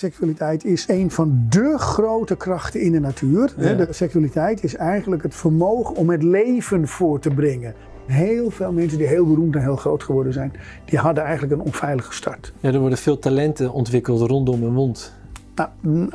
Seksualiteit 0.00 0.64
is 0.64 0.88
een 0.88 1.10
van 1.10 1.46
de 1.48 1.78
grote 1.78 2.36
krachten 2.36 2.80
in 2.80 2.92
de 2.92 3.00
natuur. 3.00 3.54
Ja. 3.56 3.74
De 3.74 3.86
seksualiteit 3.90 4.64
is 4.64 4.76
eigenlijk 4.76 5.22
het 5.22 5.34
vermogen 5.34 5.96
om 5.96 6.10
het 6.10 6.22
leven 6.22 6.88
voor 6.88 7.18
te 7.18 7.30
brengen. 7.30 7.74
Heel 8.06 8.50
veel 8.50 8.72
mensen 8.72 8.98
die 8.98 9.06
heel 9.06 9.26
beroemd 9.26 9.54
en 9.54 9.62
heel 9.62 9.76
groot 9.76 10.02
geworden 10.02 10.32
zijn, 10.32 10.52
die 10.84 10.98
hadden 10.98 11.24
eigenlijk 11.24 11.52
een 11.52 11.66
onveilige 11.66 12.12
start. 12.12 12.52
Ja, 12.60 12.72
er 12.72 12.80
worden 12.80 12.98
veel 12.98 13.18
talenten 13.18 13.72
ontwikkeld 13.72 14.20
rondom 14.20 14.62
een 14.62 14.72
mond. 14.72 15.14
Nou, 15.54 15.68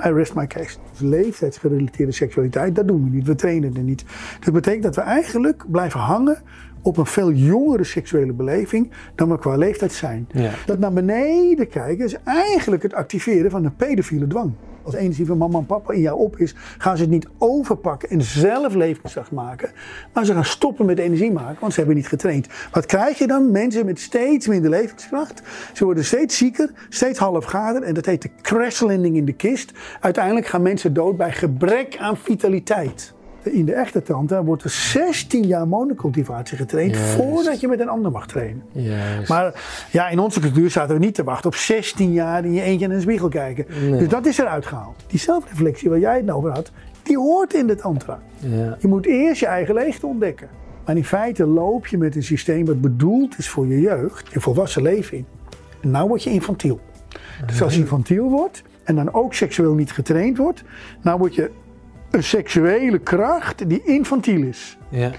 I 0.05 0.13
rest 0.13 0.33
my 0.35 0.47
case. 0.47 0.77
Dus 0.91 0.99
leeftijdsgerelateerde 0.99 2.11
seksualiteit, 2.11 2.75
dat 2.75 2.87
doen 2.87 3.03
we 3.03 3.09
niet. 3.09 3.27
We 3.27 3.35
trainen 3.35 3.75
er 3.75 3.83
niet. 3.83 4.05
Dat 4.39 4.53
betekent 4.53 4.83
dat 4.83 4.95
we 4.95 5.01
eigenlijk 5.01 5.65
blijven 5.67 5.99
hangen 5.99 6.37
op 6.85 6.97
een 6.97 7.05
veel 7.05 7.31
jongere 7.31 7.83
seksuele 7.83 8.33
beleving 8.33 8.91
dan 9.15 9.29
we 9.29 9.39
qua 9.39 9.55
leeftijd 9.55 9.93
zijn. 9.93 10.27
Ja. 10.31 10.51
Dat 10.65 10.79
naar 10.79 10.93
beneden 10.93 11.67
kijken 11.67 12.05
is 12.05 12.15
eigenlijk 12.23 12.83
het 12.83 12.93
activeren 12.93 13.51
van 13.51 13.65
een 13.65 13.75
pedofiele 13.75 14.27
dwang. 14.27 14.53
Als 14.83 14.95
energie 14.95 15.25
van 15.25 15.37
mama 15.37 15.57
en 15.57 15.65
papa 15.65 15.93
in 15.93 16.01
jou 16.01 16.19
op 16.19 16.37
is, 16.37 16.55
gaan 16.77 16.97
ze 16.97 17.01
het 17.01 17.11
niet 17.11 17.27
overpakken 17.37 18.09
en 18.09 18.21
zelf 18.21 18.73
levenskracht 18.73 19.31
maken. 19.31 19.71
Maar 20.13 20.25
ze 20.25 20.33
gaan 20.33 20.45
stoppen 20.45 20.85
met 20.85 20.99
energie 20.99 21.31
maken, 21.31 21.57
want 21.59 21.73
ze 21.73 21.79
hebben 21.79 21.97
niet 21.97 22.07
getraind. 22.07 22.47
Wat 22.71 22.85
krijg 22.85 23.17
je 23.17 23.27
dan? 23.27 23.51
Mensen 23.51 23.85
met 23.85 23.99
steeds 23.99 24.47
minder 24.47 24.69
levenskracht. 24.69 25.41
Ze 25.73 25.85
worden 25.85 26.05
steeds 26.05 26.37
zieker, 26.37 26.71
steeds 26.89 27.19
halfgader. 27.19 27.81
En 27.81 27.93
dat 27.93 28.05
heet 28.05 28.21
de 28.21 28.29
crash 28.41 28.81
landing 28.81 29.15
in 29.15 29.25
de 29.25 29.33
kist. 29.33 29.71
Uiteindelijk 29.99 30.45
gaan 30.45 30.61
mensen 30.61 30.93
dood 30.93 31.17
bij 31.17 31.31
gebrek 31.31 31.97
aan 31.97 32.17
vitaliteit. 32.17 33.14
In 33.51 33.65
de 33.65 33.73
echte 33.73 34.01
tand 34.01 34.29
hè, 34.29 34.43
wordt 34.43 34.63
er 34.63 34.69
16 34.69 35.47
jaar 35.47 35.67
monocultivatie 35.67 36.57
getraind 36.57 36.95
Juist. 36.95 37.13
voordat 37.13 37.59
je 37.59 37.67
met 37.67 37.79
een 37.79 37.89
ander 37.89 38.11
mag 38.11 38.27
trainen. 38.27 38.63
Juist. 38.71 39.29
Maar 39.29 39.63
ja, 39.91 40.07
in 40.07 40.19
onze 40.19 40.39
cultuur 40.39 40.69
zaten 40.71 40.95
we 40.95 41.05
niet 41.05 41.15
te 41.15 41.23
wachten 41.23 41.49
op 41.49 41.55
16 41.55 42.13
jaar 42.13 42.45
in 42.45 42.53
je 42.53 42.61
eentje 42.61 42.85
in 42.85 42.91
een 42.91 43.01
spiegel 43.01 43.29
kijken. 43.29 43.65
Nee. 43.89 43.99
Dus 43.99 44.07
dat 44.07 44.25
is 44.25 44.37
eruit 44.37 44.65
gehaald. 44.65 45.03
Die 45.07 45.19
zelfreflectie 45.19 45.89
waar 45.89 45.99
jij 45.99 46.17
het 46.17 46.31
over 46.31 46.51
had, 46.51 46.71
die 47.03 47.17
hoort 47.17 47.53
in 47.53 47.67
de 47.67 47.75
tantra. 47.75 48.19
ja. 48.39 48.77
Je 48.79 48.87
moet 48.87 49.05
eerst 49.05 49.39
je 49.39 49.45
eigen 49.47 49.73
leegte 49.73 50.05
ontdekken. 50.07 50.47
Maar 50.85 50.95
in 50.95 51.05
feite 51.05 51.45
loop 51.45 51.87
je 51.87 51.97
met 51.97 52.15
een 52.15 52.23
systeem 52.23 52.65
wat 52.65 52.81
bedoeld 52.81 53.37
is 53.37 53.49
voor 53.49 53.67
je 53.67 53.81
jeugd, 53.81 54.33
je 54.33 54.39
volwassen 54.39 54.81
leven 54.81 55.17
in. 55.17 55.25
En 55.81 55.91
nou 55.91 56.07
word 56.07 56.23
je 56.23 56.29
infantiel. 56.29 56.79
Dus 57.45 57.61
als 57.61 57.73
je 57.73 57.79
infantiel 57.79 58.29
wordt 58.29 58.63
en 58.83 58.95
dan 58.95 59.13
ook 59.13 59.33
seksueel 59.33 59.73
niet 59.73 59.91
getraind 59.91 60.37
wordt, 60.37 60.63
nou 61.01 61.17
word 61.17 61.35
je 61.35 61.51
een 62.15 62.23
seksuele 62.23 62.99
kracht 62.99 63.69
die 63.69 63.81
infantiel 63.83 64.41
is. 64.43 64.77
Ja. 64.89 65.11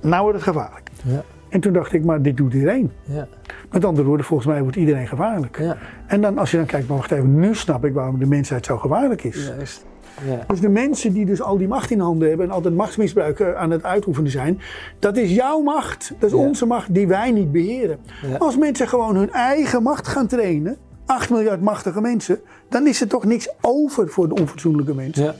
Nou 0.00 0.22
wordt 0.22 0.36
het 0.38 0.46
gevaarlijk. 0.48 0.90
Ja. 1.04 1.22
En 1.48 1.60
toen 1.60 1.72
dacht 1.72 1.92
ik, 1.92 2.04
maar 2.04 2.22
dit 2.22 2.36
doet 2.36 2.54
iedereen. 2.54 2.92
Ja. 3.04 3.28
Met 3.70 3.84
andere 3.84 4.06
woorden, 4.06 4.26
volgens 4.26 4.48
mij 4.48 4.62
wordt 4.62 4.76
iedereen 4.76 5.08
gevaarlijk. 5.08 5.58
Ja. 5.58 5.76
En 6.06 6.20
dan 6.20 6.38
als 6.38 6.50
je 6.50 6.56
dan 6.56 6.66
kijkt, 6.66 6.88
maar 6.88 6.96
wacht 6.96 7.10
even, 7.10 7.40
nu 7.40 7.54
snap 7.54 7.84
ik 7.84 7.92
waarom 7.94 8.18
de 8.18 8.26
mensheid 8.26 8.64
zo 8.66 8.78
gevaarlijk 8.78 9.24
is. 9.24 9.46
Juist. 9.56 9.86
Ja. 10.28 10.44
Dus 10.46 10.60
de 10.60 10.68
mensen 10.68 11.12
die 11.12 11.26
dus 11.26 11.42
al 11.42 11.58
die 11.58 11.68
macht 11.68 11.90
in 11.90 12.00
handen 12.00 12.28
hebben 12.28 12.46
en 12.46 12.52
altijd 12.52 12.74
machtsmisbruik 12.74 13.42
aan 13.42 13.70
het 13.70 13.84
uitoefenen 13.84 14.30
zijn, 14.30 14.60
dat 14.98 15.16
is 15.16 15.30
jouw 15.34 15.60
macht. 15.60 16.12
Dat 16.18 16.30
is 16.30 16.36
Ja. 16.36 16.42
onze 16.42 16.66
macht 16.66 16.94
die 16.94 17.06
wij 17.06 17.30
niet 17.30 17.52
beheren. 17.52 17.98
Ja. 18.30 18.36
Als 18.36 18.56
mensen 18.56 18.88
gewoon 18.88 19.16
hun 19.16 19.32
eigen 19.32 19.82
macht 19.82 20.08
gaan 20.08 20.26
trainen, 20.26 20.76
8 21.06 21.30
miljard 21.30 21.62
machtige 21.62 22.00
mensen, 22.00 22.40
dan 22.68 22.86
is 22.86 23.00
er 23.00 23.08
toch 23.08 23.24
niks 23.24 23.48
over 23.60 24.08
voor 24.08 24.28
de 24.28 24.34
onfatsoenlijke 24.34 24.94
mensen. 24.94 25.34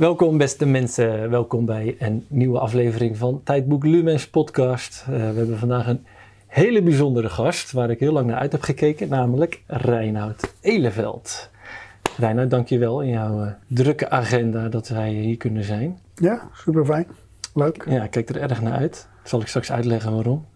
Welkom 0.00 0.38
beste 0.38 0.66
mensen, 0.66 1.30
welkom 1.30 1.64
bij 1.64 1.96
een 1.98 2.24
nieuwe 2.28 2.58
aflevering 2.58 3.16
van 3.16 3.40
Tijdboek 3.44 3.84
Lumens 3.84 4.28
podcast. 4.28 5.04
Eh, 5.08 5.12
we 5.12 5.36
hebben 5.36 5.58
vandaag 5.58 5.86
een 5.86 6.06
hele 6.46 6.82
bijzondere 6.82 7.28
gast 7.28 7.72
waar 7.72 7.90
ik 7.90 8.00
heel 8.00 8.12
lang 8.12 8.26
naar 8.26 8.38
uit 8.38 8.52
heb 8.52 8.62
gekeken, 8.62 9.08
namelijk 9.08 9.62
Reinoud 9.66 10.54
Eleveld. 10.60 11.50
Reinoud, 12.20 12.50
dankjewel 12.50 13.00
in 13.00 13.10
jouw 13.10 13.42
eh, 13.42 13.52
drukke 13.66 14.10
agenda 14.10 14.68
dat 14.68 14.88
wij 14.88 15.10
hier 15.10 15.36
kunnen 15.36 15.64
zijn. 15.64 15.98
Ja, 16.14 16.48
super 16.54 16.84
fijn. 16.84 17.06
Leuk. 17.54 17.84
Ja, 17.88 18.02
ik 18.02 18.10
kijk 18.10 18.28
er 18.28 18.40
erg 18.40 18.62
naar 18.62 18.72
uit. 18.72 19.08
Zal 19.22 19.40
ik 19.40 19.46
straks 19.46 19.72
uitleggen 19.72 20.14
waarom. 20.14 20.46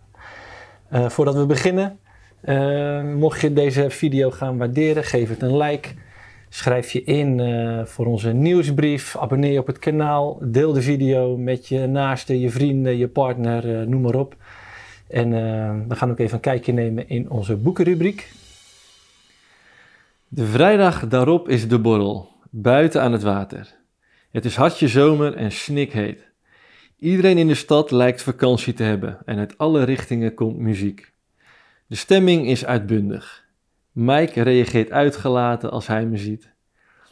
Eh, 0.89 1.09
voordat 1.09 1.35
we 1.35 1.47
beginnen, 1.47 1.99
eh, 2.41 3.03
mocht 3.03 3.41
je 3.41 3.53
deze 3.53 3.91
video 3.91 4.31
gaan 4.31 4.59
waarderen, 4.59 5.05
geef 5.05 5.29
het 5.29 5.43
een 5.43 5.57
like. 5.57 5.89
Schrijf 6.49 6.91
je 6.91 7.05
in 7.05 7.41
voor 7.87 8.07
onze 8.07 8.33
nieuwsbrief. 8.33 9.17
Abonneer 9.17 9.53
je 9.53 9.59
op 9.59 9.67
het 9.67 9.79
kanaal. 9.79 10.39
Deel 10.43 10.73
de 10.73 10.83
video 10.83 11.37
met 11.37 11.69
je 11.69 11.87
naasten, 11.87 12.41
je 12.41 12.51
vrienden, 12.51 12.97
je 12.97 13.09
partner, 13.09 13.89
noem 13.89 14.01
maar 14.01 14.15
op. 14.15 14.37
En 15.09 15.31
we 15.89 15.95
gaan 15.95 16.11
ook 16.11 16.19
even 16.19 16.35
een 16.35 16.41
kijkje 16.41 16.73
nemen 16.73 17.09
in 17.09 17.31
onze 17.31 17.57
boekenrubriek. 17.57 18.33
De 20.35 20.47
vrijdag 20.47 21.09
daarop 21.09 21.49
is 21.49 21.69
de 21.69 21.79
borrel, 21.79 22.29
buiten 22.51 23.03
aan 23.03 23.13
het 23.13 23.23
water. 23.23 23.75
Het 24.31 24.45
is 24.45 24.57
hartje 24.57 24.89
zomer 24.89 25.35
en 25.35 25.53
snikheet. 25.53 26.33
Iedereen 26.99 27.39
in 27.39 27.47
de 27.47 27.55
stad 27.55 27.91
lijkt 27.91 28.23
vakantie 28.23 28.73
te 28.73 28.83
hebben 28.83 29.19
en 29.25 29.39
uit 29.39 29.59
alle 29.59 29.83
richtingen 29.83 30.35
komt 30.35 30.59
muziek. 30.59 31.13
De 31.87 31.97
stemming 31.97 32.47
is 32.47 32.65
uitbundig. 32.65 33.45
Mike 33.93 34.43
reageert 34.43 34.91
uitgelaten 34.91 35.71
als 35.71 35.87
hij 35.87 36.07
me 36.07 36.17
ziet. 36.17 36.53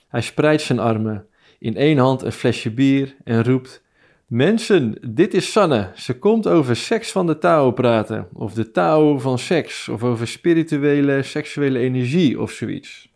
Hij 0.08 0.22
spreidt 0.22 0.62
zijn 0.62 0.78
armen, 0.78 1.26
in 1.58 1.76
één 1.76 1.98
hand 1.98 2.22
een 2.22 2.32
flesje 2.32 2.70
bier 2.70 3.16
en 3.24 3.44
roept: 3.44 3.82
Mensen, 4.26 4.98
dit 5.14 5.34
is 5.34 5.52
Sanne. 5.52 5.90
Ze 5.94 6.18
komt 6.18 6.46
over 6.46 6.76
seks 6.76 7.12
van 7.12 7.26
de 7.26 7.38
Tao 7.38 7.70
praten, 7.70 8.28
of 8.32 8.54
de 8.54 8.70
Tao 8.70 9.18
van 9.18 9.38
seks, 9.38 9.88
of 9.88 10.02
over 10.02 10.28
spirituele, 10.28 11.22
seksuele 11.22 11.78
energie 11.78 12.40
of 12.40 12.50
zoiets. 12.50 13.10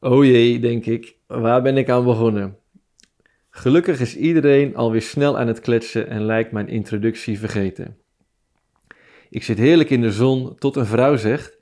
O 0.00 0.24
jee, 0.24 0.58
denk 0.58 0.86
ik, 0.86 1.16
waar 1.26 1.62
ben 1.62 1.76
ik 1.76 1.88
aan 1.88 2.04
begonnen? 2.04 2.56
Gelukkig 3.50 4.00
is 4.00 4.16
iedereen 4.16 4.76
alweer 4.76 5.02
snel 5.02 5.38
aan 5.38 5.46
het 5.46 5.60
kletsen 5.60 6.08
en 6.08 6.22
lijkt 6.22 6.52
mijn 6.52 6.68
introductie 6.68 7.38
vergeten. 7.38 7.96
Ik 9.30 9.42
zit 9.42 9.58
heerlijk 9.58 9.90
in 9.90 10.00
de 10.00 10.12
zon 10.12 10.54
tot 10.58 10.76
een 10.76 10.86
vrouw 10.86 11.16
zegt: 11.16 11.58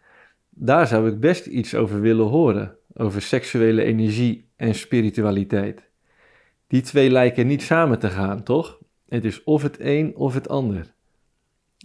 Daar 0.50 0.86
zou 0.86 1.08
ik 1.10 1.20
best 1.20 1.46
iets 1.46 1.74
over 1.74 2.00
willen 2.00 2.26
horen, 2.26 2.76
over 2.94 3.22
seksuele 3.22 3.82
energie 3.82 4.48
en 4.56 4.74
spiritualiteit. 4.74 5.82
Die 6.66 6.82
twee 6.82 7.10
lijken 7.10 7.46
niet 7.46 7.62
samen 7.62 7.98
te 7.98 8.08
gaan, 8.08 8.42
toch? 8.42 8.78
Het 9.08 9.24
is 9.24 9.44
of 9.44 9.62
het 9.62 9.76
een 9.80 10.16
of 10.16 10.34
het 10.34 10.48
ander. 10.48 10.94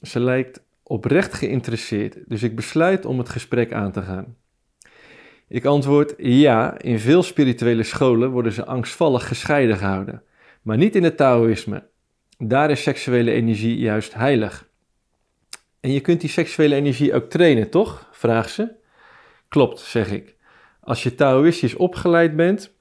Ze 0.02 0.20
lijkt 0.20 0.64
oprecht 0.84 1.34
geïnteresseerd, 1.34 2.18
dus 2.28 2.44
ik 2.44 2.56
besluit 2.56 3.06
om 3.06 3.18
het 3.18 3.30
gesprek 3.30 3.74
aan 3.74 3.92
te 3.92 4.02
gaan. 4.02 4.36
Ik 5.52 5.66
antwoord 5.66 6.14
ja, 6.18 6.80
in 6.80 7.00
veel 7.00 7.24
spirituele 7.24 7.84
scholen 7.84 8.30
worden 8.30 8.52
ze 8.52 8.66
angstvallig 8.66 9.28
gescheiden 9.28 9.78
gehouden, 9.78 10.24
maar 10.62 10.78
niet 10.78 10.96
in 10.96 11.04
het 11.04 11.18
Taoïsme. 11.18 11.84
Daar 12.38 12.72
is 12.72 12.84
seksuele 12.84 13.32
energie 13.32 13.78
juist 13.78 14.14
heilig. 14.14 14.70
En 15.80 15.92
je 15.92 16.00
kunt 16.00 16.22
die 16.22 16.30
seksuele 16.30 16.76
energie 16.76 17.14
ook 17.14 17.30
trainen, 17.30 17.70
toch? 17.70 18.10
vraagt 18.12 18.50
ze. 18.50 18.72
Klopt, 19.48 19.80
zeg 19.80 20.12
ik. 20.12 20.36
Als 20.80 21.04
je 21.04 21.16
Taoïstisch 21.16 21.76
opgeleid 21.76 22.36
bent, 22.36 22.74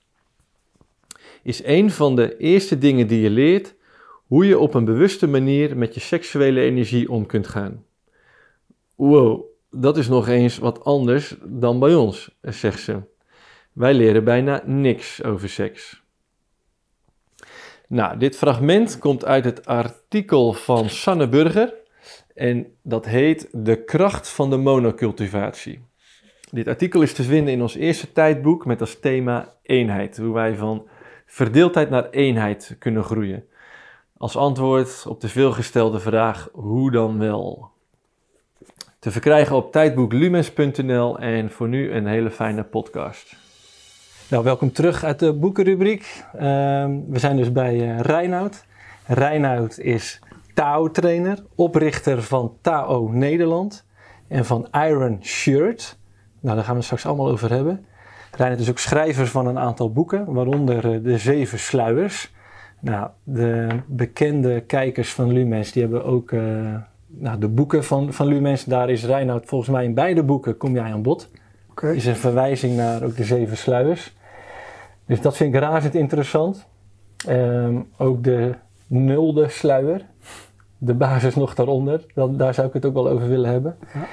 is 1.42 1.64
een 1.64 1.90
van 1.90 2.16
de 2.16 2.36
eerste 2.36 2.78
dingen 2.78 3.06
die 3.06 3.20
je 3.20 3.30
leert 3.30 3.74
hoe 4.26 4.46
je 4.46 4.58
op 4.58 4.74
een 4.74 4.84
bewuste 4.84 5.28
manier 5.28 5.76
met 5.76 5.94
je 5.94 6.00
seksuele 6.00 6.60
energie 6.60 7.10
om 7.10 7.26
kunt 7.26 7.46
gaan. 7.48 7.84
Wow, 8.96 9.49
dat 9.70 9.96
is 9.96 10.08
nog 10.08 10.28
eens 10.28 10.58
wat 10.58 10.84
anders 10.84 11.36
dan 11.44 11.78
bij 11.78 11.94
ons, 11.94 12.36
zegt 12.42 12.80
ze. 12.80 13.02
Wij 13.72 13.94
leren 13.94 14.24
bijna 14.24 14.62
niks 14.64 15.22
over 15.22 15.48
seks. 15.48 16.02
Nou, 17.88 18.18
dit 18.18 18.36
fragment 18.36 18.98
komt 18.98 19.24
uit 19.24 19.44
het 19.44 19.66
artikel 19.66 20.52
van 20.52 20.88
Sanne 20.88 21.28
Burger 21.28 21.74
en 22.34 22.66
dat 22.82 23.06
heet 23.06 23.48
De 23.52 23.84
kracht 23.84 24.28
van 24.28 24.50
de 24.50 24.56
monocultivatie. 24.56 25.88
Dit 26.50 26.68
artikel 26.68 27.02
is 27.02 27.12
te 27.12 27.22
vinden 27.22 27.52
in 27.52 27.62
ons 27.62 27.74
eerste 27.74 28.12
tijdboek 28.12 28.66
met 28.66 28.80
als 28.80 29.00
thema 29.00 29.54
eenheid, 29.62 30.16
hoe 30.16 30.34
wij 30.34 30.54
van 30.54 30.88
verdeeldheid 31.26 31.90
naar 31.90 32.10
eenheid 32.10 32.76
kunnen 32.78 33.04
groeien. 33.04 33.44
Als 34.16 34.36
antwoord 34.36 35.06
op 35.06 35.20
de 35.20 35.28
veelgestelde 35.28 36.00
vraag 36.00 36.48
hoe 36.52 36.90
dan 36.90 37.18
wel? 37.18 37.70
Te 39.00 39.10
verkrijgen 39.10 39.56
op 39.56 39.72
tijdboeklumens.nl 39.72 41.18
en 41.18 41.50
voor 41.50 41.68
nu 41.68 41.92
een 41.92 42.06
hele 42.06 42.30
fijne 42.30 42.62
podcast. 42.62 43.36
Nou, 44.28 44.44
welkom 44.44 44.72
terug 44.72 45.04
uit 45.04 45.18
de 45.18 45.32
boekenrubriek. 45.32 46.24
Ehm, 46.32 46.98
we 47.08 47.18
zijn 47.18 47.36
dus 47.36 47.52
bij 47.52 47.80
eh 47.80 48.00
Reinoud. 48.00 48.64
Reinoud 49.06 49.78
is 49.78 50.20
Tao-trainer, 50.54 51.44
oprichter 51.54 52.22
van 52.22 52.56
Tao 52.60 53.08
Nederland 53.08 53.86
en 54.28 54.44
van 54.44 54.68
Iron 54.72 55.18
Shirt. 55.22 55.98
Nou, 56.40 56.54
daar 56.54 56.64
gaan 56.64 56.72
we 56.72 56.78
het 56.78 56.84
straks 56.84 57.06
allemaal 57.06 57.30
over 57.30 57.50
hebben. 57.50 57.86
Reinhard 58.30 58.60
is 58.60 58.70
ook 58.70 58.78
schrijver 58.78 59.26
van 59.26 59.46
een 59.46 59.58
aantal 59.58 59.92
boeken, 59.92 60.32
waaronder 60.32 60.92
eh, 60.92 61.02
De 61.02 61.18
Zeven 61.18 61.58
Sluiers. 61.58 62.32
Nou, 62.80 63.10
de 63.22 63.68
bekende 63.86 64.60
kijkers 64.60 65.12
van 65.12 65.32
Lumens, 65.32 65.72
die 65.72 65.82
hebben 65.82 66.04
ook 66.04 66.30
uh, 66.30 66.74
nou, 67.10 67.38
de 67.38 67.48
boeken 67.48 67.84
van, 67.84 68.12
van 68.12 68.26
Lumens. 68.26 68.64
Daar 68.64 68.90
is 68.90 69.04
Reinhard 69.04 69.46
volgens 69.46 69.70
mij 69.70 69.84
in 69.84 69.94
beide 69.94 70.22
boeken, 70.22 70.56
kom 70.56 70.74
jij 70.74 70.92
aan 70.92 71.02
bod. 71.02 71.30
Okay. 71.70 71.94
Is 71.94 72.06
een 72.06 72.16
verwijzing 72.16 72.76
naar 72.76 73.02
ook 73.02 73.16
De 73.16 73.24
Zeven 73.24 73.56
Sluiers. 73.56 74.16
Dus 75.06 75.20
dat 75.20 75.36
vind 75.36 75.54
ik 75.54 75.60
razend 75.60 75.94
interessant. 75.94 76.66
Um, 77.28 77.88
ook 77.96 78.24
de 78.24 78.54
nulde 78.86 79.48
sluier, 79.48 80.06
de 80.78 80.94
basis 80.94 81.34
nog 81.34 81.54
daaronder, 81.54 82.04
dan, 82.14 82.36
daar 82.36 82.54
zou 82.54 82.66
ik 82.66 82.72
het 82.72 82.84
ook 82.84 82.94
wel 82.94 83.08
over 83.08 83.28
willen 83.28 83.50
hebben. 83.50 83.76
Ja. 83.94 84.06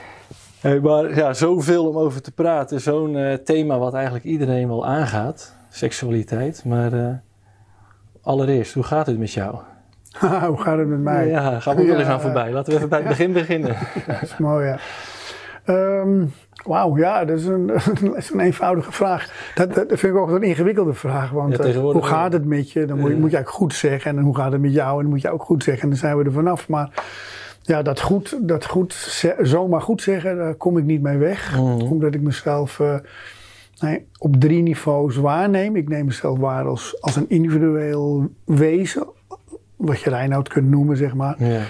Hey, 0.59 0.79
maar 0.79 1.15
ja, 1.15 1.33
zoveel 1.33 1.87
om 1.87 1.97
over 1.97 2.21
te 2.21 2.31
praten. 2.31 2.81
Zo'n 2.81 3.13
uh, 3.13 3.33
thema 3.33 3.79
wat 3.79 3.93
eigenlijk 3.93 4.25
iedereen 4.25 4.67
wel 4.67 4.85
aangaat. 4.85 5.55
Seksualiteit. 5.69 6.65
Maar 6.65 6.93
uh, 6.93 7.09
allereerst, 8.21 8.73
hoe 8.73 8.83
gaat 8.83 9.07
het 9.07 9.17
met 9.17 9.31
jou? 9.31 9.55
hoe 10.47 10.61
gaat 10.61 10.77
het 10.77 10.87
met 10.87 11.01
mij? 11.01 11.27
Ja, 11.27 11.59
gaan 11.59 11.75
we 11.75 11.81
ook 11.81 11.87
wel 11.87 11.99
eens 11.99 12.07
aan 12.07 12.21
voorbij. 12.21 12.51
Laten 12.51 12.71
we 12.71 12.77
even 12.77 12.89
bij 12.89 12.99
het 12.99 13.07
begin 13.07 13.33
beginnen. 13.33 13.75
dat 14.07 14.21
is 14.21 14.37
mooi, 14.37 14.65
ja. 14.65 14.79
Um, 15.65 16.33
Wauw, 16.65 16.97
ja, 16.97 17.25
dat 17.25 17.37
is, 17.37 17.45
een, 17.45 17.67
dat 18.01 18.17
is 18.17 18.31
een 18.31 18.39
eenvoudige 18.39 18.91
vraag. 18.91 19.51
Dat, 19.55 19.73
dat 19.73 19.87
vind 19.87 20.01
ik 20.01 20.15
ook 20.15 20.29
een 20.29 20.43
ingewikkelde 20.43 20.93
vraag. 20.93 21.29
Want 21.29 21.57
ja, 21.63 21.73
hoe 21.73 22.05
gaat 22.05 22.33
het 22.33 22.45
met 22.45 22.71
je? 22.71 22.85
Dan 22.85 22.99
moet, 22.99 23.09
je, 23.09 23.15
moet 23.15 23.29
je 23.29 23.35
eigenlijk 23.35 23.63
goed 23.63 23.73
zeggen. 23.73 24.17
En 24.17 24.23
hoe 24.23 24.35
gaat 24.35 24.51
het 24.51 24.61
met 24.61 24.73
jou? 24.73 24.95
En 24.95 25.01
dan 25.01 25.09
moet 25.09 25.21
je 25.21 25.31
ook 25.31 25.43
goed 25.43 25.63
zeggen. 25.63 25.83
En 25.83 25.89
dan 25.89 25.97
zijn 25.97 26.17
we 26.17 26.23
er 26.23 26.31
vanaf. 26.31 26.67
Maar 26.67 26.89
ja, 27.61 27.81
dat 27.81 28.01
goed, 28.01 28.37
dat 28.41 28.65
goed, 28.65 28.93
zomaar 29.41 29.81
goed 29.81 30.01
zeggen, 30.01 30.37
daar 30.37 30.55
kom 30.55 30.77
ik 30.77 30.83
niet 30.83 31.01
mee 31.01 31.17
weg. 31.17 31.57
Mm. 31.57 31.81
Omdat 31.81 32.13
ik 32.13 32.21
mezelf 32.21 32.79
uh, 32.79 32.95
nee, 33.79 34.07
op 34.17 34.35
drie 34.35 34.61
niveaus 34.61 35.15
waarneem. 35.15 35.75
Ik 35.75 35.89
neem 35.89 36.05
mezelf 36.05 36.37
waar 36.37 36.65
als, 36.65 37.01
als 37.01 37.15
een 37.15 37.29
individueel 37.29 38.29
wezen. 38.43 39.07
Wat 39.77 40.01
je 40.01 40.09
Reinoud 40.09 40.47
kunt 40.47 40.69
noemen, 40.69 40.97
zeg 40.97 41.13
maar. 41.13 41.35
Ja. 41.37 41.61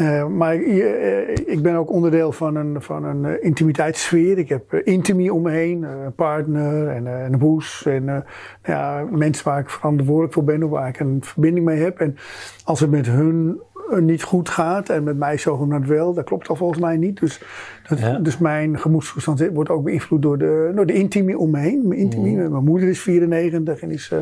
Uh, 0.00 0.26
maar 0.26 0.56
uh, 0.56 1.28
ik 1.28 1.62
ben 1.62 1.74
ook 1.74 1.90
onderdeel 1.90 2.32
van 2.32 2.56
een, 2.56 2.82
van 2.82 3.04
een 3.04 3.24
uh, 3.24 3.44
intimiteitssfeer. 3.44 4.38
Ik 4.38 4.48
heb 4.48 4.74
intimie 4.74 5.32
om 5.32 5.42
me 5.42 5.50
heen, 5.50 5.82
een 5.82 6.14
partner 6.14 6.88
en 6.88 7.06
een 7.06 7.38
boes. 7.38 7.86
En 7.86 8.24
ja, 8.64 9.04
mensen 9.10 9.44
waar 9.44 9.58
ik 9.58 9.70
verantwoordelijk 9.70 10.32
voor 10.32 10.44
ben 10.44 10.62
of 10.62 10.70
waar 10.70 10.88
ik 10.88 11.00
een 11.00 11.18
verbinding 11.20 11.66
mee 11.66 11.82
heb. 11.82 11.98
En 11.98 12.16
als 12.64 12.80
het 12.80 12.90
met 12.90 13.06
hun 13.06 13.60
niet 14.00 14.22
goed 14.22 14.48
gaat 14.48 14.88
en 14.88 15.02
met 15.02 15.16
mij 15.16 15.38
zogenaamd 15.38 15.86
wel, 15.86 16.14
dat 16.14 16.24
klopt 16.24 16.48
al 16.48 16.56
volgens 16.56 16.80
mij 16.80 16.96
niet. 16.96 17.20
Dus, 17.20 17.42
dat, 17.88 18.24
dus 18.24 18.38
mijn 18.38 18.78
gemoedstoestand 18.78 19.48
wordt 19.52 19.70
ook 19.70 19.84
beïnvloed 19.84 20.22
door 20.22 20.38
de, 20.38 20.72
door 20.74 20.86
de 20.86 20.92
intimie 20.92 21.38
om 21.38 21.50
me 21.50 21.58
heen. 21.58 21.88
Mijn, 21.88 22.00
intimie, 22.00 22.36
mm. 22.36 22.50
mijn 22.50 22.64
moeder 22.64 22.88
is 22.88 23.00
94 23.00 23.80
en 23.80 23.90
is 23.90 24.12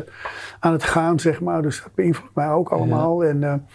aan 0.59 0.71
het 0.71 0.83
gaan, 0.83 1.19
zeg 1.19 1.41
maar. 1.41 1.61
Dus 1.61 1.81
dat 1.83 1.95
beïnvloedt 1.95 2.35
mij 2.35 2.49
ook 2.49 2.69
allemaal. 2.69 3.23
Ja. 3.23 3.29
En, 3.29 3.65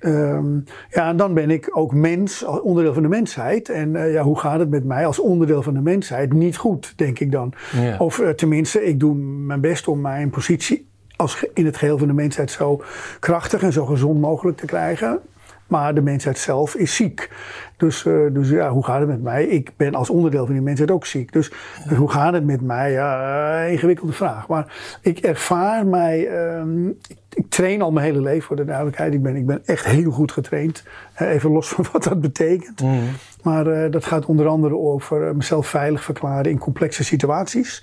Um, 0.00 0.64
ja, 0.90 1.08
en 1.08 1.16
dan 1.16 1.34
ben 1.34 1.50
ik 1.50 1.68
ook 1.70 1.94
mens, 1.94 2.44
onderdeel 2.44 2.94
van 2.94 3.02
de 3.02 3.08
mensheid. 3.08 3.68
En 3.68 3.94
uh, 3.94 4.12
ja, 4.12 4.22
hoe 4.22 4.38
gaat 4.38 4.58
het 4.58 4.70
met 4.70 4.84
mij 4.84 5.06
als 5.06 5.18
onderdeel 5.18 5.62
van 5.62 5.74
de 5.74 5.80
mensheid? 5.80 6.32
Niet 6.32 6.56
goed, 6.56 6.92
denk 6.96 7.18
ik 7.18 7.32
dan. 7.32 7.52
Of 7.98 8.18
uh, 8.18 8.28
tenminste, 8.28 8.84
ik 8.84 9.00
doe 9.00 9.14
mijn 9.16 9.60
best 9.60 9.88
om 9.88 10.00
mijn 10.00 10.30
positie 10.30 10.88
als 11.16 11.44
in 11.54 11.64
het 11.66 11.76
geheel 11.76 11.98
van 11.98 12.08
de 12.08 12.14
mensheid 12.14 12.50
zo 12.50 12.82
krachtig 13.20 13.62
en 13.62 13.72
zo 13.72 13.84
gezond 13.84 14.20
mogelijk 14.20 14.56
te 14.56 14.66
krijgen. 14.66 15.20
Maar 15.66 15.94
de 15.94 16.00
mensheid 16.00 16.38
zelf 16.38 16.74
is 16.74 16.94
ziek. 16.94 17.30
Dus, 17.76 18.04
uh, 18.04 18.32
dus 18.32 18.48
ja, 18.48 18.70
hoe 18.70 18.84
gaat 18.84 18.98
het 18.98 19.08
met 19.08 19.22
mij? 19.22 19.46
Ik 19.46 19.70
ben 19.76 19.94
als 19.94 20.10
onderdeel 20.10 20.44
van 20.44 20.54
die 20.54 20.62
mensheid 20.62 20.90
ook 20.90 21.06
ziek. 21.06 21.32
Dus, 21.32 21.52
dus 21.88 21.98
hoe 21.98 22.10
gaat 22.10 22.32
het 22.32 22.44
met 22.44 22.60
mij? 22.60 22.92
Ja, 22.92 23.60
ingewikkelde 23.60 24.12
vraag. 24.12 24.48
Maar 24.48 24.98
ik 25.00 25.18
ervaar 25.18 25.86
mij. 25.86 26.28
Um, 26.58 26.88
ik, 26.88 27.18
ik, 27.32 27.44
train 27.48 27.82
al 27.82 27.92
mijn 27.92 28.06
hele 28.06 28.20
leven 28.20 28.42
voor 28.42 28.56
de 28.56 28.64
duidelijkheid. 28.64 29.14
Ik 29.14 29.22
ben, 29.22 29.36
ik 29.36 29.46
ben 29.46 29.62
echt 29.64 29.84
heel 29.84 30.10
goed 30.10 30.32
getraind. 30.32 30.84
Even 31.18 31.50
los 31.50 31.68
van 31.68 31.86
wat 31.92 32.02
dat 32.02 32.20
betekent. 32.20 32.80
Mm. 32.80 33.02
Maar 33.42 33.66
uh, 33.66 33.90
dat 33.90 34.04
gaat 34.04 34.26
onder 34.26 34.46
andere 34.46 34.76
over 34.76 35.36
mezelf 35.36 35.66
veilig 35.66 36.04
verklaren 36.04 36.50
in 36.50 36.58
complexe 36.58 37.04
situaties. 37.04 37.82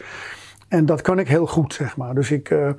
En 0.73 0.85
dat 0.85 1.01
kan 1.01 1.19
ik 1.19 1.27
heel 1.27 1.47
goed, 1.47 1.73
zeg 1.73 1.97
maar. 1.97 2.15
Dus 2.15 2.31
ik, 2.31 2.49
uh, 2.49 2.69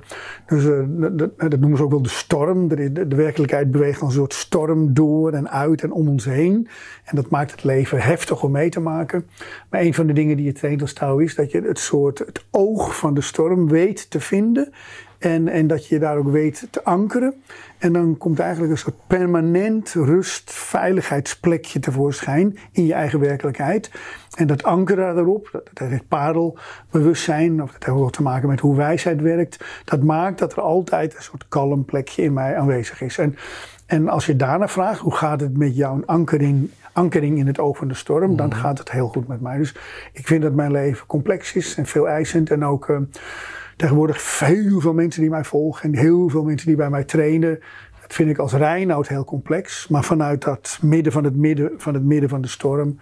dus, 0.47 0.63
uh, 0.63 0.79
dat, 0.87 1.39
dat, 1.39 1.59
noemen 1.59 1.77
ze 1.77 1.83
ook 1.83 1.91
wel 1.91 2.01
de 2.01 2.09
storm. 2.09 2.67
De, 2.67 3.07
de, 3.07 3.15
werkelijkheid 3.15 3.71
beweegt 3.71 4.01
een 4.01 4.11
soort 4.11 4.33
storm 4.33 4.93
door 4.93 5.33
en 5.33 5.49
uit 5.49 5.83
en 5.83 5.91
om 5.91 6.07
ons 6.07 6.25
heen. 6.25 6.67
En 7.03 7.15
dat 7.15 7.29
maakt 7.29 7.51
het 7.51 7.63
leven 7.63 7.99
heftig 8.01 8.43
om 8.43 8.51
mee 8.51 8.69
te 8.69 8.79
maken. 8.79 9.25
Maar 9.69 9.81
een 9.81 9.93
van 9.93 10.07
de 10.07 10.13
dingen 10.13 10.37
die 10.37 10.45
je 10.45 10.51
traint 10.51 10.81
als 10.81 10.93
touw 10.93 11.17
is 11.17 11.35
dat 11.35 11.51
je 11.51 11.61
het 11.61 11.79
soort, 11.79 12.19
het 12.19 12.45
oog 12.51 12.97
van 12.97 13.13
de 13.13 13.21
storm 13.21 13.67
weet 13.67 14.09
te 14.09 14.19
vinden. 14.19 14.73
En, 15.17 15.47
en 15.47 15.67
dat 15.67 15.87
je 15.87 15.99
daar 15.99 16.17
ook 16.17 16.31
weet 16.31 16.67
te 16.69 16.83
ankeren. 16.83 17.33
En 17.85 17.93
dan 17.93 18.17
komt 18.17 18.39
eigenlijk 18.39 18.71
een 18.71 18.77
soort 18.77 19.07
permanent 19.07 19.93
rust, 19.93 20.51
veiligheidsplekje 20.51 21.79
tevoorschijn 21.79 22.57
in 22.71 22.85
je 22.85 22.93
eigen 22.93 23.19
werkelijkheid. 23.19 23.91
En 24.35 24.47
dat 24.47 24.63
ankeren 24.63 25.15
daarop, 25.15 25.49
dat, 25.51 25.69
dat 25.73 25.89
heeft 25.89 26.07
parelbewustzijn, 26.07 27.61
of 27.61 27.71
dat 27.71 27.85
heeft 27.85 27.97
ook 27.97 28.11
te 28.11 28.21
maken 28.21 28.49
met 28.49 28.59
hoe 28.59 28.75
wijsheid 28.75 29.21
werkt. 29.21 29.65
Dat 29.83 30.03
maakt 30.03 30.39
dat 30.39 30.51
er 30.51 30.61
altijd 30.61 31.15
een 31.15 31.23
soort 31.23 31.47
kalm 31.47 31.85
plekje 31.85 32.21
in 32.21 32.33
mij 32.33 32.57
aanwezig 32.57 33.01
is. 33.01 33.17
En, 33.17 33.37
en 33.85 34.09
als 34.09 34.25
je 34.25 34.35
daarna 34.35 34.67
vraagt, 34.67 34.99
hoe 34.99 35.15
gaat 35.15 35.39
het 35.39 35.57
met 35.57 35.75
jouw 35.75 36.01
ankering, 36.05 36.69
ankering 36.93 37.37
in 37.37 37.47
het 37.47 37.59
oog 37.59 37.77
van 37.77 37.87
de 37.87 37.93
storm, 37.93 38.35
dan 38.35 38.47
mhm. 38.47 38.57
gaat 38.57 38.77
het 38.77 38.91
heel 38.91 39.07
goed 39.07 39.27
met 39.27 39.41
mij. 39.41 39.57
Dus 39.57 39.75
ik 40.13 40.27
vind 40.27 40.41
dat 40.41 40.53
mijn 40.53 40.71
leven 40.71 41.07
complex 41.07 41.53
is 41.53 41.75
en 41.75 41.85
veel 41.85 42.07
eisend 42.07 42.51
en 42.51 42.65
ook... 42.65 42.87
Uh, 42.87 42.97
tegenwoordig 43.75 44.21
veel, 44.21 44.79
veel 44.79 44.93
mensen 44.93 45.21
die 45.21 45.29
mij 45.29 45.43
volgen 45.43 45.83
en 45.93 45.99
heel 45.99 46.29
veel 46.29 46.43
mensen 46.43 46.67
die 46.67 46.75
bij 46.75 46.89
mij 46.89 47.03
trainen. 47.03 47.59
Dat 48.01 48.13
vind 48.13 48.29
ik 48.29 48.37
als 48.37 48.53
Reinoud 48.53 49.07
heel 49.07 49.23
complex. 49.23 49.87
Maar 49.87 50.03
vanuit 50.03 50.43
dat 50.43 50.79
midden 50.81 51.11
van 51.11 51.23
het 51.23 51.35
midden 51.35 51.71
van, 51.77 51.93
het 51.93 52.03
midden 52.03 52.29
van 52.29 52.41
de 52.41 52.47
storm 52.47 52.99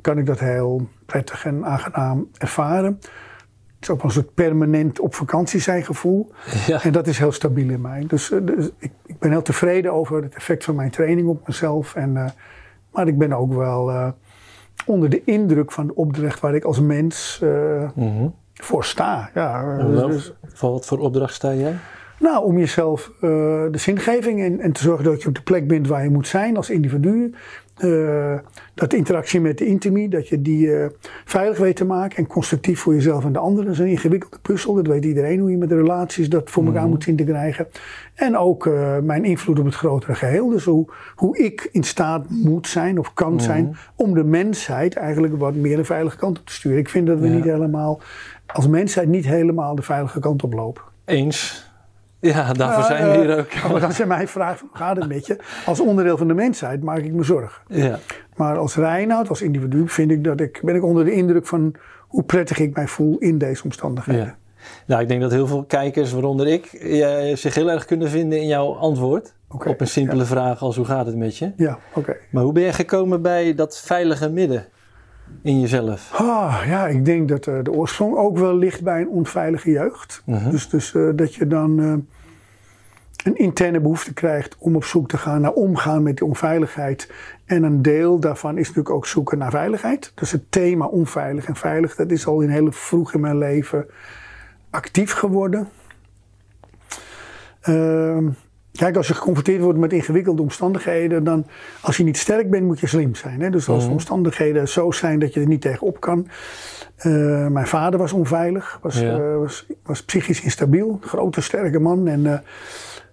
kan 0.00 0.18
ik 0.18 0.26
dat 0.26 0.38
heel 0.38 0.88
prettig 1.06 1.44
en 1.44 1.64
aangenaam 1.64 2.28
ervaren. 2.38 2.98
Het 3.00 3.90
is 3.90 3.90
ook 3.90 4.02
een 4.02 4.10
soort 4.10 4.34
permanent 4.34 5.00
op 5.00 5.14
vakantie 5.14 5.60
zijn 5.60 5.84
gevoel. 5.84 6.32
Ja. 6.66 6.82
En 6.82 6.92
dat 6.92 7.06
is 7.06 7.18
heel 7.18 7.32
stabiel 7.32 7.70
in 7.70 7.80
mij. 7.80 8.04
Dus, 8.06 8.30
eh, 8.30 8.38
dus 8.42 8.70
ik, 8.78 8.90
ik, 9.06 9.18
ben 9.18 9.30
heel 9.30 9.42
tevreden 9.42 9.92
over 9.92 10.22
het 10.22 10.34
effect 10.34 10.64
van 10.64 10.74
mijn 10.74 10.90
training 10.90 11.28
op 11.28 11.46
mezelf. 11.46 11.94
En, 11.94 12.14
uh, 12.14 12.28
maar 12.92 13.08
ik 13.08 13.18
ben 13.18 13.32
ook 13.32 13.54
wel 13.54 13.90
uh, 13.90 14.08
onder 14.86 15.08
de 15.08 15.22
indruk 15.24 15.72
van 15.72 15.86
de 15.86 15.94
opdracht 15.94 16.40
waar 16.40 16.54
ik 16.54 16.64
als 16.64 16.80
mens 16.80 17.40
uh, 17.42 17.90
mm 17.94 18.16
-hmm 18.16 18.34
voor 18.64 18.84
sta. 18.84 19.30
Ja, 19.34 19.76
dus, 20.06 20.32
wat 20.60 20.86
voor 20.86 20.98
opdracht 20.98 21.34
sta 21.34 21.54
jij? 21.54 21.74
Nou, 22.18 22.44
om 22.44 22.58
jezelf 22.58 23.10
uh, 23.14 23.20
de 23.70 23.78
zingeving 23.78 24.42
en, 24.42 24.60
en, 24.60 24.72
te 24.72 24.82
zorgen 24.82 25.04
dat 25.04 25.22
je 25.22 25.28
op 25.28 25.34
de 25.34 25.42
plek 25.42 25.68
bent 25.68 25.88
waar 25.88 26.02
je 26.02 26.10
moet 26.10 26.26
zijn 26.26 26.56
als 26.56 26.70
individu. 26.70 27.34
Uh, 27.78 28.38
dat 28.74 28.92
interactie 28.92 29.40
met 29.40 29.58
de 29.58 29.66
intimie, 29.66 30.08
dat 30.08 30.28
je 30.28 30.42
die 30.42 30.66
uh, 30.66 30.86
veilig 31.24 31.58
weet 31.58 31.76
te 31.76 31.84
maken 31.84 32.16
en 32.16 32.26
constructief 32.26 32.80
voor 32.80 32.94
jezelf 32.94 33.24
en 33.24 33.32
de 33.32 33.38
anderen. 33.38 33.64
Dat 33.64 33.74
is 33.74 33.80
een 33.80 33.86
ingewikkelde 33.86 34.38
puzzel, 34.42 34.74
dat 34.74 34.86
weet 34.86 35.04
iedereen 35.04 35.40
hoe 35.40 35.50
je 35.50 35.56
met 35.56 35.68
de 35.68 35.76
relaties 35.76 36.28
dat 36.28 36.50
voor 36.50 36.64
elkaar 36.64 36.84
mm 36.84 36.90
moet 36.90 37.02
zien 37.02 37.16
te 37.16 37.24
krijgen. 37.24 37.66
En 38.14 38.36
ook 38.36 38.70
mijn 39.02 39.24
invloed 39.24 39.58
op 39.58 39.64
het 39.64 39.74
grotere 39.74 40.14
geheel. 40.14 40.48
Dus 40.48 40.64
hoe, 40.64 40.86
hoe 41.14 41.38
ik 41.38 41.68
in 41.72 41.82
staat 41.82 42.26
moet 42.28 42.68
zijn 42.68 42.98
of 42.98 43.14
kan 43.14 43.34
mhm. 43.34 43.42
zijn 43.42 43.76
om 43.96 44.14
de 44.14 44.24
mensheid 44.24 44.94
eigenlijk 44.94 45.38
wat 45.38 45.54
meer 45.54 45.78
een 45.78 45.84
veilige 45.84 46.16
kant 46.16 46.38
op 46.38 46.46
te 46.46 46.52
sturen. 46.52 46.78
Ik 46.78 46.88
vind 46.88 47.06
dat 47.06 47.18
we 47.18 47.28
niet 47.28 47.44
helemaal 47.44 48.00
als 48.46 48.68
mensheid 48.68 49.08
niet 49.08 49.26
helemaal 49.26 49.74
de 49.74 49.82
veilige 49.82 50.20
kant 50.20 50.42
op 50.42 50.52
lopen. 50.52 50.82
Eens. 51.04 51.70
Ja, 52.22 52.52
daarvoor 52.52 52.84
zijn 52.84 53.10
we 53.10 53.16
hier 53.16 53.38
ook. 53.38 53.70
Maar 53.70 53.80
dan 53.80 53.92
zijn 53.92 54.08
mij 54.08 54.28
vraag, 54.28 54.60
hoe 54.60 54.68
gaat 54.72 54.96
het 54.96 55.08
met 55.08 55.26
je? 55.26 55.36
Als 55.66 55.80
onderdeel 55.80 56.16
van 56.16 56.28
de 56.28 56.34
mensheid 56.34 56.82
maak 56.82 56.98
ik 56.98 57.12
me 57.12 57.22
zorgen. 57.22 57.62
Ja. 57.66 57.98
Maar 58.36 58.58
als 58.58 58.76
Reinoud, 58.76 59.28
als 59.28 59.42
individu, 59.42 59.88
vind 59.88 60.10
ik 60.10 60.24
dat 60.24 60.40
ik, 60.40 60.60
ben 60.62 60.74
ik 60.74 60.84
onder 60.84 61.04
de 61.04 61.12
indruk 61.12 61.46
van 61.46 61.74
hoe 61.98 62.22
prettig 62.22 62.58
ik 62.58 62.76
mij 62.76 62.86
voel 62.86 63.18
in 63.18 63.38
deze 63.38 63.64
omstandigheden. 63.64 64.24
Ja. 64.24 64.36
Nou, 64.86 65.02
ik 65.02 65.08
denk 65.08 65.20
dat 65.20 65.30
heel 65.30 65.46
veel 65.46 65.64
kijkers, 65.64 66.12
waaronder 66.12 66.46
ik, 66.46 66.66
zich 67.34 67.54
heel 67.54 67.70
erg 67.70 67.84
kunnen 67.84 68.10
vinden 68.10 68.40
in 68.40 68.46
jouw 68.46 68.74
antwoord. 68.74 69.32
op 69.48 69.80
een 69.80 69.86
simpele 69.86 70.24
vraag 70.24 70.62
als 70.62 70.76
hoe 70.76 70.84
gaat 70.84 71.06
het 71.06 71.16
met 71.16 71.36
je? 71.36 71.52
Ja, 71.56 71.78
oké. 71.94 72.16
Maar 72.30 72.42
hoe 72.42 72.52
ben 72.52 72.62
je 72.62 72.72
gekomen 72.72 73.22
bij 73.22 73.54
dat 73.54 73.78
veilige 73.78 74.30
midden? 74.30 74.66
In 75.42 75.60
jezelf? 75.60 76.10
Ah, 76.14 76.62
ja, 76.66 76.86
ik 76.86 77.04
denk 77.04 77.28
dat 77.28 77.46
uh, 77.46 77.58
de 77.62 77.72
oorsprong 77.72 78.16
ook 78.16 78.38
wel 78.38 78.56
ligt 78.56 78.82
bij 78.82 79.00
een 79.00 79.08
onveilige 79.08 79.70
jeugd. 79.70 80.22
Uh 80.26 80.36
-huh. 80.36 80.50
Dus, 80.50 80.68
dus 80.68 80.94
uh, 80.94 81.10
dat 81.14 81.34
je 81.34 81.46
dan 81.46 81.80
uh, 81.80 81.94
een 83.24 83.36
interne 83.36 83.80
behoefte 83.80 84.12
krijgt 84.12 84.56
om 84.58 84.76
op 84.76 84.84
zoek 84.84 85.08
te 85.08 85.18
gaan 85.18 85.40
naar 85.40 85.52
omgaan 85.52 86.02
met 86.02 86.16
die 86.16 86.26
onveiligheid. 86.26 87.12
En 87.44 87.62
een 87.62 87.82
deel 87.82 88.18
daarvan 88.18 88.58
is 88.58 88.66
natuurlijk 88.66 88.94
ook 88.94 89.06
zoeken 89.06 89.38
naar 89.38 89.50
veiligheid. 89.50 90.12
Dus 90.14 90.30
het 90.30 90.50
thema 90.50 90.86
onveilig 90.86 91.46
en 91.46 91.56
veilig, 91.56 91.94
dat 91.94 92.10
is 92.10 92.26
al 92.26 92.40
in 92.40 92.48
hele 92.48 92.72
vroeg 92.72 93.14
in 93.14 93.20
mijn 93.20 93.38
leven 93.38 93.86
actief 94.70 95.12
geworden. 95.12 95.68
Kijk, 98.72 98.96
als 98.96 99.08
je 99.08 99.14
geconfronteerd 99.14 99.62
wordt 99.62 99.78
met 99.78 99.92
ingewikkelde 99.92 100.42
omstandigheden, 100.42 101.24
dan 101.24 101.46
als 101.80 101.96
je 101.96 102.04
niet 102.04 102.18
sterk 102.18 102.50
bent, 102.50 102.64
moet 102.66 102.80
je 102.80 102.86
slim 102.86 103.14
zijn. 103.14 103.40
Hè? 103.40 103.50
Dus 103.50 103.68
als 103.68 103.78
de 103.78 103.84
Mhm. 103.84 103.92
omstandigheden 103.92 104.68
zo 104.68 104.90
zijn 104.90 105.18
dat 105.18 105.34
je 105.34 105.40
er 105.40 105.46
niet 105.46 105.60
tegenop 105.60 106.00
kan. 106.00 106.28
Eh, 106.96 107.46
mijn 107.46 107.66
vader 107.66 107.98
was 107.98 108.12
onveilig, 108.12 108.78
was, 108.82 109.00
Ja. 109.00 109.18
eh, 109.18 109.36
was, 109.36 109.66
was 109.82 110.04
psychisch 110.04 110.42
instabiel, 110.42 110.98
grote, 111.00 111.40
sterke 111.40 111.78
man. 111.78 112.08
En 112.08 112.26
eh, 112.26 112.38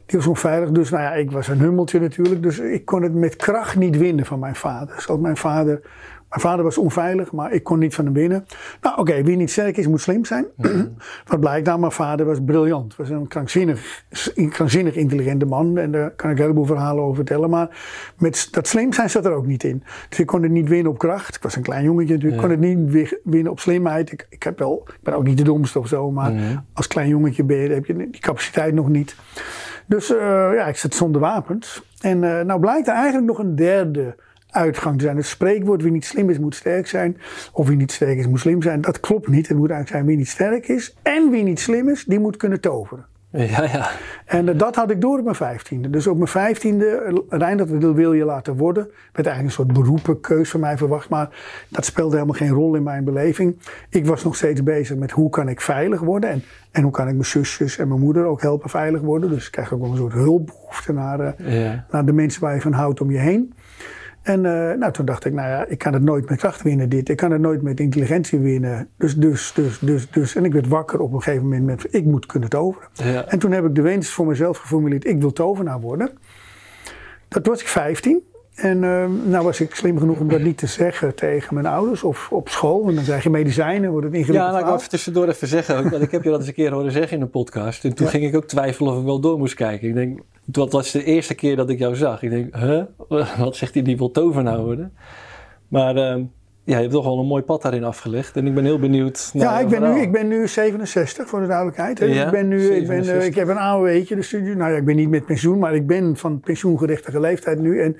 die 0.05 0.17
was 0.19 0.27
onveilig. 0.27 0.69
Dus 0.71 0.89
nou 0.89 1.03
ja, 1.03 1.13
ik 1.13 1.31
was 1.31 1.47
een 1.47 1.59
hummeltje 1.59 1.99
natuurlijk. 1.99 2.43
Dus 2.43 2.59
ik 2.59 2.85
kon 2.85 3.01
het 3.01 3.13
met 3.13 3.35
kracht 3.35 3.75
niet 3.75 3.97
winnen 3.97 4.25
van 4.25 4.39
mijn 4.39 4.55
vader. 4.55 5.01
Zoals 5.01 5.21
mijn 5.21 5.37
vader. 5.37 5.81
Mijn 6.29 6.41
vader 6.41 6.63
was 6.63 6.77
onveilig, 6.77 7.31
maar 7.31 7.51
ik 7.51 7.63
kon 7.63 7.79
niet 7.79 7.95
van 7.95 8.05
hem 8.05 8.13
winnen. 8.13 8.45
Nou, 8.81 8.97
oké, 8.99 9.23
wie 9.23 9.35
niet 9.35 9.51
sterk 9.51 9.77
is, 9.77 9.87
moet 9.87 10.01
slim 10.01 10.25
zijn. 10.25 10.45
Wat 11.27 11.39
blijkt 11.39 11.65
nou? 11.67 11.79
Mijn 11.79 11.91
vader 11.91 12.25
was 12.25 12.37
briljant. 12.45 12.95
Was 12.95 13.09
een 13.09 13.27
krankzinnig, 13.27 14.03
een 14.35 14.49
krankzinnig 14.49 14.95
intelligente 14.95 15.45
man. 15.45 15.77
En 15.77 15.91
daar 15.91 16.09
kan 16.11 16.29
ik 16.29 16.35
een 16.35 16.41
heleboel 16.41 16.65
verhalen 16.65 17.03
over 17.03 17.15
vertellen. 17.15 17.49
Maar 17.49 17.69
met 18.17 18.47
dat 18.51 18.67
slim 18.67 18.93
zijn 18.93 19.09
zat 19.09 19.25
er 19.25 19.31
ook 19.31 19.45
niet 19.45 19.63
in. 19.63 19.83
Dus 20.09 20.19
ik 20.19 20.25
kon 20.25 20.43
het 20.43 20.51
niet 20.51 20.67
winnen 20.69 20.91
op 20.91 20.97
kracht. 20.97 21.35
Ik 21.35 21.43
was 21.43 21.55
een 21.55 21.61
klein 21.61 21.83
jongetje 21.83 22.13
natuurlijk. 22.13 22.41
Ik 22.41 22.47
kon 22.49 22.57
het 22.57 22.75
niet 22.75 22.91
wi- 22.91 23.17
winnen 23.23 23.51
op 23.51 23.59
slimheid. 23.59 24.11
Ik, 24.11 24.27
ik, 24.29 24.43
heb 24.43 24.59
wel, 24.59 24.83
ik 24.87 24.97
ben 25.03 25.13
ook 25.15 25.23
niet 25.23 25.37
de 25.37 25.43
domste 25.43 25.79
of 25.79 25.87
zo. 25.87 26.11
Maar 26.11 26.31
als 26.73 26.87
klein 26.87 27.09
jongetje 27.09 27.43
ben 27.43 27.57
je, 27.57 27.69
heb 27.69 27.85
je 27.85 27.95
die 27.95 28.21
capaciteit 28.21 28.73
nog 28.73 28.89
niet. 28.89 29.15
Dus 29.85 30.11
eh, 30.15 30.17
ja, 30.53 30.65
ik 30.67 30.77
zat 30.77 30.93
zonder 30.93 31.21
wapens. 31.21 31.83
En 32.01 32.23
eh, 32.23 32.45
nou 32.45 32.59
blijkt 32.59 32.87
er 32.87 32.93
eigenlijk 32.93 33.25
nog 33.25 33.39
een 33.39 33.55
derde 33.55 34.15
uitgang 34.49 34.97
te 34.97 35.03
zijn. 35.03 35.17
Het 35.17 35.25
spreekwoord 35.25 35.81
wie 35.81 35.91
niet 35.91 36.05
slim 36.05 36.29
is 36.29 36.39
moet 36.39 36.55
sterk 36.55 36.87
zijn. 36.87 37.17
Of 37.53 37.67
wie 37.67 37.77
niet 37.77 37.91
sterk 37.91 38.17
is 38.17 38.27
moet 38.27 38.39
slim 38.39 38.61
zijn. 38.61 38.81
Dat 38.81 38.99
klopt 38.99 39.27
niet. 39.27 39.47
Het 39.47 39.57
moet 39.57 39.69
eigenlijk 39.69 39.89
zijn 39.89 40.05
wie 40.05 40.17
niet 40.17 40.29
sterk 40.29 40.67
is. 40.67 40.95
En 41.01 41.29
wie 41.29 41.43
niet 41.43 41.59
slim 41.59 41.89
is, 41.89 42.05
die 42.05 42.19
moet 42.19 42.37
kunnen 42.37 42.61
toveren. 42.61 43.05
Ja, 43.31 43.63
ja. 43.63 43.89
En 44.25 44.49
eh, 44.49 44.57
dat 44.57 44.75
had 44.75 44.91
ik 44.91 45.01
door 45.01 45.17
op 45.17 45.23
mijn 45.23 45.35
vijftiende. 45.35 45.89
Dus 45.89 46.07
op 46.07 46.15
mijn 46.15 46.27
vijftiende, 46.27 47.03
uh, 47.09 47.39
Reindert 47.39 47.69
wil, 47.69 47.93
wil 47.93 48.13
je 48.13 48.25
laten 48.25 48.57
worden. 48.57 48.83
Werd 48.83 49.27
eigenlijk 49.27 49.45
een 49.45 49.51
soort 49.51 49.73
beroepenkeus 49.73 50.49
van 50.49 50.59
mij 50.59 50.77
verwacht. 50.77 51.09
Maar 51.09 51.29
dat 51.67 51.85
speelde 51.85 52.13
helemaal 52.13 52.35
geen 52.35 52.49
rol 52.49 52.75
in 52.75 52.83
mijn 52.83 53.03
beleving. 53.03 53.57
Ik 53.89 54.05
was 54.05 54.23
nog 54.23 54.35
steeds 54.35 54.63
bezig 54.63 54.97
met 54.97 55.11
hoe 55.11 55.29
kan 55.29 55.49
ik 55.49 55.61
veilig 55.61 55.99
worden. 55.99 56.29
En, 56.29 56.43
en 56.71 56.83
hoe 56.83 56.91
kan 56.91 57.07
ik 57.07 57.13
mijn 57.13 57.25
zusjes 57.25 57.77
en 57.77 57.87
mijn 57.87 57.99
moeder 57.99 58.25
ook 58.25 58.41
helpen 58.41 58.69
veilig 58.69 59.01
worden. 59.01 59.29
Dus 59.29 59.45
ik 59.45 59.51
krijg 59.51 59.73
ook 59.73 59.81
wel 59.81 59.91
een 59.91 59.97
soort 59.97 60.13
hulpbehoefte 60.13 60.93
naar, 60.93 61.35
Ja. 61.37 61.85
naar 61.91 62.05
de 62.05 62.13
mensen 62.13 62.41
waar 62.41 62.55
je 62.55 62.61
van 62.61 62.73
houdt 62.73 63.01
om 63.01 63.11
je 63.11 63.19
heen. 63.19 63.53
En 64.21 64.43
uh, 64.43 64.71
nou, 64.71 64.91
toen 64.91 65.05
dacht 65.05 65.25
ik, 65.25 65.33
nou 65.33 65.49
ja, 65.49 65.65
ik 65.65 65.77
kan 65.77 65.93
het 65.93 66.03
nooit 66.03 66.29
met 66.29 66.37
kracht 66.37 66.61
winnen 66.61 66.89
dit. 66.89 67.09
Ik 67.09 67.17
kan 67.17 67.31
het 67.31 67.41
nooit 67.41 67.61
met 67.61 67.79
intelligentie 67.79 68.39
winnen. 68.39 68.89
Dus, 68.97 69.15
dus, 69.15 69.53
dus, 69.53 69.79
dus, 69.79 70.09
dus. 70.09 70.35
En 70.35 70.45
ik 70.45 70.53
werd 70.53 70.67
wakker 70.67 70.99
op 70.99 71.13
een 71.13 71.21
gegeven 71.21 71.43
moment 71.43 71.65
met, 71.65 71.87
ik 71.93 72.05
moet 72.05 72.25
kunnen 72.25 72.49
toveren. 72.49 72.89
Ja. 72.93 73.25
En 73.25 73.39
toen 73.39 73.51
heb 73.51 73.65
ik 73.65 73.75
de 73.75 73.81
wens 73.81 74.09
voor 74.09 74.27
mezelf 74.27 74.57
geformuleerd, 74.57 75.05
ik 75.05 75.21
wil 75.21 75.33
tovenaar 75.33 75.79
worden. 75.79 76.11
Dat 77.27 77.45
was 77.45 77.61
ik 77.61 77.67
15. 77.67 78.28
En 78.61 78.83
uh, 78.83 79.05
nou 79.25 79.43
was 79.43 79.59
ik 79.59 79.75
slim 79.75 79.97
genoeg 79.97 80.19
om 80.19 80.27
dat 80.29 80.41
niet 80.41 80.57
te 80.57 80.67
zeggen 80.67 81.15
tegen 81.15 81.53
mijn 81.53 81.65
ouders 81.65 82.03
of 82.03 82.31
op 82.31 82.49
school. 82.49 82.83
Want 82.83 82.95
dan 82.95 83.03
krijg 83.03 83.23
je 83.23 83.29
medicijnen, 83.29 83.91
wordt 83.91 84.05
het 84.05 84.15
ingewikkeld. 84.15 84.47
Ja, 84.47 84.51
nou, 84.53 84.63
ik 84.63 84.69
wil 84.69 84.75
even 84.77 84.89
tussendoor 84.89 85.27
even 85.27 85.47
zeggen. 85.47 85.77
ook, 85.77 85.89
Want 85.89 86.03
ik 86.03 86.11
heb 86.11 86.23
je 86.23 86.29
dat 86.29 86.39
eens 86.39 86.47
een 86.47 86.53
keer 86.53 86.71
horen 86.71 86.91
zeggen 86.91 87.17
in 87.17 87.23
een 87.23 87.29
podcast. 87.29 87.85
En 87.85 87.93
toen 87.95 88.05
Ja. 88.05 88.11
ging 88.11 88.25
ik 88.25 88.35
ook 88.35 88.45
twijfelen 88.45 88.93
of 88.93 88.99
ik 88.99 89.05
wel 89.05 89.19
door 89.19 89.37
moest 89.37 89.53
kijken. 89.53 89.87
Ik 89.87 89.93
denk, 89.93 90.19
dat 90.45 90.71
was 90.71 90.91
de 90.91 91.03
eerste 91.03 91.35
keer 91.35 91.55
dat 91.55 91.69
ik 91.69 91.79
jou 91.79 91.95
zag. 91.95 92.23
Ik 92.23 92.29
denk, 92.29 92.55
huh? 92.55 92.83
Wat 93.45 93.55
zegt 93.55 93.73
hij, 93.73 93.83
die 93.83 93.97
wil 93.97 94.11
tovenaar 94.11 94.59
worden? 94.63 94.93
Maar 95.67 95.95
ehm, 95.95 96.23
ja, 96.69 96.75
je 96.75 96.81
hebt 96.81 96.93
toch 96.93 97.03
wel 97.03 97.19
een 97.19 97.25
mooi 97.25 97.43
pad 97.43 97.61
daarin 97.61 97.83
afgelegd. 97.83 98.35
En 98.35 98.47
ik 98.47 98.53
ben 98.53 98.63
heel 98.63 98.79
benieuwd 98.79 99.29
naar 99.33 99.43
Ja, 99.43 99.59
ik 99.59 99.67
ben, 99.67 99.93
nu, 99.93 100.01
ik 100.01 100.11
ben 100.11 100.27
nu 100.27 100.47
67 100.47 101.29
voor 101.29 101.39
de 101.39 101.47
duidelijkheid. 101.47 101.99
hè. 101.99 102.05
Ja, 102.05 102.25
ik, 102.25 102.31
ben 102.31 102.47
nu, 102.47 102.57
ik, 102.57 102.87
ben, 102.87 102.97
eh, 102.97 103.03
67. 103.03 103.25
ik 103.25 103.35
heb 103.35 103.47
een 103.47 103.57
AOW'tje, 103.57 104.15
de 104.15 104.21
studie. 104.21 104.55
Nou 104.55 104.71
ja, 104.71 104.77
ik 104.77 104.85
ben 104.85 104.95
niet 104.95 105.09
met 105.09 105.25
pensioen, 105.25 105.59
maar 105.59 105.75
ik 105.75 105.87
ben 105.87 106.17
van 106.17 106.39
pensioengerechtige 106.39 107.19
leeftijd 107.19 107.59
nu. 107.59 107.81
En, 107.81 107.97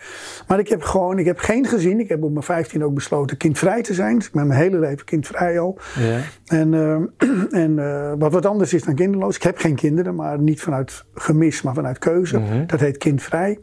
maar 0.48 0.60
ik 0.60 0.68
heb 0.68 0.82
gewoon, 0.82 1.20
ik 1.20 1.26
heb 1.26 1.38
geen 1.38 1.66
gezin. 1.66 2.00
Ik 2.00 2.10
heb 2.10 2.24
op 2.24 2.32
mijn 2.32 2.44
15 2.44 2.84
ook 2.84 2.94
besloten 2.94 3.38
kindvrij 3.38 3.82
te 3.82 3.94
zijn. 3.94 4.16
Dus 4.16 4.28
ik 4.28 4.34
ben 4.34 4.48
mijn 4.48 4.60
hele 4.60 4.80
leven 4.80 5.06
kindvrij 5.06 5.60
al. 5.60 5.78
Ja. 6.00 6.20
En, 6.46 6.74
eh, 6.74 6.96
en 7.64 7.80
eh, 7.80 8.14
wat 8.18 8.34
wat 8.34 8.46
anders 8.46 8.74
is 8.74 8.84
dan 8.84 8.96
kinderloos. 8.96 9.36
Ik 9.36 9.44
heb 9.44 9.58
geen 9.58 9.76
kinderen, 9.76 10.16
maar 10.16 10.40
niet 10.40 10.62
vanuit 10.62 11.06
gemis, 11.14 11.62
maar 11.62 11.74
vanuit 11.74 12.00
keuze. 12.00 12.40
Mhm. 12.40 12.66
Dat 12.66 12.80
heet 12.80 12.98
kindvrij. 12.98 13.60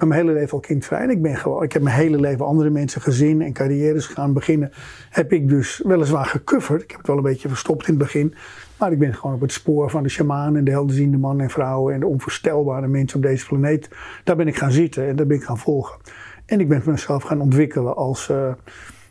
Ben 0.00 0.08
mijn 0.08 0.20
hele 0.20 0.32
leven 0.32 0.52
al 0.52 0.60
kindvrij. 0.60 1.00
En 1.00 1.10
ik, 1.10 1.22
ben 1.22 1.36
gewoon, 1.36 1.62
ik 1.62 1.72
heb 1.72 1.82
mijn 1.82 1.96
hele 1.96 2.20
leven 2.20 2.46
andere 2.46 2.70
mensen 2.70 3.00
gezin 3.00 3.42
en 3.42 3.52
carrières 3.52 4.06
gaan 4.06 4.32
beginnen. 4.32 4.72
Heb 5.10 5.32
ik 5.32 5.48
dus 5.48 5.82
weliswaar 5.84 6.24
gecoverd. 6.26 6.82
Ik 6.82 6.90
heb 6.90 6.98
het 6.98 7.06
wel 7.06 7.16
een 7.16 7.22
beetje 7.22 7.48
verstopt 7.48 7.88
in 7.88 7.94
het 7.94 8.02
begin. 8.02 8.34
Maar 8.78 8.92
ik 8.92 8.98
ben 8.98 9.14
gewoon 9.14 9.34
op 9.34 9.40
het 9.40 9.52
spoor 9.52 9.90
van 9.90 10.02
de 10.02 10.08
shamaan 10.08 10.56
en 10.56 10.64
de 10.64 10.70
helderziende 10.70 11.18
mannen 11.18 11.44
en 11.44 11.50
vrouwen. 11.50 11.94
En 11.94 12.00
de 12.00 12.06
onvoorstelbare 12.06 12.86
mensen 12.86 13.16
op 13.16 13.22
deze 13.24 13.46
planeet. 13.46 13.88
Daar 14.24 14.36
ben 14.36 14.48
ik 14.48 14.56
gaan 14.56 14.72
zitten 14.72 15.08
en 15.08 15.16
daar 15.16 15.26
ben 15.26 15.36
ik 15.36 15.44
gaan 15.44 15.58
volgen. 15.58 15.98
En 16.46 16.60
ik 16.60 16.68
ben 16.68 16.82
mezelf 16.84 17.22
gaan 17.22 17.40
ontwikkelen 17.40 17.96
als... 17.96 18.28
eh, 18.28 18.52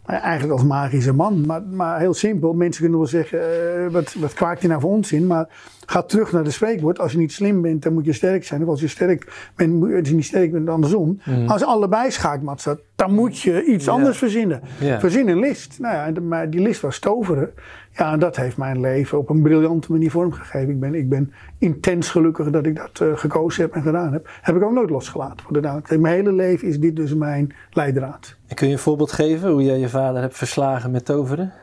eigenlijk 0.05 0.53
als 0.53 0.63
magische 0.63 1.13
man. 1.13 1.45
Maar, 1.45 1.61
maar 1.61 1.99
heel 1.99 2.13
simpel. 2.13 2.53
Mensen 2.53 2.81
kunnen 2.81 2.99
wel 2.99 3.07
zeggen, 3.07 3.39
eh, 3.39 3.91
wat, 3.91 4.13
wat 4.13 4.33
kwaakt 4.33 4.59
hij 4.59 4.69
nou 4.69 4.81
voor 4.81 4.91
onzin? 4.91 5.27
Maar 5.27 5.47
ga 5.85 6.01
terug 6.01 6.31
naar 6.31 6.43
de 6.43 6.51
spreekwoord. 6.51 6.99
Als 6.99 7.11
je 7.11 7.17
niet 7.17 7.31
slim 7.31 7.61
bent, 7.61 7.83
dan 7.83 7.93
moet 7.93 8.05
je 8.05 8.13
sterk 8.13 8.43
zijn. 8.45 8.61
Of 8.63 8.67
als 8.67 8.81
je 8.81 8.87
sterk 8.87 9.49
bent, 9.55 9.73
moet- 9.73 9.93
als 9.93 10.09
je 10.09 10.15
niet 10.15 10.25
sterk 10.25 10.51
bent, 10.51 10.69
andersom. 10.69 11.19
Als 11.47 11.63
allebei 11.63 12.11
schaakmat 12.11 12.59
staat, 12.61 12.79
dan 12.95 13.13
moet 13.13 13.39
je 13.39 13.63
iets 13.63 13.87
anders 13.87 14.17
verzinnen. 14.17 14.61
Verzin 14.99 15.27
een 15.27 15.39
list. 15.39 15.77
Nou 15.79 15.95
ja, 15.95 16.11
de- 16.11 16.21
maar 16.21 16.49
die 16.49 16.61
list 16.61 16.81
was 16.81 16.99
toveren. 16.99 17.51
Ja, 17.91 18.11
en 18.13 18.19
dat 18.19 18.35
heeft 18.35 18.57
mijn 18.57 18.79
leven 18.79 19.17
op 19.17 19.29
een 19.29 19.41
briljante 19.41 19.91
manier 19.91 20.11
vormgegeven. 20.11 20.69
Ik 20.69 20.79
ben, 20.79 20.95
ik 20.95 21.09
ben 21.09 21.33
intens 21.57 22.09
gelukkig 22.09 22.49
dat 22.49 22.65
ik 22.65 22.75
dat 22.75 22.99
eh, 23.07 23.17
gekozen 23.17 23.61
heb 23.63 23.73
en 23.73 23.81
gedaan 23.81 24.13
heb. 24.13 24.29
Heb 24.41 24.55
ik 24.55 24.63
ook 24.63 24.71
nooit 24.73 24.89
losgelaten. 24.89 25.45
Voor 25.45 25.61
de. 25.61 25.97
Mijn 25.97 26.13
hele 26.15 26.31
leven 26.33 26.67
is 26.67 26.79
dit 26.79 26.95
dus 26.95 27.13
mijn 27.15 27.53
leidraad. 27.71 28.35
En 28.47 28.55
kun 28.55 28.67
je 28.67 28.73
een 28.73 28.79
voorbeeld 28.79 29.11
geven 29.11 29.51
hoe 29.51 29.63
jij 29.63 29.79
je 29.79 29.89
vader 29.89 30.21
hebt 30.21 30.37
verslagen 30.37 30.91
met 30.91 31.05
toveren? 31.05 31.53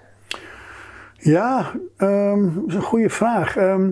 Ja, 1.18 1.72
ehm, 1.96 2.42
dat 2.54 2.64
is 2.66 2.74
een 2.74 2.82
goede 2.82 3.10
vraag. 3.10 3.56
Ehm, 3.56 3.90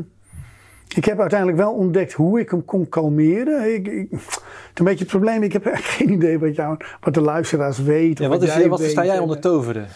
ik 0.95 1.05
heb 1.05 1.21
uiteindelijk 1.21 1.59
wel 1.59 1.73
ontdekt 1.73 2.13
hoe 2.13 2.41
ik 2.41 2.51
hem 2.51 2.65
kon 2.65 2.89
kalmeren. 2.89 3.75
Ik, 3.75 3.89
ik, 3.89 4.11
het 4.11 4.21
is 4.21 4.39
een 4.75 4.85
beetje 4.85 5.05
het 5.05 5.09
probleem, 5.09 5.43
ik 5.43 5.53
heb 5.53 5.67
eigenlijk 5.67 5.97
geen 5.97 6.13
idee 6.13 6.39
wat, 6.39 6.55
jou, 6.55 6.77
wat 7.01 7.15
de 7.15 7.21
luisteraars 7.21 7.79
weten. 7.79 8.25
Ja, 8.25 8.31
wat, 8.31 8.43
is, 8.43 8.55
jij 8.55 8.69
wat 8.69 8.81
weet. 8.81 8.93
jij 8.95 9.19
onder 9.19 9.41
toveren? 9.41 9.87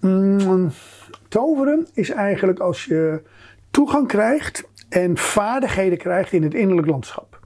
Mm, 0.00 0.70
toveren 1.28 1.86
is 1.94 2.10
eigenlijk 2.10 2.58
als 2.58 2.84
je 2.84 3.22
toegang 3.70 4.08
krijgt 4.08 4.68
en 4.88 5.16
vaardigheden 5.16 5.98
krijgt 5.98 6.32
in 6.32 6.42
het 6.42 6.54
innerlijk 6.54 6.86
landschap. 6.88 7.40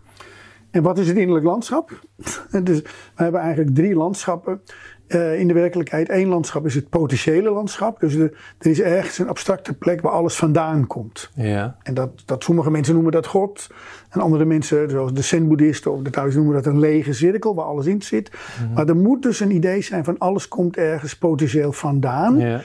En 0.70 0.82
wat 0.82 0.98
is 0.98 1.08
het 1.08 1.16
innerlijk 1.16 1.46
landschap? 1.46 1.90
dus 2.62 2.82
we 2.82 3.22
hebben 3.22 3.40
eigenlijk 3.40 3.74
drie 3.74 3.94
landschappen 3.94 4.60
eh, 5.08 5.38
in 5.38 5.48
de 5.48 5.54
werkelijkheid. 5.54 6.10
Eén 6.10 6.28
landschap 6.28 6.66
is 6.66 6.74
het 6.74 6.88
potentiële 6.88 7.50
landschap. 7.50 8.00
Dus 8.00 8.14
er, 8.14 8.32
er 8.58 8.70
is 8.70 8.80
ergens 8.80 9.18
een 9.18 9.28
abstracte 9.28 9.74
plek 9.74 10.00
waar 10.00 10.12
alles 10.12 10.36
vandaan 10.36 10.86
komt. 10.86 11.30
Ja. 11.34 11.76
En 11.82 11.94
dat, 11.94 12.10
dat 12.24 12.44
sommige 12.44 12.70
mensen 12.70 12.94
noemen 12.94 13.12
dat 13.12 13.26
God. 13.26 13.66
En 14.10 14.20
andere 14.20 14.44
mensen, 14.44 14.90
zoals 14.90 15.12
de 15.12 15.22
Zen-boeddhisten 15.22 15.92
of 15.92 16.02
de 16.02 16.10
Taoïsten, 16.10 16.42
noemen 16.42 16.62
dat 16.62 16.72
een 16.72 16.80
lege 16.80 17.12
cirkel 17.12 17.54
waar 17.54 17.64
alles 17.64 17.86
in 17.86 18.02
zit. 18.02 18.30
Maar 18.74 18.88
er 18.88 18.96
moet 18.96 19.22
dus 19.22 19.40
een 19.40 19.50
idee 19.50 19.82
zijn 19.82 20.04
van 20.04 20.18
alles 20.18 20.48
komt 20.48 20.76
ergens 20.76 21.16
potentieel 21.16 21.72
vandaan. 21.72 22.38
ja. 22.38 22.60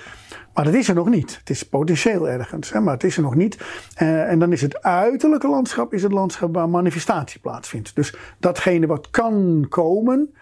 Maar 0.53 0.63
dat 0.63 0.73
is 0.73 0.87
er 0.87 0.95
nog 0.95 1.09
niet. 1.09 1.37
Het 1.37 1.49
is 1.49 1.63
potentieel 1.63 2.29
ergens, 2.29 2.71
hè, 2.71 2.79
maar 2.79 2.93
het 2.93 3.03
is 3.03 3.17
er 3.17 3.23
nog 3.23 3.35
niet. 3.35 3.57
Eh, 3.95 4.29
en 4.29 4.39
dan 4.39 4.51
is 4.51 4.61
het 4.61 4.81
uiterlijke 4.83 5.47
landschap 5.47 5.93
is 5.93 6.03
het 6.03 6.11
landschap 6.11 6.53
waar 6.53 6.69
manifestatie 6.69 7.39
plaatsvindt. 7.39 7.95
Dus 7.95 8.15
datgene 8.39 8.87
wat 8.87 9.09
kan 9.09 9.65
komen, 9.69 10.33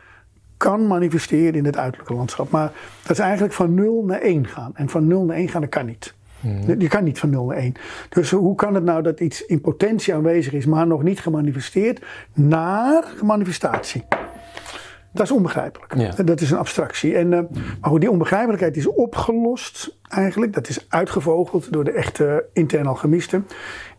kan 0.60 0.88
manifesteren 0.88 1.54
in 1.54 1.66
het 1.66 1.78
uiterlijke 1.78 2.14
landschap. 2.14 2.50
Maar 2.50 2.72
dat 3.02 3.12
is 3.12 3.20
eigenlijk 3.20 3.54
van 3.54 3.74
0 3.74 4.04
naar 4.06 4.22
1 4.22 4.48
gaan. 4.48 4.72
En 4.76 4.90
van 4.90 5.08
0 5.08 5.26
naar 5.26 5.38
1 5.38 5.50
gaan, 5.50 5.62
dat 5.62 5.70
kan 5.70 5.86
niet. 5.86 6.14
Je 6.78 6.88
kan 6.88 7.04
niet 7.04 7.20
van 7.20 7.30
0 7.30 7.46
naar 7.46 7.58
1. 7.58 7.74
Dus 8.10 8.32
hoe 8.32 8.56
kan 8.56 8.74
het 8.74 8.84
nou 8.84 9.02
dat 9.02 9.20
iets 9.20 9.46
in 9.46 9.62
potentie 9.62 10.14
aanwezig 10.14 10.54
is, 10.54 10.66
maar 10.66 10.88
nog 10.88 11.04
niet 11.04 11.20
gemanifesteerd, 11.20 12.02
naar 12.34 13.04
manifestatie? 13.24 14.04
Dat 15.14 15.26
is 15.26 15.32
onbegrijpelijk. 15.32 15.96
Ja. 15.96 16.24
Dat 16.24 16.42
is 16.42 16.52
een 16.52 16.58
abstractie. 16.58 17.16
En, 17.16 17.34
eh, 17.34 17.40
maar 17.82 17.90
hoe 17.90 18.00
die 18.00 18.12
onbegrijpelijkheid 18.12 18.78
is 18.78 18.88
opgelost, 18.88 19.98
eigenlijk, 20.10 20.54
dat 20.54 20.70
is 20.70 20.86
uitgevogeld 20.90 21.72
door 21.74 21.84
de 21.84 21.92
echte 21.92 22.46
interne 22.54 22.90
alchemisten. 22.90 23.48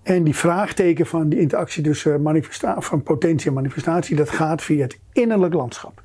En 0.03 0.25
die 0.25 0.37
vraagteken 0.37 1.07
van 1.07 1.29
die 1.29 1.41
interactie 1.41 1.83
tussen 1.83 2.23
manifesta- 2.23 2.81
van 2.81 3.03
potentie 3.03 3.49
en 3.49 3.55
manifestatie, 3.55 4.17
dat 4.17 4.31
gaat 4.31 4.63
via 4.63 4.83
het 4.83 4.99
innerlijk 5.13 5.55
landschap. 5.55 6.01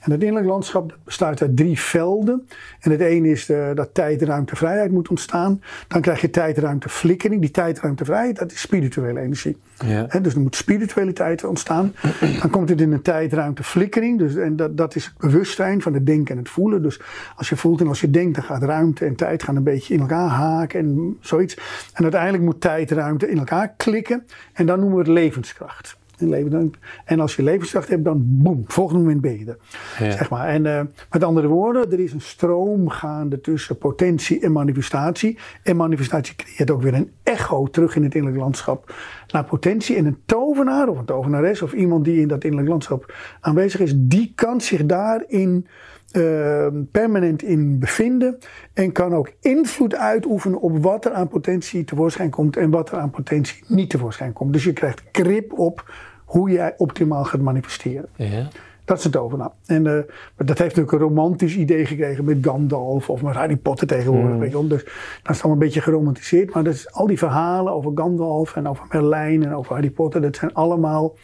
En 0.00 0.10
het 0.10 0.20
innerlijk 0.20 0.46
landschap 0.46 0.98
bestaat 1.04 1.42
uit 1.42 1.56
drie 1.56 1.80
velden. 1.80 2.46
En 2.80 2.90
het 2.90 3.00
ene 3.00 3.28
is 3.28 3.48
eh, 3.48 3.68
dat 3.74 3.94
tijd, 3.94 4.22
ruimte, 4.22 4.56
vrijheid 4.56 4.90
moet 4.90 5.08
ontstaan. 5.08 5.62
Dan 5.88 6.00
krijg 6.00 6.20
je 6.20 6.30
tijd, 6.30 6.58
ruimte, 6.58 6.88
flikkering. 6.88 7.40
Die 7.40 7.50
tijd, 7.50 7.80
ruimte, 7.80 8.04
vrijheid, 8.04 8.38
dat 8.38 8.52
is 8.52 8.60
spirituele 8.60 9.20
energie. 9.20 9.56
Ja. 9.86 10.06
Dus 10.22 10.34
er 10.34 10.40
moet 10.40 10.56
spiritualiteit 10.56 11.44
ontstaan. 11.44 11.94
Dan 12.40 12.50
komt 12.50 12.68
het 12.68 12.80
in 12.80 12.92
een 12.92 13.02
tijd, 13.02 13.32
ruimte, 13.32 13.62
flikkering. 13.62 14.18
Dus, 14.18 14.36
en 14.36 14.56
dat, 14.56 14.76
dat 14.76 14.94
is 14.94 15.04
het 15.04 15.18
bewustzijn 15.18 15.82
van 15.82 15.94
het 15.94 16.06
denken 16.06 16.34
en 16.34 16.40
het 16.40 16.50
voelen. 16.50 16.82
Dus 16.82 17.00
als 17.36 17.48
je 17.48 17.56
voelt 17.56 17.80
en 17.80 17.88
als 17.88 18.00
je 18.00 18.10
denkt, 18.10 18.34
dan 18.34 18.44
gaat 18.44 18.62
ruimte 18.62 19.04
en 19.04 19.16
tijd 19.16 19.42
gaan 19.42 19.56
een 19.56 19.62
beetje 19.62 19.94
in 19.94 20.00
elkaar 20.00 20.28
haken 20.28 20.80
en 20.80 21.16
zoiets. 21.20 21.56
En 21.92 22.02
uiteindelijk 22.02 22.42
moet 22.42 22.60
tijd, 22.60 22.90
ruimte 22.90 23.30
in 23.30 23.38
elkaar 23.38 23.74
klikken. 23.76 24.26
En 24.52 24.66
dan 24.66 24.78
noemen 24.80 24.96
we 24.96 25.02
het 25.02 25.12
levenskracht. 25.12 25.98
In 26.20 26.28
leven. 26.28 26.50
Dan- 26.50 26.74
En 27.04 27.20
als 27.20 27.36
je 27.36 27.42
levenskracht 27.42 27.88
hebt, 27.88 28.04
dan 28.04 28.22
boem, 28.26 28.64
volgende 28.66 29.00
moment 29.02 29.20
ben 29.20 29.38
je 29.38 29.44
er. 29.46 29.56
Ja. 30.04 30.10
Zeg 30.10 30.30
maar. 30.30 30.48
En 30.48 30.66
eh, 30.66 30.80
met 31.10 31.24
andere 31.24 31.46
woorden, 31.48 31.92
er 31.92 32.00
is 32.00 32.12
een 32.12 32.20
stroom 32.20 32.88
gaande 32.88 33.40
tussen 33.40 33.78
potentie 33.78 34.40
en 34.40 34.52
manifestatie. 34.52 35.38
En 35.62 35.76
manifestatie 35.76 36.34
creëert 36.36 36.70
ook 36.70 36.82
weer 36.82 36.94
een 36.94 37.10
echo 37.22 37.66
terug 37.66 37.96
in 37.96 38.02
het 38.02 38.14
innerlijk 38.14 38.42
landschap 38.42 38.94
naar 39.32 39.44
potentie. 39.44 39.96
En 39.96 40.06
een 40.06 40.18
tovenaar 40.26 40.88
of 40.88 40.98
een 40.98 41.04
tovenares 41.04 41.62
of 41.62 41.72
iemand 41.72 42.04
die 42.04 42.20
in 42.20 42.28
dat 42.28 42.42
innerlijk 42.44 42.70
landschap 42.70 43.14
aanwezig 43.40 43.80
is, 43.80 43.92
die 43.96 44.32
kan 44.34 44.60
zich 44.60 44.86
daarin 44.86 45.66
eh, 46.10 46.66
permanent 46.90 47.42
in 47.42 47.78
bevinden. 47.78 48.38
En 48.72 48.92
kan 48.92 49.14
ook 49.14 49.32
invloed 49.40 49.94
uitoefenen 49.94 50.60
op 50.60 50.82
wat 50.82 51.04
er 51.04 51.12
aan 51.12 51.28
potentie 51.28 51.84
tevoorschijn 51.84 52.30
komt 52.30 52.56
en 52.56 52.70
wat 52.70 52.90
er 52.92 52.98
aan 52.98 53.10
potentie 53.10 53.64
niet 53.66 53.90
tevoorschijn 53.90 54.32
komt. 54.32 54.52
Dus 54.52 54.64
je 54.64 54.72
krijgt 54.72 55.02
grip 55.12 55.58
op 55.58 55.92
hoe 56.30 56.50
jij 56.50 56.74
optimaal 56.76 57.24
gaat 57.24 57.40
manifesteren. 57.40 58.08
Ja. 58.16 58.48
Dat 58.84 58.98
is 58.98 59.04
een 59.04 59.10
tovenaar. 59.10 59.50
En 59.66 59.86
eh, 59.86 60.02
dat 60.36 60.58
heeft 60.58 60.76
natuurlijk 60.76 60.92
een 60.92 60.98
romantisch 60.98 61.56
idee 61.56 61.86
gekregen 61.86 62.24
met 62.24 62.38
Gandalf 62.40 63.10
of 63.10 63.22
met 63.22 63.34
Harry 63.34 63.56
Potter 63.56 63.86
tegenwoordig. 63.86 64.36
Weet 64.38 64.50
je. 64.52 64.66
Dus 64.66 64.84
dat 65.22 65.34
is 65.34 65.42
allemaal 65.42 65.52
een 65.52 65.58
beetje 65.58 65.80
geromantiseerd. 65.80 66.54
Maar 66.54 66.64
dat 66.64 66.74
is, 66.74 66.92
al 66.92 67.06
die 67.06 67.18
verhalen 67.18 67.72
over 67.72 67.92
Gandalf 67.94 68.56
en 68.56 68.68
over 68.68 68.84
Merlijn 68.90 69.44
en 69.44 69.54
over 69.54 69.72
Harry 69.74 69.90
Potter, 69.90 70.20
dat 70.20 70.36
zijn 70.36 70.54
allemaal 70.54 71.14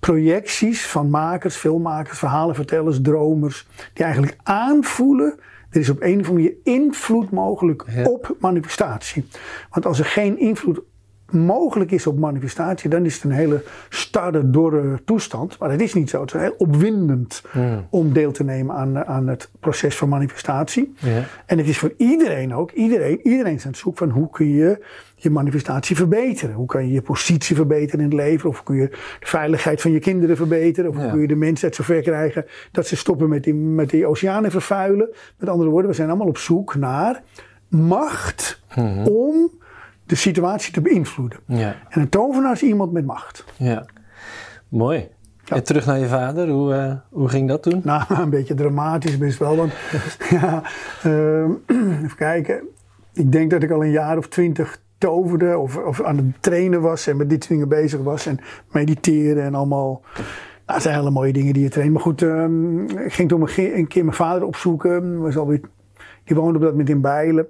projecties 0.00 0.86
van 0.86 1.10
makers, 1.10 1.56
filmmakers, 1.56 2.18
verhalenvertellers, 2.18 3.00
dromers, 3.02 3.66
die 3.92 4.04
eigenlijk 4.04 4.36
aanvoelen. 4.42 5.34
Er 5.70 5.80
is 5.80 5.90
op 5.90 6.02
een 6.02 6.20
of 6.20 6.28
andere 6.28 6.32
manier 6.32 6.54
invloed 6.64 7.30
mogelijk 7.30 7.84
Ja. 7.94 8.04
op 8.04 8.36
manifestatie. 8.40 9.28
Want 9.70 9.86
als 9.86 9.98
er 9.98 10.04
geen 10.04 10.38
invloed 10.38 10.80
mogelijk 11.32 11.90
is 11.90 12.06
op 12.06 12.18
manifestatie, 12.18 12.90
dan 12.90 13.04
is 13.04 13.14
het 13.14 13.24
een 13.24 13.30
hele 13.30 13.62
starre, 13.88 14.50
dorre 14.50 14.98
toestand. 15.04 15.58
Maar 15.58 15.68
dat 15.68 15.80
is 15.80 15.94
niet 15.94 16.10
zo. 16.10 16.20
Het 16.20 16.34
is 16.34 16.40
heel 16.40 16.54
opwindend 16.58 17.42
Hmm. 17.50 17.86
om 17.90 18.12
deel 18.12 18.32
te 18.32 18.44
nemen 18.44 18.74
aan, 18.74 19.04
aan 19.06 19.26
het 19.28 19.50
proces 19.60 19.96
van 19.96 20.08
manifestatie. 20.08 20.94
En 21.46 21.58
het 21.58 21.68
is 21.68 21.78
voor 21.78 21.92
iedereen 21.96 22.54
ook, 22.54 22.70
iedereen, 22.70 23.20
iedereen 23.22 23.54
is 23.54 23.64
aan 23.64 23.70
het 23.70 23.80
zoeken 23.80 24.06
van 24.06 24.16
hoe 24.16 24.30
kun 24.30 24.48
je 24.48 24.84
je 25.14 25.30
manifestatie 25.30 25.96
verbeteren. 25.96 26.54
Hoe 26.54 26.66
kan 26.66 26.86
je 26.86 26.92
je 26.92 27.02
positie 27.02 27.56
verbeteren 27.56 27.98
in 28.00 28.04
het 28.04 28.14
leven? 28.14 28.48
Of 28.48 28.62
kun 28.62 28.76
je 28.76 28.88
de 29.20 29.26
veiligheid 29.26 29.80
van 29.80 29.90
je 29.92 29.98
kinderen 29.98 30.36
verbeteren? 30.36 30.90
Of 30.90 30.96
Ja. 30.96 31.10
kun 31.10 31.20
je 31.20 31.26
de 31.26 31.34
mensheid 31.34 31.74
zover 31.74 32.02
krijgen 32.02 32.44
dat 32.72 32.86
ze 32.86 32.96
stoppen 32.96 33.28
met 33.28 33.44
die, 33.44 33.54
met 33.54 33.90
die 33.90 34.06
oceanen 34.06 34.50
vervuilen? 34.50 35.08
Met 35.38 35.48
andere 35.48 35.70
woorden, 35.70 35.90
we 35.90 35.96
zijn 35.96 36.08
allemaal 36.08 36.26
op 36.28 36.38
zoek 36.38 36.74
naar 36.74 37.22
macht 37.68 38.62
om 39.04 39.50
de 40.10 40.16
situatie 40.16 40.72
te 40.72 40.80
beïnvloeden. 40.80 41.38
Ja. 41.46 41.76
En 41.88 42.00
een 42.00 42.08
tovenaar 42.08 42.52
is 42.52 42.62
iemand 42.62 42.92
met 42.92 43.06
macht. 43.06 43.44
ja. 43.56 43.86
Mooi. 44.68 45.08
En 45.48 45.64
terug 45.64 45.86
naar 45.86 45.98
je 45.98 46.06
vader, 46.06 46.48
hoe, 46.48 46.74
eh, 46.74 46.92
hoe 47.10 47.28
ging 47.28 47.48
dat 47.48 47.62
toen? 47.62 47.80
Nou, 47.84 48.02
een 48.22 48.30
beetje 48.30 48.54
dramatisch 48.54 49.18
best 49.18 49.38
wel. 49.38 49.56
Want 49.56 49.72
ja, 50.40 50.62
ehm, 51.02 51.50
even 52.04 52.16
kijken. 52.16 52.62
Ik 53.12 53.32
denk 53.32 53.50
dat 53.50 53.62
ik 53.62 53.70
al 53.70 53.84
een 53.84 53.90
jaar 53.90 54.16
of 54.16 54.28
twintig 54.28 54.80
toverde 54.98 55.58
of, 55.58 55.76
of 55.76 56.02
aan 56.02 56.16
het 56.16 56.42
trainen 56.42 56.80
was 56.80 57.06
en 57.06 57.16
met 57.16 57.30
dit 57.30 57.44
soort 57.44 57.54
dingen 57.54 57.68
bezig 57.68 58.00
was. 58.00 58.26
En 58.26 58.38
mediteren 58.70 59.44
en 59.44 59.54
allemaal. 59.54 60.02
Nou, 60.14 60.26
dat 60.64 60.82
zijn 60.82 60.94
hele 60.94 61.10
mooie 61.10 61.32
dingen 61.32 61.52
die 61.52 61.62
je 61.62 61.68
traint. 61.68 61.92
Maar 61.92 62.02
goed, 62.02 62.22
ehm, 62.22 62.80
ik 62.82 63.12
ging 63.12 63.28
toen 63.28 63.48
een 63.56 63.86
keer 63.86 64.04
mijn 64.04 64.16
vader 64.16 64.46
opzoeken. 64.46 65.20
Was 65.20 65.36
alweer, 65.36 65.60
die 66.24 66.36
woonde 66.36 66.54
op 66.54 66.62
dat 66.62 66.70
moment 66.70 66.88
in 66.88 67.00
Bijlen. 67.00 67.46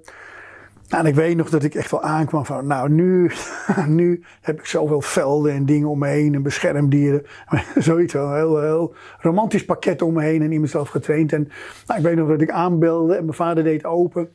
Nou, 0.91 1.03
en 1.03 1.09
ik 1.09 1.15
weet 1.15 1.37
nog 1.37 1.49
dat 1.49 1.63
ik 1.63 1.75
echt 1.75 1.91
wel 1.91 2.01
aankwam 2.01 2.45
van, 2.45 2.67
nou 2.67 2.89
nu, 2.89 3.31
nu 3.87 4.23
heb 4.41 4.59
ik 4.59 4.65
zoveel 4.65 5.01
velden 5.01 5.53
en 5.53 5.65
dingen 5.65 5.87
om 5.87 5.99
me 5.99 6.07
heen 6.07 6.35
en 6.35 6.43
beschermdieren. 6.43 7.25
Zoiets 7.75 8.13
wel, 8.13 8.27
een 8.27 8.35
heel, 8.35 8.61
heel 8.61 8.95
romantisch 9.19 9.65
pakket 9.65 10.01
om 10.01 10.13
me 10.13 10.23
heen 10.23 10.41
en 10.41 10.51
in 10.51 10.61
mezelf 10.61 10.89
getraind. 10.89 11.33
En 11.33 11.49
nou, 11.85 11.99
ik 11.99 12.05
weet 12.05 12.15
nog 12.15 12.27
dat 12.27 12.41
ik 12.41 12.49
aanbelde 12.49 13.15
en 13.15 13.23
mijn 13.23 13.35
vader 13.35 13.63
deed 13.63 13.85
open. 13.85 14.29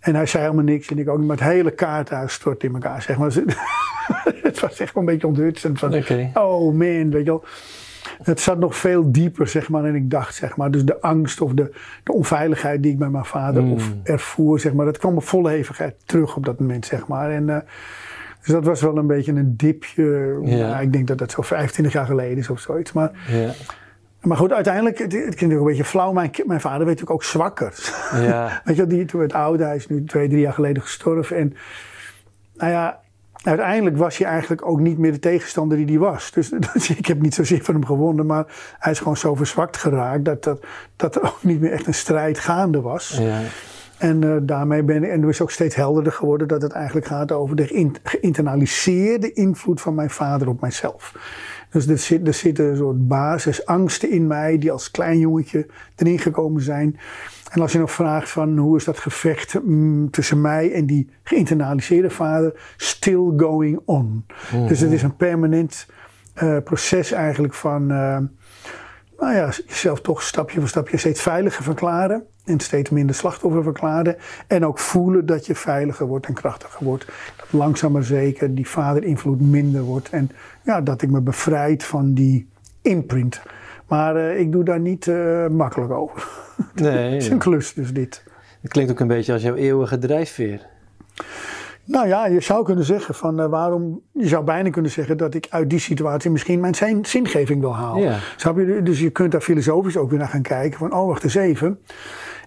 En 0.00 0.14
hij 0.14 0.26
zei 0.26 0.42
helemaal 0.42 0.64
niks 0.64 0.88
en 0.88 0.98
ik 0.98 1.08
ook 1.08 1.18
niet, 1.18 1.26
maar 1.26 1.36
het 1.36 1.46
hele 1.46 1.70
kaarthuis 1.70 2.32
stort 2.32 2.62
in 2.62 2.72
elkaar, 2.72 3.02
zeg 3.02 3.18
maar. 3.18 3.32
het 4.42 4.60
was 4.60 4.80
echt 4.80 4.94
wel 4.94 5.02
een 5.02 5.08
beetje 5.08 5.26
onthutsend 5.26 5.78
van, 5.78 5.94
oh 6.34 6.74
man, 6.74 7.10
weet 7.10 7.24
je 7.24 7.24
wel. 7.24 7.44
Het 8.22 8.40
zat 8.40 8.58
nog 8.58 8.76
veel 8.76 9.12
dieper, 9.12 9.48
zeg 9.48 9.68
maar, 9.68 9.82
dan 9.82 9.94
ik 9.94 10.10
dacht, 10.10 10.34
zeg 10.34 10.56
maar. 10.56 10.70
Dus 10.70 10.84
de 10.84 11.00
angst 11.00 11.40
of 11.40 11.52
de, 11.52 11.74
de 12.02 12.12
onveiligheid 12.12 12.82
die 12.82 12.92
ik 12.92 12.98
bij 12.98 13.08
mijn 13.08 13.24
vader 13.24 13.62
Mm. 13.62 13.72
of 13.72 13.92
ervoer, 14.02 14.60
zeg 14.60 14.72
maar. 14.72 14.86
Dat 14.86 14.98
kwam 14.98 15.16
op 15.16 15.24
volle 15.24 15.50
hevigheid 15.50 15.94
terug 16.04 16.36
op 16.36 16.44
dat 16.44 16.60
moment, 16.60 16.86
zeg 16.86 17.06
maar. 17.06 17.30
En, 17.30 17.48
eh, 17.50 17.56
dus 18.38 18.52
dat 18.54 18.64
was 18.64 18.80
wel 18.80 18.96
een 18.96 19.06
beetje 19.06 19.32
een 19.32 19.56
dipje. 19.56 20.38
Ja. 20.44 20.80
Ik 20.80 20.92
denk 20.92 21.06
dat 21.06 21.18
dat 21.18 21.30
zo 21.30 21.42
25 21.42 21.94
jaar 21.94 22.06
geleden 22.06 22.38
is 22.38 22.50
of 22.50 22.60
zoiets. 22.60 22.92
Maar, 22.92 23.10
Ja. 23.28 23.50
maar 24.20 24.36
goed, 24.36 24.52
uiteindelijk, 24.52 24.98
het, 24.98 25.12
het 25.12 25.34
klinkt 25.34 25.54
ook 25.54 25.60
een 25.60 25.66
beetje 25.66 25.84
flauw. 25.84 26.12
Mijn, 26.12 26.30
mijn 26.46 26.60
vader 26.60 26.86
werd 26.86 26.88
natuurlijk 27.00 27.10
ook 27.10 27.24
zwakker. 27.24 27.74
Ja. 28.14 28.60
Weet 28.64 28.76
je 28.76 28.86
die 28.86 29.04
toen 29.04 29.20
werd 29.20 29.32
oud, 29.32 29.58
hij 29.58 29.76
is 29.76 29.88
nu 29.88 30.04
twee, 30.04 30.28
drie 30.28 30.40
jaar 30.40 30.52
geleden 30.52 30.82
gestorven. 30.82 31.36
En 31.36 31.54
nou 32.56 32.70
ja, 32.72 33.00
uiteindelijk 33.42 33.96
was 33.96 34.18
hij 34.18 34.26
eigenlijk 34.26 34.66
ook 34.66 34.80
niet 34.80 34.98
meer 34.98 35.12
de 35.12 35.18
tegenstander 35.18 35.76
die 35.76 35.86
hij 35.86 35.98
was. 35.98 36.30
Dus, 36.30 36.48
dus 36.72 36.90
ik 36.90 37.06
heb 37.06 37.20
niet 37.20 37.34
zozeer 37.34 37.64
van 37.64 37.74
hem 37.74 37.84
gewonnen, 37.84 38.26
maar 38.26 38.74
hij 38.78 38.92
is 38.92 38.98
gewoon 38.98 39.16
zo 39.16 39.34
verzwakt 39.34 39.76
geraakt 39.76 40.24
dat, 40.24 40.44
dat, 40.44 40.64
dat 40.96 41.14
er 41.14 41.22
ook 41.22 41.42
niet 41.42 41.60
meer 41.60 41.72
echt 41.72 41.86
een 41.86 41.94
strijd 41.94 42.38
gaande 42.38 42.80
was. 42.80 43.18
Ja. 43.20 43.40
En 43.98 44.24
eh, 44.24 44.36
daarmee 44.42 44.82
ben 44.82 45.04
ik, 45.04 45.10
en 45.10 45.22
er 45.22 45.28
is 45.28 45.40
ook 45.40 45.50
steeds 45.50 45.74
helderder 45.74 46.12
geworden 46.12 46.48
dat 46.48 46.62
het 46.62 46.72
eigenlijk 46.72 47.06
gaat 47.06 47.32
over 47.32 47.56
de 47.56 47.66
geïn- 47.66 47.96
geïnternaliseerde 48.02 49.32
invloed 49.32 49.80
van 49.80 49.94
mijn 49.94 50.10
vader 50.10 50.48
op 50.48 50.60
mijzelf. 50.60 51.14
Dus 51.70 51.86
er, 51.86 51.98
zit, 51.98 52.26
er 52.26 52.34
zitten 52.34 52.64
een 52.64 52.76
soort 52.76 53.08
basisangsten 53.08 54.10
in 54.10 54.26
mij 54.26 54.58
die 54.58 54.72
als 54.72 54.90
klein 54.90 55.18
jongetje 55.18 55.66
erin 55.96 56.18
gekomen 56.18 56.62
zijn. 56.62 56.98
En 57.52 57.60
als 57.60 57.72
je 57.72 57.78
nog 57.78 57.92
vraagt 57.92 58.30
van 58.30 58.58
hoe 58.58 58.76
is 58.76 58.84
dat 58.84 58.98
gevecht 58.98 59.62
mm, 59.62 60.10
tussen 60.10 60.40
mij 60.40 60.72
en 60.72 60.86
die 60.86 61.10
geïnternaliseerde 61.22 62.10
vader, 62.10 62.60
still 62.76 63.32
going 63.36 63.80
on. 63.84 64.26
Dus 64.66 64.80
het 64.80 64.92
is 64.92 65.02
een 65.02 65.16
permanent 65.16 65.86
eh, 66.34 66.56
proces 66.64 67.12
eigenlijk 67.12 67.54
van, 67.54 67.82
eh, 67.90 68.18
nou 69.18 69.34
ja, 69.34 69.50
jezelf 69.66 70.00
toch 70.00 70.22
stapje 70.22 70.58
voor 70.58 70.68
stapje 70.68 70.96
steeds 70.96 71.22
veiliger 71.22 71.64
verklaren. 71.64 72.26
En 72.44 72.60
steeds 72.60 72.90
minder 72.90 73.14
slachtoffer 73.14 73.62
verklaren. 73.62 74.16
En 74.46 74.66
ook 74.66 74.78
voelen 74.78 75.26
dat 75.26 75.46
je 75.46 75.54
veiliger 75.54 76.06
wordt 76.06 76.26
en 76.26 76.34
krachtiger 76.34 76.84
wordt. 76.84 77.06
Dat 77.36 77.46
langzaam 77.50 77.92
maar 77.92 78.04
zeker 78.04 78.54
die 78.54 78.68
vaderinvloed 78.68 79.40
minder 79.40 79.82
wordt. 79.82 80.10
En 80.10 80.30
ja, 80.64 80.80
dat 80.80 81.02
ik 81.02 81.10
me 81.10 81.20
bevrijd 81.20 81.84
van 81.84 82.14
die 82.14 82.48
imprint. 82.82 83.42
Maar 83.92 84.16
eh, 84.16 84.40
ik 84.40 84.52
doe 84.52 84.64
daar 84.64 84.80
niet 84.80 85.08
eh, 85.08 85.46
makkelijk 85.46 85.92
over. 85.92 86.28
Nee, 86.74 87.12
Het 87.12 87.22
is 87.22 87.28
een 87.28 87.38
klus 87.38 87.74
dus 87.74 87.92
dit. 87.92 88.22
het 88.62 88.70
klinkt 88.72 88.90
ook 88.90 89.00
een 89.00 89.06
beetje 89.06 89.32
als 89.32 89.42
jouw 89.42 89.54
eeuwige 89.54 89.98
drijfveer. 89.98 90.66
Nou 91.84 92.08
ja, 92.08 92.26
je 92.26 92.40
zou 92.40 92.64
kunnen 92.64 92.84
zeggen 92.84 93.14
van 93.14 93.40
eh, 93.40 93.46
waarom. 93.46 94.00
Je 94.12 94.28
zou 94.28 94.44
bijna 94.44 94.70
kunnen 94.70 94.90
zeggen 94.90 95.16
dat 95.16 95.34
ik 95.34 95.46
uit 95.50 95.70
die 95.70 95.78
situatie 95.78 96.30
misschien 96.30 96.60
mijn 96.60 96.74
zin- 96.74 97.04
zingeving 97.04 97.60
wil 97.60 97.74
halen. 97.74 98.02
Ja. 98.02 98.82
Dus 98.82 99.00
je 99.00 99.10
kunt 99.10 99.32
daar 99.32 99.40
filosofisch 99.40 99.96
ook 99.96 100.10
weer 100.10 100.18
naar 100.18 100.28
gaan 100.28 100.42
kijken 100.42 100.78
van 100.78 100.92
oh 100.94 101.06
wacht 101.06 101.24
eens 101.24 101.34
even. 101.34 101.78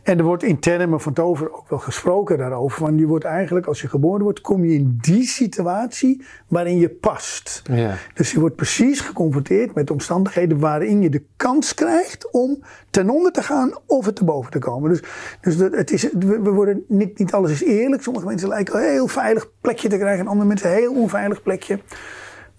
En 0.05 0.17
er 0.17 0.23
wordt 0.23 0.43
in 0.43 0.59
termen 0.59 1.01
van 1.01 1.13
tover 1.13 1.53
ook 1.53 1.69
wel 1.69 1.79
gesproken 1.79 2.37
daarover. 2.37 2.77
Van 2.77 2.97
je 2.97 3.05
wordt 3.05 3.25
eigenlijk, 3.25 3.65
als 3.65 3.81
je 3.81 3.87
geboren 3.87 4.23
wordt, 4.23 4.41
kom 4.41 4.65
je 4.65 4.73
in 4.73 4.97
die 5.01 5.23
situatie 5.23 6.25
waarin 6.47 6.77
je 6.77 6.89
past. 6.89 7.61
Ja. 7.71 7.95
Dus 8.13 8.31
je 8.31 8.39
wordt 8.39 8.55
precies 8.55 8.99
geconfronteerd 8.99 9.73
met 9.73 9.91
omstandigheden 9.91 10.59
waarin 10.59 11.01
je 11.01 11.09
de 11.09 11.23
kans 11.35 11.73
krijgt 11.73 12.31
om 12.31 12.63
ten 12.89 13.09
onder 13.09 13.31
te 13.31 13.43
gaan 13.43 13.73
of 13.85 14.05
het 14.05 14.15
te 14.15 14.25
boven 14.25 14.51
te 14.51 14.59
komen. 14.59 14.89
Dus, 14.89 15.01
dus 15.41 15.55
het 15.55 15.91
is, 15.91 16.09
we 16.19 16.51
worden 16.51 16.83
niet, 16.87 17.19
niet 17.19 17.33
alles 17.33 17.51
is 17.51 17.63
eerlijk. 17.63 18.03
Sommige 18.03 18.25
mensen 18.25 18.47
lijken 18.47 18.75
een 18.75 18.91
heel 18.91 19.07
veilig 19.07 19.51
plekje 19.61 19.89
te 19.89 19.97
krijgen 19.97 20.19
en 20.19 20.27
andere 20.27 20.47
mensen 20.47 20.69
een 20.69 20.77
heel 20.77 20.93
onveilig 20.93 21.41
plekje. 21.41 21.79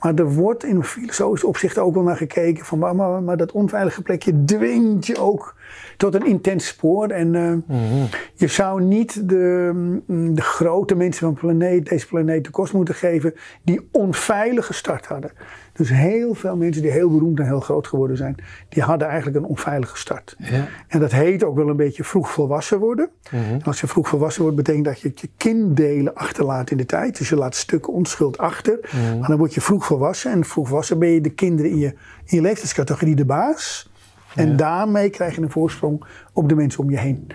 Maar 0.01 0.15
er 0.15 0.33
wordt 0.33 0.65
in 0.65 0.85
filosofisch 0.85 1.45
opzicht 1.45 1.79
ook 1.79 1.95
wel 1.95 2.03
naar 2.03 2.17
gekeken 2.17 2.65
van 2.65 2.79
maar, 2.79 2.97
maar, 2.97 3.23
maar 3.23 3.37
dat 3.37 3.53
onveilige 3.53 4.03
plekje 4.03 4.45
dwingt 4.45 5.07
je 5.07 5.19
ook 5.19 5.56
tot 5.97 6.15
een 6.15 6.27
intens 6.27 6.67
spoor. 6.67 7.09
En 7.09 7.35
eh, 7.35 8.19
je 8.35 8.47
zou 8.47 8.83
niet 8.83 9.29
de, 9.29 9.71
mm, 10.07 10.35
de 10.35 10.43
grote 10.43 10.95
mensen 10.95 11.21
van 11.21 11.35
planeet, 11.35 11.89
deze 11.89 12.07
planeet 12.07 12.45
de 12.45 12.51
kost 12.51 12.73
moeten 12.73 12.95
geven 12.95 13.35
die 13.63 13.89
onveilige 13.93 14.73
start 14.73 15.07
hadden. 15.07 15.31
Dus 15.73 15.91
heel 15.91 16.35
veel 16.35 16.57
mensen 16.57 16.83
die 16.83 16.91
heel 16.91 17.11
beroemd 17.11 17.39
en 17.39 17.47
heel 17.47 17.61
groot 17.61 17.87
geworden 17.87 18.17
zijn, 18.17 18.37
die 18.69 18.83
hadden 18.83 19.09
eigenlijk 19.09 19.37
een 19.37 19.45
onveilige 19.45 19.99
start. 19.99 20.37
Ja. 20.39 20.69
En 20.89 21.01
dat 21.01 21.13
heet 21.13 21.45
ook 21.45 21.57
wel 21.57 21.69
een 21.69 21.77
beetje 21.77 22.05
vroeg 22.05 22.31
volwassen 22.31 22.79
worden. 22.79 23.11
En 23.31 23.63
als 23.63 23.81
je 23.81 23.87
vroeg 23.87 24.09
volwassen 24.09 24.43
wordt, 24.43 24.57
betekent 24.57 24.85
dat 24.85 25.01
je 25.01 25.13
je 25.15 25.29
kinddelen 25.37 26.15
achterlaat 26.15 26.71
in 26.71 26.77
de 26.77 26.87
tijd. 26.87 27.19
Dus 27.19 27.29
je 27.29 27.37
laat 27.37 27.55
stukken 27.55 27.93
onschuld 27.93 28.39
achter. 28.39 28.79
Maar 29.19 29.29
dan 29.29 29.39
word 29.39 29.55
je 29.55 29.61
vroeg 29.61 29.85
volwassen. 29.87 30.31
En 30.33 30.45
vroeg 30.45 30.67
volwassen 30.69 30.99
ben 30.99 31.09
je 31.09 31.21
de 31.21 31.31
kinderen 31.31 31.71
in 31.71 31.79
je, 31.79 31.95
in 32.25 32.37
je 32.37 32.41
leeftijdscategorie 32.41 33.17
de 33.17 33.25
baas. 33.25 33.91
En 34.37 34.57
daarmee 34.57 35.11
krijg 35.11 35.35
je 35.35 35.43
een 35.43 35.51
voorsprong 35.51 36.05
op 36.33 36.49
de 36.49 36.55
mensen 36.55 36.83
om 36.83 36.91
je 36.91 36.99
heen. 36.99 37.27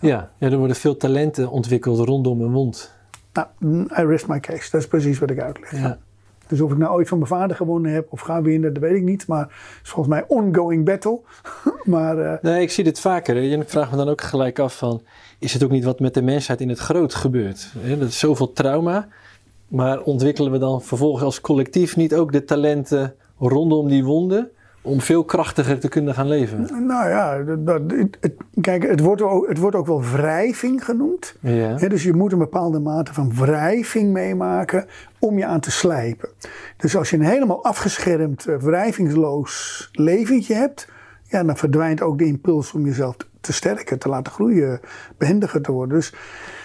Ja. 0.00 0.30
ja, 0.38 0.50
er 0.50 0.58
worden 0.58 0.76
veel 0.76 0.96
talenten 0.96 1.50
ontwikkeld 1.50 1.98
rondom 1.98 2.40
een 2.40 2.50
mond. 2.50 2.94
Nou, 3.32 3.46
I 3.98 4.06
rest 4.06 4.26
my 4.26 4.40
case. 4.40 4.70
Dat 4.70 4.80
is 4.80 4.86
precies 4.86 5.18
wat 5.18 5.30
ik 5.30 5.40
uitleg. 5.40 5.70
Ja. 5.70 5.98
Dus 6.46 6.60
of 6.60 6.72
ik 6.72 6.78
nou 6.78 6.92
ooit 6.92 7.08
van 7.08 7.18
mijn 7.18 7.30
vader 7.30 7.56
gewonnen 7.56 7.92
heb 7.92 8.06
of 8.10 8.20
ga 8.20 8.42
winnen, 8.42 8.72
dat 8.72 8.82
weet 8.82 8.96
ik 8.96 9.02
niet. 9.02 9.26
Maar 9.26 9.40
het 9.40 9.80
is 9.82 9.90
volgens 9.90 10.14
mij 10.14 10.24
ongoing 10.26 10.84
battle. 10.84 11.20
maar, 11.84 12.18
uh... 12.18 12.32
Nee, 12.42 12.62
ik 12.62 12.70
zie 12.70 12.84
dit 12.84 13.00
vaker. 13.00 13.36
En 13.36 13.60
ik 13.60 13.68
vraag 13.68 13.90
me 13.90 13.96
dan 13.96 14.08
ook 14.08 14.20
gelijk 14.20 14.58
af 14.58 14.76
van... 14.76 15.02
is 15.38 15.52
het 15.52 15.64
ook 15.64 15.70
niet 15.70 15.84
wat 15.84 16.00
met 16.00 16.14
de 16.14 16.22
mensheid 16.22 16.60
in 16.60 16.68
het 16.68 16.78
groot 16.78 17.14
gebeurt? 17.14 17.72
Dat 17.98 18.08
is 18.08 18.18
zoveel 18.18 18.52
trauma. 18.52 19.08
Maar 19.68 20.00
ontwikkelen 20.00 20.52
we 20.52 20.58
dan 20.58 20.82
vervolgens 20.82 21.22
als 21.22 21.40
collectief 21.40 21.96
niet 21.96 22.14
ook 22.14 22.32
de 22.32 22.44
talenten 22.44 23.14
rondom 23.38 23.88
die 23.88 24.04
wonden 24.04 24.50
om 24.82 25.00
veel 25.00 25.24
krachtiger 25.24 25.78
te 25.78 25.88
kunnen 25.88 26.14
gaan 26.14 26.28
leven? 26.28 26.86
Nou 26.86 27.08
ja, 27.08 27.42
dat, 27.56 27.80
het, 28.20 28.34
kijk, 28.60 28.82
het 28.82 29.00
wordt, 29.00 29.22
ook, 29.22 29.48
het 29.48 29.58
wordt 29.58 29.76
ook 29.76 29.86
wel 29.86 30.02
wrijving 30.02 30.84
genoemd. 30.84 31.36
Ja. 31.40 31.76
dus 31.76 32.02
je 32.02 32.12
moet 32.12 32.32
een 32.32 32.38
bepaalde 32.38 32.78
mate 32.78 33.12
van 33.12 33.34
wrijving 33.34 34.12
meemaken 34.12 34.86
om 35.18 35.38
je 35.38 35.46
aan 35.46 35.60
te 35.60 35.70
slijpen. 35.70 36.28
Dus 36.76 36.96
als 36.96 37.10
je 37.10 37.16
een 37.16 37.22
helemaal 37.22 37.64
afgeschermd, 37.64 38.46
eh, 38.46 38.56
wrijvingsloos 38.56 39.88
leventje 39.92 40.54
hebt, 40.54 40.88
ja, 41.22 41.44
dan 41.44 41.56
verdwijnt 41.56 42.02
ook 42.02 42.18
de 42.18 42.24
impuls 42.24 42.72
om 42.72 42.84
jezelf 42.84 43.16
te 43.40 43.52
sterken, 43.52 43.98
te 43.98 44.08
laten 44.08 44.32
groeien, 44.32 44.80
behendiger 45.18 45.62
te 45.62 45.72
worden. 45.72 45.96
Dus 45.96 46.12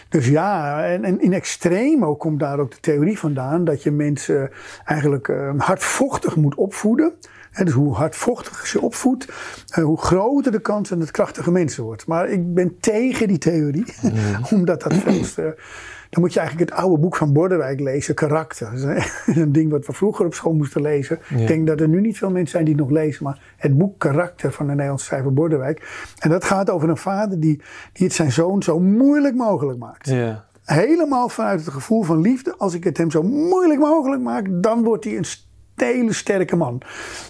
dus 0.09 0.27
ja, 0.27 0.83
en, 0.85 1.21
in 1.21 1.33
extremo 1.33 2.15
komt 2.15 2.39
daar 2.39 2.59
ook 2.59 2.71
de 2.71 2.79
theorie 2.79 3.19
vandaan 3.19 3.63
dat 3.63 3.83
je 3.83 3.91
mensen 3.91 4.49
eigenlijk 4.85 5.27
uh, 5.27 5.51
hardvochtig 5.57 6.35
moet 6.35 6.55
opvoeden. 6.55 7.13
Dus 7.65 7.73
hoe 7.73 7.95
hardvochtig 7.95 8.71
je 8.71 8.81
opvoedt, 8.81 9.27
uh, 9.77 9.83
hoe 9.83 9.97
groter 9.97 10.51
de 10.51 10.61
kans 10.61 10.89
dat 10.89 10.99
het 10.99 11.11
krachtige 11.11 11.51
mensen 11.51 11.83
wordt. 11.83 12.07
Maar 12.07 12.29
ik 12.29 12.53
ben 12.53 12.79
tegen 12.79 13.27
die 13.27 13.37
theorie, 13.37 13.85
omdat 14.53 14.81
dat 14.81 14.93
veel 14.93 15.53
dan 16.09 16.21
moet 16.21 16.33
je 16.33 16.39
eigenlijk 16.39 16.69
het 16.69 16.79
oude 16.79 16.97
boek 16.97 17.15
van 17.15 17.33
Bordewijk 17.33 17.79
lezen, 17.79 18.15
Karakter. 18.15 18.71
Dat 18.71 18.97
is 18.97 19.35
een 19.35 19.51
ding 19.51 19.71
wat 19.71 19.85
we 19.85 19.93
vroeger 19.93 20.25
op 20.25 20.33
school 20.33 20.53
moesten 20.53 20.81
lezen. 20.81 21.19
Ik 21.29 21.47
denk 21.47 21.67
dat 21.67 21.79
er 21.81 21.87
nu 21.87 22.01
niet 22.01 22.17
veel 22.17 22.29
mensen 22.29 22.49
zijn 22.49 22.65
die 22.65 22.73
het 22.73 22.83
nog 22.83 22.91
lezen, 22.91 23.23
maar 23.23 23.41
het 23.57 23.77
boek 23.77 23.99
Karakter 23.99 24.51
van 24.51 24.65
de 24.65 24.71
Nederlandse 24.71 25.05
schrijver 25.05 25.33
Bordewijk. 25.33 26.11
En 26.19 26.29
dat 26.29 26.43
gaat 26.43 26.69
over 26.69 26.89
een 26.89 26.97
vader 26.97 27.39
die, 27.39 27.61
die 27.93 28.05
het 28.05 28.15
zijn 28.15 28.31
zoon 28.31 28.63
zo 28.63 28.79
moeilijk 28.79 29.35
mogelijk 29.35 29.79
maakt. 29.79 30.09
Ja. 30.09 30.45
Helemaal 30.63 31.29
vanuit 31.29 31.65
het 31.65 31.73
gevoel 31.73 32.03
van 32.03 32.21
liefde. 32.21 32.55
Als 32.57 32.73
ik 32.73 32.83
het 32.83 32.97
hem 32.97 33.11
zo 33.11 33.23
moeilijk 33.23 33.79
mogelijk 33.79 34.21
maak, 34.21 34.47
dan 34.51 34.83
wordt 34.83 35.03
hij 35.03 35.17
een 35.17 35.25
hele 35.85 36.13
sterke 36.13 36.55
man. 36.55 36.81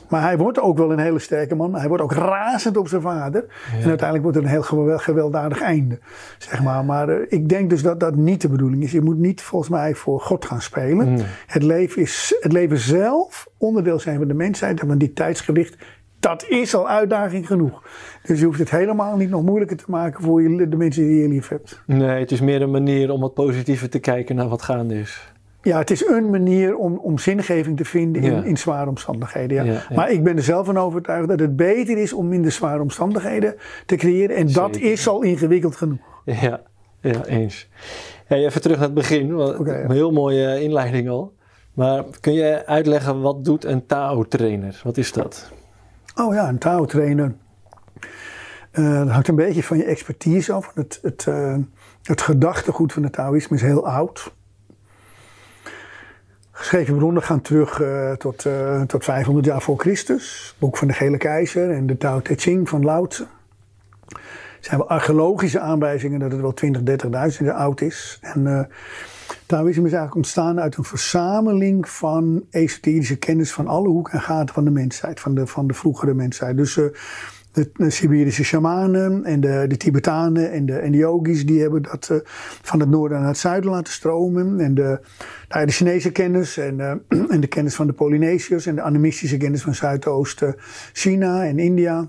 Maar 0.09 0.21
hij 0.21 0.37
wordt 0.37 0.59
ook 0.59 0.77
wel 0.77 0.91
een 0.91 0.99
hele 0.99 1.19
sterke 1.19 1.55
man. 1.55 1.75
Hij 1.75 1.87
wordt 1.87 2.03
ook 2.03 2.13
razend 2.13 2.77
op 2.77 2.87
zijn 2.87 3.01
vader. 3.01 3.45
En 3.81 3.87
uiteindelijk 3.87 4.21
wordt 4.21 4.37
het 4.37 4.45
een 4.45 4.51
heel 4.51 4.97
gewelddadig 4.97 5.61
einde. 5.61 5.99
Zeg 6.37 6.63
maar. 6.63 6.85
Maar 6.85 7.09
uh, 7.09 7.25
ik 7.29 7.49
denk 7.49 7.69
dus 7.69 7.81
dat 7.81 7.99
dat 7.99 8.15
niet 8.15 8.41
de 8.41 8.49
bedoeling 8.49 8.83
is. 8.83 8.91
Je 8.91 9.01
moet 9.01 9.17
niet 9.17 9.41
volgens 9.41 9.71
mij 9.71 9.95
voor 9.95 10.21
God 10.21 10.45
gaan 10.45 10.61
spelen. 10.61 11.09
Mm. 11.09 11.21
Het, 11.47 11.63
leven 11.63 12.01
is, 12.01 12.37
het 12.39 12.51
leven 12.51 12.77
zelf 12.77 13.47
onderdeel 13.57 13.99
zijn 13.99 14.17
van 14.17 14.27
de 14.27 14.33
mensheid. 14.33 14.79
En 14.79 14.87
van 14.87 14.97
die 14.97 15.13
tijdsgewicht 15.13 15.77
dat 16.19 16.45
is 16.47 16.75
al 16.75 16.89
uitdaging 16.89 17.47
genoeg. 17.47 17.83
Dus 18.23 18.39
je 18.39 18.45
hoeft 18.45 18.59
het 18.59 18.69
helemaal 18.69 19.17
niet 19.17 19.29
nog 19.29 19.43
moeilijker 19.43 19.77
te 19.77 19.83
maken 19.87 20.23
voor 20.23 20.41
je, 20.41 20.67
de 20.67 20.75
mensen 20.75 21.03
die 21.03 21.21
je 21.21 21.27
lief 21.27 21.47
hebt. 21.47 21.81
Nee, 21.85 22.19
het 22.19 22.31
is 22.31 22.41
meer 22.41 22.61
een 22.61 22.71
manier 22.71 23.11
om 23.11 23.21
wat 23.21 23.33
positiever 23.33 23.89
te 23.89 23.99
kijken 23.99 24.35
naar 24.35 24.47
wat 24.47 24.61
gaande 24.61 24.99
is. 24.99 25.33
Ja, 25.61 25.77
het 25.77 25.91
is 25.91 26.05
een 26.05 26.29
manier 26.29 26.75
om, 26.75 26.97
om 26.97 27.19
zingeving 27.19 27.77
te 27.77 27.85
vinden 27.85 28.21
in, 28.21 28.43
in 28.43 28.57
zware 28.57 28.89
omstandigheden. 28.89 29.65
Ja. 29.65 29.81
Maar 29.95 30.11
ik 30.11 30.23
ben 30.23 30.37
er 30.37 30.43
zelf 30.43 30.65
van 30.65 30.77
overtuigd 30.77 31.27
dat 31.27 31.39
het 31.39 31.55
beter 31.55 31.97
is 31.97 32.13
om 32.13 32.27
minder 32.27 32.51
zware 32.51 32.81
omstandigheden 32.81 33.55
te 33.85 33.95
creëren. 33.95 34.35
En 34.35 34.51
dat 34.51 34.75
is 34.75 35.07
al 35.07 35.21
ingewikkeld 35.21 35.75
genoeg. 35.75 35.99
Ja, 36.25 36.61
ja 37.01 37.25
eens. 37.25 37.69
even 38.27 38.61
terug 38.61 38.77
naar 38.77 38.85
het 38.85 38.95
begin. 38.95 39.29
Een 39.29 39.91
heel 39.91 40.11
mooie 40.11 40.61
inleiding 40.61 41.09
al. 41.09 41.35
Maar 41.73 42.03
kun 42.19 42.33
je 42.33 42.65
uitleggen 42.65 43.21
wat 43.21 43.45
doet 43.45 43.65
een 43.65 43.85
Tao-trainer? 43.85 44.81
Wat 44.83 44.97
is 44.97 45.11
dat? 45.11 45.51
Oh 46.15 46.33
ja, 46.33 46.49
een 46.49 46.57
Tao-trainer. 46.57 47.35
Uh, 48.73 48.97
dat 48.99 49.09
hangt 49.09 49.27
een 49.27 49.35
beetje 49.35 49.63
van 49.63 49.77
je 49.77 49.83
expertise 49.83 50.53
af. 50.53 50.71
Het, 50.73 50.99
het, 51.01 51.25
uh, 51.29 51.57
het 52.03 52.21
gedachtegoed 52.21 52.93
van 52.93 53.03
het 53.03 53.13
Taoïsme 53.13 53.55
is 53.55 53.61
heel 53.61 53.87
oud. 53.87 54.35
Geschreven 56.57 56.97
bronnen 56.97 57.23
gaan 57.23 57.41
terug 57.41 57.79
uh, 57.79 58.11
tot, 58.11 58.45
uh, 58.45 58.81
tot 58.81 59.03
500 59.03 59.45
jaar 59.45 59.61
voor 59.61 59.79
Christus. 59.79 60.55
Boek 60.59 60.77
van 60.77 60.87
de 60.87 60.93
Gele 60.93 61.17
Keizer 61.17 61.71
en 61.71 61.87
de 61.87 61.97
Tao 61.97 62.21
Te 62.21 62.33
Ching 62.35 62.69
van 62.69 62.83
Lao. 62.83 63.07
Er 63.07 64.17
zijn 64.59 64.77
wel 64.77 64.89
archeologische 64.89 65.59
aanwijzingen 65.59 66.19
dat 66.19 66.31
het 66.31 66.41
wel 66.41 66.53
20, 66.53 66.81
30.000 67.39 67.45
jaar 67.45 67.55
oud 67.55 67.81
is. 67.81 68.17
En 68.21 68.45
uh, 68.45 68.59
Taoïsme 69.45 69.85
is 69.85 69.93
eigenlijk 69.93 70.15
ontstaan 70.15 70.59
uit 70.59 70.75
een 70.77 70.83
verzameling 70.83 71.89
van 71.89 72.43
esoterische 72.49 73.17
kennis 73.17 73.53
van 73.53 73.67
alle 73.67 73.87
hoeken 73.87 74.13
en 74.13 74.21
gaten 74.21 74.53
van 74.53 74.63
de 74.63 74.71
mensheid, 74.71 75.19
van 75.19 75.35
de, 75.35 75.47
van 75.47 75.67
de 75.67 75.73
vroegere 75.73 76.13
mensheid. 76.13 76.57
Dus 76.57 76.79
de, 77.57 77.89
Siberische 77.89 78.43
shamanen 78.43 79.25
en 79.25 79.39
de, 79.39 79.65
de 79.67 79.77
Tibetanen 79.77 80.51
en 80.51 80.65
de, 80.65 80.73
en 80.73 80.91
de 80.91 80.97
yogis, 80.97 81.45
die 81.45 81.61
hebben 81.61 81.81
dat 81.81 82.09
uh, 82.11 82.17
van 82.61 82.79
het 82.79 82.89
noorden 82.89 83.19
naar 83.19 83.27
het 83.27 83.37
zuiden 83.37 83.71
laten 83.71 83.93
stromen. 83.93 84.59
En 84.59 84.73
de, 84.73 84.99
nou, 85.49 85.65
de 85.65 85.71
Chinese 85.71 86.11
kennis 86.11 86.57
en, 86.57 86.79
uh, 86.79 86.91
en 87.33 87.39
de 87.39 87.47
kennis 87.47 87.75
van 87.75 87.87
de 87.87 87.93
Polynesiërs 87.93 88.65
en 88.65 88.75
de 88.75 88.81
animistische 88.81 89.37
kennis 89.37 89.61
van 89.61 89.75
Zuidoost-China 89.75 91.45
en 91.45 91.59
India. 91.59 92.07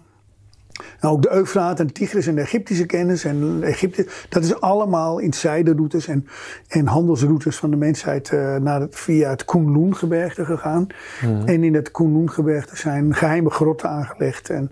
En 1.01 1.09
ook 1.09 1.23
de 1.23 1.33
Eufraat 1.33 1.81
en 1.81 1.87
de 1.87 1.93
Tigris 1.93 2.27
en 2.27 2.35
de 2.35 2.41
Egyptische 2.41 2.87
kennis 2.87 3.25
en 3.25 3.63
Egypte, 3.63 4.07
dat 4.29 4.45
is 4.45 4.61
allemaal 4.61 5.19
in 5.19 5.33
zijderoutes 5.33 6.07
en, 6.07 6.27
en 6.69 6.87
handelsroutes 6.87 7.57
van 7.57 7.71
de 7.71 7.77
mensheid 7.77 8.31
uh, 8.31 8.57
naar 8.57 8.81
het, 8.81 8.97
via 8.97 9.31
het 9.31 9.45
Kunlun-gebergte 9.45 10.45
gegaan. 10.45 10.87
Mm. 11.23 11.47
En 11.47 11.65
in 11.65 11.75
het 11.75 11.91
Kunlun-gebergte 11.91 12.77
zijn 12.77 13.15
geheime 13.15 13.51
grotten 13.51 13.89
aangelegd 13.89 14.51
en 14.51 14.71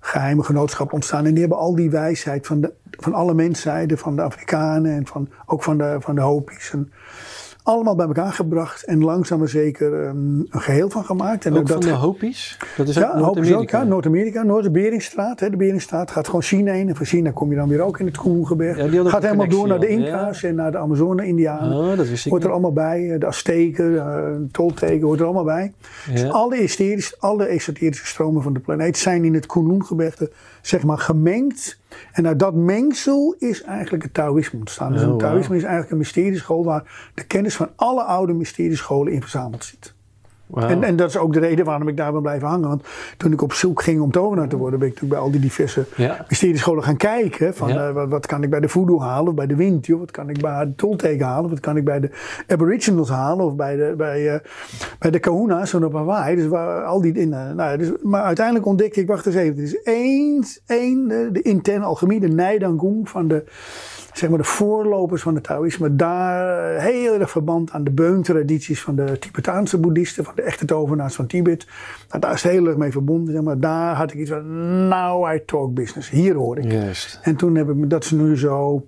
geheime 0.00 0.42
genootschappen 0.42 0.94
ontstaan. 0.94 1.26
En 1.26 1.30
die 1.30 1.40
hebben 1.40 1.58
al 1.58 1.74
die 1.74 1.90
wijsheid 1.90 2.46
van, 2.46 2.60
de, 2.60 2.72
van 2.90 3.14
alle 3.14 3.34
menszijden, 3.34 3.98
van 3.98 4.16
de 4.16 4.22
Afrikanen 4.22 4.92
en 4.92 5.06
van, 5.06 5.28
ook 5.46 5.62
van 5.62 5.78
de, 5.78 5.96
van 6.00 6.14
de 6.14 6.20
Hopi's. 6.20 6.72
En 6.72 6.92
allemaal 7.68 7.94
bij 7.94 8.06
elkaar 8.06 8.32
gebracht 8.32 8.84
en 8.84 9.04
langzaam 9.04 9.38
maar 9.38 9.48
zeker 9.48 9.92
um, 9.92 10.46
een 10.50 10.60
geheel 10.60 10.90
van 10.90 11.04
gemaakt. 11.04 11.46
En 11.46 11.52
ook, 11.56 11.66
dat 11.66 11.84
van 11.84 11.92
de 11.92 11.98
Hopi's? 11.98 12.58
Dat 12.76 12.88
is 12.88 12.94
ja, 12.94 13.18
Noord-Amerika. 13.18 13.84
Noord-Amerika, 13.84 14.42
Noord-Beringstraat. 14.42 15.38
De 15.38 15.56
Beringstraat 15.56 16.10
gaat 16.10 16.26
gewoon 16.26 16.42
China 16.42 16.72
in. 16.72 16.88
En 16.88 16.96
van 16.96 17.06
China 17.06 17.30
kom 17.30 17.50
je 17.50 17.56
dan 17.56 17.68
weer 17.68 17.80
ook 17.80 17.98
in 17.98 18.06
het 18.06 18.16
Koengeberg. 18.16 18.92
Ja, 18.92 19.08
gaat 19.08 19.22
helemaal 19.22 19.48
door 19.48 19.68
naar 19.68 19.80
de 19.80 19.88
Inca's 19.88 20.42
en 20.42 20.54
naar 20.54 20.70
de 20.70 20.78
Amazone-Indianen. 20.78 21.78
Oh, 21.78 21.96
dat 21.96 22.08
wist 22.08 22.24
ik 22.24 22.30
Hoort 22.30 22.44
er 22.44 22.50
allemaal 22.50 22.72
bij. 22.72 23.12
Eh, 23.12 23.20
de 23.20 23.26
Azteken, 23.26 23.92
uh, 23.92 24.26
Tolteken, 24.52 25.06
hoort 25.06 25.18
er 25.18 25.24
allemaal 25.24 25.44
bij. 25.44 25.72
Dus 26.12 26.30
alle, 26.30 26.56
esoterische, 26.56 27.14
alle 27.18 27.46
esoterische 27.46 28.06
stromen 28.06 28.42
van 28.42 28.52
de 28.52 28.60
planeet 28.60 28.98
zijn 28.98 29.24
in 29.24 29.34
het 29.34 29.46
Kunlun-gebergte 29.46 30.30
zeg 30.62 30.82
maar 30.84 30.98
gemengd. 30.98 31.77
En 32.12 32.26
uit 32.26 32.38
dat 32.38 32.54
mengsel 32.54 33.34
is 33.38 33.62
eigenlijk 33.62 34.02
het 34.02 34.14
Taoïsme 34.14 34.58
ontstaan. 34.58 34.92
Dus 34.92 35.02
oh, 35.02 35.08
het 35.08 35.18
Taoïsme 35.18 35.56
is 35.56 35.62
eigenlijk 35.62 35.92
een 35.92 35.98
mysterieschool 35.98 36.64
waar 36.64 37.10
de 37.14 37.26
kennis 37.26 37.56
van 37.56 37.70
alle 37.76 38.02
oude 38.02 38.32
mysteriescholen 38.32 39.12
in 39.12 39.20
verzameld 39.20 39.64
zit. 39.64 39.96
En, 40.54 40.82
en, 40.82 40.96
dat 40.96 41.08
is 41.08 41.16
ook 41.16 41.32
de 41.32 41.38
reden 41.38 41.64
waarom 41.64 41.88
ik 41.88 41.96
daar 41.96 42.12
ben 42.12 42.22
blijven 42.22 42.48
hangen. 42.48 42.68
Want 42.68 42.82
toen 43.16 43.32
ik 43.32 43.42
op 43.42 43.52
zoek 43.52 43.82
ging 43.82 44.00
om 44.00 44.10
tovenaar 44.10 44.48
te 44.48 44.56
worden, 44.56 44.78
ben 44.78 44.88
ik 44.88 44.94
natuurlijk 44.94 45.20
bij 45.20 45.30
al 45.30 45.32
die 45.32 45.40
diverse 45.40 45.84
ja. 45.96 46.24
mysteriescholen 46.28 46.82
gaan 46.82 46.96
kijken. 46.96 47.54
Van 47.54 47.70
uh, 47.70 47.90
wat, 47.90 48.08
wat, 48.08 48.26
kan 48.26 48.42
ik 48.42 48.50
bij 48.50 48.60
de 48.60 48.68
voodoo 48.68 49.00
halen, 49.00 49.28
of 49.28 49.34
bij 49.34 49.46
de 49.46 49.56
wind, 49.56 49.86
joh, 49.86 49.98
wat 49.98 50.10
kan 50.10 50.28
ik 50.28 50.40
bij 50.40 50.64
de 50.64 50.74
tolteken 50.74 51.26
halen, 51.26 51.44
of 51.44 51.50
wat 51.50 51.60
kan 51.60 51.76
ik 51.76 51.84
bij 51.84 52.00
de 52.00 52.10
aboriginals 52.46 53.08
halen, 53.08 53.44
of 53.44 53.54
bij 53.54 53.76
de, 53.76 53.94
bij, 53.96 54.34
uh, 54.34 54.38
bij 54.98 55.10
de 55.10 55.18
kahuna's 55.18 55.74
en 55.74 55.84
op 55.84 55.92
Hawaii. 55.92 56.36
Dus 56.36 56.46
waar, 56.46 56.84
al 56.84 57.00
die 57.00 57.12
dingen. 57.12 57.56
Nou, 57.56 57.78
dus, 57.78 57.92
maar 58.02 58.22
uiteindelijk 58.22 58.66
ontdekte 58.66 59.00
ik, 59.00 59.06
wacht 59.06 59.26
eens 59.26 59.34
even, 59.34 59.56
er 59.56 59.62
is 59.62 59.82
één, 59.82 60.44
één 60.66 61.08
de, 61.08 61.28
de 61.32 61.42
interne 61.42 61.84
alchemie, 61.84 62.20
de 62.20 62.28
Nijdangung 62.28 63.08
van 63.08 63.28
de 63.28 63.44
zeg 64.18 64.28
maar 64.28 64.38
de 64.38 64.44
voorlopers 64.44 65.22
van 65.22 65.34
het 65.34 65.44
Taoïsme, 65.44 65.96
daar 65.96 66.80
heel 66.80 67.20
erg 67.20 67.30
verband 67.30 67.70
aan 67.70 67.84
de 67.84 67.90
beuntradities 67.90 68.80
van 68.80 68.96
de 68.96 69.18
Tibetaanse 69.18 69.78
boeddhisten, 69.78 70.24
van 70.24 70.32
de 70.36 70.42
echte 70.42 70.64
tovenaars 70.64 71.14
van 71.14 71.26
Tibet. 71.26 71.66
Nou, 72.08 72.20
daar 72.20 72.32
is 72.32 72.42
het 72.42 72.52
heel 72.52 72.66
erg 72.66 72.76
mee 72.76 72.90
verbonden. 72.90 73.34
Zeg 73.34 73.42
maar. 73.42 73.60
Daar 73.60 73.94
had 73.94 74.12
ik 74.12 74.18
iets 74.18 74.30
van, 74.30 74.88
now 74.88 75.34
I 75.34 75.42
talk 75.46 75.74
business. 75.74 76.10
Hier 76.10 76.34
hoor 76.34 76.58
ik. 76.58 76.72
Juist. 76.72 77.20
En 77.22 77.36
toen 77.36 77.54
heb 77.54 77.68
ik, 77.68 77.90
dat 77.90 78.04
is 78.04 78.10
nu 78.10 78.36
zo, 78.36 78.86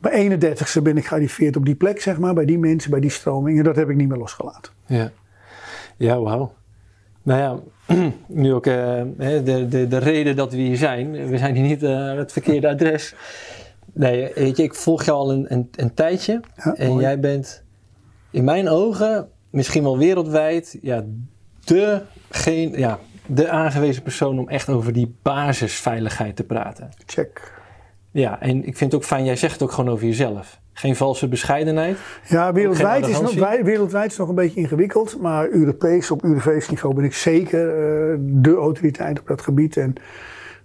bij 0.00 0.38
31ste 0.38 0.82
ben 0.82 0.96
ik 0.96 1.06
gearriveerd 1.06 1.56
op 1.56 1.64
die 1.64 1.74
plek, 1.74 2.00
zeg 2.00 2.18
maar, 2.18 2.34
bij 2.34 2.44
die 2.44 2.58
mensen, 2.58 2.90
bij 2.90 3.00
die 3.00 3.10
stroming. 3.10 3.58
En 3.58 3.64
dat 3.64 3.76
heb 3.76 3.90
ik 3.90 3.96
niet 3.96 4.08
meer 4.08 4.18
losgelaten. 4.18 4.72
Ja, 4.86 5.10
ja 5.96 6.20
wauw. 6.20 6.52
Nou 7.22 7.40
ja, 7.40 7.58
nu 8.26 8.52
ook 8.52 8.66
uh, 8.66 9.02
de, 9.16 9.66
de, 9.68 9.88
de 9.88 9.98
reden 9.98 10.36
dat 10.36 10.52
we 10.52 10.58
hier 10.58 10.76
zijn. 10.76 11.28
We 11.28 11.38
zijn 11.38 11.54
hier 11.54 11.64
niet 11.64 11.82
uh, 11.82 12.14
het 12.16 12.32
verkeerde 12.32 12.68
adres. 12.68 13.14
Nee, 13.94 14.32
weet 14.34 14.56
je, 14.56 14.62
ik 14.62 14.74
volg 14.74 15.04
jou 15.04 15.18
al 15.18 15.32
een, 15.32 15.52
een, 15.52 15.68
een 15.76 15.94
tijdje. 15.94 16.40
en 16.74 16.96
jij 16.96 17.20
bent 17.20 17.62
in 18.30 18.44
mijn 18.44 18.68
ogen, 18.68 19.28
misschien 19.50 19.82
wel 19.82 19.98
wereldwijd, 19.98 20.78
ja, 20.82 21.04
de, 21.64 22.02
geen, 22.30 22.78
ja, 22.78 22.98
de 23.26 23.48
aangewezen 23.48 24.02
persoon 24.02 24.38
om 24.38 24.48
echt 24.48 24.68
over 24.68 24.92
die 24.92 25.16
basisveiligheid 25.22 26.36
te 26.36 26.44
praten. 26.44 26.90
Check. 27.06 27.52
Ja, 28.10 28.40
en 28.40 28.56
ik 28.56 28.76
vind 28.76 28.92
het 28.92 28.94
ook 28.94 29.06
fijn, 29.06 29.24
jij 29.24 29.36
zegt 29.36 29.52
het 29.52 29.62
ook 29.62 29.72
gewoon 29.72 29.90
over 29.90 30.06
jezelf. 30.06 30.60
Geen 30.72 30.96
valse 30.96 31.28
bescheidenheid. 31.28 31.98
Ja, 32.28 32.52
wereldwijd 32.52 33.08
is, 33.08 33.20
nog, 33.20 33.34
wereldwijd 33.62 34.10
is 34.10 34.16
nog 34.16 34.28
een 34.28 34.34
beetje 34.34 34.60
ingewikkeld. 34.60 35.20
Maar 35.20 35.48
Europees, 35.48 36.10
op 36.10 36.24
Europees 36.24 36.68
niveau 36.68 36.94
ben 36.94 37.04
ik 37.04 37.14
zeker 37.14 37.68
eh, 37.68 38.18
de 38.20 38.54
autoriteit 38.54 39.20
op 39.20 39.26
dat 39.26 39.42
gebied. 39.42 39.76
En, 39.76 39.94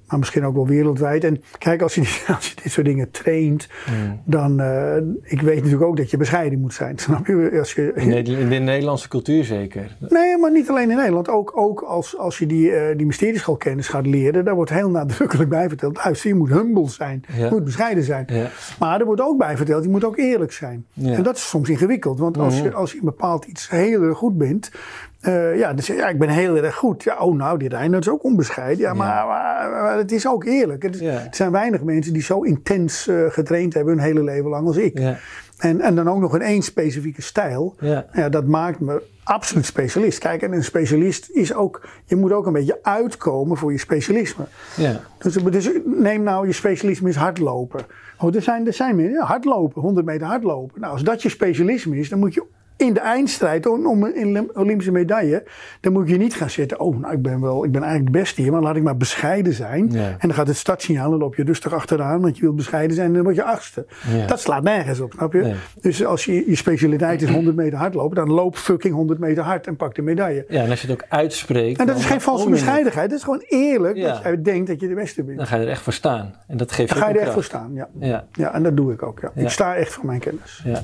maar 0.09 0.19
misschien 0.19 0.45
ook 0.45 0.55
wel 0.55 0.67
wereldwijd. 0.67 1.23
En 1.23 1.43
kijk, 1.57 1.81
als 1.81 1.95
je, 1.95 2.01
die- 2.01 2.09
als 2.35 2.47
je 2.49 2.55
dit 2.63 2.71
soort 2.71 2.85
dingen 2.85 3.11
traint, 3.11 3.67
Hmm. 3.85 4.21
dan... 4.25 4.59
eh, 4.59 4.95
ik 5.23 5.41
weet 5.41 5.55
natuurlijk 5.55 5.83
ook 5.83 5.97
dat 5.97 6.11
je 6.11 6.17
bescheiden 6.17 6.59
moet 6.59 6.73
zijn. 6.73 6.97
Snap 7.07 7.27
je? 7.27 7.55
Als 7.59 7.73
je 7.73 7.91
In, 7.95 8.07
Neder- 8.07 8.39
in 8.39 8.49
de 8.49 8.55
Nederlandse 8.55 9.07
cultuur 9.07 9.43
zeker. 9.43 9.95
Nee, 10.09 10.37
maar 10.37 10.51
niet 10.51 10.69
alleen 10.69 10.89
in 10.91 10.97
Nederland. 10.97 11.29
Ook, 11.29 11.51
ook 11.57 11.81
als, 11.81 12.17
als 12.17 12.37
je 12.37 12.45
die, 12.45 12.71
eh 12.71 12.97
die 12.97 13.05
mysterieschoolkennis 13.05 13.87
gaat 13.87 14.05
leren, 14.05 14.45
daar 14.45 14.55
wordt 14.55 14.71
heel 14.71 14.89
nadrukkelijk 14.89 15.49
bij 15.49 15.67
verteld. 15.67 15.97
Luister, 16.03 16.29
je 16.29 16.35
moet 16.35 16.49
humble 16.49 16.89
zijn. 16.89 17.23
Ja. 17.37 17.45
Je 17.45 17.51
moet 17.51 17.63
bescheiden 17.63 18.03
zijn. 18.03 18.25
Ja. 18.27 18.49
Maar 18.79 18.99
er 18.99 19.05
wordt 19.05 19.21
ook 19.21 19.37
bij 19.37 19.57
verteld, 19.57 19.83
je 19.83 19.89
moet 19.89 20.03
ook 20.03 20.17
eerlijk 20.17 20.51
zijn. 20.51 20.85
Ja. 20.93 21.13
En 21.13 21.23
dat 21.23 21.35
is 21.35 21.49
soms 21.49 21.69
ingewikkeld. 21.69 22.19
Want 22.19 22.37
als, 22.37 22.59
je, 22.61 22.73
als 22.73 22.91
je 22.91 22.97
in 22.97 23.05
bepaald 23.05 23.45
iets 23.45 23.69
heel 23.69 24.01
erg 24.01 24.17
goed 24.17 24.37
bent. 24.37 24.71
Eh, 25.21 25.57
ja, 25.57 25.73
je, 25.75 25.93
ja, 25.93 26.07
ik 26.07 26.19
ben 26.19 26.29
heel 26.29 26.57
erg 26.57 26.75
goed. 26.75 27.03
Ja, 27.03 27.17
oh 27.17 27.35
nou, 27.35 27.57
die 27.59 27.69
Reiner 27.69 27.99
is 27.99 28.09
ook 28.09 28.23
onbescheiden. 28.23 28.77
Ja, 28.77 28.93
maar, 28.93 29.25
maar, 29.27 29.69
maar 29.69 29.97
het 29.97 30.11
is 30.11 30.27
ook 30.27 30.43
eerlijk. 30.45 30.83
Het 30.83 30.95
is- 30.95 31.01
Ja. 31.01 31.11
Er 31.11 31.27
zijn 31.31 31.51
weinig 31.51 31.83
mensen 31.83 32.13
die 32.13 32.21
zo 32.21 32.41
intens 32.41 33.07
eh, 33.07 33.15
getraind 33.29 33.73
hebben 33.73 33.93
hun 33.93 34.03
hele 34.03 34.23
leven 34.23 34.49
lang 34.49 34.67
als 34.67 34.77
ik. 34.77 34.99
Ja. 34.99 35.17
En, 35.57 35.81
en 35.81 35.95
dan 35.95 36.09
ook 36.09 36.19
nog 36.19 36.35
in 36.35 36.41
één 36.41 36.61
specifieke 36.61 37.21
stijl. 37.21 37.75
Ja. 37.79 38.05
Ja, 38.13 38.29
dat 38.29 38.45
maakt 38.45 38.79
me 38.79 39.01
absoluut 39.23 39.65
specialist. 39.65 40.19
Kijk, 40.19 40.41
en 40.41 40.53
een 40.53 40.63
specialist 40.63 41.29
is 41.33 41.53
ook, 41.53 41.87
je 42.05 42.15
moet 42.15 42.31
ook 42.31 42.45
een 42.45 42.53
beetje 42.53 42.79
uitkomen 42.81 43.57
voor 43.57 43.71
je 43.71 43.77
specialisme. 43.77 44.43
Ja. 44.75 44.99
Dus, 45.17 45.33
dus 45.33 45.69
neem 45.85 46.23
nou 46.23 46.47
je 46.47 46.53
specialisme 46.53 47.09
is 47.09 47.15
hardlopen. 47.15 47.79
Oh, 48.19 48.35
er 48.35 48.41
zijn, 48.41 48.67
er 48.67 48.73
zijn 48.73 48.95
mensen, 48.95 49.13
ja, 49.13 49.25
hardlopen, 49.25 49.81
100 49.81 50.05
meter 50.05 50.27
hardlopen. 50.27 50.81
Nou, 50.81 50.93
als 50.93 51.03
dat 51.03 51.21
je 51.21 51.29
specialisme 51.29 51.97
is, 51.97 52.09
dan 52.09 52.19
moet 52.19 52.33
je 52.33 52.43
in 52.79 52.93
de 52.93 52.99
eindstrijd 52.99 53.65
om, 53.67 54.03
een 54.03 54.49
Olympische 54.53 54.91
medaille, 54.91 55.43
dan 55.81 55.93
moet 55.93 56.09
je 56.09 56.17
niet 56.17 56.33
gaan 56.33 56.49
zitten. 56.49 56.79
Oh, 56.79 56.99
nou, 56.99 57.13
ik 57.13 57.21
ben 57.21 57.41
wel, 57.41 57.63
ik 57.65 57.71
ben 57.71 57.81
eigenlijk 57.83 58.13
het 58.15 58.23
beste 58.23 58.41
hier, 58.41 58.51
maar 58.51 58.61
laat 58.61 58.75
ik 58.75 58.83
maar 58.83 58.97
bescheiden 58.97 59.53
zijn. 59.53 59.91
Ja. 59.91 59.99
En 60.09 60.17
dan 60.19 60.33
gaat 60.33 60.47
het 60.47 60.57
startsignaal, 60.57 61.09
dan 61.09 61.19
loop 61.19 61.35
je 61.35 61.43
rustig 61.43 61.73
achteraan, 61.73 62.21
want 62.21 62.35
je 62.35 62.41
wilt 62.41 62.55
bescheiden 62.55 62.95
zijn 62.95 63.07
en 63.07 63.13
dan 63.13 63.23
word 63.23 63.35
je 63.35 63.43
achtste. 63.43 63.85
Ja. 64.11 64.25
Dat 64.25 64.39
slaat 64.39 64.63
nergens 64.63 64.99
op, 64.99 65.13
snap 65.13 65.33
je? 65.33 65.41
Nee. 65.41 65.55
Dus 65.81 66.05
als 66.05 66.25
je, 66.25 66.49
je 66.49 66.55
specialiteit 66.55 67.21
is 67.21 67.29
100 67.29 67.55
meter 67.55 67.77
hardlopen, 67.77 68.15
dan 68.15 68.31
loop 68.31 68.55
fucking 68.57 68.93
100 68.93 69.19
meter 69.19 69.43
hard 69.43 69.67
en 69.67 69.75
pak 69.75 69.95
de 69.95 70.01
medaille. 70.01 70.45
ja, 70.47 70.63
en 70.63 70.69
als 70.69 70.81
je 70.81 70.87
het 70.87 71.01
ook 71.01 71.07
uitspreekt. 71.09 71.79
En 71.79 71.85
dat 71.87 71.97
is 71.97 72.05
geen 72.05 72.21
valse 72.21 72.43
je- 72.43 72.49
bescheidenheid, 72.49 73.09
dat 73.09 73.17
is 73.17 73.23
gewoon 73.23 73.43
eerlijk 73.47 73.97
Ja. 73.97 74.07
dat 74.13 74.23
jij 74.23 74.41
denkt 74.41 74.67
dat 74.67 74.79
je 74.81 74.87
de 74.87 74.93
beste 74.95 75.23
bent. 75.23 75.37
Dan 75.37 75.47
ga 75.47 75.55
je 75.55 75.63
er 75.63 75.69
echt 75.69 75.81
voor 75.81 75.93
staan. 75.93 76.33
En 76.47 76.57
dat 76.57 76.71
geeft 76.71 76.89
Dan 76.89 76.97
ook 76.97 77.03
ga 77.03 77.09
je 77.09 77.15
er 77.15 77.21
echt 77.25 77.33
voor 77.33 77.43
staan, 77.43 77.71
ja. 77.73 77.89
Ja. 78.31 78.53
En 78.53 78.63
dat 78.63 78.77
doe 78.77 78.93
ik 78.93 79.03
ook. 79.03 79.19
Ja. 79.19 79.31
Ja. 79.35 79.41
Ik 79.41 79.49
sta 79.49 79.75
echt 79.75 79.93
voor 79.93 80.05
mijn 80.05 80.19
kennis. 80.19 80.61
Ja. 80.65 80.83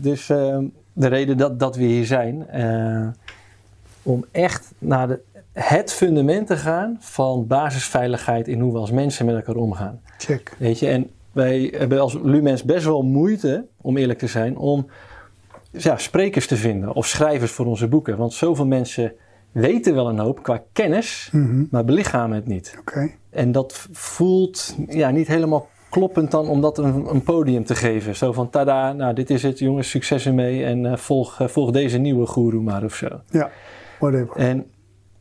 Dus 0.00 0.28
ehm, 0.30 0.64
de 0.96 1.06
reden 1.06 1.36
dat, 1.36 1.58
dat 1.58 1.76
we 1.76 1.84
hier 1.84 2.06
zijn, 2.06 2.48
eh, 2.48 3.08
om 4.02 4.24
echt 4.30 4.72
naar 4.78 5.08
de, 5.08 5.20
het 5.52 5.92
fundament 5.92 6.46
te 6.46 6.56
gaan 6.56 6.96
van 7.00 7.46
basisveiligheid 7.46 8.48
in 8.48 8.60
hoe 8.60 8.72
we 8.72 8.78
als 8.78 8.90
mensen 8.90 9.26
met 9.26 9.34
elkaar 9.34 9.54
omgaan. 9.56 10.00
Check. 10.18 10.54
Weet 10.58 10.78
je, 10.78 10.88
en 10.88 11.10
wij 11.32 11.74
hebben 11.76 12.00
als 12.00 12.18
Lumens 12.22 12.62
best 12.64 12.84
wel 12.84 13.02
moeite, 13.02 13.64
om 13.80 13.96
eerlijk 13.96 14.18
te 14.18 14.26
zijn, 14.26 14.56
om 14.56 14.86
ja, 15.70 15.96
sprekers 15.98 16.46
te 16.46 16.56
vinden 16.56 16.94
of 16.94 17.06
schrijvers 17.06 17.50
voor 17.52 17.66
onze 17.66 17.88
boeken. 17.88 18.16
Want 18.16 18.32
zoveel 18.32 18.66
mensen 18.66 19.12
weten 19.52 19.94
wel 19.94 20.08
een 20.08 20.18
hoop 20.18 20.42
qua 20.42 20.62
kennis, 20.72 21.28
Mhm. 21.32 21.64
maar 21.70 21.84
belichamen 21.84 22.36
het 22.36 22.46
niet. 22.46 22.76
Oké. 22.78 23.10
En 23.30 23.52
dat 23.52 23.86
voelt 23.92 24.76
ja, 24.88 25.10
niet 25.10 25.26
helemaal 25.26 25.68
kloppend 25.96 26.30
dan 26.30 26.48
om 26.48 26.60
dat 26.60 26.78
een, 26.78 27.06
een 27.08 27.22
podium 27.22 27.64
te 27.64 27.74
geven. 27.74 28.16
Zo 28.16 28.32
van, 28.32 28.50
tada, 28.50 28.92
nou 28.92 29.14
dit 29.14 29.30
is 29.30 29.42
het 29.42 29.58
jongens, 29.58 29.90
succes 29.90 30.26
ermee 30.26 30.64
en 30.64 30.86
eh, 30.86 30.96
volg, 30.96 31.40
eh, 31.40 31.48
volg 31.48 31.70
deze 31.70 31.98
nieuwe 31.98 32.26
guru 32.26 32.60
maar 32.60 32.84
of 32.84 32.94
zo. 32.94 33.08
Ja, 33.30 33.50
whatever. 33.98 34.36
En 34.36 34.66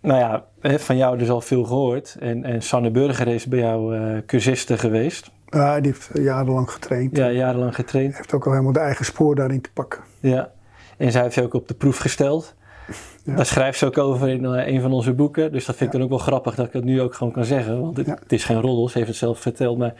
nou 0.02 0.20
ja, 0.20 0.46
hè, 0.62 0.80
van 0.80 0.98
jou 0.98 1.18
dus 1.18 1.30
al 1.30 1.42
veel 1.42 1.64
gehoord. 1.64 2.18
En, 2.20 2.44
en 2.44 2.62
Sanne 2.62 2.92
Burger 2.92 3.28
is 3.28 3.46
bij 3.46 3.60
jou 3.60 3.96
eh 3.96 4.18
cursiste 4.26 4.78
geweest. 4.78 5.32
Ja, 5.46 5.80
die 5.80 5.92
heeft 5.92 6.10
jarenlang 6.14 6.72
getraind. 6.72 7.18
Ja, 7.18 7.32
jarenlang 7.32 7.76
getraind. 7.76 8.18
Heeft 8.18 8.34
ook 8.34 8.46
al 8.46 8.52
helemaal 8.52 8.74
de 8.74 8.80
eigen 8.80 9.06
spoor 9.06 9.36
daarin 9.36 9.62
te 9.62 9.70
pakken. 9.74 10.02
Ja. 10.20 10.52
En 10.98 11.12
zij 11.12 11.22
heeft 11.22 11.36
je 11.36 11.44
ook 11.44 11.54
op 11.54 11.68
de 11.68 11.74
proef 11.74 11.98
gesteld. 11.98 12.56
Ja. 13.24 13.36
Daar 13.36 13.46
schrijft 13.46 13.78
ze 13.78 13.86
ook 13.86 13.98
over 13.98 14.30
in 14.30 14.46
eh, 14.46 14.68
een 14.74 14.82
van 14.82 14.92
onze 14.92 15.14
boeken. 15.14 15.52
Dus 15.52 15.66
dat 15.66 15.76
vind 15.76 15.90
ik 15.94 15.96
dan 15.96 16.06
ook 16.06 16.18
wel 16.18 16.26
grappig 16.28 16.56
dat 16.56 16.66
ik 16.66 16.72
dat 16.72 16.84
nu 16.84 17.02
ook 17.02 17.14
gewoon 17.14 17.34
kan 17.34 17.46
zeggen. 17.46 17.82
Want 17.82 17.98
het, 17.98 18.06
Ja. 18.06 18.18
het 18.20 18.32
is 18.32 18.44
geen 18.44 18.62
roddel, 18.62 18.90
ze 18.90 18.98
heeft 18.98 19.10
het 19.10 19.18
zelf 19.18 19.40
verteld. 19.40 19.78
Maar 19.78 19.94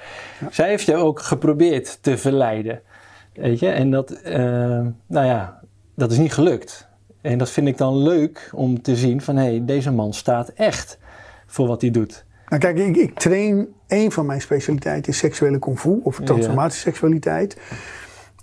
zij 0.52 0.70
heeft 0.70 0.86
je 0.86 0.96
ook 0.96 1.20
geprobeerd 1.20 1.98
te 2.02 2.18
verleiden. 2.18 2.82
Weet 3.34 3.60
je? 3.60 3.70
En 3.70 3.92
dat, 3.92 4.12
eh, 4.12 4.40
nou 5.08 5.26
ja, 5.26 5.60
dat 5.96 6.12
is 6.12 6.18
niet 6.18 6.34
gelukt. 6.34 6.88
En 7.22 7.38
dat 7.38 7.50
vind 7.50 7.68
ik 7.68 7.78
dan 7.78 7.98
leuk 7.98 8.50
om 8.54 8.82
te 8.82 8.96
zien 8.96 9.22
van... 9.22 9.36
hé, 9.36 9.44
hey, 9.44 9.62
deze 9.66 9.92
man 9.92 10.14
staat 10.14 10.50
echt 10.50 10.98
voor 11.46 11.68
wat 11.68 11.82
hij 11.82 11.92
doet. 11.92 12.26
Nou 12.48 12.62
kijk, 12.62 12.78
ik, 12.78 12.96
ik 12.96 13.20
train, 13.20 13.68
een 13.88 14.12
van 14.12 14.26
mijn 14.26 14.42
specialiteiten 14.42 15.12
is 15.12 15.18
seksuele 15.18 15.60
kung 15.60 15.80
fu 15.80 16.00
of 16.04 16.20
transformatieseksualiteit. 16.24 17.58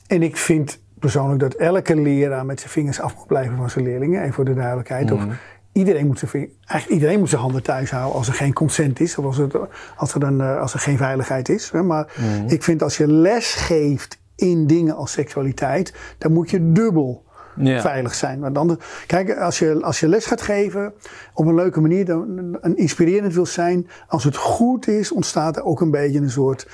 En 0.06 0.22
ik 0.22 0.36
vind 0.36 0.80
persoonlijk 1.02 1.40
dat 1.40 1.54
elke 1.54 2.00
leraar 2.00 2.46
met 2.46 2.58
zijn 2.60 2.70
vingers 2.70 3.00
af 3.00 3.16
moet 3.16 3.26
blijven 3.26 3.56
van 3.56 3.70
zijn 3.70 3.84
leerlingen. 3.84 4.22
En 4.22 4.32
voor 4.32 4.44
de 4.44 4.54
duidelijkheid. 4.54 5.10
Of 5.12 5.24
iedereen 5.72 6.06
moet 6.06 6.18
zijn 6.18 6.32
eigenlijk 6.32 7.00
iedereen 7.00 7.18
moet 7.18 7.28
zijn 7.28 7.40
handen 7.40 7.62
thuis 7.62 7.90
houden 7.90 8.14
als 8.18 8.28
er 8.28 8.34
geen 8.34 8.52
consent 8.52 9.00
is. 9.00 9.18
Of 9.18 9.24
als, 9.24 9.36
het, 9.36 9.54
als, 9.96 10.14
er, 10.14 10.22
een, 10.22 10.40
eh, 10.40 10.60
als 10.60 10.74
er 10.74 10.80
geen 10.80 10.96
veiligheid 10.96 11.48
is. 11.48 11.70
Maar 11.70 12.12
ik 12.46 12.62
vind 12.62 12.82
als 12.82 12.96
je 12.96 13.06
les 13.06 13.54
geeft 13.54 14.20
in 14.36 14.66
dingen 14.66 14.96
als 14.96 15.12
seksualiteit, 15.12 15.94
dan 16.18 16.32
moet 16.32 16.50
je 16.50 16.72
dubbel 16.72 17.24
Ja. 17.56 17.80
veilig 17.80 18.14
zijn. 18.14 18.40
Want 18.40 18.54
dan, 18.54 18.78
kijk, 19.06 19.36
als 19.38 19.58
je, 19.58 19.82
als 19.82 20.00
je 20.00 20.08
les 20.08 20.26
gaat 20.26 20.42
geven 20.42 20.92
op 21.34 21.46
een 21.46 21.54
leuke 21.54 21.80
manier, 21.80 22.04
dan, 22.04 22.56
een 22.60 22.76
inspirerend 22.76 23.34
wil 23.34 23.46
zijn, 23.46 23.88
als 24.08 24.24
het 24.24 24.36
goed 24.36 24.88
is, 24.88 25.12
ontstaat 25.12 25.56
er 25.56 25.64
ook 25.64 25.80
een 25.80 25.90
beetje 25.90 26.18
een 26.18 26.30
soort, 26.30 26.66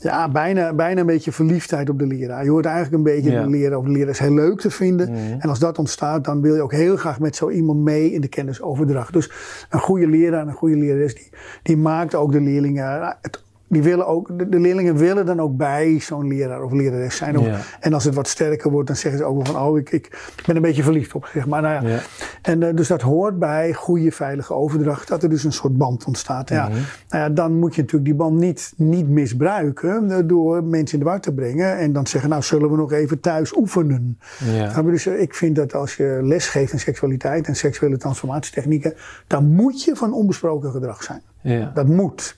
ja, 0.00 0.28
bijna, 0.28 0.72
bijna 0.72 1.00
een 1.00 1.06
beetje 1.06 1.32
verliefdheid 1.32 1.90
op 1.90 1.98
de 1.98 2.06
leraar. 2.06 2.44
Je 2.44 2.50
hoort 2.50 2.64
eigenlijk 2.66 2.96
een 2.96 3.14
beetje 3.14 3.30
Ja. 3.30 3.42
de 3.42 3.48
leraar 3.50 3.78
of 3.78 3.84
de 3.84 3.90
leraar 3.90 4.08
is 4.08 4.18
heel 4.18 4.34
leuk 4.34 4.60
te 4.60 4.70
vinden. 4.70 5.10
Mhm. 5.10 5.18
En 5.38 5.48
als 5.48 5.58
dat 5.58 5.78
ontstaat, 5.78 6.24
dan 6.24 6.40
wil 6.40 6.54
je 6.54 6.62
ook 6.62 6.72
heel 6.72 6.96
graag 6.96 7.20
met 7.20 7.36
zo 7.36 7.50
iemand 7.50 7.78
mee 7.80 8.12
in 8.12 8.20
de 8.20 8.28
kennisoverdracht. 8.28 9.12
Dus 9.12 9.30
een 9.70 9.80
goede 9.80 10.08
leraar 10.08 10.40
en 10.40 10.48
een 10.48 10.54
goede 10.54 10.76
lerares, 10.76 11.14
die, 11.14 11.28
die 11.62 11.76
maakt 11.76 12.14
ook 12.14 12.32
de 12.32 12.40
leerlingen 12.40 13.16
het 13.22 13.42
die 13.68 13.82
willen 13.82 14.06
ook, 14.06 14.38
de, 14.38 14.48
de 14.48 14.58
leerlingen 14.60 14.96
willen 14.96 15.26
dan 15.26 15.40
ook 15.40 15.56
bij 15.56 15.98
zo'n 16.00 16.28
leraar 16.28 16.62
of 16.62 16.72
lerares 16.72 17.16
zijn. 17.16 17.38
Of- 17.38 17.46
Ja. 17.46 17.58
En 17.80 17.92
als 17.92 18.04
het 18.04 18.14
wat 18.14 18.28
sterker 18.28 18.70
wordt, 18.70 18.86
dan 18.86 18.96
zeggen 18.96 19.20
ze 19.20 19.26
ook 19.26 19.36
wel 19.36 19.54
van, 19.54 19.62
oh, 19.62 19.78
ik, 19.78 19.90
ik 19.90 20.32
ben 20.46 20.56
een 20.56 20.62
beetje 20.62 20.82
verliefd 20.82 21.14
op, 21.14 21.28
zeg 21.32 21.46
maar. 21.46 21.62
Nou 21.62 21.86
ja. 21.86 21.90
Ja. 21.90 21.98
En 22.42 22.62
eh, 22.62 22.74
dus 22.76 22.88
dat 22.88 23.02
hoort 23.02 23.38
bij 23.38 23.72
goede, 23.72 24.12
veilige 24.12 24.54
overdracht, 24.54 25.08
dat 25.08 25.22
er 25.22 25.28
dus 25.28 25.44
een 25.44 25.52
soort 25.52 25.76
band 25.76 26.04
ontstaat. 26.04 26.48
Ja. 26.48 26.68
Mhm. 26.68 26.78
Nou 27.08 27.22
ja, 27.22 27.28
dan 27.28 27.58
moet 27.58 27.74
je 27.74 27.80
natuurlijk 27.80 28.10
die 28.10 28.18
band 28.18 28.38
niet, 28.38 28.72
niet 28.76 29.08
misbruiken 29.08 30.10
eh, 30.10 30.18
door 30.24 30.64
mensen 30.64 30.98
in 30.98 31.04
de 31.04 31.10
war 31.10 31.20
te 31.20 31.32
brengen. 31.32 31.78
En 31.78 31.92
dan 31.92 32.06
zeggen, 32.06 32.30
nou, 32.30 32.42
zullen 32.42 32.70
we 32.70 32.76
nog 32.76 32.92
even 32.92 33.20
thuis 33.20 33.56
oefenen. 33.56 34.18
Ja. 34.44 34.82
Dus 34.82 35.06
eh, 35.06 35.20
ik 35.20 35.34
vind 35.34 35.56
dat 35.56 35.74
als 35.74 35.96
je 35.96 36.18
les 36.22 36.46
geeft 36.48 36.72
in 36.72 36.80
seksualiteit 36.80 37.46
en 37.46 37.56
seksuele 37.56 37.96
transformatietechnieken, 37.96 38.94
dan 39.26 39.46
moet 39.46 39.84
je 39.84 39.96
van 39.96 40.12
onbesproken 40.12 40.70
gedrag 40.70 41.02
zijn. 41.02 41.20
Ja. 41.40 41.70
Dat 41.74 41.86
moet. 41.86 42.36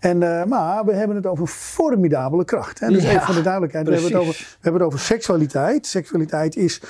En, 0.00 0.22
eh, 0.22 0.44
maar 0.44 0.84
we 0.84 0.92
hebben 0.92 1.16
het 1.16 1.26
over 1.26 1.46
formidabele 1.46 2.44
kracht. 2.44 2.80
Hè? 2.80 2.88
Dus 2.88 3.02
Ja, 3.02 3.10
even 3.10 3.22
voor 3.22 3.34
de 3.34 3.42
duidelijkheid. 3.42 3.86
We 3.86 3.92
hebben, 3.92 4.12
het 4.12 4.20
over, 4.20 4.34
we 4.34 4.58
hebben 4.60 4.80
het 4.80 4.90
over 4.90 5.04
seksualiteit. 5.04 5.86
Seksualiteit 5.86 6.56
is, 6.56 6.82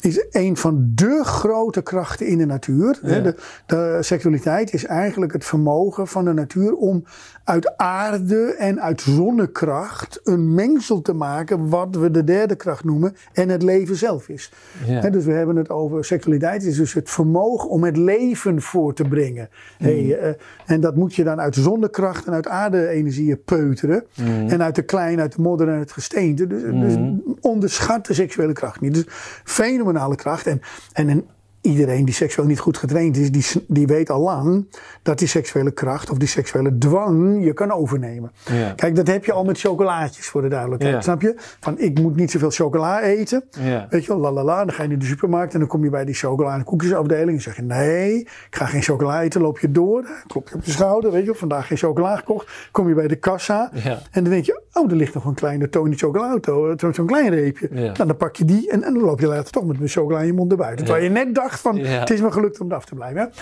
is 0.00 0.26
een 0.30 0.56
van 0.56 0.92
de 0.94 1.20
grote 1.24 1.82
krachten 1.82 2.26
in 2.26 2.38
de 2.38 2.46
natuur. 2.46 2.98
Hè? 3.02 3.22
De, 3.22 3.36
de 3.66 3.98
seksualiteit 4.00 4.72
is 4.72 4.84
eigenlijk 4.84 5.32
het 5.32 5.44
vermogen 5.44 6.08
van 6.08 6.24
de 6.24 6.32
natuur 6.32 6.74
om 6.74 7.04
uit 7.44 7.76
aarde 7.76 8.54
en 8.58 8.82
uit 8.82 9.00
zonnekracht 9.00 10.20
een 10.24 10.54
mengsel 10.54 11.00
te 11.00 11.12
maken. 11.12 11.68
Wat 11.68 11.96
we 11.96 12.10
de 12.10 12.24
derde 12.24 12.56
kracht 12.56 12.84
noemen. 12.84 13.16
En 13.32 13.48
het 13.48 13.62
leven 13.62 13.96
zelf 13.96 14.28
is. 14.28 14.52
Hè, 14.84 15.10
dus 15.10 15.24
we 15.24 15.32
hebben 15.32 15.56
het 15.56 15.70
over 15.70 16.04
seksualiteit 16.04 16.64
is 16.64 16.76
dus 16.76 16.92
het 16.92 17.10
vermogen 17.10 17.68
om 17.68 17.84
het 17.84 17.96
leven 17.96 18.62
voor 18.62 18.94
te 18.94 19.04
brengen. 19.04 19.48
Hey, 19.78 20.18
eh, 20.18 20.34
en 20.66 20.80
dat 20.80 20.96
moet 21.02 21.14
je 21.14 21.24
dan 21.24 21.40
uit 21.40 21.54
zonnekracht 21.54 22.26
en 22.26 22.32
uit 22.32 22.48
aarde-energieën 22.48 23.42
peuteren. 23.44 24.04
En 24.48 24.62
uit 24.62 24.74
de 24.74 24.82
klein, 24.82 25.20
uit 25.20 25.36
de 25.36 25.42
modder 25.42 25.68
en 25.68 25.78
het 25.78 25.92
gesteente. 25.92 26.46
Dus, 26.46 26.62
dus 26.62 26.96
onderschat 27.40 28.06
de 28.06 28.14
seksuele 28.14 28.52
kracht 28.52 28.80
niet. 28.80 28.94
Dus 28.94 29.04
fenomenale 29.44 30.16
kracht. 30.16 30.46
En, 30.46 30.60
en 30.92 31.08
een, 31.08 31.26
iedereen 31.62 32.04
die 32.04 32.14
seksueel 32.14 32.48
niet 32.48 32.58
goed 32.58 32.76
getraind 32.76 33.16
is, 33.16 33.30
die, 33.30 33.64
die 33.68 33.86
weet 33.86 34.10
al 34.10 34.20
lang 34.20 34.66
dat 35.02 35.18
die 35.18 35.28
seksuele 35.28 35.70
kracht 35.70 36.10
of 36.10 36.18
die 36.18 36.28
seksuele 36.28 36.78
dwang 36.78 37.44
je 37.44 37.52
kan 37.52 37.72
overnemen. 37.72 38.32
Ja. 38.52 38.72
Kijk, 38.72 38.96
dat 38.96 39.06
heb 39.06 39.24
je 39.24 39.32
al 39.32 39.44
met 39.44 39.60
chocolaatjes 39.60 40.26
voor 40.26 40.42
de 40.42 40.48
duidelijkheid. 40.48 40.94
Ja. 40.94 41.00
Snap 41.00 41.22
je? 41.22 41.34
Van 41.60 41.78
ik 41.78 42.00
moet 42.00 42.16
niet 42.16 42.30
zoveel 42.30 42.50
chocola 42.50 43.02
eten. 43.02 43.44
Ja. 43.60 43.86
Weet 43.90 44.04
je 44.04 44.08
wel, 44.08 44.20
la 44.20 44.32
la 44.32 44.44
la. 44.44 44.64
Dan 44.64 44.74
ga 44.74 44.82
je 44.82 44.88
naar 44.88 44.98
de 44.98 45.04
supermarkt 45.04 45.52
en 45.52 45.58
dan 45.58 45.68
kom 45.68 45.84
je 45.84 45.90
bij 45.90 46.04
die 46.04 46.14
chocola- 46.14 46.54
en 46.54 46.64
koekjesafdeling. 46.64 47.36
En 47.36 47.42
zeg 47.42 47.56
je 47.56 47.62
nee, 47.62 48.18
ik 48.20 48.46
ga 48.50 48.66
geen 48.66 48.82
chocola 48.82 49.22
eten. 49.22 49.40
Loop 49.40 49.58
je 49.58 49.70
door, 49.70 50.06
klop 50.26 50.48
je 50.48 50.54
op 50.54 50.64
je 50.64 50.70
schouder. 50.70 51.10
Weet 51.10 51.20
je 51.20 51.26
wel, 51.26 51.34
vandaag 51.34 51.66
geen 51.66 51.78
chocola 51.78 52.16
gekocht. 52.16 52.68
Kom 52.70 52.88
je 52.88 52.94
bij 52.94 53.08
de 53.08 53.16
kassa. 53.16 53.70
En 54.10 54.22
dan 54.22 54.32
denk 54.32 54.44
je, 54.44 54.61
oh, 54.72 54.90
er 54.90 54.96
ligt 54.96 55.14
nog 55.14 55.24
een 55.24 55.34
kleine 55.34 55.68
Tony 55.68 55.94
Chocolauto, 55.96 56.74
zo- 56.76 56.92
zo'n 56.92 57.06
klein 57.06 57.28
reepje. 57.28 57.68
Ja. 57.72 57.80
Nou, 57.80 57.94
dan 58.06 58.16
pak 58.16 58.36
je 58.36 58.44
die 58.44 58.70
en, 58.70 58.82
en 58.82 58.94
dan 58.94 59.02
loop 59.02 59.20
je 59.20 59.26
later 59.26 59.52
toch 59.52 59.64
met 59.64 59.80
een 59.80 59.88
chocola 59.88 60.20
in 60.20 60.26
je 60.26 60.32
mond 60.32 60.50
erbij. 60.50 60.76
Terwijl 60.76 61.02
je 61.04 61.10
net 61.10 61.34
dacht 61.34 61.60
van, 61.60 61.78
het 61.78 62.10
is 62.10 62.20
me 62.20 62.32
gelukt 62.32 62.60
om 62.60 62.70
eraf 62.70 62.84
te 62.84 62.94
blijven. 62.94 63.20
Hè? 63.20 63.26
Dan 63.26 63.34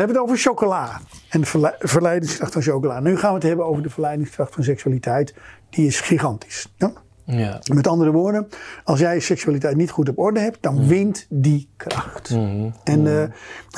hebben 0.00 0.06
we 0.08 0.12
het 0.12 0.22
over 0.22 0.36
chocola 0.36 1.00
en 1.28 1.40
de 1.40 1.46
verle- 1.46 1.76
verleidingskracht 1.78 2.52
van 2.52 2.62
chocola. 2.62 3.00
Nu 3.00 3.16
gaan 3.16 3.28
we 3.30 3.34
het 3.34 3.46
hebben 3.46 3.66
over 3.66 3.82
de 3.82 3.90
verleidingskracht 3.90 4.54
van 4.54 4.64
seksualiteit. 4.64 5.34
Die 5.70 5.86
is 5.86 6.00
gigantisch. 6.00 6.72
Ja? 6.76 6.92
Ja. 7.24 7.60
Met 7.74 7.86
andere 7.86 8.10
woorden, 8.10 8.48
als 8.84 8.98
jij 9.00 9.14
je 9.14 9.20
seksualiteit 9.20 9.76
niet 9.76 9.90
goed 9.90 10.08
op 10.08 10.18
orde 10.18 10.40
hebt, 10.40 10.58
dan 10.60 10.86
wint 10.86 11.26
die 11.28 11.68
kracht. 11.76 12.30
Mhm. 12.30 12.70
En, 12.84 13.06
eh, 13.06 13.22
en 13.22 13.32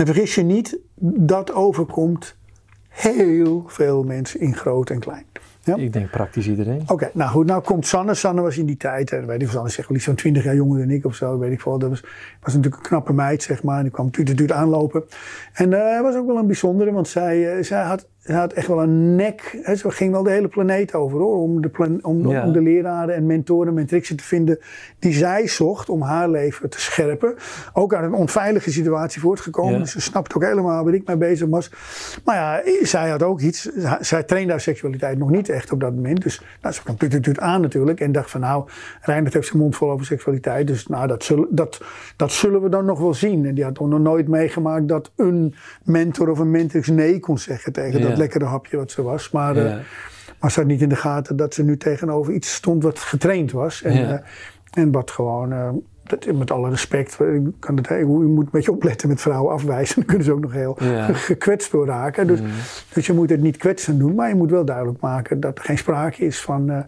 vergis 0.06 0.34
je 0.34 0.42
niet, 0.42 0.78
dat 1.16 1.52
overkomt 1.52 2.36
heel 2.88 3.64
veel 3.66 4.02
mensen 4.02 4.40
in 4.40 4.56
groot 4.56 4.90
en 4.90 4.98
klein. 4.98 5.24
Ja? 5.64 5.76
Ik 5.76 5.92
denk 5.92 6.10
praktisch 6.10 6.48
iedereen. 6.48 6.82
Oké, 6.86 7.10
nou 7.12 7.30
goed, 7.30 7.46
nou 7.46 7.62
komt 7.62 7.86
Sanne. 7.86 8.14
Sanne 8.14 8.40
was 8.40 8.58
in 8.58 8.66
die 8.66 8.76
tijd, 8.76 9.12
en 9.12 9.26
weet 9.26 9.42
ik, 9.42 9.48
Sanne 9.48 9.68
is 9.68 9.78
echt 9.78 9.88
wel 9.88 9.96
iets 9.96 10.06
van 10.06 10.14
20 10.14 10.44
jaar 10.44 10.54
jonger 10.54 10.78
dan 10.78 10.90
ik 10.90 11.04
of 11.04 11.14
zo, 11.14 11.38
weet 11.38 11.52
ik 11.52 11.60
veel. 11.60 11.78
Dat 11.78 11.90
was, 11.90 12.00
was 12.40 12.54
natuurlijk 12.54 12.82
een 12.82 12.88
knappe 12.88 13.12
meid, 13.12 13.42
zeg 13.42 13.62
maar. 13.62 13.76
En 13.76 13.82
die 13.82 13.92
kwam 13.92 14.10
tuut 14.10 14.52
aanlopen. 14.52 15.04
En 15.52 15.72
eh 15.72 16.00
was 16.00 16.14
ook 16.14 16.26
wel 16.26 16.36
een 16.36 16.46
bijzondere, 16.46 16.92
want 16.92 17.08
zij, 17.08 17.56
eh, 17.56 17.64
zij, 17.64 17.82
had, 17.82 18.08
zij 18.24 18.34
had 18.34 18.52
echt 18.52 18.66
wel 18.66 18.82
een 18.82 19.14
nek. 19.14 19.58
Hè, 19.62 19.74
ze 19.74 19.90
ging 19.90 20.12
wel 20.12 20.22
de 20.22 20.30
hele 20.30 20.48
planeet 20.48 20.94
over 20.94 21.18
hoor, 21.18 21.36
om 21.36 21.62
de, 21.62 21.68
plan, 21.68 21.98
om, 22.02 22.28
Ja. 22.28 22.44
om 22.46 22.52
de 22.52 22.60
leraren 22.62 23.14
en 23.14 23.26
mentoren, 23.26 23.74
mentrixen 23.74 24.16
te 24.16 24.24
vinden 24.24 24.58
die 24.98 25.12
zij 25.12 25.46
zocht 25.46 25.88
om 25.88 26.02
haar 26.02 26.28
leven 26.30 26.70
te 26.70 26.80
scherpen. 26.80 27.34
Ook 27.72 27.94
uit 27.94 28.04
een 28.04 28.14
onveilige 28.14 28.72
situatie 28.72 29.20
voortgekomen. 29.20 29.72
Ja. 29.72 29.78
Dus 29.78 29.92
ze 29.92 30.00
snapte 30.00 30.36
ook 30.36 30.42
helemaal 30.42 30.84
waar 30.84 30.94
ik 30.94 31.06
mee 31.06 31.16
bezig 31.16 31.48
was. 31.48 31.70
Maar 32.24 32.36
ja, 32.36 32.62
zij 32.82 33.10
had 33.10 33.22
ook 33.22 33.40
iets. 33.40 33.68
Zij 34.00 34.22
trainde 34.22 34.50
haar 34.52 34.60
seksualiteit 34.60 35.18
nog 35.18 35.30
niet 35.30 35.48
echt 35.48 35.72
op 35.72 35.80
dat 35.80 35.94
moment. 35.94 36.22
Dus 36.22 36.42
nou, 36.62 36.74
ze 36.74 36.82
kwam 36.82 36.96
tuut 36.96 37.40
aan 37.40 37.60
natuurlijk. 37.60 38.00
En 38.00 38.12
dacht 38.12 38.30
van 38.30 38.40
nou, 38.40 38.68
Reinhard 39.00 39.34
heeft 39.34 39.46
zijn 39.46 39.58
mond 39.58 39.76
vol 39.76 39.90
over 39.90 40.06
seksualiteit. 40.06 40.66
Dus 40.66 40.86
nou, 40.86 41.06
dat 41.06 41.24
zullen, 41.24 41.46
dat, 41.50 41.80
dat 42.16 42.32
zullen 42.32 42.62
we 42.62 42.68
dan 42.68 42.84
nog 42.84 42.98
wel 42.98 43.14
zien. 43.14 43.46
En 43.46 43.54
die 43.54 43.64
had 43.64 43.80
nog 43.80 43.98
nooit 44.00 44.28
meegemaakt 44.28 44.88
dat 44.88 45.10
een 45.16 45.54
mentor 45.84 46.28
of 46.30 46.38
een 46.38 46.50
mentrix 46.50 46.88
nee 46.88 47.20
kon 47.20 47.38
zeggen 47.38 47.72
tegen 47.72 48.00
Ja. 48.00 48.08
dat 48.08 48.13
lekkere 48.18 48.44
hapje 48.44 48.76
wat 48.76 48.90
ze 48.90 49.02
was. 49.02 49.30
Maar, 49.30 49.56
Ja. 49.56 49.78
maar 50.40 50.50
ze 50.50 50.58
had 50.60 50.68
niet 50.68 50.82
in 50.82 50.88
de 50.88 50.96
gaten 50.96 51.36
dat 51.36 51.54
ze 51.54 51.62
nu 51.64 51.76
tegenover 51.76 52.32
iets 52.32 52.54
stond 52.54 52.82
wat 52.82 52.98
getraind 52.98 53.52
was. 53.52 53.82
En, 53.82 54.08
eh, 54.10 54.18
en 54.82 54.90
wat 54.92 55.10
gewoon, 55.10 55.52
eh, 55.52 55.68
dat, 56.04 56.32
met 56.32 56.50
alle 56.50 56.68
respect, 56.70 57.16
kan 57.58 57.76
het, 57.76 57.88
je 57.88 58.04
moet 58.04 58.44
een 58.44 58.48
beetje 58.52 58.72
opletten 58.72 59.08
met 59.08 59.20
vrouwen 59.20 59.52
afwijzen. 59.52 59.94
Dan 60.00 60.04
kunnen 60.04 60.24
ze 60.24 60.32
ook 60.32 60.40
nog 60.40 60.52
heel 60.52 60.76
Ja. 60.80 61.12
Gekwetst 61.30 61.70
door 61.70 61.86
raken. 61.86 62.26
Dus, 62.26 62.40
dus 62.92 63.06
je 63.06 63.12
moet 63.12 63.30
het 63.30 63.40
niet 63.40 63.56
kwetsend 63.56 63.98
doen, 63.98 64.14
maar 64.14 64.28
je 64.28 64.34
moet 64.34 64.50
wel 64.50 64.64
duidelijk 64.64 65.00
maken 65.00 65.40
dat 65.40 65.58
er 65.58 65.64
geen 65.64 65.78
sprake 65.78 66.24
is 66.24 66.40
van, 66.42 66.84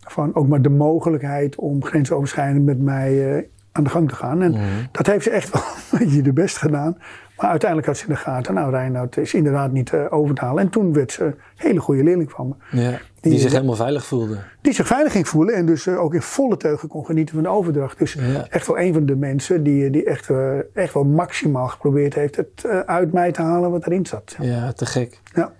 van 0.00 0.34
ook 0.34 0.48
maar 0.48 0.62
de 0.62 0.68
mogelijkheid 0.70 1.56
om 1.56 1.84
grensoverschrijdend 1.84 2.64
met 2.64 2.78
mij 2.82 3.46
aan 3.72 3.84
de 3.84 3.90
gang 3.90 4.08
te 4.08 4.14
gaan. 4.14 4.42
En 4.42 4.50
Mhm. 4.50 4.60
dat 4.92 5.06
heeft 5.06 5.24
ze 5.24 5.30
echt 5.30 5.50
wel 5.52 5.62
een 5.92 5.98
beetje 6.06 6.22
de 6.22 6.32
best 6.32 6.56
gedaan. 6.56 6.96
Maar 7.38 7.50
uiteindelijk 7.50 7.88
had 7.88 7.96
ze 7.98 8.04
in 8.06 8.12
de 8.12 8.18
gaten, 8.20 8.54
nou 8.54 8.70
Reinoud 8.70 9.16
is 9.16 9.34
inderdaad 9.34 9.72
niet 9.72 9.92
eh, 9.92 10.04
over 10.10 10.34
te 10.34 10.44
halen. 10.44 10.62
En 10.62 10.68
toen 10.70 10.92
werd 10.92 11.12
ze 11.12 11.24
een 11.24 11.34
hele 11.56 11.80
goede 11.80 12.02
leerling 12.02 12.30
van 12.30 12.48
me. 12.70 12.80
Ja. 12.80 12.98
Die 13.20 13.38
zich 13.38 13.52
helemaal 13.52 13.74
veilig 13.76 14.06
voelde. 14.06 14.38
Die 14.60 14.72
zich 14.72 14.86
veilig 14.86 15.12
ging 15.12 15.28
voelen 15.28 15.54
en 15.54 15.66
dus 15.66 15.86
eh, 15.86 16.00
ook 16.00 16.14
in 16.14 16.22
volle 16.22 16.56
teugen 16.56 16.88
kon 16.88 17.04
genieten 17.06 17.34
van 17.34 17.42
de 17.42 17.48
overdracht. 17.48 17.98
Dus 17.98 18.12
Ja. 18.12 18.46
echt 18.48 18.66
wel 18.66 18.78
een 18.78 18.92
van 18.92 19.06
de 19.06 19.16
mensen 19.16 19.62
die, 19.62 19.90
die 19.90 20.04
echt, 20.04 20.30
eh, 20.30 20.76
echt 20.76 20.94
wel 20.94 21.04
maximaal 21.04 21.68
geprobeerd 21.68 22.14
heeft 22.14 22.36
het 22.36 22.64
eh, 22.64 22.78
uit 22.80 23.12
mij 23.12 23.32
te 23.32 23.42
halen 23.42 23.70
wat 23.70 23.86
erin 23.86 24.06
zat. 24.06 24.36
Ja, 24.40 24.72
te 24.72 24.86
gek. 24.86 25.20
Ja, 25.34 25.52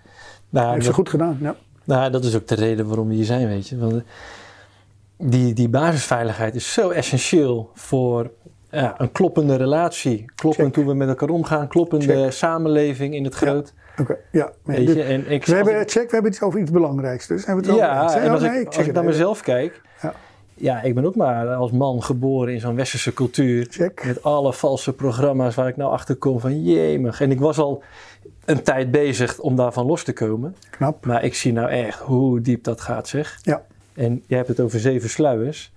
Nou, 0.49 0.67
heeft 0.69 0.79
ze 0.81 0.87
dat, 0.87 0.95
goed 0.97 1.09
gedaan. 1.09 1.37
Ja. 1.41 1.55
nou, 1.83 2.11
dat 2.11 2.23
is 2.23 2.35
ook 2.35 2.47
de 2.47 2.55
reden 2.55 2.87
waarom 2.87 3.07
we 3.07 3.13
hier 3.13 3.25
zijn, 3.25 3.47
weet 3.47 3.67
je. 3.69 3.77
Want 3.77 3.93
eh, 3.93 3.99
die, 5.17 5.53
die 5.53 5.69
basisveiligheid 5.69 6.55
is 6.55 6.73
zo 6.73 6.89
essentieel 6.89 7.69
voor 7.73 8.31
ja, 8.71 8.95
een 8.97 9.11
kloppende 9.11 9.55
relatie. 9.55 10.25
Kloppend 10.35 10.75
hoe 10.75 10.85
we 10.85 10.93
met 10.93 11.07
elkaar 11.07 11.29
omgaan. 11.29 11.67
Kloppende 11.67 12.05
Check. 12.05 12.31
samenleving 12.31 13.13
in 13.15 13.23
het 13.23 13.33
groot. 13.35 13.73
Oké, 13.99 14.17
ja. 14.31 14.51
Nee, 14.63 14.85
Weet 14.85 14.95
je, 14.95 15.03
en 15.03 15.31
ik, 15.31 15.45
we, 15.45 15.55
hebben, 15.55 15.79
ik- 15.79 15.91
check, 15.91 16.05
we 16.05 16.13
hebben 16.13 16.31
het 16.31 16.41
over 16.41 16.59
iets 16.59 16.71
belangrijks. 16.71 17.27
Dus 17.27 17.45
hebben 17.45 17.63
we 17.65 17.71
het 17.71 17.79
ja, 17.79 17.91
en 18.21 18.29
als 18.31 18.43
ik, 18.43 18.75
als 18.77 18.87
naar 18.87 19.03
mezelf 19.03 19.41
kijk. 19.41 19.81
Ja. 20.01 20.13
Ja, 20.53 20.81
ik 20.81 20.95
ben 20.95 21.05
ook 21.05 21.15
maar 21.15 21.47
als 21.47 21.71
man 21.71 22.03
geboren 22.03 22.53
in 22.53 22.59
zo'n 22.59 22.75
westerse 22.75 23.13
cultuur. 23.13 23.67
Check. 23.69 24.05
Met 24.05 24.23
alle 24.23 24.53
valse 24.53 24.93
programma's 24.93 25.55
waar 25.55 25.67
ik 25.67 25.77
nou 25.77 25.91
achter 25.91 26.15
kom 26.15 26.39
van 26.39 26.63
jemig. 26.63 27.21
En 27.21 27.31
ik 27.31 27.39
was 27.39 27.57
al 27.57 27.83
een 28.45 28.61
tijd 28.63 28.91
bezig 28.91 29.39
om 29.39 29.55
daarvan 29.55 29.85
los 29.85 30.03
te 30.03 30.13
komen. 30.13 30.55
Knap. 30.69 31.05
Maar 31.05 31.23
ik 31.23 31.35
zie 31.35 31.53
nou 31.53 31.69
echt 31.69 31.99
hoe 31.99 32.41
diep 32.41 32.63
dat 32.63 32.81
gaat 32.81 33.07
zeg. 33.07 33.39
Ja. 33.41 33.61
En 33.93 34.23
jij 34.27 34.37
hebt 34.37 34.49
het 34.49 34.59
over 34.59 34.79
zeven 34.79 35.09
sluiers. 35.09 35.71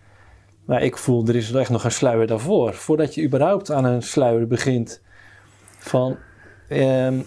Maar 0.64 0.82
ik 0.82 0.96
voel, 0.96 1.26
er 1.26 1.36
is 1.36 1.52
echt 1.52 1.70
nog 1.70 1.84
een 1.84 1.90
sluier 1.92 2.26
daarvoor. 2.26 2.74
Voordat 2.74 3.14
je 3.14 3.22
überhaupt 3.22 3.70
aan 3.70 3.84
een 3.84 4.02
sluier 4.02 4.46
begint. 4.46 5.00
Van, 5.78 6.16
ehm, 6.68 7.20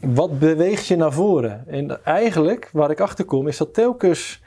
wat 0.00 0.38
beweegt 0.38 0.86
je 0.86 0.96
naar 0.96 1.12
voren? 1.12 1.64
En 1.66 2.04
eigenlijk, 2.04 2.68
waar 2.72 2.90
ik 2.90 3.00
achter 3.00 3.24
kom, 3.24 3.48
is 3.48 3.56
dat 3.56 3.74
telkens 3.74 4.42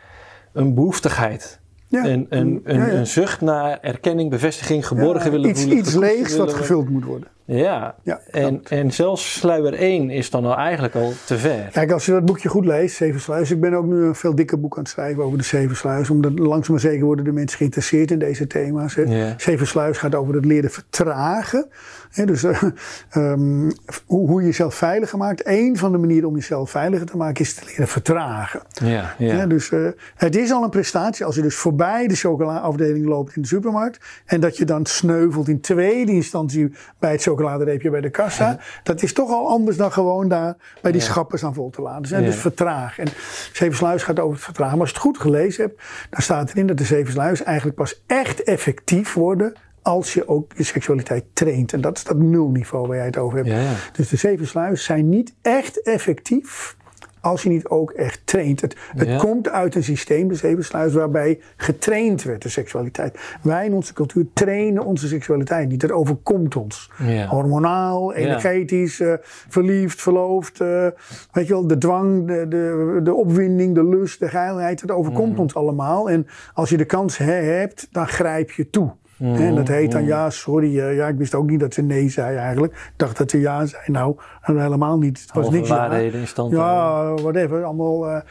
een 0.53 0.73
behoeftigheid. 0.73 1.59
Ja. 1.87 2.05
Een, 2.05 2.25
een, 2.29 2.61
een, 2.63 2.79
Ja, 2.79 2.85
ja. 2.85 2.93
een 2.93 3.07
zucht 3.07 3.41
naar 3.41 3.79
erkenning, 3.81 4.29
bevestiging, 4.29 4.87
geborgen 4.87 5.31
willen 5.31 5.49
iets, 5.49 5.61
voelen. 5.61 5.79
iets 5.79 5.93
leegs 5.93 6.35
wat 6.35 6.45
willen 6.45 6.61
gevuld 6.61 6.89
moet 6.89 7.03
worden. 7.03 7.27
Ja, 7.45 7.95
Ja, 8.03 8.21
en, 8.31 8.61
en 8.69 8.91
zelfs 8.91 9.33
sluier 9.33 9.73
1 9.73 10.09
is 10.09 10.29
dan 10.29 10.45
al 10.45 10.55
eigenlijk 10.55 10.95
al 10.95 11.13
te 11.25 11.37
ver. 11.37 11.69
Kijk, 11.71 11.91
als 11.91 12.05
je 12.05 12.11
dat 12.11 12.25
boekje 12.25 12.49
goed 12.49 12.65
leest, 12.65 12.95
Zeven 12.95 13.21
Sluizen. 13.21 13.55
Ik 13.55 13.61
ben 13.61 13.73
ook 13.73 13.85
nu 13.85 14.03
een 14.03 14.15
veel 14.15 14.35
dikker 14.35 14.59
boek 14.59 14.73
aan 14.73 14.83
het 14.83 14.91
schrijven 14.91 15.23
over 15.23 15.37
de 15.37 15.43
Zeven 15.43 15.75
Sluizen. 15.75 16.13
Omdat 16.15 16.39
langzaam 16.39 16.71
maar 16.71 16.79
zeker 16.79 17.05
worden 17.05 17.25
de 17.25 17.31
mensen 17.31 17.57
geïnteresseerd 17.57 18.11
in 18.11 18.19
deze 18.19 18.47
thema's. 18.47 18.95
Hè. 18.95 19.01
Ja. 19.01 19.33
Zeven 19.37 19.67
Sluizen 19.67 20.01
gaat 20.01 20.15
over 20.15 20.35
het 20.35 20.45
leren 20.45 20.71
vertragen. 20.71 21.67
Dus 22.13 22.43
ehm, 22.43 23.71
hoe, 24.05 24.27
hoe 24.29 24.41
je 24.41 24.47
jezelf 24.47 24.75
veiliger 24.75 25.17
maakt. 25.17 25.41
Eén 25.47 25.77
van 25.77 25.91
de 25.91 25.97
manieren 25.97 26.29
om 26.29 26.35
jezelf 26.35 26.69
veiliger 26.69 27.05
te 27.05 27.17
maken 27.17 27.41
is 27.43 27.53
te 27.53 27.61
leren 27.65 27.87
vertragen. 27.87 28.61
Ja, 28.83 29.15
ja. 29.17 29.45
Dus 29.45 29.71
eh, 29.71 29.87
het 30.15 30.35
is 30.35 30.51
al 30.51 30.63
een 30.63 30.69
prestatie 30.69 31.25
als 31.25 31.35
je 31.35 31.41
dus 31.41 31.55
voorbij 31.55 32.07
de 32.07 32.15
chocolaafdeling 32.15 33.05
loopt 33.05 33.35
in 33.35 33.41
de 33.41 33.47
supermarkt. 33.47 34.05
En 34.25 34.39
dat 34.39 34.57
je 34.57 34.65
dan 34.65 34.85
sneuvelt 34.85 35.47
in 35.47 35.61
tweede 35.61 36.11
instantie 36.11 36.73
bij 36.99 37.11
het 37.11 37.21
chocoladereepje 37.21 37.89
bij 37.89 38.01
de 38.01 38.09
kassa. 38.09 38.59
Dat 38.83 39.01
is 39.01 39.13
toch 39.13 39.29
al 39.29 39.47
anders 39.49 39.77
dan 39.77 39.91
gewoon 39.91 40.27
daar 40.27 40.55
bij 40.81 40.91
die 40.91 41.01
Ja. 41.01 41.07
schappen 41.07 41.41
aan 41.43 41.53
vol 41.53 41.69
te 41.69 41.81
laten. 41.81 42.01
Dus, 42.01 42.11
Ja. 42.11 42.19
dus 42.19 42.35
vertraag. 42.35 42.99
En 42.99 43.07
Zeven 43.53 43.75
Sluis 43.77 44.03
gaat 44.03 44.19
over 44.19 44.33
het 44.35 44.43
vertragen. 44.43 44.71
Maar 44.77 44.81
als 44.81 44.89
je 44.89 44.95
het 44.95 45.05
goed 45.05 45.17
gelezen 45.17 45.63
hebt, 45.63 45.81
dan 46.09 46.21
staat 46.21 46.49
erin 46.49 46.67
dat 46.67 46.77
de 46.77 46.83
Zeven 46.83 47.11
Sluis 47.11 47.43
eigenlijk 47.43 47.77
pas 47.77 48.03
echt 48.07 48.43
effectief 48.43 49.13
worden. 49.13 49.53
Als 49.83 50.13
je 50.13 50.27
ook 50.27 50.51
je 50.55 50.63
seksualiteit 50.63 51.23
traint. 51.33 51.73
En 51.73 51.81
dat 51.81 51.97
is 51.97 52.03
dat 52.03 52.17
nulniveau 52.17 52.87
waar 52.87 52.95
jij 52.97 53.05
het 53.05 53.17
over 53.17 53.37
hebt. 53.37 53.49
Ja, 53.49 53.59
ja. 53.61 53.73
Dus 53.93 54.09
de 54.09 54.15
zeven 54.17 54.47
sluizen 54.47 54.85
zijn 54.85 55.09
niet 55.09 55.33
echt 55.41 55.81
effectief 55.81 56.75
als 57.21 57.43
je 57.43 57.49
niet 57.49 57.67
ook 57.67 57.91
echt 57.91 58.21
traint. 58.25 58.61
Het, 58.61 58.75
het 58.95 59.07
Ja. 59.07 59.17
komt 59.17 59.49
uit 59.49 59.75
een 59.75 59.83
systeem, 59.83 60.27
de 60.27 60.35
zeven 60.35 60.63
sluizen, 60.65 60.99
waarbij 60.99 61.39
getraind 61.57 62.23
werd 62.23 62.41
de 62.41 62.49
seksualiteit. 62.49 63.19
Wij 63.41 63.65
in 63.65 63.73
onze 63.73 63.93
cultuur 63.93 64.25
trainen 64.33 64.85
onze 64.85 65.07
seksualiteit 65.07 65.69
niet. 65.69 65.79
Dat 65.81 65.91
overkomt 65.91 66.55
ons. 66.55 66.91
Hormonaal, 67.27 68.13
energetisch, 68.13 68.99
eh, 68.99 69.13
verliefd, 69.49 70.01
verloofd. 70.01 70.59
eh, 70.61 70.87
weet 71.31 71.47
je 71.47 71.53
wel, 71.53 71.67
de 71.67 71.77
dwang, 71.77 72.27
de, 72.27 72.45
de, 72.47 72.99
de 73.03 73.13
opwinding, 73.13 73.75
de 73.75 73.85
lust, 73.85 74.19
de 74.19 74.27
geilheid. 74.27 74.81
Het 74.81 74.91
overkomt 74.91 75.31
Mhm. 75.31 75.41
ons 75.41 75.55
allemaal. 75.55 76.09
En 76.09 76.27
als 76.53 76.69
je 76.69 76.77
de 76.77 76.85
kans 76.85 77.17
he- 77.17 77.25
hebt, 77.31 77.87
dan 77.91 78.07
grijp 78.07 78.51
je 78.51 78.69
toe. 78.69 78.91
En 79.23 79.55
dat 79.55 79.67
heet 79.67 79.91
dan, 79.91 80.05
ja, 80.05 80.29
sorry, 80.29 80.79
eh, 80.79 80.95
ja, 80.95 81.07
ik 81.07 81.17
wist 81.17 81.35
ook 81.35 81.49
niet 81.49 81.59
dat 81.59 81.73
ze 81.73 81.81
nee 81.81 82.09
zei 82.09 82.37
eigenlijk. 82.37 82.73
Ik 82.73 82.93
dacht 82.95 83.17
dat 83.17 83.31
ze 83.31 83.39
ja 83.39 83.65
zei. 83.65 83.81
Nou, 83.85 84.15
helemaal 84.41 84.97
niet. 84.97 85.19
Het 85.21 85.31
was 85.33 85.43
Halve 85.43 85.57
niks 85.57 85.67
ja. 85.69 85.75
waarheden 85.75 86.19
in 86.19 86.27
stand 86.27 86.51
Ja, 86.51 87.13
whatever. 87.13 87.63
Allemaal. 87.63 88.09
eh, 88.09 88.21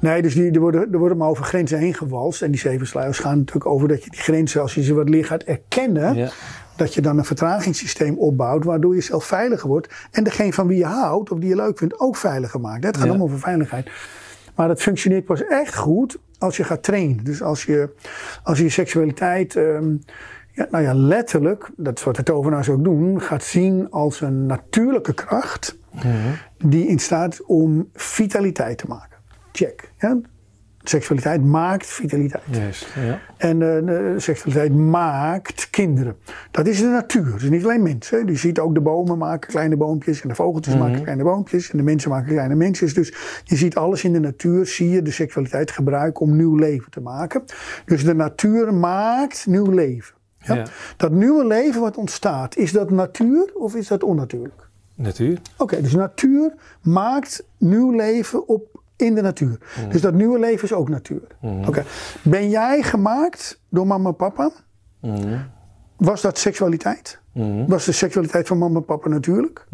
nee, 0.00 0.22
dus 0.22 0.34
die, 0.34 0.50
er, 0.50 0.60
worden, 0.60 0.92
er 0.92 0.98
worden 0.98 1.16
maar 1.18 1.28
over 1.28 1.44
grenzen 1.44 1.78
heen 1.78 1.94
gewalst. 1.94 2.42
En 2.42 2.50
die 2.50 2.60
zeven 2.60 2.86
sluiers 2.86 3.18
gaan 3.18 3.38
natuurlijk 3.38 3.66
over 3.66 3.88
dat 3.88 4.04
je 4.04 4.10
die 4.10 4.20
grenzen, 4.20 4.60
als 4.62 4.74
je 4.74 4.82
ze 4.82 4.94
wat 4.94 5.08
leer 5.08 5.24
gaat 5.24 5.42
erkennen. 5.42 6.14
Ja. 6.14 6.28
Dat 6.76 6.94
je 6.94 7.00
dan 7.00 7.18
een 7.18 7.24
vertragingssysteem 7.24 8.18
opbouwt, 8.18 8.64
waardoor 8.64 8.94
je 8.94 9.00
zelf 9.00 9.24
veiliger 9.24 9.68
wordt. 9.68 9.94
En 10.10 10.24
degene 10.24 10.52
van 10.52 10.66
wie 10.66 10.78
je 10.78 10.84
houdt 10.84 11.30
of 11.30 11.38
die 11.38 11.48
je 11.48 11.56
leuk 11.56 11.78
vindt 11.78 12.00
ook 12.00 12.16
veiliger 12.16 12.60
maakt. 12.60 12.84
Het 12.84 12.94
gaat 12.96 13.04
Ja. 13.04 13.10
allemaal 13.10 13.26
over 13.28 13.38
veiligheid. 13.40 13.90
Maar 14.54 14.68
dat 14.68 14.82
functioneert 14.82 15.24
pas 15.24 15.44
echt 15.44 15.76
goed 15.76 16.18
als 16.38 16.56
je 16.56 16.64
gaat 16.64 16.82
trainen. 16.82 17.24
Dus 17.24 17.42
als 17.42 17.64
je 17.64 17.88
als 18.42 18.58
je, 18.58 18.64
je 18.64 18.70
seksualiteit, 18.70 19.56
ehm, 19.56 19.96
ja, 20.52 20.66
nou 20.70 20.84
ja, 20.84 20.94
letterlijk, 20.94 21.70
dat 21.76 21.98
is 21.98 22.04
wat 22.04 22.16
de 22.16 22.22
tovenaars 22.22 22.68
ook 22.68 22.84
doen, 22.84 23.20
gaat 23.20 23.44
zien 23.44 23.90
als 23.90 24.20
een 24.20 24.46
natuurlijke 24.46 25.14
kracht 25.14 25.76
die 26.58 26.86
in 26.86 26.98
staat 26.98 27.32
is 27.32 27.42
om 27.42 27.88
vitaliteit 27.94 28.78
te 28.78 28.86
maken. 28.88 29.16
Check. 29.52 29.90
Ja? 29.98 30.18
Seksualiteit 30.84 31.44
maakt 31.44 31.86
vitaliteit. 31.86 32.42
Ja. 32.94 33.20
En 33.36 33.88
eh, 33.88 34.18
seksualiteit 34.18 34.74
maakt 34.74 35.70
kinderen. 35.70 36.16
Dat 36.50 36.66
is 36.66 36.80
de 36.80 36.86
natuur. 36.86 37.32
Dus 37.32 37.50
niet 37.50 37.64
alleen 37.64 37.82
mensen. 37.82 38.26
Je 38.26 38.36
ziet 38.36 38.58
ook 38.58 38.74
de 38.74 38.80
bomen 38.80 39.18
maken 39.18 39.48
kleine 39.50 39.76
boompjes. 39.76 40.22
En 40.22 40.28
de 40.28 40.34
vogeltjes 40.34 40.76
maken 40.76 41.02
kleine 41.02 41.22
boompjes. 41.22 41.70
En 41.70 41.76
de 41.76 41.84
mensen 41.84 42.10
maken 42.10 42.32
kleine 42.32 42.54
mensjes. 42.54 42.94
Dus 42.94 43.14
je 43.44 43.56
ziet 43.56 43.76
alles 43.76 44.04
in 44.04 44.12
de 44.12 44.20
natuur. 44.20 44.66
Zie 44.66 44.90
je 44.90 45.02
de 45.02 45.10
seksualiteit 45.10 45.70
gebruiken 45.70 46.20
om 46.20 46.36
nieuw 46.36 46.56
leven 46.56 46.90
te 46.90 47.00
maken. 47.00 47.44
Dus 47.84 48.04
de 48.04 48.14
natuur 48.14 48.74
maakt 48.74 49.46
nieuw 49.46 49.70
leven. 49.70 50.14
Ja? 50.38 50.54
Ja. 50.54 50.66
Dat 50.96 51.12
nieuwe 51.12 51.46
leven 51.46 51.80
wat 51.80 51.96
ontstaat. 51.96 52.56
Is 52.56 52.72
dat 52.72 52.90
natuur 52.90 53.50
of 53.54 53.74
is 53.74 53.88
dat 53.88 54.02
onnatuurlijk? 54.02 54.68
Natuur. 54.94 55.38
Oké, 55.56 55.80
dus 55.80 55.94
natuur 55.94 56.54
maakt 56.82 57.44
nieuw 57.58 57.90
leven 57.90 58.48
op 58.48 58.73
in 58.96 59.14
de 59.14 59.20
natuur. 59.20 59.58
Dus 59.88 60.00
dat 60.00 60.14
nieuwe 60.14 60.38
leven 60.38 60.64
is 60.64 60.72
ook 60.72 60.88
natuur. 60.88 61.22
Oké. 61.66 61.84
Ben 62.22 62.50
jij 62.50 62.82
gemaakt 62.82 63.60
door 63.68 63.86
mama 63.86 64.08
en 64.08 64.16
papa? 64.16 64.50
Mhm. 65.00 65.38
Was 65.96 66.20
dat 66.20 66.38
seksualiteit? 66.38 67.20
Was 67.66 67.84
de 67.84 67.92
seksualiteit 67.92 68.46
van 68.46 68.58
mama 68.58 68.78
en 68.78 68.84
papa 68.84 69.08
natuurlijk? 69.08 69.66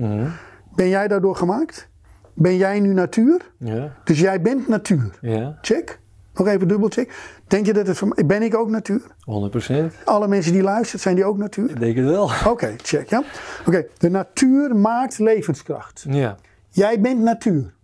Ben 0.74 0.88
jij 0.88 1.08
daardoor 1.08 1.36
gemaakt? 1.36 1.88
Ben 2.34 2.56
jij 2.56 2.80
nu 2.80 2.92
natuur? 2.92 3.50
Ja. 3.58 3.92
Dus 4.04 4.20
jij 4.20 4.40
bent 4.40 4.68
natuur. 4.68 5.18
Ja. 5.20 5.58
Check. 5.62 5.98
Nog 6.34 6.46
even 6.46 6.68
dubbelcheck. 6.68 7.14
Denk 7.46 7.66
je 7.66 7.72
dat 7.72 7.86
het 7.86 7.98
van 7.98 8.16
ben 8.26 8.42
ik 8.42 8.56
ook 8.56 8.68
natuur? 8.68 9.02
100%. 9.20 10.04
Alle 10.04 10.28
mensen 10.28 10.52
die 10.52 10.62
luisteren, 10.62 11.00
zijn 11.00 11.14
die 11.14 11.24
ook 11.24 11.38
natuur? 11.38 11.70
Ik 11.70 11.80
denk 11.80 11.96
het 11.96 12.04
wel. 12.04 12.30
Oké, 12.46 12.74
check 12.76 13.08
ja. 13.08 13.22
Oké, 13.66 13.86
de 13.98 14.10
natuur 14.10 14.76
maakt 14.76 15.18
levenskracht. 15.18 16.04
Ja. 16.08 16.36
Jij 16.68 17.00
bent 17.00 17.20
natuur. 17.20 17.74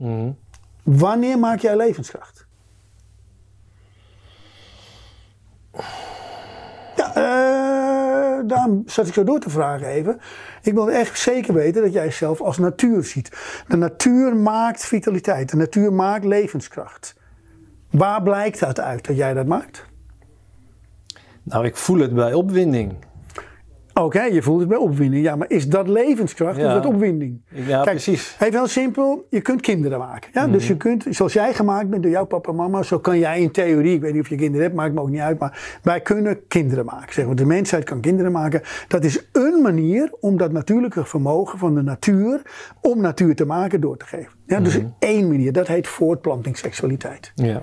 Wanneer 0.86 1.38
maak 1.38 1.58
jij 1.58 1.76
levenskracht? 1.76 2.46
Ja, 6.96 7.14
eh, 7.14 8.46
daarom 8.46 8.82
zat 8.86 9.06
ik 9.06 9.14
zo 9.14 9.24
door 9.24 9.40
te 9.40 9.50
vragen 9.50 9.86
even. 9.86 10.20
Ik 10.62 10.72
wil 10.72 10.90
echt 10.90 11.18
zeker 11.18 11.54
weten 11.54 11.82
dat 11.82 11.92
jij 11.92 12.04
jezelf 12.04 12.40
als 12.40 12.58
natuur 12.58 13.04
ziet. 13.04 13.62
De 13.68 13.76
natuur 13.76 14.36
maakt 14.36 14.84
vitaliteit. 14.84 15.50
De 15.50 15.56
natuur 15.56 15.92
maakt 15.92 16.24
levenskracht. 16.24 17.14
Waar 17.90 18.22
blijkt 18.22 18.60
dat 18.60 18.80
uit 18.80 19.06
dat 19.06 19.16
jij 19.16 19.34
dat 19.34 19.46
maakt? 19.46 19.86
Nou, 21.42 21.64
ik 21.64 21.76
voel 21.76 21.98
het 21.98 22.14
bij 22.14 22.32
opwinding. 22.32 23.05
Oké, 24.00 24.22
je 24.22 24.42
voelt 24.42 24.60
het 24.60 24.68
bij 24.68 24.78
opwinding. 24.78 25.24
Ja, 25.24 25.36
maar 25.36 25.50
is 25.50 25.68
dat 25.68 25.88
levenskracht 25.88 26.56
of 26.56 26.62
Ja. 26.62 26.68
is 26.68 26.74
dat 26.82 26.86
opwinding? 26.92 27.40
Ja, 27.48 27.82
precies. 27.82 28.36
Even 28.40 28.54
heel 28.54 28.66
simpel, 28.66 29.26
je 29.30 29.40
kunt 29.40 29.60
kinderen 29.60 29.98
maken. 29.98 30.30
Ja? 30.32 30.46
Dus 30.46 30.66
je 30.68 30.76
kunt, 30.76 31.04
zoals 31.10 31.32
jij 31.32 31.54
gemaakt 31.54 31.90
bent 31.90 32.02
door 32.02 32.12
jouw 32.12 32.24
papa 32.24 32.50
en 32.50 32.56
mama, 32.56 32.82
zo 32.82 32.98
kan 32.98 33.18
jij 33.18 33.40
in 33.40 33.50
theorie, 33.50 33.94
ik 33.94 34.00
weet 34.00 34.12
niet 34.12 34.22
of 34.22 34.28
je 34.28 34.36
kinderen 34.36 34.62
hebt, 34.62 34.74
maakt 34.76 34.94
me 34.94 35.00
ook 35.00 35.10
niet 35.10 35.20
uit, 35.20 35.38
maar 35.38 35.78
wij 35.82 36.00
kunnen 36.00 36.46
kinderen 36.48 36.84
maken. 36.84 37.12
Zeg 37.12 37.26
maar. 37.26 37.34
De 37.34 37.44
mensheid 37.46 37.84
kan 37.84 38.00
kinderen 38.00 38.32
maken. 38.32 38.62
Dat 38.88 39.04
is 39.04 39.28
een 39.32 39.62
manier 39.62 40.12
om 40.20 40.36
dat 40.36 40.52
natuurlijke 40.52 41.04
vermogen 41.04 41.58
van 41.58 41.74
de 41.74 41.82
natuur, 41.82 42.42
om 42.80 43.00
natuur 43.00 43.34
te 43.36 43.46
maken, 43.46 43.80
door 43.80 43.96
te 43.96 44.06
geven. 44.06 44.32
Ja, 44.46 44.60
dus 44.60 44.78
één 44.98 45.28
manier, 45.28 45.52
dat 45.52 45.66
heet 45.66 45.88
voortplantingsseksualiteit. 45.88 47.32
Ja. 47.34 47.62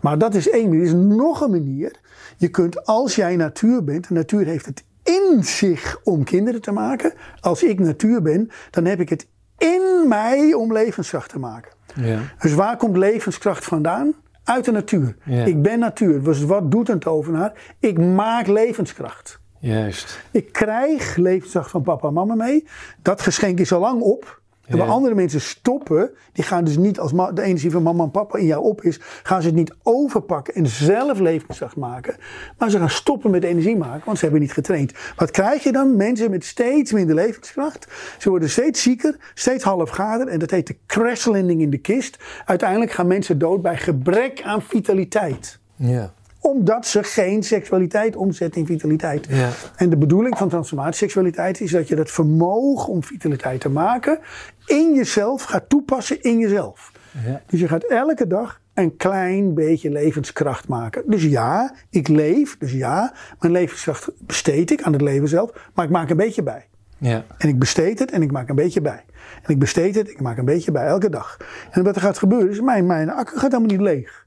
Maar 0.00 0.18
dat 0.18 0.34
is 0.34 0.50
één 0.50 0.68
manier. 0.68 0.80
Er 0.80 0.86
is 0.86 1.16
nog 1.16 1.40
een 1.40 1.50
manier. 1.50 1.92
Je 2.36 2.48
kunt, 2.48 2.86
als 2.86 3.14
jij 3.14 3.36
natuur 3.36 3.84
bent, 3.84 4.08
de 4.08 4.14
natuur 4.14 4.46
heeft 4.46 4.66
het 4.66 4.84
in 5.12 5.44
zich 5.44 6.00
om 6.04 6.24
kinderen 6.24 6.60
te 6.60 6.72
maken. 6.72 7.12
Als 7.40 7.62
ik 7.62 7.78
natuur 7.78 8.22
ben, 8.22 8.50
dan 8.70 8.84
heb 8.84 9.00
ik 9.00 9.08
het 9.08 9.26
in 9.58 10.04
mij 10.08 10.54
om 10.54 10.72
levenskracht 10.72 11.28
te 11.28 11.38
maken. 11.38 11.72
Ja. 11.94 12.18
Dus 12.38 12.54
waar 12.54 12.76
komt 12.76 12.96
levenskracht 12.96 13.64
vandaan? 13.64 14.14
Uit 14.44 14.64
de 14.64 14.72
natuur. 14.72 15.16
Ja. 15.24 15.44
Ik 15.44 15.62
ben 15.62 15.78
natuur. 15.78 16.22
Dus 16.22 16.44
wat 16.44 16.70
doet 16.70 16.88
een 16.88 16.98
tovenaar? 16.98 17.52
Ik 17.78 17.98
maak 17.98 18.46
levenskracht. 18.46 19.40
Juist. 19.58 20.20
Ik 20.30 20.52
krijg 20.52 21.16
levenskracht 21.16 21.70
van 21.70 21.82
papa 21.82 22.08
en 22.08 22.14
mama 22.14 22.34
mee. 22.34 22.66
Dat 23.02 23.20
geschenk 23.20 23.58
is 23.58 23.72
al 23.72 23.80
lang 23.80 24.00
op. 24.00 24.41
En 24.66 24.78
waar 24.78 24.88
andere 24.88 25.14
mensen 25.14 25.40
stoppen, 25.40 26.10
die 26.32 26.44
gaan 26.44 26.64
dus 26.64 26.76
niet 26.76 26.98
als 26.98 27.12
de 27.34 27.42
energie 27.42 27.70
van 27.70 27.82
mama 27.82 28.04
en 28.04 28.10
papa 28.10 28.38
in 28.38 28.46
jou 28.46 28.64
op 28.64 28.82
is, 28.82 29.00
gaan 29.22 29.40
ze 29.40 29.46
het 29.46 29.56
niet 29.56 29.74
overpakken 29.82 30.54
en 30.54 30.66
zelf 30.66 31.18
levenskracht 31.18 31.76
maken. 31.76 32.16
Maar 32.58 32.70
ze 32.70 32.78
gaan 32.78 32.90
stoppen 32.90 33.30
met 33.30 33.44
energie 33.44 33.76
maken, 33.76 34.02
want 34.04 34.18
ze 34.18 34.24
hebben 34.24 34.42
niet 34.42 34.52
getraind. 34.52 34.92
Wat 35.16 35.30
krijg 35.30 35.62
je 35.62 35.72
dan? 35.72 35.96
Mensen 35.96 36.30
met 36.30 36.44
steeds 36.44 36.92
minder 36.92 37.14
levenskracht. 37.14 37.86
Ze 38.18 38.30
worden 38.30 38.50
steeds 38.50 38.82
zieker, 38.82 39.16
steeds 39.34 39.64
halfgader. 39.64 40.28
En 40.28 40.38
dat 40.38 40.50
heet 40.50 40.66
de 40.66 40.76
crash 40.86 41.26
landing 41.26 41.60
in 41.60 41.70
de 41.70 41.78
kist. 41.78 42.18
Uiteindelijk 42.44 42.90
gaan 42.90 43.06
mensen 43.06 43.38
dood 43.38 43.62
bij 43.62 43.76
gebrek 43.76 44.42
aan 44.42 44.62
vitaliteit 44.62 45.58
Ja. 45.76 46.12
Omdat 46.42 46.86
ze 46.86 47.02
geen 47.02 47.42
seksualiteit 47.42 48.16
omzetten 48.16 48.60
in 48.60 48.66
vitaliteit. 48.66 49.26
Ja. 49.28 49.48
En 49.76 49.90
de 49.90 49.96
bedoeling 49.96 50.38
van 50.38 50.48
transformatieseksualiteit 50.48 51.60
is 51.60 51.70
dat 51.70 51.88
je 51.88 51.96
dat 51.96 52.10
vermogen 52.10 52.92
om 52.92 53.02
vitaliteit 53.02 53.60
te 53.60 53.68
maken 53.68 54.18
in 54.66 54.94
jezelf 54.94 55.42
gaat 55.42 55.68
toepassen 55.68 56.22
in 56.22 56.38
jezelf. 56.38 56.92
Ja. 57.26 57.40
Dus 57.46 57.60
je 57.60 57.68
gaat 57.68 57.82
elke 57.82 58.26
dag 58.26 58.60
een 58.74 58.96
klein 58.96 59.54
beetje 59.54 59.90
levenskracht 59.90 60.68
maken. 60.68 61.02
Dus 61.06 61.22
ja, 61.24 61.74
ik 61.90 62.08
leef. 62.08 62.56
Dus 62.58 62.72
ja, 62.72 63.12
mijn 63.40 63.52
levenskracht 63.52 64.10
besteed 64.18 64.70
ik 64.70 64.82
aan 64.82 64.92
het 64.92 65.02
leven 65.02 65.28
zelf. 65.28 65.70
Maar 65.74 65.84
ik 65.84 65.90
maak 65.90 66.10
een 66.10 66.16
beetje 66.16 66.42
bij. 66.42 66.66
Ja. 66.98 67.24
En 67.38 67.48
ik 67.48 67.58
besteed 67.58 67.98
het 67.98 68.10
en 68.10 68.22
ik 68.22 68.30
maak 68.30 68.48
een 68.48 68.54
beetje 68.54 68.80
bij. 68.80 69.04
En 69.42 69.50
ik 69.50 69.58
besteed 69.58 69.94
het, 69.94 70.08
ik 70.10 70.20
maak 70.20 70.38
een 70.38 70.44
beetje 70.44 70.72
bij 70.72 70.86
elke 70.86 71.08
dag. 71.08 71.36
En 71.70 71.82
wat 71.84 71.96
er 71.96 72.02
gaat 72.02 72.18
gebeuren 72.18 72.50
is, 72.50 72.60
mijn, 72.60 72.86
mijn 72.86 73.10
accu 73.10 73.32
gaat 73.32 73.52
helemaal 73.52 73.76
niet 73.76 73.80
leeg. 73.80 74.21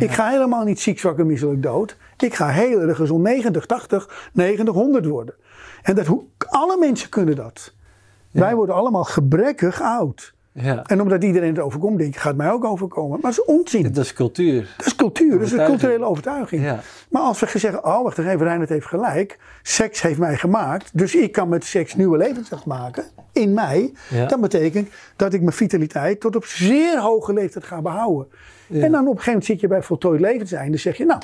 Ik 0.00 0.10
ga 0.10 0.28
helemaal 0.30 0.64
niet 0.64 0.80
ziek, 0.80 0.98
zwak 0.98 1.18
en 1.18 1.26
misselijk 1.26 1.62
dood. 1.62 1.96
Ik 2.18 2.34
ga 2.34 2.48
heel 2.48 2.80
erg 2.80 2.96
gezond 2.96 3.22
90, 3.22 3.66
80, 3.66 4.30
90, 4.32 4.74
100 4.74 5.06
worden. 5.06 5.34
En 5.82 5.94
dat, 5.94 6.06
hoe- 6.06 6.22
alle 6.48 6.76
mensen 6.78 7.08
kunnen 7.08 7.36
dat. 7.36 7.72
Wij 8.30 8.54
worden 8.54 8.74
allemaal 8.74 9.04
gebrekkig 9.04 9.80
oud. 9.82 10.34
Ja. 10.52 10.82
En 10.86 11.00
omdat 11.00 11.24
iedereen 11.24 11.48
het 11.48 11.58
overkomt, 11.64 11.98
denk 11.98 12.14
ik, 12.14 12.20
gaat 12.20 12.36
mij 12.36 12.50
ook 12.50 12.64
overkomen. 12.64 13.10
Maar 13.20 13.30
dat 13.30 13.40
is 13.40 13.44
onzin. 13.54 13.92
Dat 13.92 14.04
is 14.04 14.12
cultuur. 14.12 14.74
Dat 14.76 14.86
is 14.86 14.96
cultuur, 14.96 15.30
dat 15.30 15.40
is 15.40 15.52
een 15.52 15.64
culturele 15.64 16.04
overtuiging. 16.04 16.62
Ja. 16.64 16.80
Maar 17.10 17.22
als 17.22 17.40
we 17.40 17.58
zeggen, 17.58 17.84
oh 17.84 18.02
wacht 18.02 18.18
even, 18.18 18.38
Reinhard 18.38 18.68
heeft 18.68 18.86
gelijk. 18.86 19.38
Seks 19.62 20.02
heeft 20.02 20.18
mij 20.18 20.36
gemaakt, 20.36 20.90
dus 20.92 21.14
ik 21.14 21.32
kan 21.32 21.48
met 21.48 21.64
seks 21.64 21.94
nieuwe 21.94 22.16
levenskracht 22.16 22.64
maken. 22.66 23.04
In 23.32 23.54
mij. 23.54 23.92
Ja. 24.10 24.26
Dat 24.26 24.40
betekent 24.40 24.88
dat 25.16 25.32
ik 25.32 25.40
mijn 25.40 25.52
vitaliteit 25.52 26.20
tot 26.20 26.36
op 26.36 26.44
zeer 26.44 27.00
hoge 27.00 27.32
leeftijd 27.32 27.64
ga 27.64 27.80
behouden. 27.82 28.28
En 28.72 28.92
dan 28.92 29.00
op 29.00 29.06
een 29.06 29.06
gegeven 29.06 29.24
moment 29.26 29.44
zit 29.44 29.60
je 29.60 29.68
bij 29.68 29.82
voltooid 29.82 30.20
levenseinde. 30.20 30.76
zeg 30.76 30.96
je, 30.96 31.04
nou, 31.04 31.22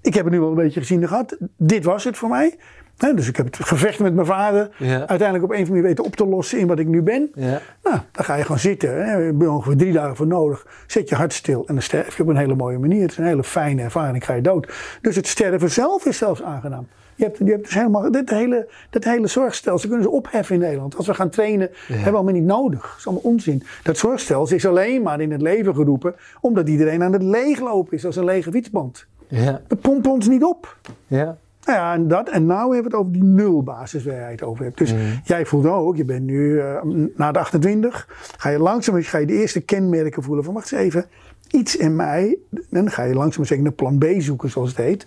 ik 0.00 0.14
heb 0.14 0.24
het 0.24 0.32
nu 0.32 0.40
wel 0.40 0.48
een 0.48 0.54
beetje 0.54 0.80
gezien 0.80 1.02
en 1.02 1.08
gehad. 1.08 1.36
Dit 1.56 1.84
was 1.84 2.04
het 2.04 2.16
voor 2.16 2.28
mij. 2.28 2.56
Dus 2.96 3.28
ik 3.28 3.36
heb 3.36 3.46
het 3.46 3.56
gevecht 3.56 3.98
met 3.98 4.14
mijn 4.14 4.26
vader 4.26 4.70
Ja. 4.78 5.06
uiteindelijk 5.06 5.44
op 5.44 5.50
een 5.50 5.56
of 5.56 5.68
andere 5.68 5.68
manier 5.70 5.82
weten 5.82 6.04
op 6.04 6.16
te 6.16 6.26
lossen 6.26 6.58
in 6.58 6.66
wat 6.66 6.78
ik 6.78 6.86
nu 6.86 7.02
ben. 7.02 7.30
Ja. 7.34 7.60
Nou, 7.82 7.98
dan 8.12 8.24
ga 8.24 8.34
je 8.34 8.42
gewoon 8.42 8.58
zitten. 8.58 9.06
Hè. 9.06 9.16
Je 9.16 9.50
ongeveer 9.50 9.76
drie 9.76 9.92
dagen 9.92 10.16
voor 10.16 10.26
nodig. 10.26 10.66
Zet 10.86 11.08
je 11.08 11.14
hart 11.14 11.32
stil 11.32 11.64
en 11.66 11.74
dan 11.74 11.82
sterf 11.82 12.16
je 12.16 12.22
op 12.22 12.28
een 12.28 12.36
hele 12.36 12.54
mooie 12.54 12.78
manier. 12.78 13.02
Het 13.02 13.10
is 13.10 13.16
een 13.18 13.24
hele 13.24 13.44
fijne 13.44 13.82
ervaring, 13.82 14.24
ga 14.24 14.32
je 14.34 14.40
dood. 14.42 14.72
Dus 15.00 15.16
het 15.16 15.26
sterven 15.26 15.70
zelf 15.70 16.06
is 16.06 16.18
zelfs 16.18 16.42
aangenaam. 16.42 16.86
Je 17.16 17.24
hebt, 17.24 17.38
je 17.38 17.44
hebt 17.50 17.64
dus 17.64 17.74
helemaal, 17.74 18.10
dit 18.10 18.30
hele, 18.30 18.68
dat 18.90 19.04
hele 19.04 19.26
zorgstelsel 19.26 19.88
kunnen 19.88 20.06
ze 20.06 20.12
opheffen 20.12 20.54
in 20.54 20.60
Nederland. 20.60 20.96
Als 20.96 21.06
we 21.06 21.14
gaan 21.14 21.30
trainen, 21.30 21.70
hebben 21.86 22.04
we 22.04 22.14
allemaal 22.14 22.32
niet 22.34 22.44
nodig. 22.44 22.80
Dat 22.82 22.98
is 22.98 23.06
allemaal 23.06 23.24
onzin. 23.32 23.62
Dat 23.82 23.96
zorgstelsel 23.98 24.56
is 24.56 24.66
alleen 24.66 25.02
maar 25.02 25.20
in 25.20 25.32
het 25.32 25.42
leven 25.42 25.74
geroepen, 25.74 26.14
omdat 26.40 26.68
iedereen 26.68 27.02
aan 27.02 27.12
het 27.12 27.22
leeglopen 27.22 27.96
is 27.96 28.06
als 28.06 28.16
een 28.16 28.24
lege 28.24 28.50
fietsband. 28.50 29.06
Ja. 29.28 29.60
We 29.68 29.76
pompen 29.76 30.10
ons 30.10 30.28
niet 30.28 30.44
op. 30.44 30.76
Ja. 31.06 31.36
Nou 31.64 31.78
ja, 31.78 31.94
en 31.94 32.08
dat. 32.08 32.28
En 32.28 32.46
nou 32.46 32.74
hebben 32.74 32.90
we 32.90 32.96
het 32.96 33.06
over 33.06 33.12
die 33.12 33.24
nulbasis 33.24 34.04
waar 34.04 34.14
jij 34.14 34.30
het 34.30 34.42
over 34.42 34.64
hebt. 34.64 34.78
Dus 34.78 34.94
jij 35.24 35.46
voelt 35.46 35.66
ook, 35.66 35.96
je 35.96 36.04
bent 36.04 36.24
nu 36.24 36.60
eh, 36.60 36.82
na 37.16 37.32
de 37.32 37.38
28, 37.38 38.08
ga 38.38 38.48
je 38.48 38.58
langzaam 38.58 39.02
ga 39.02 39.18
je 39.18 39.26
de 39.26 39.32
eerste 39.32 39.60
kenmerken 39.60 40.22
voelen 40.22 40.44
van 40.44 40.54
wacht 40.54 40.72
eens 40.72 40.80
even, 40.80 41.06
iets 41.54 41.76
in 41.76 41.96
mij. 41.96 42.36
Dan 42.70 42.90
ga 42.90 43.02
je 43.02 43.14
langzaam 43.14 43.44
zeker 43.44 43.66
een 43.66 43.74
plan 43.74 43.98
B 43.98 44.04
zoeken, 44.18 44.50
zoals 44.50 44.68
het 44.68 44.78
heet. 44.78 45.06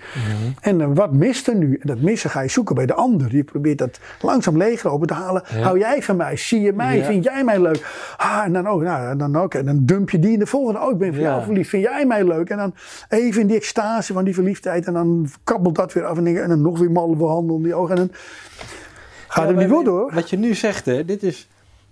En 0.62 0.82
eh, 0.82 0.88
wat 0.94 1.14
mist 1.14 1.48
er 1.48 1.56
nu? 1.56 1.74
En 1.82 1.88
dat 1.88 2.00
missen 2.02 2.30
ga 2.30 2.42
je 2.42 2.50
zoeken 2.50 2.76
bij 2.76 2.86
de 2.86 2.94
ander. 2.94 3.36
Je 3.36 3.44
probeert 3.44 3.78
dat 3.78 4.00
langzaam 4.22 4.58
leeglopen 4.58 5.08
te 5.08 5.14
halen. 5.14 5.44
Hou 5.62 5.80
jij 5.80 6.04
van 6.04 6.16
mij? 6.16 6.38
Zie 6.38 6.62
je 6.62 6.74
mij? 6.74 6.98
Ja. 6.98 7.04
Vind 7.06 7.24
jij 7.24 7.44
mij 7.44 7.62
leuk? 7.62 8.14
Ah, 8.18 8.42
en 8.46 8.54
dan 8.54 8.68
ook, 8.68 8.82
nou, 8.82 9.10
en 9.10 9.18
dan 9.18 9.36
ook. 9.36 9.54
En 9.54 9.66
dan 9.66 9.80
dump 9.86 10.10
je 10.10 10.20
die 10.20 10.32
in 10.34 10.40
de 10.40 10.46
volgende. 10.46 10.80
Oh, 10.82 10.92
ik 10.92 10.98
ben 10.98 11.14
Ja. 11.14 11.20
jou 11.20 11.44
verliefd. 11.44 11.70
Vind 11.70 11.84
jij 11.84 12.06
mij 12.06 12.24
leuk? 12.28 12.50
En 12.50 12.58
dan 12.58 12.74
even 13.10 13.42
in 13.42 13.48
die 13.48 13.56
extase 13.56 14.14
van 14.14 14.24
die 14.26 14.34
verliefdheid. 14.34 14.86
En 14.86 14.94
dan 14.94 15.28
kabbelt 15.44 15.76
dat 15.76 15.94
weer 15.94 16.06
af. 16.06 16.18
En, 16.18 16.24
dan- 16.24 16.36
en 16.36 16.50
dan 16.50 16.62
nog 16.62 16.80
weer 16.80 16.92
malle 16.92 17.26
handen 17.26 17.56
om 17.56 17.64
die 17.64 17.74
ogen. 17.76 17.96
En 17.98 18.02
dan 18.08 18.12
gaat 19.28 19.48
het 19.48 19.58
niet 19.58 19.70
worden 19.70 19.94
hoor. 19.94 20.12
Wat 20.14 20.30
je 20.30 20.38
nu 20.38 20.54
zegt, 20.54 20.86
hè, 20.86 21.06
dit 21.06 21.24
is 21.24 21.48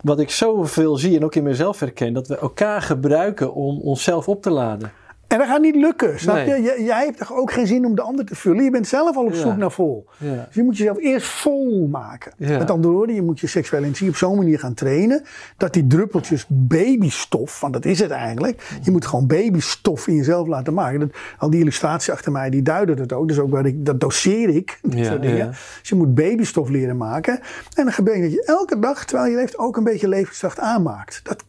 wat 0.05 0.19
ik 0.19 0.29
zoveel 0.29 0.95
zie 0.97 1.15
en 1.15 1.23
ook 1.23 1.35
in 1.35 1.43
mezelf 1.43 1.79
herken. 1.79 2.13
Dat 2.13 2.27
we 2.27 2.37
elkaar 2.37 2.81
gebruiken 2.81 3.53
om 3.53 3.81
onszelf 3.81 4.27
op 4.27 4.41
te 4.41 4.49
laden. 4.49 4.91
En 5.27 5.37
dat 5.37 5.47
gaat 5.47 5.61
niet 5.61 5.75
lukken, 5.75 6.19
snap 6.19 6.35
Nee. 6.35 6.61
je? 6.61 6.83
Jij 6.83 7.05
hebt 7.05 7.17
toch 7.17 7.33
ook 7.33 7.51
geen 7.51 7.67
zin 7.67 7.85
om 7.85 7.95
de 7.95 8.01
ander 8.01 8.25
te 8.25 8.35
vullen? 8.35 8.63
Je 8.63 8.69
bent 8.71 8.87
zelf 8.87 9.15
al 9.17 9.25
op 9.25 9.33
Ja. 9.33 9.39
zoek 9.39 9.57
naar 9.57 9.71
vol. 9.71 10.05
Ja. 10.17 10.33
Dus 10.45 10.55
je 10.55 10.63
moet 10.63 10.77
jezelf 10.77 10.97
eerst 10.99 11.27
vol 11.27 11.87
maken. 11.87 12.31
Ja. 12.37 12.57
Met 12.57 12.71
andere 12.71 12.93
woorden, 12.93 13.15
je 13.15 13.21
moet 13.21 13.39
je 13.39 13.47
seksuele 13.47 13.85
energie 13.85 14.09
op 14.09 14.15
zo'n 14.15 14.37
manier 14.37 14.59
gaan 14.59 14.73
trainen. 14.73 15.23
Dat 15.57 15.73
die 15.73 15.87
druppeltjes 15.87 16.45
babystof, 16.49 17.59
want 17.59 17.73
dat 17.73 17.85
is 17.85 17.99
het 17.99 18.11
eigenlijk. 18.11 18.77
Je 18.81 18.91
moet 18.91 19.05
gewoon 19.05 19.27
babystof 19.27 20.07
in 20.07 20.15
jezelf 20.15 20.47
laten 20.47 20.73
maken. 20.73 20.99
Dat, 20.99 21.09
al 21.37 21.49
die 21.49 21.59
illustraties 21.59 22.09
achter 22.09 22.31
mij, 22.31 22.49
die 22.49 22.61
duiden 22.61 22.97
het 22.97 23.13
ook. 23.13 23.27
Dus 23.27 23.39
ook 23.39 23.49
waar 23.51 23.65
ik, 23.65 23.85
dat 23.85 23.99
doseer 23.99 24.49
ik. 24.49 24.79
Dat 24.81 25.05
soort 25.05 25.21
dingen. 25.21 25.47
Dus 25.79 25.89
je 25.89 25.95
moet 25.95 26.15
babystof 26.15 26.69
leren 26.69 26.97
maken. 26.97 27.33
En 27.73 27.83
dan 27.83 27.91
gebeurt 27.93 28.21
dat 28.21 28.31
je 28.31 28.43
elke 28.45 28.79
dag, 28.79 29.05
terwijl 29.05 29.29
je 29.29 29.35
leeft, 29.37 29.57
ook 29.57 29.77
een 29.77 29.83
beetje 29.83 30.07
levenskracht 30.07 30.59
aanmaakt. 30.59 31.19
Dat 31.23 31.43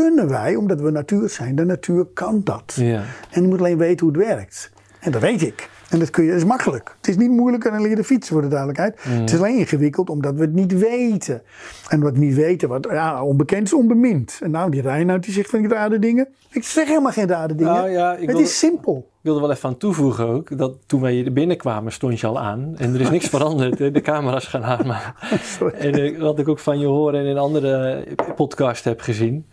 kunnen 0.00 0.28
wij, 0.28 0.56
omdat 0.56 0.80
we 0.80 0.90
natuur 0.90 1.28
zijn. 1.28 1.54
De 1.54 1.64
natuur 1.64 2.04
kan 2.04 2.40
dat. 2.44 2.72
Ja. 2.76 3.02
En 3.30 3.42
je 3.42 3.48
moet 3.48 3.58
alleen 3.58 3.78
weten 3.78 4.06
hoe 4.06 4.16
het 4.16 4.26
werkt. 4.26 4.70
En 5.00 5.12
dat 5.12 5.20
weet 5.20 5.42
ik. 5.42 5.70
En 5.90 5.98
dat, 5.98 6.10
kun 6.10 6.22
je, 6.24 6.30
dat 6.30 6.38
is 6.38 6.44
makkelijk. 6.44 6.94
Het 6.96 7.08
is 7.08 7.16
niet 7.16 7.30
moeilijker 7.30 7.70
dan 7.70 7.82
leren 7.82 8.04
fietsen, 8.04 8.32
voor 8.32 8.42
de 8.42 8.48
duidelijkheid. 8.48 8.96
Het 9.02 9.32
is 9.32 9.38
alleen 9.38 9.58
ingewikkeld 9.58 10.10
omdat 10.10 10.34
we 10.34 10.40
het 10.40 10.52
niet 10.52 10.78
weten. 10.78 11.42
En 11.88 12.00
wat 12.00 12.12
we 12.12 12.18
niet 12.18 12.34
weten, 12.34 12.68
wat 12.68 12.86
ja, 12.90 13.24
onbekend 13.24 13.66
is 13.66 13.74
onbemind. 13.74 14.38
En 14.42 14.50
nou, 14.50 14.70
die 14.70 14.80
Reinoud 14.80 15.22
die 15.24 15.32
zegt 15.32 15.50
van 15.50 15.58
die 15.60 15.68
rare 15.68 15.98
dingen. 15.98 16.28
Ik 16.50 16.64
zeg 16.64 16.86
helemaal 16.88 17.12
geen 17.12 17.28
rare 17.28 17.54
dingen. 17.54 17.72
Nou 17.72 17.90
ja, 17.90 18.12
ik 18.12 18.18
het 18.18 18.26
wilde- 18.26 18.42
is 18.42 18.58
simpel. 18.58 18.96
Ik 19.22 19.28
wilde 19.28 19.40
wel 19.40 19.50
even 19.50 19.68
aan 19.68 19.76
toevoegen 19.76 20.26
ook, 20.26 20.58
dat 20.58 20.76
toen 20.86 21.00
wij 21.00 21.24
er 21.24 21.32
binnenkwamen 21.32 21.92
stond 21.92 22.20
je 22.20 22.26
al 22.26 22.40
aan. 22.40 22.74
En 22.76 22.94
er 22.94 23.00
is 23.00 23.10
niks 23.10 23.28
veranderd, 23.36 23.78
de 23.78 24.00
camera's 24.00 24.46
gaan 24.46 24.64
aan. 24.64 24.86
Maar, 24.86 25.14
en 25.78 25.92
eh, 25.92 26.20
wat 26.20 26.38
ik 26.38 26.48
ook 26.48 26.58
van 26.58 26.78
je 26.78 26.86
horen 26.86 27.20
en 27.20 27.26
in 27.26 27.38
andere 27.38 28.04
podcast 28.34 28.84
heb 28.84 29.00
gezien. 29.00 29.46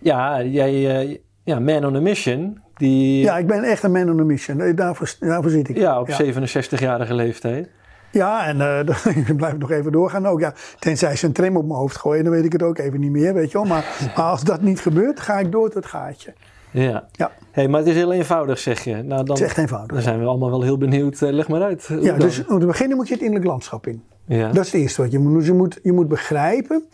Ja, 0.00 0.42
jij, 0.42 1.00
eh, 1.00 1.18
ja, 1.44 1.58
Man 1.58 1.84
on 1.84 1.96
a 1.96 2.00
Mission, 2.00 2.58
die 2.74 3.22
Ja, 3.22 3.38
ik 3.38 3.46
ben 3.46 3.62
echt 3.62 3.82
een 3.82 3.92
man 3.92 4.10
on 4.10 4.20
a 4.20 4.24
mission. 4.24 4.74
Daarvoor, 4.74 5.14
daarvoor 5.20 5.50
zit 5.50 5.68
ik. 5.68 5.76
ja, 5.76 6.00
op 6.00 6.08
67-jarige 6.08 7.14
leeftijd. 7.14 7.68
Ja, 8.12 8.46
en 8.46 8.60
eh 8.60 9.16
ik 9.28 9.36
blijf 9.36 9.56
nog 9.58 9.70
even 9.70 9.92
doorgaan 9.92 10.26
ook. 10.26 10.40
Ja, 10.40 10.54
tenzij 10.78 11.16
ze 11.16 11.26
een 11.26 11.32
tram 11.32 11.56
op 11.56 11.66
mijn 11.66 11.78
hoofd 11.78 11.96
gooien, 11.96 12.24
dan 12.24 12.32
weet 12.32 12.44
ik 12.44 12.52
het 12.52 12.62
ook 12.62 12.78
even 12.78 13.00
niet 13.00 13.10
meer, 13.10 13.34
weet 13.34 13.50
je 13.50 13.58
wel. 13.58 13.66
Maar, 13.66 13.84
maar 14.16 14.24
als 14.24 14.42
dat 14.44 14.60
niet 14.60 14.80
gebeurt, 14.80 15.20
ga 15.20 15.38
ik 15.38 15.52
door 15.52 15.66
tot 15.66 15.74
het 15.74 15.86
gaatje. 15.86 16.32
Ja. 16.70 17.08
Ja, 17.12 17.30
Hey, 17.50 17.68
maar 17.68 17.80
het 17.80 17.88
is 17.88 17.94
heel 17.94 18.12
eenvoudig, 18.12 18.58
zeg 18.58 18.84
je. 18.84 18.94
Nou, 18.94 19.06
dan, 19.06 19.18
het 19.18 19.38
is 19.38 19.42
echt 19.42 19.58
eenvoudig. 19.58 19.92
dan 19.92 20.02
zijn 20.02 20.20
we 20.20 20.26
allemaal 20.26 20.50
wel 20.50 20.62
heel 20.62 20.78
benieuwd. 20.78 21.22
Eh, 21.22 21.30
leg 21.30 21.48
maar 21.48 21.62
uit. 21.62 21.86
Ja, 22.00 22.10
dan? 22.10 22.18
dus 22.18 22.46
om 22.46 22.60
te 22.60 22.66
beginnen 22.66 22.96
moet 22.96 23.08
je 23.08 23.14
het 23.14 23.22
innerlijk 23.22 23.50
landschap 23.50 23.86
in. 23.86 24.02
Ja. 24.36 24.52
Dat 24.52 24.64
is 24.64 24.72
het 24.72 24.80
eerste 24.80 25.02
wat 25.02 25.12
je 25.12 25.18
moet 25.18 25.28
doen. 25.28 25.38
Dus 25.38 25.46
je 25.46 25.52
moet, 25.52 25.78
je 25.82 25.92
moet 25.92 26.08
begrijpen 26.08 26.84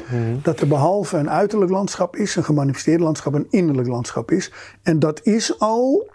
dat 0.43 0.61
er 0.61 0.69
behalve 0.69 1.17
een 1.17 1.31
uiterlijk 1.31 1.71
landschap 1.71 2.17
is, 2.17 2.37
een 2.37 2.45
gemanifesteerd 2.45 3.01
landschap, 3.01 3.35
een 3.35 3.47
innerlijk 3.51 3.89
landschap 3.89 4.31
is. 4.31 4.53
En 4.83 4.99
dat 4.99 5.21
is 5.23 5.59
al 5.59 6.09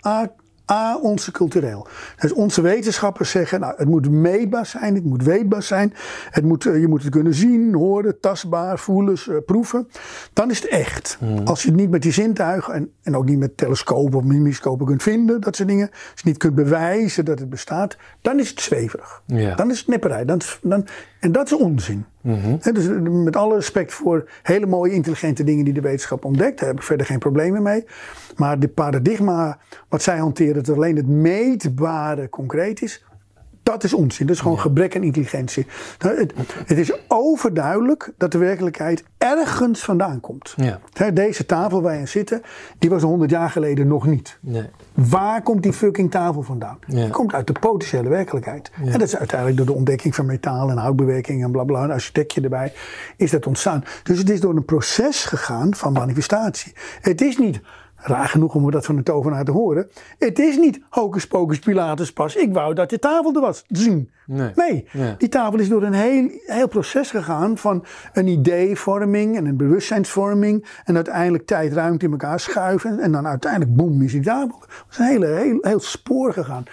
A, 0.72 0.98
onze 0.98 1.32
cultureel. 1.32 1.88
Dus 2.20 2.34
onze 2.34 2.62
wetenschappers 2.62 3.30
zeggen, 3.30 3.60
nou, 3.60 3.74
het 3.78 3.88
moet 3.88 4.10
meetbaar 4.10 4.66
zijn, 4.66 4.96
het 4.96 5.04
moet 5.04 5.24
weetbaar 5.24 5.64
zijn. 5.64 5.94
Het 6.30 6.44
moet, 6.44 6.66
eh, 6.66 6.80
je 6.80 6.88
moet 6.88 7.02
het 7.02 7.12
kunnen 7.12 7.34
zien, 7.34 7.74
horen, 7.74 8.20
tastbaar, 8.20 8.80
voelen, 8.80 9.18
eh, 9.30 9.36
proeven. 9.46 9.88
Dan 10.34 10.50
is 10.50 10.62
het 10.62 10.70
echt. 10.70 11.18
Als 11.44 11.62
je 11.62 11.68
het 11.68 11.78
niet 11.78 11.90
met 11.90 12.02
die 12.02 12.12
zintuigen 12.12 12.74
en, 12.74 12.92
en 13.04 13.16
ook 13.16 13.26
niet 13.26 13.40
met 13.40 13.58
telescopen 13.58 14.18
of 14.18 14.24
microscopen 14.24 14.86
kunt 14.86 15.04
vinden, 15.04 15.42
dat 15.42 15.56
soort 15.56 15.68
dingen. 15.68 15.90
Als 15.90 16.22
je 16.22 16.28
niet 16.30 16.38
kunt 16.38 16.56
bewijzen 16.56 17.26
dat 17.26 17.40
het 17.40 17.50
bestaat, 17.50 17.98
dan 18.22 18.40
is 18.40 18.50
het 18.50 18.62
zweverig. 18.62 19.22
Ja. 19.26 19.56
Dan 19.56 19.72
is 19.72 19.80
het 19.80 19.88
nipperij. 19.88 20.26
Dan, 20.26 20.42
dan, 20.62 20.88
en 21.20 21.32
dat 21.32 21.46
is 21.46 21.54
onzin. 21.54 22.06
Hè, 22.22 22.72
dus 22.72 22.88
met 23.10 23.36
alle 23.36 23.56
respect 23.56 23.94
voor 23.94 24.30
hele 24.44 24.66
mooie, 24.66 24.94
intelligente 24.94 25.44
dingen 25.44 25.66
die 25.66 25.74
de 25.74 25.82
wetenschap 25.82 26.26
ontdekt, 26.26 26.60
daar 26.60 26.68
heb 26.68 26.78
ik 26.78 26.84
verder 26.84 27.06
geen 27.06 27.20
problemen 27.20 27.64
mee. 27.64 27.86
Maar 28.36 28.60
dit 28.60 28.74
paradigma 28.74 29.58
wat 29.90 30.02
zij 30.02 30.18
hanteren, 30.18 30.64
dat 30.64 30.76
alleen 30.76 30.96
het 30.96 31.08
meetbare 31.08 32.30
concreet 32.30 32.82
is, 32.82 33.04
dat 33.64 33.84
is 33.84 33.94
onzin. 33.94 34.26
Dat 34.26 34.36
is 34.36 34.42
gewoon 34.42 34.60
gebrek 34.60 34.96
aan 34.96 35.04
intelligentie. 35.04 35.66
Nou, 36.00 36.18
Het, 36.18 36.34
het 36.66 36.78
is 36.78 36.94
overduidelijk 37.08 38.12
dat 38.18 38.32
de 38.32 38.38
werkelijkheid 38.38 39.04
ergens 39.18 39.84
vandaan 39.84 40.20
komt. 40.20 40.54
Ja. 40.56 40.80
Deze 41.14 41.46
tafel 41.46 41.82
waar 41.82 41.94
je 41.94 42.00
aan 42.00 42.08
zitten, 42.08 42.42
die 42.80 42.90
was 42.90 43.02
100 43.02 43.32
jaar 43.32 43.50
geleden 43.50 43.88
nog 43.88 44.06
niet. 44.06 44.38
Nee. 44.42 44.70
Waar 45.10 45.42
komt 45.42 45.64
die 45.64 45.74
fucking 45.74 46.12
tafel 46.12 46.42
vandaan? 46.42 46.78
Ja. 46.88 46.96
Die 46.96 47.10
komt 47.10 47.34
uit 47.34 47.48
de 47.48 47.54
potentiële 47.60 48.10
werkelijkheid. 48.10 48.72
En 48.86 48.92
dat 48.92 49.02
is 49.02 49.18
uiteindelijk 49.18 49.58
door 49.58 49.66
de 49.66 49.74
ontdekking 49.74 50.16
van 50.16 50.26
metaal 50.26 50.70
en 50.70 50.78
houtbewerking 50.78 51.44
en 51.44 51.52
blabla, 51.52 51.84
een 51.84 51.92
architectje 51.92 52.42
erbij, 52.42 52.74
is 53.18 53.32
dat 53.32 53.48
ontstaan. 53.48 53.84
Dus 54.04 54.18
het 54.18 54.30
is 54.30 54.40
door 54.40 54.56
een 54.56 54.66
proces 54.66 55.26
gegaan 55.26 55.76
van 55.76 55.94
manifestatie. 55.94 56.74
Het 57.02 57.22
is 57.22 57.38
niet, 57.38 57.62
raar 58.02 58.28
genoeg 58.28 58.56
om 58.56 58.72
dat 58.72 58.86
van 58.86 58.98
een 58.98 59.04
tovenaar 59.04 59.44
te 59.44 59.52
horen, 59.52 59.90
het 60.18 60.40
is 60.40 60.58
niet 60.58 60.80
hocus 60.90 61.28
pocus 61.28 61.60
pilatus 61.60 62.14
pas, 62.14 62.36
ik 62.36 62.54
wou 62.54 62.74
dat 62.74 62.90
de 62.90 63.00
tafel 63.00 63.36
er 63.36 63.42
was. 63.42 63.64
Zien. 63.68 64.10
Nee. 64.26 64.52
Nee, 64.56 64.88
Ja. 64.92 65.16
die 65.18 65.30
tafel 65.30 65.60
is 65.60 65.70
door 65.70 65.84
een 65.84 65.94
heel, 65.94 66.30
heel 66.46 66.68
proces 66.68 67.10
gegaan 67.12 67.58
van 67.58 67.86
een 68.14 68.28
ideevorming 68.28 69.36
en 69.38 69.46
een 69.46 69.58
bewustzijnsvorming. 69.58 70.66
En 70.86 70.96
uiteindelijk 70.96 71.46
tijd, 71.46 71.74
ruimte 71.74 72.06
in 72.06 72.12
elkaar 72.12 72.40
schuiven. 72.40 73.00
En 73.00 73.12
dan 73.12 73.28
uiteindelijk, 73.28 73.76
boem, 73.76 74.02
is 74.02 74.12
die 74.12 74.22
tafel. 74.22 74.60
Het 74.60 74.70
is 74.92 74.98
een 74.98 75.06
hele, 75.06 75.26
heel, 75.28 75.58
heel 75.62 75.80
spoor 75.80 76.34
gegaan. 76.34 76.64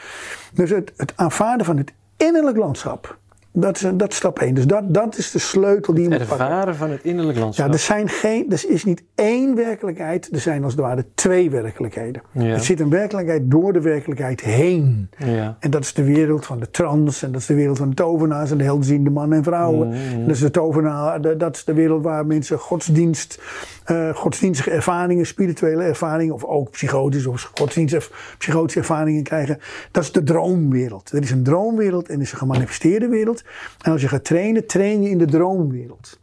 Dus 0.53 0.71
het, 0.71 0.93
het 0.97 1.13
aanvaarden 1.17 1.67
van 1.67 1.77
het 1.77 1.93
innerlijk 2.17 2.57
landschap. 2.57 3.19
Dat 3.61 3.77
is, 3.77 3.87
dat 3.95 4.11
is 4.11 4.17
stap 4.17 4.39
1. 4.39 4.55
Dus 4.55 4.67
dat, 4.67 4.95
dat 4.95 5.19
is 5.19 5.31
de 5.31 5.39
sleutel 5.39 5.95
die 5.95 6.03
je 6.03 6.09
moet 6.09 6.19
pakken. 6.19 6.47
Ervaren 6.47 6.75
van 6.75 6.91
het 6.91 7.05
innerlijk 7.05 7.39
landschap. 7.39 7.67
Ja, 7.67 7.73
er, 7.73 7.79
zijn 7.79 8.09
geen, 8.09 8.51
er 8.51 8.65
is 8.69 8.85
niet 8.85 9.03
één 9.15 9.55
werkelijkheid, 9.55 10.29
er 10.33 10.41
zijn 10.41 10.65
als 10.65 10.73
het 10.73 10.83
ware 10.83 11.05
twee 11.15 11.51
werkelijkheden. 11.51 12.23
Ja. 12.33 12.45
Er 12.45 12.61
zit 12.61 12.81
een 12.81 12.91
werkelijkheid 12.91 13.51
door 13.51 13.73
de 13.73 13.81
werkelijkheid 13.81 14.41
heen. 14.41 15.11
Ja. 15.17 15.57
En 15.61 15.71
dat 15.71 15.83
is 15.83 15.95
de 15.95 16.05
wereld 16.05 16.47
van 16.47 16.61
de 16.61 16.71
trans, 16.71 17.23
en 17.23 17.33
dat 17.33 17.41
is 17.41 17.47
de 17.47 17.55
wereld 17.55 17.79
van 17.79 17.89
de 17.89 17.95
tovenaars 17.95 18.51
en 18.51 18.59
de 18.59 18.65
helderziende 18.65 19.11
mannen 19.11 19.39
en 19.39 19.45
vrouwen. 19.45 19.93
En 19.93 20.27
dat 20.27 20.35
is 20.35 20.41
de 20.41 20.51
tovenaar, 20.51 21.39
dat 21.39 21.57
is 21.57 21.65
de 21.65 21.75
wereld 21.75 22.03
waar 22.03 22.27
mensen 22.27 22.59
godsdienst, 22.59 23.41
eh, 23.89 24.15
godsdienstige 24.15 24.71
ervaringen, 24.71 25.27
spirituele 25.27 25.83
ervaringen, 25.83 26.35
of 26.35 26.45
ook 26.45 26.71
psychotische 26.71 27.31
of 27.31 27.51
godsdienstige 27.55 28.11
psychotische 28.39 28.79
ervaringen 28.79 29.23
krijgen. 29.23 29.59
Dat 29.91 30.03
is 30.03 30.13
de 30.13 30.23
droomwereld. 30.23 31.13
Er 31.13 31.23
is 31.23 31.31
een 31.31 31.43
droomwereld 31.43 32.09
en 32.09 32.15
er 32.15 32.21
is 32.21 32.33
een 32.33 32.39
gemanifesteerde 32.39 33.09
wereld. 33.09 33.45
En 33.81 33.93
als 33.93 34.01
je 34.01 34.09
gaat 34.09 34.25
trainen, 34.25 34.67
train 34.67 35.03
je 35.03 35.11
in 35.11 35.19
de 35.19 35.25
droomwereld. 35.25 36.19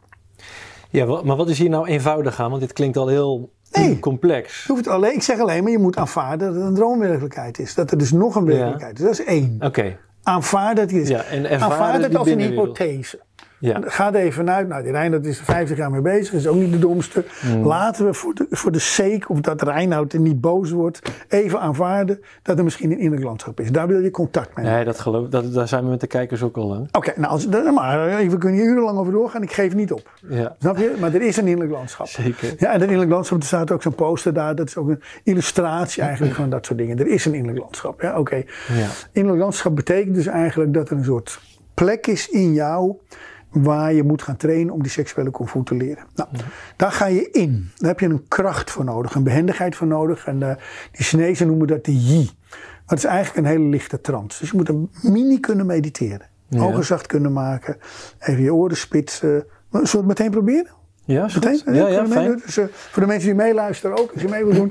Ja, 0.90 1.22
maar 1.22 1.36
wat 1.36 1.48
is 1.48 1.58
hier 1.58 1.68
nou 1.68 1.86
eenvoudig 1.86 2.40
aan? 2.40 2.48
Want 2.50 2.62
dit 2.62 2.72
klinkt 2.72 2.96
al 2.96 3.08
heel 3.08 3.50
Nee. 3.72 3.98
complex. 3.98 4.64
Je 4.66 4.72
hoeft 4.72 4.88
alleen, 4.88 5.14
ik 5.14 5.22
zeg 5.22 5.38
alleen 5.38 5.62
maar, 5.62 5.72
je 5.72 5.78
moet 5.78 5.96
aanvaarden 5.96 6.46
dat 6.46 6.56
het 6.56 6.64
een 6.64 6.74
droomwerkelijkheid 6.74 7.58
is. 7.58 7.74
Dat 7.74 7.90
er 7.90 7.98
dus 7.98 8.12
nog 8.12 8.34
een 8.34 8.44
werkelijkheid 8.44 8.98
is. 8.98 9.04
Dat 9.04 9.12
is 9.12 9.24
één. 9.24 9.56
Oké. 9.60 9.96
Aanvaard 10.22 10.76
dat 10.76 10.88
die 10.88 11.00
is. 11.00 11.08
Ja, 11.08 11.22
en 11.22 11.44
het 11.44 12.08
die 12.08 12.18
als 12.18 12.28
een 12.28 12.40
hypothese. 12.40 13.20
Ja. 13.58 13.80
Ga 13.84 14.08
er 14.08 14.14
even 14.14 14.32
vanuit. 14.32 14.68
Nou, 14.68 14.82
die 14.82 14.92
Reinoud 14.92 15.26
is 15.26 15.38
er 15.38 15.44
50 15.44 15.76
jaar 15.76 15.90
mee 15.90 16.00
bezig. 16.00 16.32
Is 16.34 16.46
ook 16.46 16.56
niet 16.56 16.72
de 16.72 16.78
domste. 16.78 17.24
Mm. 17.42 17.66
Laten 17.66 18.06
we 18.06 18.14
voor 18.14 18.34
de, 18.34 18.46
voor 18.50 18.72
de 18.72 18.78
sake, 18.78 19.24
of 19.28 19.40
dat 19.40 19.62
Reinoud 19.62 20.12
er 20.12 20.20
niet 20.20 20.40
boos 20.40 20.70
wordt, 20.70 21.00
even 21.28 21.60
aanvaarden 21.60 22.20
dat 22.42 22.58
er 22.58 22.64
misschien 22.64 22.90
een 22.90 22.96
innerlijk 22.96 23.24
landschap 23.24 23.60
is. 23.60 23.72
Daar 23.72 23.86
wil 23.86 24.00
je 24.00 24.10
contact 24.10 24.56
mee. 24.56 24.66
Nee, 24.66 24.84
dat 24.84 25.00
geloof, 25.00 25.28
dat, 25.28 25.54
daar 25.54 25.68
zijn 25.68 25.84
we 25.84 25.90
met 25.90 26.00
de 26.00 26.06
kijkers 26.06 26.42
ook 26.42 26.56
al. 26.56 26.86
Oké, 26.92 27.12
nou, 27.16 27.32
als, 27.32 27.46
maar 27.46 28.28
we 28.28 28.38
kunnen 28.38 28.60
hier 28.60 28.70
urenlang 28.70 28.98
over 28.98 29.12
doorgaan. 29.12 29.42
Ik 29.42 29.52
geef 29.52 29.74
niet 29.74 29.92
op. 29.92 30.10
Ja, 30.28 30.56
Snap 30.58 30.76
je? 30.76 30.96
Maar 31.00 31.14
er 31.14 31.22
is 31.22 31.36
een 31.36 31.46
innerlijk 31.46 31.72
landschap. 31.72 32.06
zeker. 32.06 32.54
Ja, 32.58 32.66
en 32.66 32.72
dat 32.72 32.82
innerlijk 32.82 33.10
landschap, 33.10 33.38
er 33.38 33.46
staat 33.46 33.70
ook 33.70 33.82
zo'n 33.82 33.94
poster 33.94 34.32
daar. 34.32 34.54
Dat 34.54 34.68
is 34.68 34.76
ook 34.76 34.88
een 34.88 35.02
illustratie 35.24 36.02
eigenlijk 36.02 36.34
van 36.34 36.50
dat 36.50 36.66
soort 36.66 36.78
dingen. 36.78 36.98
Er 36.98 37.06
is 37.06 37.24
een 37.24 37.34
innerlijk 37.34 37.58
landschap. 37.60 38.00
Ja, 38.00 38.18
oké. 38.18 38.36
Ja. 38.36 38.86
Innerlijk 39.12 39.42
landschap 39.42 39.76
betekent 39.76 40.14
dus 40.14 40.26
eigenlijk 40.26 40.72
dat 40.72 40.90
er 40.90 40.96
een 40.96 41.04
soort 41.04 41.40
plek 41.74 42.06
is 42.06 42.28
in 42.28 42.52
jou 42.52 42.96
waar 43.50 43.92
je 43.92 44.02
moet 44.02 44.22
gaan 44.22 44.36
trainen 44.36 44.74
om 44.74 44.82
die 44.82 44.90
seksuele 44.90 45.30
kung 45.30 45.48
fu 45.48 45.62
te 45.62 45.74
leren. 45.74 46.04
Nou, 46.14 46.28
daar 46.76 46.92
ga 46.92 47.06
je 47.06 47.30
in. 47.30 47.70
Daar 47.76 47.88
heb 47.88 48.00
je 48.00 48.06
een 48.06 48.28
kracht 48.28 48.70
voor 48.70 48.84
nodig, 48.84 49.14
een 49.14 49.22
behendigheid 49.22 49.76
voor 49.76 49.86
nodig. 49.86 50.26
En 50.26 50.42
eh, 50.42 50.56
die 50.90 51.04
Chinezen 51.04 51.46
noemen 51.46 51.66
dat 51.66 51.84
de 51.84 52.04
yi. 52.04 52.30
Maar 52.50 52.94
het 52.96 52.98
is 52.98 53.04
eigenlijk 53.04 53.46
een 53.46 53.52
hele 53.52 53.68
lichte 53.68 54.00
trance. 54.00 54.38
Dus 54.40 54.50
je 54.50 54.56
moet 54.56 54.68
een 54.68 54.90
mini 55.02 55.40
kunnen 55.40 55.66
mediteren. 55.66 56.28
Ogen 56.56 56.84
zacht 56.84 57.06
kunnen 57.06 57.32
maken. 57.32 57.76
Even 58.18 58.42
je 58.42 58.54
oren 58.54 58.76
spitsen. 58.76 59.44
Zullen 59.70 59.90
we 59.90 59.96
het 59.96 60.06
meteen 60.06 60.30
proberen? 60.30 60.70
Ja. 61.06 61.28
Meteen? 61.34 61.60
Ja, 61.74 61.88
ja, 61.88 62.06
fijn. 62.06 62.42
Dus, 62.44 62.56
eh, 62.56 62.64
voor 62.70 63.02
de 63.02 63.08
mensen 63.08 63.28
die 63.28 63.38
meeluisteren 63.38 63.98
ook, 63.98 64.12
als 64.12 64.22
je 64.22 64.28
mee 64.28 64.44
wil 64.44 64.54
doen. 64.54 64.70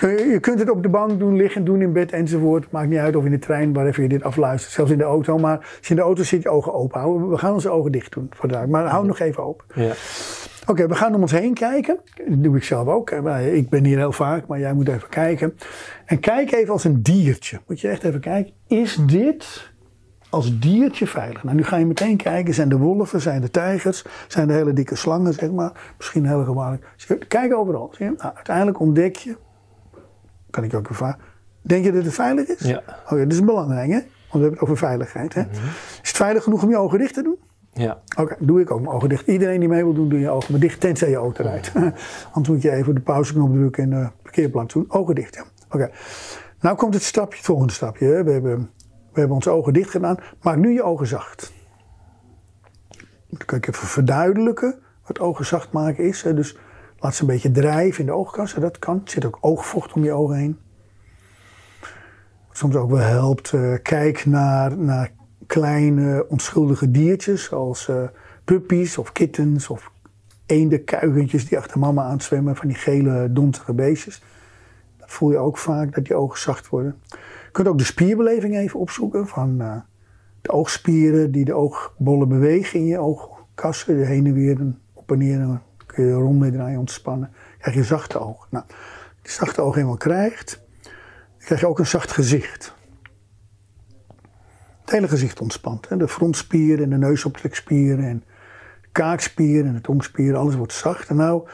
je, 0.00 0.28
je 0.32 0.40
kunt 0.40 0.58
het 0.58 0.70
op 0.70 0.82
de 0.82 0.88
bank 0.88 1.18
doen, 1.18 1.36
liggen 1.36 1.64
doen 1.64 1.80
in 1.80 1.92
bed 1.92 2.12
enzovoort. 2.12 2.70
Maakt 2.70 2.88
niet 2.88 2.98
uit 2.98 3.16
of 3.16 3.24
in 3.24 3.30
de 3.30 3.38
trein, 3.38 3.72
waarver 3.72 4.02
je 4.02 4.08
dit 4.08 4.22
afluistert. 4.22 4.72
Zelfs 4.72 4.90
in 4.90 4.98
de 4.98 5.04
auto. 5.04 5.38
Maar 5.38 5.56
als 5.56 5.68
je 5.80 5.88
in 5.88 5.96
de 5.96 6.02
auto 6.02 6.22
zit, 6.22 6.42
je 6.42 6.48
ogen 6.48 6.74
open 6.74 7.00
houden. 7.00 7.30
We 7.30 7.38
gaan 7.38 7.52
onze 7.52 7.70
ogen 7.70 7.92
dicht 7.92 8.12
doen. 8.12 8.30
De, 8.40 8.66
maar 8.68 8.86
hou 8.86 9.06
nog 9.06 9.18
even 9.18 9.44
open. 9.44 9.64
Ja. 9.74 9.92
Oké, 10.66 10.86
we 10.86 10.94
gaan 10.94 11.14
om 11.14 11.20
ons 11.20 11.32
heen 11.32 11.54
kijken. 11.54 11.98
Dat 12.28 12.42
doe 12.42 12.56
ik 12.56 12.64
zelf 12.64 12.88
ook. 12.88 13.10
Ik 13.52 13.68
ben 13.68 13.84
hier 13.84 13.98
heel 13.98 14.12
vaak, 14.12 14.46
maar 14.46 14.58
jij 14.58 14.72
moet 14.72 14.88
even 14.88 15.08
kijken. 15.08 15.58
En 16.04 16.20
kijk 16.20 16.52
even 16.52 16.72
als 16.72 16.84
een 16.84 17.02
diertje. 17.02 17.60
Moet 17.66 17.80
je 17.80 17.88
echt 17.88 18.04
even 18.04 18.20
kijken. 18.20 18.52
Is 18.66 18.98
dit 19.06 19.72
als 20.34 20.58
diertje 20.58 21.06
veilig? 21.06 21.44
Nou, 21.44 21.56
nu 21.56 21.64
ga 21.64 21.76
je 21.76 21.86
meteen 21.86 22.16
kijken. 22.16 22.54
Zijn 22.54 22.68
de 22.68 22.76
wolven, 22.76 23.20
zijn 23.20 23.40
de 23.40 23.50
tijgers, 23.50 24.04
zijn 24.28 24.46
de 24.46 24.52
hele 24.52 24.72
dikke 24.72 24.94
slangen, 24.96 25.34
zeg 25.34 25.50
maar. 25.50 25.72
Misschien 25.96 26.26
heel 26.26 26.44
gevaarlijk. 26.44 26.86
Kijk 27.28 27.54
overal. 27.54 27.92
Zie 27.96 28.06
je? 28.06 28.14
Nou, 28.16 28.34
uiteindelijk 28.34 28.80
ontdek 28.80 29.16
je, 29.16 29.36
kan 30.50 30.64
ik 30.64 30.70
je 30.70 30.76
ook 30.76 30.88
ervaren, 30.88 31.18
Denk 31.66 31.84
je 31.84 31.92
dat 31.92 32.04
het 32.04 32.14
veilig 32.14 32.48
is? 32.48 32.60
Ja. 32.68 32.82
Oké, 33.04 33.22
dat 33.22 33.32
is 33.32 33.44
belangrijk 33.44 33.90
hè? 33.90 33.98
Want 33.98 34.08
we 34.30 34.38
hebben 34.38 34.50
het 34.50 34.60
over 34.60 34.76
veiligheid 34.76 35.34
hè? 35.34 35.40
Mhm. 35.40 35.50
Is 36.02 36.08
het 36.08 36.16
veilig 36.16 36.42
genoeg 36.42 36.62
om 36.62 36.68
je 36.70 36.76
ogen 36.76 36.98
dicht 36.98 37.14
te 37.14 37.22
doen? 37.22 37.38
Ja. 37.72 37.98
Oké, 38.18 38.36
doe 38.38 38.60
ik 38.60 38.70
ook 38.70 38.80
mijn 38.80 38.92
ogen 38.92 39.08
dicht. 39.08 39.26
Iedereen 39.26 39.60
die 39.60 39.68
mee 39.68 39.84
wil 39.84 39.94
doen, 39.94 40.08
doe 40.08 40.18
je 40.18 40.30
ogen 40.30 40.52
maar 40.52 40.60
dicht, 40.60 40.80
tenzij 40.80 41.10
je 41.10 41.16
auto 41.16 41.42
rijdt. 41.42 41.72
Anders 42.32 42.48
moet 42.48 42.62
je 42.62 42.70
even 42.70 42.94
de 42.94 43.00
pauzeknop 43.00 43.52
drukken 43.52 43.82
en 43.82 43.90
de 43.90 44.08
parkeerplaats 44.22 44.74
doen. 44.74 44.84
Ogen 44.88 45.14
dicht, 45.14 45.34
ja. 45.34 45.44
Oké. 45.70 45.90
Nou 46.60 46.76
komt 46.76 46.94
het 46.94 47.02
stapje, 47.02 47.36
het 47.36 47.46
volgende 47.46 47.72
stapje. 47.72 48.06
hè. 48.06 48.24
We 48.24 48.30
hebben, 48.30 48.70
we 49.14 49.20
hebben 49.20 49.36
onze 49.36 49.50
ogen 49.50 49.72
dicht 49.72 49.90
gedaan. 49.90 50.16
Maak 50.42 50.56
nu 50.56 50.72
je 50.72 50.82
ogen 50.82 51.06
zacht. 51.06 51.52
Dan 53.28 53.46
kan 53.46 53.58
ik 53.58 53.66
even 53.66 53.88
verduidelijken 53.88 54.78
wat 55.06 55.20
ogen 55.20 55.46
zacht 55.46 55.72
maken 55.72 56.04
is. 56.04 56.22
Dus 56.22 56.56
laat 56.98 57.14
ze 57.14 57.20
een 57.20 57.28
beetje 57.28 57.50
drijven 57.50 58.00
in 58.00 58.06
de 58.06 58.12
oogkassen. 58.12 58.60
Dat 58.60 58.78
kan. 58.78 59.00
Er 59.04 59.10
zit 59.10 59.24
ook 59.24 59.38
oogvocht 59.40 59.92
om 59.92 60.04
je 60.04 60.12
ogen 60.12 60.36
heen. 60.36 60.58
Wat 62.48 62.56
soms 62.56 62.74
ook 62.74 62.90
wel 62.90 62.98
helpt. 62.98 63.52
eh, 63.52 63.74
kijk 63.82 64.26
naar, 64.26 64.78
naar 64.78 65.10
kleine 65.46 66.26
onschuldige 66.28 66.90
diertjes. 66.90 67.44
Zoals 67.44 67.88
eh 67.88 68.02
puppies 68.44 68.98
of 68.98 69.12
kittens 69.12 69.68
of 69.68 69.92
eendenkuigentjes 70.46 71.48
die 71.48 71.58
achter 71.58 71.78
mama 71.78 72.02
aanzwemmen. 72.02 72.56
Van 72.56 72.68
die 72.68 72.76
gele 72.76 73.32
dontige 73.32 73.72
beestjes. 73.72 74.22
Dat 74.98 75.10
voel 75.10 75.30
je 75.30 75.38
ook 75.38 75.58
vaak, 75.58 75.94
dat 75.94 76.04
die 76.04 76.14
ogen 76.14 76.38
zacht 76.38 76.68
worden. 76.68 77.00
Kunt 77.54 77.68
ook 77.68 77.78
de 77.78 77.84
spierbeleving 77.84 78.56
even 78.56 78.80
opzoeken. 78.80 79.28
Van 79.28 79.60
eh, 79.60 79.76
de 80.40 80.50
oogspieren 80.50 81.32
die 81.32 81.44
de 81.44 81.54
oogbollen 81.54 82.28
bewegen 82.28 82.78
in 82.78 82.86
je 82.86 82.98
oogkassen. 82.98 84.06
Heen 84.06 84.26
en 84.26 84.32
weer 84.32 84.74
op 84.92 85.12
en 85.12 85.18
neer. 85.18 85.38
Dan 85.38 85.60
kun 85.86 86.04
je 86.04 86.12
rond 86.12 86.52
draaien, 86.52 86.78
ontspannen. 86.78 87.30
Dan 87.30 87.58
krijg 87.58 87.76
je 87.76 87.84
zachte 87.84 88.18
ogen. 88.18 88.48
Nou, 88.50 88.64
die 89.22 89.32
zachte 89.32 89.60
ogen 89.60 89.80
eenmaal 89.80 89.96
krijgt, 89.96 90.62
dan 90.82 90.92
krijg 91.38 91.60
je 91.60 91.66
ook 91.66 91.78
een 91.78 91.86
zacht 91.86 92.12
gezicht. 92.12 92.74
Het 94.80 94.90
hele 94.90 95.08
gezicht 95.08 95.40
ontspant. 95.40 95.88
Hè? 95.88 95.96
De 95.96 96.08
frontspieren 96.08 96.84
en 96.84 96.90
de 96.90 96.98
neusoptrekspieren 96.98 98.04
en 98.04 98.24
kaakspieren 98.92 99.66
en 99.66 99.74
de 99.74 99.80
tongspieren, 99.80 100.40
alles 100.40 100.54
wordt 100.54 100.72
zacht. 100.72 101.08
En 101.08 101.16
nou 101.16 101.48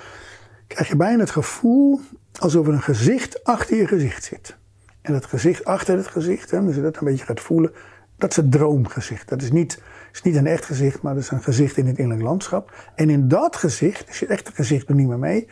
krijg 0.67 0.89
je 0.89 0.97
bijna 0.97 1.21
het 1.21 1.31
gevoel 1.31 2.01
alsof 2.39 2.67
er 2.67 2.73
een 2.73 2.83
gezicht 2.83 3.45
achter 3.45 3.77
je 3.77 3.87
gezicht 3.87 4.25
zit. 4.25 4.59
En 5.03 5.13
dat 5.13 5.27
gezicht 5.27 5.65
achter 5.65 5.97
het 5.97 6.07
gezicht, 6.07 6.51
hè, 6.51 6.59
als 6.59 6.75
je 6.75 6.83
dat 6.83 6.97
een 6.97 7.05
beetje 7.05 7.25
gaat 7.25 7.41
voelen, 7.41 7.73
dat 8.17 8.31
is 8.31 8.37
het 8.37 8.53
droomgezicht. 8.53 9.29
Dat 9.29 9.43
is 9.43 9.51
niet, 9.51 9.83
is 10.13 10.23
niet 10.23 10.37
een 10.37 10.47
echt 10.47 10.65
gezicht, 10.65 11.03
maar 11.03 11.15
dat 11.15 11.23
is 11.23 11.31
een 11.31 11.43
gezicht 11.43 11.77
in 11.77 11.87
het 11.87 11.99
innerlijk 11.99 12.29
landschap. 12.29 12.91
En 12.95 13.11
in 13.11 13.29
dat 13.29 13.57
gezicht, 13.57 14.07
dus 14.07 14.19
je 14.19 14.27
echte 14.27 14.53
gezicht 14.53 14.87
doet 14.87 14.97
niet 14.97 15.09
meer 15.09 15.19
mee, 15.19 15.49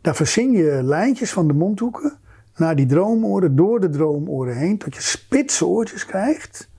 daar 0.00 0.16
verzin 0.16 0.52
je 0.52 0.82
lijntjes 0.82 1.32
van 1.32 1.46
de 1.46 1.54
mondhoeken 1.54 2.18
naar 2.56 2.76
die 2.76 2.86
droomoren, 2.86 3.56
door 3.56 3.80
de 3.80 3.88
droomoren 3.88 4.56
heen, 4.56 4.78
tot 4.78 4.94
je 4.94 5.02
spitse 5.02 5.66
oortjes 5.66 6.06
krijgt. 6.06 6.70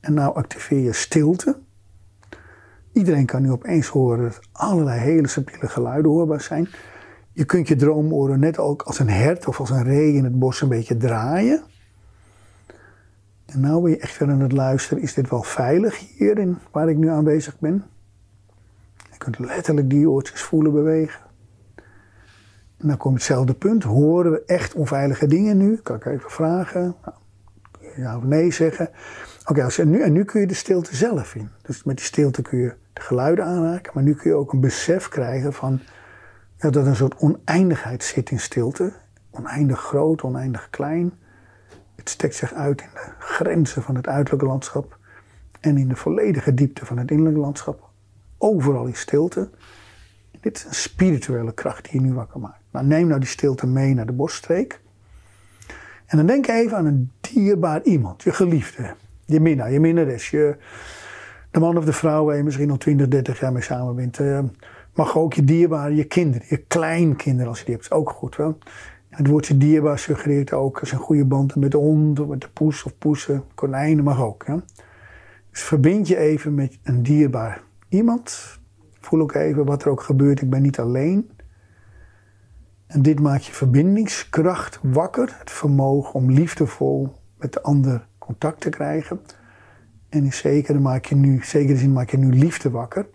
En 0.00 0.14
nou 0.14 0.34
activeer 0.34 0.80
je 0.80 0.92
stilte. 0.92 1.58
Iedereen 2.92 3.26
kan 3.26 3.42
nu 3.42 3.50
opeens 3.50 3.86
horen 3.86 4.22
dat 4.22 4.40
allerlei 4.52 5.00
hele 5.00 5.28
subtiele 5.28 5.68
geluiden 5.68 6.10
hoorbaar 6.10 6.40
zijn. 6.40 6.68
Je 7.34 7.44
kunt 7.44 7.68
je 7.68 7.76
droomoren 7.76 8.40
net 8.40 8.58
ook 8.58 8.82
als 8.82 8.98
een 8.98 9.08
hert 9.08 9.46
of 9.46 9.60
als 9.60 9.70
een 9.70 9.84
ree 9.84 10.12
in 10.12 10.24
het 10.24 10.38
bos 10.38 10.60
een 10.60 10.68
beetje 10.68 10.96
draaien. 10.96 11.62
En 13.46 13.60
nou 13.60 13.82
ben 13.82 13.90
je 13.90 13.98
echt 13.98 14.18
weer 14.18 14.30
aan 14.30 14.40
het 14.40 14.52
luisteren. 14.52 15.02
Is 15.02 15.14
dit 15.14 15.30
wel 15.30 15.42
veilig 15.42 16.16
hierin 16.16 16.58
waar 16.70 16.88
ik 16.88 16.96
nu 16.96 17.08
aanwezig 17.08 17.58
ben? 17.58 17.84
Je 18.96 19.18
kunt 19.18 19.38
letterlijk 19.38 19.90
die 19.90 20.10
oortjes 20.10 20.42
voelen 20.42 20.72
bewegen. 20.72 21.20
En 22.76 22.88
dan 22.88 22.96
komt 22.96 23.14
hetzelfde 23.14 23.54
punt. 23.54 23.82
Horen 23.82 24.32
we 24.32 24.42
echt 24.46 24.74
onveilige 24.74 25.26
dingen 25.26 25.56
nu? 25.56 25.76
Kan 25.76 25.96
ik 25.96 26.06
even 26.06 26.30
vragen? 26.30 26.94
Nou, 27.04 27.16
ja 27.96 28.16
of 28.16 28.22
nee 28.22 28.52
zeggen. 28.52 28.88
Oké, 29.44 29.64
als 29.64 29.78
en, 29.78 29.90
nu, 29.90 30.02
en 30.02 30.12
nu 30.12 30.24
kun 30.24 30.40
je 30.40 30.46
de 30.46 30.54
stilte 30.54 30.96
zelf 30.96 31.34
in. 31.34 31.48
Dus 31.62 31.84
met 31.84 31.96
die 31.96 32.04
stilte 32.04 32.42
kun 32.42 32.58
je 32.58 32.74
de 32.92 33.00
geluiden 33.00 33.44
aanraken. 33.44 33.92
Maar 33.94 34.02
nu 34.02 34.14
kun 34.14 34.30
je 34.30 34.36
ook 34.36 34.52
een 34.52 34.60
besef 34.60 35.08
krijgen 35.08 35.52
van 35.52 35.80
dat 36.72 36.76
er 36.76 36.86
een 36.86 36.96
soort 36.96 37.16
oneindigheid 37.18 38.04
zit 38.04 38.30
in 38.30 38.40
stilte. 38.40 38.92
Oneindig 39.30 39.80
groot, 39.80 40.22
oneindig 40.22 40.70
klein. 40.70 41.12
Het 41.94 42.08
strekt 42.08 42.34
zich 42.34 42.52
uit 42.52 42.80
in 42.80 42.88
de 42.94 43.12
grenzen 43.18 43.82
van 43.82 43.94
het 43.94 44.06
uiterlijke 44.06 44.46
landschap. 44.46 44.98
En 45.60 45.78
in 45.78 45.88
de 45.88 45.96
volledige 45.96 46.54
diepte 46.54 46.86
van 46.86 46.98
het 46.98 47.10
innerlijke 47.10 47.40
landschap. 47.40 47.90
Overal 48.38 48.86
is 48.86 49.00
stilte. 49.00 49.50
Dit 50.40 50.56
is 50.56 50.64
een 50.64 50.74
spirituele 50.74 51.52
kracht 51.52 51.90
die 51.90 52.00
je 52.00 52.06
nu 52.06 52.14
wakker 52.14 52.40
maakt. 52.40 52.60
Nou, 52.70 52.86
neem 52.86 53.06
nou 53.06 53.20
die 53.20 53.28
stilte 53.28 53.66
mee 53.66 53.94
naar 53.94 54.06
de 54.06 54.12
bosstreek. 54.12 54.80
En 56.06 56.16
dan 56.16 56.26
denk 56.26 56.46
even 56.46 56.76
aan 56.76 56.86
een 56.86 57.10
dierbaar 57.20 57.82
iemand. 57.82 58.22
Je 58.22 58.32
geliefde. 58.32 58.94
Je 59.24 59.40
minnaar, 59.40 59.72
je 59.72 59.80
minnares. 59.80 60.30
Je, 60.30 60.56
de 61.50 61.60
man 61.60 61.76
of 61.76 61.84
de 61.84 61.92
vrouw 61.92 62.24
waar 62.24 62.36
je 62.36 62.42
misschien 62.42 62.70
al 62.70 62.76
20, 62.76 63.08
30 63.08 63.40
jaar 63.40 63.52
mee 63.52 63.62
samen 63.62 63.94
bent. 63.94 64.18
Mag 64.94 65.16
ook 65.16 65.32
je 65.32 65.44
dierbare, 65.44 65.94
je 65.94 66.04
kinderen. 66.04 66.46
Je 66.50 66.56
kleinkinderen 66.56 67.48
als 67.48 67.58
je 67.58 67.64
die 67.64 67.74
hebt. 67.74 67.86
is 67.86 67.92
ook 67.92 68.10
goed 68.10 68.36
wel. 68.36 68.58
Het 69.08 69.26
woordje 69.26 69.56
dierbaar 69.56 69.98
suggereert 69.98 70.52
ook 70.52 70.80
als 70.80 70.92
een 70.92 70.98
goede 70.98 71.24
band 71.24 71.56
met 71.56 71.70
de 71.70 71.76
hond. 71.76 72.28
Met 72.28 72.40
de 72.40 72.48
poes 72.48 72.84
of 72.84 72.98
poesen. 72.98 73.44
Konijnen 73.54 74.04
mag 74.04 74.22
ook. 74.22 74.44
Ja? 74.46 74.62
Dus 75.50 75.62
verbind 75.62 76.08
je 76.08 76.16
even 76.16 76.54
met 76.54 76.78
een 76.82 77.02
dierbaar 77.02 77.62
iemand. 77.88 78.58
Voel 79.00 79.20
ook 79.20 79.34
even 79.34 79.64
wat 79.64 79.82
er 79.82 79.90
ook 79.90 80.02
gebeurt. 80.02 80.40
Ik 80.40 80.50
ben 80.50 80.62
niet 80.62 80.78
alleen. 80.78 81.30
En 82.86 83.02
dit 83.02 83.20
maakt 83.20 83.44
je 83.44 83.52
verbindingskracht 83.52 84.78
wakker. 84.82 85.36
Het 85.38 85.50
vermogen 85.50 86.14
om 86.14 86.30
liefdevol 86.30 87.12
met 87.38 87.52
de 87.52 87.62
ander 87.62 88.06
contact 88.18 88.60
te 88.60 88.68
krijgen. 88.68 89.20
En 90.08 90.24
in 90.24 90.32
zekere, 90.32 90.78
maak 90.78 91.04
je 91.04 91.14
nu, 91.14 91.44
zekere 91.44 91.78
zin 91.78 91.92
maak 91.92 92.10
je 92.10 92.18
nu 92.18 92.32
liefde 92.32 92.70
wakker. 92.70 93.06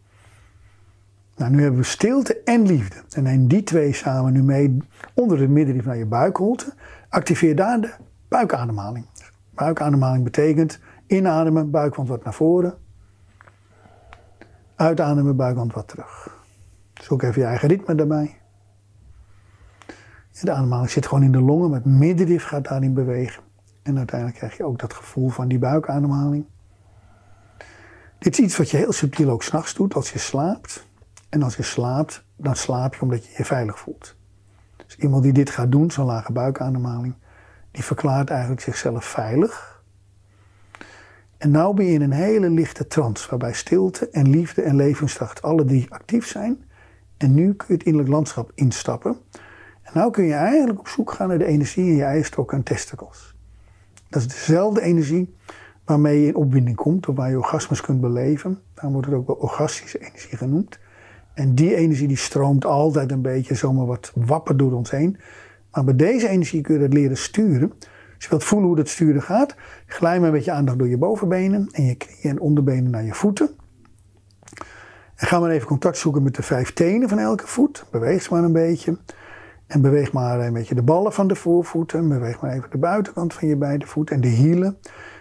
Nou, 1.39 1.51
nu 1.51 1.61
hebben 1.61 1.79
we 1.79 1.85
stilte 1.85 2.41
en 2.43 2.65
liefde. 2.65 3.03
En 3.09 3.23
neem 3.23 3.47
die 3.47 3.63
twee 3.63 3.93
samen 3.93 4.33
nu 4.33 4.43
mee 4.43 4.77
onder 5.13 5.37
de 5.37 5.47
middenrif 5.47 5.85
naar 5.85 5.97
je 5.97 6.05
buikholte. 6.05 6.73
Activeer 7.09 7.55
daar 7.55 7.81
de 7.81 7.93
buikademhaling. 8.27 9.05
Buikademhaling 9.53 10.23
betekent 10.23 10.79
inademen, 11.07 11.71
buikwand 11.71 12.09
wat 12.09 12.23
naar 12.23 12.33
voren. 12.33 12.77
Uitademen, 14.75 15.35
buikwand 15.35 15.73
wat 15.73 15.87
terug. 15.87 16.37
Zoek 16.93 17.21
even 17.23 17.41
je 17.41 17.47
eigen 17.47 17.67
ritme 17.67 17.95
daarbij. 17.95 18.37
De 20.41 20.51
ademhaling 20.51 20.89
zit 20.89 21.07
gewoon 21.07 21.23
in 21.23 21.31
de 21.31 21.41
longen, 21.41 21.69
maar 21.69 21.79
het 21.79 21.91
middenrif 21.91 22.43
gaat 22.43 22.67
daarin 22.67 22.93
bewegen. 22.93 23.43
En 23.83 23.97
uiteindelijk 23.97 24.39
krijg 24.39 24.57
je 24.57 24.63
ook 24.65 24.79
dat 24.79 24.93
gevoel 24.93 25.29
van 25.29 25.47
die 25.47 25.59
buikademhaling. 25.59 26.45
Dit 28.17 28.33
is 28.33 28.45
iets 28.45 28.57
wat 28.57 28.69
je 28.69 28.77
heel 28.77 28.91
subtiel 28.91 29.29
ook 29.29 29.43
s'nachts 29.43 29.73
doet 29.73 29.93
als 29.93 30.11
je 30.11 30.19
slaapt. 30.19 30.87
En 31.30 31.43
als 31.43 31.55
je 31.55 31.63
slaapt, 31.63 32.25
dan 32.36 32.55
slaap 32.55 32.95
je 32.95 33.01
omdat 33.01 33.25
je 33.25 33.34
je 33.38 33.45
veilig 33.45 33.80
voelt. 33.80 34.15
Dus 34.86 34.95
iemand 34.97 35.23
die 35.23 35.34
dit 35.34 35.49
gaat 35.49 35.71
doen, 35.71 35.91
zo'n 35.91 36.05
lage 36.05 36.32
buikademhaling, 36.32 37.15
die 37.71 37.84
verklaart 37.84 38.30
eigenlijk 38.30 38.61
zichzelf 38.61 39.05
veilig. 39.05 39.84
En 41.38 41.51
nou 41.51 41.75
ben 41.75 41.86
je 41.86 41.93
in 41.93 42.01
een 42.01 42.11
hele 42.11 42.49
lichte 42.49 42.88
trance, 42.88 43.30
waarbij 43.30 43.53
stilte 43.53 44.09
en 44.09 44.30
liefde 44.30 44.61
en 44.61 44.75
levenskracht 44.75 45.41
alle 45.41 45.65
drie 45.65 45.86
actief 45.89 46.27
zijn. 46.27 46.63
En 47.17 47.34
nu 47.34 47.53
kun 47.53 47.67
je 47.67 47.73
het 47.73 47.84
innerlijk 47.84 48.13
landschap 48.13 48.51
instappen. 48.55 49.17
En 49.82 49.91
nou 49.93 50.11
kun 50.11 50.23
je 50.23 50.34
eigenlijk 50.34 50.80
op 50.80 50.88
zoek 50.88 51.11
gaan 51.11 51.27
naar 51.27 51.38
de 51.38 51.45
energie 51.45 51.86
in 51.86 51.95
je 51.95 52.03
eierstok 52.03 52.53
en 52.53 52.63
testicles. 52.63 53.36
Dat 54.09 54.21
is 54.21 54.27
dezelfde 54.27 54.82
energie 54.82 55.36
waarmee 55.86 56.21
je 56.21 56.27
in 56.27 56.36
opwinding 56.36 56.75
komt, 56.75 57.07
of 57.07 57.15
waar 57.15 57.30
je 57.30 57.38
orgasmes 57.38 57.82
kunt 57.82 58.01
beleven. 58.01 58.59
Daarom 58.73 58.93
wordt 58.93 59.07
het 59.07 59.17
ook 59.17 59.27
wel 59.27 59.36
orgastische 59.36 59.99
energie 59.99 60.38
genoemd. 60.38 60.80
En 61.39 61.55
die 61.55 61.75
energie 61.75 62.07
die 62.07 62.17
stroomt 62.17 62.65
altijd 62.65 63.11
een 63.11 63.21
beetje 63.21 63.55
zomaar 63.55 63.85
wat 63.85 64.11
wapper 64.15 64.57
door 64.57 64.71
ons 64.71 64.91
heen. 64.91 65.17
Maar 65.71 65.83
bij 65.83 65.95
deze 65.95 66.27
energie 66.27 66.61
kun 66.61 66.75
je 66.75 66.81
het 66.81 66.93
leren 66.93 67.17
sturen. 67.17 67.71
Als 68.15 68.23
je 68.23 68.29
wilt 68.29 68.43
voelen 68.43 68.67
hoe 68.67 68.77
dat 68.77 68.87
sturen 68.87 69.21
gaat, 69.21 69.55
glij 69.85 70.19
maar 70.19 70.31
met 70.31 70.45
je 70.45 70.51
aandacht 70.51 70.77
door 70.77 70.87
je 70.87 70.97
bovenbenen 70.97 71.69
en 71.71 71.85
je 71.85 71.95
knieën 71.95 72.35
en 72.35 72.39
onderbenen 72.39 72.91
naar 72.91 73.03
je 73.03 73.13
voeten. 73.13 73.49
En 75.15 75.27
ga 75.27 75.39
maar 75.39 75.49
even 75.49 75.67
contact 75.67 75.97
zoeken 75.97 76.23
met 76.23 76.35
de 76.35 76.43
vijf 76.43 76.73
tenen 76.73 77.09
van 77.09 77.19
elke 77.19 77.47
voet. 77.47 77.85
Beweeg 77.91 78.21
ze 78.21 78.33
maar 78.33 78.43
een 78.43 78.53
beetje. 78.53 78.97
En 79.67 79.81
beweeg 79.81 80.11
maar 80.11 80.39
een 80.39 80.53
beetje 80.53 80.75
de 80.75 80.83
ballen 80.83 81.13
van 81.13 81.27
de 81.27 81.35
voorvoeten. 81.35 82.09
Beweeg 82.09 82.41
maar 82.41 82.51
even 82.51 82.69
de 82.71 82.77
buitenkant 82.77 83.33
van 83.33 83.47
je 83.47 83.57
beide 83.57 83.85
voeten 83.85 84.15
en 84.15 84.21
de 84.21 84.27
hielen. 84.27 84.77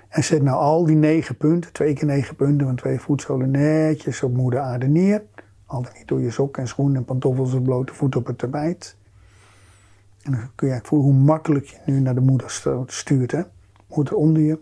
En 0.08 0.24
zet 0.24 0.42
nou 0.42 0.56
al 0.56 0.84
die 0.84 0.96
negen 0.96 1.36
punten, 1.36 1.72
twee 1.72 1.94
keer 1.94 2.06
negen 2.06 2.36
punten 2.36 2.66
van 2.66 2.76
twee 2.76 3.00
voetzolen 3.00 3.50
netjes 3.50 4.22
op 4.22 4.36
moeder 4.36 4.60
aarde 4.60 4.86
neer. 4.86 5.22
Altijd 5.70 5.96
niet 5.96 6.08
door 6.08 6.20
je 6.20 6.30
sok 6.30 6.56
en 6.56 6.68
schoen 6.68 6.96
en 6.96 7.04
pantoffels 7.04 7.54
of 7.54 7.62
blote 7.62 7.94
voet 7.94 8.16
op 8.16 8.26
het 8.26 8.38
tapijt. 8.38 8.96
En 10.22 10.32
dan 10.32 10.40
kun 10.54 10.66
je 10.66 10.72
eigenlijk 10.72 10.86
voelen 10.86 11.08
hoe 11.08 11.24
makkelijk 11.24 11.66
je 11.66 11.78
nu 11.84 12.00
naar 12.00 12.14
de 12.14 12.20
moeder 12.20 12.60
stuurt. 12.86 13.32
Hè? 13.32 13.42
Moeder 13.86 14.14
onder 14.14 14.42
je. 14.42 14.58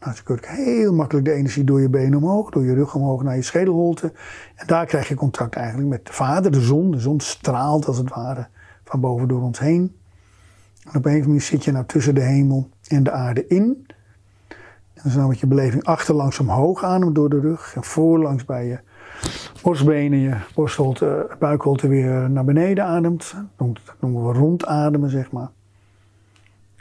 Nou, 0.00 0.14
dan 0.14 0.22
kun 0.24 0.38
heel 0.42 0.94
makkelijk 0.94 1.26
de 1.26 1.32
energie 1.32 1.64
door 1.64 1.80
je 1.80 1.88
benen 1.88 2.18
omhoog, 2.18 2.50
door 2.50 2.64
je 2.64 2.74
rug 2.74 2.94
omhoog 2.94 3.22
naar 3.22 3.36
je 3.36 3.42
schedelholte. 3.42 4.12
En 4.54 4.66
daar 4.66 4.86
krijg 4.86 5.08
je 5.08 5.14
contact 5.14 5.54
eigenlijk 5.54 5.88
met 5.88 6.06
de 6.06 6.12
vader, 6.12 6.50
de 6.50 6.60
zon. 6.60 6.90
De 6.90 7.00
zon 7.00 7.20
straalt 7.20 7.86
als 7.86 7.96
het 7.96 8.08
ware 8.08 8.46
van 8.84 9.00
boven 9.00 9.28
door 9.28 9.42
ons 9.42 9.58
heen. 9.58 9.96
En 10.84 10.96
op 10.96 11.04
een 11.04 11.10
andere 11.10 11.26
manier 11.26 11.40
zit 11.40 11.64
je 11.64 11.72
nou 11.72 11.86
tussen 11.86 12.14
de 12.14 12.22
hemel 12.22 12.68
en 12.86 13.02
de 13.02 13.10
aarde 13.10 13.46
in. 13.46 13.86
En 14.94 15.12
dan 15.14 15.28
met 15.28 15.38
je 15.38 15.46
beleving 15.46 15.84
achterlangs 15.84 16.38
omhoog 16.38 16.84
ademen 16.84 17.12
door 17.14 17.30
de 17.30 17.40
rug. 17.40 17.74
En 17.76 17.84
voorlangs 17.84 18.44
bij 18.44 18.66
je 18.66 18.78
borstbenen, 19.62 20.18
je 20.18 20.36
borstholte, 20.54 21.30
buikholte 21.38 21.88
weer 21.88 22.30
naar 22.30 22.44
beneden 22.44 22.84
ademt. 22.84 23.34
Dat 23.56 23.96
noemen 24.00 24.26
we 24.26 24.32
rondademen, 24.32 25.10
zeg 25.10 25.30
maar. 25.30 25.50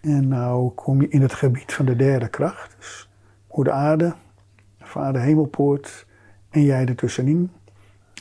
En 0.01 0.27
nou 0.27 0.69
kom 0.69 1.01
je 1.01 1.07
in 1.07 1.21
het 1.21 1.33
gebied 1.33 1.73
van 1.73 1.85
de 1.85 1.95
derde 1.95 2.27
kracht. 2.27 2.75
Dus 2.77 3.09
moeder 3.51 3.73
aarde, 3.73 4.13
vader 4.79 5.21
hemelpoort 5.21 6.05
en 6.49 6.63
jij 6.63 6.85
ertussenin. 6.85 7.51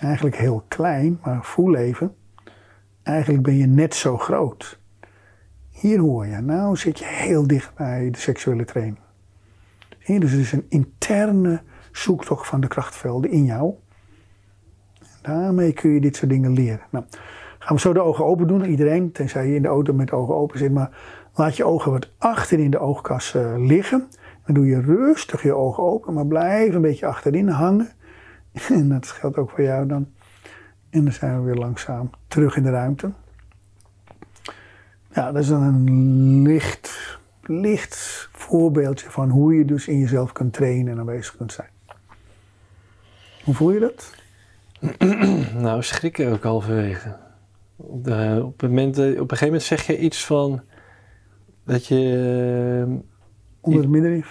Eigenlijk 0.00 0.36
heel 0.36 0.64
klein, 0.68 1.18
maar 1.22 1.44
voel 1.44 1.74
even. 1.74 2.14
Eigenlijk 3.02 3.42
ben 3.42 3.56
je 3.56 3.66
net 3.66 3.94
zo 3.94 4.18
groot. 4.18 4.78
Hier 5.70 5.98
hoor 5.98 6.26
je, 6.26 6.40
nou 6.40 6.76
zit 6.76 6.98
je 6.98 7.04
heel 7.04 7.46
dicht 7.46 7.74
bij 7.74 8.10
de 8.10 8.18
seksuele 8.18 8.64
training. 8.64 8.98
Zie 9.98 10.20
dus 10.20 10.30
het 10.30 10.40
is 10.40 10.52
een 10.52 10.66
interne 10.68 11.62
zoektocht 11.92 12.46
van 12.46 12.60
de 12.60 12.66
krachtvelden 12.66 13.30
in 13.30 13.44
jou. 13.44 13.74
Daarmee 15.26 15.72
kun 15.72 15.90
je 15.90 16.00
dit 16.00 16.16
soort 16.16 16.30
dingen 16.30 16.52
leren. 16.52 16.86
Nou, 16.90 17.04
gaan 17.58 17.76
we 17.76 17.80
zo 17.82 17.92
de 17.92 18.00
ogen 18.00 18.24
open 18.24 18.46
doen, 18.46 18.64
iedereen, 18.64 19.12
tenzij 19.12 19.46
je 19.48 19.54
in 19.54 19.62
de 19.62 19.68
auto 19.68 19.92
met 19.92 20.08
de 20.08 20.16
ogen 20.16 20.34
open 20.34 20.58
zit. 20.58 20.72
Maar 20.72 20.90
laat 21.34 21.56
je 21.56 21.64
ogen 21.64 21.92
wat 21.92 22.10
achter 22.18 22.58
in 22.58 22.70
de 22.70 22.78
oogkas 22.78 23.34
uh, 23.34 23.54
liggen. 23.56 24.08
Dan 24.46 24.54
doe 24.54 24.66
je 24.66 24.80
rustig 24.80 25.42
je 25.42 25.52
ogen 25.52 25.82
open, 25.82 26.14
maar 26.14 26.26
blijf 26.26 26.74
een 26.74 26.80
beetje 26.80 27.06
achterin 27.06 27.48
hangen. 27.48 27.88
En 28.68 28.88
dat 28.88 29.06
geldt 29.06 29.36
ook 29.36 29.50
voor 29.50 29.62
jou 29.62 29.86
dan. 29.86 30.08
En 30.90 31.04
dan 31.04 31.12
zijn 31.12 31.38
we 31.38 31.44
weer 31.44 31.54
langzaam 31.54 32.10
terug 32.28 32.56
in 32.56 32.62
de 32.62 32.70
ruimte. 32.70 33.12
Ja, 35.12 35.32
dat 35.32 35.42
is 35.42 35.48
dan 35.48 35.62
een 35.62 36.42
licht, 36.42 37.18
licht 37.42 38.28
voorbeeldje 38.32 39.10
van 39.10 39.30
hoe 39.30 39.54
je 39.54 39.64
dus 39.64 39.88
in 39.88 39.98
jezelf 39.98 40.32
kunt 40.32 40.52
trainen 40.52 40.92
en 40.92 40.98
aanwezig 40.98 41.36
kunt 41.36 41.52
zijn. 41.52 41.68
Hoe 43.44 43.54
voel 43.54 43.72
je 43.72 43.80
dat? 43.80 44.25
nou, 45.66 45.82
schrikken 45.82 46.32
ook 46.32 46.42
halverwege. 46.42 47.16
Op, 47.76 48.04
de, 48.04 48.40
op, 48.44 48.60
het 48.60 48.70
moment, 48.70 48.98
op 48.98 49.04
een 49.04 49.14
gegeven 49.16 49.46
moment 49.46 49.62
zeg 49.62 49.86
je 49.86 49.98
iets 49.98 50.24
van 50.24 50.62
dat 51.64 51.86
je. 51.86 53.00
Onder 53.60 54.12
het? 54.12 54.24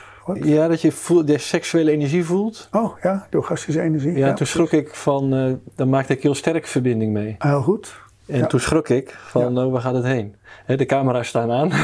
Ja, 0.46 0.68
dat 0.68 0.82
je 0.82 1.22
de 1.26 1.38
seksuele 1.38 1.92
energie 1.92 2.26
voelt. 2.26 2.68
Oh 2.72 3.00
ja, 3.02 3.28
door 3.30 3.44
gastische 3.44 3.82
energie. 3.82 4.18
Ja, 4.18 4.34
toen 4.34 4.48
schrok 4.48 4.72
ik 4.72 4.96
van, 4.96 5.34
uh, 5.34 5.54
dan 5.76 5.90
maakte 5.90 6.14
ik 6.14 6.22
heel 6.22 6.36
sterk 6.36 6.68
verbinding 6.68 7.14
mee. 7.14 7.36
Heel 7.38 7.62
goed. 7.62 8.04
En 8.28 8.48
toen 8.48 8.60
schrok 8.60 8.90
ik 8.90 9.10
van, 9.10 9.54
nou, 9.54 9.72
waar 9.72 9.82
gaat 9.82 9.94
het 9.94 10.04
heen? 10.04 10.36
de 10.66 10.86
camera's 10.86 11.28
staan 11.28 11.52
aan. 11.52 11.72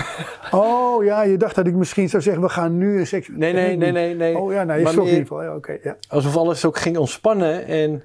Oh 0.51 1.03
ja, 1.03 1.23
je 1.23 1.37
dacht 1.37 1.55
dat 1.55 1.67
ik 1.67 1.73
misschien 1.73 2.09
zou 2.09 2.23
zeggen, 2.23 2.41
we 2.41 2.49
gaan 2.49 2.77
nu 2.77 2.99
een 2.99 3.07
seksuele... 3.07 3.39
Nee, 3.39 3.53
nee, 3.53 3.75
nee, 3.77 3.91
nee, 3.91 4.15
nee. 4.15 4.37
Oh 4.37 4.51
ja, 4.51 4.63
nou, 4.63 4.79
je 4.79 4.87
schrok 4.87 5.05
in 5.05 5.09
ieder 5.09 5.27
geval. 5.27 5.43
Ja, 5.43 5.77
ja. 5.83 5.97
Alsof 6.09 6.37
alles 6.37 6.65
ook 6.65 6.77
ging 6.77 6.97
ontspannen 6.97 7.65
en... 7.65 8.03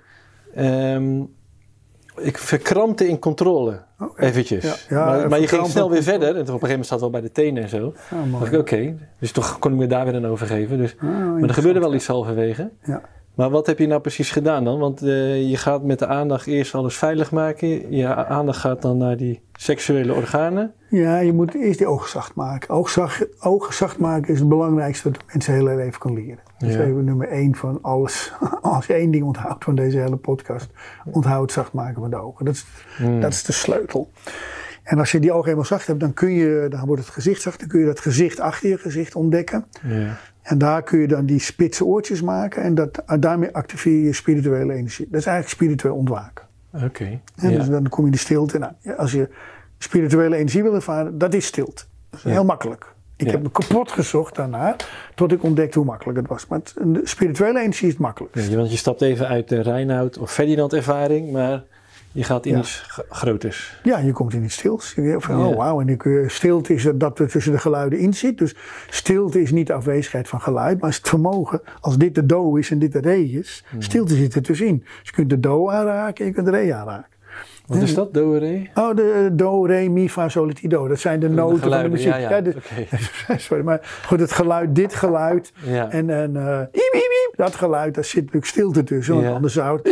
Um, 0.58 1.34
ik 2.16 2.38
verkrampte 2.38 3.08
in 3.08 3.18
controle. 3.18 3.82
Okay. 3.98 4.28
Eventjes. 4.28 4.86
Ja, 4.88 5.04
maar, 5.04 5.28
maar 5.28 5.40
je 5.40 5.48
ging 5.48 5.66
snel 5.66 5.90
weer 5.90 6.02
verder. 6.02 6.28
En 6.28 6.34
op 6.34 6.38
een 6.38 6.46
gegeven 6.46 6.68
moment 6.68 6.86
zat 6.86 7.00
het 7.00 7.10
wel 7.10 7.20
bij 7.20 7.20
de 7.20 7.32
tenen 7.32 7.62
en 7.62 7.68
zo. 7.68 7.94
Dacht 8.32 8.52
ik, 8.52 8.58
oké. 8.58 8.96
Dus 9.20 9.32
toch 9.32 9.58
kon 9.58 9.72
ik 9.72 9.78
me 9.78 9.86
daar 9.86 10.04
weer 10.04 10.14
aan 10.14 10.26
overgeven. 10.26 10.78
Dus, 10.78 10.96
ah, 11.00 11.08
maar 11.08 11.42
er 11.42 11.54
gebeurde 11.54 11.80
wel 11.80 11.94
iets 11.94 12.06
halverwege. 12.06 12.70
Ja. 12.82 13.02
Maar 13.34 13.50
wat 13.50 13.66
heb 13.66 13.78
je 13.78 13.86
nou 13.86 14.00
precies 14.00 14.30
gedaan 14.30 14.64
dan? 14.64 14.78
Want 14.78 15.02
uh, 15.02 15.50
je 15.50 15.56
gaat 15.56 15.82
met 15.82 15.98
de 15.98 16.06
aandacht 16.06 16.46
eerst 16.46 16.74
alles 16.74 16.96
veilig 16.96 17.32
maken. 17.32 17.96
Je 17.96 18.14
aandacht 18.14 18.58
gaat 18.58 18.82
dan 18.82 18.96
naar 18.96 19.16
die 19.16 19.40
seksuele 19.52 20.14
organen. 20.14 20.72
Ja, 20.88 21.18
je 21.18 21.32
moet 21.32 21.54
eerst 21.54 21.78
die 21.78 21.86
ogen 21.86 22.08
zacht 22.08 22.34
maken. 22.34 22.68
Ogen 22.68 22.92
zacht, 22.92 23.26
zacht 23.70 23.98
maken 23.98 24.32
is 24.32 24.38
het 24.38 24.48
belangrijkste 24.48 25.10
wat 25.10 25.20
mensen 25.32 25.54
heel 25.54 25.64
leven 25.64 26.00
kan 26.00 26.14
leren. 26.14 26.38
Dat 26.58 26.68
is 26.68 26.76
even 26.76 27.04
nummer 27.04 27.28
één 27.28 27.54
van 27.54 27.78
alles. 27.82 28.32
Als 28.62 28.86
je 28.86 28.94
één 28.94 29.10
ding 29.10 29.24
onthoudt 29.24 29.64
van 29.64 29.74
deze 29.74 29.98
hele 29.98 30.16
podcast, 30.16 30.70
onthoud 31.04 31.42
het 31.42 31.52
zacht 31.52 31.72
maken 31.72 32.00
van 32.00 32.10
de 32.10 32.16
ogen. 32.16 32.44
Dat 32.44 32.54
is, 32.54 32.66
hmm. 32.96 33.20
dat 33.20 33.32
is 33.32 33.44
de 33.44 33.52
sleutel. 33.52 34.10
En 34.82 34.98
als 34.98 35.12
je 35.12 35.20
die 35.20 35.30
ogen 35.32 35.44
helemaal 35.44 35.64
zacht 35.64 35.86
hebt, 35.86 36.00
dan, 36.00 36.14
kun 36.14 36.30
je, 36.30 36.66
dan 36.68 36.86
wordt 36.86 37.02
het 37.02 37.10
gezicht 37.10 37.42
zacht. 37.42 37.58
Dan 37.58 37.68
kun 37.68 37.80
je 37.80 37.86
dat 37.86 38.00
gezicht 38.00 38.40
achter 38.40 38.68
je 38.68 38.78
gezicht 38.78 39.14
ontdekken. 39.14 39.64
Ja. 39.82 40.16
En 40.42 40.58
daar 40.58 40.82
kun 40.82 40.98
je 40.98 41.08
dan 41.08 41.26
die 41.26 41.38
spitse 41.38 41.84
oortjes 41.84 42.22
maken. 42.22 42.62
En 42.62 42.74
dat, 42.74 43.02
daarmee 43.18 43.54
activeer 43.54 44.04
je 44.04 44.12
spirituele 44.12 44.72
energie. 44.72 45.08
Dat 45.10 45.20
is 45.20 45.26
eigenlijk 45.26 45.56
spiritueel 45.56 45.94
ontwaken. 45.94 46.44
Oké. 46.72 47.20
Dus 47.34 47.68
dan 47.68 47.88
kom 47.88 48.00
je 48.00 48.06
in 48.06 48.12
de 48.12 48.18
stilte. 48.18 48.58
Nou, 48.58 48.72
als 48.96 49.12
je 49.12 49.28
spirituele 49.78 50.36
energie 50.36 50.62
wil 50.62 50.74
ervaren, 50.74 51.18
dat 51.18 51.34
is 51.34 51.46
stilte. 51.46 51.84
Dat 52.10 52.20
is 52.24 52.32
heel 52.32 52.44
makkelijk. 52.44 52.94
Ik 53.16 53.30
heb 53.30 53.42
me 53.42 53.50
kapot 53.50 53.92
gezocht 53.92 54.34
daarna, 54.34 54.76
tot 55.14 55.32
ik 55.32 55.42
ontdekte 55.42 55.78
hoe 55.78 55.86
makkelijk 55.86 56.18
het 56.18 56.28
was. 56.28 56.46
Maar 56.46 56.60
de 56.74 57.00
spirituele 57.04 57.60
energie 57.60 57.88
is 57.88 57.96
makkelijk. 57.96 58.34
Ja, 58.34 58.56
want 58.56 58.70
je 58.70 58.76
stapt 58.76 59.02
even 59.02 59.28
uit 59.28 59.48
de 59.48 59.60
Reinoud 59.62 60.18
of 60.18 60.32
Ferdinand 60.32 60.72
ervaring, 60.72 61.32
maar 61.32 61.64
je 62.12 62.24
gaat 62.24 62.46
in 62.46 62.52
ja. 62.52 62.58
iets 62.58 62.86
groters. 63.08 63.80
Ja, 63.82 63.98
je 63.98 64.12
komt 64.12 64.34
in 64.34 64.44
iets 64.44 64.54
stils. 64.54 64.94
Van, 65.16 65.46
oh 65.46 65.56
wauw, 65.56 65.80
en 65.80 65.88
ik, 65.88 66.24
stilte 66.26 66.74
is 66.74 66.88
dat 66.94 67.18
er 67.18 67.28
tussen 67.28 67.52
de 67.52 67.58
geluiden 67.58 67.98
in 67.98 68.14
zit. 68.14 68.38
Dus 68.38 68.54
stilte 68.90 69.42
is 69.42 69.50
niet 69.50 69.66
de 69.66 69.72
afwezigheid 69.72 70.28
van 70.28 70.40
geluid, 70.40 70.80
maar 70.80 70.90
is 70.90 70.96
het 70.96 71.08
vermogen. 71.08 71.60
Als 71.80 71.98
dit 71.98 72.14
de 72.14 72.26
do 72.26 72.54
is 72.54 72.70
en 72.70 72.78
dit 72.78 72.92
de 72.92 73.00
re 73.00 73.24
is, 73.24 73.64
hmm. 73.68 73.82
stilte 73.82 74.14
zit 74.14 74.34
er 74.34 74.42
tussenin. 74.42 74.78
Dus 74.78 75.08
je 75.08 75.12
kunt 75.12 75.30
de 75.30 75.40
do 75.40 75.70
aanraken 75.70 76.24
en 76.24 76.26
je 76.26 76.34
kunt 76.34 76.46
de 76.46 76.52
re 76.52 76.74
aanraken. 76.74 77.15
Wat 77.66 77.82
is 77.82 77.94
dat, 77.94 78.14
do, 78.14 78.32
re? 78.32 78.62
Oh, 78.74 78.96
de 78.96 79.30
do, 79.32 79.64
re, 79.64 79.88
mi, 79.88 80.08
fa, 80.08 80.28
sol, 80.28 80.52
ti, 80.52 80.68
do. 80.68 80.88
Dat 80.88 80.98
zijn 80.98 81.20
de, 81.20 81.28
noten 81.28 81.70
van 81.70 81.82
de 81.82 81.88
muziek. 81.88 82.12
Ja, 82.12 82.16
ja. 82.16 82.42
ja 83.26 83.36
Sorry, 83.36 83.64
maar 83.64 84.00
goed, 84.06 84.20
het 84.20 84.32
geluid, 84.32 84.74
dit 84.74 84.94
geluid 84.94 85.52
en, 85.88 86.10
en 86.10 86.34
uh, 86.34 86.60
dat 87.36 87.54
geluid, 87.54 87.94
daar 87.94 88.04
zit 88.04 88.16
natuurlijk 88.16 88.46
stilte 88.46 88.84
tussen. 88.84 89.14
Want 89.14 89.26
anders 89.26 89.54
zou 89.54 89.76
het 89.76 89.86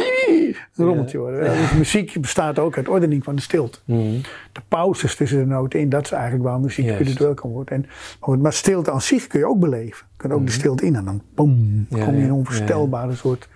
een 0.77 0.85
rommeltje 0.85 1.19
worden. 1.19 1.45
Dus 1.45 1.73
muziek 1.73 2.21
bestaat 2.21 2.59
ook 2.59 2.77
uit 2.77 2.89
ordening 2.89 3.25
van 3.25 3.35
de 3.35 3.43
stilte. 3.43 3.79
Mm. 3.85 4.21
De 4.53 4.61
pauzes 4.69 5.17
tussen 5.17 5.39
de 5.39 5.47
noten 5.47 5.81
in, 5.81 5.89
dat 5.89 6.05
is 6.05 6.11
eigenlijk 6.11 6.45
waar 6.45 6.61
muziek 6.61 6.89
spiritueel 6.89 7.35
kan 7.35 7.51
worden. 7.51 7.87
En, 8.21 8.41
maar 8.41 8.53
stilte 8.53 8.91
aan 8.91 9.01
zich 9.01 9.27
kun 9.27 9.39
je 9.39 9.47
ook 9.47 9.61
beleven. 9.61 10.07
Je 10.11 10.17
kunt 10.17 10.33
ook 10.33 10.47
de 10.47 10.53
mm. 10.53 10.59
stilte 10.59 10.87
in 10.87 10.97
en 10.97 11.05
dan 11.05 11.23
boom, 11.35 11.87
kom 11.91 12.15
je 12.15 12.21
in 12.21 12.23
een 12.23 12.33
onvoorstelbare 12.33 13.15
soort 13.15 13.49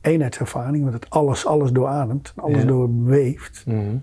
eenheidservaring, 0.00 0.82
want 0.82 0.94
het 0.94 1.10
alles, 1.10 1.46
alles 1.46 1.70
doorademt, 1.70 2.32
alles 2.36 2.60
ja. 2.60 2.66
doorweeft. 2.66 3.62
Mm. 3.66 4.02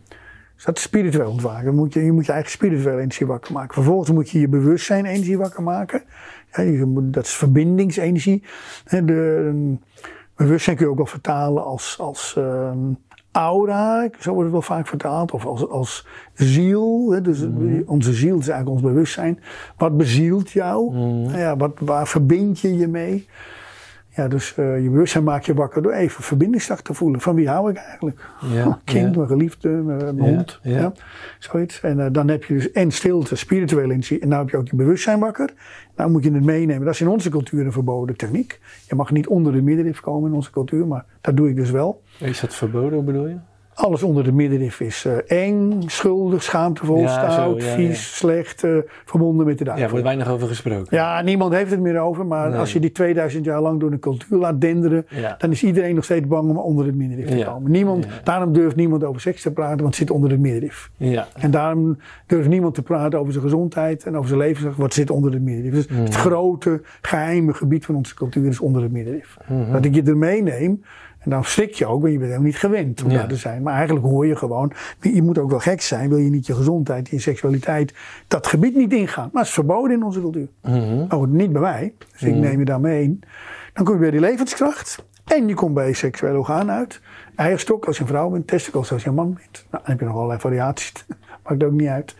Dus 0.56 0.66
dat 0.66 0.78
is 0.78 0.84
spiritueel 0.84 1.32
ontwaken. 1.32 1.66
Dan 1.66 1.76
moet 1.76 1.94
je, 1.94 2.06
je 2.06 2.12
moet 2.12 2.26
je 2.26 2.32
eigen 2.32 2.52
spirituele 2.52 3.02
energie 3.02 3.28
wakker 3.28 3.54
maken. 3.54 3.74
Vervolgens 3.74 4.12
moet 4.12 4.30
je 4.30 4.40
je 4.40 4.48
bewustzijn 4.48 5.06
energie 5.06 5.38
wakker 5.38 5.64
maken. 5.64 6.04
Ja, 6.52 6.64
je, 6.64 7.10
dat 7.12 7.26
is 7.26 7.34
verbindingsenergie. 7.34 8.44
De, 8.90 9.78
bewustzijn 10.36 10.76
kun 10.76 10.86
je 10.86 10.92
ook 10.92 10.98
wel 10.98 11.06
vertalen 11.06 11.64
als, 11.64 11.98
als 12.00 12.36
uh, 12.38 12.72
aura, 13.32 14.10
zo 14.20 14.30
wordt 14.30 14.44
het 14.44 14.52
wel 14.52 14.78
vaak 14.78 14.88
vertaald, 14.88 15.32
of 15.32 15.46
als, 15.46 15.70
als 15.70 16.08
ziel. 16.34 17.12
Hè? 17.12 17.22
Dus 17.22 17.40
mm. 17.40 17.84
onze 17.86 18.14
ziel 18.14 18.38
is 18.40 18.48
eigenlijk 18.48 18.70
ons 18.70 18.94
bewustzijn. 18.94 19.40
Wat 19.78 19.98
bezielt 19.98 20.52
jou? 20.52 20.96
Mm. 20.96 21.30
Ja, 21.30 21.58
wat, 21.58 21.72
waar 21.80 22.08
verbind 22.08 22.60
je 22.60 22.78
je 22.78 22.88
mee? 22.88 23.28
Ja, 24.16 24.28
dus 24.28 24.56
uh, 24.58 24.84
je 24.84 24.90
bewustzijn 24.90 25.24
maak 25.24 25.44
je 25.44 25.54
wakker 25.54 25.82
door 25.82 25.92
even 25.92 26.24
verbindingsdag 26.24 26.82
te 26.82 26.94
voelen. 26.94 27.22
Van 27.22 27.36
wie 27.36 27.50
hou 27.50 27.70
ik 27.72 27.78
eigenlijk? 27.78 28.30
Ja, 28.54 28.80
kind, 28.84 29.10
ja. 29.14 29.18
mijn 29.18 29.28
geliefde, 29.28 29.70
mijn 29.70 30.20
hond. 30.20 30.60
Ja, 30.64 30.92
zoiets. 31.40 31.82
En 31.82 31.98
uh, 31.98 32.06
dan 32.12 32.28
heb 32.28 32.44
je 32.44 32.54
dus 32.54 32.72
en 32.72 32.92
stilte, 32.92 33.36
spirituele 33.36 33.94
energie. 33.94 34.20
En 34.20 34.28
nou 34.28 34.42
heb 34.42 34.52
je 34.52 34.58
ook 34.58 34.68
je 34.68 34.76
bewustzijn 34.76 35.20
wakker. 35.20 35.54
Nou 35.96 36.12
moet 36.12 36.24
je 36.24 36.32
het 36.32 36.44
meenemen. 36.44 36.86
Dat 36.86 36.94
is 36.94 37.02
in 37.02 37.08
onze 37.08 37.30
cultuur 37.30 37.66
een 37.66 37.72
verboden 37.72 38.16
techniek. 38.16 38.60
Je 38.88 38.96
mag 38.96 39.12
niet 39.12 39.28
onder 39.28 39.54
de 39.54 39.62
middenrif 39.62 40.00
komen 40.00 40.30
in 40.30 40.36
onze 40.36 40.52
cultuur, 40.52 40.88
maar 40.88 41.06
dat 41.22 41.38
doe 41.38 41.50
ik 41.50 41.56
dus 41.56 41.72
wel. 41.72 42.02
Is 42.20 42.40
dat 42.40 42.56
verboden, 42.56 43.06
bedoel 43.06 43.28
je? 43.28 43.38
Alles 43.76 44.04
onder 44.04 44.24
de 44.24 44.32
middenrif 44.32 44.80
is 44.80 45.06
uh, 45.06 45.14
eng, 45.28 45.82
schuldig, 45.86 46.44
schaamtevol, 46.44 47.00
ja, 47.00 47.32
stout, 47.32 47.64
ja, 47.64 47.74
vies, 47.74 48.18
slecht, 48.18 48.64
uh, 48.64 48.78
verbonden 49.06 49.46
met 49.46 49.58
de 49.58 49.64
duivel. 49.64 49.84
Ja, 49.84 49.84
er 49.84 49.90
wordt 49.90 50.06
weinig 50.06 50.28
over 50.30 50.48
gesproken. 50.48 50.98
Ja, 50.98 51.22
niemand 51.22 51.54
heeft 51.54 51.72
het 51.72 51.80
meer 51.80 52.00
over. 52.00 52.26
Maar 52.26 52.50
nee. 52.50 52.60
als 52.60 52.74
je 52.74 52.80
die 52.80 52.92
2000 52.92 53.46
jaar 53.46 53.62
lang 53.62 53.80
door 53.80 53.92
de 53.92 54.00
cultuur 54.00 54.38
laat 54.38 54.62
denderen, 54.62 55.06
dan 55.38 55.52
is 55.52 55.64
iedereen 55.64 55.96
nog 55.96 56.04
steeds 56.04 56.28
bang 56.28 56.50
om 56.50 56.58
onder 56.58 56.86
het 56.86 56.96
middenrif 56.96 57.30
te 57.30 57.46
komen. 57.46 57.72
Niemand, 57.72 58.08
Daarom 58.24 58.54
durft 58.54 58.76
niemand 58.76 59.04
over 59.04 59.22
seks 59.22 59.42
te 59.42 59.52
praten, 59.52 59.78
want 59.78 59.88
het 59.88 59.96
zit 59.96 60.12
onder 60.12 60.30
het 60.32 60.40
middenrif. 60.40 60.90
Ja. 60.98 61.28
En 61.38 61.52
daarom 61.52 61.98
durft 62.26 62.50
niemand 62.50 62.76
te 62.76 62.82
praten 62.82 63.20
over 63.20 63.32
zijn 63.32 63.44
gezondheid 63.44 64.04
en 64.04 64.16
over 64.16 64.28
zijn 64.28 64.40
leven, 64.40 64.74
wat 64.78 64.94
zit 64.94 65.10
onder 65.10 65.32
het 65.32 65.42
middenrif. 65.42 65.74
Dus 65.74 65.88
mm. 65.88 66.04
het 66.04 66.16
grote, 66.16 66.82
geheime 67.02 67.54
gebied 67.54 67.86
van 67.86 67.96
onze 67.96 68.16
cultuur 68.16 68.48
is 68.48 68.60
onder 68.60 68.82
het 68.82 68.92
middenrif. 68.92 69.38
Mm 69.48 69.64
-hmm. 69.64 69.72
Dat 69.72 69.86
ik 69.86 69.96
je 69.96 70.04
er 70.04 70.18
meeneem 70.18 70.84
en 71.26 71.32
dan 71.32 71.44
schrik 71.44 71.74
je 71.74 71.86
ook, 71.86 72.02
want 72.02 72.14
je 72.14 72.20
bent 72.20 72.30
helemaal 72.30 72.52
niet 72.52 72.60
gewend 72.60 73.04
om 73.04 73.10
daar 73.10 73.28
te 73.28 73.36
zijn. 73.36 73.62
Maar 73.62 73.74
eigenlijk 73.76 74.06
hoor 74.06 74.28
je 74.28 74.36
gewoon, 74.36 74.72
je 75.00 75.22
moet 75.22 75.38
ook 75.38 75.50
wel 75.50 75.60
gek 75.60 75.82
zijn, 75.82 76.10
wil 76.10 76.18
je 76.18 76.30
niet 76.30 76.46
je 76.46 76.54
gezondheid, 76.54 77.10
je 77.10 77.20
seksualiteit, 77.20 77.94
dat 78.28 78.48
gebied 78.48 78.76
niet 78.76 78.94
ingaan. 78.94 79.30
Maar 79.32 79.42
het 79.42 79.50
is 79.50 79.54
verboden 79.54 79.92
in 79.92 80.04
onze 80.04 80.22
cultuur. 80.22 80.48
Mm 80.62 81.06
Oh, 81.10 81.28
niet 81.28 81.52
bij 81.52 81.62
mij. 81.62 81.94
Dus 82.12 82.22
ik 82.22 82.32
mhm. 82.32 82.40
neem 82.40 82.60
je 82.60 82.66
daarmee 82.66 83.04
in. 83.04 83.22
Dan 83.74 83.86
kom 83.86 83.94
je 83.94 84.00
bij 84.00 84.12
die 84.12 84.20
levenskracht. 84.20 85.06
En 85.26 85.48
je 85.48 85.54
komt 85.54 85.74
bij 85.74 85.88
je 85.88 85.94
seksuele 85.94 86.38
orgaan 86.38 86.72
uit. 86.72 87.02
Eierstok 87.36 87.86
als 87.86 87.96
je 87.96 88.02
een 88.02 88.08
vrouw 88.08 88.30
bent, 88.30 88.48
testicles 88.48 88.92
als 88.92 89.04
je 89.04 89.10
een 89.10 89.16
man 89.16 89.34
bent. 89.34 89.66
Nou, 89.72 89.84
dan 89.84 89.92
heb 89.92 90.00
je 90.00 90.06
nog 90.06 90.16
allerlei 90.16 90.40
variaties. 90.40 91.06
Maakt 91.44 91.64
ook 91.64 91.72
niet 91.72 91.88
uit. 91.88 92.16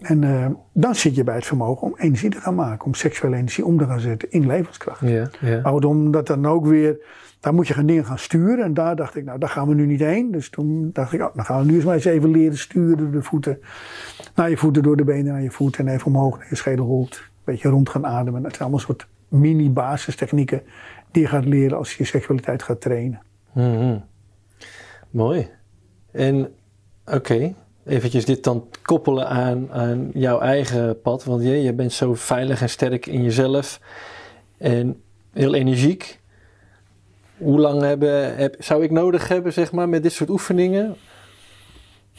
En 0.00 0.22
uh, 0.22 0.46
dan 0.72 0.94
zit 0.94 1.14
je 1.14 1.24
bij 1.24 1.34
het 1.34 1.46
vermogen 1.46 1.86
om 1.86 1.94
energie 1.98 2.30
te 2.30 2.40
gaan 2.40 2.54
maken, 2.54 2.86
om 2.86 2.94
seksuele 2.94 3.36
energie 3.36 3.64
om 3.64 3.78
te 3.78 3.86
gaan 3.86 4.00
zetten 4.00 4.30
in 4.30 4.46
levenskracht. 4.46 5.00
Ja, 5.00 5.30
ja. 5.40 5.60
Maar 5.60 5.74
om 5.74 6.10
dat 6.10 6.26
dan 6.26 6.46
ook 6.46 6.66
weer, 6.66 6.96
daar 7.40 7.54
moet 7.54 7.68
je 7.68 7.74
gaan 7.74 7.86
dingen 7.86 8.04
gaan 8.04 8.18
sturen. 8.18 8.64
En 8.64 8.74
daar 8.74 8.96
dacht 8.96 9.16
ik, 9.16 9.24
nou 9.24 9.38
daar 9.38 9.48
gaan 9.48 9.68
we 9.68 9.74
nu 9.74 9.86
niet 9.86 10.00
heen. 10.00 10.30
Dus 10.30 10.50
toen 10.50 10.90
dacht 10.92 11.12
ik, 11.12 11.20
oh, 11.20 11.34
dan 11.34 11.44
gaan 11.44 11.60
we 11.60 11.66
nu 11.66 11.74
eens 11.74 11.84
maar 11.84 11.94
eens 11.94 12.04
even 12.04 12.30
leren 12.30 12.58
sturen 12.58 13.10
de 13.10 13.22
voeten. 13.22 13.60
Naar 14.34 14.50
je 14.50 14.56
voeten, 14.56 14.82
door 14.82 14.96
de 14.96 15.04
benen 15.04 15.32
naar 15.32 15.42
je 15.42 15.50
voeten 15.50 15.86
en 15.86 15.94
even 15.94 16.06
omhoog 16.06 16.38
naar 16.38 16.46
je 16.48 16.56
schedelholt. 16.56 17.16
Een 17.16 17.42
beetje 17.44 17.68
rond 17.68 17.88
gaan 17.88 18.06
ademen. 18.06 18.42
Dat 18.42 18.50
zijn 18.50 18.62
allemaal 18.62 18.80
soort 18.80 19.06
mini-basistechnieken 19.28 20.62
die 21.10 21.22
je 21.22 21.28
gaat 21.28 21.44
leren 21.44 21.78
als 21.78 21.90
je 21.90 21.96
je 21.98 22.04
seksualiteit 22.04 22.62
gaat 22.62 22.80
trainen. 22.80 23.20
Mm 23.52 24.08
Mooi. 25.10 25.48
En 26.12 26.54
oké, 27.06 27.54
eventjes 27.84 28.24
dit 28.24 28.44
dan 28.44 28.68
koppelen 28.82 29.28
aan, 29.28 29.72
aan 29.72 30.10
jouw 30.14 30.40
eigen 30.40 31.00
pad. 31.00 31.24
Want 31.24 31.42
je, 31.42 31.62
je 31.62 31.72
bent 31.72 31.92
zo 31.92 32.14
veilig 32.14 32.62
en 32.62 32.68
sterk 32.68 33.06
in 33.06 33.22
jezelf 33.22 33.80
en 34.58 35.02
heel 35.32 35.54
energiek. 35.54 36.19
Hoe 37.40 37.58
lang 37.58 37.82
hebben, 37.82 38.36
heb, 38.36 38.54
zou 38.58 38.82
ik 38.82 38.90
nodig 38.90 39.28
hebben, 39.28 39.52
zeg 39.52 39.72
maar, 39.72 39.88
met 39.88 40.02
dit 40.02 40.12
soort 40.12 40.30
oefeningen? 40.30 40.96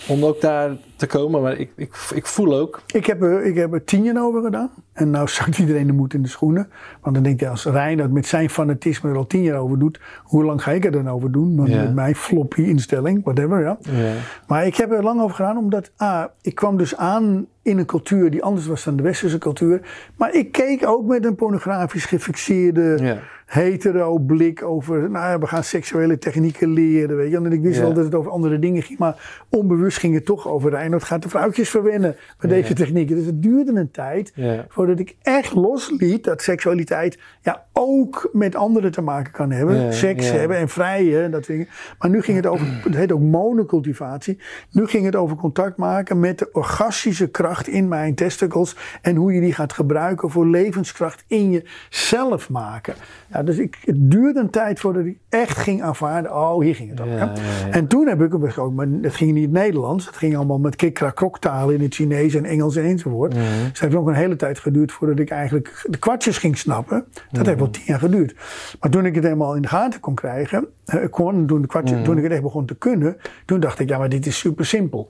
Om 0.08 0.26
ook 0.26 0.42
daar 0.42 0.78
te 0.96 1.08
komen, 1.08 1.42
maar 1.42 1.58
ik, 1.58 1.72
ik, 1.76 1.96
ik 2.14 2.26
voel 2.26 2.56
ook. 2.60 2.82
Ik 2.94 3.06
heb, 3.06 3.22
er, 3.22 3.46
ik 3.46 3.56
heb 3.56 3.74
er 3.74 3.84
tien 3.84 4.04
jaar 4.04 4.24
over 4.24 4.42
gedaan. 4.42 4.70
En 4.94 5.10
nou 5.10 5.28
zakt 5.28 5.58
iedereen 5.58 5.88
de 5.88 5.94
moed 5.94 6.14
in 6.14 6.22
de 6.22 6.28
schoenen. 6.28 6.70
Want 7.02 7.16
dan 7.16 7.24
denk 7.24 7.40
je, 7.40 7.50
als 7.50 7.66
Rijn 7.66 8.14
met 8.14 8.26
zijn 8.26 8.50
fanatisme 8.50 9.10
er 9.10 9.18
al 9.18 9.28
tien 9.28 9.42
jaar 9.42 9.58
over 9.60 9.80
doet, 9.80 10.00
hoe 10.24 10.44
lang 10.44 10.64
ga 10.64 10.72
ik 10.72 10.86
er 10.86 10.92
dan 10.92 11.10
over 11.10 11.32
doen? 11.32 11.56
Want 11.56 11.70
Ja. 11.70 11.84
met 11.84 11.94
mijn 11.94 12.16
floppy 12.16 12.62
instelling, 12.62 13.24
whatever, 13.24 13.62
ja. 13.62 13.78
Ja. 13.82 14.14
Maar 14.48 14.66
ik 14.66 14.76
heb 14.76 14.92
er 14.92 15.04
lang 15.04 15.22
over 15.22 15.36
gedaan, 15.36 15.58
omdat 15.58 15.92
ah, 15.98 16.24
ik 16.42 16.56
kwam 16.56 16.78
dus 16.78 16.96
aan 16.96 17.46
in 17.64 17.78
een 17.78 17.86
cultuur 17.86 18.32
die 18.32 18.44
anders 18.44 18.68
was 18.68 18.84
dan 18.84 18.96
de 18.96 19.04
westerse 19.04 19.38
cultuur. 19.38 19.82
Maar 20.18 20.34
ik 20.34 20.52
keek 20.52 20.88
ook 20.88 21.06
met 21.06 21.26
een 21.26 21.36
pornografisch 21.36 22.06
gefixeerde 22.06 22.98
Ja. 23.02 23.20
hetero 23.46 24.18
blik 24.18 24.64
over, 24.64 25.10
nou 25.10 25.26
ja, 25.32 25.40
we 25.40 25.48
gaan 25.48 25.64
seksuele 25.64 26.18
technieken 26.18 26.70
leren, 26.74 27.16
weet 27.18 27.30
je. 27.32 27.36
En 27.38 27.52
ik 27.52 27.62
wist 27.62 27.76
Ja. 27.78 27.82
wel 27.82 27.94
dat 27.94 28.04
het 28.06 28.16
over 28.16 28.32
andere 28.32 28.60
dingen 28.60 28.82
ging, 28.82 29.00
maar 29.00 29.44
onbewust 29.50 29.98
ging 29.98 30.14
het 30.14 30.26
toch 30.26 30.48
over 30.48 30.70
Reinhard 30.70 31.04
gaat 31.04 31.24
de 31.24 31.30
vrouwtjes 31.30 31.70
verwennen 31.70 32.16
met 32.40 32.50
deze 32.50 32.74
technieken. 32.74 33.16
Dus 33.16 33.26
het 33.26 33.42
duurde 33.42 33.72
een 33.80 33.92
tijd 33.92 34.34
voordat 34.68 35.00
ik 35.00 35.16
echt 35.22 35.54
losliet 35.54 36.24
dat 36.24 36.42
seksualiteit 36.42 37.20
ja, 37.42 37.66
ook 37.74 38.30
met 38.34 38.56
anderen 38.56 38.92
te 38.92 39.02
maken 39.02 39.32
kan 39.32 39.52
hebben. 39.52 39.94
Seks 39.94 40.32
hebben 40.32 40.58
en 40.58 40.70
vrijen, 40.70 41.32
dat 41.32 41.46
dingen. 41.46 41.68
Maar 42.00 42.10
nu 42.10 42.22
ging 42.22 42.38
het 42.38 42.46
over, 42.48 42.68
het 42.84 42.96
heet 42.96 43.12
ook 43.12 43.22
monocultivatie. 43.22 44.40
Nu 44.72 44.88
ging 44.88 45.06
het 45.06 45.16
over 45.16 45.36
contact 45.36 45.78
maken 45.78 46.20
met 46.20 46.40
de 46.40 46.50
orgastische 46.52 47.28
kracht 47.28 47.50
in 47.60 47.88
mijn 47.88 48.16
testicles. 48.16 48.76
En 49.02 49.16
hoe 49.16 49.34
je 49.34 49.42
die 49.42 49.54
gaat 49.54 49.74
gebruiken 49.74 50.30
voor 50.30 50.48
levenskracht 50.48 51.24
in 51.28 51.52
jezelf 51.52 52.50
maken. 52.50 52.94
Ja, 53.32 53.44
dus 53.44 53.58
ik, 53.58 53.78
het 53.86 54.12
duurde 54.12 54.40
een 54.40 54.50
tijd 54.50 54.80
voordat 54.80 55.06
ik 55.06 55.18
echt 55.30 55.58
ging 55.58 55.82
aanvaarden. 55.82 56.32
Oh, 56.32 56.62
hier 56.62 56.76
ging 56.76 56.90
het 56.90 57.02
over. 57.02 57.14
Ja, 57.14 57.18
hè. 57.18 57.26
ja, 57.26 57.68
ja. 57.68 57.72
En 57.72 57.88
toen 57.88 58.08
heb 58.08 58.22
ik 58.22 58.32
hem 58.32 58.52
ook, 58.56 58.74
maar 58.74 58.88
het 59.02 59.16
ging 59.16 59.34
niet 59.34 59.52
Nederlands. 59.52 60.06
Het 60.06 60.16
ging 60.16 60.36
allemaal 60.36 60.60
met 60.60 60.76
kikra-kroktalen 60.76 61.76
in 61.76 61.82
het 61.82 61.94
Chinees 61.94 62.36
en 62.36 62.46
Engels 62.46 62.76
en 62.76 62.84
enzovoort. 62.84 63.32
Dus 63.32 63.68
het 63.68 63.80
heeft 63.80 63.96
ook 63.96 64.08
een 64.08 64.14
hele 64.14 64.36
tijd 64.36 64.60
geduurd 64.60 64.92
voordat 64.92 65.20
ik 65.20 65.30
eigenlijk 65.30 65.86
de 65.90 65.98
kwartjes 65.98 66.38
ging 66.38 66.58
snappen. 66.58 67.06
Dat 67.32 67.46
heeft 67.46 67.60
wel 67.60 67.70
tien 67.70 67.84
jaar 67.86 68.00
geduurd. 68.00 68.36
Maar 68.80 68.92
toen 68.92 69.06
ik 69.06 69.16
het 69.16 69.24
helemaal 69.24 69.56
in 69.56 69.62
de 69.62 69.68
gaten 69.68 70.00
kon 70.00 70.16
krijgen, 70.16 70.68
kon, 71.10 71.46
toen, 71.46 71.62
de 71.62 71.68
kwartjes, 71.68 72.04
toen 72.04 72.18
ik 72.18 72.24
het 72.24 72.32
echt 72.32 72.42
begon 72.42 72.66
te 72.66 72.76
kunnen, 72.76 73.18
toen 73.46 73.60
dacht 73.60 73.80
ik, 73.80 73.90
ja, 73.90 73.98
maar 73.98 74.10
dit 74.10 74.26
is 74.26 74.38
super 74.38 74.66
simpel. 74.66 75.10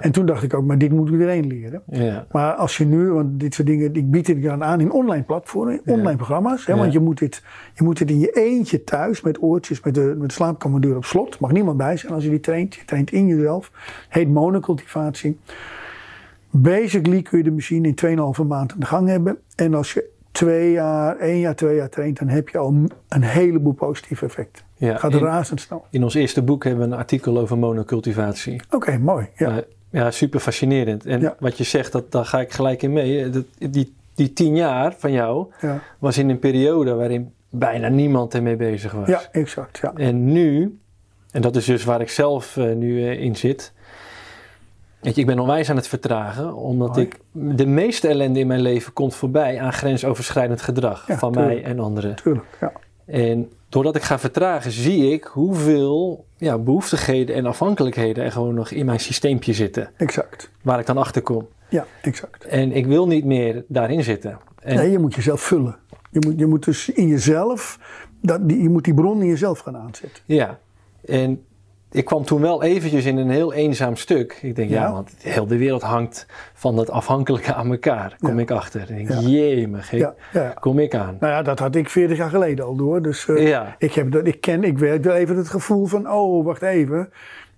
En 0.00 0.12
toen 0.12 0.26
dacht 0.26 0.42
ik 0.42 0.54
ook, 0.54 0.64
maar 0.64 0.78
dit 0.78 0.92
moet 0.92 1.10
iedereen 1.10 1.46
leren. 1.46 1.79
Ja. 1.90 2.26
Maar 2.30 2.52
als 2.54 2.76
je 2.76 2.84
nu, 2.84 3.10
want 3.10 3.40
dit 3.40 3.54
soort 3.54 3.66
dingen, 3.68 3.94
ik 3.94 4.10
bied 4.10 4.26
dit 4.26 4.42
dan 4.42 4.64
aan 4.64 4.80
in 4.80 4.92
online 4.92 5.22
platformen, 5.22 5.80
in 5.84 5.92
online 5.92 6.16
programma's. 6.16 6.66
Hè. 6.66 6.76
Want 6.76 6.92
je 6.92 7.00
moet, 7.00 7.18
dit, 7.18 7.42
je 7.74 7.82
moet 7.84 7.98
het 7.98 8.10
in 8.10 8.18
je 8.18 8.30
eentje 8.30 8.84
thuis 8.84 9.20
met 9.20 9.42
oortjes, 9.42 9.80
met 9.80 9.94
de, 9.94 10.14
met 10.18 10.28
de 10.28 10.34
slaapkamerdeur 10.34 10.96
op 10.96 11.04
slot. 11.04 11.38
Mag 11.40 11.52
niemand 11.52 11.76
bij 11.76 11.96
zijn 11.96 12.12
als 12.12 12.24
je 12.24 12.30
die 12.30 12.40
traint. 12.40 12.74
Je 12.74 12.84
traint 12.84 13.12
in 13.12 13.26
jezelf. 13.26 13.70
Heet 14.08 14.28
monocultivatie. 14.28 15.38
Basically 16.50 17.22
kun 17.22 17.38
je 17.38 17.44
de 17.44 17.50
machine 17.50 17.88
in 17.88 17.94
2,5 18.40 18.46
maand 18.46 18.72
aan 18.72 18.78
de 18.80 18.86
gang 18.86 19.08
hebben. 19.08 19.38
En 19.56 19.74
als 19.74 19.92
je 19.92 20.08
twee 20.32 20.70
jaar, 20.72 21.16
één 21.16 21.38
jaar, 21.38 21.54
twee 21.54 21.76
jaar 21.76 21.88
traint, 21.88 22.18
dan 22.18 22.28
heb 22.28 22.48
je 22.48 22.58
al 22.58 22.74
een 23.08 23.22
heleboel 23.22 23.72
positieve 23.72 24.24
effecten. 24.24 24.64
Ja, 24.74 24.96
gaat 24.96 25.12
in- 25.12 25.18
razendsnel. 25.18 25.84
In 25.90 26.02
ons 26.02 26.14
eerste 26.14 26.42
boek 26.42 26.64
hebben 26.64 26.88
we 26.88 26.92
een 26.92 26.98
artikel 26.98 27.38
over 27.38 27.58
monocultivatie. 27.58 28.60
Oké, 28.70 28.98
mooi. 28.98 29.26
Ja. 29.36 29.54
Ja, 29.54 29.62
ja 29.90 30.10
super 30.10 30.40
fascinerend. 30.40 31.06
En 31.06 31.20
Ja. 31.20 31.36
wat 31.38 31.58
je 31.58 31.64
zegt, 31.64 31.92
dat, 31.92 32.12
daar 32.12 32.24
ga 32.24 32.40
ik 32.40 32.52
gelijk 32.52 32.82
in 32.82 32.92
mee. 32.92 33.30
Dat, 33.30 33.44
die, 33.58 33.94
die 34.14 34.32
tien 34.32 34.56
jaar 34.56 34.94
van 34.98 35.12
jou 35.12 35.46
ja. 35.60 35.80
was 35.98 36.18
in 36.18 36.28
een 36.28 36.38
periode 36.38 36.94
waarin 36.94 37.32
bijna 37.50 37.88
niemand 37.88 38.34
ermee 38.34 38.56
bezig 38.56 38.92
was. 38.92 39.08
ja, 39.08 39.20
exact. 39.32 39.78
Ja. 39.82 39.92
En 39.94 40.32
nu, 40.32 40.78
en 41.30 41.42
dat 41.42 41.56
is 41.56 41.64
dus 41.64 41.84
waar 41.84 42.00
ik 42.00 42.08
zelf 42.10 42.56
eh, 42.56 42.72
nu 42.74 43.04
eh, 43.06 43.20
in 43.20 43.36
zit. 43.36 43.72
Weet 45.00 45.14
je, 45.14 45.20
ik 45.20 45.26
ben 45.26 45.38
onwijs 45.38 45.70
aan 45.70 45.76
het 45.76 45.88
vertragen, 45.88 46.54
omdat 46.54 46.96
ik 46.96 47.18
de 47.32 47.66
meeste 47.66 48.08
ellende 48.08 48.38
in 48.38 48.46
mijn 48.46 48.60
leven 48.60 48.92
komt 48.92 49.14
voorbij 49.14 49.60
aan 49.60 49.72
grensoverschrijdend 49.72 50.62
gedrag 50.62 51.06
Ja, 51.06 51.18
van 51.18 51.32
tuurlijk. 51.32 51.54
mij 51.62 51.70
en 51.70 51.78
anderen. 51.78 52.14
Tuurlijk. 52.16 52.46
Ja. 52.60 52.72
En 53.10 53.50
doordat 53.68 53.96
ik 53.96 54.02
ga 54.02 54.18
vertragen, 54.18 54.70
zie 54.70 55.12
ik 55.12 55.24
hoeveel 55.24 56.24
ja, 56.36 56.58
behoeftigheden 56.58 57.36
en 57.36 57.46
afhankelijkheden 57.46 58.24
er 58.24 58.32
gewoon 58.32 58.54
nog 58.54 58.70
in 58.70 58.86
mijn 58.86 59.00
systeempje 59.00 59.52
zitten, 59.52 59.90
Exact. 59.96 60.50
waar 60.62 60.78
ik 60.78 60.86
dan 60.86 60.98
achter 60.98 61.22
kom. 61.22 61.48
Ja, 61.68 61.86
exact. 62.02 62.44
En 62.44 62.72
ik 62.72 62.86
wil 62.86 63.06
niet 63.06 63.24
meer 63.24 63.64
daarin 63.68 64.02
zitten. 64.02 64.38
En, 64.62 64.76
Nee, 64.76 64.90
je 64.90 64.98
moet 64.98 65.14
jezelf 65.14 65.40
vullen. 65.40 65.76
Je 66.10 66.20
moet, 66.26 66.38
je 66.38 66.46
moet 66.46 66.64
dus 66.64 66.88
in 66.88 67.06
jezelf, 67.06 67.78
dat, 68.20 68.48
die, 68.48 68.62
je 68.62 68.68
moet 68.68 68.84
die 68.84 68.94
bron 68.94 69.22
in 69.22 69.28
jezelf 69.28 69.58
gaan 69.58 69.76
aanzetten. 69.76 70.22
Ja, 70.26 70.58
en 71.04 71.44
ik 71.90 72.04
kwam 72.04 72.24
toen 72.24 72.40
wel 72.40 72.62
eventjes 72.62 73.04
in 73.04 73.16
een 73.16 73.30
heel 73.30 73.52
eenzaam 73.52 73.96
stuk. 73.96 74.38
Ik 74.42 74.56
denk, 74.56 74.70
ja, 74.70 74.82
Ja. 74.82 74.92
want 74.92 75.10
heel 75.18 75.46
de 75.46 75.56
wereld 75.56 75.82
hangt 75.82 76.26
van 76.54 76.76
dat 76.76 76.90
afhankelijke 76.90 77.54
aan 77.54 77.70
elkaar. 77.70 78.16
Kom 78.20 78.34
Ja. 78.34 78.40
ik 78.40 78.50
achter. 78.50 78.90
En 78.90 78.98
ik 78.98 79.06
denk, 79.08 79.20
jemig, 79.20 79.90
Ja, 79.90 80.14
kom 80.60 80.78
ik 80.78 80.94
aan. 80.94 81.16
Nou 81.20 81.32
ja, 81.32 81.42
dat 81.42 81.58
had 81.58 81.74
ik 81.74 81.88
40 81.88 82.16
jaar 82.16 82.30
geleden 82.30 82.64
al 82.64 82.74
door. 82.76 83.02
Dus 83.02 83.28
eh, 83.28 83.60
ik, 83.78 83.92
heb 83.92 84.10
dat, 84.12 84.26
ik 84.26 84.40
ken, 84.40 84.64
ik 84.64 84.78
werk 84.78 85.04
wel 85.04 85.14
even 85.14 85.36
het 85.36 85.48
gevoel 85.48 85.86
van, 85.86 86.10
oh, 86.10 86.44
wacht 86.44 86.62
even. 86.62 87.10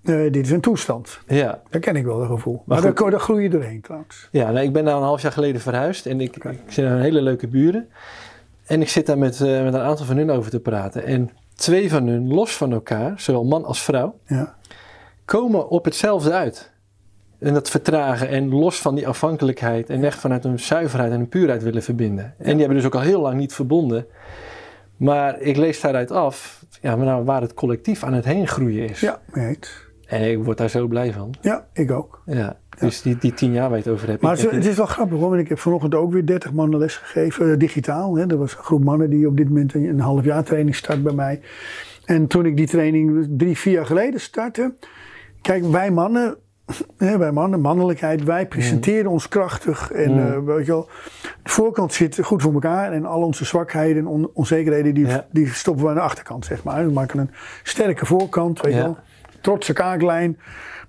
eh, 0.04 0.14
dit 0.22 0.36
is 0.36 0.50
een 0.50 0.60
toestand. 0.60 1.20
Ja, 1.26 1.60
Dat 1.70 1.80
ken 1.80 1.96
ik 1.96 2.04
wel, 2.04 2.18
dat 2.18 2.26
gevoel. 2.26 2.62
Maar, 2.66 2.80
daar, 2.82 3.10
daar 3.10 3.20
groei 3.20 3.42
je 3.42 3.48
doorheen 3.50 3.80
trouwens. 3.80 4.28
ja 4.30 4.50
nou, 4.50 4.64
ik 4.66 4.72
ben 4.72 4.84
daar 4.84 4.96
een 4.96 5.02
half 5.02 5.22
jaar 5.22 5.32
geleden 5.32 5.60
verhuisd. 5.60 6.06
En 6.06 6.20
ik, 6.20 6.36
ik 6.36 6.58
zit 6.66 6.86
aan 6.86 6.98
hele 7.00 7.22
leuke 7.22 7.48
buren. 7.48 7.88
En 8.66 8.80
ik 8.80 8.88
zit 8.88 9.06
daar 9.06 9.18
met, 9.18 9.40
eh, 9.40 9.62
met 9.62 9.74
een 9.74 9.80
aantal 9.80 10.06
van 10.06 10.16
hun 10.16 10.30
over 10.30 10.50
te 10.50 10.60
praten. 10.60 11.04
En 11.04 11.30
twee 11.62 11.90
van 11.90 12.06
hun, 12.06 12.28
los 12.28 12.56
van 12.56 12.72
elkaar, 12.72 13.20
zowel 13.20 13.44
man 13.44 13.64
als 13.64 13.82
vrouw, 13.82 14.18
Ja, 14.26 14.56
komen 15.24 15.68
op 15.68 15.84
hetzelfde 15.84 16.32
uit. 16.32 16.70
En 17.38 17.54
dat 17.54 17.70
vertragen 17.70 18.28
en 18.28 18.48
los 18.48 18.80
van 18.80 18.94
die 18.94 19.08
afhankelijkheid 19.08 19.90
en 19.90 20.04
echt 20.04 20.18
vanuit 20.18 20.44
een 20.44 20.58
zuiverheid 20.60 21.12
en 21.12 21.20
een 21.20 21.28
puurheid 21.28 21.62
willen 21.62 21.82
verbinden. 21.82 22.34
En 22.38 22.50
die 22.50 22.58
hebben 22.58 22.76
dus 22.76 22.86
ook 22.86 22.94
al 22.94 23.00
heel 23.00 23.20
lang 23.20 23.38
niet 23.38 23.54
verbonden. 23.54 24.06
Maar 24.96 25.40
ik 25.40 25.56
lees 25.56 25.80
daaruit 25.80 26.10
af 26.10 26.62
ja, 26.80 26.96
maar 26.96 27.06
nou, 27.06 27.24
waar 27.24 27.40
het 27.40 27.54
collectief 27.54 28.04
aan 28.04 28.12
het 28.12 28.24
heen 28.24 28.48
groeien 28.48 28.88
is. 28.88 29.00
ja 29.00 29.20
mee 29.32 29.46
eens. 29.48 29.90
En 30.06 30.30
ik 30.30 30.44
word 30.44 30.58
daar 30.58 30.70
zo 30.70 30.86
blij 30.86 31.12
van. 31.12 31.34
Ja, 31.40 31.66
ik 31.72 31.90
ook. 31.90 32.22
Ja, 32.26 32.56
dus 32.86 33.02
die, 33.02 33.16
die 33.18 33.34
tien 33.34 33.52
jaar 33.52 33.68
waar 33.68 33.78
je 33.78 33.84
het 33.84 33.92
over 33.92 34.08
hebt. 34.08 34.22
Maar 34.22 34.38
ik 34.38 34.50
het, 34.50 34.66
is 34.66 34.76
wel 34.76 34.86
grappig 34.86 35.18
hoor, 35.18 35.28
want 35.28 35.40
ik 35.40 35.48
heb 35.48 35.58
vanochtend 35.58 35.94
ook 35.94 36.12
weer 36.12 36.26
30 36.26 36.52
mannen 36.52 36.78
les 36.78 36.96
gegeven, 36.96 37.52
eh, 37.52 37.58
digitaal. 37.58 38.16
Hè. 38.16 38.26
Er 38.30 38.38
was 38.38 38.56
een 38.56 38.64
groep 38.64 38.84
mannen 38.84 39.10
die 39.10 39.26
op 39.26 39.36
dit 39.36 39.48
moment 39.48 39.74
een, 39.74 39.84
een 39.84 40.00
half 40.00 40.24
jaar 40.24 40.44
training 40.44 40.76
start 40.76 41.02
bij 41.02 41.12
mij. 41.12 41.40
En 42.04 42.26
toen 42.26 42.46
ik 42.46 42.56
die 42.56 42.66
training 42.66 43.26
drie, 43.30 43.58
vier 43.58 43.72
jaar 43.72 43.86
geleden 43.86 44.20
startte. 44.20 44.74
Kijk, 45.42 45.64
wij 45.64 45.90
mannen, 45.90 46.36
hè, 46.96 47.18
wij 47.18 47.32
mannen, 47.32 47.60
mannelijkheid, 47.60 48.24
wij 48.24 48.46
presenteren 48.46 49.10
ons 49.10 49.28
krachtig. 49.28 49.90
En 49.92 50.12
Mm. 50.12 50.18
eh, 50.18 50.38
weet 50.54 50.66
je 50.66 50.72
wel, 50.72 50.88
de 51.42 51.50
voorkant 51.50 51.92
zit 51.92 52.18
goed 52.24 52.42
voor 52.42 52.52
elkaar. 52.52 52.92
En 52.92 53.04
al 53.04 53.22
onze 53.22 53.44
zwakheden 53.44 53.96
en 53.96 54.06
on- 54.06 54.30
onzekerheden, 54.32 54.94
die, 54.94 55.06
Ja. 55.06 55.26
die 55.30 55.48
stoppen 55.48 55.82
we 55.84 55.88
aan 55.90 55.96
de 55.96 56.00
achterkant, 56.00 56.44
zeg 56.44 56.64
maar. 56.64 56.84
We 56.86 56.92
maken 56.92 57.18
een 57.18 57.30
sterke 57.62 58.06
voorkant, 58.06 58.60
weet 58.60 58.72
je 58.72 58.78
Ja. 58.78 58.84
wel. 58.84 58.96
Trotse 59.40 59.72
kaaklijn. 59.72 60.38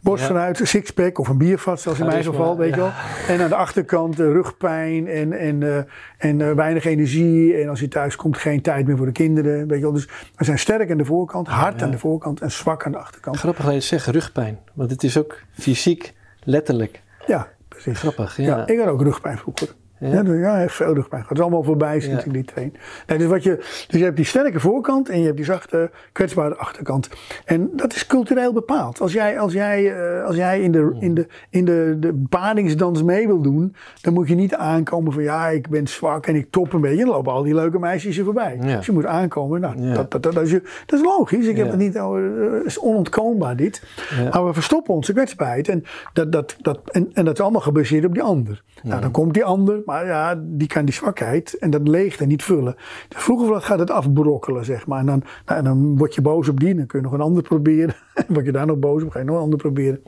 Borst 0.03 0.27
Ja. 0.27 0.53
sixpack 0.53 1.19
of 1.19 1.27
een 1.27 1.37
biervat, 1.37 1.81
zoals 1.81 1.99
in 1.99 2.05
mijn 2.05 2.23
geval, 2.23 2.57
weet 2.57 2.73
je 2.73 2.79
wel. 2.79 2.91
En 3.27 3.41
aan 3.41 3.49
de 3.49 3.55
achterkant 3.55 4.19
eh, 4.19 4.25
rugpijn 4.25 5.07
en, 5.07 5.33
en, 5.33 5.63
eh, 5.63 5.77
en 6.17 6.41
eh, 6.41 6.51
weinig 6.51 6.85
energie. 6.85 7.55
En 7.61 7.69
als 7.69 7.79
je 7.79 7.87
thuis 7.87 8.15
komt, 8.15 8.37
geen 8.37 8.61
tijd 8.61 8.87
meer 8.87 8.97
voor 8.97 9.05
de 9.05 9.11
kinderen. 9.11 9.67
Weet 9.67 9.77
je 9.77 9.83
wel. 9.83 9.93
Dus 9.93 10.07
we 10.35 10.43
zijn 10.45 10.59
sterk 10.59 10.91
aan 10.91 10.97
de 10.97 11.05
voorkant, 11.05 11.47
hard 11.47 11.81
aan 11.81 11.91
de 11.91 11.97
voorkant 11.97 12.41
en 12.41 12.51
zwak 12.51 12.85
aan 12.85 12.91
de 12.91 12.97
achterkant. 12.97 13.37
Grappig 13.37 13.65
dat 13.65 13.73
je 13.73 13.79
zegt, 13.79 14.07
rugpijn. 14.07 14.59
Want 14.73 14.89
het 14.89 15.03
is 15.03 15.17
ook 15.17 15.41
fysiek, 15.51 16.13
letterlijk. 16.43 17.01
Ja, 17.27 17.47
precies. 17.67 17.99
Grappig, 17.99 18.37
ja. 18.37 18.67
ik 18.67 18.79
had 18.79 18.87
ook 18.87 19.01
rugpijn 19.01 19.37
vroeger. 19.37 19.67
Ja, 20.11 20.33
ja, 20.33 20.55
heeft 20.55 20.75
veel 20.75 20.93
bij. 21.09 21.19
Het 21.19 21.31
is 21.31 21.39
allemaal 21.39 21.63
voorbij 21.63 21.99
Ja. 21.99 22.19
ik 22.19 22.33
die 22.33 22.43
train. 22.43 22.73
Nee, 23.07 23.17
dus, 23.17 23.27
wat 23.27 23.43
je, 23.43 23.55
dus 23.87 23.99
je 23.99 24.03
hebt 24.03 24.15
die 24.15 24.25
sterke 24.25 24.59
voorkant 24.59 25.09
en 25.09 25.19
je 25.19 25.25
hebt 25.25 25.35
die 25.35 25.45
zachte, 25.45 25.91
kwetsbare 26.11 26.55
achterkant. 26.55 27.09
En 27.45 27.69
dat 27.73 27.93
is 27.93 28.07
cultureel 28.07 28.53
bepaald. 28.53 29.01
Als 29.01 29.13
jij, 29.13 29.39
als 29.39 29.53
jij, 29.53 29.95
eh, 29.95 30.25
als 30.25 30.35
jij 30.35 30.61
in, 30.61 30.71
de, 30.71 30.95
in, 30.99 31.13
de, 31.13 31.27
in 31.49 31.65
de, 31.65 31.95
de 31.99 32.23
paringsdans 32.29 33.03
mee 33.03 33.27
wil 33.27 33.41
doen, 33.41 33.75
dan 34.01 34.13
moet 34.13 34.27
je 34.27 34.35
niet 34.35 34.55
aankomen 34.55 35.13
van 35.13 35.23
ja, 35.23 35.47
ik 35.47 35.69
ben 35.69 35.87
zwak 35.87 36.27
en 36.27 36.35
ik 36.35 36.47
top 36.49 36.73
een 36.73 36.81
beetje. 36.81 37.05
Dan 37.05 37.13
lopen 37.13 37.31
al 37.31 37.43
die 37.43 37.55
leuke 37.55 37.79
meisjes 37.79 38.15
je 38.15 38.23
voorbij. 38.23 38.57
Ja. 38.61 38.75
Dus 38.75 38.85
je 38.85 38.91
moet 38.91 39.05
aankomen. 39.05 39.61
Nou, 39.61 39.93
dat, 39.93 40.11
dat, 40.11 40.23
dat, 40.23 40.33
dat 40.33 40.43
is, 40.43 40.51
dat 40.85 40.99
is 40.99 41.05
logisch. 41.05 41.47
Ik 41.47 41.57
heb 41.57 41.67
het 41.67 41.77
niet 41.79 41.99
over. 41.99 42.21
Het 42.53 42.65
is 42.65 42.79
onontkoombaar 42.79 43.55
dit. 43.55 43.83
Maar 44.31 44.45
we 44.45 44.53
verstoppen 44.53 44.93
onze 44.93 45.13
kwetsbaarheid. 45.13 45.67
En 45.67 45.83
dat, 46.13 46.31
dat, 46.31 46.55
dat, 46.61 46.79
en, 46.91 47.09
en 47.13 47.25
dat 47.25 47.33
is 47.33 47.41
allemaal 47.41 47.61
gebaseerd 47.61 48.05
op 48.05 48.13
die 48.13 48.23
ander. 48.23 48.63
Nou, 48.83 49.01
dan 49.01 49.11
komt 49.11 49.33
die 49.33 49.43
ander, 49.43 49.81
maar 49.85 49.92
ja, 50.01 50.41
die 50.43 50.67
kan 50.67 50.85
die 50.85 50.93
zwakheid 50.93 51.57
en 51.57 51.69
dat 51.69 51.87
leegte 51.87 52.25
niet 52.25 52.43
vullen. 52.43 52.75
Dus 53.07 53.23
vroeger 53.23 53.45
of 53.47 53.53
laat 53.53 53.63
gaat 53.63 53.79
het 53.79 53.91
afbrokkelen, 53.91 54.65
zeg 54.65 54.87
maar. 54.87 54.99
En 54.99 55.05
dan, 55.05 55.23
nou, 55.45 55.57
en 55.59 55.63
dan 55.65 55.97
word 55.97 56.15
je 56.15 56.21
boos 56.21 56.49
op 56.49 56.59
die, 56.59 56.75
dan 56.75 56.85
kun 56.85 56.99
je 56.99 57.05
nog 57.05 57.13
een 57.13 57.21
ander 57.21 57.43
proberen. 57.43 57.95
word 58.27 58.45
je 58.45 58.51
daar 58.51 58.65
nog 58.65 58.79
boos 58.79 59.03
op, 59.03 59.11
ga 59.11 59.19
je 59.19 59.25
nog 59.25 59.35
een 59.35 59.41
ander 59.41 59.59
proberen. 59.59 60.03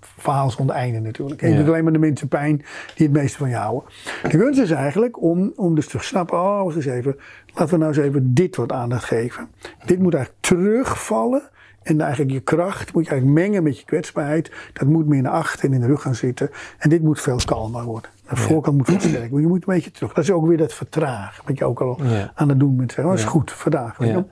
Verhaal 0.00 0.50
zonder 0.50 0.76
einde 0.76 1.00
natuurlijk. 1.00 1.42
En 1.42 1.48
je 1.48 1.54
Ja. 1.54 1.60
doet 1.60 1.68
alleen 1.68 1.84
maar 1.84 1.92
de 1.92 1.98
mensen 1.98 2.28
pijn 2.28 2.56
die 2.94 3.06
het 3.06 3.16
meeste 3.16 3.38
van 3.38 3.48
je 3.48 3.54
houden. 3.56 3.82
De 4.30 4.38
kunst 4.38 4.60
is 4.60 4.70
eigenlijk 4.70 5.22
om, 5.22 5.52
om 5.56 5.74
dus 5.74 5.86
te 5.86 5.98
snappen, 5.98 6.38
oh, 6.38 6.74
eens 6.74 6.86
even. 6.86 7.16
Laten 7.54 7.72
we 7.74 7.76
nou 7.76 7.94
eens 7.96 8.06
even 8.06 8.34
dit 8.34 8.56
wat 8.56 8.72
aandacht 8.72 9.04
geven. 9.04 9.48
Dit 9.86 9.98
moet 9.98 10.14
eigenlijk 10.14 10.44
terugvallen. 10.44 11.42
En 11.82 12.00
eigenlijk 12.00 12.32
je 12.32 12.40
kracht 12.40 12.94
moet 12.94 13.04
je 13.04 13.10
eigenlijk 13.10 13.40
mengen 13.40 13.62
met 13.62 13.78
je 13.78 13.84
kwetsbaarheid. 13.84 14.52
Dat 14.72 14.88
moet 14.88 15.06
meer 15.08 15.22
naar 15.22 15.32
achter 15.32 15.64
en 15.64 15.72
in 15.74 15.80
de 15.80 15.86
rug 15.86 16.02
gaan 16.02 16.14
zitten. 16.14 16.50
En 16.78 16.90
dit 16.90 17.02
moet 17.02 17.20
veel 17.20 17.38
kalmer 17.44 17.84
worden. 17.84 18.10
De 18.34 18.40
voorkant 18.40 18.76
moet 18.76 18.86
sterker 18.88 19.20
worden. 19.20 19.40
Je 19.40 19.46
moet 19.46 19.68
een 19.68 19.74
beetje 19.74 19.90
terug. 19.90 20.12
Dat 20.12 20.24
is 20.24 20.30
ook 20.30 20.46
weer 20.46 20.56
dat 20.56 20.74
vertragen. 20.74 21.44
Wat 21.46 21.58
je 21.58 21.64
ook 21.64 21.80
al 21.80 22.00
aan 22.34 22.48
het 22.48 22.58
doen 22.58 22.76
bent. 22.76 22.96
Dat 22.96 23.14
is 23.14 23.24
goed, 23.24 23.54
weet 23.64 23.72
je 23.98 24.06
wel. 24.06 24.28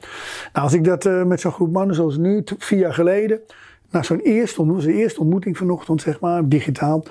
Nou, 0.53 0.65
als 0.65 0.73
ik 0.73 0.85
dat 0.85 1.05
eh, 1.05 1.25
met 1.25 1.41
zo'n 1.41 1.53
groep 1.53 1.73
mannen 1.73 1.97
zoals 1.97 2.17
nu, 2.17 2.43
vier 2.59 2.79
jaar 2.79 2.95
geleden. 2.95 3.41
Nou, 3.91 4.05
zo'n 4.05 4.21
eerste, 4.21 4.63
onze 4.63 4.93
eerste 4.93 5.21
ontmoeting 5.21 5.57
vanochtend, 5.57 6.01
zeg 6.01 6.21
maar, 6.21 6.49
digitaal. 6.49 7.05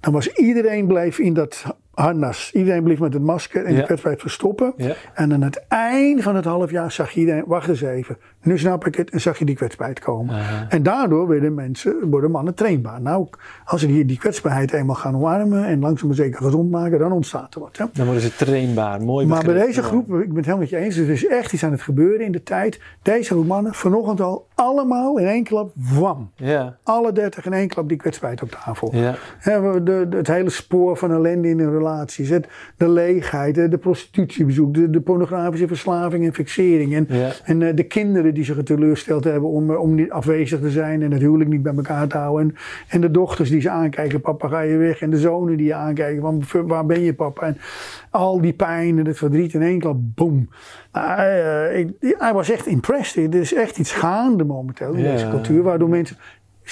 Dan 0.00 0.12
was 0.12 0.28
iedereen 0.32 0.86
bleef 0.86 1.18
in 1.18 1.34
dat 1.34 1.64
harnas. 2.00 2.50
Iedereen 2.52 2.82
bleef 2.82 2.98
met 2.98 3.12
het 3.12 3.22
masker 3.22 3.64
en 3.64 3.72
Ja. 3.72 3.78
de 3.80 3.84
kwetsbaarheid 3.86 4.22
verstoppen. 4.22 4.72
Ja. 4.76 4.94
En 5.14 5.32
aan 5.32 5.42
het 5.42 5.64
eind 5.68 6.22
van 6.22 6.36
het 6.36 6.44
half 6.44 6.70
jaar 6.70 6.92
zag 6.92 7.10
je 7.10 7.20
iedereen, 7.20 7.44
wacht 7.46 7.68
eens 7.68 7.80
even, 7.82 8.16
nu 8.42 8.58
snap 8.58 8.86
ik 8.86 8.94
het, 8.94 9.10
en 9.10 9.20
zag 9.20 9.38
je 9.38 9.44
die 9.44 9.54
kwetsbaarheid 9.56 10.00
komen. 10.00 10.36
En 10.68 10.82
daardoor 10.82 11.28
werden 11.28 11.54
mensen, 11.54 12.10
worden 12.10 12.30
mannen 12.30 12.54
trainbaar. 12.54 13.00
Nou, 13.00 13.26
als 13.64 13.80
ze 13.80 13.86
die, 13.86 14.04
die 14.04 14.18
kwetsbaarheid 14.18 14.72
eenmaal 14.72 14.94
gaan 14.94 15.14
omarmen 15.16 15.64
en 15.64 15.80
langzaam 15.80 16.06
maar 16.08 16.16
zeker 16.16 16.42
gezond 16.42 16.70
maken, 16.70 16.98
dan 16.98 17.12
ontstaat 17.12 17.54
er 17.54 17.60
wat. 17.60 17.76
Hè? 17.76 17.84
Dan 17.92 18.04
worden 18.04 18.22
ze 18.22 18.36
trainbaar. 18.36 19.00
Mooi 19.02 19.26
Maar 19.26 19.44
bij 19.44 19.54
deze 19.66 19.82
groep, 19.82 20.02
ik 20.02 20.08
ben 20.08 20.20
het 20.26 20.34
helemaal 20.36 20.56
met 20.58 20.68
je 20.70 20.76
eens, 20.76 20.96
er 20.96 21.10
is 21.10 21.26
echt 21.26 21.52
iets 21.52 21.64
aan 21.64 21.70
het 21.72 21.82
gebeuren 21.82 22.20
in 22.26 22.32
de 22.32 22.42
tijd. 22.42 22.80
Deze 23.02 23.32
groep 23.32 23.46
mannen, 23.46 23.74
vanochtend 23.74 24.20
al, 24.20 24.46
allemaal 24.54 25.18
in 25.18 25.26
één 25.26 25.44
klap, 25.44 25.72
wam. 25.74 26.30
Ja, 26.34 26.76
Alle 26.82 27.12
dertig 27.12 27.46
in 27.46 27.52
één 27.52 27.68
klap 27.68 27.88
die 27.88 27.96
kwetsbaarheid 27.96 28.42
op 28.42 28.50
tafel. 28.50 28.90
ja. 28.94 29.14
De, 29.44 29.80
de- 30.08 30.16
het 30.16 30.26
hele 30.26 30.50
spoor 30.50 30.96
van 30.96 31.10
ellende 31.12 31.48
in 31.48 31.58
hun 31.58 31.70
relaties. 31.86 32.28
Het, 32.28 32.46
de 32.76 32.88
leegheid, 32.88 33.54
de, 33.54 33.78
prostitutiebezoek, 33.78 34.74
de, 34.74 34.90
de 34.90 35.00
pornografische 35.00 35.66
verslaving 35.66 36.24
en 36.26 36.34
fixering. 36.34 36.94
En, 36.94 37.06
Ja. 37.08 37.30
en 37.44 37.62
eh, 37.62 37.74
de 37.76 37.82
kinderen 37.82 38.34
die 38.34 38.44
zich 38.44 38.62
teleurgesteld 38.62 39.24
hebben 39.24 39.50
om, 39.50 39.70
eh, 39.70 39.80
om 39.80 39.94
niet 39.94 40.10
afwezig 40.10 40.60
te 40.60 40.70
zijn 40.70 41.02
en 41.02 41.12
het 41.12 41.20
huwelijk 41.20 41.50
niet 41.50 41.62
bij 41.62 41.74
elkaar 41.76 42.06
te 42.08 42.16
houden. 42.16 42.48
En, 42.48 42.54
en 42.88 43.00
de 43.00 43.10
dochters 43.10 43.50
die 43.50 43.60
ze 43.60 43.70
aankijken, 43.70 44.20
papa 44.20 44.48
ga 44.48 44.60
je 44.60 44.76
weg. 44.76 45.00
En 45.00 45.10
de 45.10 45.18
zonen 45.18 45.56
die 45.56 45.66
je 45.66 45.74
aankijken, 45.74 46.22
van, 46.22 46.66
waar 46.66 46.86
ben 46.86 47.00
je 47.00 47.14
papa? 47.14 47.46
En 47.46 47.56
al 48.10 48.40
die 48.40 48.52
pijn 48.52 48.98
en 48.98 49.06
het 49.06 49.16
verdriet 49.16 49.54
in 49.54 49.62
één 49.62 49.78
klap, 49.78 49.96
boom. 50.00 50.48
Nou, 50.92 51.20
eh, 51.20 51.78
ik, 51.78 52.14
hij 52.18 52.32
was 52.32 52.50
echt 52.50 52.66
impressed. 52.66 53.34
Er 53.34 53.40
is 53.40 53.54
echt 53.54 53.78
iets 53.78 53.92
gaande 53.92 54.44
momenteel 54.44 54.92
in 54.92 55.02
Ja. 55.02 55.12
deze 55.12 55.28
cultuur, 55.28 55.62
waardoor 55.62 55.88
mensen 55.88 56.16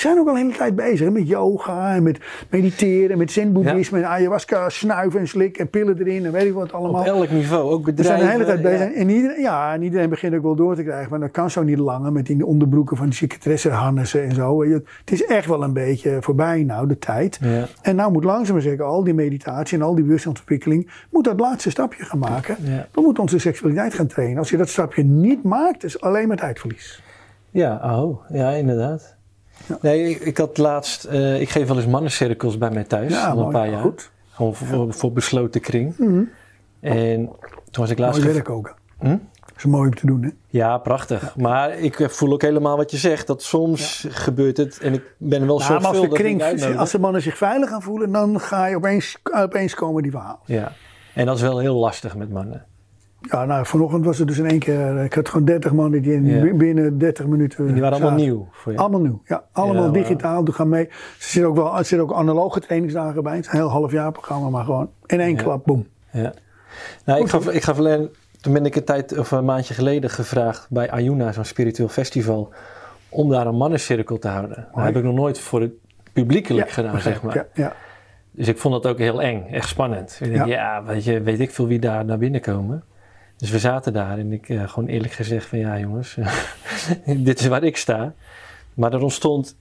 zijn 0.00 0.18
ook 0.18 0.28
al 0.28 0.34
een 0.34 0.40
hele 0.40 0.56
tijd 0.56 0.74
bezig 0.74 1.10
met 1.10 1.28
yoga 1.28 1.94
en 1.94 2.02
met 2.02 2.18
mediteren 2.50 3.10
en 3.10 3.18
met 3.18 3.30
zen-boeddhisme 3.30 3.98
en 3.98 4.08
ayahuasca 4.08 4.68
snuiven 4.68 5.20
en 5.20 5.28
slikken 5.28 5.60
en 5.64 5.70
pillen 5.70 5.98
erin 5.98 6.24
en 6.24 6.32
weet 6.32 6.46
ik 6.46 6.52
wat 6.52 6.72
allemaal. 6.72 7.00
Op 7.00 7.06
elk 7.06 7.30
niveau, 7.30 7.70
ook 7.70 7.84
We 7.84 7.92
bedrijven. 7.92 8.26
zijn 8.26 8.38
de 8.38 8.44
hele 8.44 8.62
tijd 8.62 8.62
bezig. 8.62 8.94
ja. 8.94 9.00
En, 9.00 9.08
iedereen, 9.08 9.40
ja, 9.40 9.74
en 9.74 9.82
iedereen 9.82 10.08
begint 10.08 10.34
ook 10.34 10.42
wel 10.42 10.54
door 10.54 10.74
te 10.74 10.82
krijgen. 10.82 11.10
Maar 11.10 11.20
dat 11.20 11.30
kan 11.30 11.50
zo 11.50 11.62
niet 11.62 11.78
langer 11.78 12.12
met 12.12 12.26
die 12.26 12.46
onderbroeken 12.46 12.96
van 12.96 13.06
die 13.06 13.14
secretaressenharnessen 13.14 14.22
en 14.24 14.34
zo. 14.34 14.64
Het 14.64 15.10
is 15.10 15.24
echt 15.24 15.46
wel 15.46 15.62
een 15.62 15.72
beetje 15.72 16.16
voorbij 16.20 16.62
nou, 16.62 16.88
de 16.88 16.98
tijd. 16.98 17.38
Ja. 17.40 17.66
En 17.82 17.96
nou 17.96 18.12
moet 18.12 18.24
langzaam 18.24 18.54
maar 18.54 18.64
zeker 18.64 18.84
al 18.84 19.04
die 19.04 19.14
meditatie 19.14 19.78
en 19.78 19.84
al 19.84 19.94
die 19.94 20.04
bewustzijnsontwikkeling... 20.04 20.90
moet 21.10 21.24
dat 21.24 21.40
laatste 21.40 21.70
stapje 21.70 22.04
gaan 22.04 22.18
maken. 22.18 22.56
We 22.92 23.00
moeten 23.00 23.22
onze 23.22 23.38
seksualiteit 23.38 23.94
gaan 23.94 24.06
trainen. 24.06 24.38
Als 24.38 24.50
je 24.50 24.56
dat 24.56 24.68
stapje 24.68 25.02
niet 25.02 25.42
maakt, 25.42 25.84
is 25.84 26.00
alleen 26.00 26.28
maar 26.28 26.36
tijdverlies. 26.36 27.02
Ja, 27.50 28.00
oh, 28.00 28.30
ja, 28.30 28.50
inderdaad. 28.50 29.13
Nee, 29.80 30.10
ik, 30.10 30.20
ik 30.20 30.36
had 30.36 30.58
laatst, 30.58 31.04
eh, 31.04 31.40
ik 31.40 31.48
geef 31.48 31.68
wel 31.68 31.76
eens 31.76 31.86
mannencirkels 31.86 32.58
bij 32.58 32.70
mij 32.70 32.84
thuis, 32.84 33.12
Ja, 33.12 33.28
al 33.28 33.38
een 33.38 33.52
paar 33.52 33.70
jaar. 33.70 33.80
goed. 33.80 34.10
Gewoon 34.30 34.92
voor, 34.92 35.12
besloten 35.12 35.60
kring. 35.60 35.98
Mhm. 35.98 36.22
En 36.80 37.24
toen 37.70 37.82
was 37.82 37.90
ik 37.90 37.98
laatst... 37.98 38.20
Mooi 38.20 38.32
werk 38.32 38.50
ook. 38.50 38.74
Hm? 38.98 39.08
Dat 39.40 39.56
is 39.56 39.64
mooi 39.64 39.88
om 39.88 39.94
te 39.94 40.06
doen, 40.06 40.22
hè? 40.22 40.30
Ja, 40.46 40.78
prachtig. 40.78 41.36
Maar 41.36 41.78
ik 41.78 42.00
eh, 42.00 42.08
voel 42.08 42.32
ook 42.32 42.42
helemaal 42.42 42.76
wat 42.76 42.90
je 42.90 42.96
zegt, 42.96 43.26
dat 43.26 43.42
soms 43.42 44.06
gebeurt 44.08 44.56
het 44.56 44.78
en 44.78 44.92
ik 44.92 45.02
ben 45.16 45.46
wel 45.46 45.60
Ja, 45.60 45.68
maar 45.68 45.86
als, 45.86 46.00
de 46.00 46.08
kring, 46.08 46.42
als 46.76 46.90
de 46.90 46.98
mannen 46.98 47.22
zich 47.22 47.36
veilig 47.36 47.68
gaan 47.68 47.82
voelen, 47.82 48.12
dan 48.12 48.40
ga 48.40 48.66
je 48.66 48.76
opeens, 48.76 49.16
opeens 49.32 49.74
komen 49.74 50.02
die 50.02 50.10
verhaal. 50.10 50.40
Ja, 50.44 50.72
en 51.14 51.26
dat 51.26 51.36
is 51.36 51.42
wel 51.42 51.58
heel 51.58 51.74
lastig 51.76 52.16
met 52.16 52.30
mannen. 52.30 52.64
Ja, 53.30 53.44
nou, 53.44 53.66
vanochtend 53.66 54.04
was 54.04 54.18
het 54.18 54.28
dus 54.28 54.38
in 54.38 54.46
één 54.46 54.58
keer. 54.58 55.04
Ik 55.04 55.14
had 55.14 55.28
gewoon 55.28 55.44
30 55.44 55.72
mannen 55.72 56.02
die 56.02 56.12
in, 56.12 56.26
Ja. 56.26 56.54
binnen 56.54 56.98
30 56.98 57.26
minuten. 57.26 57.66
En 57.66 57.72
die 57.72 57.82
waren 57.82 58.00
allemaal 58.00 58.18
nieuw 58.18 58.48
voor 58.52 58.72
je. 58.72 58.78
Allemaal 58.78 59.00
nieuw, 59.00 59.22
ja. 59.24 59.44
Allemaal 59.52 59.74
Ja, 59.84 59.90
maar- 59.90 59.92
digitaal, 59.98 60.44
doe 60.44 60.54
gaan 60.54 60.68
mee. 60.68 60.86
Er 60.86 60.94
zitten 61.18 61.50
ook 61.50 61.56
wel 61.56 61.78
er 61.78 61.84
zitten 61.84 62.08
ook 62.08 62.12
analoge 62.14 62.60
trainingsdagen 62.60 63.22
bij. 63.22 63.36
Het 63.36 63.46
is 63.46 63.52
een 63.52 63.58
heel 63.58 63.68
half 63.70 63.92
jaar 63.92 64.12
programma, 64.12 64.48
maar 64.48 64.64
gewoon 64.64 64.90
in 65.06 65.20
één 65.20 65.36
Ja. 65.36 65.42
klap, 65.42 65.64
boem. 65.64 65.86
Ja. 66.10 66.32
Nou, 67.04 67.20
ik 67.20 67.28
gaf, 67.28 67.48
ik 67.50 67.62
gaf 67.62 67.78
alleen, 67.78 68.08
toen 68.40 68.52
ben 68.52 68.64
ik 68.66 68.76
een 68.76 68.84
tijd 68.84 69.18
of 69.18 69.30
een 69.30 69.44
maandje 69.44 69.74
geleden 69.74 70.10
gevraagd 70.10 70.66
bij 70.70 70.90
Ayuna, 70.90 71.32
zo'n 71.32 71.44
spiritueel 71.44 71.88
festival, 71.88 72.52
om 73.08 73.30
daar 73.30 73.46
een 73.46 73.56
mannencirkel 73.56 74.18
te 74.18 74.28
houden. 74.28 74.66
Dat 74.74 74.84
heb 74.84 74.96
ik 74.96 75.02
nog 75.02 75.14
nooit 75.14 75.38
voor 75.38 75.60
het 75.60 75.72
publiekelijk 76.12 76.70
gedaan, 76.70 77.00
zeg 77.00 77.22
maar. 77.22 77.34
Ja, 77.34 77.46
ja. 77.54 77.72
Dus 78.30 78.48
ik 78.48 78.58
vond 78.58 78.82
dat 78.82 78.92
ook 78.92 78.98
heel 78.98 79.22
eng, 79.22 79.46
echt 79.50 79.68
spannend. 79.68 80.18
Ik 80.22 80.32
denk, 80.32 80.46
ja, 80.46 80.84
weet, 80.84 81.04
je, 81.04 81.20
weet 81.20 81.40
ik 81.40 81.50
veel 81.50 81.66
wie 81.66 81.78
daar 81.78 82.04
naar 82.04 82.18
binnen 82.18 82.40
komen. 82.40 82.84
Dus 83.44 83.52
we 83.52 83.58
zaten 83.58 83.92
daar 83.92 84.18
en 84.18 84.32
ik 84.32 84.48
eh, 84.48 84.68
gewoon 84.68 84.88
eerlijk 84.88 85.12
gezegd 85.12 85.46
van 85.46 85.58
ja 85.58 85.78
jongens, 85.78 86.16
dit 87.28 87.40
is 87.40 87.46
waar 87.46 87.64
ik 87.64 87.76
sta. 87.76 88.14
Maar 88.74 88.92
er 88.92 89.02
ontstond 89.02 89.56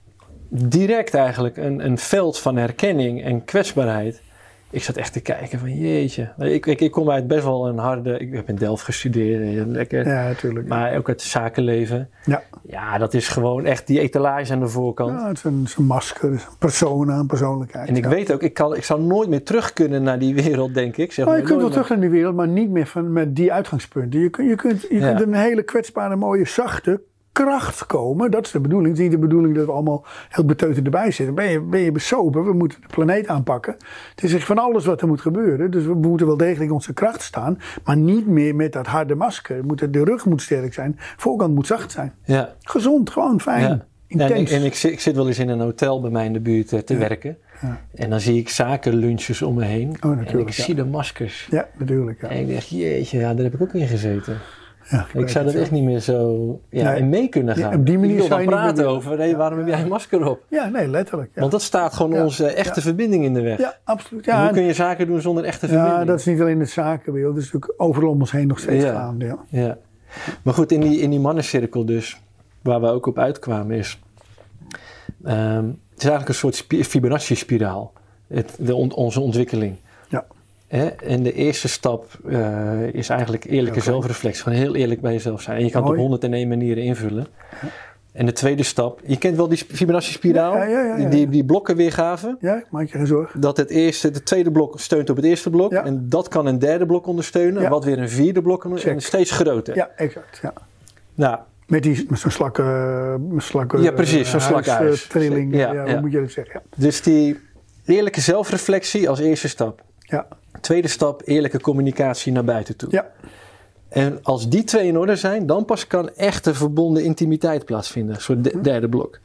direct 0.49 1.13
eigenlijk 1.13 1.57
een, 1.57 1.85
een 1.85 1.97
veld 1.97 2.39
van 2.39 2.55
herkenning 2.55 3.23
en 3.23 3.45
kwetsbaarheid. 3.45 4.21
Ik 4.73 4.83
zat 4.83 4.95
echt 4.95 5.13
te 5.13 5.21
kijken 5.21 5.59
van 5.59 5.77
jeetje. 5.77 6.33
Ik, 6.37 6.65
ik, 6.65 6.81
ik 6.81 6.91
kom 6.91 7.09
uit 7.09 7.27
best 7.27 7.43
wel 7.43 7.67
een 7.67 7.77
harde, 7.77 8.17
ik 8.17 8.33
heb 8.33 8.49
in 8.49 8.55
Delft 8.55 8.83
gestudeerd, 8.83 9.67
lekker. 9.67 10.07
ja 10.07 10.27
natuurlijk. 10.27 10.67
Maar 10.67 10.97
ook 10.97 11.07
het 11.07 11.21
zakenleven. 11.21 12.09
Ja. 12.25 12.43
Ja, 12.67 12.97
dat 12.97 13.13
is 13.13 13.27
gewoon 13.27 13.65
echt 13.65 13.87
die 13.87 13.99
etalage 13.99 14.53
aan 14.53 14.59
de 14.59 14.67
voorkant. 14.67 15.19
Ja, 15.19 15.27
het 15.27 15.37
is 15.37 15.43
een, 15.43 15.59
het 15.59 15.67
is 15.67 15.75
een 15.75 15.85
masker, 15.85 16.29
het 16.31 16.39
is 16.39 16.45
een 16.45 16.57
persona, 16.59 17.17
een 17.19 17.27
persoonlijkheid. 17.27 17.89
En 17.89 17.95
ik 17.95 18.03
ja. 18.03 18.09
weet 18.09 18.31
ook, 18.31 18.41
ik, 18.41 18.53
kan, 18.53 18.75
ik 18.75 18.83
zou 18.83 19.01
nooit 19.01 19.29
meer 19.29 19.43
terug 19.43 19.73
kunnen 19.73 20.03
naar 20.03 20.19
die 20.19 20.33
wereld, 20.35 20.73
denk 20.73 20.97
ik. 20.97 21.11
Zeg 21.11 21.25
Oh, 21.25 21.31
maar, 21.31 21.39
je 21.39 21.47
kunt 21.47 21.61
wel 21.61 21.69
terug 21.69 21.89
naar 21.89 21.99
die 21.99 22.09
wereld, 22.09 22.35
maar 22.35 22.47
niet 22.47 22.69
meer 22.69 22.87
van, 22.87 23.13
met 23.13 23.35
die 23.35 23.53
uitgangspunten. 23.53 24.19
Je, 24.19 24.25
je, 24.25 24.55
kunt, 24.55 24.81
je 24.81 24.99
kunt 24.99 25.21
een 25.21 25.33
hele 25.33 25.63
kwetsbare, 25.63 26.15
mooie, 26.15 26.45
zachte 26.45 27.01
kracht 27.33 27.85
komen. 27.85 28.31
Dat 28.31 28.45
is 28.45 28.51
de 28.51 28.59
bedoeling. 28.59 28.89
Het 28.89 28.97
is 28.97 29.03
niet 29.03 29.11
de 29.13 29.27
bedoeling 29.27 29.55
dat 29.55 29.65
we 29.65 29.71
allemaal 29.71 30.05
heel 30.29 30.45
beteuterd 30.45 30.85
erbij 30.85 31.11
zitten. 31.11 31.35
Ben 31.35 31.49
je, 31.49 31.61
ben 31.61 31.79
je 31.79 31.91
besopen? 31.91 32.43
We 32.45 32.53
moeten 32.53 32.81
de 32.81 32.87
planeet 32.87 33.27
aanpakken. 33.27 33.75
Het 34.15 34.23
is 34.23 34.33
echt 34.33 34.45
van 34.45 34.57
alles 34.57 34.85
wat 34.85 35.01
er 35.01 35.07
moet 35.07 35.21
gebeuren. 35.21 35.71
Dus 35.71 35.85
we 35.85 35.93
moeten 35.93 36.27
wel 36.27 36.37
degelijk 36.37 36.71
onze 36.71 36.93
kracht 36.93 37.21
staan. 37.21 37.59
Maar 37.83 37.97
niet 37.97 38.27
meer 38.27 38.55
met 38.55 38.73
dat 38.73 38.87
harde 38.87 39.15
masker. 39.15 39.57
We 39.59 39.65
moeten- 39.67 39.91
De 39.91 40.03
rug 40.03 40.25
moet 40.25 40.41
sterk 40.41 40.73
zijn. 40.73 40.95
Voorkant 40.97 41.55
moet 41.55 41.67
zacht 41.67 41.91
zijn. 41.91 42.13
Ja. 42.25 42.53
Gezond, 42.61 43.09
gewoon 43.09 43.41
fijn. 43.41 43.61
Ja. 43.61 43.85
Ja, 44.07 44.29
en 44.29 44.35
ik, 44.35 44.49
en 44.49 44.63
ik, 44.63 44.75
zit, 44.75 44.91
ik 44.91 44.99
zit 44.99 45.15
wel 45.15 45.27
eens 45.27 45.39
in 45.39 45.49
een 45.49 45.59
hotel 45.59 46.01
bij 46.01 46.09
mij 46.09 46.25
in 46.25 46.33
de 46.33 46.39
buurt 46.39 46.73
eh, 46.73 46.79
te 46.79 46.97
werken. 46.97 47.37
Ja. 47.61 47.81
En 47.95 48.09
dan 48.09 48.19
zie 48.19 48.39
ik 48.39 48.49
zakenlunches 48.49 49.41
om 49.41 49.55
me 49.55 49.65
heen. 49.65 49.95
en 49.99 50.15
natuurlijk, 50.15 50.47
ik 50.49 50.53
zie 50.55 50.75
de 50.75 50.85
maskers. 50.85 51.47
ja, 51.51 51.67
natuurlijk. 51.77 52.21
En 52.21 52.39
ik 52.39 52.47
denk, 52.47 52.61
jeetje, 52.61 53.19
ja, 53.19 53.33
daar 53.33 53.43
heb 53.43 53.53
ik 53.53 53.61
ook 53.61 53.73
in 53.73 53.87
gezeten. 53.87 54.37
Ja, 54.89 55.05
Ik 55.13 55.29
zou 55.29 55.45
dat 55.45 55.53
echt 55.53 55.71
niet 55.71 55.83
meer 55.83 55.99
zo 55.99 56.59
ja, 56.69 56.91
Nee. 56.91 56.99
in 56.99 57.09
mee 57.09 57.27
kunnen 57.29 57.57
Ja, 57.57 57.69
gaan. 57.69 57.79
op 57.79 57.85
die 57.85 57.97
manier 57.99 58.17
ik 58.17 58.23
zou 58.23 58.41
je 58.41 58.47
praten 58.47 58.75
meer- 58.85 58.93
over, 58.93 59.37
waarom 59.37 59.57
heb 59.59 59.67
jij 59.67 59.81
een 59.81 59.87
masker 59.87 60.27
op? 60.29 60.43
Ja, 60.49 60.67
nee, 60.69 60.87
letterlijk. 60.87 61.29
Ja, 61.33 61.39
Want 61.39 61.51
dat 61.51 61.61
staat 61.61 61.93
gewoon 61.93 62.11
Ja. 62.11 62.23
onze 62.23 62.45
echte 62.47 62.79
Ja. 62.79 62.81
verbinding 62.85 63.23
in 63.23 63.33
de 63.33 63.41
weg. 63.41 63.57
ja 63.59 63.75
absoluut. 63.83 64.27
En 64.27 64.33
Ja, 64.35 64.43
Hoe 64.43 64.51
kun 64.53 64.63
je 64.63 64.73
zaken 64.73 65.07
doen 65.07 65.21
zonder 65.21 65.43
echte 65.43 65.67
ja, 65.67 65.71
verbinding? 65.73 66.07
dat 66.07 66.19
is 66.19 66.25
niet 66.25 66.41
alleen 66.41 66.59
de 66.59 66.65
zakenwereld. 66.65 67.33
Dat 67.35 67.43
is 67.43 67.51
natuurlijk 67.51 67.81
overal 67.81 68.09
om 68.09 68.19
ons 68.19 68.31
heen 68.31 68.47
nog 68.47 68.59
steeds 68.59 68.83
Ja. 68.83 68.93
gaande. 68.93 69.25
Ja. 69.25 69.37
Ja. 69.49 69.77
Maar 70.43 70.53
goed, 70.53 70.71
in 70.71 70.79
die, 70.81 70.99
in 70.99 71.09
die 71.09 71.19
mannencirkel 71.19 71.85
dus, 71.85 72.21
waar 72.61 72.81
we 72.81 72.87
ook 72.87 73.05
op 73.05 73.17
uitkwamen, 73.19 73.77
is... 73.77 73.99
ehm, 75.23 75.65
het 75.65 75.97
is 75.97 76.09
eigenlijk 76.09 76.27
een 76.27 76.33
soort 76.35 76.55
spi- 76.55 76.83
Fibonacci-spiraal. 76.83 77.93
Het, 78.27 78.55
de, 78.59 78.75
on- 78.75 78.93
onze 78.93 79.19
ontwikkeling. 79.19 79.75
Hè? 80.77 80.85
En 80.87 81.23
de 81.23 81.33
eerste 81.33 81.67
stap 81.67 82.05
eh, 82.29 82.81
is 82.93 83.09
eigenlijk 83.09 83.43
eerlijke 83.43 83.79
zelfreflectie. 83.81 84.43
Gewoon 84.43 84.57
heel 84.59 84.75
eerlijk 84.75 85.01
bij 85.01 85.11
jezelf 85.13 85.41
zijn. 85.41 85.57
En 85.57 85.65
je 85.65 85.71
kan 85.71 85.81
het 85.81 85.89
op 85.89 85.95
Mooi. 85.97 86.07
101 86.09 86.47
manieren 86.47 86.83
invullen. 86.83 87.27
En 88.11 88.25
de 88.25 88.31
tweede 88.31 88.63
stap, 88.63 88.99
je 89.05 89.17
kent 89.17 89.35
wel 89.37 89.47
die 89.47 89.57
Fibonacci-spiraal, 89.57 90.55
Ja, 90.57 90.63
ja, 90.97 91.09
Die, 91.09 91.29
die 91.29 91.45
blokken 91.45 91.75
weergave. 91.75 92.37
Ja, 92.39 92.63
maak 92.69 92.87
je 92.87 92.97
geen 92.97 93.07
zorgen. 93.07 93.41
Dat 93.41 93.57
het 93.57 93.69
eerste, 93.69 94.07
het 94.07 94.25
tweede 94.25 94.51
blok 94.51 94.79
steunt 94.79 95.09
op 95.09 95.15
het 95.15 95.25
eerste 95.25 95.49
blok. 95.49 95.71
En 95.71 96.09
dat 96.09 96.27
kan 96.27 96.45
een 96.45 96.59
derde 96.59 96.85
blok 96.85 97.07
ondersteunen. 97.07 97.69
Wat 97.69 97.83
weer 97.83 97.99
een 97.99 98.09
vierde 98.09 98.41
blok 98.41 98.63
ondersteunen. 98.63 99.01
En 99.01 99.07
steeds 99.07 99.31
groter. 99.31 99.75
Ja, 99.75 99.89
exact. 99.95 100.39
Ja. 100.41 100.53
Nou, 101.13 101.37
Met, 101.67 101.83
die, 101.83 102.05
met 102.09 102.19
zo'n 102.19 103.27
met 103.33 103.43
slakken 103.43 103.81
Ja, 103.81 103.91
precies, 103.91 104.29
zo'n 104.29 104.39
slakkenhuis. 104.39 105.03
eh, 105.03 105.09
trilling. 105.09 105.55
Ja, 105.55 105.85
hoe 105.85 106.01
moet 106.01 106.11
je 106.11 106.19
dat 106.21 106.31
zeggen? 106.31 106.61
Ja. 106.63 106.81
dus 106.81 107.01
die 107.01 107.39
eerlijke 107.85 108.21
zelfreflectie 108.21 109.09
als 109.09 109.19
eerste 109.19 109.47
stap. 109.47 109.81
Ja. 109.99 110.27
Tweede 110.63 110.87
stap, 110.87 111.21
eerlijke 111.25 111.59
communicatie 111.61 112.31
naar 112.31 112.43
buiten 112.43 112.77
toe. 112.77 112.91
ja, 112.91 113.11
En 113.89 114.19
als 114.23 114.49
die 114.49 114.63
twee 114.63 114.87
in 114.87 114.97
orde 114.97 115.15
zijn, 115.15 115.45
dan 115.45 115.65
pas 115.65 115.87
kan 115.87 116.09
echte 116.09 116.53
verbonden 116.53 117.03
intimiteit 117.03 117.65
plaatsvinden. 117.65 118.15
Een 118.15 118.21
soort 118.21 118.43
de- 118.43 118.61
derde 118.61 118.89
blok. 118.89 119.19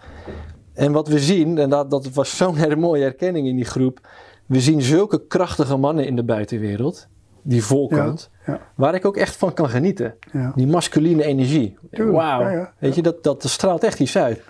En 0.74 0.93
wat 0.93 1.09
we 1.09 1.18
zien, 1.18 1.59
en 1.59 1.70
dat, 1.70 1.91
dat 1.91 2.09
was 2.12 2.36
zo'n 2.36 2.57
hele 2.57 2.76
mooie 2.76 3.03
herkenning 3.03 3.47
in 3.47 3.57
die 3.57 3.64
groep. 3.64 4.09
We 4.47 4.61
zien 4.61 4.82
zulke 4.82 5.26
krachtige 5.26 5.76
mannen 5.76 6.07
in 6.07 6.16
de 6.16 6.24
buitenwereld. 6.24 7.07
Die 7.43 7.64
volkant. 7.64 8.30
ja. 8.47 8.61
Waar 8.74 8.95
ik 8.95 9.05
ook 9.05 9.16
echt 9.16 9.36
van 9.36 9.53
kan 9.53 9.68
genieten. 9.68 10.14
Ja. 10.32 10.53
Die 10.55 10.66
masculine 10.66 11.24
energie. 11.24 11.76
Wauw. 11.91 12.68
Weet 12.78 12.95
je, 12.95 13.03
dat, 13.03 13.22
dat 13.22 13.45
straalt 13.49 13.84
echt 13.84 14.01
iets 14.01 14.16
uit. 14.16 14.43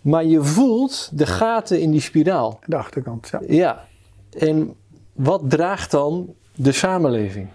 Maar 0.00 0.24
je 0.24 0.42
voelt 0.42 1.10
de 1.12 1.26
gaten 1.26 1.80
in 1.80 1.90
die 1.90 2.00
spiraal. 2.00 2.58
De 2.66 2.76
achterkant. 2.76 3.28
Ja. 3.30 3.40
Ja. 3.48 3.84
En 4.38 4.74
wat 5.12 5.42
draagt 5.50 5.90
dan 5.90 6.34
de 6.54 6.72
samenleving? 6.72 7.48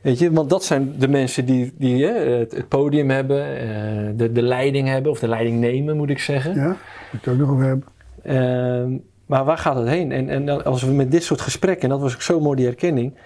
Weet 0.00 0.18
je, 0.18 0.32
want 0.32 0.50
dat 0.50 0.64
zijn 0.64 0.98
de 0.98 1.08
mensen 1.08 1.44
die, 1.44 1.74
die 1.78 2.04
hè, 2.06 2.12
het, 2.12 2.52
het 2.52 2.68
podium 2.68 3.10
hebben, 3.10 3.46
eh, 3.58 4.10
de, 4.16 4.32
de 4.32 4.42
leiding 4.42 4.88
hebben, 4.88 5.10
of 5.12 5.18
de 5.18 5.28
leiding 5.28 5.60
nemen, 5.60 5.96
moet 5.96 6.10
ik 6.10 6.18
zeggen. 6.18 6.54
ja. 6.54 6.76
Je 7.10 7.16
het 7.16 7.28
ook 7.28 7.36
nog 7.36 7.50
over 7.50 7.64
hebben. 7.64 7.86
Ehm, 8.22 8.96
maar 9.26 9.44
waar 9.44 9.58
gaat 9.58 9.76
het 9.76 9.88
heen? 9.88 10.12
En, 10.12 10.28
en 10.28 10.64
als 10.64 10.82
we 10.82 10.92
met 10.92 11.10
dit 11.10 11.22
soort 11.24 11.40
gesprekken, 11.40 11.82
en 11.82 11.88
dat 11.88 12.00
was 12.00 12.14
ook 12.14 12.22
zo 12.22 12.40
mooi 12.40 12.56
die 12.56 12.66
herkenning, 12.66 13.18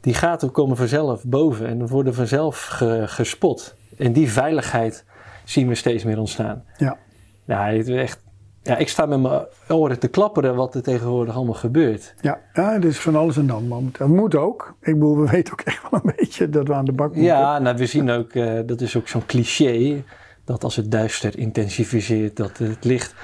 die 0.00 0.14
gaten 0.14 0.50
komen 0.50 0.76
vanzelf 0.76 1.24
boven 1.24 1.66
en 1.66 1.86
worden 1.86 2.14
vanzelf 2.14 2.64
ge- 2.66 3.02
gespot. 3.06 3.74
En 3.98 4.12
die 4.12 4.30
veiligheid 4.32 5.04
zien 5.44 5.68
we 5.68 5.74
steeds 5.74 6.04
meer 6.04 6.18
ontstaan. 6.18 6.64
Ja. 6.76 6.96
Ja, 7.44 7.66
het 7.66 7.88
is 7.88 7.96
echt, 7.96 8.22
ja, 8.68 8.76
ik 8.76 8.88
sta 8.88 9.06
met 9.06 9.20
mijn 9.20 9.46
oren 9.68 9.98
te 9.98 10.08
klapperen 10.08 10.54
wat 10.54 10.74
er 10.74 10.82
tegenwoordig 10.82 11.34
allemaal 11.34 11.54
gebeurt. 11.54 12.14
Ja, 12.20 12.40
ja, 12.52 12.72
het 12.72 12.84
is 12.84 12.98
van 12.98 13.16
alles 13.16 13.36
en 13.36 13.46
dan 13.46 13.68
momenteel. 13.68 14.06
Dat 14.06 14.16
moet 14.16 14.34
ook. 14.34 14.74
Ik 14.80 14.94
bedoel, 14.94 15.18
we 15.18 15.30
weten 15.36 15.52
ook 15.52 15.60
echt 15.60 15.82
wel 15.90 16.00
een 16.04 16.12
beetje 16.16 16.48
dat 16.48 16.66
we 16.66 16.74
aan 16.74 16.84
de 16.84 16.92
bak 16.92 17.06
moeten. 17.06 17.24
Ja, 17.24 17.58
nou, 17.58 17.76
we 17.76 17.86
zien 17.86 18.10
ook, 18.10 18.32
eh, 18.32 18.60
dat 18.66 18.80
is 18.80 18.96
ook 18.96 19.08
zo'n 19.08 19.26
cliché, 19.26 20.02
dat 20.44 20.64
als 20.64 20.76
het 20.76 20.90
duister 20.90 21.38
intensificeert, 21.38 22.36
dat 22.36 22.58
het 22.58 22.84
licht... 22.84 23.14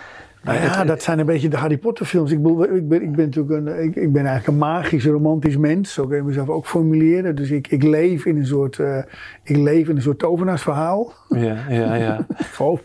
Nou 0.45 0.59
ja, 0.59 0.79
het- 0.79 0.89
dat 0.89 1.03
zijn 1.03 1.19
een 1.19 1.27
beetje 1.27 1.49
de 1.49 1.57
Harry 1.57 1.77
Potter 1.79 2.07
films. 2.07 2.31
Ik, 2.31 2.43
bedoel, 2.43 2.75
ik, 2.75 2.89
ben, 2.89 3.03
ik 3.03 3.13
ben 3.13 3.25
natuurlijk 3.25 3.67
een, 3.67 3.83
ik, 3.83 3.97
ik 3.97 4.13
ben 4.13 4.27
eigenlijk 4.27 4.47
een 4.47 4.59
magisch, 4.59 5.07
romantisch 5.07 5.57
mens. 5.57 5.93
Zo 5.93 6.07
kun 6.07 6.17
je 6.17 6.23
mezelf 6.23 6.49
ook 6.49 6.67
formuleren. 6.67 7.35
Dus 7.37 7.51
ik, 7.51 7.69
ik 7.69 7.83
leef 7.83 8.25
in 8.25 8.37
een 8.37 8.47
soort, 8.47 8.79
eh, 8.79 8.99
ik 9.43 9.57
leef 9.57 9.89
in 9.89 9.97
een 9.97 10.03
soort 10.03 10.19
tovenaarsverhaal. 10.19 11.13
Ja, 11.29 11.57
ja, 11.69 11.95
ja. 11.95 12.27
Gewoon. 12.57 12.81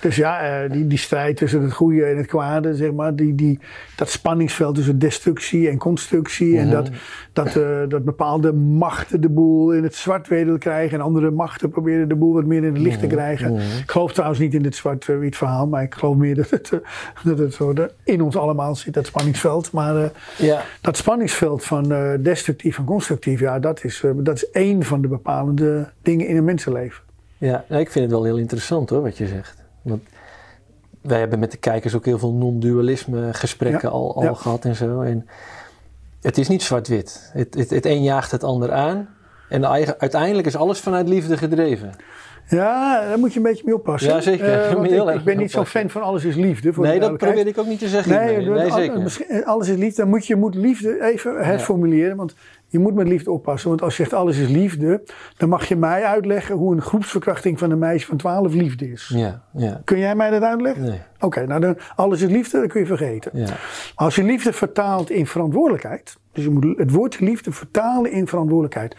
Dus 0.00 0.16
ja, 0.16 0.40
eh, 0.62 0.70
die, 0.72 0.86
die 0.86 0.98
strijd 0.98 1.36
tussen 1.36 1.62
het 1.62 1.72
goede 1.72 2.04
en 2.04 2.16
het 2.16 2.26
kwade, 2.26 2.74
zeg 2.74 2.92
maar. 2.92 3.14
Die, 3.16 3.34
die, 3.34 3.58
dat 3.96 4.08
spanningsveld 4.08 4.74
tussen 4.74 4.98
destructie 4.98 5.68
en 5.68 5.78
constructie. 5.78 6.58
En 6.58 6.70
dat, 6.70 6.90
dat, 7.32 7.56
eh, 7.56 7.78
dat 7.88 8.04
bepaalde 8.04 8.52
machten 8.52 9.20
de 9.20 9.28
boel 9.28 9.72
in 9.72 9.82
het 9.82 9.94
zwart 9.94 10.28
willen 10.28 10.58
krijgen. 10.58 10.98
En 10.98 11.04
andere 11.04 11.30
machten 11.30 11.70
proberen 11.70 12.08
de 12.08 12.14
boel 12.16 12.32
wat 12.32 12.44
meer 12.46 12.64
in 12.64 12.72
het 12.72 12.82
licht 12.82 13.00
te 13.00 13.06
krijgen. 13.06 13.54
Ik 13.56 13.90
geloof 13.90 14.12
trouwens 14.12 14.40
niet 14.40 14.54
in 14.54 14.62
dit 14.62 14.74
zwart-wit 14.74 15.36
verhaal. 15.36 15.66
Maar 15.66 15.82
ik 15.82 15.94
geloof 15.94 16.16
meer 16.16 16.34
dat 16.34 16.50
het, 16.50 16.72
dat 17.24 17.38
het 17.38 17.54
zo 17.54 17.74
in 18.04 18.22
ons 18.22 18.36
allemaal 18.36 18.74
zit, 18.74 18.94
dat 18.94 19.06
spanningsveld. 19.06 19.72
Maar 19.72 19.96
eh, 19.96 20.10
ja. 20.38 20.62
dat 20.80 20.96
spanningsveld 20.96 21.64
van 21.64 21.92
eh, 21.92 22.12
destructief 22.20 22.78
en 22.78 22.84
constructief. 22.84 23.40
Ja, 23.40 23.58
dat 23.58 23.84
is, 23.84 24.02
eh, 24.02 24.10
dat 24.14 24.36
is 24.36 24.50
één 24.50 24.82
van 24.82 25.00
de 25.02 25.08
bepalende 25.08 25.90
dingen 26.02 26.26
in 26.26 26.36
een 26.36 26.44
mensenleven. 26.44 27.02
Ja, 27.38 27.64
nou, 27.68 27.80
ik 27.80 27.90
vind 27.90 28.04
het 28.04 28.14
wel 28.14 28.24
heel 28.24 28.36
interessant 28.36 28.90
hoor, 28.90 29.02
wat 29.02 29.16
je 29.16 29.26
zegt. 29.26 29.62
Want 29.82 30.02
wij 31.00 31.18
hebben 31.18 31.38
met 31.38 31.50
de 31.50 31.56
kijkers 31.56 31.94
ook 31.94 32.04
heel 32.04 32.18
veel 32.18 32.32
non-dualisme 32.32 33.34
gesprekken 33.34 33.88
Ja, 33.88 33.94
al, 33.94 34.14
al 34.14 34.22
ja. 34.22 34.34
gehad 34.34 34.64
en 34.64 34.76
zo. 34.76 35.00
En 35.00 35.26
het 36.20 36.38
is 36.38 36.48
niet 36.48 36.62
zwart-wit. 36.62 37.30
Het, 37.32 37.54
het, 37.54 37.70
het 37.70 37.86
een 37.86 38.02
jaagt 38.02 38.30
het 38.30 38.44
ander 38.44 38.72
aan. 38.72 39.08
En 39.48 39.68
uiteindelijk 39.98 40.46
is 40.46 40.56
alles 40.56 40.80
vanuit 40.80 41.08
liefde 41.08 41.36
gedreven. 41.36 41.92
Ja, 42.48 43.00
daar 43.08 43.18
moet 43.18 43.32
je 43.32 43.38
een 43.38 43.44
beetje 43.44 43.62
mee 43.66 43.74
oppassen. 43.74 44.10
Ja, 44.10 44.20
zeker. 44.20 44.76
Eh, 44.84 45.14
ik, 45.14 45.24
ben 45.24 45.36
niet 45.36 45.50
zo'n 45.50 45.66
fan 45.66 45.90
van 45.90 46.02
alles 46.02 46.24
is 46.24 46.34
liefde. 46.34 46.72
Voor 46.72 46.84
nee, 46.84 47.00
dat 47.00 47.16
probeer 47.16 47.46
ik 47.46 47.58
ook 47.58 47.66
niet 47.66 47.78
te 47.78 47.88
zeggen. 47.88 48.12
Nee, 48.52 48.70
zeker. 48.70 49.00
misschien- 49.00 49.44
alles 49.44 49.68
is 49.68 49.76
liefde. 49.76 50.00
Dan 50.00 50.10
moet 50.10 50.26
je 50.26 50.36
moet 50.36 50.54
liefde 50.54 51.02
even 51.02 51.44
herformuleren. 51.44 52.16
Want 52.16 52.34
je 52.68 52.78
moet 52.78 52.94
met 52.94 53.08
liefde 53.08 53.30
oppassen. 53.30 53.68
Want 53.68 53.82
als 53.82 53.96
je 53.96 54.02
zegt 54.02 54.14
alles 54.14 54.38
is 54.38 54.48
liefde, 54.48 55.02
dan 55.36 55.48
mag 55.48 55.66
je 55.66 55.76
mij 55.76 56.04
uitleggen 56.04 56.54
hoe 56.54 56.74
een 56.74 56.82
groepsverkrachting 56.82 57.58
van 57.58 57.70
een 57.70 57.78
meisje 57.78 58.06
van 58.06 58.16
12 58.16 58.54
liefde 58.54 58.90
is. 58.90 59.12
Ja, 59.14 59.42
ja. 59.52 59.80
Kun 59.84 59.98
jij 59.98 60.14
mij 60.14 60.30
dat 60.30 60.42
uitleggen? 60.42 60.82
Nee. 60.82 61.00
Oké, 61.22 61.46
nou 61.46 61.60
dan 61.60 61.76
alles 61.94 62.22
is 62.22 62.30
liefde, 62.30 62.60
dat 62.60 62.68
kun 62.68 62.80
je 62.80 62.86
vergeten. 62.86 63.30
Ja. 63.34 63.56
Als 63.94 64.14
je 64.14 64.22
liefde 64.22 64.52
vertaalt 64.52 65.10
in 65.10 65.26
verantwoordelijkheid. 65.26 66.20
Dus 66.32 66.44
je 66.44 66.50
moet 66.50 66.78
het 66.78 66.90
woord 66.90 67.20
liefde 67.20 67.52
vertalen 67.52 68.12
in 68.12 68.26
verantwoordelijkheid. 68.26 68.96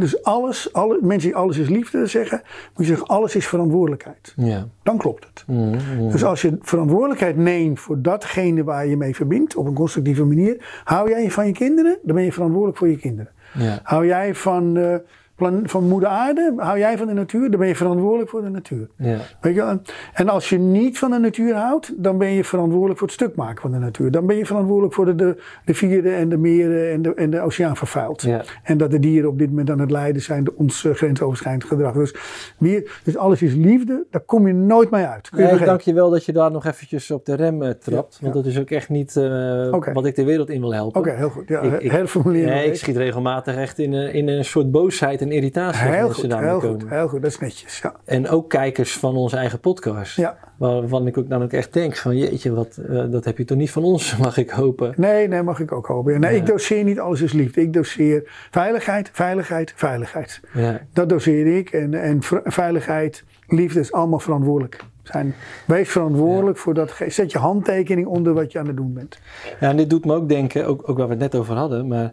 Dus 0.00 0.22
alles, 0.22 0.72
alle, 0.72 0.98
mensen 1.00 1.28
die 1.28 1.36
alles 1.38 1.56
is 1.56 1.68
liefde 1.68 2.06
zeggen, 2.06 2.42
moet 2.44 2.86
je 2.86 2.92
zeggen 2.92 3.06
alles 3.06 3.36
is 3.36 3.46
verantwoordelijkheid. 3.46 4.32
Ja. 4.36 4.68
Dan 4.82 4.98
klopt 4.98 5.24
het. 5.24 5.44
Mm, 5.46 5.76
mm. 5.98 6.10
Dus 6.10 6.24
als 6.24 6.42
je 6.42 6.58
verantwoordelijkheid 6.60 7.36
neemt 7.36 7.80
voor 7.80 8.02
datgene 8.02 8.64
waar 8.64 8.86
je 8.86 8.96
mee 8.96 9.14
verbindt, 9.14 9.56
op 9.56 9.66
een 9.66 9.74
constructieve 9.74 10.24
manier, 10.24 10.80
hou 10.84 11.10
jij 11.10 11.22
je 11.22 11.30
van 11.30 11.46
je 11.46 11.52
kinderen, 11.52 11.98
dan 12.02 12.14
ben 12.14 12.24
je 12.24 12.32
verantwoordelijk 12.32 12.78
voor 12.78 12.88
je 12.88 12.96
kinderen. 12.96 13.32
Ja. 13.54 13.80
Hou 13.82 14.06
jij 14.06 14.34
van, 14.34 14.76
eh, 14.76 14.94
plan- 15.34 15.62
van 15.64 15.88
moeder 15.88 16.08
aarde, 16.08 16.52
hou 16.56 16.78
jij 16.78 16.98
van 16.98 17.06
de 17.06 17.12
natuur, 17.12 17.50
dan 17.50 17.58
ben 17.60 17.68
je 17.68 17.76
verantwoordelijk 17.76 18.30
voor 18.30 18.42
de 18.42 18.48
natuur. 18.48 18.88
Ja. 18.96 19.16
Weet 19.40 19.54
je, 19.54 19.78
en 20.14 20.28
als 20.28 20.48
je 20.48 20.58
niet 20.58 20.98
van 20.98 21.10
de 21.10 21.18
natuur 21.18 21.54
houdt, 21.54 21.92
dan 22.02 22.18
ben 22.18 22.28
je 22.30 22.44
verantwoordelijk 22.44 22.98
voor 22.98 23.06
het 23.08 23.16
stuk 23.16 23.34
maken 23.34 23.60
van 23.62 23.70
de 23.72 23.78
natuur. 23.78 24.10
Dan 24.10 24.26
ben 24.26 24.36
je 24.36 24.46
verantwoordelijk 24.46 24.94
voor 24.94 25.04
de, 25.04 25.14
de 25.14 25.36
rivieren 25.64 26.14
en 26.16 26.28
de 26.28 26.36
meren 26.36 26.92
en 26.92 27.02
de, 27.02 27.14
en 27.14 27.30
de 27.30 27.40
oceaan 27.40 27.76
vervuild. 27.76 28.22
Ja. 28.22 28.42
En 28.62 28.78
dat 28.78 28.90
de 28.90 28.98
dieren 28.98 29.28
op 29.30 29.38
dit 29.38 29.48
moment 29.48 29.70
aan 29.70 29.78
het 29.80 29.90
lijden 29.90 30.22
zijn 30.22 30.46
ons 30.56 30.84
eh, 30.84 30.94
grensoverschrijdend 30.94 31.64
gedrag. 31.64 31.92
Dus, 31.94 32.14
weer, 32.58 33.00
dus 33.04 33.16
alles 33.16 33.42
is 33.42 33.54
liefde, 33.54 34.04
daar 34.10 34.20
kom 34.22 34.46
je 34.46 34.52
nooit 34.54 34.90
mee 34.90 35.04
uit. 35.04 35.20
Kun 35.28 35.30
je 35.30 35.36
Nee, 35.36 35.46
vergeten. 35.48 35.66
dank 35.72 35.80
je 35.80 35.92
wel 35.94 36.10
dat 36.10 36.24
je 36.24 36.32
daar 36.32 36.50
nog 36.50 36.64
eventjes 36.66 37.10
op 37.10 37.24
de 37.24 37.34
rem 37.34 37.62
eh, 37.62 37.70
trapt. 37.70 38.14
Ja, 38.14 38.18
Want 38.22 38.34
dat 38.34 38.46
is 38.46 38.58
ook 38.60 38.70
echt 38.70 38.88
niet 38.88 39.16
eh, 39.16 39.92
wat 39.92 40.06
ik 40.06 40.14
de 40.14 40.24
wereld 40.24 40.50
in 40.50 40.60
wil 40.60 40.74
helpen. 40.74 41.00
Oké, 41.00 41.10
heel 41.10 41.28
goed. 41.30 41.48
Ja, 41.48 41.60
Ik- 41.60 41.80
ik- 41.80 41.90
herformuleren. 42.00 42.48
Nee, 42.54 42.66
ik 42.66 42.74
schiet 42.76 42.96
regelmatig 42.96 43.56
echt 43.56 43.78
in 43.78 43.92
een, 43.92 44.12
in 44.12 44.28
een 44.28 44.44
soort 44.44 44.70
boosheid 44.70 45.20
en 45.20 45.31
irritatie 45.32 45.80
Heel 45.88 45.92
mensen 46.02 46.14
goed, 46.20 46.30
daarmee 46.30 46.48
heel 46.50 46.58
komen. 46.60 46.80
goed, 46.80 46.90
heel 46.90 47.08
goed. 47.08 47.22
Dat 47.22 47.30
is 47.30 47.38
netjes. 47.38 47.78
Ja. 47.82 47.94
En 48.04 48.28
ook 48.28 48.48
kijkers 48.48 48.92
van 48.96 49.16
onze 49.16 49.36
eigen 49.36 49.60
podcast. 49.60 50.16
Ja. 50.16 50.38
Waarvan 50.56 51.06
ik 51.06 51.18
ook 51.18 51.28
dan 51.28 51.42
ook 51.42 51.52
echt 51.52 51.72
denk 51.72 51.96
van 51.96 52.16
jeetje, 52.16 52.52
wat, 52.54 52.76
eh, 52.76 53.04
dat 53.10 53.24
heb 53.24 53.38
je 53.38 53.44
toch 53.44 53.58
niet 53.58 53.70
van 53.70 53.84
ons, 53.84 54.16
mag 54.26 54.36
ik 54.36 54.50
hopen. 54.50 54.92
Nee, 54.96 55.28
nee, 55.28 55.42
mag 55.42 55.60
ik 55.60 55.72
ook 55.72 55.86
hopen. 55.86 56.20
Nee, 56.20 56.32
Ja. 56.34 56.38
ik 56.40 56.46
doseer 56.46 56.84
niet 56.84 57.00
alles 57.00 57.20
is 57.20 57.32
liefde. 57.32 57.60
Ik 57.60 57.72
doseer 57.72 58.30
veiligheid, 58.50 59.10
veiligheid, 59.12 59.72
veiligheid. 59.76 60.40
Ja, 60.54 60.80
Dat 60.92 61.08
doseer 61.08 61.56
ik. 61.56 61.70
En, 61.70 61.94
en 61.94 62.18
veiligheid, 62.44 63.24
liefde 63.46 63.80
is 63.80 63.92
allemaal 63.92 64.18
verantwoordelijk. 64.20 64.80
Zijn, 65.02 65.34
wees 65.66 65.88
verantwoordelijk 65.88 66.58
voor 66.58 66.74
dat. 66.74 66.94
Zet 67.08 67.32
je 67.32 67.38
handtekening 67.38 68.06
onder 68.06 68.34
wat 68.34 68.52
je 68.52 68.58
aan 68.58 68.66
het 68.66 68.76
doen 68.76 68.92
bent. 68.94 69.18
ja 69.60 69.68
en 69.70 69.76
dit 69.76 69.90
doet 69.90 70.04
me 70.04 70.14
ook 70.14 70.28
denken, 70.28 70.66
ook, 70.66 70.88
ook 70.88 70.96
waar 70.98 71.06
we 71.06 71.12
het 71.12 71.22
net 71.22 71.34
over 71.34 71.54
hadden, 71.56 71.86
maar 71.88 72.12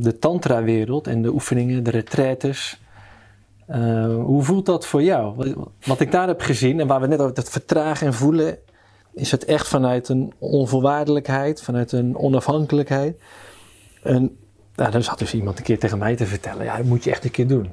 de 0.00 0.16
tantra-wereld 0.20 1.06
en 1.06 1.22
de 1.22 1.32
oefeningen, 1.32 1.82
de 1.82 1.90
retraites. 1.90 2.80
eh, 3.66 4.14
hoe 4.14 4.42
voelt 4.42 4.66
dat 4.66 4.86
voor 4.86 5.02
jou? 5.02 5.54
Wat, 5.86 6.00
ik 6.00 6.12
daar 6.12 6.26
heb 6.26 6.40
gezien 6.40 6.80
en 6.80 6.86
waar 6.86 7.00
we 7.00 7.06
net 7.06 7.20
over 7.20 7.36
het 7.36 7.48
vertragen 7.50 8.06
en 8.06 8.14
voelen, 8.14 8.58
is 9.14 9.30
het 9.30 9.44
echt 9.44 9.68
vanuit 9.68 10.08
een 10.08 10.32
onvoorwaardelijkheid, 10.38 11.62
vanuit 11.62 11.92
een 11.92 12.16
onafhankelijkheid. 12.16 13.20
En 14.02 14.36
nou, 14.76 14.90
dan 14.90 15.02
zat 15.02 15.18
dus 15.18 15.34
iemand 15.34 15.58
een 15.58 15.64
keer 15.64 15.78
tegen 15.78 15.98
mij 15.98 16.16
te 16.16 16.26
vertellen, 16.26 16.64
ja, 16.64 16.76
dat 16.76 16.86
moet 16.86 17.04
je 17.04 17.10
echt 17.10 17.24
een 17.24 17.30
keer 17.30 17.46
doen. 17.46 17.68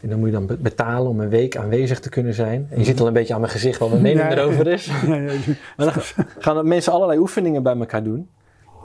En 0.00 0.08
dan 0.08 0.18
moet 0.18 0.28
je 0.28 0.34
dan 0.34 0.46
be- 0.46 0.56
betalen 0.56 1.08
om 1.10 1.20
een 1.20 1.28
week 1.28 1.56
aanwezig 1.56 2.00
te 2.00 2.08
kunnen 2.08 2.34
zijn. 2.34 2.66
En 2.70 2.78
je 2.78 2.84
zit 2.84 3.00
al 3.00 3.06
een 3.06 3.12
beetje 3.12 3.34
aan 3.34 3.40
mijn 3.40 3.52
gezicht 3.52 3.78
wat 3.78 3.88
mijn 3.90 4.02
mening 4.02 4.20
Ja. 4.32 4.36
erover 4.36 4.66
is. 4.66 4.86
Ja, 5.06 5.14
ja, 5.14 5.32
Maar 5.76 5.92
dan 5.94 6.24
gaan 6.38 6.68
mensen 6.68 6.92
allerlei 6.92 7.18
oefeningen 7.18 7.62
bij 7.62 7.76
elkaar 7.76 8.02
doen. 8.02 8.28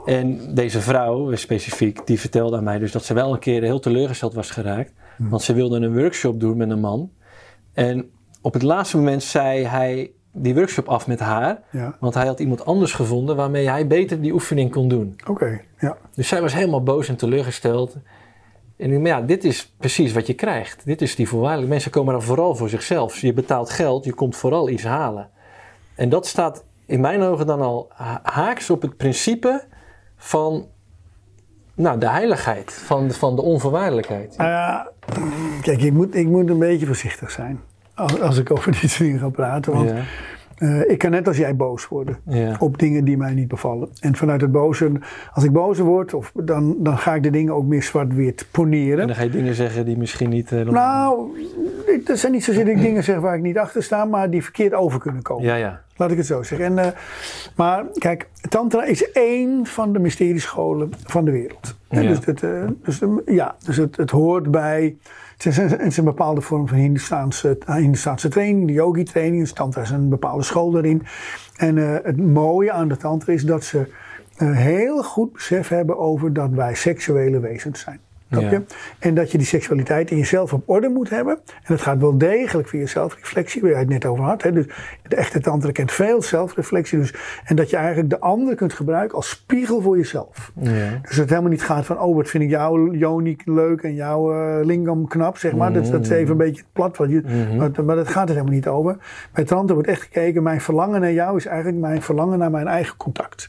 En 0.04 0.54
deze 0.54 0.80
vrouw 0.80 1.34
specifiek, 1.34 2.06
die 2.06 2.20
vertelde 2.20 2.56
aan 2.56 2.64
mij 2.64 2.78
dus 2.78 2.92
dat 2.92 3.04
ze 3.04 3.14
wel 3.14 3.32
een 3.32 3.38
keer 3.38 3.62
heel 3.62 3.80
teleurgesteld 3.80 4.34
was 4.34 4.50
geraakt. 4.50 4.92
Want 5.18 5.42
ze 5.42 5.54
wilde 5.54 5.76
een 5.80 5.94
workshop 5.94 6.40
doen 6.40 6.56
met 6.56 6.70
een 6.70 6.80
man. 6.80 7.10
En 7.72 8.10
op 8.40 8.52
het 8.52 8.62
laatste 8.62 8.96
moment 8.96 9.22
zei 9.22 9.64
hij 9.64 10.10
die 10.32 10.54
workshop 10.54 10.88
af 10.88 11.06
met 11.06 11.20
haar. 11.20 11.60
Ja, 11.70 11.96
Want 12.00 12.14
hij 12.14 12.26
had 12.26 12.40
iemand 12.40 12.64
anders 12.64 12.92
gevonden 12.92 13.36
waarmee 13.36 13.68
hij 13.68 13.86
beter 13.86 14.20
die 14.20 14.32
oefening 14.32 14.70
kon 14.70 14.88
doen. 14.88 15.16
oké. 15.28 15.60
Ja. 15.78 15.96
Dus 16.14 16.28
zij 16.28 16.40
was 16.40 16.54
helemaal 16.54 16.82
boos 16.82 17.08
en 17.08 17.16
teleurgesteld. 17.16 17.96
En 18.76 18.90
maar 19.02 19.10
ja, 19.10 19.20
dit 19.20 19.44
is 19.44 19.74
precies 19.78 20.12
wat 20.12 20.26
je 20.26 20.34
krijgt. 20.34 20.84
Dit 20.84 21.02
is 21.02 21.14
die 21.16 21.28
voorwaardelijk. 21.28 21.68
Mensen 21.70 21.90
komen 21.90 22.12
dan 22.12 22.22
vooral 22.22 22.54
voor 22.54 22.68
zichzelf. 22.68 23.18
Je 23.20 23.32
betaalt 23.32 23.70
geld, 23.70 24.04
je 24.04 24.12
komt 24.12 24.36
vooral 24.36 24.68
iets 24.68 24.82
halen. 24.84 25.30
En 25.94 26.08
dat 26.08 26.26
staat 26.26 26.64
in 26.86 27.00
mijn 27.00 27.22
ogen 27.22 27.46
dan 27.46 27.60
al 27.60 27.90
ha- 27.92 28.20
haaks 28.22 28.70
op 28.70 28.82
het 28.82 28.96
principe 28.96 29.64
van 30.22 30.66
nou, 31.74 31.98
de 31.98 32.08
heiligheid, 32.08 32.72
van, 32.72 33.10
van 33.10 33.36
de 33.36 33.42
onvoorwaardelijkheid. 33.42 34.36
Nou 34.36 34.86
kijk, 35.60 35.82
ik 35.82 35.92
moet, 35.92 36.14
ik 36.14 36.26
moet 36.26 36.50
een 36.50 36.58
beetje 36.58 36.86
voorzichtig 36.86 37.30
zijn. 37.30 37.60
Als, 37.94 38.20
als 38.20 38.38
ik 38.38 38.50
over 38.50 38.72
dit 38.80 38.90
soort 38.90 38.98
dingen 38.98 39.18
ga 39.18 39.28
praten. 39.28 39.72
Want 39.72 39.90
Ja, 39.90 40.02
eh, 40.56 40.90
ik 40.90 40.98
kan 40.98 41.10
net 41.10 41.26
als 41.28 41.36
jij 41.36 41.56
boos 41.56 41.88
worden. 41.88 42.16
ja. 42.26 42.56
op 42.58 42.78
dingen 42.78 43.04
die 43.04 43.16
mij 43.16 43.34
niet 43.34 43.48
bevallen. 43.48 43.88
En 44.00 44.16
vanuit 44.16 44.40
het 44.40 44.52
boze, 44.52 44.92
als 45.32 45.44
ik 45.44 45.52
boos 45.52 45.78
word, 45.78 46.14
of, 46.14 46.32
dan, 46.34 46.76
dan 46.78 46.98
ga 46.98 47.14
ik 47.14 47.22
de 47.22 47.30
dingen 47.30 47.54
ook 47.54 47.64
meer 47.64 47.82
zwart-wit 47.82 48.40
En 48.40 48.46
poneren. 48.50 49.06
dan 49.06 49.16
ga 49.16 49.22
je 49.22 49.30
dingen 49.30 49.54
zeggen 49.54 49.84
die 49.84 49.96
misschien 49.96 50.30
niet... 50.30 50.52
eh, 50.52 50.60
Nou, 50.60 51.28
dat 52.04 52.18
zijn 52.18 52.32
niet 52.32 52.44
zozeer 52.44 52.64
dat 52.64 52.74
ik 52.74 52.80
dingen 52.82 53.04
zeg 53.04 53.18
waar 53.18 53.36
ik 53.36 53.42
niet 53.42 53.58
achter 53.58 53.82
sta, 53.82 54.04
maar 54.04 54.30
die 54.30 54.42
verkeerd 54.42 54.74
over 54.74 55.00
kunnen 55.00 55.22
komen. 55.22 55.44
ja, 55.44 55.54
ja. 55.54 55.80
Laat 55.96 56.10
ik 56.10 56.16
het 56.16 56.26
zo 56.26 56.42
zeggen. 56.42 56.66
En, 56.66 56.78
eh, 56.78 56.90
maar 57.56 57.84
kijk, 57.98 58.28
Tantra 58.48 58.84
is 58.84 59.10
één 59.12 59.66
van 59.66 59.92
de 59.92 59.98
mysteriescholen 59.98 60.90
van 61.04 61.24
de 61.24 61.30
wereld. 61.30 61.76
En 61.88 62.02
Ja. 62.02 62.08
Dus, 62.08 62.24
het, 62.24 62.40
dus, 62.84 63.00
ja, 63.26 63.56
dus 63.64 63.76
het, 63.76 63.96
het 63.96 64.10
hoort 64.10 64.50
bij. 64.50 64.96
Het 65.44 65.80
is, 65.80 65.96
een, 65.96 66.04
bepaalde 66.04 66.40
vorm 66.40 66.68
van 66.68 66.78
Hindustaanse, 66.78 67.58
eh, 67.66 68.14
training, 68.14 68.66
de 68.66 68.72
yogi 68.72 69.02
training. 69.02 69.42
Dus 69.42 69.52
Tantra 69.52 69.82
is 69.82 69.90
een 69.90 70.08
bepaalde 70.08 70.42
school 70.42 70.70
daarin. 70.70 71.02
En 71.56 71.78
eh, 71.78 72.04
het 72.04 72.16
mooie 72.16 72.72
aan 72.72 72.88
de 72.88 72.96
Tantra 72.96 73.32
is 73.32 73.44
dat 73.44 73.64
ze 73.64 73.86
een 74.36 74.54
heel 74.54 75.02
goed 75.02 75.32
besef 75.32 75.68
hebben 75.68 75.98
over 75.98 76.32
dat 76.32 76.50
wij 76.50 76.74
seksuele 76.74 77.40
wezens 77.40 77.80
zijn. 77.80 78.00
Snap 78.38 78.50
je? 78.50 78.62
En 78.98 79.14
dat 79.14 79.30
je 79.30 79.38
die 79.38 79.46
seksualiteit 79.46 80.10
in 80.10 80.16
jezelf 80.16 80.52
op 80.52 80.62
orde 80.66 80.88
moet 80.88 81.10
hebben. 81.10 81.34
En 81.34 81.62
dat 81.66 81.80
gaat 81.80 81.98
wel 81.98 82.18
degelijk 82.18 82.68
via 82.68 82.86
zelfreflectie, 82.86 83.60
waar 83.60 83.70
jij 83.70 83.80
het 83.80 83.88
net 83.88 84.04
over 84.04 84.24
had. 84.24 84.42
Hè? 84.42 84.52
Dus 84.52 84.66
de 85.08 85.16
echte 85.16 85.40
tantra 85.40 85.70
kent 85.70 85.92
veel 85.92 86.22
zelfreflectie. 86.22 86.98
Dus, 86.98 87.14
en 87.44 87.56
dat 87.56 87.70
je 87.70 87.76
eigenlijk 87.76 88.10
de 88.10 88.20
ander 88.20 88.54
kunt 88.54 88.72
gebruiken 88.72 89.16
als 89.16 89.28
spiegel 89.28 89.80
voor 89.80 89.96
jezelf. 89.96 90.52
ja. 90.60 91.00
Dus 91.02 91.16
het 91.16 91.28
helemaal 91.28 91.50
niet 91.50 91.62
gaat 91.62 91.86
van, 91.86 92.00
oh 92.00 92.16
wat 92.16 92.28
vind 92.28 92.44
ik 92.44 92.50
jouw 92.50 92.92
Joni 92.92 93.36
leuk 93.44 93.82
en 93.82 93.94
jouw 93.94 94.32
eh, 94.32 94.64
lingam 94.64 95.08
knap, 95.08 95.36
zeg 95.38 95.52
maar. 95.52 95.72
Dat, 95.72 95.86
dat 95.86 96.00
is 96.00 96.10
even 96.10 96.30
een 96.30 96.36
beetje 96.36 96.62
plat, 96.72 96.96
wat 96.96 97.10
je, 97.10 97.22
maar, 97.56 97.84
maar 97.84 97.96
dat 97.96 98.08
gaat 98.08 98.28
er 98.28 98.34
helemaal 98.34 98.54
niet 98.54 98.68
over. 98.68 98.96
Bij 99.32 99.44
tantra 99.44 99.74
wordt 99.74 99.88
echt 99.88 100.02
gekeken, 100.02 100.42
mijn 100.42 100.60
verlangen 100.60 101.00
naar 101.00 101.12
jou 101.12 101.36
is 101.36 101.46
eigenlijk 101.46 101.78
mijn 101.78 102.02
verlangen 102.02 102.38
naar 102.38 102.50
mijn 102.50 102.66
eigen 102.66 102.96
contact. 102.96 103.48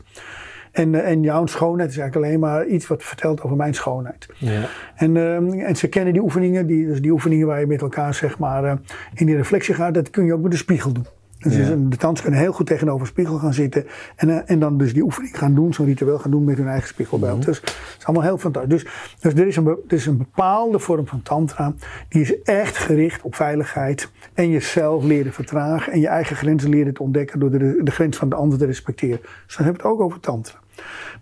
En, 0.73 0.95
eh, 0.95 1.09
en 1.11 1.21
jouw 1.21 1.45
schoonheid 1.45 1.89
is 1.89 1.97
eigenlijk 1.97 2.27
alleen 2.27 2.39
maar 2.39 2.65
iets 2.65 2.87
wat 2.87 3.03
vertelt 3.03 3.41
over 3.41 3.57
mijn 3.57 3.73
schoonheid. 3.73 4.27
ja. 4.37 4.61
En, 4.95 5.17
ehm, 5.17 5.51
en 5.59 5.75
ze 5.75 5.87
kennen 5.87 6.13
die 6.13 6.21
oefeningen, 6.21 6.67
die, 6.67 6.85
dus 6.85 7.01
die 7.01 7.11
oefeningen 7.11 7.47
waar 7.47 7.59
je 7.59 7.67
met 7.67 7.81
elkaar 7.81 8.13
zeg 8.13 8.37
maar, 8.39 8.63
eh, 8.63 8.73
in 9.13 9.25
die 9.25 9.35
reflectie 9.35 9.73
gaat, 9.73 9.93
dat 9.93 10.09
kun 10.09 10.25
je 10.25 10.33
ook 10.33 10.41
met 10.41 10.51
de 10.51 10.57
spiegel 10.57 10.91
doen. 10.91 11.05
Dus 11.39 11.55
Ja. 11.55 11.75
de 11.79 11.97
tans 11.97 12.21
kunnen 12.21 12.39
heel 12.39 12.51
goed 12.51 12.65
tegenover 12.65 13.01
een 13.01 13.07
spiegel 13.07 13.37
gaan 13.37 13.53
zitten 13.53 13.85
en, 14.15 14.29
eh, 14.29 14.37
en 14.45 14.59
dan 14.59 14.77
dus 14.77 14.93
die 14.93 15.03
oefening 15.03 15.37
gaan 15.37 15.55
doen, 15.55 15.73
zo'n 15.73 15.85
ritueel 15.85 16.19
gaan 16.19 16.31
doen 16.31 16.43
met 16.43 16.57
hun 16.57 16.67
eigen 16.67 16.87
spiegelbeeld. 16.87 17.45
Dus 17.45 17.57
het 17.61 17.95
is 17.99 18.05
allemaal 18.05 18.25
heel 18.25 18.37
fantastisch. 18.37 18.83
Dus, 18.83 18.91
dus 19.19 19.33
er, 19.33 19.47
is 19.47 19.55
een, 19.55 19.67
er 19.67 19.77
is 19.87 20.05
een 20.05 20.17
bepaalde 20.17 20.79
vorm 20.79 21.07
van 21.07 21.21
tantra, 21.21 21.73
die 22.09 22.21
is 22.21 22.41
echt 22.41 22.77
gericht 22.77 23.21
op 23.21 23.35
veiligheid 23.35 24.11
en 24.33 24.49
jezelf 24.49 25.03
leren 25.03 25.33
vertragen 25.33 25.93
en 25.93 25.99
je 25.99 26.07
eigen 26.07 26.35
grenzen 26.35 26.69
leren 26.69 26.93
te 26.93 27.03
ontdekken 27.03 27.39
door 27.39 27.51
de, 27.51 27.79
de 27.83 27.91
grens 27.91 28.17
van 28.17 28.29
de 28.29 28.35
ander 28.35 28.57
te 28.57 28.65
respecteren. 28.65 29.19
Dus 29.45 29.55
dan 29.55 29.65
hebben 29.65 29.81
we 29.83 29.87
het 29.87 29.97
ook 29.97 30.03
over 30.05 30.19
tantra. 30.19 30.61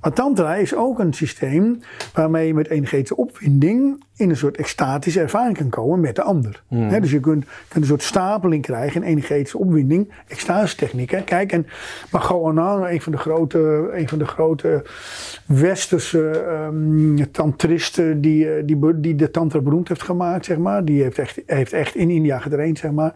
Maar 0.01 0.13
tantra 0.13 0.55
is 0.55 0.75
ook 0.75 0.99
een 0.99 1.13
systeem 1.13 1.79
waarmee 2.13 2.47
je 2.47 2.53
met 2.53 2.67
energetische 2.67 3.15
opwinding 3.15 4.03
in 4.15 4.29
een 4.29 4.37
soort 4.37 4.57
extatische 4.57 5.19
ervaring 5.19 5.57
kan 5.57 5.69
komen 5.69 5.99
met 5.99 6.15
de 6.15 6.21
ander. 6.21 6.63
Hè, 6.67 6.99
dus 6.99 7.11
je 7.11 7.19
kunt, 7.19 7.45
kunt 7.67 7.83
een 7.83 7.89
soort 7.89 8.03
stapeling 8.03 8.61
krijgen 8.61 9.03
in 9.03 9.09
energetische 9.09 9.57
opwinding, 9.57 10.11
extase 10.27 10.75
technieken. 10.75 11.23
Kijk, 11.23 11.51
en 11.51 11.67
Magoanana, 12.11 12.91
een 12.91 13.01
van 13.01 13.11
de 13.11 13.17
grote, 13.17 13.89
een 13.93 14.07
van 14.07 14.17
de 14.17 14.25
grote 14.25 14.85
westerse 15.45 16.29
ehm, 16.29 17.31
tantristen 17.31 18.21
die, 18.21 18.53
eh, 18.53 18.63
die, 18.65 18.99
die 18.99 19.15
de 19.15 19.31
tantra 19.31 19.59
beroemd 19.59 19.87
heeft 19.87 20.03
gemaakt, 20.03 20.45
zeg 20.45 20.57
maar. 20.57 20.85
Die 20.85 21.01
heeft 21.01 21.19
echt, 21.19 21.41
heeft 21.45 21.73
echt 21.73 21.95
in 21.95 22.09
India 22.09 22.39
getraind, 22.39 22.77
zeg 22.77 22.91
maar. 22.91 23.13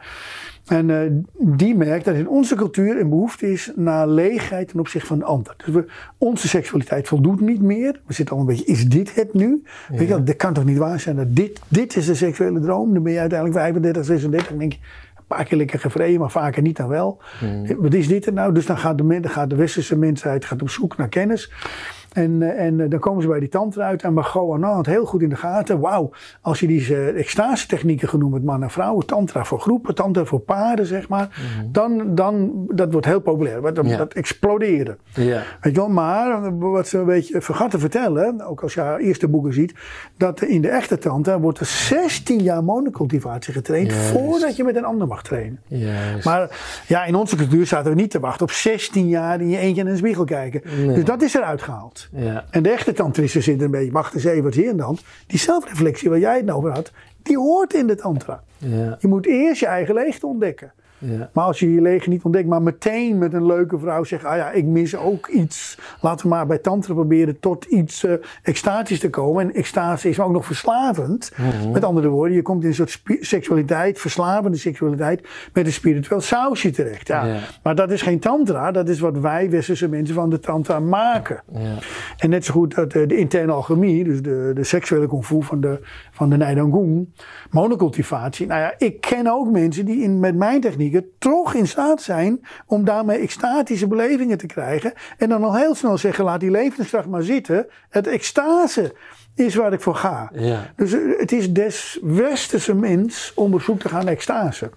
En 0.65 0.89
eh, 0.89 1.11
die 1.55 1.75
merkt 1.75 2.05
dat 2.05 2.15
in 2.15 2.29
onze 2.29 2.55
cultuur 2.55 2.99
een 2.99 3.09
behoefte 3.09 3.51
is 3.51 3.71
naar 3.75 4.07
leegheid 4.07 4.67
ten 4.67 4.79
opzichte 4.79 5.07
van 5.07 5.19
de 5.19 5.25
ander. 5.25 5.55
Dus 5.57 5.73
we, 5.73 5.85
onze 6.17 6.47
seksualiteit 6.47 7.07
voldoet 7.07 7.41
niet 7.41 7.61
meer. 7.61 8.01
We 8.05 8.13
zitten 8.13 8.35
al 8.35 8.41
een 8.41 8.47
beetje, 8.47 8.65
is 8.65 8.85
dit 8.85 9.15
het 9.15 9.33
nu? 9.33 9.63
Weet 9.89 10.07
je 10.07 10.23
dat 10.23 10.35
kan 10.35 10.53
toch 10.53 10.65
niet 10.65 10.77
waar 10.77 10.99
zijn 10.99 11.15
dat 11.15 11.35
dit, 11.35 11.61
dit 11.67 11.95
is 11.95 12.05
de 12.05 12.15
seksuele 12.15 12.59
droom? 12.59 12.93
Dan 12.93 13.03
ben 13.03 13.13
je 13.13 13.19
uiteindelijk 13.19 13.59
35, 13.59 14.05
36 14.05 14.51
en 14.51 14.57
denk 14.57 14.73
je, 14.73 14.79
een 15.17 15.35
paar 15.35 15.45
keer 15.45 15.57
lekker 15.57 15.79
gevreden, 15.79 16.19
maar 16.19 16.31
vaker 16.31 16.61
niet 16.61 16.77
dan 16.77 16.87
wel. 16.87 17.21
Wat 17.77 17.93
is 17.93 18.07
dit 18.07 18.25
er 18.25 18.33
nou? 18.33 18.53
Dus 18.53 18.65
dan 18.65 18.77
gaat 18.77 18.97
de, 18.97 19.19
gaat 19.21 19.49
de 19.49 19.55
westerse 19.55 19.97
mensheid 19.97 20.45
gaat 20.45 20.61
op 20.61 20.69
zoek 20.69 20.97
naar 20.97 21.09
kennis. 21.09 21.51
En, 22.15 22.41
eh, 22.41 22.65
en 22.65 22.79
eh, 22.79 22.89
dan 22.89 22.99
komen 22.99 23.21
ze 23.21 23.27
bij 23.27 23.39
die 23.39 23.49
tantra 23.49 23.85
uit 23.85 24.03
en 24.03 24.13
Margot 24.13 24.53
Anand 24.53 24.75
had 24.75 24.85
heel 24.85 25.05
goed 25.05 25.21
in 25.21 25.29
de 25.29 25.35
gaten. 25.35 25.79
Wauw, 25.79 26.11
als 26.41 26.59
je 26.59 26.67
die 26.67 26.89
uh, 26.89 27.19
extase 27.19 27.67
technieken 27.67 28.07
genoemd 28.09 28.33
met 28.33 28.43
man 28.43 28.63
en 28.63 28.69
vrouwen, 28.69 29.05
tantra 29.05 29.45
voor 29.45 29.59
groepen, 29.59 29.95
tantra 29.95 30.25
voor 30.25 30.39
paarden, 30.39 30.85
zeg 30.85 31.07
maar. 31.07 31.41
Dan, 31.71 32.15
dan, 32.15 32.65
dat 32.73 32.91
wordt 32.91 33.07
heel 33.07 33.19
populair. 33.19 33.73
Dat, 33.73 33.85
Ja. 33.87 33.97
dat 33.97 34.13
explodeerde. 34.13 34.97
Ja. 35.13 35.41
Weet 35.61 35.75
je 35.75 35.79
wel, 35.79 35.89
maar 35.89 36.43
eh, 36.43 36.51
wat 36.59 36.87
ze 36.87 36.97
een 36.97 37.05
beetje 37.05 37.41
vergat 37.41 37.71
te 37.71 37.79
vertellen, 37.79 38.41
ook 38.47 38.61
als 38.61 38.73
je 38.73 38.79
haar 38.79 38.99
eerste 38.99 39.27
boeken 39.27 39.53
ziet, 39.53 39.73
dat 40.17 40.41
in 40.41 40.61
de 40.61 40.69
echte 40.69 40.97
tantra 40.97 41.39
wordt 41.39 41.59
er 41.59 41.65
16 41.65 42.41
jaar 42.43 42.63
monocultivatie 42.63 43.53
getraind 43.53 43.91
Juist. 43.91 44.09
voordat 44.09 44.55
je 44.55 44.63
met 44.63 44.75
een 44.75 44.85
ander 44.85 45.07
mag 45.07 45.23
trainen. 45.23 45.59
Juist. 45.67 46.25
Maar 46.25 46.59
ja, 46.87 47.05
in 47.05 47.15
onze 47.15 47.35
cultuur 47.35 47.65
zaten 47.65 47.91
we 47.91 48.01
niet 48.01 48.11
te 48.11 48.19
wachten 48.19 48.45
op 48.45 48.51
16 48.51 49.07
jaar 49.07 49.41
in 49.41 49.49
je 49.49 49.57
eentje 49.57 49.81
in 49.81 49.87
een 49.87 49.97
spiegel 49.97 50.23
kijken. 50.23 50.61
Nee. 50.85 50.95
Dus 50.95 51.03
dat 51.03 51.21
is 51.21 51.33
eruit 51.33 51.61
gehaald. 51.61 52.04
Ja. 52.11 52.45
En 52.49 52.63
de 52.63 52.69
echte 52.69 52.93
tantristen 52.93 53.43
zitten 53.43 53.65
een 53.65 53.71
beetje, 53.71 53.91
wacht 53.91 54.13
eens 54.13 54.23
even, 54.23 54.43
wat 54.43 54.51
is 54.51 54.57
hier 54.57 54.69
aan 54.69 54.77
de 54.77 54.83
hand? 54.83 55.03
Die 55.27 55.39
zelfreflectie 55.39 56.09
waar 56.09 56.19
jij 56.19 56.37
het 56.37 56.51
over 56.51 56.71
had, 56.71 56.91
die 57.23 57.37
hoort 57.37 57.73
in 57.73 57.87
de 57.87 57.95
tantra. 57.95 58.43
Ja. 58.57 58.97
Je 58.99 59.07
moet 59.07 59.25
eerst 59.25 59.59
je 59.59 59.65
eigen 59.65 59.93
leegte 59.93 60.27
ontdekken. 60.27 60.73
Ja. 61.05 61.29
Maar 61.33 61.45
als 61.45 61.59
je 61.59 61.73
je 61.73 61.81
leegte 61.81 62.09
niet 62.09 62.23
ontdekt, 62.23 62.47
maar 62.47 62.61
meteen 62.61 63.17
met 63.17 63.33
een 63.33 63.45
leuke 63.45 63.79
vrouw 63.79 64.03
zegt: 64.03 64.23
Ah 64.23 64.37
ja, 64.37 64.51
ik 64.51 64.65
mis 64.65 64.95
ook 64.95 65.27
iets. 65.27 65.77
Laten 66.01 66.29
we 66.29 66.33
maar 66.33 66.47
bij 66.47 66.57
Tantra 66.57 66.93
proberen 66.93 67.39
tot 67.39 67.65
iets 67.65 68.03
eh, 68.03 68.13
extatisch 68.43 68.99
te 68.99 69.09
komen. 69.09 69.43
En 69.43 69.53
extase 69.53 70.09
is 70.09 70.19
ook 70.19 70.31
nog 70.31 70.45
verslavend. 70.45 71.31
Met 71.73 71.83
andere 71.83 72.07
woorden, 72.07 72.35
je 72.35 72.41
komt 72.41 72.63
in 72.63 72.69
een 72.69 72.75
soort 72.75 73.01
seksualiteit, 73.19 73.99
verslavende 73.99 74.57
seksualiteit, 74.57 75.27
met 75.53 75.65
een 75.65 75.73
spiritueel 75.73 76.21
sausje 76.21 76.69
terecht. 76.69 77.07
Ja. 77.07 77.25
Ja. 77.25 77.39
Maar 77.63 77.75
dat 77.75 77.91
is 77.91 78.01
geen 78.01 78.19
Tantra, 78.19 78.71
dat 78.71 78.89
is 78.89 78.99
wat 78.99 79.17
wij 79.17 79.49
westerse 79.49 79.87
mensen 79.87 80.15
van 80.15 80.29
de 80.29 80.39
Tantra 80.39 80.79
maken. 80.79 81.41
Ja. 81.51 81.77
En 82.17 82.29
net 82.29 82.45
zo 82.45 82.53
goed 82.53 82.75
dat 82.75 82.93
eh, 82.93 83.07
de 83.07 83.17
interne 83.17 83.51
alchemie, 83.51 84.03
dus 84.03 84.21
de, 84.21 84.51
de 84.53 84.63
seksuele 84.63 85.07
kung 85.07 85.25
fu 85.25 85.43
van 85.43 85.61
de, 85.61 85.79
van 86.11 86.29
de 86.29 86.37
monocultivatie. 87.51 88.47
Nou 88.47 88.59
ja, 88.59 88.73
ik 88.77 89.01
ken 89.01 89.27
ook 89.27 89.51
mensen 89.51 89.85
die 89.85 90.03
in, 90.03 90.19
met 90.19 90.35
mijn 90.35 90.61
technieken 90.95 91.19
toch 91.19 91.53
in 91.53 91.67
staat 91.67 92.01
zijn 92.01 92.41
om 92.65 92.85
daarmee 92.85 93.17
extatische 93.17 93.87
belevingen 93.87 94.37
te 94.37 94.45
krijgen. 94.45 94.93
En 95.17 95.29
dan 95.29 95.43
al 95.43 95.55
heel 95.55 95.75
snel 95.75 95.97
zeggen, 95.97 96.23
laat 96.23 96.39
die 96.39 96.51
levenskracht 96.51 97.07
maar 97.07 97.23
zitten. 97.23 97.67
Het 97.89 98.07
extase 98.07 98.93
is 99.35 99.55
waar 99.55 99.73
ik 99.73 99.81
voor 99.81 99.95
ga. 99.95 100.31
Ja. 100.33 100.71
Dus 100.75 100.93
eh, 100.93 100.99
het 101.17 101.31
is 101.31 101.53
des 101.53 101.99
westerse 102.01 102.75
mens 102.75 103.31
om 103.35 103.53
op 103.53 103.61
zoek 103.61 103.79
te 103.79 103.89
gaan 103.89 104.05
naar 104.05 104.13
extase. 104.13 104.69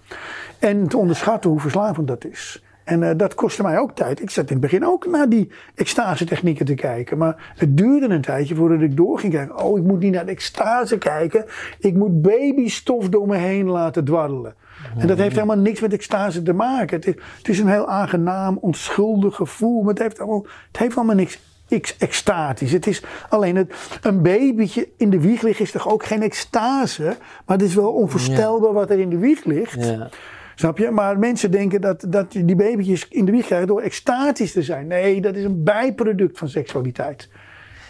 En 0.59 0.87
te 0.87 0.97
onderschatten 0.97 1.49
hoe 1.49 1.59
verslavend 1.59 2.07
dat 2.07 2.25
is. 2.25 2.63
En 2.83 3.03
eh, 3.03 3.17
dat 3.17 3.33
kostte 3.33 3.63
mij 3.63 3.77
ook 3.77 3.95
tijd. 3.95 4.21
Ik 4.21 4.29
zat 4.29 4.49
in 4.49 4.51
het 4.51 4.61
begin 4.61 4.85
ook 4.85 5.05
naar 5.05 5.29
die 5.29 5.51
extase 5.75 6.25
technieken 6.25 6.65
te 6.65 6.73
kijken. 6.73 7.17
Maar 7.17 7.53
het 7.55 7.77
duurde 7.77 8.13
een 8.13 8.21
tijdje 8.21 8.55
voordat 8.55 8.81
ik 8.81 8.97
door 8.97 9.19
ging 9.19 9.33
kijken. 9.33 9.63
Oh, 9.63 9.77
ik 9.77 9.83
moet 9.83 9.99
niet 9.99 10.13
naar 10.13 10.25
de 10.25 10.31
extase 10.31 10.97
kijken. 10.97 11.45
Ik 11.79 11.93
moet 11.93 12.21
babystof 12.21 13.09
door 13.09 13.27
me 13.27 13.37
heen 13.37 13.69
laten 13.69 14.05
dwarrelen. 14.05 14.55
En 14.97 15.07
dat 15.07 15.17
heeft 15.17 15.35
helemaal 15.35 15.57
niks 15.57 15.79
met 15.79 15.93
extase 15.93 16.41
te 16.43 16.53
maken. 16.53 16.95
Het 16.95 17.07
is, 17.07 17.13
het 17.37 17.47
is 17.47 17.59
een 17.59 17.67
heel 17.67 17.87
aangenaam, 17.87 18.57
onschuldig 18.61 19.35
gevoel. 19.35 19.81
Maar 19.81 19.93
het 19.93 20.01
heeft 20.01 20.19
allemaal, 20.19 20.45
het 20.67 20.77
heeft 20.79 20.95
allemaal 20.95 21.15
niks 21.15 21.39
ex- 21.67 21.97
extatisch. 21.97 22.71
Het 22.71 22.87
is 22.87 23.03
alleen 23.29 23.55
het, 23.55 23.73
een 24.01 24.21
babytje 24.21 24.89
in 24.97 25.09
de 25.09 25.19
wieg 25.19 25.41
liggen 25.41 25.65
is 25.65 25.71
toch 25.71 25.89
ook 25.89 26.05
geen 26.05 26.21
extase. 26.21 27.03
Maar 27.45 27.57
het 27.57 27.61
is 27.61 27.75
wel 27.75 27.91
onvoorstelbaar 27.91 28.73
wat 28.73 28.89
er 28.89 28.99
in 28.99 29.09
de 29.09 29.17
wieg 29.17 29.45
ligt. 29.45 29.85
Ja. 29.85 30.09
Snap 30.55 30.77
je? 30.77 30.91
Maar 30.91 31.19
mensen 31.19 31.51
denken 31.51 31.81
dat, 31.81 32.05
dat 32.07 32.31
die 32.31 32.55
babytjes 32.55 33.07
in 33.07 33.25
de 33.25 33.31
wieg 33.31 33.45
krijgen 33.45 33.67
door 33.67 33.81
extatisch 33.81 34.51
te 34.51 34.63
zijn. 34.63 34.87
Nee, 34.87 35.21
dat 35.21 35.35
is 35.35 35.43
een 35.43 35.63
bijproduct 35.63 36.37
van 36.37 36.49
seksualiteit. 36.49 37.29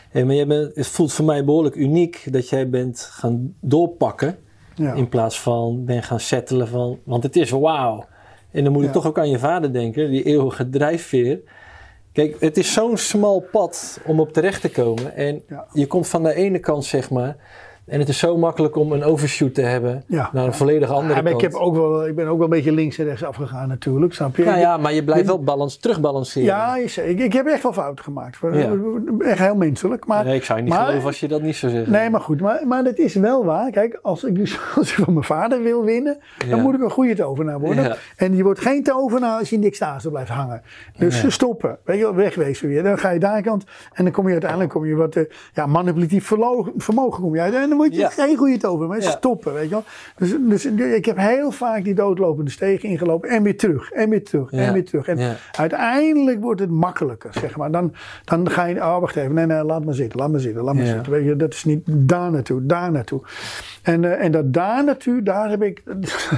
Hey, 0.09 0.25
maar 0.25 0.35
jij 0.35 0.47
bent, 0.47 0.75
het 0.75 0.87
voelt 0.87 1.13
voor 1.13 1.25
mij 1.25 1.45
behoorlijk 1.45 1.75
uniek 1.75 2.27
dat 2.31 2.49
jij 2.49 2.69
bent 2.69 2.99
gaan 3.11 3.53
doorpakken. 3.59 4.37
Ja. 4.79 4.93
In 4.93 5.09
plaats 5.09 5.39
van 5.41 5.85
ben 5.85 6.03
gaan 6.03 6.19
settelen 6.19 6.67
van. 6.67 6.99
Want 7.03 7.23
het 7.23 7.35
is 7.35 7.49
wauw. 7.49 8.05
En 8.51 8.63
dan 8.63 8.73
moet 8.73 8.81
ik 8.81 8.87
Ja. 8.87 8.93
toch 8.93 9.05
ook 9.07 9.17
aan 9.19 9.29
je 9.29 9.39
vader 9.39 9.73
denken, 9.73 10.09
die 10.09 10.23
eeuwige 10.23 10.69
drijfveer. 10.69 11.39
Kijk, 12.11 12.35
het 12.39 12.57
is 12.57 12.73
zo'n 12.73 12.97
smal 12.97 13.39
pad 13.51 13.99
om 14.05 14.19
op 14.19 14.33
terecht 14.33 14.61
te 14.61 14.69
komen. 14.69 15.15
En 15.15 15.41
Ja. 15.47 15.65
je 15.73 15.87
komt 15.87 16.07
van 16.07 16.23
de 16.23 16.33
ene 16.33 16.59
kant, 16.59 16.85
zeg 16.85 17.09
maar. 17.09 17.35
En 17.89 17.99
het 17.99 18.09
is 18.09 18.17
zo 18.19 18.37
makkelijk 18.37 18.75
om 18.75 18.91
een 18.91 19.03
overshoot 19.03 19.53
te 19.53 19.61
hebben 19.61 20.03
Ja. 20.07 20.29
naar 20.33 20.45
een 20.45 20.53
volledig 20.53 20.89
andere 20.89 21.15
Ja, 21.15 21.21
maar 21.21 21.31
kant. 21.31 21.43
ik, 21.43 21.51
heb 21.51 21.61
ook 21.61 21.75
wel, 21.75 22.07
ik 22.07 22.15
ben 22.15 22.27
ook 22.27 22.35
wel 22.37 22.43
een 22.43 22.49
beetje 22.49 22.71
links 22.71 22.97
en 22.97 23.05
rechts 23.05 23.23
afgegaan 23.23 23.67
natuurlijk, 23.67 24.13
snap 24.13 24.35
je? 24.35 24.43
Nou 24.43 24.59
ja, 24.59 24.77
maar 24.77 24.93
je 24.93 25.03
blijft 25.03 25.25
wel 25.27 25.43
balans, 25.43 25.77
terugbalanceren. 25.77 26.47
Ja, 26.47 26.75
ik, 26.75 26.95
ik 27.19 27.33
heb 27.33 27.45
echt 27.45 27.63
wel 27.63 27.73
fouten 27.73 28.03
gemaakt. 28.03 28.37
Ja. 28.53 28.71
Echt 29.19 29.39
heel 29.39 29.55
menselijk. 29.55 30.05
Maar, 30.05 30.25
nee, 30.25 30.35
ik 30.35 30.43
zou 30.43 30.57
je 30.59 30.63
niet 30.65 30.73
maar- 30.73 30.85
geloven 30.85 31.07
als 31.07 31.19
je 31.19 31.27
dat 31.27 31.41
niet 31.41 31.55
zou 31.55 31.71
zeggen. 31.71 31.91
Nee, 31.91 32.09
maar 32.09 32.21
goed. 32.21 32.41
Maar, 32.41 32.67
maar 32.67 32.83
dat 32.83 32.97
is 32.97 33.13
wel 33.15 33.45
waar. 33.45 33.71
Kijk, 33.71 33.99
als 34.01 34.23
ik 34.23 34.35
dus 34.35 34.59
als 34.75 34.89
ik 34.97 35.03
van 35.03 35.13
mijn 35.13 35.25
vader 35.25 35.63
wil 35.63 35.83
winnen, 35.83 36.17
dan 36.49 36.61
moet 36.61 36.73
ik 36.73 36.81
een 36.81 36.89
goede 36.91 37.15
tovenaar 37.15 37.59
worden. 37.59 37.83
Ja. 37.83 37.95
En 38.15 38.35
je 38.35 38.43
wordt 38.43 38.59
geen 38.59 38.83
tovenaar 38.83 39.39
als 39.39 39.49
je 39.49 39.55
in 39.55 39.61
de 39.61 39.67
extase 39.67 40.09
blijft 40.09 40.29
hangen. 40.29 40.61
Dus 40.97 41.21
Ja. 41.21 41.29
stoppen. 41.29 41.77
Weet 41.83 41.97
je 41.97 42.03
wel, 42.03 42.15
wegwezen 42.15 42.67
weer. 42.67 42.83
Dan 42.83 42.97
ga 42.97 43.09
je 43.09 43.19
daar 43.19 43.41
kant. 43.41 43.63
En 43.93 44.03
dan 44.03 44.13
kom 44.13 44.25
je 44.25 44.31
uiteindelijk 44.31 44.69
kom 44.71 44.85
je 44.85 44.95
wat 44.95 45.15
eh, 45.15 45.23
ja, 45.53 45.65
manipulatief 45.65 46.31
vermogen 46.77 47.21
kom 47.23 47.35
je 47.35 47.41
uit. 47.41 47.53
En 47.53 47.69
word 47.79 47.93
je 47.93 47.99
Ja. 47.99 48.09
geen 48.09 48.37
goede 48.37 48.57
tovenaar. 48.57 48.87
Maar 48.87 49.01
Ja. 49.01 49.09
stoppen, 49.09 49.53
weet 49.53 49.63
je 49.63 49.69
wel. 49.69 49.83
Dus, 50.17 50.35
dus 50.39 50.65
ik 50.95 51.05
heb 51.05 51.17
heel 51.17 51.51
vaak 51.51 51.83
die 51.83 51.93
doodlopende 51.93 52.51
stegen 52.51 52.89
ingelopen. 52.89 53.29
En 53.29 53.43
weer 53.43 53.57
terug. 53.57 53.91
En 53.91 54.09
weer 54.09 54.23
terug. 54.23 54.51
En 54.51 54.73
weer 54.73 54.85
terug. 54.85 55.07
En 55.07 55.37
uiteindelijk 55.51 56.41
wordt 56.41 56.59
het 56.59 56.69
makkelijker, 56.69 57.29
zeg 57.33 57.57
maar. 57.57 57.71
Dan, 57.71 57.93
dan 58.25 58.49
ga 58.49 58.65
je, 58.65 58.75
oh 58.75 58.99
wacht 58.99 59.15
even, 59.15 59.33
nee, 59.33 59.45
nee, 59.45 59.63
laat 59.63 59.85
maar 59.85 59.93
zitten, 59.93 60.19
laat 60.19 60.31
maar 60.31 60.39
zitten, 60.39 60.63
laat 60.63 60.75
maar 60.75 60.85
zitten. 60.85 61.11
Weet 61.11 61.25
je, 61.25 61.35
dat 61.35 61.53
is 61.53 61.63
niet 61.63 61.81
daar 61.85 62.31
naartoe, 62.31 62.65
daar 62.65 62.91
naartoe. 62.91 63.21
En, 63.89 64.05
eh, 64.05 64.25
en 64.25 64.31
dat 64.31 64.53
daar 64.53 64.83
naartoe, 64.83 65.23
daar 65.23 65.49
heb 65.49 65.61
ik, 65.63 65.83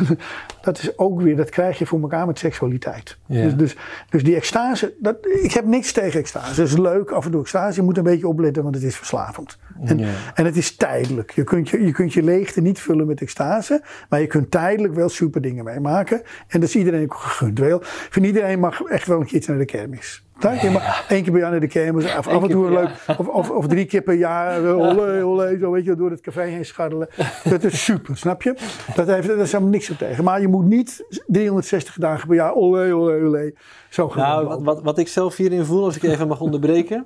dat 0.61 0.77
is 0.77 0.97
ook 0.97 1.21
weer, 1.21 1.35
dat 1.35 1.49
krijg 1.49 1.79
je 1.79 1.85
voor 1.85 2.01
elkaar 2.01 2.25
met 2.25 2.39
seksualiteit. 2.39 3.17
Ja. 3.25 3.43
Dus, 3.43 3.55
dus, 3.55 3.77
dus 4.09 4.23
die 4.23 4.35
extase, 4.35 4.93
dat, 4.99 5.17
ik 5.41 5.51
heb 5.51 5.65
niks 5.65 5.91
tegen 5.91 6.19
extase. 6.19 6.61
Het 6.61 6.69
is 6.69 6.77
leuk, 6.77 7.11
af 7.11 7.25
en 7.25 7.31
toe 7.31 7.41
extase, 7.41 7.79
je 7.79 7.85
moet 7.85 7.97
een 7.97 8.03
beetje 8.03 8.27
opletten, 8.27 8.63
want 8.63 8.75
het 8.75 8.83
is 8.83 8.95
verslavend. 8.95 9.57
En, 9.85 9.97
Ja. 9.97 10.07
en 10.33 10.45
het 10.45 10.57
is 10.57 10.75
tijdelijk. 10.75 11.31
Je 11.31 11.43
kunt 11.43 11.69
je, 11.69 11.85
je 11.85 11.91
kunt 11.91 12.13
je 12.13 12.23
leegte 12.23 12.61
niet 12.61 12.79
vullen 12.79 13.07
met 13.07 13.21
extase, 13.21 13.81
maar 14.09 14.19
je 14.19 14.27
kunt 14.27 14.51
tijdelijk 14.51 14.93
wel 14.93 15.09
super 15.09 15.41
dingen 15.41 15.63
meemaken. 15.63 16.21
En 16.47 16.59
dat 16.59 16.69
is 16.69 16.75
iedereen 16.75 17.03
ook 17.03 17.13
gegund. 17.13 17.59
Ik 17.59 17.83
vind 18.09 18.25
iedereen 18.25 18.59
mag 18.59 18.81
echt 18.81 19.07
wel 19.07 19.19
een 19.19 19.25
keertje 19.25 19.49
naar 19.51 19.59
de 19.59 19.65
kermis. 19.65 20.23
Mag 20.43 21.05
één 21.07 21.23
keer 21.23 21.31
per 21.31 21.41
jaar 21.41 21.51
naar 21.51 21.59
de 21.59 21.67
kermis, 21.67 22.05
of 22.05 22.27
af 22.27 22.43
en 22.43 22.49
toe 22.49 22.65
een 22.65 22.73
leuk, 22.73 22.89
of, 23.17 23.27
of, 23.27 23.49
of 23.49 23.67
drie 23.67 23.85
keer 23.85 24.01
per 24.01 24.13
jaar, 24.13 24.63
eh, 24.63 24.77
olé, 24.87 25.23
olé, 25.23 25.57
zo 25.59 25.71
weet 25.71 25.85
je, 25.85 25.95
door 25.95 26.11
het 26.11 26.21
café 26.21 26.41
heen 26.41 26.65
scharrelen. 26.65 27.07
Dat 27.43 27.63
is 27.63 27.83
super, 27.83 28.17
snap 28.17 28.41
je? 28.41 28.55
Dat 28.95 29.07
heeft, 29.07 29.27
daar 29.27 29.37
is 29.37 29.51
helemaal 29.51 29.73
niks 29.73 29.89
op 29.89 29.97
tegen. 29.97 30.23
Maar 30.23 30.41
je 30.41 30.47
moet 30.47 30.65
niet 30.65 31.05
360 31.27 31.95
dagen 31.95 32.27
per 32.27 32.35
jaar, 32.35 32.53
olé, 32.53 32.93
olé, 32.93 33.23
olé, 33.23 33.53
zo 33.89 34.09
gaan 34.09 34.27
Nou, 34.27 34.47
wat, 34.47 34.61
wat, 34.61 34.81
wat 34.81 34.97
ik 34.97 35.07
zelf 35.07 35.35
hierin 35.35 35.65
voel, 35.65 35.83
als 35.83 35.95
ik 35.95 36.03
even 36.03 36.27
mag 36.27 36.41
onderbreken, 36.41 37.05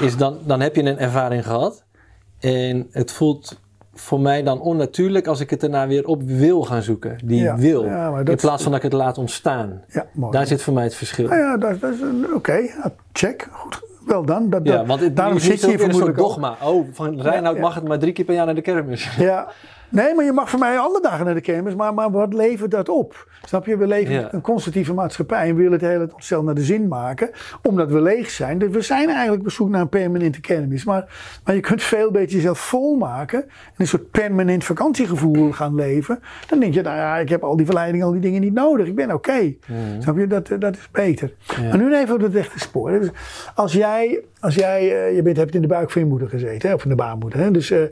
is 0.00 0.16
dan, 0.16 0.38
dan 0.44 0.60
heb 0.60 0.76
je 0.76 0.82
een 0.82 0.98
ervaring 0.98 1.44
gehad. 1.44 1.84
En 2.40 2.86
het 2.90 3.12
voelt 3.12 3.60
voor 3.98 4.20
mij 4.20 4.42
dan 4.42 4.60
onnatuurlijk 4.60 5.26
als 5.26 5.40
ik 5.40 5.50
het 5.50 5.60
daarna 5.60 5.86
weer 5.86 6.06
op 6.06 6.22
wil 6.22 6.62
gaan 6.62 6.82
zoeken. 6.82 7.16
Die 7.24 7.40
Ja, 7.42 7.56
wil. 7.56 7.84
ja, 7.84 8.18
in 8.24 8.36
plaats 8.36 8.62
van 8.62 8.72
dat 8.72 8.84
ik 8.84 8.90
het 8.90 9.00
laat 9.00 9.18
ontstaan. 9.18 9.82
Ja, 9.88 10.06
mooi. 10.12 10.32
Daar 10.32 10.46
zit 10.46 10.62
voor 10.62 10.74
mij 10.74 10.84
het 10.84 10.94
verschil. 10.94 11.28
Nou 11.28 11.40
ja, 11.40 11.56
dat, 11.56 11.80
dat 11.80 11.92
is 11.94 12.00
een- 12.00 12.26
oké, 12.34 12.58
check, 13.12 13.48
goed. 13.52 13.80
Wel 14.06 14.24
dan. 14.24 14.50
Dat, 14.50 14.60
Ja, 14.64 14.84
want 14.86 15.00
het, 15.00 15.16
daarom 15.16 15.38
zit 15.38 15.60
je 15.60 15.66
hier 15.66 15.74
een 15.74 15.80
vermoedelijk 15.80 16.20
ook. 16.20 16.26
dogma. 16.28 16.56
Oh, 16.62 16.86
van 16.92 17.16
ja. 17.16 17.52
mag 17.52 17.74
het 17.74 17.88
maar 17.88 17.98
drie 17.98 18.12
keer 18.12 18.24
per 18.24 18.34
jaar 18.34 18.46
naar 18.46 18.54
de 18.54 18.60
kermis. 18.60 19.16
Ja. 19.18 19.46
Nee, 19.88 20.14
maar 20.14 20.24
je 20.24 20.32
mag 20.32 20.50
voor 20.50 20.58
mij 20.58 20.78
alle 20.78 21.00
dagen 21.00 21.24
naar 21.24 21.34
de 21.34 21.40
kermis. 21.40 21.74
Maar, 21.74 21.94
maar 21.94 22.10
wat 22.10 22.34
levert 22.34 22.70
dat 22.70 22.88
op? 22.88 23.28
Snap 23.44 23.66
je? 23.66 23.76
We 23.76 23.86
leven 23.86 24.14
Ja. 24.14 24.28
een 24.32 24.40
constructieve 24.40 24.94
maatschappij. 24.94 25.40
En 25.48 25.48
we 25.48 25.54
willen 25.54 25.72
het 25.72 25.80
hele 25.80 26.08
onszelf 26.14 26.44
naar 26.44 26.54
de 26.54 26.64
zin 26.64 26.88
maken. 26.88 27.30
Omdat 27.62 27.90
we 27.90 28.00
leeg 28.02 28.30
zijn. 28.30 28.58
Dus 28.58 28.70
we 28.70 28.80
zijn 28.80 29.08
eigenlijk 29.08 29.42
op 29.42 29.50
zoek 29.50 29.68
naar 29.68 29.80
een 29.80 29.88
permanente 29.88 30.40
kermis. 30.40 30.84
Maar, 30.84 31.04
maar 31.44 31.54
je 31.54 31.60
kunt 31.60 31.82
veel 31.82 32.10
beter 32.10 32.34
jezelf 32.36 32.58
volmaken. 32.58 33.42
En 33.42 33.48
een 33.76 33.86
soort 33.86 34.10
permanent 34.10 34.64
vakantiegevoel 34.64 35.52
gaan 35.52 35.74
leven. 35.74 36.20
Dan 36.48 36.58
denk 36.60 36.74
je, 36.74 36.82
nou 36.82 36.96
ja, 36.96 37.16
ik 37.16 37.28
heb 37.28 37.42
al 37.42 37.56
die 37.56 37.66
verleidingen, 37.66 38.06
al 38.06 38.12
die 38.12 38.20
dingen 38.20 38.40
niet 38.40 38.54
nodig. 38.54 38.86
Ik 38.86 38.94
ben 38.94 39.12
oké. 39.12 39.54
Snap 39.98 40.16
je? 40.18 40.26
Dat, 40.26 40.50
dat 40.58 40.76
is 40.76 40.88
beter. 40.92 41.32
Ja. 41.60 41.62
Maar 41.68 41.78
nu 41.78 41.94
even 41.96 42.14
op 42.14 42.20
het 42.20 42.34
rechte 42.34 42.58
spoor. 42.58 42.90
Dus 42.90 43.10
als 43.54 43.72
jij, 43.72 44.20
als 44.46 44.54
jij 44.54 45.06
eh, 45.06 45.14
je 45.16 45.22
bent, 45.22 45.36
hebt 45.36 45.54
in 45.54 45.60
de 45.60 45.66
buik 45.66 45.90
van 45.90 46.02
je 46.02 46.08
moeder 46.08 46.28
gezeten. 46.28 46.68
Hè? 46.68 46.74
Of 46.74 46.82
in 46.82 46.88
de 46.88 46.94
baarmoeder. 46.94 47.38
Hè? 47.38 47.50
Dus 47.50 47.70
eh, 47.70 47.82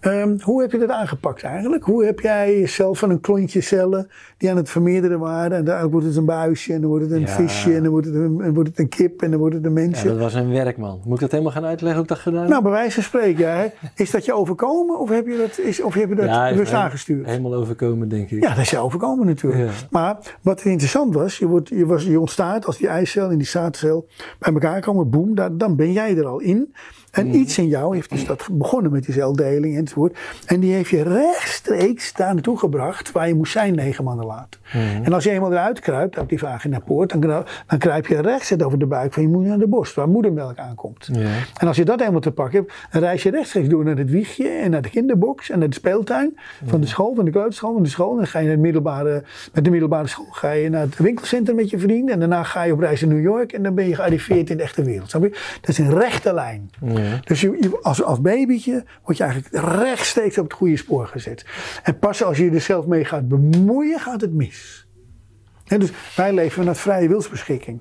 ehm, 0.00 0.36
hoe 0.40 0.60
heb 0.60 0.72
je 0.72 0.78
dat 0.78 0.90
aangepakt 0.90 1.42
eigenlijk? 1.42 1.84
Hoe 1.84 2.04
heb 2.04 2.20
jij 2.20 2.66
zelf 2.66 2.98
van 2.98 3.10
een 3.10 3.20
klontje 3.20 3.60
cellen 3.60 4.08
die 4.36 4.50
aan 4.50 4.56
het 4.56 4.70
vermeerderen 4.70 5.18
waren. 5.18 5.56
En 5.56 5.64
dan 5.64 5.90
wordt 5.90 6.06
het 6.06 6.16
een 6.16 6.24
buisje 6.24 6.72
en 6.72 6.80
dan 6.80 6.90
wordt 6.90 7.04
het 7.04 7.12
een 7.14 7.20
Ja. 7.20 7.26
visje 7.26 7.74
en 7.74 7.82
dan 7.82 7.90
wordt 7.92 8.06
het 8.06 8.14
een, 8.14 8.40
en 8.40 8.54
wordt 8.54 8.68
het 8.68 8.78
een 8.78 8.88
kip 8.88 9.22
en 9.22 9.30
dan 9.30 9.38
wordt 9.38 9.54
het 9.54 9.64
een 9.64 9.74
Ja, 9.74 9.80
mensje. 9.80 10.08
dat 10.08 10.18
was 10.18 10.34
een 10.34 10.50
werk, 10.50 10.76
man. 10.76 11.00
Moet 11.04 11.14
ik 11.14 11.20
dat 11.20 11.30
helemaal 11.30 11.52
gaan 11.52 11.64
uitleggen 11.64 11.92
hoe 11.94 12.02
ik 12.02 12.08
dat 12.08 12.18
gedaan 12.18 12.40
heb? 12.40 12.50
Nou, 12.50 12.62
bij 12.62 12.72
wijze 12.72 12.94
van 12.94 13.02
spreken, 13.02 13.52
hè, 13.56 13.66
is 13.94 14.10
dat 14.10 14.24
je 14.24 14.32
overkomen 14.34 14.98
of 14.98 15.08
heb 15.08 15.26
je 15.26 15.36
dat, 15.36 15.58
is, 15.58 15.82
of 15.82 15.94
heb 15.94 16.08
je 16.08 16.14
dat 16.14 16.24
Ja, 16.24 16.50
bewust 16.50 16.72
aangestuurd? 16.72 17.26
Helemaal 17.26 17.54
overkomen, 17.54 18.08
denk 18.08 18.30
ik. 18.30 18.42
Ja, 18.42 18.48
dat 18.48 18.58
is 18.58 18.70
je 18.70 18.78
overkomen 18.78 19.26
natuurlijk. 19.26 19.62
Ja. 19.62 19.70
Maar 19.90 20.16
wat 20.42 20.64
interessant 20.64 21.14
was 21.14 21.38
je, 21.38 21.46
wordt, 21.46 21.68
je 21.68 21.86
was, 21.86 22.04
je 22.04 22.20
ontstaat 22.20 22.66
als 22.66 22.78
die 22.78 22.88
eicel 22.88 23.30
en 23.30 23.38
die 23.38 23.46
zaadcel 23.46 24.06
bij 24.38 24.52
elkaar 24.52 24.80
komen, 24.80 25.10
boem, 25.10 25.34
dan, 25.52 25.76
ben 25.76 25.92
jij 26.00 26.16
er 26.16 26.26
al 26.26 26.40
in. 26.40 26.74
En 27.10 27.26
Mhm. 27.26 27.36
iets 27.36 27.58
in 27.58 27.66
jou 27.68 27.94
heeft 27.94 28.10
dus 28.10 28.26
dat 28.26 28.48
begonnen 28.52 28.92
met 28.92 29.04
die 29.04 29.14
celdeling 29.14 29.76
enzovoort. 29.76 30.18
En 30.46 30.60
die 30.60 30.72
heeft 30.72 30.90
je 30.90 31.02
rechtstreeks 31.02 32.12
daar 32.12 32.34
naartoe 32.34 32.58
gebracht 32.58 33.12
waar 33.12 33.28
je 33.28 33.34
moest 33.34 33.52
zijn 33.52 33.74
negen 33.74 34.04
maanden 34.04 34.26
later. 34.26 34.60
Mhm. 34.72 35.04
En 35.04 35.12
als 35.12 35.24
je 35.24 35.30
eenmaal 35.30 35.52
eruit 35.52 35.80
kruipt, 35.80 36.18
uit 36.18 36.28
die 36.28 36.38
vaginapoort, 36.38 37.10
dan, 37.10 37.20
dan 37.20 37.78
kruip 37.78 38.06
je 38.06 38.20
rechtstreeks 38.20 38.62
over 38.64 38.78
de 38.78 38.86
buik 38.86 39.12
van 39.12 39.22
je 39.22 39.28
moeder 39.28 39.48
naar 39.50 39.58
de 39.58 39.66
borst, 39.66 39.94
waar 39.94 40.08
moedermelk 40.08 40.58
aankomt. 40.58 41.08
En 41.58 41.66
als 41.66 41.76
je 41.76 41.84
dat 41.84 42.00
eenmaal 42.00 42.20
te 42.20 42.30
pakken 42.32 42.58
hebt, 42.58 42.72
dan 42.90 43.00
reis 43.02 43.22
je 43.22 43.30
rechtstreeks 43.30 43.68
door 43.68 43.84
naar 43.84 43.96
het 43.96 44.10
wiegje 44.10 44.48
en 44.48 44.70
naar 44.70 44.82
de 44.82 44.90
kinderbox 44.90 45.50
en 45.50 45.58
naar 45.58 45.68
de 45.68 45.74
speeltuin 45.74 46.38
van 46.64 46.80
de 46.80 46.86
school, 46.86 47.14
van 47.14 47.24
de 47.24 47.30
kleuterschool, 47.30 47.72
van 47.72 47.82
de 47.82 47.88
school. 47.88 48.10
En 48.10 48.16
dan 48.16 48.26
ga 48.26 48.38
je 48.38 48.44
naar 48.44 48.54
het 48.54 48.62
middelbare, 48.62 49.22
met 49.52 49.64
de 49.64 49.70
middelbare 49.70 50.06
school 50.06 50.26
ga 50.30 50.50
je 50.50 50.68
naar 50.68 50.80
het 50.80 50.96
winkelcentrum 50.96 51.56
met 51.56 51.70
je 51.70 51.78
vrienden. 51.78 52.14
En 52.14 52.18
daarna 52.20 52.42
ga 52.42 52.62
je 52.62 52.72
op 52.72 52.78
reis 52.80 53.00
naar 53.00 53.14
New 53.14 53.22
York 53.22 53.52
en 53.52 53.62
dan 53.62 53.74
ben 53.74 53.88
je 53.88 53.94
gearriveerd 53.94 54.50
in 54.50 54.56
de 54.56 54.62
echte 54.62 54.82
wereld. 54.82 55.10
Snap 55.10 55.22
je? 55.22 55.30
Dat 55.60 55.70
is 55.70 55.78
een 55.78 55.98
rechte 55.98 56.34
lijn. 56.34 56.70
Dus 57.24 57.40
je, 57.40 57.78
als, 57.82 58.02
als 58.02 58.20
babytje 58.20 58.84
word 59.02 59.16
je 59.16 59.24
eigenlijk 59.24 59.64
rechtstreeks 59.64 60.38
op 60.38 60.44
het 60.44 60.52
goede 60.52 60.76
spoor 60.76 61.06
gezet. 61.06 61.44
En 61.82 61.98
pas 61.98 62.22
als 62.24 62.36
je 62.36 62.50
er 62.50 62.60
zelf 62.60 62.86
mee 62.86 63.04
gaat 63.04 63.28
bemoeien, 63.28 64.00
gaat 64.00 64.20
het 64.20 64.32
mis. 64.32 64.88
Hè, 65.64 65.78
dus 65.78 65.90
wij 66.16 66.32
leven 66.32 66.52
vanuit 66.52 66.78
vrije 66.78 67.08
wilsbeschikking. 67.08 67.80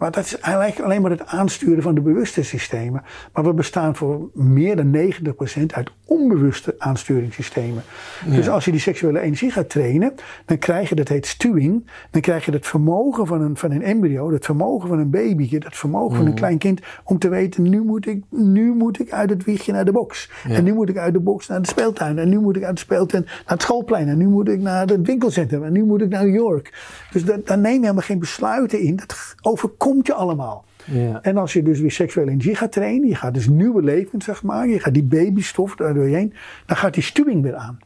Maar 0.00 0.10
dat 0.10 0.24
is 0.24 0.38
eigenlijk 0.38 0.80
alleen 0.80 1.02
maar 1.02 1.10
het 1.10 1.26
aansturen 1.26 1.82
van 1.82 1.94
de 1.94 2.00
bewuste 2.00 2.42
systemen. 2.42 3.02
Maar 3.32 3.44
we 3.44 3.52
bestaan 3.52 3.96
voor 3.96 4.30
meer 4.34 4.76
dan 4.76 4.96
90% 4.96 5.66
uit 5.66 5.90
onbewuste 6.04 6.74
aansturingssystemen. 6.78 7.82
Dus 8.26 8.48
als 8.48 8.64
je 8.64 8.70
die 8.70 8.80
seksuele 8.80 9.20
energie 9.20 9.50
gaat 9.50 9.68
trainen, 9.70 10.12
dan 10.44 10.58
krijg 10.58 10.88
je, 10.88 10.94
dat 10.94 11.08
heet 11.08 11.26
stuwing, 11.26 11.86
dan 12.10 12.20
krijg 12.20 12.44
je 12.44 12.52
het 12.52 12.66
vermogen 12.66 13.26
van 13.26 13.40
een, 13.42 13.56
van 13.56 13.70
een 13.70 13.82
embryo, 13.82 14.32
het 14.32 14.44
vermogen 14.44 14.88
van 14.88 14.98
een 14.98 15.10
babytje, 15.10 15.58
dat 15.60 15.76
vermogen 15.76 16.16
van 16.16 16.26
een 16.26 16.34
klein 16.34 16.58
kind, 16.58 16.80
om 17.04 17.18
te 17.18 17.28
weten, 17.28 17.62
nu 17.62 17.82
moet 17.82 18.06
ik, 18.06 18.22
nu 18.28 18.72
moet 18.74 19.00
ik 19.00 19.12
uit 19.12 19.30
het 19.30 19.44
wiegje 19.44 19.72
naar 19.72 19.84
de 19.84 19.92
box. 19.92 20.30
En 20.48 20.64
nu 20.64 20.74
moet 20.74 20.88
ik 20.88 20.96
uit 20.98 21.12
de 21.12 21.20
box 21.20 21.46
naar 21.48 21.62
de 21.62 21.68
speeltuin. 21.68 22.18
En 22.18 22.28
nu 22.28 22.38
moet 22.38 22.56
ik 22.56 22.62
uit 22.64 22.74
de 22.74 22.80
speeltuin 22.80 23.22
naar 23.24 23.42
het 23.44 23.62
schoolplein. 23.62 24.08
En 24.08 24.18
nu 24.18 24.26
moet 24.28 24.48
ik 24.48 24.60
naar 24.60 24.86
het 24.86 25.06
winkelcentrum. 25.06 25.64
En 25.64 25.72
nu 25.72 25.84
moet 25.84 26.00
ik 26.00 26.08
naar 26.08 26.24
New 26.24 26.34
York. 26.34 26.72
Dus 27.12 27.24
da- 27.24 27.38
daar 27.44 27.58
neem 27.58 27.72
je 27.74 27.80
helemaal 27.80 28.02
geen 28.02 28.18
besluiten 28.18 28.80
in. 28.80 28.96
Dat 28.96 29.34
overkomt 29.42 29.89
je 30.02 30.14
allemaal. 30.14 30.64
Ja. 30.84 31.22
En 31.22 31.36
als 31.36 31.52
je 31.52 31.62
dus 31.62 31.80
weer 31.80 31.90
seksuele 31.90 32.30
energie 32.30 32.54
gaat 32.54 32.72
trainen, 32.72 33.08
je 33.08 33.14
gaat 33.14 33.34
dus 33.34 33.48
nieuwe 33.48 33.82
levens 33.82 34.24
zeg 34.24 34.42
maar, 34.42 34.68
je 34.68 34.80
gaat 34.80 34.94
die 34.94 35.02
babystof 35.02 35.76
daar 35.76 35.94
doorheen, 35.94 36.32
dan 36.66 36.76
gaat 36.76 36.94
die 36.94 37.02
stuwing 37.02 37.42
weer 37.42 37.54
aan. 37.54 37.78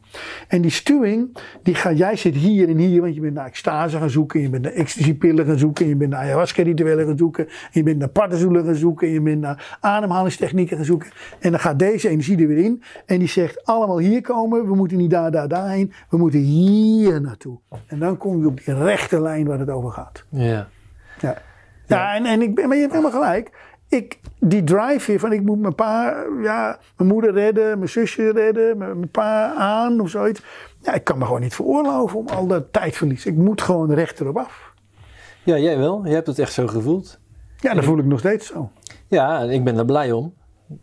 En 0.47 0.61
die 0.61 0.71
stuwing, 0.71 1.37
die 1.63 1.75
gaat, 1.75 1.97
jij 1.97 2.15
zit 2.15 2.35
hier 2.35 2.69
en 2.69 2.77
hier, 2.77 3.01
want 3.01 3.15
je 3.15 3.21
bent 3.21 3.33
naar 3.33 3.45
extase 3.45 3.97
gaan 3.97 4.09
zoeken, 4.09 4.41
je 4.41 4.49
bent 4.49 4.63
naar 4.63 4.71
ecstasy-pillen 4.71 5.45
gaan 5.45 5.57
zoeken, 5.57 5.87
je 5.87 5.95
bent 5.95 6.11
naar 6.11 6.19
ayahuasca-rituelen 6.19 7.05
gaan 7.05 7.17
zoeken, 7.17 7.47
je 7.71 7.83
bent 7.83 7.97
naar 7.97 8.09
paddenstoelen 8.09 8.65
gaan 8.65 8.75
zoeken, 8.75 9.09
je 9.09 9.21
bent 9.21 9.41
naar 9.41 9.77
ademhalingstechnieken 9.79 10.75
gaan 10.75 10.85
zoeken. 10.85 11.09
En 11.39 11.51
dan 11.51 11.59
gaat 11.59 11.79
deze 11.79 12.09
energie 12.09 12.37
er 12.37 12.47
weer 12.47 12.63
in 12.63 12.83
en 13.05 13.19
die 13.19 13.27
zegt 13.27 13.65
allemaal 13.65 13.99
hier 13.99 14.21
komen, 14.21 14.67
we 14.67 14.75
moeten 14.75 14.97
niet 14.97 15.11
daar, 15.11 15.31
daar, 15.31 15.47
daarheen, 15.47 15.93
we 16.09 16.17
moeten 16.17 16.39
hier 16.39 17.21
naartoe. 17.21 17.57
En 17.87 17.99
dan 17.99 18.17
kom 18.17 18.39
je 18.39 18.47
op 18.47 18.65
die 18.65 18.73
rechte 18.75 19.21
lijn 19.21 19.45
waar 19.45 19.59
het 19.59 19.69
over 19.69 19.91
gaat. 19.91 20.25
Ja. 20.29 20.67
Ja, 21.19 21.41
ja 21.87 22.15
en, 22.15 22.25
en 22.25 22.41
ik 22.41 22.55
ben, 22.55 22.67
maar 22.67 22.75
je 22.75 22.81
hebt 22.81 22.93
helemaal 22.93 23.21
gelijk. 23.21 23.51
Ik, 23.89 24.19
die 24.39 24.63
drive 24.63 25.11
weer 25.11 25.19
van 25.19 25.31
ik 25.33 25.41
moet 25.41 25.59
mijn 25.59 25.75
pa, 25.75 26.23
ja, 26.41 26.79
mijn 26.97 27.09
moeder 27.09 27.33
redden, 27.33 27.77
mijn 27.77 27.89
zusje 27.89 28.31
redden, 28.31 28.77
mijn, 28.77 28.97
mijn 28.97 29.11
pa 29.11 29.53
aan 29.53 29.99
of 29.99 30.09
zoiets. 30.09 30.41
Ja, 30.81 30.93
ik 30.93 31.03
kan 31.03 31.17
me 31.17 31.25
gewoon 31.25 31.41
niet 31.41 31.55
veroorloven 31.55 32.19
om 32.19 32.27
al 32.27 32.47
dat 32.47 32.73
tijdverlies. 32.73 33.25
Ik 33.25 33.35
moet 33.35 33.61
gewoon 33.61 33.93
recht 33.93 34.19
erop 34.19 34.37
af. 34.37 34.73
ja, 35.43 35.57
jij 35.57 35.77
wel. 35.77 36.05
Je 36.05 36.13
hebt 36.13 36.27
het 36.27 36.39
echt 36.39 36.53
zo 36.53 36.67
gevoeld. 36.67 37.19
Ja, 37.59 37.73
dat 37.73 37.83
voel 37.83 37.97
ik 37.97 38.05
nog 38.05 38.19
steeds 38.19 38.47
zo. 38.47 38.71
Ja, 39.07 39.39
ik 39.39 39.63
ben 39.63 39.77
er 39.77 39.85
blij 39.85 40.11
om. 40.11 40.33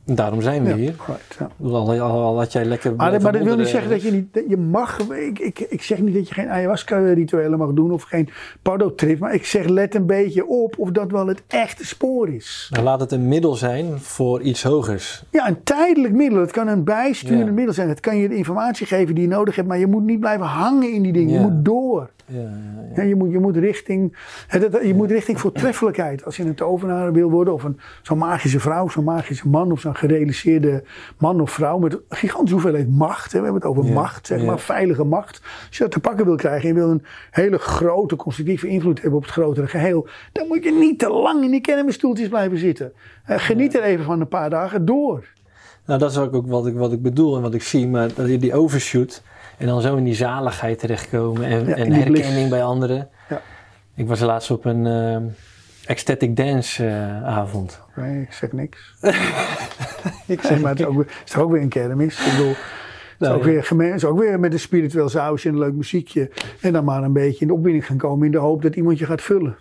Daarom 0.04 0.40
zijn 0.42 0.62
we 0.62 0.68
Ja, 0.68 0.74
hier. 0.76 0.94
right, 1.06 1.36
ja. 1.38 2.00
Al, 2.00 2.38
had 2.38 2.52
jij 2.52 2.64
lekker... 2.64 2.94
Maar, 2.96 3.22
maar 3.22 3.32
dat 3.32 3.42
wil 3.42 3.56
niet 3.56 3.68
zeggen 3.68 3.90
dat 3.90 4.02
je 4.02 4.10
niet, 4.12 4.34
dat 4.34 4.44
je 4.48 4.56
mag, 4.56 4.98
ik, 5.10 5.38
ik, 5.38 5.58
ik 5.60 5.82
zeg 5.82 5.98
niet 6.00 6.14
dat 6.14 6.28
je 6.28 6.34
geen 6.34 6.48
ayahuasca-rituelen 6.48 7.58
mag 7.58 7.72
doen 7.72 7.92
of 7.92 8.02
geen 8.02 8.28
pardo-trip, 8.62 9.18
maar 9.18 9.34
ik 9.34 9.44
zeg 9.46 9.66
let 9.66 9.94
een 9.94 10.06
beetje 10.06 10.46
op 10.46 10.74
of 10.78 10.90
dat 10.90 11.10
wel 11.10 11.26
het 11.26 11.42
echte 11.46 11.86
spoor 11.86 12.28
is. 12.28 12.68
Nou, 12.70 12.84
laat 12.84 13.00
het 13.00 13.12
een 13.12 13.28
middel 13.28 13.54
zijn 13.54 13.98
voor 13.98 14.40
iets 14.42 14.62
hogers. 14.62 15.24
Ja, 15.30 15.48
een 15.48 15.62
tijdelijk 15.62 16.14
middel. 16.14 16.40
Het 16.40 16.50
kan 16.50 16.68
een 16.68 16.84
bijsturend 16.84 17.46
Ja. 17.46 17.52
middel 17.52 17.74
zijn. 17.74 17.88
Het 17.88 18.00
kan 18.00 18.16
je 18.16 18.28
de 18.28 18.36
informatie 18.36 18.86
geven 18.86 19.14
die 19.14 19.24
je 19.24 19.30
nodig 19.30 19.56
hebt, 19.56 19.68
maar 19.68 19.78
je 19.78 19.86
moet 19.86 20.04
niet 20.04 20.20
blijven 20.20 20.46
hangen 20.46 20.92
in 20.92 21.02
die 21.02 21.12
dingen. 21.12 21.32
Je 21.34 21.40
moet 21.40 21.64
door. 21.64 22.10
Ja, 22.94 23.02
je, 23.02 23.14
moet, 23.14 23.30
je 23.30 23.38
moet 23.38 23.56
richting, 23.56 24.16
je 24.82 24.92
moet 24.94 25.10
richting 25.10 25.40
voortreffelijkheid. 25.40 26.24
Als 26.24 26.36
je 26.36 26.42
een 26.42 26.54
tovenaar 26.54 27.12
wil 27.12 27.30
worden, 27.30 27.54
of 27.54 27.64
een, 27.64 27.80
zo'n 28.02 28.18
magische 28.18 28.60
vrouw, 28.60 28.88
zo'n 28.88 29.04
magische 29.04 29.48
man, 29.48 29.72
of 29.72 29.80
zo'n 29.80 29.96
gerealiseerde 29.96 30.84
man 31.18 31.40
of 31.40 31.50
vrouw 31.50 31.78
met 31.78 31.92
een 31.92 32.00
gigantische 32.08 32.54
hoeveelheid 32.54 32.88
macht. 32.90 33.32
Hè. 33.32 33.38
We 33.38 33.44
hebben 33.44 33.62
het 33.62 33.70
over 33.70 33.92
macht, 33.92 34.26
zeg 34.26 34.44
maar, 34.44 34.58
veilige 34.58 35.04
macht. 35.04 35.40
Als 35.66 35.76
je 35.76 35.82
dat 35.82 35.92
te 35.92 36.00
pakken 36.00 36.24
wil 36.24 36.36
krijgen 36.36 36.68
en 36.68 36.74
je 36.74 36.80
wil 36.80 36.90
een 36.90 37.04
hele 37.30 37.58
grote 37.58 38.16
constructieve 38.16 38.68
invloed 38.68 39.00
hebben 39.00 39.18
op 39.18 39.24
het 39.24 39.32
grotere 39.32 39.66
geheel, 39.66 40.08
dan 40.32 40.46
moet 40.46 40.64
je 40.64 40.72
niet 40.72 40.98
te 40.98 41.10
lang 41.10 41.44
in 41.44 41.50
die 41.50 41.60
cannabisstoeltjes 41.60 42.28
blijven 42.28 42.58
zitten. 42.58 42.92
Eh, 43.24 43.38
geniet 43.38 43.74
er 43.74 43.82
even 43.82 44.04
van 44.04 44.20
een 44.20 44.28
paar 44.28 44.50
dagen 44.50 44.84
door. 44.84 45.26
Nou, 45.86 45.98
dat 45.98 46.10
is 46.10 46.18
ook 46.18 46.34
ook 46.34 46.46
wat 46.46 46.66
ik, 46.66 46.74
wat 46.74 46.92
ik 46.92 47.02
bedoel 47.02 47.36
en 47.36 47.42
wat 47.42 47.54
ik 47.54 47.62
zie. 47.62 47.88
Maar 47.88 48.14
dat 48.14 48.28
je 48.28 48.38
die 48.38 48.54
overshoot 48.54 49.22
en 49.62 49.68
dan 49.68 49.80
zo 49.80 49.96
in 49.96 50.04
die 50.04 50.14
zaligheid 50.14 50.78
terechtkomen 50.78 51.44
en, 51.44 51.66
Ja, 51.66 51.74
en 51.74 51.92
herkenning 51.92 52.50
bij 52.50 52.64
anderen. 52.64 53.08
Ja. 53.28 53.40
Ik 53.94 54.06
was 54.08 54.20
laatst 54.20 54.50
op 54.50 54.64
een 54.64 54.86
ehm, 54.86 55.22
ecstatic 55.86 56.36
dance 56.36 56.86
eh, 56.86 57.24
avond. 57.24 57.80
Nee, 57.96 58.22
ik 58.22 58.32
zeg 58.32 58.52
niks. 58.52 58.94
ik 60.26 60.40
zeg 60.42 60.60
maar, 60.60 60.70
het 60.70 60.80
is 60.80 60.86
ook, 60.86 60.98
het 60.98 61.22
is 61.28 61.36
ook 61.36 61.50
weer 61.50 61.60
een 61.62 61.68
kermis. 61.68 62.26
Ik 62.26 62.30
bedoel, 62.32 62.48
het 62.48 62.56
is, 62.58 63.26
Nou, 63.28 63.34
ook 63.36 63.44
weer, 63.44 63.64
geme- 63.64 63.84
het 63.84 63.94
is 63.94 64.04
ook 64.04 64.18
weer 64.18 64.40
met 64.40 64.52
een 64.52 64.60
spiritueel 64.60 65.08
sausje 65.08 65.48
en 65.48 65.54
een 65.54 65.60
leuk 65.60 65.74
muziekje. 65.74 66.30
En 66.60 66.72
dan 66.72 66.84
maar 66.84 67.02
een 67.02 67.12
beetje 67.12 67.40
in 67.40 67.46
de 67.46 67.54
opwinding 67.54 67.86
gaan 67.86 67.96
komen 67.96 68.26
in 68.26 68.32
de 68.32 68.38
hoop 68.38 68.62
dat 68.62 68.74
iemand 68.76 68.98
je 68.98 69.06
gaat 69.06 69.22
vullen. 69.22 69.56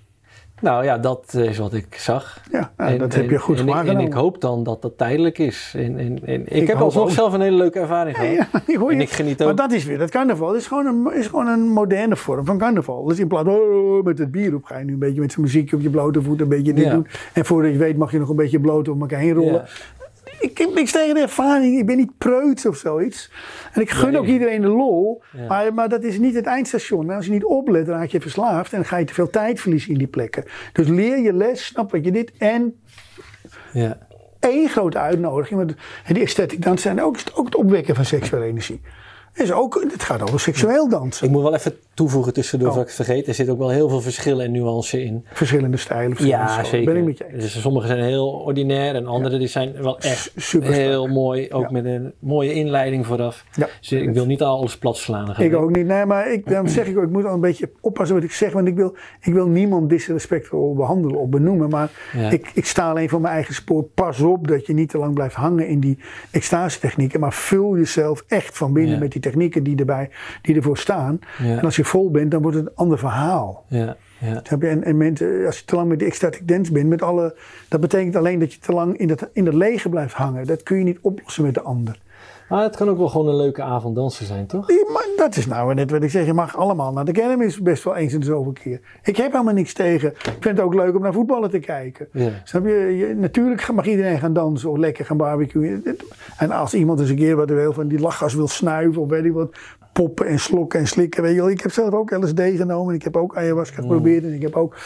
Nou 0.62 0.84
ja, 0.84 0.98
dat 0.98 1.34
is 1.34 1.58
wat 1.58 1.74
ik 1.74 1.96
zag. 1.96 2.42
Ja, 2.52 2.72
nou, 2.78 2.92
En- 2.92 2.98
dat 2.98 3.14
heb 3.16 3.30
je 3.30 3.38
goed 3.40 3.60
en, 3.60 3.68
ik- 3.68 3.76
En 3.88 4.00
ik 4.00 4.14
hoop 4.14 4.42
dan 4.42 4.64
dat 4.64 4.82
dat 4.82 4.98
tijdelijk 4.98 5.38
is. 5.38 5.74
En, 5.78 6.00
ik, 6.28 6.50
Ik 6.50 6.68
heb 6.68 6.78
alsnog 6.78 7.04
ook. 7.04 7.10
zelf 7.12 7.34
een 7.34 7.42
hele 7.42 7.56
leuke 7.58 7.80
ervaring 7.80 8.18
gehad. 8.18 8.36
Ja, 8.36 8.48
ik 8.74 8.76
hoor 8.76 8.90
je. 8.90 8.96
En 8.96 9.02
ik 9.02 9.10
geniet 9.10 9.40
ook. 9.42 9.48
Maar 9.48 9.56
dat 9.68 9.72
is 9.72 9.86
weer, 9.86 9.98
dat 9.98 10.10
carnaval 10.10 10.54
is 10.54 10.68
gewoon 10.68 10.86
een, 10.86 11.14
is 11.14 11.28
gewoon 11.28 11.48
een 11.48 11.68
moderne 11.68 12.16
vorm 12.16 12.46
van 12.46 12.58
carnaval. 12.58 13.04
Dus 13.04 13.20
in 13.20 13.28
plaats 13.28 13.46
van 13.48 13.56
oh, 13.58 14.04
met 14.04 14.18
het 14.18 14.32
bier 14.32 14.56
op 14.56 14.64
ga 14.64 14.78
je 14.78 14.86
nu 14.86 14.94
een 14.94 15.00
beetje 15.00 15.22
met 15.22 15.32
zijn 15.32 15.46
muziekje 15.46 15.76
op 15.76 15.82
je 15.82 15.90
blote 15.90 16.22
voet 16.22 16.42
een 16.42 16.50
beetje 16.50 16.74
dit 16.74 16.86
Ja. 16.86 16.92
doen. 16.92 17.08
En 17.34 17.46
voordat 17.46 17.72
je 17.72 17.78
weet 17.78 17.98
mag 17.98 18.12
je 18.12 18.20
nog 18.20 18.30
een 18.30 18.36
beetje 18.36 18.60
bloot 18.60 18.88
om 18.88 19.02
elkaar 19.02 19.20
heen 19.20 19.34
rollen. 19.34 19.66
Ik 20.40 20.58
heb 20.58 20.74
niks 20.74 20.92
tegen 20.92 21.14
de 21.16 21.22
ervaring. 21.22 21.80
Ik 21.80 21.86
ben 21.86 21.98
niet 21.98 22.18
preuts 22.18 22.66
of 22.66 22.76
zoiets. 22.78 23.32
En 23.72 23.82
ik 23.82 23.90
gun 23.90 24.18
ook 24.18 24.26
iedereen 24.26 24.62
de 24.62 24.68
lol. 24.68 25.24
Ja. 25.38 25.48
Maar, 25.48 25.74
maar 25.74 25.90
dat 25.90 26.04
is 26.04 26.18
niet 26.18 26.36
het 26.36 26.46
eindstation. 26.46 27.10
Als 27.10 27.26
je 27.26 27.32
niet 27.32 27.46
oplet, 27.46 27.86
dan 27.86 27.96
raak 27.98 28.10
je 28.10 28.22
verslaafd. 28.22 28.72
En 28.72 28.78
dan 28.78 28.88
ga 28.88 28.98
je 28.98 29.06
te 29.06 29.14
veel 29.14 29.30
tijd 29.30 29.60
verliezen 29.60 29.92
in 29.92 29.98
die 29.98 30.08
plekken. 30.08 30.44
Dus 30.74 30.88
leer 30.88 31.20
je 31.20 31.34
les, 31.34 31.66
snap 31.66 31.92
wat 31.92 32.06
je 32.06 32.12
dit. 32.12 32.32
En 32.38 32.82
Ja. 33.74 33.98
één 34.40 34.70
grote 34.70 34.98
uitnodiging. 34.98 35.60
Want 35.60 35.74
die 36.08 36.24
esthetic 36.24 36.64
dans 36.64 36.82
zijn 36.82 37.02
ook, 37.02 37.18
ook 37.34 37.46
het 37.46 37.56
opwekken 37.56 37.96
van 37.96 38.06
seksuele 38.06 38.46
energie. 38.46 38.82
Is 39.34 39.52
ook, 39.52 39.86
het 39.92 40.04
gaat 40.04 40.22
over 40.22 40.40
seksueel 40.40 40.90
dansen. 40.90 41.26
Ik 41.28 41.32
moet 41.32 41.42
wel 41.42 41.54
even 41.56 41.74
toevoegen 41.94 42.34
tussendoor, 42.34 42.70
Oh. 42.70 42.76
ik 42.78 42.86
het 42.86 42.94
vergeet. 42.96 43.28
Er 43.28 43.34
zit 43.34 43.50
ook 43.50 43.58
wel 43.58 43.70
heel 43.70 43.90
veel 43.90 44.02
verschillen 44.02 44.46
en 44.46 44.52
nuances 44.52 45.00
in. 45.04 45.26
Verschillende 45.34 45.78
stijlen. 45.78 46.16
verschillende 46.16 46.52
Ja, 46.54 46.64
zeker. 46.64 46.86
Ben 46.94 47.02
ik 47.02 47.06
met 47.08 47.18
je 47.18 47.34
eens. 47.34 47.42
Dus 47.44 47.62
sommige 47.62 47.88
zijn 47.88 48.04
heel 48.04 48.28
ordinair 48.28 48.96
en 48.96 49.06
andere 49.08 49.38
die 49.38 49.48
zijn 49.48 49.74
wel 49.82 50.00
echt 50.00 50.32
Super 50.36 50.72
heel 50.72 51.08
mooi. 51.08 51.52
Ook 51.52 51.62
Ja. 51.64 51.72
met 51.72 51.86
een 51.86 52.14
mooie 52.20 52.54
inleiding 52.54 53.06
vooraf. 53.06 53.46
Ja. 53.56 53.68
Dus 53.80 53.92
ik 53.92 54.14
wil 54.14 54.26
niet 54.26 54.42
alles 54.42 54.78
plat 54.78 54.98
slaan. 54.98 55.36
Ik 55.38 55.56
ook 55.56 55.76
niet. 55.76 55.86
Nee, 55.86 56.06
maar 56.06 56.32
ik, 56.32 56.50
dan 56.50 56.70
zeg 56.70 56.88
ik 56.88 56.98
ook, 56.98 57.04
ik 57.04 57.10
moet 57.10 57.26
al 57.26 57.34
een 57.34 57.40
beetje 57.40 57.70
oppassen 57.82 58.16
wat 58.16 58.26
ik 58.26 58.32
zeg. 58.32 58.52
Want 58.54 58.68
ik 58.68 58.76
wil, 58.76 58.96
ik 59.22 59.34
wil 59.34 59.48
niemand 59.48 59.90
disrespectvol 59.90 60.74
behandelen 60.76 61.20
of 61.20 61.30
benoemen. 61.30 61.70
Maar 61.70 61.90
ik, 62.32 62.52
ik 62.54 62.66
sta 62.66 62.90
alleen 62.90 63.10
voor 63.10 63.22
mijn 63.22 63.34
eigen 63.34 63.54
spoor. 63.54 63.84
Pas 63.84 64.20
op 64.22 64.48
dat 64.48 64.66
je 64.66 64.74
niet 64.74 64.90
te 64.90 64.98
lang 64.98 65.14
blijft 65.14 65.36
hangen 65.36 65.68
in 65.68 65.80
die 65.80 65.98
extase 66.32 66.80
technieken. 66.80 67.20
Maar 67.20 67.34
vul 67.34 67.78
jezelf 67.78 68.24
echt 68.28 68.58
van 68.58 68.74
binnen 68.74 69.00
met 69.00 69.12
die 69.12 69.21
technieken 69.22 69.64
die, 69.64 69.78
erbij, 69.78 70.10
die 70.42 70.56
ervoor 70.56 70.78
staan. 70.78 71.20
Ja. 71.38 71.58
En 71.58 71.64
als 71.64 71.76
je 71.76 71.84
vol 71.84 72.12
bent, 72.12 72.32
dan 72.32 72.42
wordt 72.42 72.58
het 72.58 72.66
een 72.66 72.76
ander 72.76 72.98
verhaal. 72.98 73.66
Ja, 73.68 73.98
ja. 74.20 74.42
En, 74.60 74.84
en 74.84 74.98
mensen, 74.98 75.46
als 75.46 75.60
je 75.60 75.66
te 75.66 75.76
lang 75.76 75.90
met 75.90 76.00
die 76.00 76.08
ecstatic 76.08 76.48
dance 76.48 76.72
bent, 76.72 76.90
met 76.90 77.02
alle, 77.02 77.36
dat 77.68 77.80
betekent 77.80 78.16
alleen 78.16 78.40
dat 78.40 78.54
je 78.54 78.60
te 78.60 78.72
lang 78.72 78.98
in 78.98 79.08
dat, 79.08 79.30
in 79.34 79.46
dat 79.46 79.54
lege 79.54 79.90
blijft 79.90 80.14
hangen. 80.14 80.48
Dat 80.48 80.64
kun 80.64 80.78
je 80.78 80.84
niet 80.84 81.00
oplossen 81.02 81.44
met 81.44 81.54
de 81.54 81.62
ander. 81.62 82.00
Maar 82.52 82.64
het 82.64 82.76
kan 82.76 82.90
ook 82.90 82.98
wel 82.98 83.08
gewoon 83.08 83.28
een 83.28 83.36
leuke 83.36 83.62
avond 83.62 83.96
dansen 83.96 84.26
zijn, 84.26 84.48
toch? 84.48 84.70
Ja, 84.72 84.92
Maar 84.94 85.08
dat 85.16 85.36
is 85.36 85.46
nou 85.46 85.74
net 85.74 85.92
wat 85.92 86.04
ik 86.04 86.10
zeg. 86.10 86.26
Je 86.26 86.34
mag 86.34 86.58
allemaal 86.58 86.92
naar 86.94 87.06
de 87.06 87.12
kermis 87.12 87.62
best 87.62 87.84
wel 87.84 87.96
eens 87.96 88.14
in 88.14 88.20
de 88.20 88.26
zoveel 88.26 88.52
keer. 88.52 88.82
Ik 89.04 89.18
heb 89.18 89.32
helemaal 89.32 89.54
niks 89.54 89.74
tegen. 89.74 90.10
Ik 90.10 90.38
vind 90.40 90.58
het 90.58 90.60
ook 90.60 90.74
leuk 90.74 90.96
om 90.96 91.02
naar 91.02 91.14
voetballen 91.14 91.50
te 91.50 91.60
kijken. 91.60 92.08
Ja. 92.12 92.30
Snap 92.44 92.66
je? 92.66 92.96
je? 92.98 93.16
Natuurlijk 93.16 93.72
mag 93.72 93.86
iedereen 93.86 94.20
gaan 94.20 94.34
dansen 94.34 94.70
of 94.70 94.78
lekker 94.78 95.06
gaan 95.06 95.18
barbecuen. 95.18 95.98
En 96.38 96.52
als 96.52 96.74
iemand 96.74 97.00
eens 97.00 97.10
een 97.10 97.16
keer 97.16 97.36
wat 97.36 97.50
wil 97.50 97.74
van 97.74 97.88
die 97.88 98.00
lachgas 98.00 98.34
wil 98.34 98.48
snuiven 98.48 99.02
of 99.02 99.10
weet 99.10 99.26
ik 99.26 99.34
wat. 99.34 99.56
Poppen 100.02 100.26
en 100.28 100.40
slokken 100.40 100.80
en 100.80 100.88
slikken. 100.88 101.24
Weet 101.24 101.34
je 101.34 101.40
wel. 101.42 101.50
Ik 101.50 101.62
heb 101.62 101.72
zelf 101.72 101.94
ook 101.94 102.12
LSD 102.12 102.42
genomen. 102.42 102.96
Ik 102.96 103.04
heb 103.04 103.18
ook 103.18 103.38
ayahuasca 103.38 103.82
geprobeerd. 103.82 104.24
En 104.24 104.34
ik 104.34 104.42
heb 104.42 104.56
ook 104.56 104.78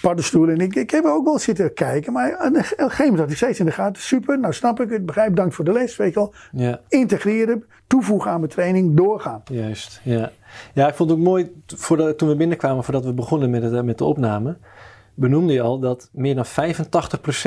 paddenstoelen. 0.00 0.54
En 0.54 0.60
ik, 0.60 0.74
ik 0.74 0.90
heb 0.90 1.04
ook 1.04 1.24
wel 1.24 1.38
zitten 1.38 1.74
kijken. 1.74 2.12
Maar 2.12 2.36
aan 2.36 2.56
een 2.56 2.64
gegeven 2.64 3.04
moment 3.04 3.18
had 3.18 3.30
ik 3.30 3.36
steeds 3.36 3.58
in 3.58 3.64
de 3.66 3.72
gaten. 3.72 4.02
Super, 4.02 4.38
nou 4.38 4.52
snap 4.52 4.80
ik 4.80 4.90
het. 4.90 5.06
Begrijp, 5.06 5.36
dank 5.36 5.52
voor 5.52 5.64
de 5.64 5.72
les. 5.72 5.96
Weet 5.96 6.14
je 6.14 6.20
wel. 6.20 6.34
Ja, 6.52 6.80
Integreren, 6.88 7.64
toevoegen 7.86 8.30
aan 8.30 8.40
mijn 8.40 8.52
training, 8.52 8.96
doorgaan. 8.96 9.42
juist. 9.44 10.00
Ja, 10.04 10.30
ja 10.74 10.88
ik 10.88 10.94
vond 10.94 11.10
het 11.10 11.18
ook 11.18 11.24
mooi, 11.24 11.52
voordat, 11.66 12.18
toen 12.18 12.28
we 12.28 12.36
binnenkwamen, 12.36 12.84
voordat 12.84 13.04
we 13.04 13.12
begonnen 13.12 13.50
met, 13.50 13.62
het, 13.62 13.84
met 13.84 13.98
de 13.98 14.04
opname, 14.04 14.56
benoemde 15.14 15.52
je 15.52 15.60
al 15.60 15.78
dat 15.78 16.08
meer 16.12 16.34
dan 16.34 16.46
85% 16.46 16.48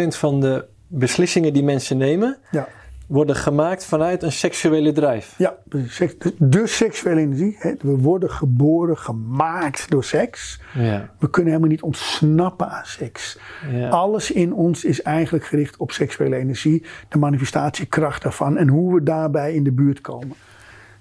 van 0.07 0.39
de 0.39 0.65
beslissingen 0.87 1.53
die 1.53 1.63
mensen 1.63 1.97
nemen, 1.97 2.37
Ja. 2.51 2.67
Worden 3.11 3.35
gemaakt 3.35 3.85
vanuit 3.85 4.23
een 4.23 4.31
seksuele 4.31 4.91
drijf. 4.91 5.35
Ja, 5.37 5.55
de 5.65 5.87
seks- 5.87 6.15
de 6.37 6.67
seksuele 6.67 7.21
energie. 7.21 7.55
Hè. 7.59 7.73
We 7.81 7.97
worden 7.97 8.29
geboren, 8.29 8.97
gemaakt 8.97 9.89
door 9.89 10.03
seks. 10.03 10.59
Ja, 10.73 11.09
We 11.19 11.29
kunnen 11.29 11.51
helemaal 11.51 11.71
niet 11.71 11.81
ontsnappen 11.81 12.69
aan 12.69 12.85
seks. 12.85 13.39
ja. 13.71 13.89
Alles 13.89 14.31
in 14.31 14.53
ons 14.53 14.85
is 14.85 15.01
eigenlijk 15.01 15.45
gericht 15.45 15.77
op 15.77 15.91
seksuele 15.91 16.35
energie, 16.35 16.85
de 17.09 17.17
manifestatiekracht 17.17 18.23
daarvan 18.23 18.57
en 18.57 18.67
hoe 18.67 18.93
we 18.93 19.03
daarbij 19.03 19.53
in 19.53 19.63
de 19.63 19.71
buurt 19.71 20.01
komen. 20.01 20.35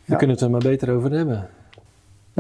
we 0.04 0.16
kunnen 0.16 0.36
het 0.36 0.44
er 0.44 0.50
maar 0.50 0.60
beter 0.60 0.90
over 0.94 1.10
hebben. 1.10 1.48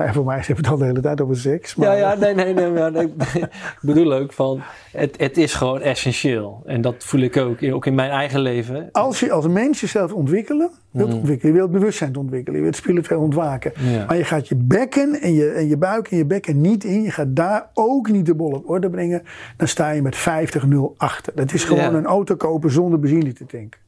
Nou, 0.00 0.12
voor 0.12 0.24
mij 0.24 0.36
hebben 0.36 0.54
we 0.56 0.60
het 0.62 0.70
al 0.70 0.76
de 0.76 0.84
hele 0.84 1.00
tijd 1.00 1.20
over 1.20 1.36
seks. 1.36 1.74
Maar 1.74 1.88
Ja, 1.88 1.94
ja, 1.94 2.14
nee, 2.14 2.34
nee, 2.34 2.54
nee. 2.54 2.70
Maar 2.70 2.92
nee, 2.92 3.06
ik 3.46 3.78
bedoel 3.80 4.12
ook 4.12 4.32
van, 4.32 4.60
het, 4.92 5.14
het 5.18 5.36
is 5.36 5.54
gewoon 5.54 5.80
essentieel. 5.80 6.62
En 6.66 6.80
dat 6.80 6.94
voel 6.98 7.20
ik 7.20 7.36
ook, 7.36 7.62
ook 7.62 7.86
in 7.86 7.94
mijn 7.94 8.10
eigen 8.10 8.40
leven. 8.40 8.88
Als 8.92 9.20
je 9.20 9.32
als 9.32 9.48
mens 9.48 9.80
jezelf 9.80 10.12
ontwikkelen, 10.12 10.70
wilt 10.90 11.14
ontwikkelen, 11.14 11.52
je 11.54 11.58
wilt 11.60 11.72
bewustzijn 11.72 12.16
ontwikkelen, 12.16 12.58
je 12.58 12.62
wilt 12.64 12.76
spiritueel 12.76 13.20
ontwaken. 13.20 13.72
Mm. 13.80 13.90
Ja. 13.90 14.04
Maar 14.06 14.16
je 14.16 14.24
gaat 14.24 14.48
je 14.48 14.56
bekken 14.56 15.20
en 15.20 15.32
je, 15.32 15.48
en 15.50 15.68
je 15.68 15.76
buik 15.76 16.10
en 16.10 16.16
je 16.16 16.26
bekken 16.26 16.60
niet 16.60 16.84
in. 16.84 17.02
Je 17.02 17.10
gaat 17.10 17.36
daar 17.36 17.70
ook 17.74 18.08
niet 18.10 18.26
de 18.26 18.34
bol 18.34 18.52
op 18.52 18.68
orde 18.68 18.90
brengen. 18.90 19.22
Dan 19.56 19.68
sta 19.68 19.90
je 19.90 20.02
met 20.02 20.16
50-0 20.16 20.96
achter. 20.96 21.32
Dat 21.34 21.52
is 21.52 21.64
gewoon 21.64 21.82
Ja. 21.82 21.92
een 21.92 22.06
auto 22.06 22.36
kopen 22.36 22.70
zonder 22.70 23.00
benzine 23.00 23.32
te 23.32 23.46
tanken. 23.46 23.80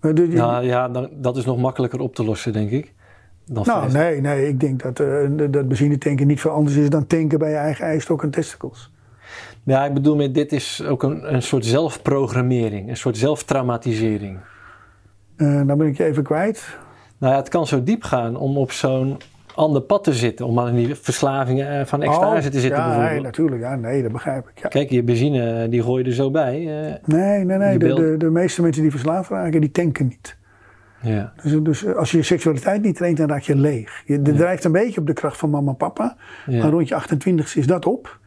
Maar 0.00 0.14
dus- 0.14 0.34
Nou 0.34 0.64
ja, 0.64 0.88
dan, 0.88 1.08
dat 1.12 1.36
is 1.36 1.44
nog 1.44 1.58
makkelijker 1.58 2.00
op 2.00 2.14
te 2.14 2.24
lossen, 2.24 2.52
denk 2.52 2.70
ik. 2.70 2.92
Dan 3.52 3.64
nou, 3.66 3.90
vijf. 3.90 3.92
nee, 3.92 4.20
nee, 4.20 4.48
ik 4.48 4.60
denk 4.60 4.82
dat, 4.82 5.00
eh, 5.00 5.06
dat 5.50 5.68
benzine 5.68 5.98
tanken 5.98 6.26
niet 6.26 6.40
veel 6.40 6.50
anders 6.50 6.76
is 6.76 6.90
dan 6.90 7.06
tanken 7.06 7.38
bij 7.38 7.50
je 7.50 7.56
eigen 7.56 7.84
ijstok 7.84 8.22
en 8.22 8.30
testicles. 8.30 8.90
Ja, 9.62 9.84
ik 9.84 9.94
bedoel 9.94 10.16
met 10.16 10.34
dit 10.34 10.52
is 10.52 10.84
ook 10.84 11.02
een, 11.02 11.34
een 11.34 11.42
soort 11.42 11.64
zelfprogrammering. 11.66 12.88
Een 12.88 12.96
soort 12.96 13.16
zelftraumatisering. 13.16 14.38
Eh 15.36 15.66
dan 15.66 15.78
ben 15.78 15.86
ik 15.86 15.96
je 15.96 16.04
even 16.04 16.22
kwijt. 16.22 16.78
Nou 17.18 17.32
ja, 17.32 17.38
het 17.38 17.48
kan 17.48 17.66
zo 17.66 17.82
diep 17.82 18.02
gaan 18.02 18.36
om 18.36 18.56
op 18.58 18.72
zo'n 18.72 19.16
ander 19.54 19.82
pad 19.82 20.04
te 20.04 20.12
zitten. 20.14 20.46
Om 20.46 20.58
aan 20.60 20.74
die 20.74 20.94
verslavingen 20.94 21.78
eh, 21.80 21.86
van 21.86 22.02
extase 22.02 22.46
Oh, 22.46 22.52
te 22.52 22.60
zitten 22.60 22.80
ja, 22.82 23.08
nee, 23.08 23.20
natuurlijk. 23.20 23.60
Ja, 23.62 23.76
nee, 23.76 24.02
dat 24.02 24.12
begrijp 24.12 24.48
ik. 24.48 24.62
Ja. 24.62 24.68
Kijk, 24.68 24.90
je 24.90 25.02
benzine, 25.02 25.68
die 25.68 25.82
gooi 25.82 26.02
je 26.02 26.08
er 26.08 26.14
zo 26.14 26.30
bij. 26.30 26.84
eh, 26.86 26.94
Nee, 27.04 27.44
nee, 27.44 27.58
nee. 27.58 27.78
De, 27.78 27.94
de, 27.94 28.14
de 28.18 28.30
meeste 28.30 28.62
mensen 28.62 28.82
die 28.82 28.90
verslaafd 28.90 29.30
raken, 29.30 29.60
die 29.60 29.70
tanken 29.70 30.06
niet. 30.06 30.36
Ja. 31.02 31.32
Dus, 31.42 31.52
dus 31.62 31.86
als 31.86 32.10
je 32.10 32.16
je 32.16 32.22
seksualiteit 32.22 32.82
niet 32.82 32.96
traint, 32.96 33.16
dan 33.16 33.28
raak 33.28 33.42
je 33.42 33.56
leeg. 33.56 34.02
Je 34.06 34.22
drijft 34.22 34.64
een 34.64 34.72
beetje 34.72 35.00
op 35.00 35.06
de 35.06 35.12
kracht 35.12 35.36
van 35.36 35.50
mama 35.50 35.70
en 35.70 35.76
papa. 35.76 36.16
Ja. 36.46 36.62
Maar 36.62 36.70
rond 36.70 36.88
je 36.88 36.94
28 36.94 37.56
is 37.56 37.66
dat 37.66 37.86
op. 37.86 38.18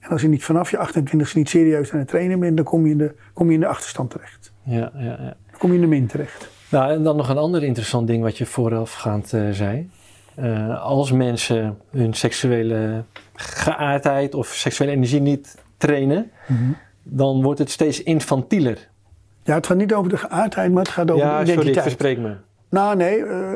En 0.00 0.08
als 0.10 0.22
je 0.22 0.28
niet 0.28 0.44
vanaf 0.44 0.70
je 0.70 0.78
28 0.78 1.34
niet 1.34 1.48
serieus 1.48 1.92
aan 1.92 1.98
het 1.98 2.08
trainen 2.08 2.40
bent, 2.40 2.56
dan 2.56 2.64
kom 2.64 2.84
je 2.86 2.90
in 2.92 2.98
de, 2.98 3.14
kom 3.32 3.48
je 3.48 3.54
in 3.54 3.60
de 3.60 3.66
achterstand 3.66 4.10
terecht. 4.10 4.52
Ja, 4.62 4.90
ja, 4.94 5.00
ja. 5.04 5.16
Dan 5.50 5.58
kom 5.58 5.68
je 5.68 5.74
in 5.74 5.80
de 5.80 5.86
min 5.86 6.06
terecht. 6.06 6.50
Nou, 6.70 6.92
en 6.92 7.02
dan 7.02 7.16
nog 7.16 7.28
een 7.28 7.38
ander 7.38 7.62
interessant 7.62 8.06
ding 8.06 8.22
wat 8.22 8.38
je 8.38 8.46
voorafgaand 8.46 9.32
eh 9.32 9.50
zei. 9.50 9.90
Eh, 10.34 10.82
als 10.82 11.12
mensen 11.12 11.78
hun 11.90 12.14
seksuele 12.14 13.04
geaardheid 13.34 14.34
of 14.34 14.46
seksuele 14.46 14.92
energie 14.92 15.20
niet 15.20 15.58
trainen, 15.76 16.30
Mhm. 16.46 16.58
dan 17.02 17.42
wordt 17.42 17.58
het 17.58 17.70
steeds 17.70 18.02
infantieler. 18.02 18.88
Ja, 19.50 19.56
het 19.56 19.66
gaat 19.66 19.76
niet 19.76 19.94
over 19.94 20.10
de 20.10 20.16
geaardheid, 20.16 20.72
maar 20.72 20.82
het 20.82 20.92
gaat 20.92 21.10
over 21.10 21.24
Ja, 21.26 21.28
de 21.30 21.46
sorry, 21.46 21.50
ik 21.52 21.58
identiteit. 21.58 21.82
verspreek 21.82 22.18
me. 22.18 22.34
Nou, 22.70 22.96
nee, 22.96 23.24
eh, 23.24 23.52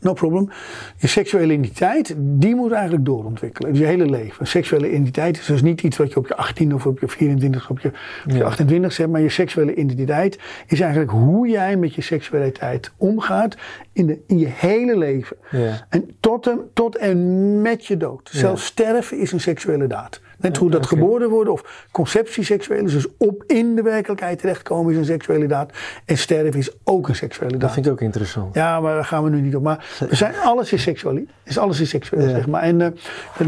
no 0.00 0.12
problem. 0.12 0.50
Je 0.96 1.06
seksuele 1.06 1.52
identiteit, 1.52 2.14
die 2.18 2.54
moet 2.54 2.72
eigenlijk 2.72 3.04
doorontwikkelen. 3.04 3.70
Dus 3.70 3.80
je 3.80 3.86
hele 3.86 4.06
leven. 4.10 4.46
Seksuele 4.46 4.90
identiteit 4.90 5.38
is 5.38 5.46
dus 5.46 5.62
niet 5.62 5.82
iets 5.82 5.96
wat 5.96 6.12
je 6.12 6.16
op 6.16 6.26
je 6.26 6.36
18 6.36 6.74
of 6.74 6.86
op 6.86 6.98
je 7.00 7.08
24 7.08 7.62
of 7.62 7.70
op 7.70 7.80
je, 7.80 7.88
op 8.24 8.30
je 8.30 8.36
Ja. 8.36 8.44
28 8.44 8.96
hebt. 8.96 9.10
Maar 9.10 9.20
je 9.20 9.28
seksuele 9.28 9.74
identiteit 9.74 10.38
is 10.66 10.80
eigenlijk 10.80 11.10
hoe 11.10 11.48
jij 11.48 11.76
met 11.76 11.94
je 11.94 12.02
seksualiteit 12.02 12.92
omgaat 12.96 13.56
in, 13.92 14.06
de, 14.06 14.18
in 14.26 14.38
je 14.38 14.48
hele 14.48 14.96
leven. 14.98 15.36
Ja. 15.50 15.86
En 15.88 16.16
tot 16.20 16.46
en, 16.46 16.60
tot 16.74 16.96
en 16.96 17.62
met 17.62 17.86
je 17.86 17.96
dood. 17.96 18.28
Zelfs 18.32 18.64
sterven 18.64 19.18
is 19.18 19.32
een 19.32 19.40
seksuele 19.40 19.86
daad. 19.86 20.20
Net 20.40 20.56
hoe 20.56 20.70
dat 20.70 20.86
geboren 20.86 21.28
worden 21.30 21.52
of 21.52 21.86
conceptie 21.90 22.44
seksueel 22.44 22.84
is. 22.84 22.92
Dus 22.92 23.06
op 23.16 23.44
in 23.46 23.74
de 23.74 23.82
werkelijkheid 23.82 24.38
terechtkomen 24.38 24.92
is 24.92 24.98
een 24.98 25.04
seksuele 25.04 25.46
daad. 25.46 25.72
En 26.04 26.18
sterven 26.18 26.58
is 26.60 26.70
ook 26.84 27.08
een 27.08 27.14
seksuele 27.16 27.50
daad. 27.52 27.60
Dat 27.60 27.72
vind 27.72 27.86
ik 27.86 27.92
ook 27.92 28.00
interessant. 28.00 28.54
Ja, 28.54 28.80
maar 28.80 28.94
daar 28.94 29.04
gaan 29.04 29.24
we 29.24 29.30
nu 29.30 29.40
niet 29.40 29.56
op. 29.56 29.62
Maar 29.62 29.86
we 30.08 30.16
zijn, 30.16 30.34
alles 30.44 30.72
is 30.72 30.82
seksueel. 30.82 31.24
Is 31.44 31.58
alles 31.58 31.80
is 31.80 31.88
seksueel, 31.88 32.22
Ja. 32.22 32.28
zeg 32.30 32.46
maar. 32.46 32.62
En 32.62 32.80
eh, 32.80 32.88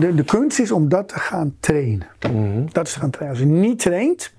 de, 0.01 0.15
de 0.15 0.25
kunst 0.25 0.59
is 0.59 0.71
om 0.73 0.89
dat 0.89 1.09
te 1.09 1.19
gaan 1.19 1.55
trainen. 1.61 2.07
Mhm. 2.33 2.63
Dat 2.73 2.87
is 2.87 2.93
te 2.93 2.99
gaan 3.01 3.11
trainen. 3.11 3.39
Als 3.39 3.49
je 3.49 3.53
niet 3.53 3.79
traint, 3.79 4.33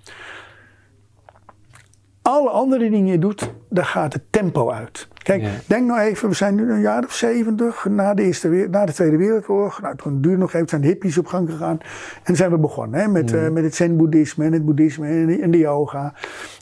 alle 2.22 2.50
andere 2.50 2.90
dingen 2.90 3.12
je 3.12 3.20
doet, 3.20 3.54
daar 3.70 3.86
gaat 3.86 4.14
het 4.14 4.22
tempo 4.30 4.72
uit. 4.72 5.08
Kijk, 5.24 5.42
Ja. 5.42 5.50
denk 5.66 5.88
nou 5.88 6.00
even, 6.00 6.30
we 6.30 6.36
zijn 6.36 6.56
nu 6.56 6.72
een 6.72 6.82
jaar 6.82 7.04
of 7.04 7.14
zeventig 7.14 7.86
na 7.90 8.14
de, 8.14 8.24
eerste, 8.24 8.68
na 8.72 8.86
de 8.86 8.92
Tweede 8.92 9.18
Wereldoorlog. 9.18 9.82
Nou, 9.82 9.96
toen 9.96 10.22
duurde 10.22 10.38
nog 10.38 10.54
even, 10.54 10.70
zijn 10.70 10.82
de 10.82 10.88
hippies 10.88 11.18
op 11.18 11.26
gang 11.26 11.50
gegaan. 11.50 11.78
En 12.24 12.36
zijn 12.36 12.52
we 12.52 12.58
begonnen 12.58 13.00
hè, 13.00 13.08
met, 13.08 13.34
eh, 13.34 13.50
met 13.50 13.64
het 13.64 13.76
zen-boeddhisme 13.76 14.46
en 14.46 14.54
het 14.54 14.66
boeddhisme 14.66 15.08
en 15.08 15.26
de, 15.26 15.40
en 15.40 15.52
de 15.52 15.58
yoga. 15.58 16.14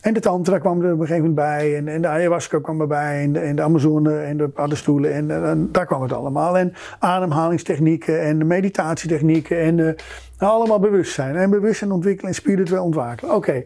En 0.02 0.14
de 0.14 0.20
tantra 0.20 0.58
kwam 0.58 0.82
er 0.82 0.94
op 0.94 1.00
een 1.00 1.08
gegeven 1.08 1.30
moment 1.30 1.36
bij. 1.36 1.78
En, 1.78 1.88
en 1.88 2.02
de 2.02 2.08
ayahuasca 2.08 2.60
kwam 2.60 2.82
erbij. 2.82 3.22
En 3.24 3.34
de, 3.34 3.40
en 3.40 3.56
de 3.56 3.62
amazone 3.62 4.20
en 4.20 4.38
de 4.38 4.48
paddenstoelen. 4.48 5.14
En, 5.14 5.46
en 5.46 5.70
daar 5.72 5.86
kwam 5.86 6.02
het 6.02 6.14
allemaal. 6.14 6.58
En 6.58 6.74
ademhalingstechnieken 7.00 8.22
en 8.22 8.48
meditatietechnieken. 8.48 9.60
En 9.60 9.88
eh, 9.88 9.94
allemaal 10.38 10.80
bewustzijn. 10.80 11.36
En 11.36 11.50
bewustzijn 11.50 11.92
ontwikkelen 11.92 12.30
en 12.30 12.36
spiritueel 12.36 12.84
ontwaken. 12.84 13.36
Oké. 13.36 13.64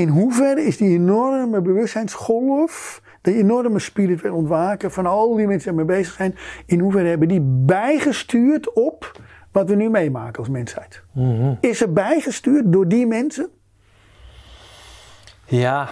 In 0.00 0.08
hoeverre 0.08 0.62
is 0.62 0.76
die 0.76 0.88
enorme 0.88 1.60
bewustzijnsgolf, 1.60 3.02
die 3.22 3.34
enorme 3.34 3.78
spiritueel 3.78 4.34
ontwaken 4.34 4.90
van 4.90 5.06
al 5.06 5.36
die 5.36 5.46
mensen 5.46 5.70
die 5.70 5.80
ermee 5.80 5.96
bezig 5.96 6.14
zijn, 6.14 6.34
in 6.66 6.80
hoeverre 6.80 7.08
hebben 7.08 7.28
die 7.28 7.40
bijgestuurd 7.64 8.72
op 8.72 9.20
wat 9.52 9.68
we 9.68 9.74
nu 9.74 9.90
meemaken 9.90 10.38
als 10.38 10.48
mensheid? 10.48 11.02
Mhm. 11.12 11.54
Is 11.60 11.80
er 11.80 11.92
bijgestuurd 11.92 12.72
door 12.72 12.88
die 12.88 13.06
mensen? 13.06 13.48
Ja, 15.46 15.90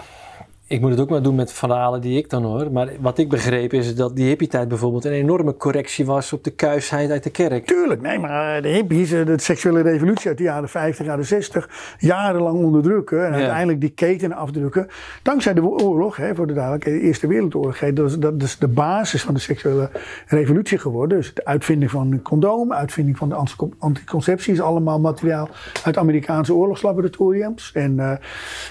ik 0.69 0.81
moet 0.81 0.89
het 0.91 0.99
ook 0.99 1.09
maar 1.09 1.21
doen 1.21 1.35
met 1.35 1.51
verhalen 1.53 2.01
die 2.01 2.17
ik 2.17 2.29
dan 2.29 2.43
hoor. 2.43 2.71
Maar 2.71 2.89
wat 2.99 3.17
ik 3.17 3.29
begreep 3.29 3.73
is 3.73 3.95
dat 3.95 4.15
die 4.15 4.27
hippie-tijd 4.27 4.67
bijvoorbeeld 4.67 5.05
een 5.05 5.11
enorme 5.11 5.57
correctie 5.57 6.05
was 6.05 6.33
op 6.33 6.43
de 6.43 6.51
kuisheid 6.51 7.11
uit 7.11 7.23
de 7.23 7.29
kerk. 7.29 7.65
Tuurlijk, 7.65 8.01
nee, 8.01 8.19
maar 8.19 8.61
de 8.61 8.67
hippies, 8.67 9.11
eh, 9.11 9.25
de 9.25 9.39
seksuele 9.39 9.81
revolutie 9.81 10.27
uit 10.27 10.37
de 10.37 10.43
jaren 10.43 10.69
50, 10.69 11.05
jaren 11.05 11.25
60, 11.25 11.69
jarenlang 11.99 12.57
onderdrukken 12.63 13.25
en 13.25 13.31
Ja. 13.31 13.37
uiteindelijk 13.37 13.81
die 13.81 13.89
keten 13.89 14.33
afdrukken. 14.33 14.87
Dankzij 15.23 15.53
de 15.53 15.63
oorlog, 15.63 16.15
hè, 16.15 16.35
voor 16.35 16.47
de 16.47 16.53
duidelijkheid, 16.53 16.99
de 16.99 17.01
Eerste 17.07 17.27
Wereldoorlog, 17.27 17.79
hè, 17.79 17.93
dat, 17.93 18.09
is, 18.09 18.17
dat 18.17 18.41
is 18.43 18.57
de 18.57 18.67
basis 18.67 19.21
van 19.21 19.33
de 19.33 19.39
seksuele 19.39 19.89
revolutie 20.27 20.77
geworden. 20.77 21.17
Dus 21.17 21.33
de 21.33 21.45
uitvinding 21.45 21.91
van 21.91 22.11
een 22.11 22.21
condoom, 22.21 22.73
uitvinding 22.73 23.17
van 23.17 23.29
de 23.29 23.35
antico- 23.35 23.71
anticonceptie 23.79 24.53
is 24.53 24.61
allemaal 24.61 24.99
materiaal 24.99 25.49
uit 25.83 25.97
Amerikaanse 25.97 26.53
oorlogslaboratoriums. 26.53 27.71
En 27.73 27.99
eh, 27.99 28.11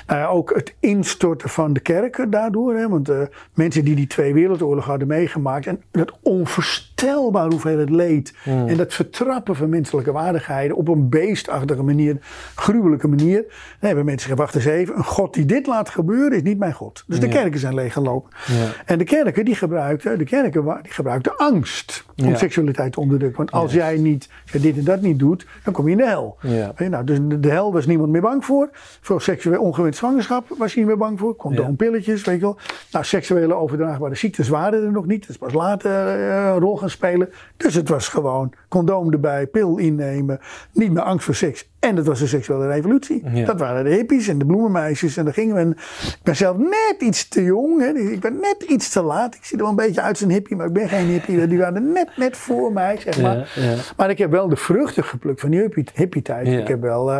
ja, 0.07 0.27
ook 0.27 0.55
het 0.55 0.75
instorten 0.81 1.49
van 1.49 1.73
de 1.73 1.81
kerken 1.94 2.31
daardoor. 2.31 2.74
Hè, 2.74 2.89
want 2.89 3.09
eh, 3.09 3.23
mensen 3.55 3.85
die 3.85 3.94
die 3.94 4.06
twee 4.06 4.35
wereldoorlogen 4.35 4.90
hadden 4.90 5.09
meegemaakt 5.09 5.66
en 5.66 5.82
dat 5.90 6.19
onvoorstelbaar 6.23 6.88
hoeveelheid 7.07 7.91
leed 7.91 8.35
en 8.45 8.77
dat 8.77 8.95
vertrappen 8.95 9.57
van 9.57 9.69
menselijke 9.69 10.12
waardigheden 10.12 10.77
op 10.77 10.89
een 10.89 11.09
beestachtige 11.09 11.83
manier, 11.83 12.16
gruwelijke 12.55 13.09
manier. 13.09 13.43
Dan 13.43 13.51
hebben 13.81 14.05
mensen 14.05 14.20
gezegd, 14.31 14.39
wacht 14.39 14.55
eens 14.55 14.65
even, 14.65 14.97
een 14.97 15.05
God 15.05 15.35
die 15.35 15.45
dit 15.45 15.66
laat 15.66 15.89
gebeuren 15.89 16.37
is 16.37 16.43
niet 16.43 16.59
mijn 16.59 16.73
God. 16.73 17.05
Dus 17.07 17.20
de 17.20 17.27
Ja. 17.27 17.33
kerken 17.33 17.61
zijn 17.61 17.75
leeggelopen. 17.75 18.31
Ja. 18.47 18.66
En 18.85 18.99
de 18.99 19.05
kerken 19.05 19.45
die 19.45 19.55
gebruikten, 19.55 20.19
de 20.19 20.25
kerken 20.25 20.62
die 20.83 20.93
gebruikten 20.93 21.37
angst 21.37 22.05
om 22.16 22.29
Ja. 22.29 22.37
seksualiteit 22.37 22.93
te 22.93 23.01
onderdrukken. 23.01 23.39
Want 23.39 23.51
als 23.53 23.73
jij 23.73 23.97
niet 23.97 24.29
als 24.43 24.53
jij 24.53 24.61
dit 24.61 24.77
en 24.79 24.85
dat 24.85 25.01
niet 25.01 25.19
doet, 25.19 25.47
dan 25.65 25.73
kom 25.73 25.85
je 25.85 25.91
in 25.91 25.97
de 25.97 26.07
hel. 26.07 26.37
Ja. 26.43 26.73
Nou, 26.89 27.05
dus 27.05 27.19
de, 27.23 27.41
de 27.41 27.51
hel 27.51 27.73
was 27.73 27.87
niemand 27.87 28.11
meer 28.11 28.20
bang 28.20 28.45
voor. 28.45 28.69
Voor 29.01 29.23
seksueel 29.23 29.61
ongewenst 29.61 29.99
zwangerschap 29.99 30.45
was 30.59 30.73
je 30.73 30.79
niet 30.79 30.89
meer 30.89 30.97
bang 30.99 31.19
voor. 31.19 31.37
Condoompilletjes, 31.37 32.25
weet 32.25 32.35
je 32.35 32.41
wel. 32.41 32.59
Nou, 32.93 33.05
seksuele 33.05 33.55
overdraagbare 33.55 34.15
ziektes 34.15 34.49
waren 34.49 34.85
er 34.85 34.93
nog 34.93 35.07
niet. 35.07 35.20
Dat 35.20 35.31
is 35.31 35.37
pas 35.39 35.53
later 35.53 36.53
rol 36.59 36.77
gaan 36.77 36.88
spelen. 36.90 37.31
Dus 37.56 37.74
het 37.74 37.89
was 37.89 38.09
gewoon 38.09 38.52
condoom 38.69 39.12
erbij, 39.12 39.47
pil 39.47 39.77
innemen. 39.78 40.39
Niet 40.73 40.93
meer 40.93 41.02
angst 41.02 41.24
voor 41.24 41.35
seks. 41.35 41.69
En 41.78 41.94
dat 41.94 42.06
was 42.06 42.19
de 42.19 42.27
seksuele 42.27 42.66
revolutie. 42.66 43.23
Ja. 43.32 43.44
Dat 43.44 43.59
waren 43.59 43.85
de 43.85 43.90
hippies 43.90 44.28
en 44.28 44.39
de 44.39 44.47
bloemenmeisjes. 44.47 45.16
En 45.16 45.24
daar 45.24 45.35
gingen 45.35 45.55
we. 45.55 45.60
En 45.60 45.70
ik 46.09 46.19
ben 46.23 46.36
zelf 46.36 46.56
net 46.56 46.97
iets 46.98 47.28
te 47.28 47.43
jong. 47.43 47.81
Hè. 47.81 47.89
Ik 47.89 48.20
ben 48.20 48.40
net 48.40 48.62
iets 48.69 48.89
te 48.90 49.02
laat. 49.02 49.35
Ik 49.35 49.44
zie 49.44 49.56
er 49.56 49.62
wel 49.62 49.70
een 49.70 49.77
beetje 49.77 50.01
uit 50.01 50.10
als 50.10 50.20
een 50.20 50.31
hippie, 50.31 50.56
maar 50.56 50.66
ik 50.66 50.73
ben 50.73 50.89
geen 50.89 51.06
hippie. 51.06 51.47
Die 51.47 51.59
waren 51.59 51.93
net, 51.93 52.09
net 52.16 52.36
voor 52.36 52.73
mij, 52.73 52.97
zeg 53.01 53.23
maar. 53.23 53.36
Ja, 53.55 53.62
ja. 53.62 53.74
Maar 53.97 54.10
ik 54.10 54.19
heb 54.19 54.31
wel 54.31 54.48
de 54.48 54.56
vruchten 54.56 55.05
geplukt 55.05 55.40
van 55.40 55.51
die 55.51 55.60
hippie- 55.60 55.86
hippie-tijd. 55.94 56.47
Ja. 56.47 56.59
Ik 56.59 56.69
heb 56.69 56.81
wel, 56.81 57.10
eh, 57.10 57.16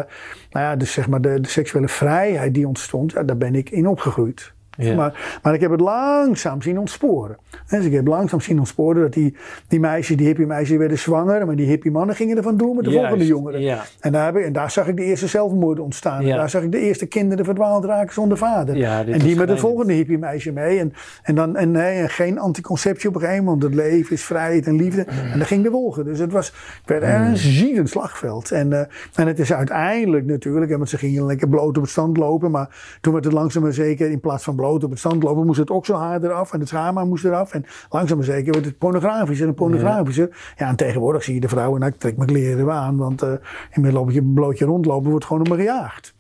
nou 0.51 0.67
ja, 0.67 0.77
dus 0.77 0.93
zeg 0.93 1.09
maar 1.09 1.21
de, 1.21 1.41
de 1.41 1.49
seksuele 1.49 1.89
vrijheid 1.89 2.55
die 2.55 2.67
ontstond, 2.67 3.13
ja, 3.13 3.23
daar 3.23 3.37
ben 3.37 3.55
ik 3.55 3.71
in 3.71 3.87
opgegroeid. 3.87 4.53
Ja. 4.87 4.95
Maar, 4.95 5.39
maar 5.43 5.55
ik 5.55 5.61
heb 5.61 5.71
het 5.71 5.81
langzaam 5.81 6.63
zien 6.63 6.79
ontsporen. 6.79 7.37
Dus 7.69 7.85
ik 7.85 7.93
heb 7.93 8.07
langzaam 8.07 8.41
zien 8.41 8.59
ontsporen 8.59 9.03
dat 9.03 9.13
die, 9.13 9.37
die 9.69 9.81
meisjes, 9.81 10.17
die 10.17 10.27
hippie 10.27 10.47
meisjes, 10.47 10.77
werden 10.77 10.99
zwanger. 10.99 11.47
Maar 11.47 11.57
die 11.57 11.67
hippie 11.67 11.91
mannen 11.91 12.17
gingen 12.17 12.37
ervan 12.37 12.57
door 12.57 12.75
met 12.75 12.85
de 12.85 12.91
Juist, 12.91 13.07
volgende 13.07 13.27
jongeren. 13.27 13.61
ja. 13.61 13.85
En, 14.01 14.13
daar 14.13 14.25
heb 14.25 14.37
ik, 14.37 14.45
en 14.45 14.53
daar 14.53 14.71
zag 14.71 14.89
ik 14.89 14.97
de 14.97 15.05
eerste 15.05 15.27
zelfmoorden 15.27 15.85
ontstaan. 15.85 16.21
En 16.21 16.37
daar 16.37 16.51
zag 16.51 16.63
ik 16.63 16.73
de 16.73 16.79
eerste 16.79 17.07
kinderen 17.07 17.45
verdwaald 17.45 17.85
raken 17.85 18.13
zonder 18.13 18.39
vader. 18.39 18.83
En 18.83 19.05
die 19.05 19.13
met 19.13 19.23
het 19.23 19.33
schrijnend. 19.33 19.61
volgende 19.61 19.93
hippie 19.93 20.19
meisje 20.19 20.53
mee. 20.53 20.79
En, 20.79 20.93
en, 21.23 21.35
dan, 21.35 21.57
en, 21.57 21.71
nee, 21.71 22.01
en 22.01 22.09
geen 22.09 22.39
anticonceptie 22.39 23.09
op 23.09 23.15
een 23.15 23.21
gegeven 23.21 23.45
moment. 23.45 23.63
Het 23.63 23.75
leven 23.75 24.13
is 24.13 24.25
vrijheid 24.25 24.67
en 24.67 24.77
liefde. 24.77 25.03
En 25.05 25.39
dan 25.39 25.47
ging 25.47 25.65
de 25.65 25.71
volgen. 25.71 26.05
Dus 26.05 26.19
het 26.19 26.33
was 26.33 26.47
het 26.47 27.01
werd 27.01 27.03
een 27.03 27.37
ziedend 27.37 27.89
slagveld. 27.89 28.51
En, 28.51 28.73
eh, 28.73 28.81
en 29.15 29.27
het 29.27 29.39
is 29.39 29.53
uiteindelijk 29.53 30.27
natuurlijk, 30.27 30.77
want 30.77 30.89
ze 30.89 30.99
gingen 30.99 31.27
lekker 31.27 31.49
bloot 31.49 31.77
op 31.77 31.83
het 31.83 31.91
strand 31.91 32.17
lopen. 32.17 32.51
Maar 32.51 32.99
toen 33.01 33.13
werd 33.13 33.25
het 33.25 33.35
langzaam 33.35 33.63
maar 33.63 33.73
zeker, 33.73 34.11
in 34.11 34.21
plaats 34.21 34.45
van 34.45 34.57
bloot 34.57 34.67
op 34.69 34.91
het 34.91 34.99
strand 34.99 35.23
lopen, 35.23 35.47
moest 35.47 35.59
het 35.59 35.71
okselhaar 35.71 36.23
eraf. 36.23 36.53
En 36.53 36.61
het 36.61 36.69
schaamhaar 36.69 37.07
moest 37.07 37.25
eraf. 37.25 37.53
En 37.53 37.65
langzaam 37.91 38.17
maar 38.17 38.27
zeker 38.27 38.53
werd 38.53 38.65
het 38.65 38.79
pornografischer 38.79 39.47
en 39.47 39.55
pornografischer. 39.55 40.55
Ja, 40.57 40.69
en 40.69 40.77
tegenwoordig 40.77 41.25
zie 41.25 41.35
je 41.35 41.41
de 41.41 41.49
vrouwen, 41.49 41.81
nou, 41.81 41.93
ik 41.93 41.99
trek 41.99 42.17
mijn 42.17 42.29
kleren 42.29 42.73
aan. 42.73 42.97
Want 42.97 43.23
eh 43.23 43.33
inmiddels 43.73 44.05
loop 44.05 44.15
je 44.15 44.23
blootje 44.23 44.65
rondlopen, 44.65 45.11
wordt 45.11 45.25
gewoon 45.25 45.43
op 45.43 45.49
me 45.49 45.57
gejaagd. 45.57 46.17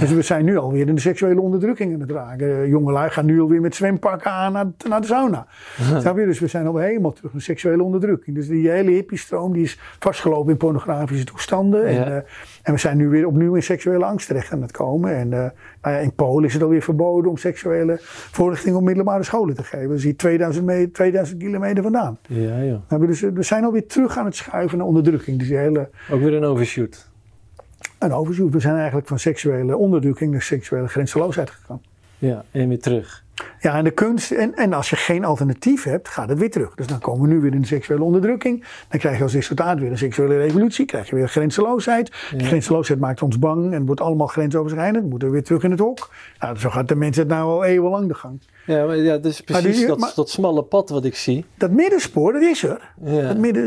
Dus 0.00 0.12
we 0.12 0.22
zijn 0.22 0.44
nu 0.44 0.56
alweer 0.56 0.88
in 0.88 0.94
de 0.94 1.00
seksuele 1.00 1.40
onderdrukking 1.40 1.94
aan 1.94 2.00
het 2.00 2.10
raken. 2.10 2.60
Eh, 2.60 2.68
Jongelui 2.68 3.10
gaan 3.10 3.24
nu 3.24 3.40
alweer 3.40 3.60
met 3.60 3.74
zwempakken 3.74 4.30
aan 4.30 4.52
naar, 4.52 4.66
naar 4.88 5.00
de 5.00 5.06
sauna. 5.06 5.46
Je? 5.76 6.24
Dus 6.26 6.38
we 6.38 6.46
zijn 6.46 6.66
alweer 6.66 6.84
helemaal 6.84 7.12
terug 7.12 7.32
in 7.32 7.40
seksuele 7.40 7.82
onderdrukking. 7.82 8.36
Dus 8.36 8.48
die 8.48 8.70
hele 8.70 8.90
hippiestroom 8.90 9.52
die 9.52 9.62
is 9.62 9.78
vastgelopen 9.98 10.50
in 10.52 10.56
pornografische 10.56 11.24
toestanden. 11.24 11.92
Ja. 11.92 12.04
En, 12.04 12.16
eh, 12.16 12.22
en 12.66 12.72
we 12.72 12.78
zijn 12.78 12.96
nu 12.96 13.08
weer 13.08 13.26
opnieuw 13.26 13.54
in 13.54 13.62
seksuele 13.62 14.04
angst 14.04 14.26
terecht 14.26 14.52
aan 14.52 14.62
het 14.62 14.70
komen. 14.72 15.14
En 15.16 15.32
eh, 15.32 15.38
nou 15.82 15.94
ja, 15.94 15.96
in 15.96 16.12
Polen 16.14 16.44
is 16.44 16.52
het 16.52 16.62
alweer 16.62 16.82
verboden 16.82 17.30
om 17.30 17.36
seksuele 17.36 17.96
voorlichting 18.00 18.76
op 18.76 18.82
middelbare 18.82 19.22
scholen 19.22 19.54
te 19.54 19.62
geven. 19.62 19.88
Dat 19.88 19.96
is 19.96 20.04
hier 20.04 20.16
2000, 20.16 20.64
me- 20.64 20.90
2000 20.90 21.38
kilometer 21.38 21.82
vandaan. 21.82 22.18
Ja. 22.28 22.80
Nou, 22.88 23.06
dus, 23.06 23.20
we 23.20 23.42
zijn 23.42 23.64
alweer 23.64 23.86
terug 23.86 24.18
aan 24.18 24.24
het 24.24 24.36
schuiven 24.36 24.78
naar 24.78 24.86
onderdrukking. 24.86 25.38
Dus 25.38 25.48
hele 25.48 25.88
Ook 26.10 26.20
weer 26.20 26.34
een 26.34 26.44
overshoot. 26.44 27.08
een 27.98 28.12
overzoek. 28.12 28.52
We 28.52 28.60
zijn 28.60 28.76
eigenlijk 28.76 29.06
van 29.08 29.18
seksuele 29.18 29.76
onderdrukking 29.76 30.32
naar 30.32 30.42
seksuele 30.42 30.88
grenzeloosheid 30.88 31.50
gegaan. 31.50 31.80
Ja, 32.18 32.44
en 32.50 32.68
weer 32.68 32.80
terug. 32.80 33.24
Ja, 33.60 33.74
en 33.76 33.84
de 33.84 33.90
kunst, 33.90 34.30
en, 34.30 34.54
en 34.54 34.72
als 34.72 34.90
je 34.90 34.96
geen 34.96 35.24
alternatief 35.24 35.82
hebt, 35.84 36.08
gaat 36.08 36.28
het 36.28 36.38
weer 36.38 36.50
terug. 36.50 36.74
Dus 36.74 36.86
dan 36.86 36.98
komen 36.98 37.28
we 37.28 37.34
nu 37.34 37.40
weer 37.40 37.54
in 37.54 37.60
de 37.60 37.66
seksuele 37.66 38.02
onderdrukking. 38.02 38.64
Dan 38.88 39.00
krijg 39.00 39.16
je 39.16 39.22
als 39.22 39.32
resultaat 39.34 39.78
weer 39.78 39.90
een 39.90 39.98
seksuele 39.98 40.36
revolutie. 40.36 40.84
Krijg 40.84 41.08
je 41.08 41.14
weer 41.16 41.28
grenzeloosheid. 41.28 42.12
Die 42.36 42.46
grenzeloosheid 42.46 43.00
maakt 43.00 43.22
ons 43.22 43.38
bang 43.38 43.72
en 43.72 43.86
wordt 43.86 44.00
allemaal 44.00 44.26
grensoverschrijdend. 44.26 45.00
Dan 45.00 45.08
moeten 45.10 45.28
we 45.28 45.34
weer 45.34 45.44
terug 45.44 45.62
in 45.62 45.70
het 45.70 45.80
hok. 45.80 46.10
Nou, 46.40 46.58
zo 46.58 46.70
gaat 46.70 46.88
de 46.88 46.94
mens 46.96 47.16
het 47.16 47.28
nou 47.28 47.42
al 47.50 47.64
eeuwenlang 47.64 48.08
de 48.08 48.14
gang. 48.14 48.40
Ja, 48.66 48.84
maar 48.86 48.96
ja, 48.96 49.12
dat 49.12 49.24
is 49.24 49.40
precies 49.40 49.76
die- 49.76 49.86
dat, 49.86 49.98
maar- 49.98 50.12
dat 50.14 50.30
smalle 50.30 50.62
pad 50.62 50.88
wat 50.88 51.04
ik 51.04 51.16
zie. 51.16 51.44
Dat 51.54 51.70
middenspoor, 51.70 52.32
dat 52.32 52.42
is 52.42 52.62
er. 52.62 52.92
Ja. 53.04 53.26
Dat 53.28 53.36
midden, 53.38 53.64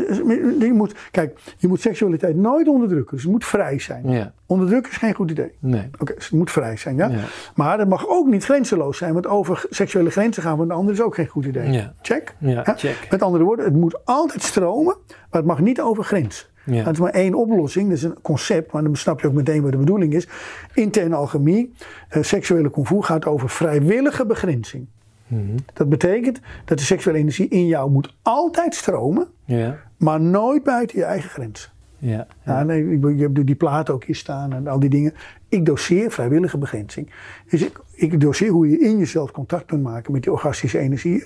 je 0.66 0.72
moet, 0.72 0.94
kijk, 1.10 1.38
je 1.56 1.68
moet 1.68 1.80
seksualiteit 1.80 2.36
nooit 2.36 2.68
onderdrukken. 2.68 3.14
Dus 3.14 3.22
het 3.24 3.32
moet 3.32 3.44
vrij 3.44 3.78
zijn. 3.78 4.10
Ja, 4.10 4.32
Onderdrukken 4.50 4.92
is 4.92 4.98
geen 4.98 5.14
goed 5.14 5.30
idee. 5.30 5.52
nee. 5.58 5.88
Oké, 5.98 6.14
dus 6.14 6.24
het 6.24 6.32
moet 6.38 6.50
vrij 6.50 6.76
zijn, 6.76 6.96
ja? 6.96 7.08
Ja. 7.08 7.18
Maar 7.54 7.78
het 7.78 7.88
mag 7.88 8.08
ook 8.08 8.26
niet 8.26 8.44
grenzeloos 8.44 8.98
zijn, 8.98 9.12
want 9.12 9.26
over 9.26 9.66
seksuele 9.70 10.10
grenzen 10.10 10.42
gaan 10.42 10.56
van 10.56 10.68
de 10.68 10.74
ander 10.74 10.94
is 10.94 11.00
ook 11.02 11.14
geen 11.14 11.26
goed 11.26 11.44
idee. 11.44 11.70
Ja. 11.70 11.94
Check? 12.02 12.34
Ja, 12.38 12.62
check. 12.76 13.06
Met 13.10 13.22
andere 13.22 13.44
woorden, 13.44 13.64
het 13.64 13.74
moet 13.74 14.04
altijd 14.04 14.42
stromen, 14.42 14.96
maar 15.06 15.40
het 15.40 15.44
mag 15.44 15.60
niet 15.60 15.80
over 15.80 16.04
grens. 16.04 16.50
Ja. 16.64 16.84
Dat 16.84 16.92
is 16.92 16.98
maar 16.98 17.10
één 17.12 17.34
oplossing, 17.34 17.88
dat 17.88 17.96
is 17.96 18.02
een 18.02 18.18
concept, 18.22 18.72
maar 18.72 18.82
dan 18.82 18.96
snap 18.96 19.20
je 19.20 19.26
ook 19.26 19.32
meteen 19.32 19.62
wat 19.62 19.72
de 19.72 19.78
bedoeling 19.78 20.14
is. 20.14 20.28
Interne 20.74 21.14
alchemie, 21.14 21.72
eh, 22.08 22.22
seksuele 22.22 22.70
kung 22.70 22.86
fu 22.86 23.02
gaat 23.02 23.26
over 23.26 23.48
vrijwillige 23.48 24.26
begrenzing. 24.26 24.86
Mhm. 25.26 25.42
Dat 25.72 25.88
betekent 25.88 26.40
dat 26.64 26.78
de 26.78 26.84
seksuele 26.84 27.18
energie 27.18 27.48
in 27.48 27.66
jou 27.66 27.90
moet 27.90 28.14
altijd 28.22 28.74
stromen, 28.74 29.28
Ja. 29.44 29.76
maar 29.96 30.20
nooit 30.20 30.62
buiten 30.62 30.98
je 30.98 31.04
eigen 31.04 31.30
grens. 31.30 31.72
Ja. 32.00 32.26
Ja, 32.44 32.62
nee, 32.62 32.90
ik- 32.92 33.02
je 33.16 33.22
hebt 33.22 33.46
die 33.46 33.54
plaat 33.54 33.90
ook 33.90 34.04
hier 34.04 34.14
staan 34.14 34.52
en 34.52 34.66
al 34.66 34.80
die 34.80 34.90
dingen. 34.90 35.14
Ik 35.48 35.66
doseer 35.66 36.10
vrijwillige 36.10 36.58
begrenzing. 36.58 37.10
Dus 37.50 37.62
ik, 37.62 37.80
ik 37.94 38.20
doseer 38.20 38.50
hoe 38.50 38.68
je 38.70 38.78
in 38.78 38.98
jezelf 38.98 39.30
contact 39.30 39.64
kunt 39.64 39.82
maken 39.82 40.12
met 40.12 40.22
die 40.22 40.32
orgastische 40.32 40.78
energieën. 40.78 41.24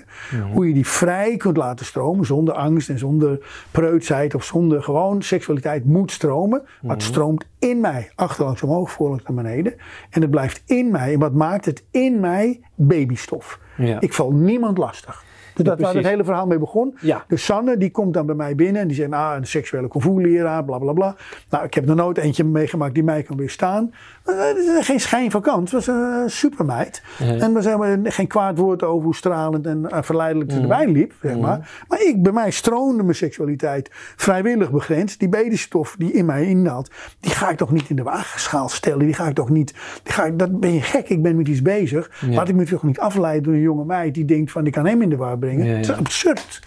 Hoe 0.53 0.67
je 0.67 0.73
die 0.73 0.87
vrij 0.87 1.37
kunt 1.37 1.57
laten 1.57 1.85
stromen 1.85 2.25
zonder 2.25 2.53
angst 2.53 2.89
en 2.89 2.99
zonder 2.99 3.45
preutsheid 3.71 4.35
of 4.35 4.43
zonder 4.43 4.83
gewoon 4.83 5.21
seksualiteit 5.21 5.85
moet 5.85 6.11
stromen. 6.11 6.61
Maar 6.81 6.91
het 6.95 7.03
stroomt 7.03 7.45
in 7.59 7.79
mij, 7.79 8.11
achterlangs 8.15 8.61
omhoog, 8.63 8.91
voorlangs 8.91 9.23
naar 9.23 9.35
beneden. 9.43 9.73
En 10.09 10.21
het 10.21 10.29
blijft 10.29 10.61
in 10.65 10.91
mij. 10.91 11.13
En 11.13 11.19
wat 11.19 11.33
maakt 11.33 11.65
het 11.65 11.83
in 11.91 12.19
mij? 12.19 12.59
Babystof. 12.75 13.59
Ja. 13.77 13.99
Ik 13.99 14.13
val 14.13 14.31
niemand 14.31 14.77
lastig. 14.77 15.23
Dus 15.55 15.65
dat 15.65 15.79
waar 15.79 15.95
het 15.95 16.05
hele 16.05 16.23
verhaal 16.23 16.47
mee 16.47 16.59
begon. 16.59 16.97
Ja. 17.01 17.23
Dus 17.27 17.45
Sanne 17.45 17.77
die 17.77 17.91
komt 17.91 18.13
dan 18.13 18.25
bij 18.25 18.35
mij 18.35 18.55
binnen 18.55 18.81
en 18.81 18.87
die 18.87 18.95
zegt, 18.95 19.09
nou, 19.09 19.37
een 19.37 19.47
seksuele 19.47 19.87
kung 19.87 20.03
fu 20.03 20.21
leraar, 20.21 20.65
bla 20.65 20.77
bla 20.77 20.93
bla. 20.93 21.15
Nou, 21.49 21.65
ik 21.65 21.73
heb 21.73 21.89
er 21.89 21.95
nooit 21.95 22.17
eentje 22.17 22.43
meegemaakt 22.43 22.93
die 22.93 23.03
mij 23.03 23.23
kan 23.23 23.37
weerstaan. 23.37 23.93
Maar, 24.25 24.35
eh, 24.35 24.77
is 24.77 24.85
geen 24.85 24.99
schijn 24.99 25.31
van 25.31 25.41
kans. 25.41 25.71
Het 25.71 25.85
was 25.85 25.87
een 25.95 26.11
eh, 26.23 26.27
supermeid. 26.29 27.01
Ja. 27.19 27.33
En 27.37 27.53
we 27.53 27.61
zijn 27.61 27.79
maar 27.79 27.97
geen 28.03 28.27
kwaad 28.27 28.57
woord 28.57 28.83
over 28.83 29.03
hoe 29.03 29.15
stralend 29.15 29.65
en 29.65 29.89
eh, 29.89 30.01
verleidelijk 30.01 30.49
Mm. 30.49 30.55
ze 30.55 30.61
erbij 30.61 30.87
liep, 30.87 31.13
zeg 31.21 31.37
maar. 31.37 31.83
Maar 31.87 32.01
ik, 32.01 32.23
bij 32.23 32.31
mij 32.31 32.51
stroomde 32.51 33.03
mijn 33.03 33.15
seksualiteit 33.15 33.89
vrijwillig 34.15 34.71
begrensd. 34.71 35.19
Die 35.19 35.29
babystof 35.29 35.95
die 35.97 36.11
in 36.11 36.25
mij 36.25 36.45
inhaalt, 36.45 36.91
die 37.19 37.31
ga 37.31 37.49
ik 37.49 37.57
toch 37.57 37.71
niet 37.71 37.89
in 37.89 37.95
de 37.95 38.03
waagschaal 38.03 38.69
stellen. 38.69 39.05
Die 39.05 39.13
ga 39.13 39.27
ik 39.27 39.35
toch 39.35 39.49
niet, 39.49 39.73
die 40.03 40.13
ga 40.13 40.25
ik, 40.25 40.39
dat 40.39 40.59
ben 40.59 40.73
je 40.73 40.81
gek, 40.81 41.09
ik 41.09 41.21
ben 41.21 41.35
met 41.35 41.47
iets 41.47 41.61
bezig. 41.61 42.11
Ja. 42.21 42.35
Laat 42.35 42.49
ik 42.49 42.55
me 42.55 42.65
toch 42.65 42.83
niet 42.83 42.99
afleiden 42.99 43.43
door 43.43 43.53
een 43.53 43.59
jonge 43.59 43.85
meid 43.85 44.13
die 44.13 44.25
denkt 44.25 44.51
van, 44.51 44.65
ik 44.65 44.71
kan 44.71 44.85
hem 44.85 45.01
in 45.01 45.09
de 45.09 45.15
war 45.17 45.37
brengen. 45.37 45.67
Het 45.67 45.89
is 45.89 45.91
absurd. 45.91 46.61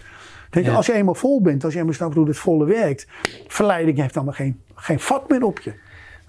Je, 0.51 0.63
Ja. 0.63 0.73
Als 0.73 0.85
je 0.85 0.93
eenmaal 0.93 1.15
vol 1.15 1.41
bent, 1.41 1.63
als 1.63 1.73
je 1.73 1.79
eenmaal 1.79 1.93
snapt 1.93 2.15
hoe 2.15 2.27
het 2.27 2.37
volle 2.37 2.65
werkt, 2.65 3.07
verleiding 3.47 3.97
heeft 3.97 4.15
allemaal 4.15 4.33
geen, 4.33 4.61
geen 4.75 4.99
vat 4.99 5.29
meer 5.29 5.43
op 5.43 5.59
je. 5.59 5.73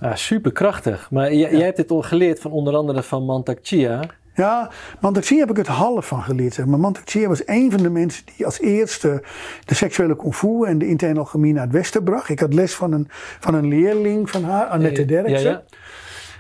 Ah, 0.01 0.15
super 0.15 0.53
krachtig. 0.53 1.11
Maar 1.11 1.33
j- 1.33 1.39
jij 1.57 1.65
hebt 1.65 1.77
dit 1.77 1.91
al 1.91 2.03
geleerd 2.03 2.41
van 2.41 2.51
onder 2.51 2.75
andere 2.75 3.03
van 3.03 3.25
Mantak 3.25 3.59
Chia. 3.63 4.01
Ja, 4.35 4.71
Mantak 5.01 5.25
heb 5.25 5.51
ik 5.51 5.57
het 5.57 5.67
half 5.67 6.07
van 6.07 6.23
geleerd. 6.23 6.55
Zeg. 6.55 6.67
maar 6.67 6.79
Mantak 6.79 7.03
Chia 7.11 7.29
was 7.29 7.43
een 7.47 7.71
van 7.71 7.83
de 7.83 7.91
mensen 7.91 8.25
die 8.37 8.47
als 8.47 8.61
eerste 8.61 9.23
de 9.65 9.75
seksuele 9.75 10.17
kung 10.17 10.35
fu 10.35 10.65
en 10.65 10.79
de 10.79 10.87
interne 10.89 11.19
alchemie 11.19 11.53
naar 11.53 11.63
het 11.63 11.73
westen 11.73 12.05
bracht. 12.05 12.29
Ik 12.29 12.41
had 12.41 12.55
les 12.55 12.75
van 12.75 12.93
een, 12.93 13.07
van 13.41 13.55
een 13.55 13.69
leerling 13.69 14.31
van 14.31 14.45
haar, 14.45 14.67
Annette 14.67 15.05
Derksen. 15.05 15.41
ja, 15.41 15.51
ja. 15.51 15.63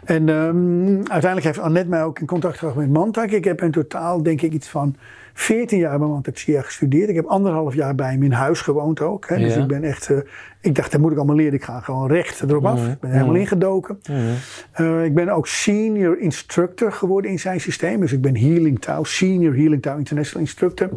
En 0.04 0.28
ehm, 0.28 0.94
uiteindelijk 0.96 1.44
heeft 1.44 1.58
Annette 1.58 1.88
mij 1.88 2.04
ook 2.04 2.18
in 2.18 2.26
contact 2.26 2.58
gebracht 2.58 2.76
met 2.78 2.90
Mantak. 2.90 3.30
Ik 3.30 3.44
heb 3.44 3.62
in 3.62 3.70
totaal 3.70 4.22
denk 4.22 4.42
ik 4.42 4.52
iets 4.52 4.68
van 4.68 4.96
14 5.40 5.78
jaar 5.78 5.98
bij 5.98 6.08
Mantak 6.08 6.38
Chia 6.38 6.62
gestudeerd. 6.62 7.08
Ik 7.08 7.14
heb 7.14 7.24
anderhalf 7.26 7.74
jaar 7.74 7.94
bij 7.94 8.10
hem 8.10 8.22
in 8.22 8.32
huis 8.32 8.60
gewoond 8.60 9.00
ook. 9.00 9.28
Hè. 9.28 9.36
Dus 9.38 9.54
Ja. 9.54 9.60
ik 9.60 9.66
ben 9.66 9.82
echt, 9.84 10.10
eh, 10.10 10.16
ik 10.60 10.74
dacht 10.74 10.92
dat 10.92 11.00
moet 11.00 11.10
ik 11.12 11.16
allemaal 11.16 11.36
leren. 11.36 11.52
Ik 11.54 11.64
ga 11.64 11.80
gewoon 11.80 12.08
recht 12.08 12.40
erop 12.42 12.64
af. 12.64 12.88
Ik 12.88 13.00
ben 13.00 13.10
helemaal 13.10 13.34
ingedoken. 13.34 14.00
Eh, 14.72 15.04
ik 15.04 15.14
ben 15.14 15.28
ook 15.28 15.46
senior 15.46 16.18
instructor 16.18 16.92
geworden 16.92 17.30
in 17.30 17.38
zijn 17.38 17.60
systeem. 17.60 18.00
Dus 18.00 18.12
ik 18.12 18.20
ben 18.20 18.36
Healing 18.36 18.80
Tao, 18.80 19.04
senior 19.04 19.54
Healing 19.54 19.82
Tao 19.82 19.98
International 19.98 20.42
Instructor. 20.42 20.88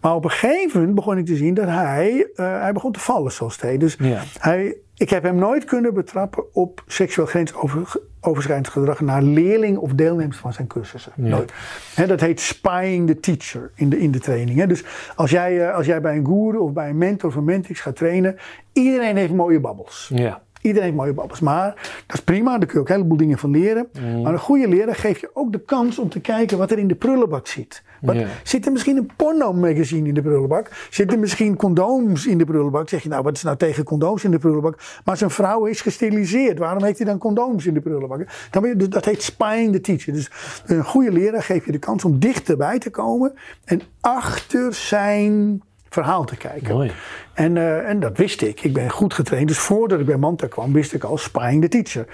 Maar 0.00 0.14
op 0.14 0.24
een 0.24 0.30
gegeven 0.30 0.78
moment 0.78 0.94
begon 0.96 1.18
ik 1.18 1.26
te 1.26 1.36
zien 1.36 1.54
dat 1.54 1.68
hij, 1.68 2.28
eh, 2.34 2.60
hij 2.60 2.72
begon 2.72 2.92
te 2.92 3.00
vallen 3.00 3.32
zoals 3.32 3.52
het 3.54 3.62
heet. 3.62 3.80
Dus 3.80 3.96
hij, 4.38 4.76
ik 4.96 5.10
heb 5.10 5.22
hem 5.22 5.36
nooit 5.36 5.64
kunnen 5.64 5.94
betrappen 5.94 6.44
op 6.54 6.82
seksueel 6.86 7.26
grensoverschrijdend 7.26 8.12
gedrag 8.68 9.00
naar 9.00 9.22
leerling 9.22 9.76
of 9.78 9.92
deelnemers 9.92 10.36
van 10.36 10.52
zijn 10.52 10.66
cursussen. 10.66 11.12
Ja. 11.16 11.28
Nooit. 11.28 11.52
Dat 12.06 12.20
heet 12.20 12.40
spying 12.40 13.06
the 13.06 13.20
teacher 13.20 13.70
in 13.74 13.88
de, 13.88 13.98
in 13.98 14.10
de 14.10 14.20
training. 14.20 14.64
Dus 14.64 14.84
als 15.14 15.30
jij, 15.30 15.68
eh, 15.68 15.74
als 15.74 15.86
jij 15.86 16.00
bij 16.00 16.16
een 16.16 16.26
guru 16.26 16.56
of 16.56 16.72
bij 16.72 16.88
een 16.88 16.98
mentor 16.98 17.28
of 17.28 17.36
een 17.36 17.44
mentrix 17.44 17.80
gaat 17.80 17.96
trainen, 17.96 18.36
iedereen 18.72 19.16
heeft 19.16 19.32
mooie 19.32 19.60
babbels. 19.60 20.10
Ja. 20.14 20.42
Iedereen 20.64 20.88
heeft 20.88 20.96
mooie 20.96 21.12
babbels. 21.12 21.40
Maar 21.40 21.74
dat 22.06 22.16
is 22.16 22.22
prima, 22.22 22.58
daar 22.58 22.66
kun 22.66 22.74
je 22.74 22.80
ook 22.80 22.88
een 22.88 22.94
heleboel 22.94 23.16
dingen 23.16 23.38
van 23.38 23.50
leren. 23.50 23.88
Maar 24.22 24.32
een 24.32 24.38
goede 24.38 24.68
leraar 24.68 24.94
geeft 24.94 25.20
je 25.20 25.30
ook 25.32 25.52
de 25.52 25.60
kans 25.60 25.98
om 25.98 26.08
te 26.08 26.20
kijken 26.20 26.58
wat 26.58 26.70
er 26.70 26.78
in 26.78 26.88
de 26.88 26.94
prullenbak 26.94 27.46
zit. 27.46 27.82
Zit 28.42 28.66
er 28.66 28.72
misschien 28.72 28.96
een 28.96 29.10
porno-magazine 29.16 30.08
in 30.08 30.14
de 30.14 30.22
prullenbak? 30.22 30.70
Zit 30.90 31.12
er 31.12 31.18
misschien 31.18 31.56
condooms 31.56 32.26
in 32.26 32.38
de 32.38 32.44
prullenbak? 32.44 32.88
Zeg 32.88 33.02
je 33.02 33.08
nou, 33.08 33.22
wat 33.22 33.36
is 33.36 33.42
nou 33.42 33.56
tegen 33.56 33.84
condooms 33.84 34.24
in 34.24 34.30
de 34.30 34.38
prullenbak? 34.38 34.78
Maar 35.04 35.16
zijn 35.16 35.30
vrouw 35.30 35.64
is 35.64 35.80
gesteriliseerd. 35.80 36.58
Waarom 36.58 36.84
heeft 36.84 36.98
hij 36.98 37.06
dan 37.06 37.18
condooms 37.18 37.66
in 37.66 37.74
de 37.74 37.80
prullenbak? 37.80 38.26
Dan 38.50 38.68
je, 38.68 38.76
dus 38.76 38.88
dat 38.88 39.04
heet 39.04 39.22
spying 39.22 39.72
the 39.72 39.80
teacher. 39.80 40.12
Dus 40.12 40.30
een 40.66 40.84
goede 40.84 41.12
leraar 41.12 41.42
geeft 41.42 41.66
je 41.66 41.72
de 41.72 41.78
kans 41.78 42.04
om 42.04 42.18
dichterbij 42.18 42.78
te 42.78 42.90
komen. 42.90 43.32
En 43.64 43.80
achter 44.00 44.74
zijn 44.74 45.62
verhaal 45.94 46.24
te 46.24 46.36
kijken. 46.36 46.74
Mooi. 46.74 46.92
En, 47.32 47.56
eh, 47.56 47.88
en 47.88 48.00
dat 48.00 48.16
wist 48.16 48.42
ik. 48.42 48.60
Ik 48.60 48.72
ben 48.72 48.90
goed 48.90 49.14
getraind. 49.14 49.48
Dus 49.48 49.58
voordat 49.58 50.00
ik 50.00 50.06
bij 50.06 50.16
Manta 50.16 50.46
kwam, 50.46 50.72
wist 50.72 50.92
ik 50.92 51.04
al 51.04 51.18
spying 51.18 51.62
the 51.62 51.68
teacher. 51.68 52.06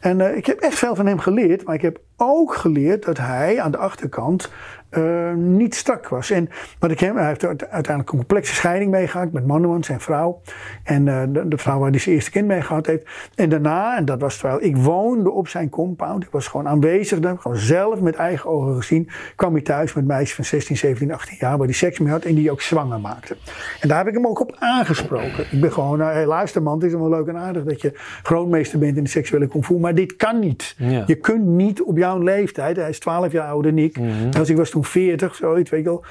En 0.00 0.20
eh, 0.20 0.36
ik 0.36 0.46
heb 0.46 0.58
echt 0.58 0.78
veel 0.78 0.94
van 0.94 1.06
hem 1.06 1.18
geleerd. 1.18 1.64
Maar 1.64 1.74
ik 1.74 1.82
heb 1.82 2.00
ook 2.16 2.54
geleerd 2.54 3.04
dat 3.04 3.18
hij 3.18 3.60
aan 3.60 3.70
de 3.70 3.76
achterkant 3.76 4.50
eh, 4.92 5.32
niet 5.34 5.74
strak 5.74 6.08
was. 6.08 6.30
En 6.30 6.48
wat 6.78 6.90
ik 6.90 7.00
hem, 7.00 7.16
hij 7.16 7.26
heeft 7.26 7.46
uiteindelijk 7.46 7.98
een 7.98 8.04
complexe 8.04 8.54
scheiding 8.54 8.90
meegemaakt 8.90 9.32
met 9.32 9.46
Manuan, 9.46 9.84
zijn 9.84 10.00
vrouw. 10.00 10.40
En 10.84 11.08
eh, 11.08 11.22
de, 11.28 11.48
de 11.48 11.58
vrouw 11.58 11.78
waar 11.78 11.90
hij 11.90 11.98
zijn 11.98 12.14
eerste 12.14 12.30
kind 12.30 12.46
mee 12.46 12.62
gehad 12.62 12.86
heeft. 12.86 13.06
En 13.34 13.48
daarna, 13.48 13.96
en 13.96 14.04
dat 14.04 14.20
was 14.20 14.36
terwijl 14.36 14.62
ik 14.62 14.76
woonde 14.76 15.30
op 15.30 15.48
zijn 15.48 15.68
compound. 15.68 16.22
Ik 16.22 16.30
was 16.30 16.46
gewoon 16.46 16.68
aanwezig. 16.68 17.20
daar, 17.20 17.38
Gewoon 17.38 17.56
zelf 17.56 18.00
met 18.00 18.14
eigen 18.14 18.50
ogen 18.50 18.76
gezien. 18.76 19.08
Kwam 19.36 19.52
hij 19.52 19.62
thuis 19.62 19.92
met 19.92 20.06
meisjes 20.06 20.34
van 20.34 20.44
16, 20.44 20.76
17, 20.76 21.12
18 21.12 21.36
jaar. 21.38 21.56
Waar 21.56 21.66
hij 21.66 21.76
seks 21.76 21.98
mee 21.98 22.12
had 22.12 22.24
en 22.24 22.34
die 22.34 22.50
ook 22.50 22.60
zwanger 22.60 23.00
maakte. 23.00 23.36
En 23.80 23.88
daar 23.88 23.98
heb 23.98 24.06
ik 24.06 24.14
hem 24.14 24.26
ook 24.26 24.40
op 24.40 24.56
aangesproken. 24.58 25.44
Ik 25.50 25.60
ben 25.60 25.72
gewoon, 25.72 25.98
nou, 25.98 26.12
hey, 26.12 26.26
luister 26.26 26.62
man, 26.62 26.74
het 26.74 26.84
is 26.84 26.92
allemaal 26.92 27.18
leuk 27.18 27.26
en 27.26 27.36
aardig 27.36 27.64
dat 27.64 27.80
je 27.80 27.92
grootmeester 28.22 28.78
bent 28.78 28.96
in 28.96 29.04
de 29.04 29.10
seksuele 29.10 29.46
kung 29.46 29.64
fu. 29.64 29.74
Maar 29.78 29.94
dit 29.94 30.16
kan 30.16 30.38
niet. 30.38 30.74
Ja. 30.78 31.04
Je 31.06 31.14
kunt 31.14 31.44
niet 31.44 31.82
op 31.82 31.96
jouw 31.96 32.18
leeftijd, 32.18 32.76
hij 32.76 32.88
is 32.88 32.98
12 32.98 33.32
jaar 33.32 33.48
ouder 33.48 33.74
dan 33.74 33.84
ik. 33.84 33.98
Als 34.38 34.50
ik 34.50 34.56
was 34.56 34.70
toen 34.70 34.81
40, 34.84 35.34
zoiets, 35.34 35.70
weet 35.70 35.82
je 35.82 35.88
wel. 35.88 36.04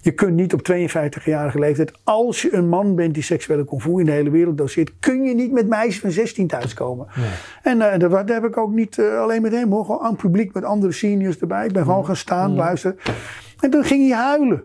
Je 0.00 0.12
kunt 0.12 0.34
niet 0.34 0.52
op 0.52 0.60
52-jarige 0.72 1.58
leeftijd, 1.58 1.92
als 2.04 2.42
je 2.42 2.54
een 2.54 2.68
man 2.68 2.94
bent 2.94 3.14
die 3.14 3.22
seksuele 3.22 3.64
fu 3.78 3.98
in 3.98 4.04
de 4.04 4.12
hele 4.12 4.30
wereld 4.30 4.58
doseert, 4.58 4.92
kun 5.00 5.22
je 5.22 5.34
niet 5.34 5.52
met 5.52 5.68
meisjes 5.68 6.00
van 6.00 6.10
16 6.10 6.46
thuiskomen. 6.46 7.06
En 7.62 7.92
eh, 7.92 7.98
dat, 7.98 8.10
dat 8.10 8.28
heb 8.28 8.44
ik 8.44 8.56
ook 8.56 8.72
niet 8.72 8.98
eh, 8.98 9.20
alleen 9.20 9.42
met 9.42 9.52
hem 9.52 9.70
hoor, 9.70 9.84
gewoon 9.84 10.00
aan 10.00 10.12
het 10.12 10.20
publiek 10.20 10.54
met 10.54 10.64
andere 10.64 10.92
seniors 10.92 11.38
erbij. 11.38 11.66
Ik 11.66 11.72
ben 11.72 11.84
gewoon 11.84 12.06
gaan 12.06 12.16
staan, 12.16 12.54
luisteren. 12.54 12.98
En 13.60 13.70
toen 13.70 13.84
ging 13.84 14.08
hij 14.08 14.18
huilen. 14.18 14.64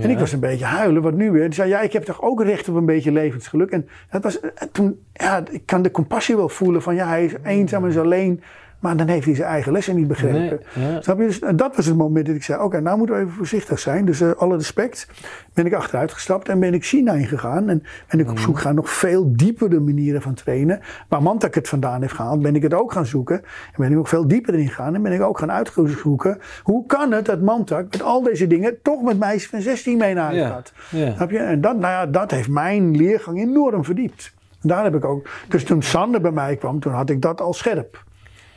En 0.00 0.10
ik 0.10 0.18
was 0.18 0.32
een 0.32 0.40
beetje 0.40 0.64
huilen, 0.64 1.02
wat 1.02 1.14
nu 1.14 1.30
weer? 1.30 1.42
Hij 1.42 1.52
zei, 1.52 1.68
ja, 1.68 1.80
ik 1.80 1.92
heb 1.92 2.04
toch 2.04 2.22
ook 2.22 2.42
recht 2.42 2.68
op 2.68 2.74
een 2.74 2.86
beetje 2.86 3.12
levensgeluk. 3.12 3.70
En 3.70 3.88
dat 4.10 4.22
was, 4.22 4.40
en 4.40 4.70
toen, 4.72 5.00
ja, 5.12 5.42
ik 5.50 5.66
kan 5.66 5.82
de 5.82 5.90
compassie 5.90 6.36
wel 6.36 6.48
voelen 6.48 6.82
van, 6.82 6.94
ja, 6.94 7.06
hij 7.06 7.24
is 7.24 7.32
eenzaam 7.44 7.84
en 7.84 7.90
is 7.90 7.98
alleen. 7.98 8.42
Maar 8.82 8.96
dan 8.96 9.08
heeft 9.08 9.24
hij 9.24 9.34
zijn 9.34 9.48
eigen 9.48 9.72
lessen 9.72 9.96
niet 9.96 10.08
begrepen. 10.08 10.60
Nee, 10.74 10.92
ja. 10.92 11.00
Snap 11.02 11.18
je? 11.18 11.26
Dus, 11.26 11.40
en 11.40 11.56
dat 11.56 11.76
was 11.76 11.86
het 11.86 11.96
moment 11.96 12.26
dat 12.26 12.34
ik 12.34 12.42
zei, 12.42 12.62
oké, 12.62 12.80
nou 12.80 12.98
moeten 12.98 13.16
we 13.16 13.20
even 13.22 13.34
voorzichtig 13.34 13.78
zijn. 13.78 14.04
Dus 14.04 14.20
eh, 14.20 14.30
alle 14.30 14.56
respect. 14.56 15.06
Ben 15.54 15.66
ik 15.66 15.72
achteruit 15.74 16.12
gestapt 16.12 16.48
en 16.48 16.60
ben 16.60 16.74
ik 16.74 16.84
China 16.84 17.12
ingegaan. 17.12 17.68
En 17.68 17.82
ben 18.10 18.20
ik 18.20 18.30
op 18.30 18.38
zoek 18.38 18.58
gaan 18.58 18.74
nog 18.74 18.90
veel 18.90 19.32
diepere 19.36 19.80
manieren 19.80 20.22
van 20.22 20.34
trainen. 20.34 20.80
Waar 21.08 21.22
Mantak 21.22 21.54
het 21.54 21.68
vandaan 21.68 22.00
heeft 22.00 22.12
gehaald, 22.12 22.42
ben 22.42 22.54
ik 22.56 22.62
het 22.62 22.74
ook 22.74 22.92
gaan 22.92 23.06
zoeken. 23.06 23.36
En 23.36 23.76
ben 23.76 23.92
ik 23.92 23.98
ook 23.98 24.08
veel 24.08 24.28
dieper 24.28 24.54
in 24.54 24.68
gegaan. 24.68 24.94
En 24.94 25.02
ben 25.02 25.12
ik 25.12 25.22
ook 25.22 25.38
gaan 25.38 25.52
uitzoeken, 25.52 26.38
hoe 26.62 26.86
kan 26.86 27.12
het 27.12 27.24
dat 27.24 27.40
Mantak 27.40 27.90
met 27.90 28.02
al 28.02 28.22
deze 28.22 28.46
dingen 28.46 28.82
toch 28.82 29.02
met 29.02 29.18
meisjes 29.18 29.50
van 29.50 29.60
16 29.60 29.98
mee 29.98 30.14
naar 30.14 30.24
huis 30.24 30.38
Ja, 30.38 30.48
gaat. 30.48 30.72
ja. 30.90 31.14
Snap 31.14 31.30
je? 31.30 31.38
En 31.38 31.60
dat, 31.60 31.78
nou 31.78 31.92
ja, 31.92 32.06
dat 32.06 32.30
heeft 32.30 32.48
mijn 32.48 32.96
leergang 32.96 33.40
enorm 33.40 33.84
verdiept. 33.84 34.32
En 34.62 34.68
daar 34.68 34.84
heb 34.84 34.94
ik 34.94 35.04
ook. 35.04 35.28
Dus 35.48 35.64
toen 35.64 35.82
Sander 35.82 36.20
bij 36.20 36.30
mij 36.30 36.56
kwam, 36.56 36.80
toen 36.80 36.92
had 36.92 37.10
ik 37.10 37.22
dat 37.22 37.40
al 37.40 37.52
scherp. 37.52 38.04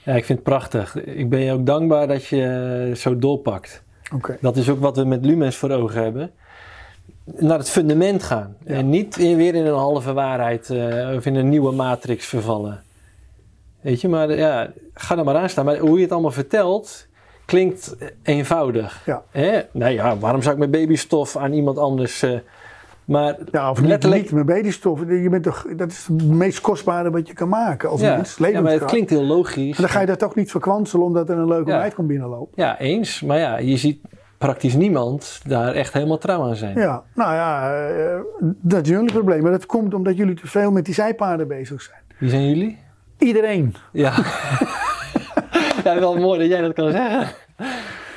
Ja, 0.06 0.14
ik 0.14 0.26
vind 0.26 0.40
het 0.40 0.48
prachtig. 0.48 0.96
Ik 0.96 1.30
ben 1.30 1.40
je 1.40 1.52
ook 1.52 1.66
dankbaar 1.66 2.08
dat 2.08 2.26
je 2.26 2.92
zo 2.96 3.18
doorpakt. 3.18 3.84
Oké. 4.14 4.38
Dat 4.42 4.58
is 4.58 4.70
ook 4.70 4.80
wat 4.80 4.98
we 4.98 5.06
met 5.06 5.26
Lumens 5.26 5.56
voor 5.56 5.72
ogen 5.72 6.04
hebben. 6.04 6.32
Naar 7.24 7.58
het 7.58 7.70
fundament 7.70 8.24
gaan. 8.24 8.56
En 8.64 8.90
niet 8.90 9.16
weer 9.16 9.56
in 9.56 9.66
een 9.66 9.74
halve 9.74 10.14
waarheid 10.14 10.70
eh, 10.70 11.16
of 11.16 11.26
in 11.26 11.36
een 11.36 11.50
nieuwe 11.50 11.72
matrix 11.72 12.26
vervallen. 12.26 12.84
Weet 13.82 14.02
je, 14.02 14.08
maar 14.08 14.36
ja, 14.36 14.72
ga 14.94 15.18
er 15.18 15.24
maar 15.24 15.36
aan 15.36 15.50
staan. 15.50 15.66
Maar 15.66 15.78
hoe 15.78 15.96
je 15.98 16.04
het 16.04 16.12
allemaal 16.12 16.32
vertelt, 16.32 17.08
klinkt 17.46 17.96
eenvoudig. 18.24 19.02
Ja. 19.06 19.24
Hè? 19.32 19.62
Nou 19.72 19.92
ja, 19.92 20.18
waarom 20.18 20.42
zou 20.42 20.54
ik 20.54 20.60
mijn 20.60 20.72
babystof 20.72 21.38
aan 21.38 21.54
iemand 21.54 21.78
anders... 21.78 22.22
eh, 22.22 22.40
maar 23.06 23.36
Ja, 23.52 23.70
of 23.70 23.80
niet, 23.80 23.90
letterlijk... 23.90 24.22
niet 24.22 24.32
met 24.32 24.46
babystof. 24.46 25.00
Je 25.00 25.28
bent 25.30 25.44
toch, 25.44 25.66
dat 25.76 25.92
is 25.92 26.08
het 26.08 26.24
meest 26.28 26.62
kostbare 26.62 27.12
wat 27.12 27.28
je 27.28 27.34
kan 27.34 27.50
maken 27.50 27.90
als 27.90 28.02
ja, 28.02 28.16
mens. 28.16 28.38
ja, 28.38 28.62
maar 28.62 28.72
het 28.72 28.86
klinkt 28.86 29.10
heel 29.10 29.24
logisch. 29.26 29.78
Dan 29.78 29.90
ga 29.90 30.00
je 30.00 30.06
dat 30.06 30.20
toch 30.20 30.36
niet 30.36 30.52
verkwanselen 30.52 31.06
omdat 31.06 31.30
er 31.30 31.38
een 31.38 31.48
leuke 31.48 31.70
Ja. 31.72 31.78
meid 31.78 31.94
komt 31.96 32.08
binnenlopen. 32.08 32.52
Ja, 32.64 32.80
eens. 32.80 33.22
Maar 33.22 33.38
ja, 33.38 33.58
je 33.58 33.78
ziet 33.78 34.00
praktisch 34.38 34.74
niemand 34.74 35.42
daar 35.48 35.74
echt 35.74 35.94
helemaal 35.94 36.18
trouw 36.18 36.44
aan 36.44 36.56
zijn. 36.56 36.78
Ja, 36.80 37.04
nou 37.16 37.34
ja, 37.34 37.74
eh, 37.88 38.20
dat 38.62 38.84
is 38.84 38.90
jullie 38.90 39.12
probleem. 39.12 39.42
Maar 39.42 39.52
dat 39.52 39.66
komt 39.66 39.94
omdat 39.94 40.18
jullie 40.18 40.36
te 40.36 40.48
veel 40.48 40.72
met 40.72 40.86
die 40.86 40.94
zijpaarden 40.94 41.48
bezig 41.48 41.82
zijn. 41.82 42.00
Wie 42.18 42.30
zijn 42.30 42.48
jullie? 42.48 42.78
Iedereen. 43.18 43.76
Ja. 43.92 44.14
ja, 45.84 46.00
wel 46.00 46.18
mooi 46.18 46.40
dat 46.40 46.48
jij 46.48 46.62
dat 46.62 46.74
kan 46.74 46.92
zeggen. 46.92 47.28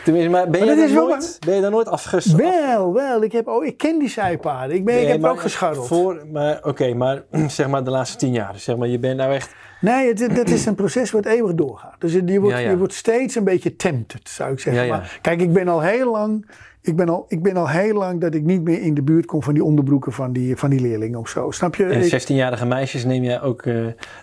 Tenminste, 0.09 0.33
maar 0.33 0.51
ben, 0.51 0.61
Maar 0.61 0.61
je, 0.61 0.67
dat 0.67 0.77
daar 0.77 0.89
is 0.89 0.95
wel 0.95 1.09
nooit, 1.09 1.39
ben 1.47 1.55
je 1.55 1.61
daar 1.61 1.71
nooit 1.71 1.89
afges... 1.89 2.33
Wel, 2.33 2.93
wel. 2.93 3.23
Ik, 3.23 3.33
heb, 3.33 3.49
oh, 3.49 3.65
ik 3.65 3.77
ken 3.77 3.99
die 3.99 4.09
zijpaarden. 4.09 4.77
Ik, 4.77 4.85
ben, 4.85 5.01
ik 5.01 5.09
heb 5.09 5.21
maar 5.21 5.31
ook 5.31 5.41
gescharreld. 5.41 5.87
Voor, 5.87 6.27
maar 6.33 6.59
oké, 6.63 6.95
maar 6.95 7.23
zeg 7.49 7.69
maar 7.69 7.85
de 7.85 7.91
laatste 7.91 8.17
tien 8.17 8.33
jaar. 8.33 8.59
Zeg 8.59 8.77
maar, 8.77 8.89
je 8.89 8.99
bent 8.99 9.17
nou 9.17 9.33
echt... 9.33 9.55
Nee, 9.81 10.09
het, 10.09 10.37
dat 10.37 10.49
is 10.49 10.67
een 10.67 10.75
proces 10.75 11.11
wat 11.11 11.25
eeuwig 11.25 11.55
doorgaat. 11.55 11.95
Dus 11.99 12.13
je, 12.13 12.41
wordt, 12.41 12.57
Ja, 12.57 12.63
ja. 12.63 12.71
je 12.71 12.79
wordt 12.79 12.93
steeds 12.93 13.35
een 13.35 13.45
beetje 13.45 13.77
tempted, 13.77 14.29
zou 14.29 14.53
ik 14.53 14.61
zeggen. 14.61 14.85
Ja. 14.85 14.97
Maar 14.97 15.19
kijk, 15.23 15.41
ik 15.41 15.53
ben 15.53 15.69
al 15.69 15.81
heel 15.81 16.11
lang. 16.11 16.47
Ik 16.89 16.97
ben, 16.97 17.09
al, 17.09 17.25
ik 17.29 17.43
ben 17.43 17.57
al 17.57 17.69
heel 17.69 17.95
lang 17.95 18.21
dat 18.21 18.35
ik 18.35 18.43
niet 18.45 18.63
meer 18.63 18.83
in 18.83 18.95
de 18.95 19.03
buurt 19.03 19.27
kom 19.27 19.43
van 19.43 19.55
die 19.55 19.65
onderbroeken 19.65 20.13
van 20.13 20.33
die, 20.33 20.57
van 20.57 20.71
die 20.71 20.81
leerlingen 20.81 21.19
of 21.19 21.29
zo. 21.29 21.51
Snap 21.51 21.75
je? 21.75 21.85
En 21.85 22.03
Ik- 22.05 22.23
16-jarige 22.23 22.67
meisjes 22.67 23.05
neem 23.05 23.23
jij 23.23 23.41
ook... 23.43 23.63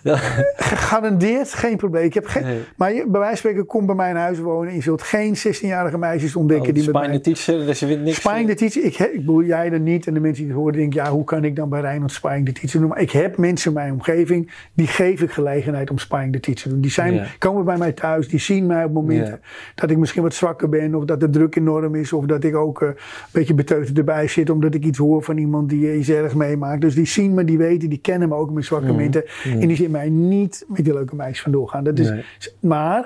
wel- 0.02 0.16
Gegarandeerd 0.56 1.54
geen 1.54 1.76
probleem. 1.76 2.04
Ik 2.04 2.14
heb 2.14 2.26
geen, 2.26 2.42
Nee. 2.44 2.60
Maar 2.76 2.92
je, 2.94 3.02
bij 3.06 3.20
wijze 3.20 3.26
van 3.28 3.36
spreken, 3.36 3.66
kom 3.66 3.86
bij 3.86 3.94
mij 3.94 4.10
in 4.10 4.16
huis 4.16 4.38
wonen. 4.38 4.68
En 4.68 4.74
je 4.76 4.82
zult 4.82 5.02
geen 5.02 5.36
16-jarige 5.36 5.98
meisjes 5.98 6.36
ontdekken 6.36 6.68
oh, 6.68 6.74
die 6.74 6.84
met 6.84 6.92
mij... 6.92 7.12
the 7.12 7.20
teacher, 7.20 7.66
dus 7.66 7.78
je 7.80 7.86
weet 7.86 8.00
niks... 8.02 8.16
Spying 8.16 8.48
the 8.48 8.54
teacher, 8.54 8.84
ik, 8.84 8.98
ik 8.98 9.16
bedoel 9.16 9.42
jij 9.42 9.72
er 9.72 9.80
niet 9.80 10.06
en 10.06 10.14
de 10.14 10.20
mensen 10.20 10.42
die 10.44 10.52
het 10.52 10.60
horen 10.62 10.76
denken, 10.78 11.02
ja 11.04 11.10
hoe 11.10 11.24
kan 11.24 11.44
ik 11.44 11.56
dan 11.56 11.68
bij 11.68 11.80
Rijnland 11.80 12.12
spying 12.12 12.46
the 12.46 12.52
teacher 12.52 12.80
doen? 12.80 12.88
Maar 12.88 13.00
ik 13.00 13.10
heb 13.10 13.36
mensen 13.36 13.68
in 13.70 13.76
mijn 13.76 13.92
omgeving, 13.92 14.52
die 14.74 14.86
geef 14.86 15.22
ik 15.22 15.30
gelegenheid 15.30 15.90
om 15.90 15.98
spying 15.98 16.32
the 16.32 16.40
teacher 16.40 16.62
te 16.62 16.68
doen. 16.68 16.80
Die 16.80 16.90
zijn, 16.90 17.14
Ja. 17.14 17.26
komen 17.38 17.64
bij 17.64 17.76
mij 17.76 17.92
thuis, 17.92 18.28
die 18.28 18.40
zien 18.40 18.66
mij 18.66 18.84
op 18.84 18.92
momenten 18.92 19.40
Ja. 19.42 19.48
dat 19.74 19.90
ik 19.90 19.96
misschien 19.96 20.22
wat 20.22 20.34
zwakker 20.34 20.68
ben 20.68 20.94
of 20.94 21.04
dat 21.04 21.20
de 21.20 21.30
druk 21.30 21.56
enorm 21.56 21.94
is 21.94 22.12
of 22.12 22.24
dat 22.24 22.44
ik 22.44 22.54
ook 22.56 22.82
eh, 22.82 22.88
een 22.88 22.94
beetje 23.32 23.54
beteuterd 23.54 23.98
erbij 23.98 24.28
zit 24.28 24.50
omdat 24.50 24.74
ik 24.74 24.84
iets 24.84 24.98
hoor 24.98 25.22
van 25.22 25.36
iemand 25.36 25.68
die 25.68 25.96
iets 25.96 26.08
ergs 26.08 26.34
meemaakt. 26.34 26.80
Dus 26.80 26.94
die 26.94 27.06
zien 27.06 27.34
me, 27.34 27.44
die 27.44 27.58
weten, 27.58 27.88
die 27.88 27.98
kennen 27.98 28.28
me 28.28 28.34
ook 28.34 28.50
met 28.50 28.64
zwakke 28.64 28.86
momenten 28.86 29.24
en 29.44 29.68
die 29.68 29.76
zien 29.76 29.90
mij 29.90 30.08
niet 30.08 30.64
met 30.68 30.84
die 30.84 30.94
leuke 30.94 31.16
meisjes 31.16 31.42
vandoor 31.42 31.68
gaan. 31.68 31.84
Dat 31.84 31.98
is, 31.98 32.10
Nee. 32.10 32.24
maar, 32.60 33.00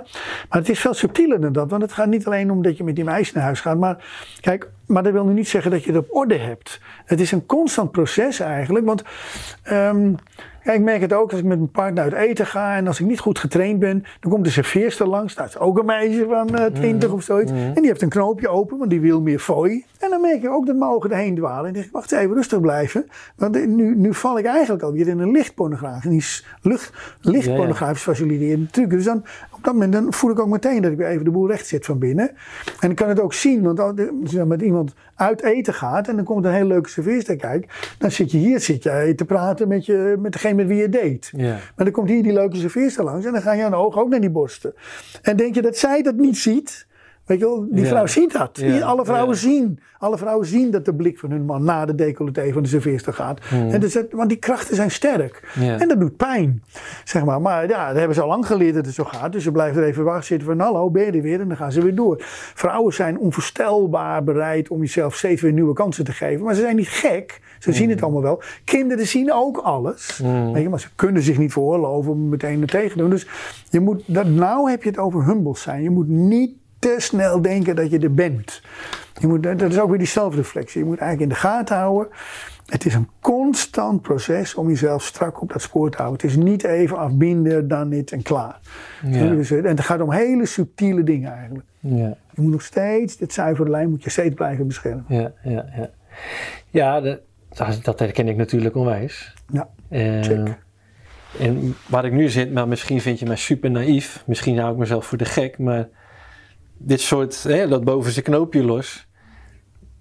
maar 0.49 0.59
het 0.59 0.69
is 0.69 0.81
veel 0.81 0.95
subtieler 0.95 1.41
dan 1.41 1.53
dat. 1.53 1.71
Want 1.71 1.83
het 1.83 1.93
gaat 1.93 2.09
niet 2.09 2.27
alleen 2.27 2.51
om 2.51 2.63
dat 2.63 2.77
je 2.77 2.85
met 2.85 2.95
die 2.97 3.05
meisjes 3.05 3.33
naar 3.35 3.45
huis 3.45 3.61
gaat. 3.61 3.79
Maar 3.79 4.05
kijk, 4.41 4.71
maar 4.91 5.03
dat 5.03 5.13
wil 5.13 5.25
nu 5.25 5.33
niet 5.33 5.49
zeggen 5.49 5.71
dat 5.71 5.85
je 5.85 5.93
het 5.93 6.01
op 6.01 6.17
orde 6.17 6.37
hebt. 6.37 6.81
Het 7.05 7.21
is 7.21 7.33
een 7.33 7.47
constant 7.47 7.91
proces 7.91 8.41
eigenlijk. 8.41 8.87
Want 8.87 9.03
ehm, 9.63 10.13
ja, 10.65 10.73
ik 10.73 10.81
merk 10.81 11.01
het 11.01 11.13
ook 11.13 11.31
als 11.31 11.41
ik 11.41 11.47
met 11.47 11.59
mijn 11.59 11.71
partner 11.71 12.03
uit 12.05 12.13
eten 12.13 12.47
ga. 12.47 12.77
En 12.77 12.87
als 12.87 13.01
ik 13.01 13.07
niet 13.07 13.21
goed 13.21 13.39
getraind 13.39 13.79
ben, 13.79 14.05
dan 14.21 14.31
komt 14.31 14.45
de 14.45 14.51
serveerster 14.51 15.07
langs. 15.09 15.35
Dat 15.35 15.49
is 15.49 15.59
ook 15.59 15.79
een 15.79 15.85
meisje 15.85 16.27
van 16.29 16.57
eh 16.57 16.65
20 16.65 17.11
of 17.11 17.23
zoiets. 17.23 17.51
En 17.51 17.75
die 17.75 17.87
heeft 17.87 18.03
een 18.03 18.09
knoopje 18.09 18.49
open, 18.49 18.79
want 18.79 18.91
die 18.91 19.01
wil 19.01 19.21
meer 19.21 19.39
fooi. 19.39 19.85
En 20.01 20.11
dan 20.11 20.21
merk 20.21 20.43
ik 20.43 20.51
ook 20.51 20.67
dat 20.67 20.77
mijn 20.77 20.91
ogen 20.91 21.11
erheen 21.11 21.35
dwalen. 21.35 21.67
En 21.67 21.73
denk 21.73 21.85
ik, 21.85 21.93
wacht 21.93 22.13
even, 22.13 22.35
rustig 22.35 22.61
blijven. 22.61 23.07
Want 23.37 23.67
nu, 23.67 23.97
nu 23.97 24.15
val 24.15 24.39
ik 24.39 24.45
eigenlijk 24.45 24.83
alweer 24.83 25.09
in 25.09 25.19
een 25.19 25.31
lichtpornografisch, 25.31 26.47
lucht, 26.63 26.93
lichtpornografisch 27.21 28.03
faciliteren. 28.03 28.61
Natuurlijk, 28.61 28.95
dus 28.95 29.05
dan, 29.05 29.25
op 29.53 29.65
dat 29.65 29.73
moment 29.73 29.93
dan 29.93 30.13
voel 30.13 30.31
ik 30.31 30.39
ook 30.39 30.49
meteen 30.49 30.83
dat 30.83 30.93
ik 30.93 30.97
weer 30.97 31.07
even 31.07 31.25
de 31.25 31.31
boel 31.31 31.49
recht 31.49 31.67
zit 31.67 31.85
van 31.85 31.99
binnen. 31.99 32.31
En 32.81 32.91
ik 32.91 32.97
kan 32.97 33.09
het 33.09 33.21
ook 33.21 33.33
zien, 33.33 33.63
want 33.63 33.81
als 33.81 33.95
je 34.25 34.45
met 34.45 34.63
iemand 34.63 34.95
uit 35.15 35.43
eten 35.43 35.75
gaat 35.75 36.09
en 36.09 36.17
dan 36.17 36.25
komt 36.25 36.45
een 36.45 36.53
hele 36.53 36.67
leuke 36.67 36.89
serveerster 36.89 37.37
kijken, 37.37 37.71
dan 37.99 38.11
zit 38.11 38.31
je 38.31 38.39
hier 38.39 38.61
zit 38.61 38.83
jij 38.83 39.15
te 39.15 39.25
praten 39.25 39.69
met, 39.69 39.87
je, 39.87 40.17
met 40.19 40.33
degene 40.33 40.55
met 40.55 40.67
wie 40.67 40.77
je 40.77 40.89
date. 40.89 41.29
Ja. 41.37 41.53
Maar 41.53 41.85
dan 41.85 41.91
komt 41.91 42.09
hier 42.09 42.23
die 42.23 42.33
leuke 42.33 42.57
serveerster 42.57 43.05
langs 43.05 43.27
en 43.27 43.33
dan 43.33 43.43
gaan 43.43 43.57
jouw 43.57 43.73
ogen 43.73 44.01
ook 44.01 44.09
naar 44.09 44.21
die 44.21 44.31
borsten. 44.31 44.75
En 45.23 45.37
denk 45.37 45.55
je 45.55 45.63
dat 45.63 45.77
zij 45.77 46.03
dat 46.03 46.15
niet 46.15 46.37
ziet? 46.39 46.89
Weet 47.31 47.39
je 47.39 47.45
wel, 47.45 47.67
die 47.71 47.83
Ja. 47.83 47.89
vrouw 47.89 48.07
ziet 48.07 48.33
dat. 48.33 48.51
Ja. 48.53 48.81
Alle 48.81 49.05
vrouwen 49.05 49.35
Ja. 49.35 49.41
zien. 49.41 49.79
Alle 49.99 50.19
vrouwen 50.19 50.47
zien 50.47 50.71
dat 50.71 50.85
de 50.85 50.95
blik 50.95 51.19
van 51.19 51.31
hun 51.31 51.45
man 51.45 51.65
naar 51.65 51.87
de 51.87 51.95
decolleté 51.95 52.53
van 52.53 52.63
de 52.63 52.69
serveerster 52.69 53.13
gaat. 53.13 53.41
En 53.51 53.81
dus 53.81 53.99
want 54.11 54.29
die 54.29 54.39
krachten 54.39 54.77
zijn 54.77 54.91
sterk. 54.91 55.51
Hmm. 55.55 55.69
En 55.69 55.89
dat 55.89 56.01
doet 56.01 56.17
pijn. 56.17 56.63
Zeg 57.05 57.25
maar. 57.25 57.41
maar 57.41 57.69
ja, 57.69 57.87
dat 57.89 57.97
hebben 57.97 58.15
ze 58.15 58.23
al 58.23 58.29
lang 58.29 58.47
geleerd 58.47 58.75
dat 58.75 58.87
het 58.87 58.95
zo 58.95 59.05
gaat. 59.05 59.33
Dus 59.33 59.43
ze 59.43 59.53
blijven 59.53 59.83
er 59.83 59.89
even 59.89 60.05
wachten 60.05 60.25
zitten 60.25 60.47
van 60.49 60.59
hallo, 60.61 60.91
ben 60.91 61.05
je 61.05 61.13
er 61.13 61.23
weer? 61.23 61.41
En 61.41 61.49
dan 61.49 61.57
gaan 61.57 61.73
ze 61.73 61.83
weer 61.83 61.95
door. 61.95 62.17
Vrouwen 62.55 62.95
zijn 62.95 63.19
onvoorstelbaar 63.19 64.25
bereid 64.25 64.69
om 64.69 64.81
jezelf 64.81 65.15
steeds 65.17 65.43
weer 65.43 65.53
nieuwe 65.53 65.73
kansen 65.73 66.05
te 66.05 66.13
geven. 66.13 66.45
Maar 66.45 66.55
ze 66.55 66.61
zijn 66.61 66.77
niet 66.77 66.89
gek. 66.89 67.41
Ze 67.59 67.73
zien 67.73 67.83
Hmm. 67.83 67.93
het 67.93 68.03
allemaal 68.03 68.23
wel. 68.23 68.43
Kinderen 68.65 69.07
zien 69.07 69.33
ook 69.33 69.57
alles. 69.57 70.21
Weet 70.53 70.63
je, 70.63 70.69
maar 70.69 70.81
ze 70.81 70.89
kunnen 70.97 71.23
zich 71.23 71.39
niet 71.39 71.53
veroorloven 71.53 72.13
om 72.13 72.29
meteen 72.29 72.61
er 72.63 72.69
tegen 72.69 72.91
te 72.91 72.97
doen. 72.99 73.11
Dus 73.11 73.27
je 73.71 73.81
moet, 73.81 74.03
dat, 74.07 74.27
nou 74.27 74.71
heb 74.71 74.83
je 74.83 74.89
het 74.89 74.99
over 74.99 75.25
humble 75.25 75.57
zijn. 75.57 75.83
Je 75.83 75.91
moet 75.91 76.09
niet 76.09 76.59
te 76.81 76.95
snel 76.99 77.43
denken 77.43 77.77
dat 77.77 77.91
je 77.91 77.99
er 77.99 78.15
bent. 78.15 78.63
Je 79.21 79.27
moet, 79.27 79.43
dat 79.43 79.63
is 79.63 79.79
ook 79.79 79.89
weer 79.89 79.99
die 79.99 80.07
zelfreflectie. 80.07 80.81
Je 80.81 80.87
moet 80.87 80.99
eigenlijk 80.99 81.31
in 81.31 81.37
de 81.37 81.49
gaten 81.49 81.77
houden. 81.77 82.09
Het 82.67 82.85
is 82.87 82.95
een 82.95 83.09
constant 83.21 84.03
proces 84.03 84.55
om 84.55 84.69
jezelf 84.69 85.03
strak 85.03 85.41
op 85.43 85.53
dat 85.53 85.63
spoor 85.63 85.91
te 85.91 85.97
houden. 85.97 86.21
Het 86.21 86.31
is 86.37 86.43
niet 86.45 86.65
even 86.65 86.97
afbinden, 86.99 87.69
dan 87.69 87.89
niet 87.89 88.13
en 88.13 88.23
klaar. 88.23 88.59
Ja. 89.07 89.27
Dus, 89.29 89.51
eh, 89.51 89.59
en 89.59 89.65
het 89.65 89.81
gaat 89.81 90.01
om 90.01 90.13
hele 90.13 90.47
subtiele 90.47 91.03
dingen 91.03 91.33
eigenlijk. 91.33 91.65
Ja. 91.79 92.17
Je 92.35 92.41
moet 92.43 92.51
nog 92.53 92.63
steeds, 92.63 93.17
dit 93.17 93.33
zuivere 93.33 93.71
lijn 93.71 93.91
moet 93.91 94.05
je 94.05 94.11
steeds 94.11 94.35
blijven 94.35 94.67
beschermen. 94.67 95.05
Ja, 95.09 95.33
ja, 95.43 95.65
ja. 95.77 95.91
Ja, 96.71 97.01
dat, 97.01 97.21
dat 97.83 97.99
herken 97.99 98.29
ik 98.29 98.37
natuurlijk 98.37 98.75
onwijs. 98.77 99.35
Ja, 99.53 99.69
Eh, 99.89 100.21
Check. 100.23 100.59
en 101.39 101.75
waar 101.89 102.05
ik 102.05 102.13
nu 102.13 102.29
zit, 102.29 102.53
maar 102.53 102.69
misschien 102.69 103.01
vind 103.01 103.19
je 103.19 103.27
mij 103.27 103.37
super 103.37 103.71
naïef. 103.71 104.23
Misschien 104.27 104.59
hou 104.59 104.73
ik 104.73 104.79
mezelf 104.79 105.07
voor 105.07 105.19
de 105.19 105.25
gek, 105.25 105.59
maar 105.59 105.89
dit 106.83 107.01
soort, 107.01 107.43
hè, 107.43 107.69
dat 107.69 107.85
bovenste 107.85 108.23
knoopje 108.23 108.65
los. 108.65 109.07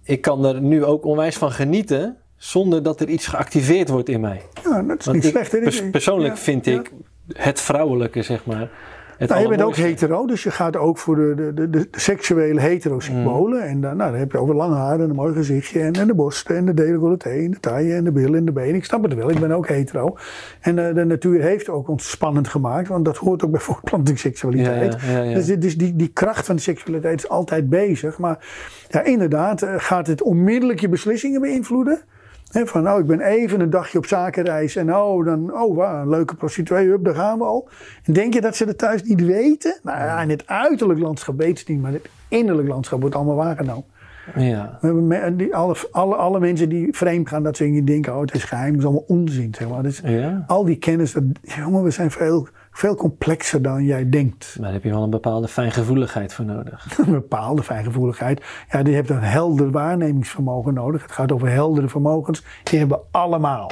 Ik 0.04 0.22
kan 0.22 0.46
er 0.46 0.62
nu 0.62 0.84
ook 0.86 1.06
onwijs 1.06 1.36
van 1.38 1.52
genieten, 1.52 2.18
zonder 2.38 2.84
dat 2.84 3.02
er 3.02 3.10
iets 3.10 3.28
geactiveerd 3.28 3.90
wordt 3.90 4.10
in 4.10 4.20
mij. 4.20 4.42
ja 4.64 4.82
dat 4.84 5.00
is 5.00 5.06
Want 5.06 5.18
niet 5.18 5.26
ik- 5.26 5.32
slecht. 5.32 5.52
hè? 5.52 5.60
pers- 5.60 5.82
Dit- 5.82 5.92
persoonlijk 5.92 6.34
ja, 6.36 6.40
vind 6.42 6.66
ja. 6.66 6.80
ik 6.80 6.92
het 7.34 7.62
vrouwelijke, 7.62 8.22
zeg 8.22 8.46
maar. 8.46 8.70
Het 9.20 9.30
Nou, 9.30 9.42
je 9.42 9.48
bent 9.48 9.62
ook 9.62 9.76
hetero, 9.76 10.26
dus 10.26 10.44
je 10.44 10.52
gaat 10.52 10.76
ook 10.76 10.98
voor 10.98 11.16
de, 11.16 11.34
de, 11.36 11.54
de, 11.54 11.70
de 11.70 11.88
seksuele 11.92 12.60
hetero-symbolen. 12.60 13.64
En 13.64 13.82
dan, 13.82 13.98
nou, 13.98 14.12
dan 14.12 14.20
heb 14.20 14.32
je 14.32 14.38
over 14.38 14.56
lang 14.56 14.74
haar 14.74 15.00
en 15.00 15.10
een 15.10 15.16
mooi 15.16 15.34
gezichtje. 15.34 15.80
En, 15.80 15.94
en 15.94 16.08
de 16.08 16.14
borsten 16.14 16.56
en 16.56 16.66
de 16.66 16.74
decolleté 16.74 17.30
en 17.30 17.52
de 17.52 17.60
taille 17.60 17.94
en 17.94 18.04
de 18.04 18.12
billen 18.12 18.36
en 18.36 18.46
de 18.46 18.52
benen. 18.52 18.76
Ik 18.76 18.86
snap 18.86 19.04
het 19.04 19.14
wel, 19.14 19.30
ik 19.30 19.40
ben 19.40 19.52
ook 19.52 19.68
hetero. 19.68 20.18
En 20.60 20.88
eh, 20.88 20.96
de 20.96 21.06
natuur 21.06 21.42
heeft 21.42 21.70
ook 21.70 21.88
ons 21.88 22.10
spannend 22.10 22.48
gemaakt, 22.48 22.88
want 22.88 23.06
dat 23.06 23.18
hoort 23.18 23.44
ook 23.44 23.52
bij 23.52 23.60
voortplantingsseksualiteit. 23.70 24.98
Ja. 25.02 25.34
Dus, 25.34 25.46
dus 25.46 25.78
die, 25.78 25.96
die 25.96 26.12
kracht 26.14 26.46
van 26.46 26.56
de 26.56 26.62
seksualiteit 26.62 27.18
is 27.18 27.30
altijd 27.30 27.70
bezig. 27.70 28.18
Maar 28.18 28.48
ja, 28.90 29.04
inderdaad, 29.04 29.62
eh, 29.62 29.74
gaat 29.78 30.08
het 30.08 30.22
onmiddellijk 30.22 30.80
je 30.80 30.90
beslissingen 30.90 31.42
beïnvloeden? 31.42 32.02
Van 32.52 32.84
nou, 32.84 33.02
ik 33.02 33.08
ben 33.08 33.22
even 33.22 33.60
een 33.60 33.70
dagje 33.70 33.98
op 33.98 34.06
zakenreis 34.06 34.76
en 34.76 34.96
oh, 34.96 35.26
dan, 35.26 35.54
oh, 35.54 35.76
wauw, 35.76 36.02
een 36.02 36.10
leuke 36.10 36.36
prostituee, 36.36 36.88
hup, 36.88 37.04
daar 37.04 37.16
gaan 37.16 37.38
we 37.38 37.44
al. 37.44 37.70
En 38.04 38.14
denk 38.14 38.34
je 38.34 38.42
dat 38.42 38.56
ze 38.56 38.66
dat 38.66 38.78
thuis 38.78 39.04
niet 39.04 39.26
weten? 39.26 39.80
Nou 39.84 39.98
ja, 39.98 40.22
in 40.22 40.30
het 40.30 40.48
uiterlijk 40.48 41.00
landschap 41.00 41.38
weten 41.38 41.58
ze 41.58 41.72
niet, 41.72 41.82
maar 41.82 41.92
het 41.92 42.10
innerlijk 42.28 42.68
landschap 42.68 43.00
wordt 43.00 43.16
allemaal 43.16 43.36
waargenomen. 43.36 43.86
Ja, 44.36 44.78
We 44.82 44.88
hebben 44.88 45.38
die, 45.38 45.56
alle, 45.56 45.76
alle, 45.92 46.16
alle 46.16 46.40
mensen 46.40 46.70
die 46.70 46.88
vreemd 46.92 47.30
gaan, 47.30 47.44
dat 47.44 47.58
ze 47.58 47.84
denken, 47.84 48.14
oh, 48.14 48.22
het 48.22 48.34
is 48.34 48.44
geheim, 48.44 48.72
dat 48.72 48.80
is 48.80 48.86
allemaal 48.86 49.06
onzin. 49.08 49.54
Zeg 49.58 49.70
maar. 49.70 49.84
Dus 49.84 50.02
ja. 50.06 50.44
al 50.48 50.66
die 50.66 50.78
kennis, 50.78 51.12
dat, 51.12 51.24
jongen, 51.42 51.84
we 51.84 51.92
zijn 51.92 52.12
veel, 52.12 52.48
veel 52.80 52.96
complexer 52.96 53.62
dan 53.62 53.84
jij 53.84 54.10
denkt. 54.10 54.56
Maar 54.56 54.64
daar 54.64 54.74
heb 54.74 54.84
je 54.84 54.90
wel 54.90 55.04
een 55.04 55.10
bepaalde 55.10 55.48
fijngevoeligheid 55.48 56.34
voor 56.34 56.46
nodig. 56.46 56.86
een 56.98 57.12
bepaalde 57.12 57.64
fijngevoeligheid. 57.64 58.46
Ja, 58.72 58.84
die 58.84 58.96
hebt 58.96 59.10
een 59.10 59.22
helder 59.22 59.72
waarnemingsvermogen 59.72 60.74
nodig. 60.74 61.02
Het 61.02 61.12
gaat 61.12 61.32
over 61.32 61.50
heldere 61.50 61.90
vermogens. 61.90 62.44
Die 62.64 62.80
hebben 62.80 62.98
we 62.98 63.04
allemaal. 63.12 63.72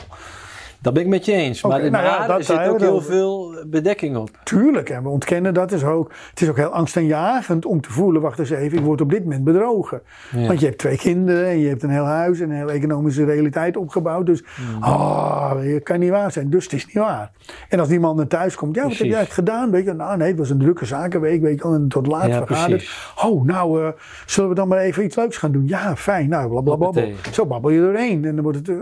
Dat 0.81 0.93
ben 0.93 1.03
ik 1.03 1.09
met 1.09 1.25
je 1.25 1.31
eens. 1.33 1.63
Maar, 1.63 1.79
nou 1.91 2.03
ja, 2.03 2.17
maar 2.19 2.27
dat 2.27 2.37
er 2.37 2.43
zit 2.43 2.67
ook 2.67 2.79
heel 2.79 3.01
veel 3.01 3.55
bedekking 3.67 4.17
op. 4.17 4.29
Tuurlijk, 4.43 4.89
en 4.89 5.03
we 5.03 5.09
ontkennen 5.09 5.53
dat. 5.53 5.71
Is 5.71 5.83
ook, 5.83 6.11
het 6.29 6.41
is 6.41 6.49
ook 6.49 6.55
heel 6.57 6.69
angstaanjagend 6.69 7.65
om 7.65 7.81
te 7.81 7.91
voelen, 7.91 8.21
wacht 8.21 8.39
eens 8.39 8.49
even, 8.49 8.77
ik 8.77 8.83
word 8.83 9.01
op 9.01 9.09
dit 9.09 9.23
moment 9.23 9.43
bedrogen. 9.43 10.01
Ja. 10.35 10.47
Want 10.47 10.59
je 10.59 10.65
hebt 10.65 10.77
twee 10.77 10.97
kinderen 10.97 11.47
en 11.47 11.59
je 11.59 11.67
hebt 11.67 11.83
een 11.83 11.89
heel 11.89 12.05
huis 12.05 12.39
en 12.39 12.49
een 12.49 12.55
hele 12.55 12.71
economische 12.71 13.25
realiteit 13.25 13.77
opgebouwd. 13.77 14.25
Dus, 14.25 14.43
Hmm. 14.55 14.83
oh, 14.83 15.51
het 15.61 15.83
kan 15.83 15.99
niet 15.99 16.09
waar 16.09 16.31
zijn. 16.31 16.49
Dus 16.49 16.63
het 16.63 16.73
is 16.73 16.85
niet 16.85 16.95
waar. 16.95 17.31
En 17.69 17.79
als 17.79 17.87
die 17.87 17.99
man 17.99 18.15
naar 18.15 18.27
thuis 18.27 18.55
komt, 18.55 18.75
ja, 18.75 18.83
wat 18.83 18.97
heb 18.97 19.07
jij 19.07 19.25
gedaan? 19.25 19.71
Weet 19.71 19.85
je, 19.85 19.93
nou 19.93 20.17
nee, 20.17 20.27
het 20.27 20.37
was 20.37 20.49
een 20.49 20.57
drukke 20.59 20.85
zakenweek, 20.85 21.41
weet 21.41 21.57
je 21.61 21.63
en 21.67 21.87
tot 21.87 22.07
laat 22.07 22.27
Ja, 22.27 22.37
vergaderd. 22.37 22.67
precies. 22.77 23.13
Oh, 23.23 23.43
nou, 23.45 23.83
eh, 23.83 23.89
zullen 24.25 24.49
we 24.49 24.55
dan 24.55 24.67
maar 24.67 24.77
even 24.79 25.03
iets 25.03 25.15
leuks 25.15 25.37
gaan 25.37 25.51
doen? 25.51 25.67
Ja, 25.67 25.95
fijn. 25.95 26.29
Nou, 26.29 26.49
blablabla. 26.49 27.03
Zo 27.31 27.45
babbel 27.45 27.69
je 27.71 27.79
doorheen. 27.79 28.25
En 28.25 28.33
dan 28.35 28.43
wordt 28.43 28.57
het, 28.57 28.69
eh, 28.69 28.75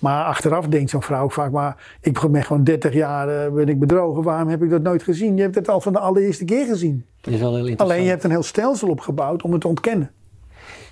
maar 0.00 0.24
achteraf 0.24 0.66
denkt 0.66 0.90
zo'n 0.90 1.02
vrouw 1.02 1.28
vaak, 1.40 1.52
maar 1.52 1.98
ik 2.00 2.30
ben 2.30 2.44
gewoon 2.44 2.64
30 2.64 2.92
jaar 2.92 3.28
eh, 3.28 3.52
ben 3.52 3.68
ik 3.68 3.78
bedrogen. 3.78 4.22
Waarom 4.22 4.48
heb 4.48 4.62
ik 4.62 4.70
dat 4.70 4.82
nooit 4.82 5.02
gezien? 5.02 5.36
Je 5.36 5.42
hebt 5.42 5.54
het 5.54 5.68
al 5.68 5.80
van 5.80 5.92
de 5.92 5.98
allereerste 5.98 6.44
keer 6.44 6.66
gezien. 6.66 7.04
Dat 7.20 7.34
is 7.34 7.40
wel 7.40 7.48
heel 7.48 7.58
interessant. 7.58 7.90
Alleen 7.90 8.02
je 8.04 8.10
hebt 8.10 8.24
een 8.24 8.30
heel 8.30 8.42
stelsel 8.42 8.88
opgebouwd 8.88 9.42
om 9.42 9.52
het 9.52 9.60
te 9.60 9.68
ontkennen. 9.68 10.10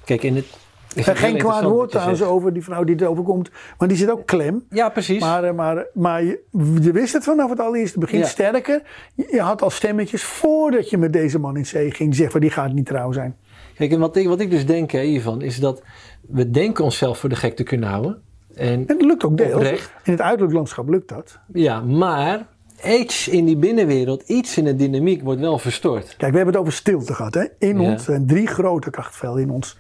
Kijk, 0.05 0.23
in 0.23 0.37
het... 0.37 0.47
heel 0.95 1.15
geen 1.15 1.39
kwaad 1.39 1.63
woord 1.63 1.91
trouwens 1.91 2.23
over 2.23 2.53
die 2.53 2.65
vrouw 2.65 2.85
die 2.85 2.95
het 2.95 3.05
overkomt. 3.05 3.51
Maar 3.79 3.89
die 3.89 3.97
zit 3.97 4.11
ook 4.11 4.27
klem. 4.27 4.65
Ja, 4.71 4.89
precies. 4.89 5.21
Maar, 5.21 5.45
eh, 5.45 5.55
maar, 5.55 5.87
maar 5.95 6.23
je, 6.23 6.41
je 6.81 6.93
wist 6.93 7.13
het 7.13 7.25
vanaf 7.25 7.51
het 7.51 7.61
allereerste 7.61 7.99
begin. 7.99 8.19
Ja. 8.19 8.27
Sterker, 8.27 8.83
je, 9.15 9.41
had 9.41 9.63
al 9.63 9.71
stemmetjes 9.71 10.25
voordat 10.25 10.91
je 10.91 10.99
met 10.99 11.13
deze 11.13 11.39
man 11.39 11.57
in 11.57 11.67
zee 11.67 11.91
ging. 11.91 12.31
Van 12.31 12.41
die 12.41 12.51
gaat 12.51 12.73
niet 12.73 12.87
trouw 12.87 13.13
zijn. 13.13 13.37
Kijk, 13.75 13.93
en 13.93 13.99
wat 13.99 14.17
ik, 14.17 14.29
wat 14.29 14.41
ik 14.41 14.51
dus 14.51 14.67
denk 14.67 14.91
hè, 14.91 15.03
hiervan, 15.03 15.43
is 15.43 15.61
dat 15.61 15.83
we 16.21 16.51
denken 16.51 16.85
onszelf 16.85 17.19
voor 17.19 17.29
de 17.29 17.37
gek 17.37 17.57
te 17.57 17.63
kunnen 17.63 17.89
houden. 17.89 18.23
En, 18.59 18.69
En 18.69 18.87
dat 18.87 19.03
lukt 19.03 19.25
ook 19.25 19.37
deels. 19.37 19.55
Oprecht. 19.55 19.91
In 20.05 20.13
het 20.13 20.21
uiterlijk 20.21 20.53
landschap 20.53 20.89
lukt 20.89 21.09
dat. 21.09 21.39
ja, 21.53 21.81
maar 21.81 22.47
iets 22.85 23.29
in 23.29 23.45
die 23.45 23.57
binnenwereld, 23.57 24.23
iets 24.23 24.57
in 24.57 24.65
de 24.65 24.77
dynamiek 24.77 25.23
wordt 25.23 25.41
wel 25.41 25.59
verstoord. 25.59 26.05
Kijk, 26.17 26.31
we 26.31 26.37
hebben 26.37 26.47
het 26.47 26.57
over 26.57 26.73
stilte 26.73 27.15
gehad. 27.15 27.35
Hè? 27.35 27.45
In 27.59 27.81
Ja. 27.81 27.91
ons 27.91 28.05
zijn 28.05 28.27
drie 28.27 28.47
grote 28.47 28.91
krachtvelden 28.91 29.43
in 29.43 29.51
ons. 29.51 29.79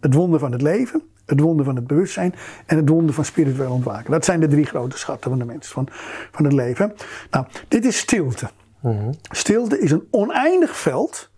Het 0.00 0.14
wonder 0.14 0.38
van 0.40 0.52
het 0.52 0.62
leven, 0.62 1.02
het 1.26 1.40
wonder 1.40 1.64
van 1.64 1.76
het 1.76 1.86
bewustzijn 1.86 2.34
en 2.66 2.76
het 2.76 2.88
wonder 2.88 3.14
van 3.14 3.24
spiritueel 3.24 3.72
ontwaken. 3.72 4.10
Dat 4.10 4.24
zijn 4.24 4.40
de 4.40 4.48
drie 4.48 4.64
grote 4.64 4.98
schatten 4.98 5.30
van 5.30 5.38
de 5.38 5.44
mens, 5.44 5.68
van, 5.68 5.88
van 6.32 6.44
het 6.44 6.52
leven. 6.52 6.92
Nou, 7.30 7.46
dit 7.68 7.84
is 7.84 7.96
stilte. 7.98 8.50
Stilte 9.30 9.80
is 9.80 9.90
een 9.90 10.04
oneindig 10.10 10.76
veld, 10.76 11.29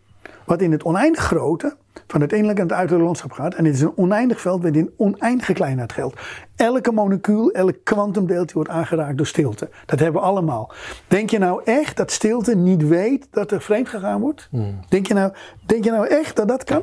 wat 0.47 0.61
in 0.61 0.73
het 0.73 0.83
oneindig 0.83 1.23
grote 1.23 1.77
van 2.07 2.21
het 2.21 2.33
innerlijke 2.33 2.63
en 2.63 2.69
het 2.69 2.77
uiterlijke 2.77 3.07
landschap 3.07 3.33
gaat. 3.33 3.55
En 3.55 3.65
dit 3.65 3.75
is 3.75 3.81
een 3.81 3.97
oneindig 3.97 4.41
veld 4.41 4.63
waarin 4.63 4.91
oneindige 4.97 5.53
kleinheid 5.53 5.93
geldt. 5.93 6.21
Elke 6.57 6.93
molecuul, 6.93 7.51
elk 7.51 7.77
kwantumdeeltje 7.83 8.55
wordt 8.55 8.71
aangeraakt 8.71 9.17
door 9.17 9.27
stilte. 9.27 9.69
Dat 9.87 9.99
hebben 9.99 10.21
we 10.21 10.27
allemaal. 10.27 10.73
Denk 11.07 11.31
je 11.31 11.39
nou 11.39 11.63
echt 11.65 11.97
dat 11.97 12.11
stilte 12.11 12.57
niet 12.57 12.89
weet 12.89 13.27
dat 13.31 13.51
er 13.51 13.61
vreemd 13.61 13.89
gegaan 13.89 14.21
wordt? 14.21 14.49
Denk, 14.89 15.07
je 15.07 15.15
nou, 15.15 15.33
denk 15.67 15.85
je 15.85 15.91
nou 15.91 16.07
echt 16.07 16.37
dat 16.37 16.49
dat 16.49 16.65
kan? 16.65 16.83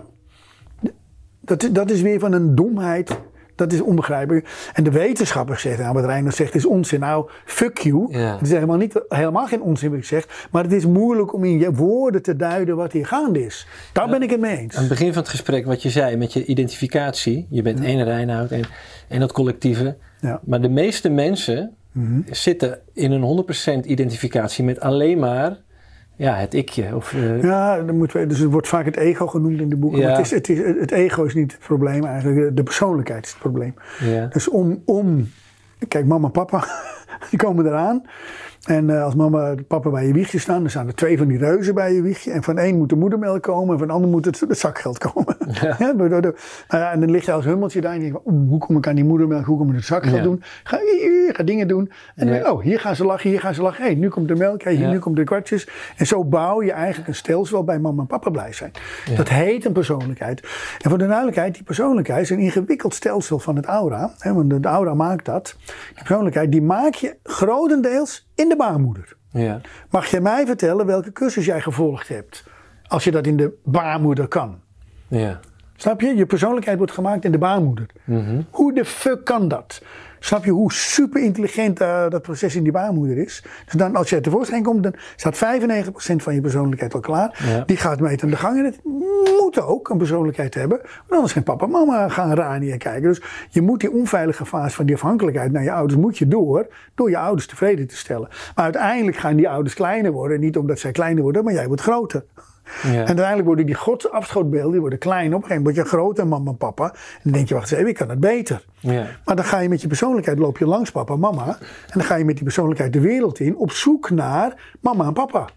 Dat, 1.40 1.70
dat 1.72 1.92
is 1.92 2.02
weer 2.02 2.20
van 2.20 2.32
een 2.32 2.56
domheid. 2.56 3.20
Dat 3.60 3.74
is 3.74 3.82
onbegrijpelijk. 3.82 4.70
En 4.74 4.84
de 4.84 4.92
wetenschapper 4.92 5.60
zegt, 5.60 5.80
nou, 5.80 5.94
wat 5.94 6.06
Reiner 6.06 6.32
zegt, 6.32 6.56
is 6.56 6.66
onzin. 6.66 7.00
Nou, 7.00 7.30
fuck 7.46 7.78
you. 7.78 8.08
Ja. 8.10 8.32
Het 8.32 8.42
is 8.42 8.52
helemaal, 8.52 8.78
niet, 8.78 9.02
helemaal 9.10 9.48
geen 9.48 9.62
onzin 9.62 9.90
wat 9.90 10.00
ik 10.00 10.06
zeg. 10.06 10.48
Maar 10.52 10.64
het 10.64 10.74
is 10.74 10.86
moeilijk 10.86 11.34
om 11.34 11.44
in 11.44 11.60
je 11.60 11.74
woorden 11.74 12.22
te 12.22 12.36
duiden 12.36 12.76
wat 12.76 12.92
hier 12.92 13.06
gaande 13.06 13.46
is. 13.46 13.68
Daar 13.94 14.10
ben 14.10 14.22
ik 14.22 14.30
het 14.30 14.40
mee 14.40 14.58
eens. 14.58 14.76
Aan 14.76 14.80
het 14.80 14.90
begin 14.90 15.14
van 15.14 15.22
het 15.22 15.32
gesprek, 15.32 15.66
wat 15.66 15.82
je 15.82 15.90
zei 15.90 16.16
met 16.16 16.34
je 16.34 16.46
identificatie. 16.46 17.48
Je 17.50 17.62
bent 17.62 17.84
één 17.84 18.04
Reinoud 18.04 18.52
en, 18.52 18.64
en 19.08 19.20
dat 19.20 19.32
collectieve. 19.32 19.98
Ja. 20.20 20.40
Maar 20.44 20.62
de 20.62 20.70
meeste 20.70 21.10
mensen 21.10 21.74
zitten 22.30 22.80
in 22.94 23.12
een 23.12 23.46
100% 23.84 23.86
identificatie 23.86 24.64
met 24.64 24.80
alleen 24.80 25.20
maar 25.20 25.58
ja, 26.20 26.36
het 26.36 26.54
ikje. 26.54 26.96
Of, 26.96 27.14
eh, 27.14 27.42
Ja, 27.42 27.82
dan 27.82 27.98
moeten 27.98 28.20
we, 28.20 28.28
dus 28.28 28.40
het 28.40 28.52
wordt 28.52 28.68
vaak 28.68 28.86
het 28.86 28.98
ego 28.98 29.28
genoemd 29.28 29.62
in 29.62 29.70
de 29.70 29.76
boeken. 29.76 30.00
Ja. 30.00 30.08
Maar 30.08 30.16
het, 30.18 30.26
is, 30.26 30.32
het, 30.32 30.50
is, 30.50 30.58
het 30.80 30.92
ego 30.92 31.24
is 31.24 31.34
niet 31.34 31.52
het 31.52 31.62
probleem 31.62 32.06
eigenlijk. 32.06 32.56
De 32.56 32.64
persoonlijkheid 32.64 33.26
is 33.26 33.32
het 33.32 33.40
probleem. 33.40 33.74
ja. 34.00 34.26
Dus 34.26 34.50
om, 34.50 34.82
om 34.86 35.30
kijk, 35.88 36.06
mama 36.06 36.26
en 36.26 36.32
papa, 36.32 36.64
die 37.30 37.40
komen 37.40 37.66
eraan. 37.66 38.04
En 38.68 38.90
eh, 38.90 39.04
als 39.04 39.16
mama 39.16 39.50
en 39.50 39.66
papa 39.68 39.90
bij 39.90 40.08
je 40.08 40.14
wiegje 40.14 40.40
staan, 40.40 40.60
dan 40.62 40.70
staan 40.70 40.88
er 40.88 40.96
twee 40.96 41.18
van 41.18 41.28
die 41.28 41.38
reuzen 41.38 41.74
bij 41.74 41.94
je 41.94 42.02
wiegje. 42.02 42.32
En 42.32 42.44
van 42.44 42.58
één 42.58 42.78
moet 42.78 42.90
de 42.90 42.96
moedermelk 42.96 43.42
komen 43.44 43.72
en 43.74 43.78
van 43.80 43.88
de 43.88 43.94
ander 43.94 44.10
moet 44.10 44.26
het, 44.26 44.40
het 44.40 44.58
zakgeld 44.58 44.98
komen. 44.98 45.38
Ja. 45.62 45.78
door- 45.98 46.10
door- 46.10 46.22
door- 46.22 46.40
nou 46.68 46.84
en 46.94 47.00
dan 47.00 47.12
ligt 47.12 47.26
je 47.26 47.32
als 47.32 47.46
hummeltje 47.46 47.82
daar 47.82 47.92
en 47.94 47.98
je 48.02 48.04
denkt, 48.12 48.20
oeh, 48.26 48.50
hoe 48.50 48.60
kom 48.60 48.78
ik 48.78 48.88
aan 48.88 48.96
die 48.96 49.04
moedermelk, 49.04 49.46
hoe 49.46 49.58
kom 49.58 49.70
ik 49.70 49.76
het 49.76 49.86
zakgeld 49.86 50.16
Ja. 50.16 50.22
doen? 50.24 50.44
Ga, 50.64 50.80
ga 51.32 51.44
dingen 51.44 51.68
doen. 51.68 51.92
En 52.16 52.26
dan 52.26 52.28
denk 52.28 52.46
je, 52.46 52.52
oh, 52.52 52.62
hier 52.62 52.80
gaan 52.80 52.96
ze 52.96 53.06
lachen, 53.06 53.30
hier 53.30 53.40
gaan 53.40 53.54
ze 53.54 53.62
lachen. 53.62 53.86
Hé, 53.86 53.92
nu 53.92 54.10
komt 54.10 54.28
de 54.28 54.36
melk, 54.36 54.62
hey, 54.64 54.76
nu 54.78 55.00
komt 55.00 55.16
de 55.16 55.24
kwartjes. 55.24 55.68
En 55.98 56.08
zo 56.08 56.24
bouw 56.26 56.62
je 56.64 56.72
eigenlijk 56.72 57.08
een 57.08 57.16
stelsel 57.16 57.56
waarbij 57.56 57.80
mama 57.80 58.02
en 58.02 58.08
papa 58.08 58.30
blij 58.30 58.54
zijn. 58.54 58.72
Dat 59.16 59.30
heet 59.30 59.66
een 59.66 59.72
persoonlijkheid. 59.74 60.42
En 60.82 60.90
voor 60.90 60.98
de 61.00 61.08
duidelijkheid, 61.08 61.54
die 61.54 61.64
persoonlijkheid 61.64 62.22
is 62.22 62.30
een 62.30 62.40
ingewikkeld 62.40 62.94
stelsel 62.94 63.40
van 63.40 63.56
het 63.56 63.66
aura. 63.66 64.14
Hè, 64.18 64.34
want 64.34 64.50
de 64.64 64.70
aura 64.70 64.94
maakt 64.94 65.26
dat. 65.26 65.56
Die 65.66 66.04
persoonlijkheid, 66.04 66.52
die 66.52 66.62
maak 66.62 66.94
je 66.94 67.16
grotendeels 67.24 68.29
in 68.40 68.50
de 68.50 68.56
baarmoeder. 68.56 69.16
ja. 69.32 69.62
Mag 69.90 70.08
je 70.08 70.22
mij 70.22 70.46
vertellen 70.46 70.86
welke 70.86 71.12
cursus 71.12 71.46
jij 71.46 71.62
gevolgd 71.62 72.08
hebt? 72.08 72.44
Als 72.88 73.04
je 73.04 73.12
dat 73.12 73.28
in 73.28 73.38
de 73.38 73.54
baarmoeder 73.64 74.28
kan. 74.28 74.60
ja. 75.08 75.40
Snap 75.76 76.02
je? 76.02 76.16
Je 76.16 76.26
persoonlijkheid 76.26 76.78
wordt 76.78 76.94
gemaakt 76.94 77.26
in 77.26 77.32
de 77.32 77.38
baarmoeder. 77.38 77.86
Hoe 78.50 78.74
de 78.74 78.86
fuck 78.86 79.26
kan 79.26 79.48
dat? 79.48 79.82
Snap 80.20 80.46
je 80.46 80.52
hoe 80.52 80.74
super 80.74 81.22
intelligent 81.22 81.80
eh, 81.80 82.10
dat 82.10 82.22
proces 82.22 82.56
in 82.56 82.64
die 82.64 82.72
baarmoeder 82.72 83.18
is? 83.18 83.44
Dus 83.66 83.74
dan, 83.74 83.96
als 83.96 84.10
je 84.10 84.16
er 84.16 84.22
tevoorschijn 84.22 84.64
komt, 84.64 84.84
dan 84.84 84.94
staat 85.16 85.36
95% 85.36 86.16
van 86.16 86.34
je 86.34 86.42
persoonlijkheid 86.42 86.94
al 86.94 87.00
klaar. 87.00 87.46
Ja. 87.48 87.64
Die 87.66 87.78
gaat 87.78 88.00
mee 88.00 88.22
aan 88.24 88.30
de 88.30 88.36
gang. 88.36 88.58
En 88.58 88.66
het 88.66 88.80
moet 89.40 89.62
ook 89.62 89.90
een 89.90 89.98
persoonlijkheid 89.98 90.54
hebben. 90.54 90.78
Want 90.78 91.12
anders 91.12 91.34
gaan 91.34 91.44
papa 91.44 91.66
en 91.66 91.72
mama 91.72 92.10
gaan 92.10 92.34
raar 92.34 92.60
niet 92.60 92.78
kijken. 92.78 93.02
Dus 93.02 93.22
je 93.50 93.62
moet 93.62 93.80
die 93.80 93.92
onveilige 93.92 94.46
fase 94.46 94.76
van 94.76 94.86
die 94.86 94.96
afhankelijkheid 94.96 95.52
naar 95.52 95.64
je 95.64 95.72
ouders 95.72 96.00
moet 96.00 96.18
je 96.18 96.28
door. 96.28 96.68
Door 96.96 97.10
je 97.10 97.18
ouders 97.18 97.48
tevreden 97.48 97.88
te 97.88 97.98
stellen. 97.98 98.28
Maar 98.56 98.66
uiteindelijk 98.66 99.18
gaan 99.18 99.36
die 99.36 99.50
ouders 99.50 99.74
kleiner 99.74 100.12
worden. 100.12 100.40
Niet 100.40 100.58
omdat 100.58 100.80
zij 100.80 100.92
kleiner 100.92 101.24
worden, 101.24 101.44
maar 101.44 101.54
jij 101.54 101.68
wordt 101.68 101.82
groter. 101.82 102.24
Ja. 102.84 102.90
En 102.90 103.08
uiteindelijk 103.08 103.48
worden 103.48 103.66
die 103.66 103.76
godsafschootbeelden 103.76 104.72
die 104.72 104.80
worden 104.80 105.00
klein. 105.00 105.28
Op 105.28 105.42
een 105.42 105.48
gegeven 105.48 105.64
moment 105.64 105.76
word 105.76 105.88
je 105.88 105.98
groter, 105.98 106.28
mama 106.28 106.50
en 106.50 106.58
papa. 106.58 106.84
En 106.84 107.20
dan 107.24 107.32
denk 107.32 107.48
je, 107.48 107.54
wacht 107.54 107.72
eens 107.72 107.80
even, 107.80 107.92
ik 107.92 107.98
kan 107.98 108.10
het 108.10 108.20
beter. 108.20 108.66
Ja. 108.80 109.06
Maar 109.26 109.36
dan 109.36 109.46
ga 109.46 109.60
je 109.60 109.70
met 109.70 109.82
je 109.82 109.88
persoonlijkheid, 109.88 110.40
loop 110.40 110.58
je 110.58 110.66
langs 110.66 110.92
papa 110.92 111.14
en 111.14 111.20
mama. 111.20 111.48
En 111.48 111.94
dan 111.94 112.04
ga 112.04 112.16
je 112.16 112.26
met 112.26 112.36
die 112.36 112.44
persoonlijkheid 112.44 112.94
de 112.94 113.00
wereld 113.00 113.40
in 113.40 113.58
op 113.58 113.72
zoek 113.72 114.10
naar 114.10 114.78
mama 114.82 115.06
en 115.06 115.14
papa. 115.14 115.50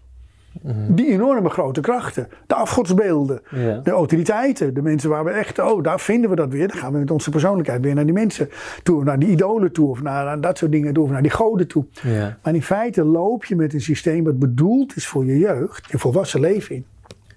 Die 0.87 1.07
enorme 1.07 1.49
grote 1.49 1.81
krachten. 1.81 2.27
De 2.47 2.55
afgodsbeelden. 2.55 3.41
Ja. 3.49 3.77
De 3.77 3.91
autoriteiten. 3.91 4.73
De 4.73 4.81
mensen 4.81 5.09
waar 5.09 5.23
we 5.23 5.29
echt, 5.29 5.59
oh 5.59 5.83
daar 5.83 5.99
vinden 5.99 6.29
we 6.29 6.35
dat 6.35 6.49
weer. 6.49 6.67
Dan 6.67 6.77
gaan 6.77 6.93
we 6.93 6.99
met 6.99 7.11
onze 7.11 7.29
persoonlijkheid 7.29 7.81
weer 7.81 7.95
naar 7.95 8.05
die 8.05 8.13
mensen 8.13 8.49
toe. 8.83 8.97
Of 8.97 9.03
naar 9.03 9.19
die 9.19 9.29
idolen 9.29 9.71
toe. 9.71 9.89
Of 9.89 10.01
naar, 10.01 10.25
naar 10.25 10.41
dat 10.41 10.57
soort 10.57 10.71
dingen 10.71 10.93
toe. 10.93 11.03
Of 11.03 11.09
naar 11.09 11.21
die 11.21 11.31
goden 11.31 11.67
toe. 11.67 11.85
Ja. 12.01 12.37
Maar 12.43 12.53
in 12.53 12.63
feite 12.63 13.03
loop 13.03 13.45
je 13.45 13.55
met 13.55 13.73
een 13.73 13.81
systeem 13.81 14.23
wat 14.23 14.39
bedoeld 14.39 14.95
is 14.95 15.07
voor 15.07 15.25
je 15.25 15.37
jeugd. 15.37 15.91
Je 15.91 15.97
volwassen 15.99 16.39
leven 16.39 16.75
in. 16.75 16.85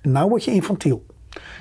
Nou 0.06 0.28
word 0.28 0.44
je 0.44 0.50
infantiel. 0.50 1.06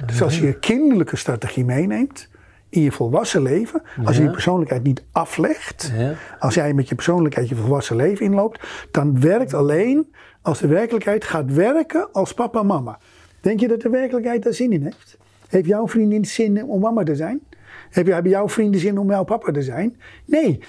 Dus 0.06 0.22
als 0.22 0.40
je 0.40 0.46
je 0.46 0.60
kinderlijke 0.60 1.16
strategie 1.16 1.66
meeneemt 1.66 2.30
in 2.70 2.82
je 2.82 2.92
volwassen 2.92 3.42
leven, 3.42 3.82
als 4.06 4.18
je 4.18 4.24
je 4.24 4.30
persoonlijkheid 4.32 4.84
niet 4.84 5.04
aflegt, 5.12 5.92
als 6.40 6.54
jij 6.54 6.74
met 6.74 6.90
je 6.90 6.96
persoonlijkheid 6.96 7.50
je 7.50 7.56
volwassen 7.56 7.96
leven 7.96 8.26
inloopt, 8.26 8.68
dan 8.92 9.20
werkt 9.20 9.54
alleen 9.54 10.14
als 10.42 10.60
de 10.60 10.68
werkelijkheid 10.68 11.24
gaat 11.24 11.54
werken 11.54 12.12
als 12.12 12.34
papa 12.34 12.60
en 12.60 12.66
mama. 12.66 13.00
Denk 13.42 13.60
je 13.60 13.68
dat 13.68 13.82
de 13.82 13.90
werkelijkheid 13.90 14.44
daar 14.44 14.54
zin 14.54 14.72
in 14.72 14.84
heeft? 14.84 15.18
Heeft 15.48 15.66
jouw 15.68 15.88
vriendin 15.88 16.26
zin 16.26 16.64
om 16.66 16.80
mama 16.82 17.04
te 17.04 17.16
zijn? 17.16 17.40
Heb 17.90 18.06
je- 18.08 18.14
Hebben 18.14 18.32
jouw 18.32 18.50
vrienden 18.50 18.80
zin 18.80 18.98
om 18.98 19.10
jouw 19.10 19.24
papa 19.24 19.52
te 19.52 19.62
zijn? 19.62 19.96
Nee. 20.26 20.60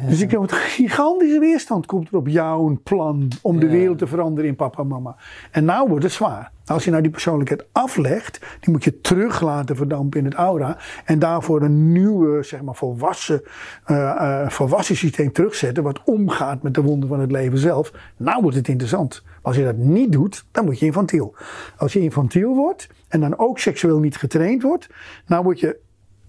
Dus 0.00 0.20
ik 0.20 0.30
heb 0.30 0.40
een 0.40 0.48
gigantische 0.50 1.38
weerstand 1.38 1.86
komt 1.86 2.08
er 2.08 2.16
op 2.16 2.28
jouw 2.28 2.78
plan 2.82 3.28
om 3.42 3.60
de 3.60 3.68
wereld 3.68 3.98
te 3.98 4.06
veranderen 4.06 4.50
in 4.50 4.56
papa 4.56 4.80
en 4.80 4.86
mama. 4.86 5.16
En 5.50 5.64
nou 5.64 5.88
wordt 5.88 6.04
het 6.04 6.12
zwaar. 6.12 6.52
Als 6.66 6.84
je 6.84 6.90
nou 6.90 7.02
die 7.02 7.10
persoonlijkheid 7.10 7.64
aflegt, 7.72 8.40
die 8.60 8.72
moet 8.72 8.84
je 8.84 9.00
terug 9.00 9.40
laten 9.40 9.76
verdampen 9.76 10.18
in 10.18 10.24
het 10.24 10.34
aura. 10.34 10.78
En 11.04 11.18
daarvoor 11.18 11.62
een 11.62 11.92
nieuwe, 11.92 12.42
zeg 12.42 12.62
maar, 12.62 12.74
volwassen, 12.74 13.42
eh, 13.84 14.42
eh, 14.42 14.50
volwassen 14.50 14.96
systeem 14.96 15.32
terugzetten. 15.32 15.82
Wat 15.82 16.02
omgaat 16.04 16.62
met 16.62 16.74
de 16.74 16.82
wonden 16.82 17.08
van 17.08 17.20
het 17.20 17.30
leven 17.30 17.58
zelf. 17.58 17.92
Nou 18.16 18.42
wordt 18.42 18.56
het 18.56 18.68
interessant. 18.68 19.22
Als 19.42 19.56
je 19.56 19.64
dat 19.64 19.76
niet 19.76 20.12
doet, 20.12 20.44
dan 20.50 20.64
word 20.64 20.78
je 20.78 20.86
infantiel. 20.86 21.34
Als 21.76 21.92
je 21.92 22.00
infantiel 22.00 22.54
wordt 22.54 22.88
en 23.08 23.20
dan 23.20 23.38
ook 23.38 23.58
seksueel 23.58 23.98
niet 23.98 24.16
getraind 24.16 24.62
wordt, 24.62 24.88
nou 25.26 25.42
word 25.42 25.60
je 25.60 25.76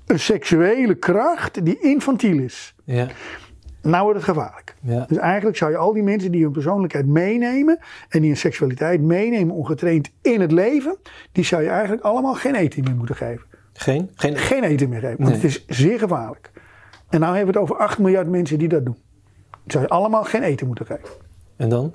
een 0.05 0.19
seksuele 0.19 0.95
kracht 0.95 1.65
die 1.65 1.79
infantiel 1.79 2.39
is. 2.39 2.75
Ja. 2.83 3.07
Nou 3.81 4.03
wordt 4.03 4.19
het 4.19 4.27
gevaarlijk. 4.29 4.75
Ja. 4.81 5.05
Dus 5.07 5.17
eigenlijk 5.17 5.57
zou 5.57 5.71
je 5.71 5.77
al 5.77 5.93
die 5.93 6.03
mensen 6.03 6.31
die 6.31 6.43
hun 6.43 6.51
persoonlijkheid 6.51 7.05
meenemen 7.05 7.79
en 8.09 8.19
die 8.19 8.29
hun 8.29 8.37
seksualiteit 8.39 9.01
meenemen 9.01 9.55
ongetraind 9.55 10.09
in 10.21 10.41
het 10.41 10.51
leven, 10.51 10.97
die 11.31 11.43
zou 11.43 11.63
je 11.63 11.69
eigenlijk 11.69 12.01
allemaal 12.03 12.33
geen 12.33 12.55
eten 12.55 12.83
meer 12.83 12.95
moeten 12.95 13.15
geven. 13.15 13.45
Geen? 13.73 14.11
Geen? 14.15 14.37
Geen 14.37 14.63
eten 14.63 14.89
meer 14.89 14.99
geven, 14.99 15.17
want 15.17 15.29
Nee. 15.29 15.41
het 15.41 15.43
is 15.43 15.65
zeer 15.67 15.99
gevaarlijk. 15.99 16.51
En 17.09 17.19
nou 17.19 17.35
hebben 17.35 17.53
we 17.53 17.59
het 17.59 17.69
over 17.69 17.83
8 17.85 17.97
miljard 17.97 18.29
mensen 18.29 18.57
die 18.59 18.67
dat 18.67 18.85
doen. 18.85 18.97
Die 19.51 19.71
zou 19.71 19.83
je 19.83 19.89
allemaal 19.89 20.23
geen 20.23 20.43
eten 20.43 20.67
moeten 20.67 20.85
geven. 20.85 21.09
En 21.57 21.69
dan? 21.69 21.93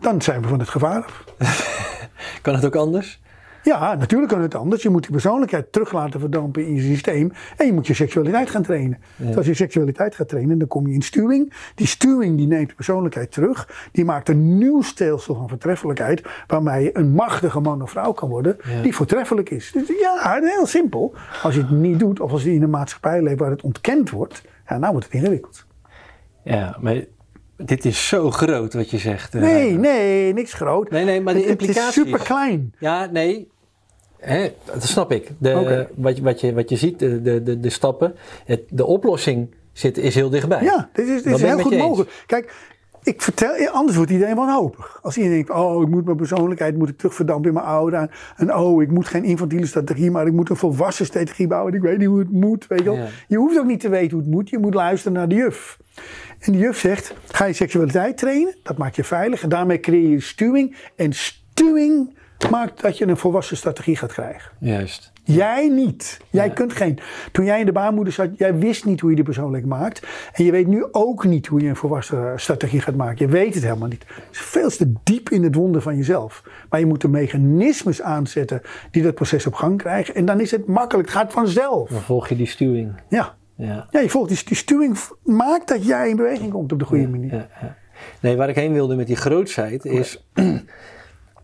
Dan 0.00 0.22
zijn 0.22 0.42
we 0.42 0.48
van 0.48 0.58
het 0.58 0.68
gevaar 0.68 1.04
af. 1.04 1.24
Kan 2.42 2.54
het 2.54 2.64
ook 2.64 2.76
anders? 2.76 3.20
Ja, 3.62 3.94
natuurlijk 3.94 4.32
kan 4.32 4.40
het 4.40 4.54
anders. 4.54 4.82
Je 4.82 4.88
moet 4.88 5.02
die 5.02 5.10
persoonlijkheid 5.10 5.72
terug 5.72 5.92
laten 5.92 6.20
verdampen 6.20 6.66
in 6.66 6.74
je 6.74 6.80
systeem. 6.80 7.32
En 7.56 7.66
je 7.66 7.72
moet 7.72 7.86
je 7.86 7.94
seksualiteit 7.94 8.50
gaan 8.50 8.62
trainen. 8.62 8.98
Dus 9.16 9.36
als 9.36 9.46
je 9.46 9.54
seksualiteit 9.54 10.14
gaat 10.14 10.28
trainen, 10.28 10.58
dan 10.58 10.68
kom 10.68 10.86
je 10.86 10.94
in 10.94 11.02
stuwing. 11.02 11.52
Die 11.74 11.86
stuwing 11.86 12.36
die 12.36 12.46
neemt 12.46 12.68
de 12.68 12.74
persoonlijkheid 12.74 13.32
terug. 13.32 13.88
Die 13.92 14.04
maakt 14.04 14.28
een 14.28 14.58
nieuw 14.58 14.82
stelsel 14.82 15.34
van 15.34 15.48
voortreffelijkheid. 15.48 16.22
Waarmee 16.46 16.84
je 16.84 16.98
een 16.98 17.10
machtige 17.10 17.60
man 17.60 17.82
of 17.82 17.90
vrouw 17.90 18.12
kan 18.12 18.28
worden. 18.28 18.56
Ja. 18.62 18.82
Die 18.82 18.94
voortreffelijk 18.94 19.50
is. 19.50 19.72
Dus 19.72 19.88
ja, 20.00 20.38
heel 20.42 20.66
simpel. 20.66 21.14
Als 21.42 21.54
je 21.54 21.60
het 21.60 21.70
niet 21.70 21.98
doet, 21.98 22.20
of 22.20 22.32
als 22.32 22.42
je 22.42 22.54
in 22.54 22.62
een 22.62 22.70
maatschappij 22.70 23.22
leeft 23.22 23.38
waar 23.38 23.50
het 23.50 23.62
ontkend 23.62 24.10
wordt. 24.10 24.42
Ja, 24.68 24.78
nou 24.78 24.92
wordt 24.92 25.06
het 25.06 25.14
ingewikkeld. 25.14 25.66
Ja, 26.44 26.76
maar 26.80 27.04
dit 27.64 27.84
is 27.84 28.08
zo 28.08 28.30
groot 28.30 28.74
wat 28.74 28.90
je 28.90 28.98
zegt. 28.98 29.34
eh. 29.34 29.40
Nee, 29.40 29.72
nee, 29.72 30.32
niks 30.32 30.52
groot. 30.52 30.90
Nee, 30.90 31.04
nee, 31.04 31.20
maar 31.20 31.34
de 31.34 31.40
Het- 31.40 31.60
Het 31.60 31.68
is 31.76 31.92
super 31.92 32.18
klein. 32.22 32.74
Ja, 32.78 33.08
nee. 33.12 33.48
Hè, 34.18 34.52
dat 34.64 34.82
snap 34.82 35.12
ik. 35.12 35.30
De, 35.38 35.86
wat, 35.96 36.16
je- 36.16 36.22
wat, 36.22 36.40
je, 36.40 36.54
wat 36.54 36.68
je 36.68 36.76
ziet, 36.76 36.98
de, 36.98 37.22
de, 37.42 37.60
de, 37.60 37.70
stappen. 37.70 38.14
Het, 38.44 38.60
de 38.68 38.84
oplossing 38.86 39.54
zit, 39.72 39.98
is 39.98 40.14
heel 40.14 40.30
dichtbij. 40.30 40.62
Ja, 40.62 40.88
dit 40.92 41.08
is, 41.08 41.22
dit 41.22 41.34
is 41.34 41.42
heel 41.42 41.58
goed 41.58 41.72
eens. 41.72 41.82
mogelijk. 41.82 42.22
Kijk, 42.26 42.54
ik 43.02 43.22
vertel, 43.22 43.68
anders 43.68 43.96
wordt 43.96 44.10
iedereen 44.10 44.34
wanhopig. 44.36 44.98
Als 45.02 45.16
iedereen 45.16 45.36
denkt, 45.36 45.60
oh, 45.62 45.82
ik 45.82 45.88
moet 45.88 46.04
mijn 46.04 46.16
persoonlijkheid 46.16 46.76
moet 46.76 46.88
ik 46.88 46.96
terugverdampen 46.98 47.48
in 47.48 47.54
mijn 47.54 47.66
oude. 47.66 48.10
En 48.36 48.54
oh, 48.54 48.82
ik 48.82 48.90
moet 48.90 49.06
geen 49.06 49.24
infantiele 49.24 49.66
strategie, 49.66 50.10
maar 50.10 50.26
ik 50.26 50.32
moet 50.32 50.50
een 50.50 50.56
volwassen 50.56 51.06
strategie 51.06 51.46
bouwen. 51.46 51.74
Ik 51.74 51.80
weet 51.80 51.98
niet 51.98 52.06
hoe 52.08 52.18
het 52.18 52.30
moet, 52.32 52.66
weet 52.66 52.78
je 52.78 52.84
wel. 52.84 52.94
Ja. 52.96 53.06
Je 53.28 53.36
hoeft 53.36 53.58
ook 53.58 53.66
niet 53.66 53.80
te 53.80 53.88
weten 53.88 54.10
hoe 54.10 54.20
het 54.20 54.30
moet. 54.30 54.50
Je 54.50 54.58
moet 54.58 54.74
luisteren 54.74 55.12
naar 55.12 55.28
de 55.28 55.34
juf. 55.34 55.78
En 56.40 56.52
de 56.52 56.58
juf 56.58 56.78
zegt, 56.78 57.14
ga 57.28 57.44
je 57.44 57.52
seksualiteit 57.52 58.16
trainen. 58.18 58.54
Dat 58.62 58.78
maakt 58.78 58.96
je 58.96 59.04
veilig. 59.04 59.42
En 59.42 59.48
daarmee 59.48 59.80
creëer 59.80 60.08
je 60.08 60.20
stuwing. 60.20 60.76
En 60.96 61.12
stuwing 61.12 62.14
maakt 62.50 62.80
dat 62.82 62.98
je 62.98 63.06
een 63.06 63.16
volwassen 63.16 63.56
strategie 63.56 63.96
gaat 63.96 64.12
krijgen. 64.12 64.50
Juist. 64.58 65.12
Jij 65.24 65.68
niet. 65.68 66.20
Jij 66.30 66.46
Ja. 66.46 66.52
kunt 66.52 66.72
geen. 66.72 66.98
Toen 67.32 67.44
jij 67.44 67.60
in 67.60 67.66
de 67.66 67.72
baarmoeder 67.72 68.12
zat, 68.12 68.28
jij 68.36 68.54
wist 68.54 68.84
niet 68.84 69.00
hoe 69.00 69.10
je 69.10 69.16
die 69.16 69.24
persoonlijk 69.24 69.66
maakt. 69.66 70.06
En 70.32 70.44
je 70.44 70.50
weet 70.50 70.66
nu 70.66 70.84
ook 70.92 71.24
niet 71.24 71.46
hoe 71.46 71.60
je 71.60 71.68
een 71.68 71.76
volwassen 71.76 72.40
strategie 72.40 72.80
gaat 72.80 72.94
maken. 72.94 73.26
Je 73.26 73.32
weet 73.32 73.54
het 73.54 73.62
helemaal 73.62 73.88
niet. 73.88 74.04
Het 74.08 74.24
is 74.34 74.38
veel 74.40 74.70
te 74.70 74.92
diep 75.04 75.28
in 75.30 75.42
het 75.42 75.54
wonder 75.54 75.82
van 75.82 75.96
jezelf. 75.96 76.42
Maar 76.70 76.80
je 76.80 76.86
moet 76.86 77.00
de 77.00 77.08
mechanismes 77.08 78.02
aanzetten 78.02 78.62
die 78.90 79.02
dat 79.02 79.14
proces 79.14 79.46
op 79.46 79.54
gang 79.54 79.78
krijgen. 79.78 80.14
En 80.14 80.24
dan 80.24 80.40
is 80.40 80.50
het 80.50 80.66
makkelijk. 80.66 81.08
Het 81.08 81.16
gaat 81.16 81.32
vanzelf. 81.32 81.90
Dan 81.90 82.00
volg 82.00 82.28
je 82.28 82.36
die 82.36 82.46
stuwing. 82.46 82.92
Ja. 83.08 83.34
Ja. 83.60 83.86
Ja, 83.90 84.00
je 84.00 84.10
volgt 84.10 84.28
die, 84.28 84.44
die 84.44 84.56
stuwing 84.56 84.98
maakt 85.22 85.68
dat 85.68 85.84
jij 85.84 86.08
in 86.08 86.16
beweging 86.16 86.52
komt 86.52 86.72
op 86.72 86.78
de 86.78 86.84
goede 86.84 87.08
manier. 87.08 87.34
Ja, 87.34 87.48
ja. 87.60 87.76
Nee, 88.20 88.36
waar 88.36 88.48
ik 88.48 88.54
heen 88.54 88.72
wilde 88.72 88.96
met 88.96 89.06
die 89.06 89.16
grootsheid 89.16 89.84
is. 89.84 90.26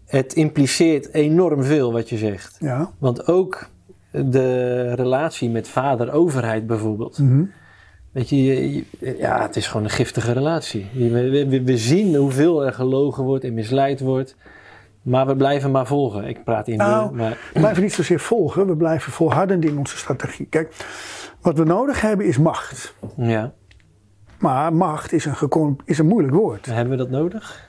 het 0.07 0.33
impliceert 0.33 1.15
enorm 1.15 1.63
veel 1.63 1.93
wat 1.93 2.09
je 2.09 2.17
zegt. 2.17 2.57
Ja. 2.61 2.91
Want 2.99 3.27
ook 3.27 3.69
de 4.11 4.93
relatie 4.95 5.51
met 5.51 5.69
vader-overheid 5.69 6.67
bijvoorbeeld. 6.67 7.19
Mhm. 7.19 7.45
Weet 8.13 8.29
je, 8.29 8.85
ja, 9.19 9.43
het 9.43 9.57
is 9.57 9.67
gewoon 9.67 9.85
een 9.85 9.91
giftige 9.91 10.33
relatie. 10.33 10.87
We, 10.95 11.47
we, 11.49 11.63
we 11.63 11.79
zien 11.79 12.15
hoeveel 12.15 12.67
er 12.67 12.73
gelogen 12.73 13.25
wordt 13.25 13.45
en 13.45 13.55
misleid 13.55 14.01
wordt. 14.01 14.37
Maar 15.03 15.27
we 15.27 15.37
blijven 15.37 15.71
maar 15.71 15.87
volgen. 15.87 16.25
Ik 16.25 16.45
praat 16.45 16.69
in 16.69 16.77
Nou. 16.77 17.15
Maar, 17.15 17.39
We 17.53 17.61
blijven 17.61 17.83
niet 17.83 17.93
zozeer 17.93 18.21
volgen, 18.21 18.67
we 18.67 18.77
blijven 18.77 19.13
volhardend 19.13 19.65
in 19.65 19.79
onze 19.79 19.97
strategie. 19.97 20.47
Kijk, 20.47 20.73
wat 21.47 21.59
we 21.59 21.65
nodig 21.65 22.01
hebben 22.01 22.27
is 22.27 22.39
macht. 22.39 22.95
ja, 23.17 23.53
Maar 24.39 24.73
macht 24.73 25.13
is 25.13 25.25
een, 25.25 25.79
is 25.85 25.99
een 25.99 26.07
moeilijk 26.07 26.35
woord. 26.35 26.67
hebben 26.67 26.91
we 26.91 26.97
dat 26.97 27.11
nodig? 27.11 27.69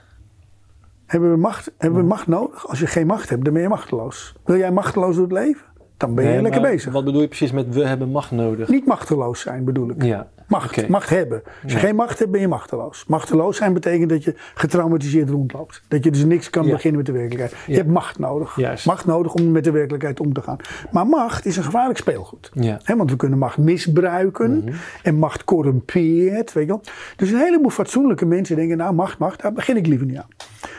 Hebben 1.05 1.31
we, 1.31 1.37
macht, 1.37 1.71
hebben 1.77 1.99
we 2.01 2.07
macht 2.07 2.27
nodig? 2.27 2.67
Als 2.67 2.79
je 2.79 2.87
geen 2.87 3.07
macht 3.07 3.29
hebt, 3.29 3.43
dan 3.43 3.53
ben 3.53 3.61
je 3.61 3.67
machteloos. 3.67 4.35
Wil 4.45 4.57
jij 4.57 4.71
machteloos 4.71 5.15
door 5.15 5.23
het 5.23 5.33
leven? 5.33 5.65
Dan 5.97 6.15
ben 6.15 6.23
je 6.25 6.29
Nee, 6.31 6.41
lekker 6.41 6.61
bezig. 6.61 6.93
Wat 6.93 7.05
bedoel 7.05 7.21
je 7.21 7.27
precies 7.27 7.51
met 7.51 7.73
we 7.75 7.85
hebben 7.85 8.09
macht 8.09 8.31
nodig? 8.31 8.69
Niet 8.69 8.85
machteloos 8.85 9.39
zijn 9.41 9.63
bedoel 9.65 9.89
ik. 9.89 10.03
Ja, 10.03 10.27
Macht, 10.47 10.87
macht 10.87 11.09
hebben. 11.09 11.41
Als 11.63 11.71
je 11.71 11.77
Ja. 11.77 11.83
geen 11.85 11.95
macht 11.95 12.19
hebt, 12.19 12.31
ben 12.31 12.41
je 12.41 12.47
machteloos. 12.47 13.05
Machteloos 13.07 13.57
zijn 13.57 13.73
betekent 13.73 14.09
dat 14.09 14.23
je 14.23 14.33
getraumatiseerd 14.53 15.29
rondloopt. 15.29 15.81
Dat 15.87 16.03
je 16.03 16.11
dus 16.11 16.23
niks 16.25 16.49
kan 16.49 16.65
Ja. 16.65 16.71
beginnen 16.71 16.97
met 16.97 17.05
de 17.05 17.11
werkelijkheid. 17.11 17.55
Je 17.67 17.75
hebt 17.75 17.89
macht 17.89 18.19
nodig. 18.19 18.55
Juist. 18.55 18.85
Macht 18.85 19.05
nodig 19.05 19.33
om 19.33 19.51
met 19.51 19.63
de 19.63 19.71
werkelijkheid 19.71 20.19
om 20.19 20.33
te 20.33 20.41
gaan. 20.41 20.57
Maar 20.91 21.07
macht 21.07 21.45
is 21.45 21.57
een 21.57 21.63
gevaarlijk 21.63 21.99
speelgoed. 21.99 22.51
Hè, 22.83 22.95
want 22.95 23.09
we 23.11 23.15
kunnen 23.15 23.37
macht 23.39 23.57
misbruiken. 23.57 24.73
En 25.03 25.15
macht 25.15 25.43
corrumpeert. 25.43 26.53
Weet 26.53 26.63
je 26.65 26.69
wel. 26.71 26.81
Dus 27.15 27.31
een 27.31 27.37
heleboel 27.39 27.69
fatsoenlijke 27.69 28.25
mensen 28.25 28.55
denken, 28.55 28.77
nou 28.77 28.93
macht, 28.93 29.17
macht, 29.17 29.41
daar 29.41 29.53
begin 29.53 29.77
ik 29.77 29.87
liever 29.87 30.07
niet 30.07 30.17
aan. 30.17 30.27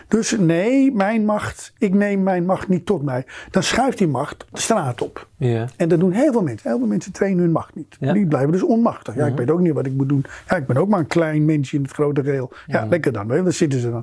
Dus 0.08 0.36
nee, 0.38 0.92
mijn 0.92 1.24
macht, 1.24 1.72
ik 1.78 1.94
neem 1.94 2.22
mijn 2.22 2.44
macht 2.44 2.68
niet 2.68 2.86
tot 2.86 3.02
mij. 3.02 3.24
Dan 3.50 3.62
schuift 3.62 3.98
die 3.98 4.08
macht 4.08 4.44
de 4.52 4.60
straat 4.60 5.02
op. 5.02 5.26
Ja, 5.36 5.66
En 5.76 5.88
dat 5.88 6.00
doen 6.00 6.12
heel 6.12 6.32
veel 6.32 6.42
mensen. 6.42 6.68
Heel 6.70 6.78
veel 6.78 6.86
mensen 6.88 7.12
trainen 7.12 7.42
hun 7.42 7.52
macht 7.52 7.74
niet. 7.74 7.96
Ja. 8.00 8.12
Die 8.12 8.26
blijven 8.26 8.52
dus 8.52 8.62
onmachtig. 8.62 9.14
Ja, 9.14 9.26
ik 9.26 9.36
weet 9.36 9.50
ook 9.50 9.60
niet 9.60 9.72
wat 9.72 9.86
ik 9.86 9.92
moet 9.92 10.08
doen. 10.08 10.24
Ja, 10.48 10.56
ik 10.56 10.66
ben 10.66 10.76
ook 10.76 10.88
maar 10.88 10.98
een 10.98 11.06
klein 11.06 11.44
mensje 11.44 11.76
in 11.76 11.82
het 11.82 11.92
grote 11.92 12.22
geheel. 12.22 12.52
Ja, 12.66 12.86
lekker 12.86 13.12
dan. 13.12 13.28
Daar 13.28 13.52
zitten 13.52 13.80
ze 13.80 13.90
dan. 13.90 14.02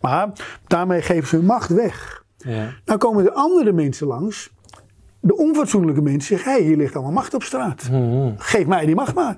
Maar 0.00 0.28
daarmee 0.66 1.02
geven 1.02 1.28
ze 1.28 1.36
hun 1.36 1.44
macht 1.44 1.68
weg. 1.68 2.24
ja, 2.36 2.68
Nou 2.84 2.98
komen 2.98 3.24
er 3.24 3.32
andere 3.32 3.72
mensen 3.72 4.06
langs. 4.06 4.52
De 5.26 5.36
onfatsoenlijke 5.36 6.02
mensen 6.02 6.36
zeggen, 6.36 6.52
hé, 6.52 6.58
hey, 6.58 6.66
hier 6.66 6.76
ligt 6.76 6.94
allemaal 6.94 7.12
macht 7.12 7.34
op 7.34 7.42
straat. 7.42 7.88
Geef 8.36 8.66
mij 8.66 8.86
die 8.86 8.94
macht 8.94 9.14
maar. 9.14 9.36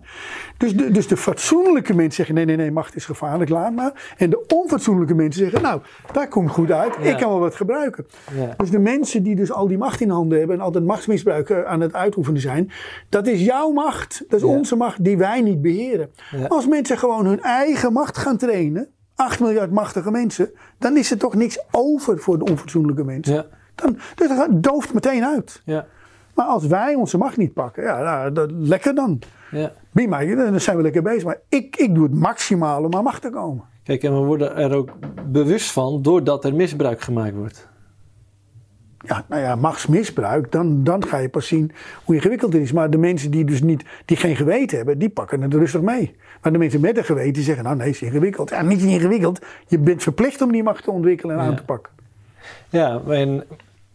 Dus 0.57 0.77
de, 0.77 0.91
dus 0.91 1.07
de 1.09 1.17
fatsoenlijke 1.17 1.95
mensen 1.95 2.15
zeggen, 2.15 2.35
nee, 2.35 2.45
nee, 2.45 2.57
nee, 2.57 2.71
macht 2.71 2.97
is 2.97 3.05
gevaarlijk, 3.05 3.51
laat 3.51 3.73
maar. 3.75 4.15
En 4.17 4.31
de 4.31 4.45
onfatsoenlijke 4.55 5.15
mensen 5.15 5.43
zeggen, 5.43 5.63
nou, 5.63 5.81
daar 6.13 6.29
komt 6.29 6.51
goed 6.51 6.71
uit. 6.71 6.95
Ja. 7.03 7.11
Ik 7.11 7.17
kan 7.17 7.29
wel 7.29 7.39
wat 7.39 7.55
gebruiken. 7.55 8.07
Ja. 8.37 8.55
Dus 8.57 8.71
de 8.71 8.79
mensen 8.79 9.23
die 9.23 9.35
dus 9.37 9.53
al 9.53 9.69
die 9.69 9.79
macht 9.79 10.01
in 10.01 10.11
handen 10.11 10.39
hebben 10.39 10.57
en 10.57 10.63
altijd 10.63 10.85
machtsmisbruik 10.85 11.51
aan 11.65 11.81
het 11.81 11.95
uitoefenen 11.95 12.41
zijn, 12.41 12.71
dat 13.09 13.27
is 13.27 13.41
jouw 13.45 13.71
macht. 13.71 14.25
Dat 14.29 14.41
is 14.41 14.47
Ja. 14.47 14.53
onze 14.53 14.77
macht 14.77 15.05
die 15.05 15.17
wij 15.17 15.41
niet 15.41 15.63
beheren. 15.63 16.11
Als 16.49 16.67
mensen 16.67 16.99
gewoon 16.99 17.27
hun 17.27 17.41
eigen 17.43 17.93
macht 17.93 18.19
gaan 18.19 18.37
trainen, 18.37 18.89
8 19.15 19.41
miljard 19.41 19.71
machtige 19.71 20.11
mensen, 20.11 20.51
dan 20.79 20.97
is 20.97 21.11
er 21.11 21.19
toch 21.19 21.35
niks 21.35 21.59
over 21.71 22.19
voor 22.19 22.39
de 22.39 22.45
onfatsoenlijke 22.45 23.05
mensen. 23.05 23.35
ja, 23.35 23.47
Dan, 23.77 23.99
dus 24.15 24.29
dat 24.29 24.49
dooft 24.63 24.95
meteen 24.95 25.25
uit. 25.25 25.63
ja, 25.65 25.87
Maar 26.35 26.47
als 26.47 26.67
wij 26.67 26.95
onze 26.95 27.19
macht 27.19 27.37
niet 27.37 27.53
pakken, 27.53 27.83
ja, 27.83 28.03
nou, 28.03 28.33
dat, 28.33 28.51
lekker 28.51 28.95
dan. 28.95 29.19
ja. 29.51 29.73
Mij, 29.93 30.35
dan 30.35 30.61
zijn 30.61 30.77
we 30.77 30.83
lekker 30.83 31.03
bezig. 31.03 31.25
Maar 31.25 31.39
ik, 31.49 31.77
ik 31.77 31.95
doe 31.95 32.03
het 32.05 32.15
maximaal 32.15 32.85
om 32.85 32.95
aan 32.95 33.05
macht 33.05 33.23
te 33.23 33.31
komen. 33.31 33.65
Kijk, 33.85 34.03
en 34.03 34.13
we 34.21 34.27
worden 34.27 34.57
er 34.57 34.75
ook 34.75 34.91
bewust 35.27 35.71
van 35.71 36.03
doordat 36.03 36.45
er 36.45 36.55
misbruik 36.55 37.01
gemaakt 37.01 37.35
wordt. 37.35 37.69
Ja, 38.99 39.25
nou 39.29 39.43
ja, 39.43 39.55
machtsmisbruik, 39.55 40.53
dan, 40.53 40.85
dan 40.85 41.07
ga 41.07 41.17
je 41.19 41.29
pas 41.29 41.47
zien 41.47 41.73
hoe 42.05 42.15
ingewikkeld 42.15 42.53
het 42.53 42.63
is. 42.63 42.73
Maar 42.73 42.91
de 42.91 42.99
mensen 42.99 43.31
die 43.31 43.45
dus 43.45 43.63
niet, 43.63 43.85
die 44.05 44.17
geen 44.17 44.37
geweten 44.37 44.77
hebben, 44.77 44.99
die 44.99 45.09
pakken 45.11 45.43
het 45.43 45.55
rustig 45.55 45.81
mee. 45.81 46.17
Maar 46.43 46.53
de 46.53 46.59
mensen 46.59 46.81
met 46.81 46.97
een 46.97 47.05
geweten 47.05 47.33
die 47.33 47.43
zeggen, 47.43 47.65
nou 47.65 47.77
nee, 47.77 47.87
het 47.87 47.95
is 47.97 48.03
ingewikkeld. 48.03 48.51
Ja, 48.51 48.63
niet 48.63 48.83
ingewikkeld. 48.83 49.45
Je 49.67 49.79
bent 49.79 50.03
verplicht 50.03 50.43
om 50.43 50.53
die 50.53 50.63
macht 50.63 50.85
te 50.85 50.91
ontwikkelen 50.91 51.37
en 51.37 51.43
Ja. 51.43 51.49
aan 51.49 51.57
te 51.57 51.65
pakken. 51.65 51.93
Ja, 52.69 53.01
en 53.09 53.45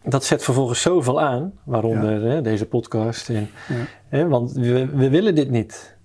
dat 0.04 0.24
zet 0.24 0.44
vervolgens 0.44 0.82
zoveel 0.82 1.22
aan, 1.22 1.54
waaronder 1.64 2.22
hè, 2.22 2.42
deze 2.42 2.66
podcast. 2.66 3.30
En, 3.30 3.50
hè, 4.08 4.28
want 4.28 4.52
we, 4.52 4.86
we 4.86 5.10
willen 5.10 5.36
dit 5.36 5.50
niet. 5.50 5.98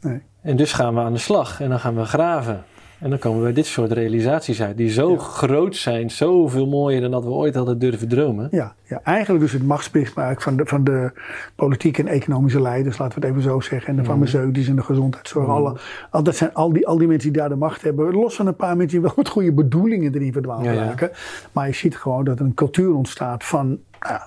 Nee. 0.00 0.22
En 0.42 0.56
dus 0.56 0.72
gaan 0.72 0.94
we 0.94 1.00
aan 1.00 1.12
de 1.12 1.18
slag 1.18 1.60
en 1.60 1.68
dan 1.68 1.80
gaan 1.80 1.96
we 1.96 2.04
graven. 2.04 2.64
En 2.98 3.10
dan 3.10 3.18
komen 3.18 3.44
we 3.44 3.52
dit 3.52 3.66
soort 3.66 3.92
realisaties 3.92 4.62
uit, 4.62 4.76
die 4.76 4.90
zo 4.90 5.16
groot 5.16 5.76
zijn, 5.76 6.10
zoveel 6.10 6.66
mooier 6.66 7.00
dan 7.00 7.10
dat 7.10 7.24
we 7.24 7.30
ooit 7.30 7.54
hadden 7.54 7.78
durven 7.78 8.08
dromen. 8.08 8.48
Ja, 8.50 8.74
ja, 8.84 9.00
eigenlijk 9.04 9.44
dus 9.44 9.52
het 9.52 9.62
machtsmisbruik 9.62 10.42
van 10.42 10.56
de, 10.56 10.66
van 10.66 10.84
de 10.84 11.12
politieke 11.54 12.02
en 12.02 12.08
economische 12.08 12.60
leiders, 12.60 12.98
laten 12.98 13.20
we 13.20 13.26
het 13.26 13.36
even 13.36 13.50
zo 13.50 13.60
zeggen. 13.60 13.88
En 13.88 13.96
de 13.96 14.04
farmaceutische 14.04 14.70
en 14.70 14.76
de 14.76 14.82
gezondheidszorg. 14.82 15.48
Alle, 15.48 15.76
al, 16.10 16.22
dat 16.22 16.36
zijn 16.36 16.54
al 16.54 16.72
die, 16.72 16.86
al 16.86 16.98
die 16.98 17.08
mensen 17.08 17.32
die 17.32 17.40
daar 17.40 17.48
de 17.48 17.56
macht 17.56 17.82
hebben. 17.82 18.14
Los 18.14 18.36
van 18.36 18.46
een 18.46 18.56
paar 18.56 18.76
mensen 18.76 18.98
die 18.98 19.06
wel 19.06 19.16
met 19.22 19.28
goede 19.28 19.52
bedoelingen 19.52 20.14
erin 20.14 20.32
verdwaald 20.32 20.64
Ja, 20.64 20.72
ja. 20.72 20.84
raken. 20.84 21.10
Maar 21.52 21.66
je 21.66 21.74
ziet 21.74 21.96
gewoon 21.96 22.24
dat 22.24 22.38
er 22.38 22.44
een 22.44 22.54
cultuur 22.54 22.94
ontstaat 22.94 23.44
van 23.44 23.78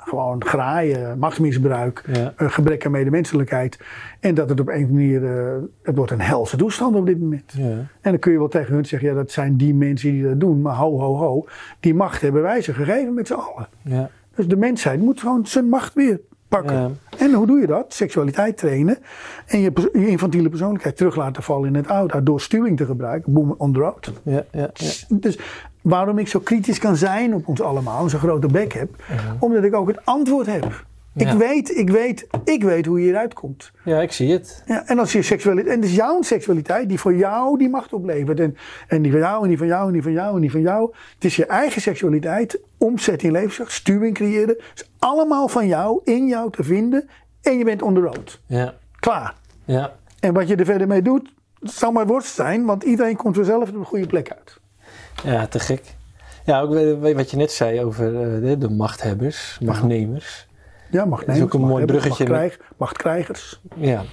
gewoon 0.06 0.44
graaien, 0.46 1.20
machtsmisbruik, 1.20 2.04
Ja. 2.14 2.34
eh, 2.38 2.52
gebrek 2.52 2.86
aan 2.86 2.92
medemenselijkheid. 2.92 3.80
En 4.20 4.34
dat 4.36 4.50
het 4.50 4.60
op 4.60 4.68
een 4.70 4.90
manier, 4.92 5.26
eh, 5.38 5.56
het 5.84 5.96
wordt 5.96 6.12
een 6.12 6.22
helse 6.22 6.58
toestand 6.58 6.96
op 6.96 7.06
dit 7.06 7.20
moment. 7.20 7.54
Ja. 7.58 7.64
En 8.02 8.12
dan 8.12 8.20
kun 8.20 8.32
je 8.32 8.38
wel 8.38 8.48
tegen 8.48 8.74
hun 8.74 8.86
zeggen, 8.86 9.10
ja 9.10 9.16
dat 9.16 9.32
zijn 9.32 9.58
die 9.58 9.74
mensen 9.74 10.12
die 10.12 10.24
dat 10.24 10.40
doen. 10.40 10.62
Maar 10.62 10.76
ho, 10.76 11.00
ho, 11.00 11.16
ho, 11.16 11.46
die 11.80 11.94
macht 11.94 12.22
hebben 12.22 12.42
wij 12.42 12.62
ze 12.62 12.74
gegeven 12.74 13.14
met 13.14 13.28
z'n 13.28 13.34
allen. 13.34 13.68
Ja. 13.82 14.10
Dus 14.36 14.48
de 14.48 14.58
mensheid 14.58 15.00
moet 15.00 15.20
gewoon 15.20 15.46
zijn 15.46 15.66
macht 15.70 15.94
weer 15.94 16.20
pakken. 16.48 16.98
En 17.18 17.34
hoe 17.34 17.46
doe 17.48 17.60
je 17.60 17.68
dat? 17.68 17.94
Seksualiteit 17.94 18.58
trainen. 18.58 18.98
En 19.46 19.60
je, 19.60 19.72
je 19.94 20.08
infantiele 20.08 20.50
persoonlijkheid 20.50 20.98
terug 20.98 21.16
laten 21.16 21.44
vallen 21.44 21.68
in 21.68 21.76
het 21.76 21.88
oude. 21.88 22.24
Door 22.24 22.42
stuwing 22.42 22.78
te 22.78 22.86
gebruiken. 22.86 23.34
Boom 23.34 23.56
on 23.58 23.74
the 23.74 23.80
road. 23.80 24.12
Ja, 24.24 24.44
ja, 24.52 24.70
ja. 24.74 24.96
Dus 25.10 25.40
waarom 25.82 26.18
ik 26.18 26.28
zo 26.28 26.40
kritisch 26.40 26.80
kan 26.80 26.96
zijn 26.96 27.34
op 27.34 27.48
ons 27.48 27.62
allemaal. 27.62 28.04
En 28.04 28.10
zo'n 28.10 28.20
grote 28.20 28.48
bek 28.48 28.74
heb. 28.74 28.90
Omdat 29.40 29.64
ik 29.64 29.76
ook 29.76 29.88
het 29.88 30.06
antwoord 30.06 30.46
heb. 30.46 30.88
Ik, 31.16 31.32
weet, 31.32 31.78
ik, 31.78 31.90
weet, 31.90 32.28
ik 32.44 32.64
weet 32.64 32.86
hoe 32.86 32.98
je 33.00 33.04
hieruit 33.06 33.34
komt. 33.34 33.72
ja, 33.84 34.02
ik 34.02 34.12
zie 34.12 34.32
het. 34.32 34.64
Ja, 34.66 34.88
en 34.88 35.00
als 35.00 35.12
je 35.12 35.22
seksualiteit, 35.22 35.76
en 35.76 35.82
het 35.82 35.90
is 35.90 35.96
jouw 35.96 36.22
seksualiteit 36.22 36.90
die 36.90 37.00
voor 37.00 37.16
jou 37.16 37.58
die 37.58 37.70
macht 37.70 37.94
oplevert. 37.94 38.40
En, 38.40 38.58
en 38.88 39.02
die 39.02 39.12
van 39.12 39.20
jou, 39.20 39.44
en 39.44 39.48
die 39.50 39.58
van 39.58 39.68
jou, 39.68 39.88
en 39.88 39.94
die 39.94 40.02
van 40.02 40.12
jou, 40.12 40.36
en 40.36 40.42
die 40.42 40.52
van 40.52 40.62
jou. 40.62 40.94
Het 41.14 41.24
is 41.26 41.36
je 41.36 41.46
eigen 41.46 41.82
seksualiteit, 41.82 42.60
omzet 42.78 43.24
in 43.24 43.32
levenskracht, 43.32 43.72
stuwing 43.72 44.14
creëren. 44.14 44.48
Het 44.48 44.60
is 44.76 44.90
allemaal 45.00 45.48
van 45.48 45.68
jou, 45.68 46.02
in 46.04 46.28
jou 46.28 46.52
te 46.52 46.64
vinden. 46.64 47.10
En 47.42 47.58
je 47.58 47.64
bent 47.64 47.82
on 47.82 47.94
the 47.94 48.00
road. 48.00 48.40
Ja, 48.46 48.74
Klaar. 49.00 49.34
ja. 49.66 49.96
En 50.20 50.34
wat 50.34 50.48
je 50.48 50.56
er 50.56 50.66
verder 50.66 50.88
mee 50.88 51.02
doet, 51.02 51.34
het 51.60 51.72
zal 51.72 51.92
maar 51.92 52.08
worst 52.08 52.34
zijn, 52.36 52.66
want 52.66 52.84
iedereen 52.84 53.16
komt 53.16 53.36
vanzelf 53.36 53.70
op 53.70 53.76
een 53.76 53.86
goede 53.86 54.08
plek 54.08 54.32
uit. 54.32 54.59
Ja, 55.24 55.48
te 55.48 55.60
gek. 55.60 55.84
Ja, 56.46 56.62
ook 56.62 56.76
eh, 56.76 57.14
wat 57.16 57.32
je 57.32 57.38
net 57.38 57.52
zei 57.52 57.84
over 57.84 58.06
eh, 58.22 58.42
de, 58.42 58.58
de 58.58 58.70
machthebbers, 58.70 59.58
machtnemers. 59.62 60.48
Ja, 60.92 61.06
mag 61.06 61.26
is 61.26 61.42
ook 61.42 61.54
een 61.54 61.62
mooi 61.62 61.86
bruggetje 61.86 62.24
Machtkrijg, 62.28 62.60
machtkrijgers. 62.78 63.62
Ja, 63.76 64.04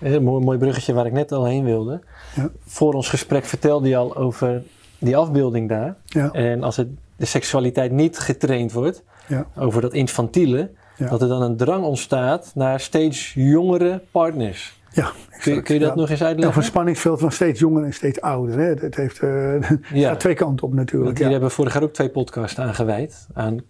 een 0.00 0.22
mooi, 0.22 0.44
mooi 0.44 0.58
bruggetje 0.58 0.92
waar 0.92 1.06
ik 1.06 1.12
net 1.12 1.32
al 1.32 1.44
heen 1.44 1.64
wilde. 1.64 2.00
Ja. 2.34 2.50
Voor 2.66 2.94
ons 2.94 3.08
gesprek 3.08 3.44
vertelde 3.44 3.88
je 3.88 3.96
al 3.96 4.16
over 4.16 4.62
die 4.98 5.16
afbeelding 5.16 5.68
daar. 5.68 5.96
Ja. 6.04 6.30
En 6.32 6.62
als 6.62 6.76
het, 6.76 6.88
de 7.16 7.24
seksualiteit 7.26 7.92
niet 7.92 8.18
getraind 8.18 8.72
wordt, 8.72 9.02
Ja. 9.26 9.46
over 9.56 9.80
dat 9.80 9.92
infantiele, 9.92 10.70
dat 10.98 11.22
er 11.22 11.28
dan 11.28 11.42
een 11.42 11.56
drang 11.56 11.84
ontstaat 11.84 12.52
naar 12.54 12.80
steeds 12.80 13.32
jongere 13.34 14.00
partners. 14.10 14.75
Ja, 14.96 15.10
Kun, 15.42 15.54
je- 15.54 15.62
kun 15.62 15.74
je 15.74 15.80
dat 15.80 15.88
Ja. 15.88 15.94
nog 16.00 16.10
eens 16.10 16.22
uitleggen? 16.22 16.56
een 16.58 16.64
spanningsveld 16.66 17.20
van 17.20 17.32
steeds 17.32 17.60
jonger 17.60 17.84
en 17.84 17.92
steeds 17.94 18.20
ouder. 18.20 18.58
Hè. 18.58 18.64
Het 18.64 18.96
heeft 18.96 19.18
eh, 19.18 19.52
het 19.60 19.78
Ja. 19.92 20.08
gaat 20.08 20.20
twee 20.20 20.34
kanten 20.34 20.66
op 20.66 20.74
natuurlijk. 20.74 21.04
Want 21.18 21.24
Ja. 21.24 21.30
hebben 21.30 21.50
vorig 21.50 21.72
jaar 21.74 21.82
ook 21.82 21.92
twee 21.92 22.08
podcasts 22.10 22.58
aan 22.58 22.74
gewijd. 22.74 23.26
Aan 23.34 23.60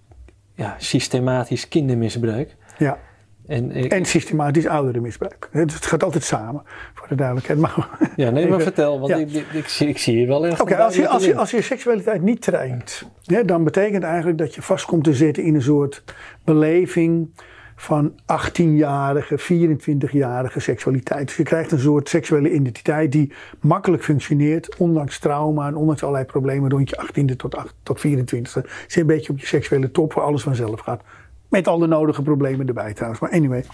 ja, 0.55 0.74
systematisch 0.78 1.69
kindermisbruik. 1.69 2.57
Ja. 2.78 2.98
En, 3.47 3.70
ik- 3.70 3.93
En 3.93 4.05
systematisch 4.05 4.66
ouderenmisbruik. 4.66 5.48
Het 5.53 5.74
het 5.74 5.86
gaat 5.86 6.03
altijd 6.03 6.24
samen, 6.24 6.62
voor 6.94 7.09
de 7.09 7.15
duidelijkheid. 7.15 7.59
Maar 7.59 7.89
ja, 8.16 8.31
nee, 8.31 8.48
maar 8.48 8.61
vertel, 8.61 9.01
want 9.01 9.12
ik, 9.12 9.31
ik, 9.32 9.47
ik 9.53 9.69
zie, 9.69 9.89
ik 9.89 9.98
zie 9.98 10.16
hier 10.16 10.27
wel 10.27 10.47
erg 10.47 10.61
Oké, 10.61 10.77
als, 10.77 10.97
je, 10.97 11.09
als, 11.09 11.24
je, 11.24 11.36
als 11.36 11.51
je 11.51 11.62
seksualiteit 11.62 12.23
niet 12.23 12.40
traint, 12.43 13.03
hè, 13.24 13.44
dan 13.44 13.65
betekent 13.65 14.03
eigenlijk 14.03 14.39
dat 14.39 14.55
je 14.55 14.62
vast 14.62 14.85
komt 14.85 15.05
te 15.05 15.15
zitten 15.15 15.43
in 15.43 15.55
een 15.55 15.62
soort 15.62 16.05
beleving 16.44 17.28
van 17.77 18.12
18-jarige, 18.12 19.39
24-jarige 19.39 20.61
seksualiteit. 20.61 21.27
Dus 21.27 21.36
je 21.36 21.43
krijgt 21.43 21.73
een 21.73 21.78
soort 21.78 22.09
seksuele 22.09 22.53
identiteit 22.53 23.12
die 23.12 23.32
makkelijk 23.61 24.05
functioneert, 24.05 24.77
ondanks 24.77 25.19
trauma 25.19 25.66
en 25.66 25.77
ondanks 25.77 26.03
allerlei 26.03 26.24
problemen 26.24 26.70
rond 26.70 26.90
je 26.90 27.07
18e 27.07 27.36
tot, 27.36 27.57
8, 27.57 27.74
tot 27.82 28.07
24e. 28.07 28.66
Zit 28.86 28.97
een 28.97 29.07
beetje 29.07 29.32
op 29.32 29.39
je 29.39 29.47
seksuele 29.47 29.90
top 29.90 30.12
waar 30.12 30.24
alles 30.24 30.43
vanzelf 30.43 30.81
gaat. 30.81 31.03
Met 31.48 31.66
al 31.66 31.78
de 31.78 31.86
nodige 31.86 32.23
problemen 32.23 32.66
erbij 32.66 32.93
trouwens. 32.93 33.20
Maar 33.20 33.31
anyway. 33.31 33.65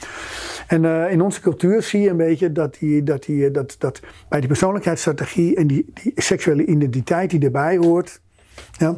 En 0.67 0.85
eh, 0.85 1.13
in 1.13 1.21
onze 1.21 1.41
cultuur 1.41 1.83
zie 1.83 2.01
je 2.01 2.11
een 2.11 2.17
beetje 2.17 2.53
dat, 2.53 2.77
die, 2.79 3.03
dat, 3.03 3.25
die, 3.25 3.51
dat, 3.51 3.77
dat 3.79 4.01
bij 4.29 4.39
die 4.39 4.49
persoonlijkheidsstrategie 4.49 5.57
en 5.57 5.67
die, 5.67 5.91
die 6.03 6.13
seksuele 6.17 6.67
identiteit 6.67 7.31
die 7.31 7.45
erbij 7.45 7.77
hoort, 7.77 8.21
ja, 8.79 8.95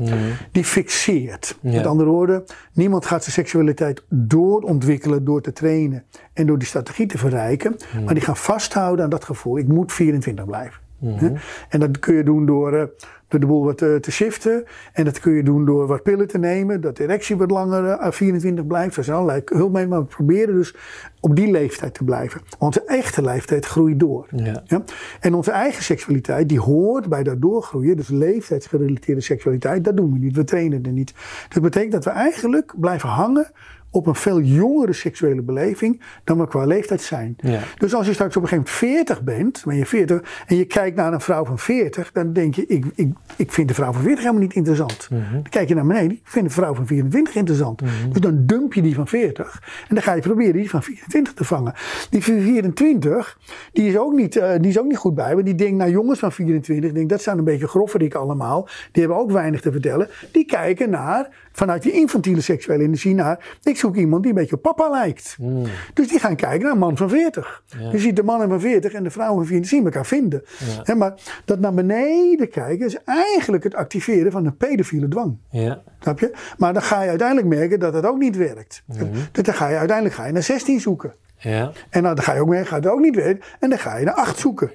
die 0.53 0.65
fixeert. 0.65 1.59
Ja. 1.61 1.73
Met 1.73 1.87
andere 1.87 2.11
woorden, 2.11 2.45
niemand 2.73 3.07
gaat 3.07 3.23
zijn 3.23 3.35
seksualiteit 3.35 4.03
doorontwikkelen 4.09 5.25
door 5.25 5.43
te 5.43 5.53
trainen 5.53 6.05
en 6.33 6.47
door 6.47 6.59
die 6.59 6.69
strategie 6.69 7.07
te 7.07 7.19
verrijken. 7.19 7.77
Maar 8.05 8.15
die 8.15 8.23
gaan 8.23 8.37
vasthouden 8.37 9.05
aan 9.05 9.11
dat 9.11 9.25
gevoel. 9.25 9.59
Ik 9.59 9.69
moet 9.69 9.93
24 9.93 10.45
blijven. 10.45 10.83
Hè? 11.05 11.33
En 11.69 11.81
dat 11.81 11.99
kun 11.99 12.15
je 12.15 12.23
doen 12.23 12.47
door, 12.47 12.73
eh, 12.73 12.85
door 13.41 13.49
de 13.49 13.55
boel 13.55 13.65
wat 13.65 13.83
eh, 13.83 13.95
te 13.95 14.11
shiften. 14.11 14.65
En 14.93 15.05
dat 15.05 15.21
kun 15.21 15.33
je 15.33 15.43
doen 15.43 15.65
door 15.65 15.87
wat 15.87 16.03
pillen 16.03 16.29
te 16.29 16.39
nemen. 16.39 16.81
Dat 16.81 16.97
de 16.97 17.03
erectie 17.03 17.37
wat 17.37 17.51
langer 17.51 17.89
eh, 17.89 18.11
24 18.11 18.67
blijft. 18.67 18.97
Er 18.97 19.05
zijn 19.05 19.17
allerlei 19.17 19.43
hulpmiddelen. 19.45 19.89
Maar 19.89 20.01
we 20.01 20.15
proberen 20.15 20.55
dus 20.55 20.75
op 21.21 21.37
die 21.37 21.51
leeftijd 21.51 21.95
te 21.95 22.05
blijven. 22.05 22.41
Want 22.59 22.75
de 22.75 22.85
echte 22.85 23.23
leeftijd 23.23 23.67
groeit 23.67 24.01
door. 24.01 24.27
Ja. 24.37 24.63
Ja? 24.67 24.83
En 25.21 25.35
onze 25.35 25.51
eigen 25.51 25.83
seksualiteit, 25.83 26.49
die 26.49 26.61
hoort 26.61 27.09
bij 27.09 27.23
dat 27.23 27.41
doorgroeien. 27.41 27.97
Dus 27.97 28.09
leeftijdsgerelateerde 28.09 29.21
seksualiteit, 29.21 29.85
dat 29.85 29.97
doen 29.97 30.13
we 30.13 30.19
niet. 30.19 30.37
We 30.37 30.45
trainen 30.45 30.83
er 30.83 30.93
niet. 30.93 31.15
Dat 31.49 31.63
betekent 31.63 31.93
dat 31.93 32.05
we 32.05 32.11
eigenlijk 32.11 32.75
blijven 32.77 33.09
hangen 33.09 33.51
op 33.95 34.07
een 34.07 34.15
veel 34.15 34.41
jongere 34.41 34.93
seksuele 34.93 35.43
beleving 35.43 36.03
dan 36.25 36.39
we 36.39 36.49
qua 36.49 36.65
leeftijd 36.65 37.01
zijn. 37.01 37.37
Ja. 37.41 37.61
Dus 37.79 37.95
als 37.95 38.07
je 38.07 38.13
straks 38.13 38.37
op 38.37 38.43
een 38.43 38.49
gegeven 38.49 38.73
moment 38.81 39.07
40 39.07 39.23
bent, 39.23 39.63
ben 39.65 39.77
je 39.77 39.87
40, 39.87 40.45
en 40.47 40.57
je 40.57 40.65
kijkt 40.65 40.97
naar 40.97 41.13
een 41.13 41.21
vrouw 41.21 41.45
van 41.45 41.59
40, 41.59 42.13
dan 42.13 42.33
denk 42.33 42.55
je, 42.55 42.67
ik, 42.67 42.85
ik, 42.95 43.13
ik 43.37 43.53
vind 43.53 43.69
de 43.69 43.75
vrouw 43.75 43.93
van 43.93 44.03
40 44.03 44.19
helemaal 44.19 44.43
niet 44.43 44.55
interessant. 44.55 45.09
Dan 45.11 45.43
kijk 45.49 45.69
je 45.69 45.75
naar 45.75 45.87
beneden, 45.87 46.11
ik 46.11 46.21
vind 46.25 46.47
de 46.47 46.53
vrouw 46.53 46.75
van 46.75 46.87
24 46.87 47.35
interessant. 47.35 47.83
Dus 48.13 48.21
dan 48.21 48.47
dump 48.47 48.73
je 48.73 48.83
die 48.83 48.95
van 48.95 49.09
40 49.09 49.63
en 49.89 49.95
dan 49.95 50.05
ga 50.05 50.13
je 50.13 50.21
proberen 50.21 50.53
die 50.53 50.71
van 50.71 50.83
24 50.83 51.35
te 51.35 51.45
vangen. 51.45 51.75
Die 52.11 52.25
van 52.25 52.41
24, 52.41 53.39
die 53.73 53.89
is 53.89 53.97
ook 53.97 54.13
niet, 54.13 54.37
eh, 54.37 54.53
die 54.61 54.71
is 54.71 54.79
ook 54.79 54.87
niet 54.87 54.97
goed 54.97 55.15
bij, 55.15 55.33
want 55.33 55.45
die 55.45 55.55
denkt, 55.55 55.77
nou 55.77 55.91
jongens 55.91 56.19
van 56.19 56.33
24, 56.33 56.93
denk, 56.93 57.09
dat 57.09 57.23
zijn 57.23 57.39
een 57.39 57.45
beetje 57.45 57.69
grofferik 57.69 58.15
allemaal, 58.15 58.69
die 58.93 59.03
hebben 59.03 59.19
ook 59.19 59.31
weinig 59.31 59.61
te 59.61 59.73
vertellen. 59.73 60.09
Die 60.31 60.45
kijken 60.45 60.91
naar, 60.91 61.29
vanuit 61.57 61.83
die 61.83 61.93
infantiele 61.93 62.41
seksuele 62.41 62.83
energie 62.83 63.15
naar, 63.15 63.57
ik 63.63 63.77
zoek 63.77 63.97
iemand 63.97 64.23
die 64.23 64.33
een 64.33 64.39
beetje 64.39 64.57
op 64.57 64.63
papa 64.63 64.91
lijkt. 64.91 65.37
Dus 65.95 66.09
die 66.09 66.19
gaan 66.19 66.37
kijken 66.37 66.63
naar 66.63 66.73
een 66.73 66.79
man 66.79 66.97
van 66.97 67.09
40. 67.09 67.63
Je 67.93 67.99
ziet 67.99 68.17
de 68.17 68.23
mannen 68.23 68.49
van 68.49 68.61
40 68.61 68.93
en 68.93 69.03
de 69.03 69.11
vrouwen 69.11 69.39
van 69.39 69.47
40 69.47 69.69
zien 69.69 69.85
elkaar 69.85 70.07
vinden. 70.07 70.45
Maar 70.97 71.15
dat 71.45 71.61
naar 71.61 71.75
beneden 71.75 72.51
kijken 72.51 72.87
is 72.87 72.97
eigenlijk 73.05 73.65
het 73.65 73.75
activeren 73.75 74.33
van 74.33 74.47
een 74.47 74.57
pedofiele 74.57 75.09
dwang. 75.09 75.37
Ja. 75.51 75.83
Snap 76.01 76.19
je? 76.19 76.35
Maar 76.59 76.73
dan 76.73 76.83
ga 76.83 77.03
je 77.03 77.09
uiteindelijk 77.09 77.49
merken 77.49 77.81
dat 77.81 77.95
het 77.95 78.07
ook 78.07 78.19
niet 78.19 78.37
werkt. 78.37 78.83
Dus 79.33 79.45
dan 79.45 79.55
ga 79.55 79.69
je 79.69 79.77
uiteindelijk 79.77 80.17
ga 80.17 80.27
je 80.27 80.33
naar 80.33 80.43
16 80.43 80.81
zoeken. 80.81 81.15
Ja. 81.37 81.73
En 81.91 82.03
dan 82.03 82.23
ga 82.23 82.35
je 82.35 82.41
ook 82.41 82.49
merken, 82.49 82.67
gaat 82.67 82.85
het 82.85 82.93
ook 82.93 83.01
niet 83.01 83.15
werken. 83.15 83.45
En 83.61 83.69
dan 83.69 83.79
ga 83.79 83.97
je 83.97 84.05
naar 84.05 84.15
8 84.15 84.39
zoeken. 84.39 84.71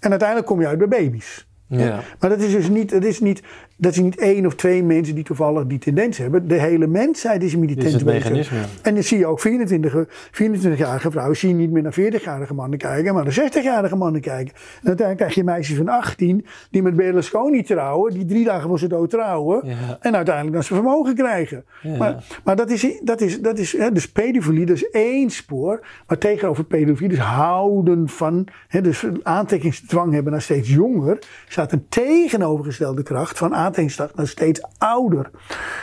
En 0.00 0.10
uiteindelijk 0.10 0.48
kom 0.48 0.60
je 0.60 0.66
uit 0.66 0.78
bij 0.78 0.88
baby's. 0.88 1.46
Ja. 1.66 2.00
Maar 2.20 2.30
dat 2.30 2.40
is 2.40 2.52
dus 2.52 2.68
niet, 2.68 2.90
dat 2.90 3.04
is 3.04 3.20
niet, 3.20 3.42
dat 3.76 3.92
is 3.92 3.98
niet 3.98 4.16
één 4.16 4.46
of 4.46 4.54
twee 4.54 4.82
mensen 4.82 5.14
die 5.14 5.24
toevallig 5.24 5.66
die 5.66 5.78
tendens 5.78 6.18
hebben. 6.18 6.48
De 6.48 6.60
hele 6.60 6.86
mensheid 6.86 7.42
is 7.42 7.56
met 7.56 7.68
die 7.68 7.76
is 7.76 7.82
tendens 7.82 8.02
het 8.02 8.12
mechanisme. 8.12 8.58
En 8.82 8.94
dan 8.94 9.02
zie 9.02 9.18
je 9.18 9.26
ook 9.26 9.40
24 9.40 10.06
24-jarige 10.32 11.10
vrouwen 11.10 11.36
zie 11.36 11.48
je 11.48 11.54
niet 11.54 11.70
meer 11.70 11.82
naar 11.82 11.94
40-jarige 12.00 12.54
mannen 12.54 12.78
kijken, 12.78 13.14
maar 13.14 13.24
naar 13.24 13.50
60-jarige 13.50 13.96
mannen 13.96 14.20
kijken. 14.20 14.54
En 14.54 14.88
uiteindelijk 14.88 15.16
krijg 15.16 15.34
je 15.34 15.44
meisjes 15.44 15.76
van 15.76 15.88
18 15.88 16.46
die 16.70 16.82
met 16.82 16.96
Berlusconi 16.96 17.62
trouwen, 17.62 18.12
die 18.12 18.24
drie 18.24 18.44
dagen 18.44 18.68
voor 18.68 18.78
ze 18.78 18.86
dood 18.86 19.10
trouwen. 19.10 19.60
Ja. 19.64 19.98
En 20.00 20.16
uiteindelijk 20.16 20.54
dan 20.54 20.64
ze 20.64 20.74
vermogen 20.74 21.14
krijgen. 21.14 21.64
Ja. 21.82 21.96
Maar, 21.96 22.24
maar 22.44 22.56
dat 22.56 22.70
is, 22.70 23.00
dat 23.02 23.20
is, 23.20 23.40
dat 23.40 23.58
is 23.58 23.72
hè, 23.72 23.92
dus 23.92 24.10
pedofilie, 24.10 24.66
dat 24.66 24.76
is 24.76 24.90
één 24.90 25.30
spoor. 25.30 25.86
Maar 26.06 26.18
tegenover 26.18 26.64
pedofilie, 26.64 27.08
dus 27.08 27.18
houden 27.18 28.08
van, 28.08 28.46
hè, 28.68 28.80
dus 28.80 29.02
een 29.02 29.20
aantrekkingsdwang 29.22 30.12
hebben 30.12 30.32
naar 30.32 30.42
steeds 30.42 30.68
jonger, 30.68 31.18
staat 31.48 31.72
een 31.72 31.86
tegenovergestelde 31.88 33.02
kracht 33.02 33.38
van 33.38 33.54
aantrekkingsdrang 33.64 34.10
naar 34.14 34.28
steeds 34.28 34.62
ouder. 34.78 35.30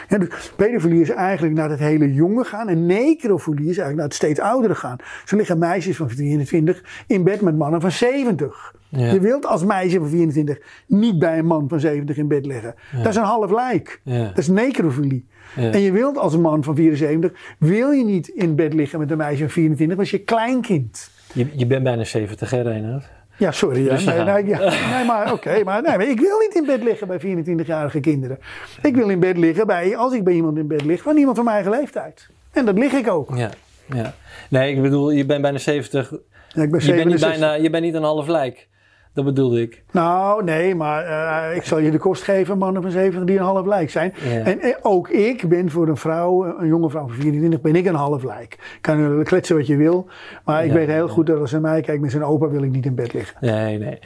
Ja, 0.08 0.18
dus 0.18 0.52
pedofilie 0.56 1.02
is 1.02 1.10
eigenlijk 1.10 1.56
naar 1.56 1.70
het 1.70 1.80
hele 1.80 2.14
jonge 2.14 2.44
gaan 2.44 2.70
en 2.70 2.86
necrofilie 2.86 3.70
is 3.70 3.78
eigenlijk 3.78 3.96
naar 3.96 4.06
het 4.06 4.16
steeds 4.16 4.40
oudere 4.40 4.76
gaan. 4.76 4.98
Zo 5.26 5.36
liggen 5.36 5.58
meisjes 5.58 5.96
van 5.96 6.10
24 6.10 7.04
in 7.08 7.24
bed 7.24 7.42
met 7.42 7.58
mannen 7.58 7.82
van 7.82 7.92
70. 7.92 8.76
Ja. 8.90 9.12
Je 9.12 9.20
wilt 9.20 9.46
als 9.46 9.64
meisje 9.64 9.98
van 9.98 10.10
24 10.10 10.60
niet 10.88 11.20
bij 11.20 11.38
een 11.38 11.46
man 11.46 11.70
van 11.70 11.80
70 11.80 12.18
in 12.18 12.28
bed 12.28 12.46
liggen. 12.46 12.76
Dat 12.96 13.08
is 13.08 13.16
een 13.16 13.24
half 13.24 13.52
lijk. 13.52 14.02
Ja. 14.04 14.24
Dat 14.24 14.38
is 14.38 14.48
necrofilie. 14.48 15.28
En 15.56 15.80
je 15.80 15.92
wilt 15.92 16.18
als 16.18 16.34
een 16.34 16.42
man 16.42 16.64
van 16.64 16.76
74, 16.76 17.56
wil 17.60 17.92
je 17.92 18.04
niet 18.04 18.28
in 18.28 18.56
bed 18.56 18.74
liggen 18.74 19.00
met 19.00 19.12
een 19.12 19.18
meisje 19.18 19.44
van 19.44 19.50
24, 19.50 19.98
want 19.98 20.10
je 20.10 20.18
kleinkind. 20.18 21.10
Je, 21.34 21.48
je 21.56 21.68
bent 21.68 21.84
bijna 21.84 22.04
70, 22.04 22.50
hè, 22.50 22.62
Reinhard? 22.62 23.10
Ja, 23.42 23.52
sorry. 23.52 23.84
Ja. 23.84 23.90
Dus 23.90 24.04
Nee, 24.04 24.24
nee, 24.24 24.46
ja. 24.46 24.60
nee, 24.96 25.06
maar 25.06 25.34
oké. 25.34 25.64
maar, 25.64 25.82
nee, 25.82 25.98
maar 25.98 26.08
ik 26.08 26.20
wil 26.20 26.40
niet 26.40 26.56
in 26.56 26.66
bed 26.66 26.84
liggen 26.84 27.08
bij 27.08 27.20
24-jarige 27.20 28.00
kinderen. 28.00 28.40
Ik 28.82 28.96
wil 28.96 29.10
in 29.10 29.20
bed 29.20 29.38
liggen 29.38 29.68
bij, 29.68 29.98
als 29.98 30.14
ik 30.14 30.24
bij 30.24 30.34
iemand 30.34 30.58
in 30.58 30.68
bed 30.68 30.84
lig, 30.84 31.02
van 31.02 31.18
iemand 31.18 31.36
van 31.36 31.46
mijn 31.46 31.58
eigen 31.58 31.80
leeftijd. 31.80 32.30
En 32.52 32.66
dat 32.66 32.78
lig 32.78 32.92
ik 32.92 33.08
ook. 33.08 33.36
Ja. 33.36 33.50
ja. 33.94 34.14
Nee, 34.50 34.76
ik 34.76 34.82
bedoel, 34.82 35.12
je 35.12 35.26
bent 35.26 35.42
bijna 35.42 35.58
70. 35.58 36.12
Ja, 36.12 36.64
ik 36.64 36.72
ben 36.72 36.86
Je 36.86 36.94
bent, 36.94 37.06
niet 37.10 37.20
67. 37.20 37.30
bijna, 37.30 37.54
je 37.54 37.70
bent 37.70 37.84
niet 37.84 37.94
een 37.94 38.04
half 38.04 38.28
lijk. 38.28 38.68
Dat 39.14 39.26
bedoelde 39.26 39.62
ik. 39.62 39.84
Nou, 39.92 40.44
nee, 40.44 40.76
maar 40.76 41.04
eh, 41.04 41.56
ik 41.56 41.64
zal 41.64 41.80
je 41.80 41.92
de 41.92 41.98
kost 41.98 42.24
geven, 42.24 42.58
mannen 42.58 42.82
van 42.82 42.92
70 42.92 43.24
die 43.24 43.38
een 43.38 43.44
half 43.44 43.66
lijk 43.66 43.90
zijn. 43.90 44.14
Ja. 44.24 44.30
En 44.30 44.60
eh, 44.60 44.76
ook 44.82 45.10
ik 45.10 45.50
ben 45.50 45.70
voor 45.70 45.88
een 45.88 45.98
vrouw, 45.98 46.60
een 46.60 46.68
jonge 46.68 46.90
vrouw 46.90 47.08
van 47.08 47.16
24, 47.16 47.62
ben 47.62 47.76
ik 47.76 47.86
een 47.86 47.96
half 47.96 48.24
lijk. 48.24 48.78
Kan 48.82 48.98
je 48.98 49.24
kletsen 49.24 49.56
wat 49.56 49.68
je 49.68 49.76
wil, 49.76 50.08
maar 50.46 50.64
ik 50.64 50.70
Ja, 50.70 50.76
weet 50.76 50.88
heel 50.88 51.08
ja. 51.08 51.14
goed 51.14 51.26
dat 51.26 51.40
als 51.40 51.52
hij 51.52 51.60
mij 51.60 51.82
kijkt 51.82 52.02
met 52.02 52.12
zijn 52.12 52.24
opa 52.24 52.50
wil 52.50 52.64
ik 52.64 52.72
niet 52.72 52.86
in 52.86 52.96
bed 52.96 53.14
liggen. 53.14 53.38
Nee, 53.40 53.78
nee. 53.78 54.00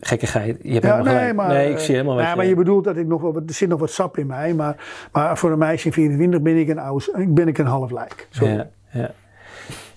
Gekkigheid. 0.00 0.56
Je 0.62 0.72
hebt 0.72 0.84
helemaal 0.84 1.04
nee, 1.04 1.14
gelijk. 1.14 1.36
maar, 1.36 1.48
nee, 1.48 1.70
ik 1.70 1.78
zie 1.78 1.94
helemaal 1.94 2.16
wat 2.16 2.24
nee, 2.24 2.36
maar 2.36 2.46
je 2.46 2.54
bedoelt 2.54 2.84
dat 2.84 2.96
ik 2.96 3.06
nog 3.06 3.20
wel, 3.20 3.34
er 3.34 3.42
zit 3.46 3.68
nog 3.68 3.80
wat 3.80 3.90
sap 3.90 4.18
in 4.18 4.26
mij, 4.26 4.54
maar, 4.54 4.76
maar 5.12 5.38
voor 5.38 5.50
een 5.50 5.58
meisje 5.58 5.82
van 5.82 5.92
24 5.92 6.40
ben 6.40 6.56
ik 6.56 6.68
een, 6.68 6.78
oude, 6.78 7.26
ben 7.28 7.48
ik 7.48 7.58
een 7.58 7.66
half 7.66 7.90
lijk. 7.90 8.28
Ja, 8.30 8.68
ja. 8.90 9.10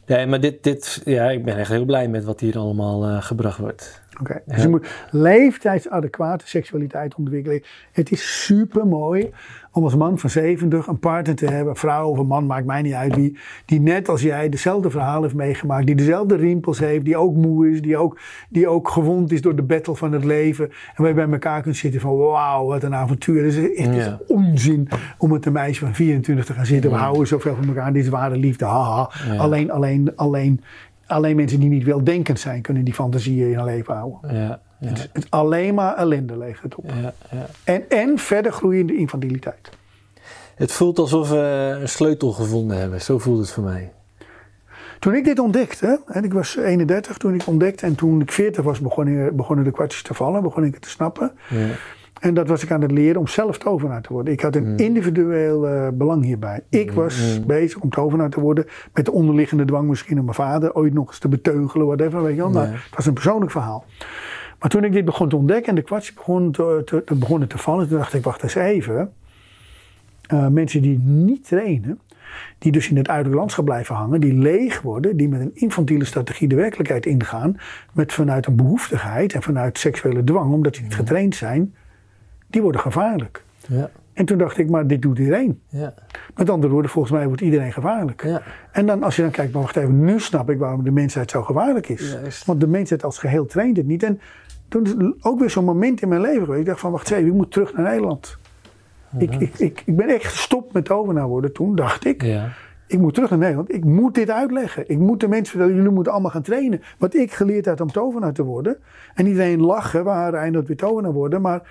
Nee, 0.06 0.28
maar 0.28 0.40
dit, 0.40 0.64
dit, 0.64 1.02
ja, 1.06 1.30
ik 1.30 1.46
ben 1.46 1.58
echt 1.58 1.70
heel 1.70 1.86
blij 1.86 2.08
met 2.08 2.24
wat 2.24 2.40
hier 2.40 2.58
allemaal 2.58 3.04
eh, 3.04 3.22
gebracht 3.22 3.58
wordt. 3.58 4.02
Oké, 4.20 4.42
Dus 4.46 4.62
je 4.62 4.68
moet 4.70 4.88
leeftijdsadequate 5.12 6.48
seksualiteit 6.48 7.16
ontwikkelen. 7.16 7.62
Het 7.92 8.12
is 8.12 8.44
super 8.46 8.88
mooi 8.88 9.32
om 9.72 9.84
als 9.84 9.96
man 9.96 10.18
van 10.20 10.30
70 10.30 10.88
een 10.88 11.00
partner 11.00 11.36
te 11.36 11.46
hebben, 11.46 11.76
vrouw 11.76 12.08
of 12.10 12.18
een 12.18 12.28
man, 12.28 12.46
maakt 12.46 12.66
mij 12.66 12.82
niet 12.82 12.94
uit 12.94 13.16
wie, 13.16 13.38
die 13.66 13.80
net 13.82 14.10
als 14.10 14.22
jij 14.22 14.50
dezelfde 14.50 14.90
verhaal 14.90 15.22
heeft 15.22 15.34
meegemaakt, 15.36 15.86
die 15.86 15.96
dezelfde 15.96 16.36
riempels 16.36 16.80
heeft, 16.80 17.06
die 17.06 17.18
ook 17.18 17.36
moe 17.36 17.70
is, 17.72 17.82
die 17.82 17.98
ook, 17.98 18.20
die 18.50 18.68
ook 18.68 18.90
gewond 18.90 19.32
is 19.32 19.42
door 19.42 19.56
de 19.56 19.62
battle 19.64 19.96
van 19.96 20.12
het 20.12 20.24
leven. 20.24 20.66
En 20.70 20.74
waar 20.96 21.08
je 21.08 21.14
bij 21.14 21.30
elkaar 21.30 21.62
kunt 21.62 21.76
zitten 21.76 22.02
van 22.02 22.18
wauw, 22.18 22.66
wat 22.66 22.84
een 22.84 22.96
avontuur. 22.96 23.44
Het 23.44 23.54
is 23.54 24.06
Ja. 24.06 24.20
onzin 24.28 24.88
om 25.18 25.30
met 25.32 25.46
een 25.46 25.54
meisje 25.54 25.86
van 25.86 25.94
24 25.94 26.46
te 26.46 26.54
gaan 26.54 26.66
zitten. 26.66 26.90
We 26.92 26.96
houden 26.98 27.28
zoveel 27.28 27.56
van 27.56 27.68
elkaar, 27.68 27.94
dit 27.94 28.04
is 28.04 28.10
ware 28.10 28.38
liefde, 28.38 28.66
haha. 28.66 29.10
Alleen, 29.38 29.72
alleen, 29.72 30.12
alleen, 30.16 30.62
alleen 31.06 31.36
mensen 31.36 31.60
die 31.60 31.70
niet 31.70 31.84
weldenkend 31.84 32.40
zijn, 32.40 32.62
kunnen 32.62 32.84
die 32.84 32.94
fantasieën 32.94 33.48
in 33.50 33.56
hun 33.56 33.66
leven 33.66 33.94
houden. 33.96 34.36
Ja, 34.36 34.60
ja, 34.80 34.88
Het, 34.88 35.10
het 35.14 35.26
alleen 35.30 35.74
maar 35.74 35.96
ellende 35.96 36.38
levert 36.38 36.64
het 36.64 36.76
op. 36.76 36.86
ja, 37.02 37.14
ja. 37.32 37.46
En, 37.64 37.90
en 37.90 38.18
verder 38.18 38.52
groeiende 38.52 38.96
infantiliteit. 38.96 39.70
Het 40.56 40.72
voelt 40.72 41.00
alsof 41.00 41.30
we 41.30 41.78
een 41.82 41.90
sleutel 41.90 42.32
gevonden 42.32 42.78
hebben. 42.78 43.02
Zo 43.02 43.20
voelt 43.20 43.40
het 43.40 43.52
voor 43.52 43.64
mij. 43.64 43.92
Toen 45.00 45.16
ik 45.16 45.24
dit 45.24 45.40
ontdekte, 45.40 46.02
en 46.08 46.24
ik 46.24 46.34
was 46.34 46.58
31 46.58 47.18
toen 47.18 47.34
ik 47.34 47.48
ontdekte, 47.48 47.86
en 47.86 47.96
toen 47.96 48.22
ik 48.22 48.32
40 48.32 48.64
was 48.64 48.80
begonnen, 48.80 49.36
begonnen 49.36 49.66
de 49.66 49.72
kwartjes 49.72 50.02
te 50.04 50.14
vallen, 50.14 50.44
begon 50.44 50.64
ik 50.64 50.74
het 50.74 50.82
te 50.82 50.90
snappen. 50.90 51.32
En 52.24 52.34
dat 52.34 52.48
was 52.48 52.64
ik 52.64 52.72
aan 52.72 52.82
het 52.82 52.92
leren 52.92 53.20
om 53.20 53.28
zelf 53.28 53.58
tovenaar 53.58 54.02
te 54.02 54.14
worden. 54.14 54.34
Ik 54.34 54.42
had 54.42 54.56
een 54.56 54.78
individueel 54.78 55.68
eh, 55.68 55.88
belang 55.94 56.24
hierbij. 56.24 56.62
Ik 56.70 56.92
was 56.92 57.40
bezig 57.46 57.80
om 57.80 57.90
tovenaar 57.90 58.30
te 58.30 58.40
worden 58.40 58.66
met 58.94 59.06
de 59.06 59.12
onderliggende 59.12 59.66
dwang 59.66 59.88
misschien 59.88 60.18
om 60.20 60.24
mijn 60.24 60.36
vader 60.36 60.74
ooit 60.74 60.94
nog 60.94 61.08
eens 61.08 61.20
te 61.20 61.28
beteugelen, 61.28 61.86
whatever, 61.86 62.24
weet 62.24 62.36
je 62.36 62.42
wel. 62.42 62.50
Maar 62.52 62.72
het 62.72 62.96
was 62.96 63.06
een 63.06 63.14
persoonlijk 63.14 63.52
verhaal. 63.52 63.86
Maar 64.60 64.70
toen 64.70 64.84
ik 64.84 64.92
dit 64.92 65.06
begon 65.06 65.30
te 65.30 65.36
ontdekken 65.36 65.70
en 65.70 65.76
de 65.76 65.82
kwartjes 65.82 66.14
begonnen 66.16 66.52
te, 66.52 66.82
te, 66.86 67.04
te- 67.04 67.16
begonnen 67.16 67.48
te 67.48 67.58
vallen, 67.58 67.88
toen 67.88 67.98
dacht 67.98 68.14
ik, 68.14 68.24
wacht 68.24 68.44
eens 68.44 68.56
even. 68.56 69.12
Eh, 70.28 70.48
mensen 70.48 70.82
die 70.82 71.00
niet 71.00 71.48
trainen, 71.48 72.00
die 72.58 72.72
dus 72.72 72.90
in 72.90 72.98
het 72.98 73.08
uiterlijk 73.08 73.38
landschap 73.38 73.66
blijven 73.66 73.96
hangen, 73.96 74.20
die 74.22 74.34
leeg 74.34 74.82
worden, 74.82 75.18
die 75.18 75.30
met 75.30 75.40
een 75.42 75.52
infantiele 75.54 76.06
strategie 76.06 76.48
de 76.48 76.56
werkelijkheid 76.56 77.06
ingaan, 77.06 77.58
met 77.94 78.14
vanuit 78.14 78.46
een 78.46 78.56
behoeftigheid 78.56 79.34
en 79.34 79.42
vanuit 79.42 79.78
seksuele 79.78 80.24
dwang, 80.24 80.54
omdat 80.54 80.74
die 80.74 80.84
niet 80.84 80.96
getraind 80.96 81.36
zijn, 81.36 81.74
die 82.54 82.62
worden 82.62 82.82
gevaarlijk. 82.82 83.44
Ja, 83.68 83.90
En 84.14 84.26
toen 84.26 84.38
dacht 84.38 84.58
ik, 84.58 84.70
maar 84.70 84.88
dit 84.88 85.02
doet 85.02 85.20
iedereen. 85.20 85.62
ja, 85.68 85.94
Met 86.36 86.50
andere 86.50 86.74
woorden, 86.74 86.92
volgens 86.92 87.14
mij 87.14 87.26
wordt 87.28 87.42
iedereen 87.42 87.74
gevaarlijk. 87.74 88.24
ja. 88.24 88.42
En 88.72 88.86
dan 88.86 89.04
als 89.04 89.16
je 89.16 89.22
dan 89.22 89.32
kijkt, 89.32 89.54
maar 89.54 89.62
wacht 89.62 89.76
even, 89.76 90.04
nu 90.04 90.20
snap 90.20 90.50
ik 90.50 90.58
waarom 90.60 90.84
de 90.84 90.92
mensheid 90.92 91.32
zo 91.32 91.42
gevaarlijk 91.44 91.90
is. 91.90 92.12
Juist. 92.12 92.46
Want 92.46 92.60
de 92.60 92.68
mensheid 92.68 93.04
als 93.04 93.18
geheel 93.18 93.46
traint 93.46 93.78
het 93.78 93.86
niet. 93.86 94.04
En 94.04 94.20
toen 94.68 94.84
is 94.86 94.94
ook 95.26 95.40
weer 95.40 95.50
zo'n 95.50 95.66
moment 95.66 96.02
in 96.02 96.08
mijn 96.10 96.22
leven 96.22 96.44
geweest. 96.44 96.60
Ik 96.62 96.66
dacht 96.68 96.80
van, 96.80 96.92
wacht 96.92 97.12
even, 97.12 97.26
ik 97.28 97.34
moet 97.34 97.52
terug 97.52 97.74
naar 97.74 97.86
Nederland. 97.90 98.38
ik, 99.18 99.36
ik, 99.36 99.60
ik, 99.60 99.84
ik 99.86 99.96
ben 99.96 100.08
echt 100.08 100.26
gestopt 100.26 100.74
met 100.74 100.86
tovenaar 100.86 101.28
worden 101.28 101.54
toen, 101.54 101.76
dacht 101.76 102.06
ik. 102.06 102.22
Ja, 102.24 102.50
Ik 102.88 103.00
moet 103.00 103.14
terug 103.14 103.30
naar 103.30 103.40
Nederland. 103.40 103.74
Ik 103.74 103.86
moet 103.86 104.16
dit 104.16 104.30
uitleggen. 104.30 104.84
Ik 104.90 104.98
moet 104.98 105.20
de 105.20 105.28
mensen 105.28 105.50
vertellen, 105.52 105.76
jullie 105.76 105.92
moeten 105.92 106.12
allemaal 106.12 106.32
gaan 106.32 106.42
trainen. 106.42 106.82
Wat 106.98 107.14
ik 107.16 107.32
geleerd 107.34 107.66
had 107.66 107.82
om 107.82 107.92
tovenaar 107.92 108.34
te 108.34 108.44
worden. 108.44 108.78
En 109.16 109.28
iedereen 109.28 109.62
lachen, 109.62 110.04
waar 110.04 110.34
hij 110.34 110.52
dat 110.52 110.68
weer 110.68 110.78
tovenaar 110.78 111.12
worden. 111.14 111.42
Maar 111.42 111.62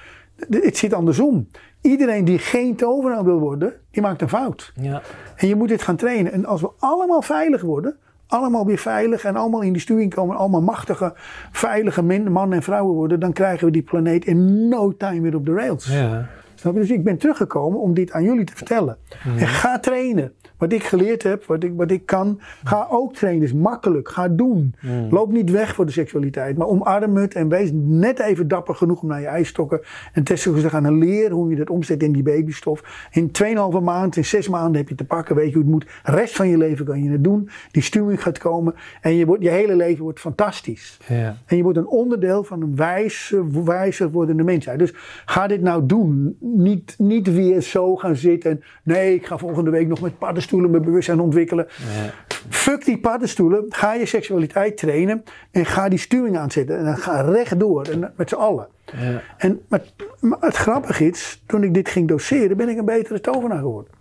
het 0.51 0.77
zit 0.77 0.93
andersom. 0.93 1.48
Iedereen 1.81 2.24
die 2.24 2.39
geen 2.39 2.77
tovenaar 2.77 3.24
wil 3.24 3.39
worden, 3.39 3.73
die 3.90 4.02
maakt 4.02 4.23
een 4.23 4.28
fout. 4.28 4.73
ja, 4.81 5.02
En 5.36 5.48
je 5.48 5.55
moet 5.56 5.69
dit 5.69 5.82
gaan 5.82 5.97
trainen. 5.97 6.32
En 6.32 6.44
als 6.44 6.60
we 6.60 6.70
allemaal 6.78 7.23
veilig 7.23 7.62
worden, 7.62 7.97
allemaal 8.27 8.66
weer 8.66 8.78
veilig 8.78 9.24
en 9.24 9.36
allemaal 9.36 9.60
in 9.62 9.73
die 9.73 9.82
sturing 9.82 10.14
komen, 10.14 10.36
allemaal 10.36 10.62
machtige, 10.62 11.12
veilige 11.52 12.02
mannen 12.02 12.52
en 12.52 12.62
vrouwen 12.62 12.94
worden, 12.94 13.20
dan 13.20 13.32
krijgen 13.32 13.66
we 13.66 13.73
die 13.73 13.82
planeet 13.82 14.24
in 14.24 14.69
no 14.69 14.97
time 14.97 15.20
weer 15.20 15.35
op 15.35 15.47
de 15.47 15.52
rails. 15.55 15.86
ja. 15.86 16.28
Snap 16.55 16.74
je? 16.74 16.81
Dus 16.81 16.90
ik 16.90 17.05
ben 17.05 17.19
teruggekomen 17.19 17.81
om 17.81 17.94
dit 17.94 18.12
aan 18.12 18.23
jullie 18.23 18.44
te 18.44 18.56
vertellen. 18.56 18.97
En 19.39 19.47
ga 19.48 19.78
trainen. 19.78 20.32
Wat 20.62 20.72
ik 20.72 20.82
geleerd 20.84 21.22
heb, 21.22 21.44
wat 21.44 21.62
ik, 21.62 21.72
wat 21.76 21.90
ik 21.90 22.06
kan, 22.06 22.40
ga 22.64 22.86
ook 22.90 23.14
trainen. 23.14 23.43
is 23.43 23.52
makkelijk. 23.52 24.09
Ga 24.09 24.28
doen. 24.28 24.74
Loop 25.10 25.32
niet 25.32 25.51
weg 25.51 25.74
voor 25.74 25.86
de 25.86 25.93
seksualiteit, 25.93 26.56
maar 26.56 26.66
omarm 26.66 27.16
het 27.16 27.34
en 27.34 27.48
wees 27.48 27.70
net 27.72 28.18
even 28.18 28.48
dapper 28.48 28.74
genoeg 28.74 29.02
om 29.02 29.09
naar 29.09 29.20
je 29.20 29.26
ijstokken 29.26 29.80
en 30.12 30.24
testicles 30.24 30.62
te 30.62 30.68
gaan 30.68 30.86
en 30.86 30.98
leren 30.98 31.36
hoe 31.36 31.51
je 31.51 31.56
dat 31.56 31.70
omzet 31.70 32.02
in 32.02 32.12
die 32.12 32.22
babystof. 32.22 33.09
In 33.10 33.30
2,5 33.74 33.82
maand, 33.82 34.16
in 34.16 34.24
6 34.24 34.48
maanden 34.48 34.80
heb 34.80 34.89
je 34.89 34.94
te 34.94 35.05
pakken, 35.05 35.36
weet 35.36 35.48
je 35.48 35.52
hoe 35.52 35.62
het 35.62 35.70
moet. 35.70 35.86
De 36.05 36.10
rest 36.10 36.36
van 36.36 36.48
je 36.48 36.56
leven 36.56 36.84
kan 36.84 37.02
je 37.02 37.10
het 37.10 37.24
doen. 37.24 37.48
Die 37.70 37.82
stuwing 37.82 38.22
gaat 38.22 38.39
komen 38.39 38.74
en 39.01 39.14
je, 39.14 39.26
wordt, 39.26 39.43
je 39.43 39.51
hele 39.51 39.76
leven 39.76 40.02
wordt 40.02 40.20
fantastisch. 40.20 40.98
En 41.47 41.56
je 41.56 41.62
wordt 41.62 41.78
een 41.78 41.89
onderdeel 41.89 42.44
van 42.44 42.62
een 42.62 42.76
wijze, 42.76 43.64
wijzer 43.64 44.10
wordende 44.10 44.43
mensheid. 44.43 44.78
Dus 44.78 44.93
ga 45.24 45.47
dit 45.47 45.60
nou 45.60 45.86
doen. 45.86 46.36
Niet, 46.40 46.94
niet 46.98 47.34
weer 47.34 47.60
zo 47.60 47.97
gaan 47.97 48.16
zitten. 48.16 48.62
Nee, 48.82 49.14
ik 49.14 49.26
ga 49.26 49.39
volgende 49.39 49.70
week 49.70 49.89
nog 49.89 50.01
met 50.01 50.18
paddenstoelen 50.18 50.51
mijn 50.61 50.83
bewustzijn 50.83 51.20
ontwikkelen. 51.20 51.66
ja. 51.69 52.11
Fuck 52.49 52.85
die 52.85 52.99
paddenstoelen. 52.99 53.65
Ga 53.69 53.95
je 53.95 54.07
seksualiteit 54.07 54.77
trainen. 54.77 55.23
En 55.51 55.66
ga 55.66 55.89
die 55.89 55.99
stuwing 55.99 56.37
aanzetten. 56.39 56.79
En 56.79 56.85
dan 56.85 56.97
ga 56.97 57.20
rechtdoor. 57.20 57.83
En 57.87 58.12
met 58.16 58.29
z'n 58.29 58.35
allen. 58.35 58.66
ja. 58.85 59.20
En, 59.39 59.61
maar, 59.69 59.81
maar 60.20 60.39
het 60.41 60.57
grappige 60.57 61.07
is, 61.09 61.43
toen 61.47 61.62
ik 61.65 61.74
dit 61.74 61.89
ging 61.89 62.09
doseren, 62.09 62.57
ben 62.57 62.69
ik 62.69 62.79
een 62.79 62.85
betere 62.85 63.20
tovenaar 63.20 63.59
geworden. 63.59 63.93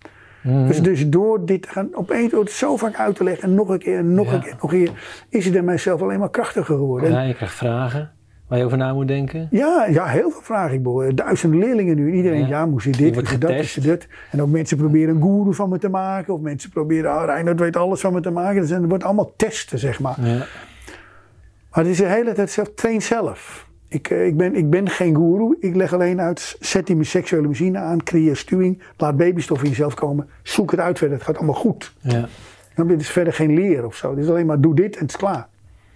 Dus, 0.44 0.82
dus 0.82 1.08
door 1.10 1.46
dit 1.46 1.68
gaan, 1.68 1.90
opeens 1.94 2.32
door 2.32 2.44
het 2.44 2.52
zo 2.52 2.78
vaak 2.78 2.96
uit 2.96 3.16
te 3.16 3.24
leggen, 3.24 3.44
en 3.50 3.56
nog 3.56 3.70
een 3.70 3.80
keer, 3.80 3.98
en 3.98 4.14
nog 4.14 4.28
Ja. 4.28 4.34
een 4.34 4.42
keer, 4.42 4.56
nog 4.62 4.74
een 4.74 4.84
keer, 4.86 5.26
is 5.30 5.46
het 5.46 5.56
in 5.56 5.66
mijzelf 5.66 6.02
alleen 6.02 6.20
maar 6.20 6.30
krachtiger 6.30 6.76
geworden. 6.76 7.10
En 7.10 7.16
Ja, 7.16 7.22
je 7.22 7.34
krijgt 7.34 7.56
vragen 7.56 8.12
waar 8.52 8.60
je 8.60 8.66
over 8.66 8.78
na 8.78 8.94
moet 8.94 9.08
denken. 9.08 9.48
Ja, 9.52 9.88
ja, 9.90 10.06
heel 10.06 10.30
veel 10.32 10.42
vragen. 10.42 10.74
Ik 10.74 10.84
bedoel, 10.84 11.16
duizenden 11.16 11.60
leerlingen 11.60 11.96
nu. 11.96 12.12
Iedereen, 12.14 12.40
Ja. 12.42 12.48
ja, 12.48 12.66
moest 12.66 12.86
je 12.86 12.92
dit, 12.92 13.16
moest 13.16 13.30
je 13.32 13.38
dat, 13.38 13.56
moest 13.56 13.74
je 13.76 13.82
dit. 13.82 14.08
En 14.32 14.42
ook 14.42 14.50
mensen 14.50 14.78
proberen 14.78 15.16
een 15.16 15.22
guru 15.22 15.54
van 15.54 15.70
me 15.70 15.78
te 15.78 15.90
maken. 15.90 16.34
Of 16.34 16.40
mensen 16.42 16.70
proberen, 16.70 17.12
ah, 17.12 17.26
Reinhard 17.26 17.60
weet 17.60 17.76
alles 17.76 18.02
van 18.02 18.14
me 18.14 18.20
te 18.20 18.30
maken. 18.32 18.62
Dus 18.62 18.70
het 18.70 18.86
wordt 18.88 19.04
allemaal 19.04 19.34
testen, 19.36 19.80
zeg 19.80 20.00
maar. 20.00 20.16
Ja, 20.22 20.38
Maar 20.38 21.84
het 21.84 21.88
is 21.88 21.98
de 21.98 22.06
hele 22.06 22.34
tijd 22.34 22.52
zelf, 22.52 22.72
train 22.76 23.02
zelf. 23.02 23.68
Ik, 23.88 24.10
eh, 24.10 24.26
ik, 24.26 24.38
ben, 24.38 24.56
ik 24.56 24.70
ben 24.70 24.90
geen 24.90 25.16
guru. 25.16 25.58
Ik 25.60 25.76
leg 25.76 25.94
alleen 25.94 26.22
uit, 26.22 26.56
zet 26.60 26.88
die 26.88 27.04
seksuele 27.04 27.48
machine 27.48 27.78
aan, 27.78 28.04
creëer 28.04 28.36
stuwing. 28.36 28.82
Laat 28.98 29.18
babystof 29.18 29.64
in 29.64 29.70
jezelf 29.70 29.94
komen. 29.94 30.30
Zoek 30.44 30.72
het 30.72 30.80
uit 30.80 30.98
verder. 30.98 31.18
Het 31.18 31.26
gaat 31.26 31.38
allemaal 31.38 31.56
goed. 31.56 31.94
ja. 32.02 32.28
Dan 32.76 32.90
is 32.90 32.96
het 32.96 33.06
verder 33.06 33.34
geen 33.34 33.54
leer 33.54 33.86
of 33.86 33.96
zo. 33.96 34.10
Het 34.10 34.20
is 34.20 34.30
alleen 34.30 34.46
maar 34.46 34.62
doe 34.62 34.76
dit 34.76 34.96
en 34.96 35.02
het 35.02 35.10
is 35.10 35.18
klaar. 35.18 35.48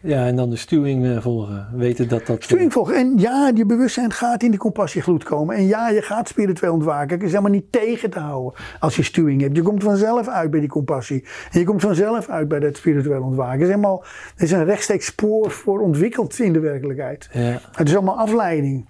Ja, 0.06 0.26
en 0.26 0.36
dan 0.36 0.49
de 0.49 0.56
stuwing 0.56 1.06
eh, 1.06 1.22
volgen. 1.22 1.68
Weten 1.73 2.07
dat 2.07 2.26
dat... 2.26 2.44
Sturing 2.44 2.73
volgen. 2.73 2.95
En 2.95 3.18
ja, 3.18 3.52
je 3.56 3.65
bewustzijn 3.65 4.11
gaat 4.11 4.44
in 4.44 4.49
die 4.49 4.60
compassiegloed 4.60 5.23
komen. 5.23 5.56
En 5.56 5.68
ja, 5.68 5.90
je 5.90 6.02
gaat 6.02 6.27
spiritueel 6.27 6.73
ontwaken. 6.73 7.15
Het 7.15 7.23
is 7.23 7.30
helemaal 7.30 7.52
niet 7.52 7.72
tegen 7.72 8.10
te 8.10 8.19
houden 8.19 8.61
als 8.80 8.95
je 8.95 9.03
sturing 9.03 9.41
hebt. 9.41 9.56
Je 9.56 9.61
komt 9.61 9.84
vanzelf 9.84 10.27
uit 10.27 10.52
bij 10.52 10.60
die 10.60 10.69
compassie. 10.69 11.26
En 11.52 11.60
je 11.60 11.65
komt 11.65 11.82
vanzelf 11.82 12.30
uit 12.30 12.48
bij 12.48 12.60
dat 12.60 12.77
spiritueel 12.77 13.22
ontwaken. 13.22 13.53
Het 13.53 13.61
is, 13.61 13.68
helemaal, 13.68 14.03
er 14.36 14.44
is 14.44 14.52
een 14.52 14.65
rechtstreeks 14.65 15.06
spoor 15.06 15.52
voor 15.52 15.80
ontwikkeld 15.80 16.40
in 16.40 16.53
de 16.53 16.60
werkelijkheid. 16.60 17.30
Ja, 17.32 17.60
Het 17.72 17.88
is 17.88 17.95
allemaal 17.95 18.18
afleiding. 18.18 18.86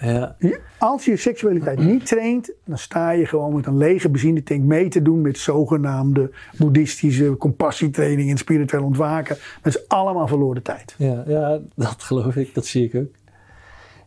Ja, 0.00 0.36
Je- 0.38 0.60
Als 0.78 1.04
je 1.04 1.10
je 1.10 1.16
seksualiteit 1.16 1.78
niet 1.78 2.06
traint, 2.06 2.52
dan 2.64 2.78
sta 2.78 3.10
je 3.10 3.26
gewoon 3.26 3.54
met 3.54 3.66
een 3.66 3.76
lege 3.76 4.08
benzinetank 4.10 4.62
mee 4.62 4.88
te 4.88 5.02
doen 5.02 5.20
met 5.20 5.38
zogenaamde 5.38 6.30
boeddhistische 6.56 7.36
compassietraining 7.38 8.30
en 8.30 8.36
spiritueel 8.36 8.84
ontwaken. 8.84 9.36
Dat 9.62 9.74
is 9.74 9.88
allemaal 9.88 10.26
verloren 10.28 10.62
tijd. 10.62 10.94
ja, 10.98 11.24
ja, 11.26 11.58
dat 11.74 12.02
geloof 12.02 12.36
ik. 12.36 12.54
Dat 12.54 12.66
zie 12.66 12.84
ik 12.84 12.94
ook. 12.94 13.16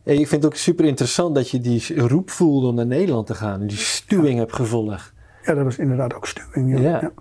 En 0.04 0.14
ik 0.20 0.28
vind 0.28 0.44
het 0.44 0.46
ook 0.46 0.56
super 0.58 0.86
interessant 0.86 1.36
dat 1.36 1.50
je 1.50 1.60
die 1.60 2.00
roep 2.08 2.30
voelde 2.30 2.68
om 2.68 2.76
naar 2.76 2.86
Nederland 2.86 3.28
te 3.28 3.36
gaan. 3.36 3.68
Die 3.68 3.78
stuwing 3.78 4.38
hebt 4.40 4.54
gevolgd. 4.54 5.14
Ja, 5.46 5.54
dat 5.54 5.64
was 5.64 5.78
inderdaad 5.78 6.14
ook 6.14 6.28
sturing. 6.28 6.80
Ja. 6.80 6.90
Ja. 7.02 7.12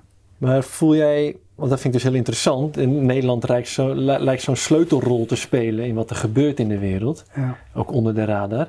Maar 0.41 0.63
voel 0.65 0.97
jij, 0.97 1.37
want 1.55 1.71
dat 1.71 1.81
vind 1.81 1.95
ik 1.95 2.01
dus 2.01 2.09
heel 2.09 2.19
interessant. 2.19 2.77
In 2.77 3.07
Nederland 3.07 3.49
lijkt, 3.49 3.69
zo, 3.69 3.93
li- 3.95 4.19
lijkt 4.19 4.43
zo'n 4.43 4.57
sleutelrol 4.57 5.27
te 5.27 5.37
spelen 5.37 5.85
in 5.85 5.95
wat 5.95 6.11
er 6.11 6.17
gebeurt 6.17 6.59
in 6.61 6.69
de 6.69 6.79
wereld. 6.79 7.25
Ja. 7.35 7.57
Ook 7.75 7.93
onder 7.93 8.15
de 8.15 8.25
radar. 8.25 8.69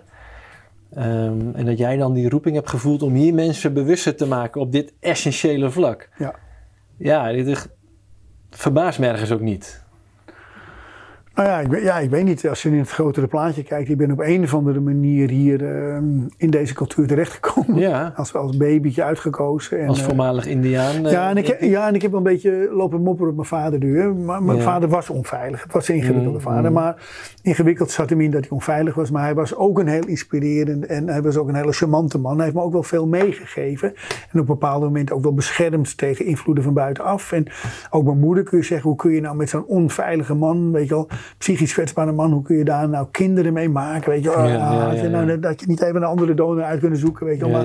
Ehm, 0.93 1.52
en 1.53 1.65
dat 1.65 1.77
jij 1.77 1.98
dan 1.98 2.14
die 2.14 2.30
roeping 2.30 2.56
hebt 2.56 2.69
gevoeld 2.69 3.02
om 3.03 3.14
hier 3.14 3.34
mensen 3.34 3.73
bewuster 3.73 4.15
te 4.15 4.27
maken 4.27 4.61
op 4.61 4.72
dit 4.72 4.93
essentiële 4.99 5.69
vlak. 5.69 6.10
Ja. 6.18 6.35
Ja, 6.98 7.31
dit 7.31 7.48
is, 7.48 7.65
verbaast 8.49 8.99
me 8.99 9.07
ergens 9.07 9.31
ook 9.31 9.41
niet. 9.41 9.81
Nou 11.41 11.53
ja 11.53 11.59
ik, 11.59 11.68
weet, 11.68 11.84
ja, 11.84 11.97
ik 11.99 12.09
weet 12.09 12.23
niet. 12.23 12.47
Als 12.47 12.61
je 12.61 12.69
in 12.69 12.77
het 12.77 12.89
grotere 12.89 13.27
plaatje 13.27 13.63
kijkt, 13.63 13.89
ik 13.89 13.97
ben 13.97 14.11
op 14.11 14.19
een 14.19 14.43
of 14.43 14.53
andere 14.53 14.80
manier 14.80 15.30
hier 15.30 15.65
ehm, 15.65 16.03
in 16.38 16.49
deze 16.49 16.73
cultuur 16.73 17.07
terechtgekomen. 17.07 17.76
Ja, 17.80 18.13
Als, 18.15 18.34
als 18.35 18.57
babytje 18.57 19.03
uitgekozen. 19.03 19.80
En, 19.80 19.88
als 19.88 19.99
eh, 19.99 20.05
voormalig 20.05 20.45
Indiaan. 20.45 21.05
eh, 21.05 21.11
ja, 21.11 21.30
en 21.30 21.38
ik, 21.38 21.47
heb- 21.47 21.61
ja, 21.61 21.88
en 21.88 21.95
ik 21.95 22.01
heb 22.01 22.13
een 22.13 22.23
beetje 22.23 22.69
lopen 22.72 23.01
mopperen 23.01 23.30
op 23.30 23.35
mijn 23.35 23.47
vader 23.47 23.80
nu. 23.80 23.99
Hè. 23.99 24.13
Maar 24.13 24.43
mijn 24.43 24.57
Ja. 24.57 24.63
vader 24.63 24.89
was 24.89 25.09
onveilig. 25.09 25.63
Het 25.63 25.73
was 25.73 25.88
een 25.88 25.95
ingewikkelde 25.95 26.38
Mm, 26.38 26.43
vader. 26.43 26.69
mm. 26.72 26.73
Maar 26.73 26.95
ingewikkeld 27.41 27.91
zat 27.91 28.09
hem 28.09 28.22
in 28.22 28.31
dat 28.31 28.41
hij 28.41 28.49
onveilig 28.49 28.95
was. 28.95 29.11
Maar 29.11 29.23
hij 29.23 29.34
was 29.35 29.55
ook 29.55 29.80
een 29.80 29.88
heel 29.88 30.05
inspirerend 30.07 30.85
en 30.85 31.07
hij 31.07 31.22
was 31.22 31.38
ook 31.38 31.47
een 31.47 31.55
hele 31.55 31.72
charmante 31.73 32.18
man. 32.18 32.35
Hij 32.35 32.43
heeft 32.43 32.55
me 32.57 32.61
ook 32.63 32.72
wel 32.73 32.84
veel 32.84 33.07
meegegeven. 33.07 33.93
En 34.31 34.39
op 34.39 34.45
bepaalde 34.47 34.85
momenten 34.85 35.15
ook 35.15 35.23
wel 35.23 35.34
beschermd 35.34 35.97
tegen 35.97 36.26
invloeden 36.26 36.63
van 36.63 36.73
buitenaf. 36.73 37.31
En 37.31 37.45
ook 37.89 38.03
mijn 38.05 38.19
moeder 38.19 38.43
kun 38.43 38.57
je 38.57 38.63
zeggen, 38.63 38.88
hoe 38.88 38.97
kun 38.97 39.11
je 39.11 39.22
nou 39.22 39.35
met 39.35 39.49
zo'n 39.49 39.65
onveilige 39.65 40.34
man, 40.34 40.72
weet 40.72 40.88
je 40.88 40.93
wel, 40.93 41.07
psychisch 41.38 41.74
kwetsbare 41.74 42.12
man, 42.12 42.32
hoe 42.32 42.44
kun 42.44 42.58
je 42.58 42.64
daar 42.64 42.90
nou 42.90 43.08
kinderen 43.12 43.53
mee 43.53 43.70
maken? 43.70 44.10
Weet 44.10 44.24
je 44.24 44.30
Ja, 44.30 44.45
ja, 44.45 44.70
Ah, 44.72 44.88
had 44.88 44.98
je 44.98 45.10
ja, 45.10 45.24
nou 45.24 45.40
dat 45.40 45.60
je 45.60 45.68
niet 45.68 45.82
even 45.82 45.95
een 45.95 46.03
andere 46.03 46.34
donor 46.34 46.64
uit 46.64 46.80
kunnen 46.80 46.99
zoeken, 46.99 47.26
weet 47.26 47.40
je 47.40 47.48
Maar 47.48 47.64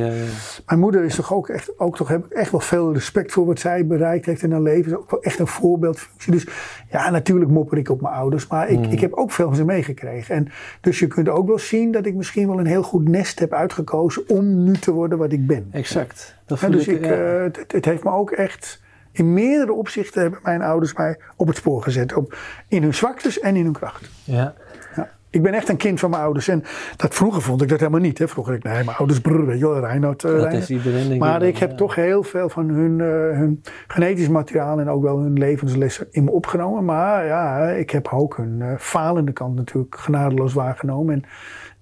mijn 0.67 0.81
moeder 0.81 1.05
is 1.05 1.15
toch 1.15 1.33
ook 1.35 1.49
echt, 1.49 1.79
ook 1.79 1.97
toch 1.97 2.09
heb 2.09 2.25
ik 2.25 2.33
echt 2.33 2.51
wel 2.51 2.61
veel 2.61 2.93
respect 2.93 3.33
voor 3.33 3.47
wat 3.47 3.59
zij 3.59 3.87
bereikt 3.87 4.27
heeft 4.27 4.43
in 4.43 4.53
haar 4.53 4.61
leven. 4.61 4.93
Is 4.93 4.99
ook 4.99 5.11
wel 5.11 5.23
echt 5.23 5.39
een 5.39 5.47
voorbeeldfunctie. 5.47 6.33
Dus 6.33 6.47
ja, 6.91 7.11
natuurlijk 7.11 7.51
mopper 7.51 7.79
ik 7.79 7.89
op 7.89 8.01
mijn 8.01 8.15
ouders, 8.15 8.47
maar 8.47 8.69
ik, 8.69 8.87
ik 8.87 9.01
heb 9.01 9.13
ook 9.13 9.31
veel 9.31 9.47
van 9.47 9.57
ze 9.57 9.65
meegekregen. 9.65 10.35
En 10.35 10.49
dus 10.81 10.99
je 10.99 11.07
kunt 11.07 11.29
ook 11.29 11.47
wel 11.47 11.59
zien 11.59 11.93
dat 11.93 12.07
ik 12.07 12.15
misschien 12.15 12.49
wel 12.49 12.59
een 12.59 12.67
heel 12.67 12.83
goed 12.83 13.09
nest 13.09 13.39
heb 13.39 13.53
uitgekozen 13.53 14.29
om 14.29 14.65
nu 14.65 14.73
te 14.73 14.93
worden 14.93 15.19
wat 15.19 15.33
ik 15.33 15.47
ben. 15.47 15.69
Exact. 15.71 16.37
Dat 16.47 16.61
dus 16.61 16.89
ik, 16.89 16.99
ik, 16.99 17.05
ja. 17.05 17.13
eh, 17.13 17.43
het, 17.43 17.73
het 17.73 17.85
heeft 17.85 18.05
me 18.05 18.11
ook 18.11 18.31
echt. 18.31 18.85
In 19.17 19.33
meerdere 19.33 19.73
opzichten 19.73 20.23
hebben 20.23 20.41
mijn 20.43 20.63
ouders 20.63 20.95
mij 20.95 21.19
op 21.37 21.47
het 21.47 21.57
spoor 21.57 21.83
gezet. 21.83 22.15
Op, 22.15 22.37
in 22.69 22.83
hun 22.83 22.95
zwaktes 22.95 23.41
en 23.41 23.57
in 23.57 23.65
hun 23.65 23.73
kracht. 23.73 24.11
ja. 24.25 24.55
Ja. 24.97 25.11
Ik 25.31 25.43
ben 25.43 25.55
echt 25.55 25.69
een 25.69 25.77
kind 25.77 26.01
van 26.01 26.11
mijn 26.11 26.23
ouders. 26.23 26.49
En 26.49 26.63
dat, 26.97 27.15
vroeger 27.15 27.43
vond 27.43 27.63
ik 27.63 27.69
dat 27.69 27.79
helemaal 27.79 28.01
niet. 28.01 28.19
Hè. 28.19 28.29
Vroeger, 28.29 28.55
ik, 28.55 28.63
nee, 28.63 28.85
mijn 28.85 28.97
ouders, 28.97 29.21
brr, 29.21 29.47
weet 29.47 29.59
je 29.59 29.65
wel, 29.65 29.75
eh, 29.75 29.81
Dat 29.81 29.91
Reinoud. 29.91 30.53
is 30.53 30.71
iedereen 30.71 31.09
denk 31.09 31.21
Maar 31.21 31.43
ik 31.43 31.59
heb 31.59 31.71
ja. 31.71 31.77
toch 31.77 31.95
heel 31.95 32.23
veel 32.23 32.49
van 32.49 32.69
hun, 32.69 33.01
eh, 33.01 33.39
hun 33.39 33.63
genetisch 33.87 34.29
materiaal 34.29 34.81
en 34.81 34.89
ook 34.89 35.03
wel 35.03 35.19
hun 35.19 35.33
levenslessen 35.33 36.07
in 36.11 36.25
me 36.25 36.31
opgenomen. 36.31 36.85
Maar 36.85 37.27
ja, 37.27 37.69
ik 37.69 37.91
heb 37.91 38.09
ook 38.13 38.37
hun 38.37 38.63
eh, 38.63 38.73
falende 38.79 39.33
kant 39.33 39.55
natuurlijk 39.55 39.97
genadeloos 39.99 40.53
waargenomen. 40.53 41.15
En, 41.15 41.25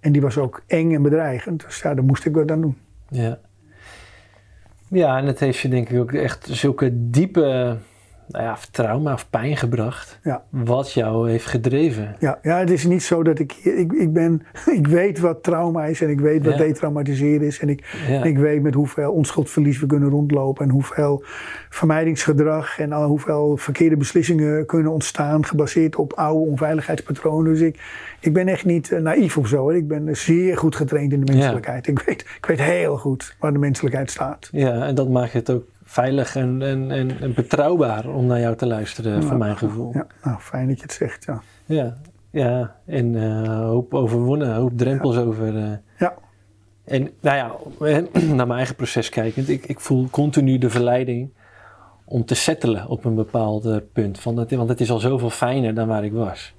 en 0.00 0.12
die 0.12 0.22
was 0.22 0.38
ook 0.38 0.62
eng 0.66 0.94
en 0.94 1.02
bedreigend. 1.02 1.64
Dus 1.64 1.80
ja, 1.80 1.94
daar 1.94 2.04
moest 2.04 2.24
ik 2.24 2.34
wat 2.34 2.50
aan 2.50 2.60
doen. 2.60 2.76
Ja. 3.08 3.38
Ja, 4.94 5.18
en 5.18 5.26
het 5.26 5.40
heeft 5.40 5.58
je 5.58 5.68
denk 5.68 5.88
ik 5.88 6.00
ook 6.00 6.12
echt 6.12 6.48
zulke 6.50 6.90
diepe 7.10 7.76
nou 8.28 8.44
ja, 8.44 8.56
trauma 8.70 9.12
of 9.12 9.30
pijn 9.30 9.56
gebracht. 9.56 10.18
Ja. 10.22 10.42
Wat 10.50 10.92
jou 10.92 11.30
heeft 11.30 11.46
gedreven. 11.46 12.16
Ja, 12.18 12.38
ja, 12.42 12.58
het 12.58 12.70
is 12.70 12.84
niet 12.84 13.02
zo 13.02 13.22
dat 13.22 13.38
ik. 13.38 13.52
Ik, 13.62 13.92
ik, 13.92 14.12
ben, 14.12 14.42
ik 14.78 14.86
weet 14.86 15.18
wat 15.20 15.42
trauma 15.42 15.84
is 15.84 16.00
en 16.00 16.10
ik 16.10 16.20
weet 16.20 16.44
wat 16.44 16.52
Ja. 16.52 16.58
detraumatiseren 16.58 17.46
is. 17.46 17.58
En 17.58 17.68
ik, 17.68 17.96
Ja. 18.08 18.22
ik 18.24 18.38
weet 18.38 18.62
met 18.62 18.74
hoeveel 18.74 19.12
onschuldverlies 19.12 19.80
we 19.80 19.86
kunnen 19.86 20.08
rondlopen. 20.08 20.64
En 20.64 20.70
hoeveel 20.70 21.24
vermijdingsgedrag 21.70 22.78
en 22.78 22.92
al 22.92 23.06
hoeveel 23.08 23.56
verkeerde 23.56 23.96
beslissingen 23.96 24.66
kunnen 24.66 24.92
ontstaan. 24.92 25.44
gebaseerd 25.44 25.96
op 25.96 26.12
oude 26.12 26.50
onveiligheidspatronen. 26.50 27.52
Dus 27.52 27.60
ik, 27.60 27.80
ik 28.20 28.32
ben 28.32 28.48
echt 28.48 28.64
niet 28.64 28.92
eh, 28.92 29.00
naïef 29.00 29.38
of 29.38 29.48
zo. 29.48 29.70
Ik 29.70 29.88
ben 29.88 30.16
zeer 30.16 30.56
goed 30.58 30.76
getraind 30.76 31.12
in 31.12 31.24
de 31.24 31.32
menselijkheid. 31.32 31.86
Ik, 31.86 31.98
weet, 31.98 32.20
ik 32.38 32.46
weet 32.46 32.60
heel 32.62 32.96
goed 32.96 33.36
waar 33.38 33.52
de 33.52 33.58
menselijkheid 33.58 34.10
staat. 34.10 34.48
Ja, 34.52 34.86
en 34.86 34.94
dat 34.94 35.08
maakt 35.08 35.32
het 35.32 35.50
ook 35.50 35.64
veilig 35.94 36.36
en, 36.36 36.62
en, 36.62 36.90
en, 36.90 37.20
en 37.20 37.34
betrouwbaar 37.34 38.06
om 38.08 38.26
naar 38.26 38.40
jou 38.40 38.56
te 38.56 38.66
luisteren, 38.66 39.22
voor 39.22 39.32
Ja. 39.32 39.38
mijn 39.38 39.56
gevoel. 39.56 39.90
Ja, 39.92 40.06
nou, 40.22 40.38
fijn 40.40 40.68
dat 40.68 40.76
je 40.76 40.82
het 40.82 40.92
zegt. 40.92 41.24
Ja. 41.24 41.42
Ja, 41.64 41.96
ja. 42.30 42.76
en 42.86 43.22
eh 43.22 43.58
hoop 43.58 43.94
overwonnen, 43.94 44.54
hoop 44.54 44.72
drempels 44.78 45.16
over. 45.16 45.56
eh. 45.56 45.70
Ja. 45.98 46.14
En 46.84 47.10
nou 47.20 47.36
ja, 47.36 47.52
eh, 47.86 48.22
naar 48.36 48.46
mijn 48.46 48.58
eigen 48.58 48.74
proces 48.76 49.08
kijkend, 49.08 49.48
ik, 49.48 49.66
ik 49.66 49.80
voel 49.80 50.08
continu 50.10 50.58
de 50.58 50.70
verleiding 50.70 51.30
om 52.04 52.24
te 52.24 52.34
settelen 52.34 52.86
op 52.88 53.04
een 53.04 53.14
bepaald 53.14 53.92
punt. 53.92 54.18
Van 54.20 54.34
dat, 54.36 54.50
want 54.50 54.68
het 54.68 54.80
is 54.80 54.90
al 54.90 54.98
zoveel 54.98 55.30
fijner 55.30 55.74
dan 55.74 55.88
waar 55.88 56.04
ik 56.04 56.12
was. 56.12 56.54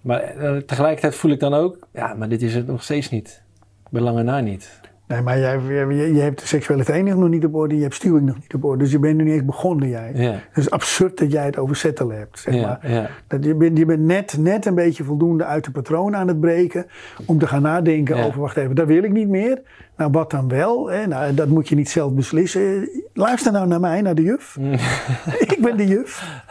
Maar 0.00 0.34
tegelijkertijd 0.66 1.14
voel 1.14 1.30
ik 1.30 1.40
dan 1.40 1.54
ook, 1.54 1.86
ja, 1.92 2.14
maar 2.14 2.28
dit 2.28 2.42
is 2.42 2.54
het 2.54 2.66
nog 2.66 2.82
steeds 2.82 3.10
niet. 3.10 3.42
Bij 3.90 4.02
lange 4.02 4.22
na 4.22 4.40
niet. 4.40 4.80
Nee, 5.06 5.22
maar 5.22 5.38
jij, 5.38 5.60
je, 5.68 6.14
je 6.14 6.20
hebt 6.20 6.40
de 6.40 6.46
seksuele 6.46 6.84
training 6.84 7.16
nog 7.16 7.28
niet 7.28 7.44
op 7.44 7.54
orde, 7.54 7.76
je 7.76 7.82
hebt 7.82 7.94
stuwing 7.94 8.26
nog 8.26 8.36
niet 8.40 8.54
op 8.54 8.64
orde. 8.64 8.82
Dus 8.82 8.92
je 8.92 8.98
bent 8.98 9.18
er 9.18 9.24
niet 9.24 9.34
eens 9.34 9.44
begonnen, 9.44 9.88
jij. 9.88 10.12
Ja, 10.14 10.30
Het 10.30 10.64
is 10.64 10.70
absurd 10.70 11.18
dat 11.18 11.32
jij 11.32 11.44
het 11.44 11.58
over 11.58 11.76
settelen 11.76 12.18
hebt, 12.18 12.38
zeg 12.38 12.54
ja, 12.54 12.60
maar. 12.60 12.92
ja. 12.92 13.08
Dat 13.26 13.44
je 13.44 13.54
bent, 13.54 13.78
je 13.78 13.84
bent 13.84 14.00
net, 14.00 14.36
net 14.38 14.66
een 14.66 14.74
beetje 14.74 15.04
voldoende 15.04 15.44
uit 15.44 15.64
de 15.64 15.70
patronen 15.70 16.18
aan 16.18 16.28
het 16.28 16.40
breken 16.40 16.86
om 17.26 17.38
te 17.38 17.46
gaan 17.46 17.62
nadenken 17.62 18.16
over, 18.16 18.40
wacht 18.40 18.56
even, 18.56 18.74
dat 18.74 18.86
wil 18.86 19.02
ik 19.02 19.12
niet 19.12 19.28
meer. 19.28 19.62
Nou, 19.96 20.10
wat 20.10 20.30
dan 20.30 20.48
wel? 20.48 20.90
Hè? 20.90 21.06
Nou, 21.06 21.34
dat 21.34 21.48
moet 21.48 21.68
je 21.68 21.74
niet 21.74 21.90
zelf 21.90 22.12
beslissen. 22.12 22.88
Luister 23.12 23.52
nou 23.52 23.66
naar 23.66 23.80
mij, 23.80 24.00
naar 24.00 24.14
de 24.14 24.22
juf. 24.22 24.56
ik 25.46 25.58
ben 25.60 25.76
de 25.76 25.86
juf. 25.86 26.42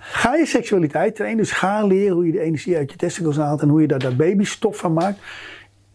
Ga 0.00 0.34
je 0.34 0.46
seksualiteit 0.46 1.14
trainen, 1.14 1.38
dus 1.38 1.52
ga 1.52 1.86
leren 1.86 2.14
hoe 2.14 2.26
je 2.26 2.32
de 2.32 2.40
energie 2.40 2.76
uit 2.76 2.90
je 2.90 2.96
testicles 2.96 3.36
haalt 3.36 3.60
en 3.60 3.68
hoe 3.68 3.80
je 3.80 3.86
daar 3.86 3.98
dat 3.98 4.16
babystof 4.16 4.76
van 4.76 4.92
maakt. 4.92 5.18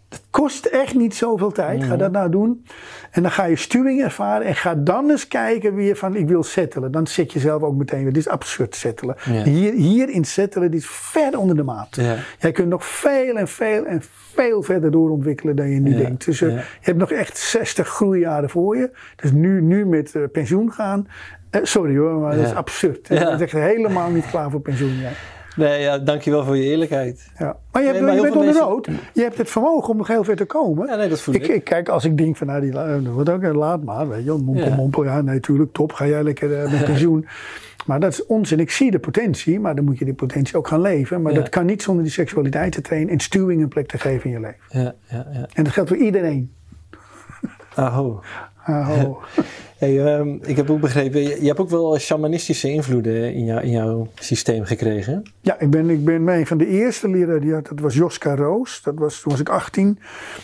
Het 0.10 0.22
kost 0.30 0.66
echt 0.66 0.94
niet 0.96 1.16
zoveel 1.16 1.52
tijd. 1.52 1.84
Ga 1.84 1.96
dat 1.98 2.12
nou 2.12 2.30
doen. 2.30 2.66
En 3.12 3.22
dan 3.22 3.32
ga 3.32 3.44
je 3.44 3.56
stuwing 3.56 4.02
ervaren. 4.04 4.48
En 4.48 4.56
ga 4.56 4.76
dan 4.76 5.10
eens 5.10 5.28
kijken 5.28 5.76
wie 5.76 5.88
je 5.88 5.96
van 5.96 6.16
ik 6.16 6.28
wil 6.28 6.44
settelen. 6.44 6.92
Dan 6.92 7.08
zet 7.08 7.34
je 7.34 7.40
zelf 7.40 7.62
ook 7.62 7.76
meteen 7.76 8.04
weer. 8.04 8.14
Dit 8.14 8.26
is 8.26 8.28
absurd 8.32 8.76
settelen. 8.76 9.16
Ja. 9.32 9.44
Hier, 9.44 9.74
hierin 9.74 10.26
settelen, 10.26 10.72
dit 10.72 10.80
is 10.80 10.88
ver 10.90 11.38
onder 11.38 11.56
de 11.56 11.64
maat. 11.64 11.96
Jij 12.40 12.52
kunt 12.52 12.70
nog 12.70 12.86
veel 12.86 13.36
en 13.36 13.48
veel 13.48 13.86
en 13.86 14.02
veel 14.34 14.64
verder 14.64 14.92
doorontwikkelen 14.92 15.56
dan 15.56 15.70
je 15.70 15.80
nu 15.80 15.96
denkt. 15.96 16.26
Dus 16.26 16.42
eh, 16.42 16.50
je 16.50 16.62
hebt 16.82 16.98
nog 16.98 17.12
echt 17.12 17.38
60 17.38 17.88
groeijaren 17.88 18.50
voor 18.50 18.78
je. 18.78 18.92
Dus 19.16 19.32
nu, 19.32 19.62
nu 19.62 19.86
met 19.86 20.16
eh, 20.16 20.22
pensioen 20.32 20.72
gaan. 20.72 21.08
eh, 21.50 21.62
sorry 21.64 21.98
hoor, 21.98 22.20
maar 22.20 22.36
dat 22.36 22.46
is 22.46 22.54
absurd. 22.54 23.08
Je 23.08 23.16
bent 23.20 23.42
echt 23.42 23.52
helemaal 23.52 24.10
niet 24.10 24.26
klaar 24.30 24.52
voor 24.52 24.62
pensioen. 24.62 24.98
jij. 24.98 25.12
Nee, 25.60 25.82
ja, 25.82 25.98
dankjewel 25.98 26.44
voor 26.46 26.58
je 26.58 26.64
eerlijkheid. 26.64 27.30
Ja. 27.38 27.58
Maar 27.72 27.82
je, 27.82 27.88
hebt, 27.88 28.02
Nee, 28.02 28.16
je 28.16 28.22
bent 28.22 28.34
onder 28.34 28.46
mensen- 28.48 28.66
rood. 28.68 28.90
Je 29.14 29.22
hebt 29.22 29.38
het 29.38 29.50
vermogen 29.50 29.90
om 29.90 29.98
nog 29.98 30.08
heel 30.08 30.24
ver 30.24 30.36
te 30.36 30.46
komen. 30.46 30.88
Ja, 30.88 30.96
nee, 30.96 31.10
dat 31.10 31.22
voel 31.22 31.36
ik. 31.36 31.48
Ik, 31.48 31.64
kijk, 31.64 31.90
als 31.90 32.06
ik 32.06 32.18
denk 32.18 32.38
van, 32.38 32.48
nou, 32.48 32.62
die 32.62 32.72
dat 32.72 33.06
wordt 33.08 33.30
ook, 33.30 33.42
eh, 33.42 33.54
laat 33.54 33.84
maar, 33.84 34.10
weet 34.10 34.20
je 34.20 34.26
wel, 34.26 34.38
mompel, 34.40 34.66
Ja. 34.68 34.76
mompel, 34.76 35.04
ja, 35.04 35.22
natuurlijk, 35.22 35.74
top, 35.74 35.94
ga 35.94 36.08
jij 36.08 36.24
lekker 36.24 36.60
eh, 36.64 36.72
met 36.72 36.86
pensioen. 36.86 37.26
Maar 37.86 38.00
dat 38.00 38.12
is 38.12 38.26
onzin. 38.26 38.60
Ik 38.60 38.72
zie 38.72 38.92
de 38.92 39.00
potentie, 39.00 39.60
maar 39.60 39.76
dan 39.76 39.86
moet 39.86 39.98
je 39.98 40.06
die 40.06 40.14
potentie 40.14 40.58
ook 40.58 40.68
gaan 40.68 40.82
leven. 40.82 41.22
Maar 41.22 41.34
Ja. 41.34 41.40
dat 41.40 41.50
kan 41.50 41.66
niet 41.66 41.82
zonder 41.82 42.04
die 42.04 42.14
seksualiteit 42.14 42.72
te 42.72 42.82
trainen 42.82 43.14
en 43.14 43.20
stuwing 43.20 43.62
een 43.62 43.68
plek 43.68 43.88
te 43.88 43.98
geven 43.98 44.26
in 44.26 44.32
je 44.32 44.40
leven. 44.40 44.60
Ja, 44.82 44.94
ja, 45.10 45.28
ja. 45.34 45.46
En 45.54 45.64
dat 45.64 45.74
geldt 45.74 45.90
voor 45.90 45.98
iedereen. 46.00 46.52
Aho. 47.76 48.22
Hey, 49.80 50.06
ehm, 50.06 50.30
ik 50.42 50.56
heb 50.56 50.70
ook 50.70 50.80
begrepen, 50.80 51.22
je, 51.22 51.38
je 51.42 51.48
hebt 51.48 51.60
ook 51.60 51.70
wel 51.70 51.98
shamanistische 52.00 52.72
invloeden 52.72 53.34
in, 53.34 53.46
jou, 53.46 53.62
in 53.62 53.70
jouw 53.70 54.08
systeem 54.16 54.64
gekregen. 54.66 55.24
Ja, 55.42 55.60
ik 55.60 55.70
ben, 55.70 55.90
ik 55.90 56.06
ben 56.06 56.28
een 56.28 56.48
van 56.48 56.58
de 56.58 56.68
eerste 56.68 57.10
leraren, 57.10 57.42
die 57.42 57.54
had, 57.54 57.68
dat 57.68 57.80
was 57.80 57.94
Joska 57.94 58.36
Roos. 58.36 58.82
Dat 58.84 58.96
was, 58.96 59.22
toen 59.22 59.32
was 59.32 59.42
ik 59.42 59.50
18. 59.50 60.00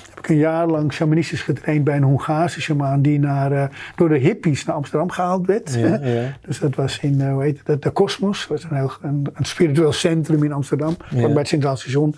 Heb 0.10 0.20
ik 0.20 0.30
een 0.30 0.38
jaar 0.38 0.68
lang 0.68 0.94
shamanistisch 0.94 1.42
getraind 1.42 1.84
bij 1.84 1.96
een 1.96 2.04
Hongaarse 2.04 2.62
shamaan 2.62 3.02
die 3.02 3.20
naar, 3.20 3.52
eh, 3.52 3.68
door 3.96 4.10
de 4.10 4.18
hippies 4.18 4.66
naar 4.66 4.76
Amsterdam 4.76 5.10
gehaald 5.12 5.46
werd. 5.46 5.74
Ja, 5.74 6.00
ja. 6.16 6.38
Dus 6.46 6.60
dat 6.60 6.76
was 6.76 7.00
in, 7.00 7.22
eh, 7.22 7.32
hoe 7.32 7.44
heet 7.44 7.60
het, 7.64 7.82
de 7.82 7.92
Cosmos. 7.92 8.48
Dat 8.48 8.62
was 8.62 8.72
een, 8.72 8.78
heel, 8.78 8.92
een, 9.02 9.28
een 9.34 9.46
spiritueel 9.46 9.92
centrum 9.94 10.44
in 10.44 10.52
Amsterdam, 10.52 10.98
Ja. 11.10 11.28
bij 11.28 11.38
het 11.38 11.48
Centraal 11.48 11.76
Station. 11.78 12.16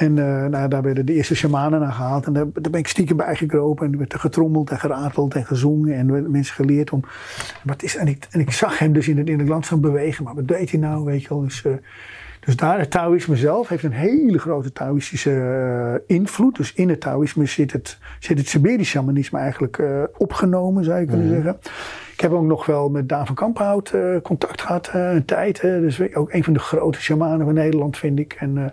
En 0.00 0.18
eh, 0.18 0.46
nou, 0.46 0.68
daar 0.68 0.82
werden 0.82 1.06
de 1.06 1.12
eerste 1.14 1.34
shamanen 1.34 1.80
naar 1.80 1.92
gehaald. 1.92 2.26
En 2.26 2.32
daar, 2.32 2.46
daar 2.52 2.70
ben 2.70 2.80
ik 2.80 2.88
stiekem 2.88 3.16
bij 3.16 3.36
gekropen. 3.36 3.86
En 3.86 3.92
er 3.92 3.98
werd 3.98 4.12
er 4.12 4.18
getrommeld 4.18 4.70
en 4.70 4.78
gerateld 4.78 5.34
en 5.34 5.46
gezongen. 5.46 5.94
En 5.94 6.06
er 6.06 6.12
werden 6.12 6.30
mensen 6.30 6.54
geleerd 6.54 6.90
om... 6.90 7.04
Wat 7.64 7.82
is, 7.82 7.96
en, 7.96 8.08
ik, 8.08 8.26
en 8.30 8.40
ik 8.40 8.50
zag 8.50 8.78
hem 8.78 8.92
dus 8.92 9.08
in 9.08 9.18
het, 9.18 9.28
in 9.28 9.38
het 9.38 9.48
landschap 9.48 9.82
bewegen. 9.82 10.24
Maar 10.24 10.34
wat 10.34 10.48
deed 10.48 10.70
hij 10.70 10.80
nou, 10.80 11.04
weet 11.04 11.22
je 11.22 11.28
wel. 11.28 11.40
Dus, 11.40 11.64
eh, 11.64 11.72
dus 12.40 12.56
daar, 12.56 12.78
het 12.78 12.90
Taoïsme 12.90 13.36
zelf 13.36 13.68
heeft 13.68 13.82
een 13.82 13.92
hele 13.92 14.38
grote 14.38 14.72
Taoïstische 14.72 15.30
eh, 15.30 16.16
invloed. 16.16 16.56
Dus 16.56 16.72
in 16.72 16.88
het 16.88 17.00
Taoïsme 17.00 17.46
zit 17.46 17.72
het, 17.72 17.98
zit 18.18 18.38
het 18.38 18.48
Siberisch 18.48 18.88
shamanisme 18.88 19.38
eigenlijk 19.38 19.82
opgenomen, 20.16 20.84
zou 20.84 21.00
je 21.00 21.06
kunnen 21.06 21.28
zeggen. 21.28 21.58
Ik 22.12 22.20
heb 22.20 22.32
ook 22.32 22.46
nog 22.46 22.66
wel 22.66 22.88
met 22.88 23.08
Daan 23.08 23.26
van 23.26 23.34
Kamphout 23.34 23.94
contact 24.22 24.60
gehad 24.60 24.88
eh, 24.88 25.12
een 25.12 25.24
tijd. 25.24 25.60
Dus 25.60 26.14
ook 26.14 26.32
een 26.32 26.44
van 26.44 26.52
de 26.52 26.58
grote 26.58 27.00
shamanen 27.00 27.46
van 27.46 27.54
Nederland, 27.54 27.98
vind 27.98 28.18
ik. 28.18 28.36
En 28.38 28.72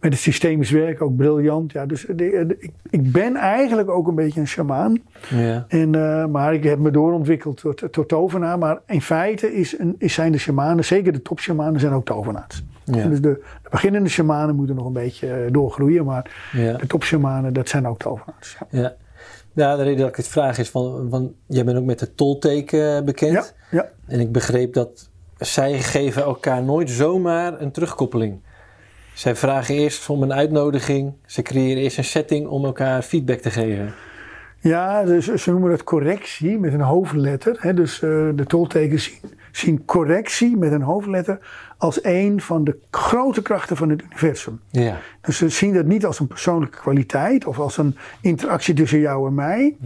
met 0.00 0.12
het 0.12 0.20
systemisch 0.22 0.70
werk 0.70 1.02
ook 1.02 1.16
briljant. 1.16 1.72
Ja, 1.72 1.86
dus 1.86 2.04
de- 2.08 2.14
de- 2.14 2.56
ik, 2.58 2.70
ik 2.90 3.12
ben 3.12 3.36
eigenlijk 3.36 3.90
ook 3.90 4.08
een 4.08 4.14
beetje 4.14 4.40
een 4.40 4.46
shamaan. 4.48 4.98
Ja. 5.30 5.64
En, 5.68 5.94
eh, 5.94 6.26
maar 6.26 6.54
ik 6.54 6.62
heb 6.64 6.78
me 6.78 6.90
doorontwikkeld 6.90 7.56
tot, 7.60 7.82
tot 7.90 8.08
tovenaar. 8.08 8.58
Maar 8.58 8.78
in 8.86 9.02
feite 9.02 9.54
is 9.54 9.78
een, 9.78 9.94
is 9.98 10.14
zijn 10.14 10.32
de 10.32 10.38
shamanen, 10.38 10.84
zeker 10.84 11.12
de 11.12 11.22
top-shamanen, 11.22 11.80
zijn 11.80 11.92
ook 11.92 12.04
tovenaars. 12.04 12.64
Ja. 12.84 13.06
Dus 13.06 13.20
de, 13.20 13.40
de 13.62 13.68
beginnende 13.70 14.08
shamanen 14.08 14.56
moeten 14.56 14.74
nog 14.76 14.86
een 14.86 14.92
beetje 14.92 15.32
eh, 15.32 15.52
doorgroeien. 15.52 16.04
Maar 16.04 16.50
Ja. 16.52 16.76
de 16.76 16.86
top-shamanen, 16.86 17.52
dat 17.52 17.68
zijn 17.68 17.86
ook 17.86 17.98
tovenaars. 17.98 18.56
Ja. 18.70 18.80
Ja. 18.80 18.94
ja, 19.52 19.76
de 19.76 19.82
reden 19.82 19.98
dat 19.98 20.08
ik 20.08 20.16
het 20.16 20.28
vraag 20.28 20.58
is, 20.58 20.70
van, 20.70 21.06
van, 21.10 21.32
jij 21.46 21.64
bent 21.64 21.78
ook 21.78 21.84
met 21.84 21.98
de 21.98 22.14
tolteken 22.14 22.96
eh, 22.96 23.02
bekend. 23.04 23.32
Ja, 23.70 23.78
ja. 23.78 23.88
En 24.06 24.20
ik 24.20 24.32
begreep 24.32 24.72
dat 24.74 25.08
zij 25.38 25.78
geven 25.80 26.22
elkaar 26.22 26.62
nooit 26.62 26.90
zomaar 26.90 27.60
een 27.60 27.70
terugkoppeling. 27.70 28.40
Zij 29.20 29.36
vragen 29.36 29.74
eerst 29.74 30.10
om 30.10 30.22
een 30.22 30.32
uitnodiging. 30.32 31.12
Ze 31.26 31.42
creëren 31.42 31.82
eerst 31.82 31.98
een 31.98 32.04
setting 32.04 32.46
om 32.46 32.64
elkaar 32.64 33.02
feedback 33.02 33.38
te 33.38 33.50
geven. 33.50 33.92
Ja, 34.60 35.04
dus 35.04 35.34
ze 35.34 35.50
noemen 35.50 35.70
dat 35.70 35.84
correctie 35.84 36.58
met 36.58 36.72
een 36.72 36.80
hoofdletter. 36.80 37.56
Hè, 37.58 37.74
dus 37.74 38.02
eh, 38.02 38.28
de 38.34 38.44
toltekens 38.46 39.04
zien, 39.04 39.32
zien 39.52 39.84
correctie 39.84 40.56
met 40.56 40.72
een 40.72 40.82
hoofdletter 40.82 41.38
als 41.76 42.04
een 42.04 42.40
van 42.40 42.64
de 42.64 42.78
grote 42.90 43.42
krachten 43.42 43.76
van 43.76 43.88
het 43.88 44.02
universum. 44.02 44.60
Ja. 44.70 44.98
Dus 45.20 45.36
ze 45.36 45.48
zien 45.48 45.74
dat 45.74 45.86
niet 45.86 46.06
als 46.06 46.20
een 46.20 46.26
persoonlijke 46.26 46.78
kwaliteit 46.78 47.46
of 47.46 47.58
als 47.58 47.76
een 47.76 47.96
interactie 48.20 48.74
tussen 48.74 49.00
jou 49.00 49.26
en 49.26 49.34
mij. 49.34 49.76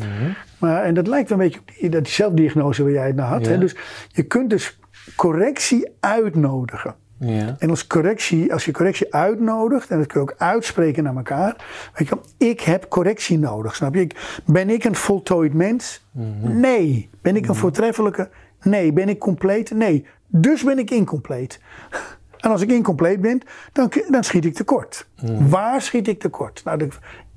Maar, 0.58 0.82
en 0.82 0.94
dat 0.94 1.06
lijkt 1.06 1.30
een 1.30 1.38
beetje 1.38 1.60
op 1.60 1.70
die, 1.78 1.90
dat 1.90 2.04
die 2.04 2.12
zelfdiagnose 2.12 2.82
waar 2.82 2.92
jij 2.92 3.06
het 3.06 3.16
naar 3.16 3.28
had. 3.28 3.44
Ja. 3.44 3.50
Hè? 3.50 3.58
Dus 3.58 3.76
je 4.08 4.22
kunt 4.22 4.50
dus 4.50 4.78
correctie 5.16 5.88
uitnodigen. 6.00 6.94
Ja. 7.18 7.56
En 7.58 7.70
als, 7.70 7.86
correctie, 7.86 8.52
als 8.52 8.64
je 8.64 8.72
correctie 8.72 9.14
uitnodigt, 9.14 9.90
en 9.90 9.98
dat 9.98 10.06
kun 10.06 10.20
je 10.20 10.30
ook 10.30 10.34
uitspreken 10.38 11.02
naar 11.02 11.16
elkaar. 11.16 11.64
Weet 11.94 12.08
je 12.08 12.14
wel, 12.14 12.48
ik 12.50 12.60
heb 12.60 12.88
correctie 12.88 13.38
nodig, 13.38 13.74
snap 13.74 13.94
je? 13.94 14.00
Ik, 14.00 14.40
ben 14.44 14.70
ik 14.70 14.84
een 14.84 14.94
voltooid 14.94 15.54
mens? 15.54 16.06
Nee. 16.40 17.10
Ben 17.22 17.36
ik 17.36 17.48
een 17.48 17.54
voortreffelijke? 17.54 18.28
Nee. 18.62 18.92
Ben 18.92 19.08
ik 19.08 19.18
compleet? 19.18 19.70
Nee. 19.70 20.06
Dus 20.26 20.62
ben 20.62 20.78
ik 20.78 20.90
incompleet. 20.90 21.60
En 22.44 22.50
als 22.50 22.60
ik 22.60 22.70
incompleet 22.70 23.20
ben, 23.20 23.40
dan, 23.72 23.92
dan 24.08 24.24
schiet 24.24 24.44
ik 24.44 24.54
tekort. 24.54 25.06
Waar 25.48 25.82
schiet 25.82 26.08
ik 26.08 26.20
tekort? 26.20 26.64
Nou, 26.64 26.78
de 26.78 26.88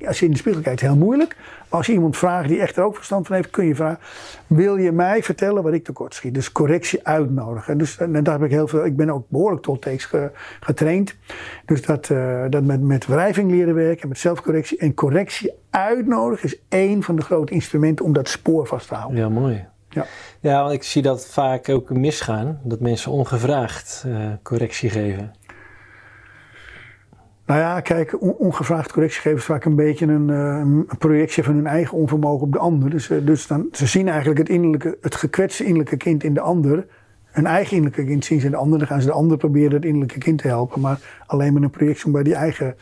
als 0.05 0.19
je 0.19 0.25
in 0.25 0.31
de 0.31 0.37
spiegel 0.37 0.61
kijkt, 0.61 0.81
heel 0.81 0.95
moeilijk. 0.95 1.35
Maar 1.37 1.77
als 1.77 1.85
je 1.85 1.93
iemand 1.93 2.17
vraagt 2.17 2.47
die 2.47 2.59
echt 2.59 2.77
er 2.77 2.83
ook 2.83 2.95
verstand 2.95 3.27
van 3.27 3.35
heeft, 3.35 3.49
kun 3.49 3.65
je 3.65 3.75
vragen: 3.75 3.99
Wil 4.47 4.77
je 4.77 4.91
mij 4.91 5.23
vertellen 5.23 5.63
wat 5.63 5.73
ik 5.73 5.83
tekort 5.83 6.13
schiet? 6.13 6.33
Dus 6.33 6.51
correctie 6.51 7.07
uitnodigen. 7.07 7.77
Dus 7.77 7.97
en 7.97 8.23
daar 8.23 8.33
heb 8.33 8.43
ik 8.43 8.51
heel 8.51 8.67
veel. 8.67 8.85
Ik 8.85 8.95
ben 8.95 9.09
ook 9.09 9.25
behoorlijk 9.27 9.61
tot 9.61 9.81
takes 9.81 10.09
getraind. 10.59 11.15
Dus 11.65 11.81
dat, 11.81 12.09
eh, 12.09 12.43
dat 12.49 12.63
met, 12.63 12.81
met 12.81 13.05
wrijving 13.05 13.51
leren 13.51 13.73
werken, 13.73 14.07
met 14.07 14.17
zelfcorrectie. 14.17 14.77
En 14.77 14.93
correctie 14.93 15.53
uitnodigen 15.69 16.45
is 16.45 16.59
één 16.69 17.03
van 17.03 17.15
de 17.15 17.21
grote 17.21 17.53
instrumenten 17.53 18.05
om 18.05 18.13
dat 18.13 18.29
spoor 18.29 18.67
vast 18.67 18.87
te 18.87 18.95
houden. 18.95 19.19
Ja, 19.19 19.29
mooi. 19.29 19.65
Ja. 19.89 20.05
Ja, 20.39 20.61
want 20.61 20.73
ik 20.73 20.83
zie 20.83 21.01
dat 21.01 21.27
vaak 21.27 21.69
ook 21.69 21.89
misgaan. 21.89 22.59
Dat 22.63 22.79
mensen 22.79 23.11
ongevraagd 23.11 24.03
eh, 24.07 24.13
correctie 24.43 24.89
geven. 24.89 25.33
Nou 27.47 27.59
ja, 27.59 27.79
kijk, 27.79 28.21
on- 28.21 28.35
ongevraagd 28.37 28.91
correctie 28.91 29.21
geven 29.21 29.37
is 29.37 29.43
vaak 29.43 29.65
een 29.65 29.75
beetje 29.75 30.05
een, 30.05 30.29
eh, 30.29 30.37
een 30.63 30.87
projectie 30.99 31.43
van 31.43 31.55
hun 31.55 31.67
eigen 31.67 31.97
onvermogen 31.97 32.45
op 32.47 32.51
de 32.51 32.59
ander. 32.59 32.89
Dus, 32.89 33.09
eh, 33.09 33.17
dus 33.25 33.47
dan, 33.47 33.67
ze 33.71 33.85
zien 33.85 34.07
eigenlijk 34.07 34.39
het, 34.39 34.49
innerlijke, 34.49 34.97
het 35.01 35.15
gekwetste 35.15 35.63
innerlijke 35.63 35.97
kind 35.97 36.23
in 36.23 36.33
de 36.33 36.39
ander. 36.39 36.85
Hun 37.25 37.45
eigen 37.45 37.75
innerlijke 37.77 38.05
kind 38.05 38.25
zien 38.25 38.39
ze 38.39 38.45
in 38.45 38.51
de 38.51 38.57
ander. 38.57 38.79
Dan 38.79 38.87
gaan 38.87 39.01
ze 39.01 39.07
de 39.07 39.13
ander 39.13 39.37
proberen 39.37 39.71
het 39.71 39.85
innerlijke 39.85 40.17
kind 40.19 40.41
te 40.41 40.47
helpen. 40.47 40.81
Maar 40.81 40.99
alleen 41.25 41.53
met 41.53 41.63
een 41.63 41.69
projectie 41.69 42.05
om 42.05 42.11
bij 42.11 42.23
die 42.23 42.35
eigen 42.35 42.75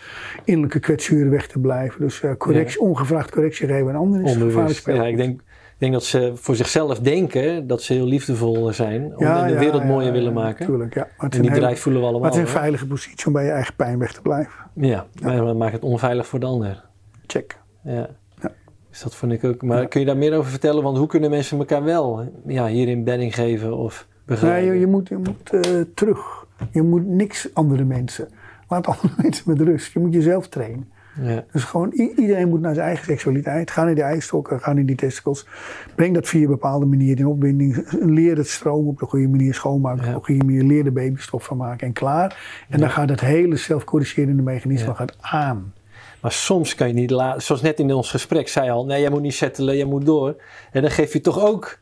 innerlijke 0.44 0.80
kwetsuren 0.80 1.32
weg 1.32 1.48
te 1.48 1.60
blijven. 1.60 2.02
Dus 2.02 2.22
eh, 2.22 2.32
correctie, 2.38 2.80
ongevraagd 2.80 3.32
correctie 3.32 3.68
geven 3.68 3.90
aan 3.90 3.96
anderen 3.96 4.26
is 4.26 4.36
een 4.36 4.42
gevaarlijk. 4.42 4.86
Ja, 4.86 5.06
ik 5.06 5.18
denk, 5.18 5.42
ik 5.76 5.82
denk 5.82 5.94
dat 5.94 6.04
ze 6.04 6.32
voor 6.36 6.56
zichzelf 6.56 7.00
denken 7.00 7.68
dat 7.68 7.82
ze 7.82 7.94
heel 7.94 8.06
liefdevol 8.06 8.74
zijn. 8.74 9.04
Om 9.18 9.26
de 9.48 9.56
wereld 9.60 9.84
mooier 9.86 10.12
willen 10.12 10.34
maken. 10.34 10.66
Tuurlijk, 10.66 10.94
ja. 10.94 11.08
Maar 11.18 11.30
En 11.30 11.42
die 11.42 11.50
hele- 11.52 11.66
drive 11.66 11.82
voelen 11.82 12.02
we 12.02 12.08
maar 12.08 12.16
allemaal. 12.16 12.36
het 12.38 12.48
is 12.48 12.54
een 12.54 12.60
veilige 12.60 12.88
positie 12.88 13.26
om 13.28 13.34
bij 13.34 13.44
je 13.46 13.52
eigen 13.52 13.76
pijn 13.76 14.00
weg 14.00 14.14
te 14.14 14.22
blijven. 14.22 14.54
Ja, 14.74 15.06
maar 15.22 15.36
dat 15.38 15.56
maakt 15.58 15.74
het 15.74 15.84
onveilig 15.84 16.28
voor 16.28 16.40
de 16.40 16.46
ander. 16.46 16.84
Check. 17.28 17.58
Ja. 17.84 18.08
Ja. 18.42 18.52
Dus 18.90 19.02
dat 19.02 19.16
vond 19.16 19.32
ik 19.32 19.44
ook. 19.44 19.62
Maar 19.62 19.88
kun 19.88 20.00
je 20.00 20.06
daar 20.06 20.18
meer 20.18 20.38
over 20.38 20.50
vertellen? 20.52 20.84
Want 20.84 20.98
hoe 20.98 21.08
kunnen 21.08 21.30
mensen 21.30 21.58
elkaar 21.58 21.84
wel 21.84 22.32
ja, 22.48 22.68
hierin 22.68 23.04
bedding 23.04 23.36
geven 23.36 23.78
of 23.78 24.08
Nee, 24.08 24.24
begeleiden? 24.38 24.74
je, 24.74 24.80
je 24.80 24.88
moet, 24.88 25.10
je 25.10 25.18
moet 25.18 25.50
eh, 25.50 25.82
terug. 25.96 26.46
Je 26.72 26.82
moet 26.82 27.06
niks 27.08 27.50
andere 27.54 27.84
mensen. 27.84 28.28
Laat 28.70 28.88
andere 28.88 29.14
mensen 29.22 29.44
met 29.48 29.62
rust. 29.62 29.94
Je 29.94 30.00
moet 30.00 30.14
jezelf 30.14 30.48
trainen. 30.48 30.92
Ja. 31.22 31.44
Dus 31.52 31.64
gewoon 31.64 31.92
iedereen 31.92 32.50
moet 32.50 32.62
naar 32.62 32.74
zijn 32.74 32.88
eigen 32.88 33.06
seksualiteit. 33.06 33.72
Ga 33.72 33.84
naar 33.84 33.96
die 33.96 34.04
eierstokken, 34.04 34.60
ga 34.60 34.74
naar 34.74 34.86
die 34.86 34.96
testicles. 34.96 35.48
Breng 35.96 36.14
dat 36.14 36.28
via 36.28 36.48
bepaalde 36.48 36.86
manieren 36.86 37.18
in 37.18 37.28
opwinding. 37.28 37.88
Leer 38.00 38.38
het 38.38 38.48
stroom 38.48 38.88
op 38.88 39.00
de 39.00 39.06
goede 39.06 39.28
manier 39.28 39.54
schoonmaken. 39.54 40.06
Ja. 40.06 40.16
Op 40.16 40.26
de 40.26 40.32
goede 40.32 40.46
manier 40.46 40.64
leer 40.64 40.84
de 40.84 40.92
babystof 40.92 41.44
van 41.44 41.58
maken 41.58 41.88
en 41.88 41.94
klaar. 41.94 42.66
En 42.70 42.80
dan 42.80 42.90
gaat 42.90 43.10
het 43.10 43.22
hele 43.22 43.56
zelfcorrigerende 43.56 44.44
mechanisme 44.44 44.96
gaat 44.96 45.16
aan. 45.20 45.74
Maar 46.22 46.32
soms 46.32 46.76
kan 46.76 46.88
je 46.88 46.94
niet 46.94 47.10
laten. 47.10 47.42
Zoals 47.42 47.62
net 47.62 47.80
in 47.80 47.94
ons 47.94 48.10
gesprek 48.10 48.48
zei 48.48 48.70
al: 48.70 48.86
nee, 48.86 49.02
jij 49.02 49.10
moet 49.10 49.22
niet 49.22 49.34
settelen, 49.34 49.78
jij 49.78 49.86
moet 49.86 50.06
door. 50.06 50.36
En 50.72 50.82
dan 50.82 50.92
geef 50.92 51.14
je 51.14 51.22
toch 51.22 51.40
ook 51.40 51.78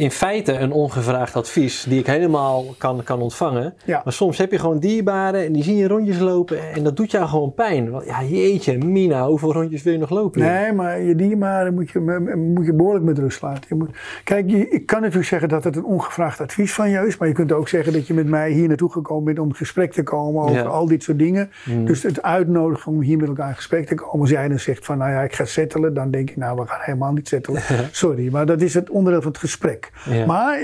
in 0.00 0.10
feite 0.10 0.52
een 0.52 0.72
ongevraagd 0.72 1.36
advies 1.36 1.84
die 1.88 1.98
ik 1.98 2.06
helemaal 2.06 2.64
kan, 2.78 3.02
kan 3.02 3.20
ontvangen. 3.20 3.74
Ja. 3.84 4.00
Maar 4.04 4.12
soms 4.12 4.38
heb 4.38 4.50
je 4.50 4.58
gewoon 4.58 4.78
dierbaren 4.78 5.44
en 5.44 5.52
die 5.52 5.62
zien 5.62 5.76
je 5.76 5.88
rondjes 5.88 6.18
lopen 6.18 6.72
en 6.72 6.84
dat 6.84 6.96
doet 6.96 7.10
jou 7.10 7.28
gewoon 7.28 7.54
pijn. 7.54 7.90
Want 7.90 8.04
ja, 8.04 8.22
jeetje, 8.22 8.78
Mina, 8.78 9.26
hoeveel 9.26 9.52
rondjes 9.52 9.82
wil 9.82 9.92
je 9.92 9.98
nog 9.98 10.10
lopen? 10.10 10.40
Nee, 10.40 10.72
maar 10.72 11.00
je 11.00 11.14
diermaren 11.14 11.74
moet 11.74 11.90
je, 11.90 12.00
moet 12.36 12.66
je 12.66 12.74
behoorlijk 12.74 13.04
met 13.04 13.18
rust 13.18 13.42
laten. 13.42 13.64
Je 13.68 13.74
moet, 13.74 13.90
kijk, 14.24 14.50
je, 14.50 14.68
ik 14.68 14.86
kan 14.86 15.00
natuurlijk 15.00 15.28
zeggen 15.28 15.48
dat 15.48 15.64
het 15.64 15.76
een 15.76 15.84
ongevraagd 15.84 16.40
advies 16.40 16.74
van 16.74 16.90
je 16.90 17.06
is. 17.06 17.16
Maar 17.16 17.28
je 17.28 17.34
kunt 17.34 17.52
ook 17.52 17.68
zeggen 17.68 17.92
dat 17.92 18.06
je 18.06 18.14
met 18.14 18.26
mij 18.26 18.50
hier 18.50 18.68
naartoe 18.68 18.92
gekomen 18.92 19.24
bent 19.24 19.38
om 19.38 19.48
in 19.48 19.54
gesprek 19.54 19.92
te 19.92 20.02
komen 20.02 20.42
over 20.42 20.56
Ja. 20.56 20.62
al 20.62 20.86
dit 20.86 21.02
soort 21.02 21.18
dingen. 21.18 21.50
Mm. 21.64 21.84
Dus 21.84 22.02
het 22.02 22.22
uitnodigen 22.22 22.92
om 22.92 23.00
hier 23.00 23.18
met 23.18 23.28
elkaar 23.28 23.48
in 23.48 23.54
gesprek 23.54 23.86
te 23.86 23.94
komen. 23.94 24.20
Als 24.20 24.30
jij 24.30 24.48
dan 24.48 24.58
zegt 24.58 24.84
van, 24.84 24.98
nou 24.98 25.10
ja, 25.10 25.22
ik 25.22 25.34
ga 25.34 25.44
settelen. 25.44 25.94
Dan 25.94 26.10
denk 26.10 26.30
ik, 26.30 26.36
nou, 26.36 26.60
we 26.60 26.66
gaan 26.66 26.80
helemaal 26.80 27.12
niet 27.12 27.28
settelen. 27.28 27.62
Sorry, 27.90 28.28
maar 28.32 28.46
dat 28.46 28.60
is 28.60 28.74
het 28.74 28.90
onderdeel 28.90 29.22
van 29.22 29.30
het 29.30 29.40
gesprek. 29.40 29.89
Ja. 30.04 30.26
Maar 30.26 30.60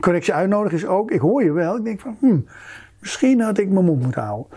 correctie 0.00 0.34
uitnodigen 0.34 0.78
is 0.78 0.86
ook, 0.86 1.10
ik 1.10 1.20
hoor 1.20 1.44
je 1.44 1.52
wel. 1.52 1.76
Ik 1.76 1.84
denk 1.84 2.00
van, 2.00 2.16
hmm, 2.18 2.46
misschien 3.00 3.40
had 3.40 3.58
ik 3.58 3.68
mijn 3.68 3.84
mond 3.84 4.02
moeten 4.02 4.22
houden. 4.22 4.50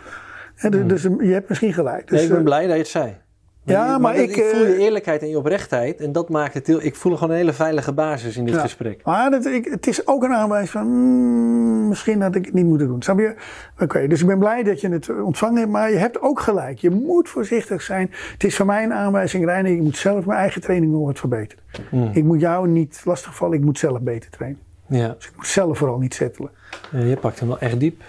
Dus, 0.69 1.01
dus 1.01 1.01
je 1.19 1.33
hebt 1.33 1.49
misschien 1.49 1.73
gelijk. 1.73 2.07
Dus. 2.07 2.17
Nee, 2.17 2.23
ik 2.23 2.29
ben 2.29 2.37
eh, 2.37 2.43
blij 2.43 2.61
dat 2.61 2.71
je 2.71 2.77
het 2.77 2.87
zei. 2.87 3.17
Ja, 3.65 3.97
maar 3.97 4.15
ik, 4.15 4.35
ik 4.35 4.43
voel 4.43 4.65
je 4.65 4.73
eh, 4.73 4.79
eerlijkheid 4.83 5.21
en 5.21 5.29
je 5.29 5.37
oprechtheid 5.37 5.99
en 6.01 6.11
dat 6.11 6.29
maakt 6.29 6.53
het 6.53 6.67
heel. 6.67 6.83
Ik 6.83 6.95
voel 6.95 7.13
gewoon 7.15 7.29
een 7.29 7.35
hele 7.35 7.53
veilige 7.53 7.93
basis 7.93 8.37
in 8.37 8.45
dit 8.45 8.53
Ja. 8.53 8.59
gesprek. 8.61 9.01
Maar 9.03 9.31
dat, 9.31 9.45
ik, 9.45 9.65
het 9.65 9.87
is 9.87 10.07
ook 10.07 10.23
een 10.23 10.33
aanwijzing 10.33 10.69
van, 10.71 10.87
mm, 10.87 11.87
misschien 11.87 12.21
had 12.21 12.35
ik 12.35 12.45
het 12.45 12.53
niet 12.53 12.65
moeten 12.65 12.87
doen. 12.87 13.01
Snap 13.01 13.19
je? 13.19 13.35
Oké, 13.79 14.07
dus 14.07 14.21
ik 14.21 14.27
ben 14.27 14.39
blij 14.39 14.63
dat 14.63 14.81
je 14.81 14.89
het 14.89 15.21
ontvangen 15.21 15.57
hebt, 15.59 15.71
maar 15.71 15.91
je 15.91 15.97
hebt 15.97 16.21
ook 16.21 16.39
gelijk. 16.39 16.79
Je 16.79 16.89
moet 16.89 17.29
voorzichtig 17.29 17.81
zijn. 17.81 18.11
Het 18.31 18.43
is 18.43 18.55
voor 18.55 18.65
mij 18.65 18.83
een 18.83 18.93
aanwijzing, 18.93 19.45
Reiner, 19.45 19.71
ik 19.71 19.81
moet 19.81 19.97
zelf 19.97 20.25
mijn 20.25 20.39
eigen 20.39 20.61
training 20.61 20.91
nog 20.91 21.05
wat 21.05 21.19
verbeteren. 21.19 21.63
Mm. 21.91 22.09
Ik 22.13 22.23
moet 22.23 22.39
jou 22.39 22.67
niet 22.67 23.01
lastigvallen, 23.05 23.57
ik 23.57 23.63
moet 23.63 23.79
zelf 23.79 23.99
beter 24.01 24.29
trainen. 24.29 24.59
Ja. 24.87 25.07
Dus 25.17 25.25
ik 25.27 25.35
moet 25.35 25.47
zelf 25.47 25.77
vooral 25.77 25.97
niet 25.97 26.13
settelen. 26.13 26.51
Ja, 26.91 26.99
je 26.99 27.17
pakt 27.17 27.39
hem 27.39 27.47
wel 27.47 27.59
echt 27.59 27.79
diep. 27.79 28.01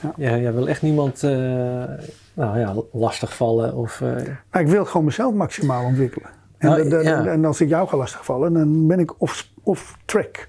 Ja. 0.00 0.12
Ja. 0.16 0.36
jij 0.36 0.52
wil 0.52 0.68
echt 0.68 0.82
niemand 0.82 1.22
eh, 1.22 1.82
nou, 2.34 2.58
ja, 2.58 2.74
lastigvallen 2.92 3.74
of... 3.74 4.00
eh, 4.00 4.60
ik 4.60 4.66
wil 4.66 4.84
gewoon 4.84 5.04
mezelf 5.04 5.34
maximaal 5.34 5.84
ontwikkelen. 5.84 6.30
En, 6.58 6.68
Nou, 6.68 7.02
ja. 7.02 7.26
en 7.26 7.44
als 7.44 7.60
ik 7.60 7.68
jou 7.68 7.88
ga 7.88 7.96
lastigvallen, 7.96 8.52
dan 8.52 8.86
ben 8.86 8.98
ik 8.98 9.20
off, 9.20 9.48
off 9.62 9.98
track. 10.04 10.48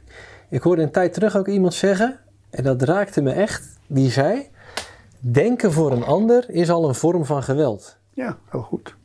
Ik 0.50 0.62
hoorde 0.62 0.82
een 0.82 0.92
tijd 0.92 1.14
terug 1.14 1.38
ook 1.38 1.48
iemand 1.48 1.74
zeggen, 1.74 2.20
en 2.50 2.64
dat 2.64 2.82
raakte 2.82 3.22
me 3.22 3.32
echt, 3.32 3.80
die 3.88 4.12
zei: 4.12 4.48
Denken 5.20 5.72
voor 5.72 5.92
een 5.92 6.04
ander 6.04 6.50
is 6.50 6.70
al 6.70 6.88
een 6.88 6.96
vorm 6.96 7.26
van 7.26 7.44
geweld. 7.44 7.98
Ja, 8.14 8.38
heel 8.50 8.62
goed. 8.62 8.96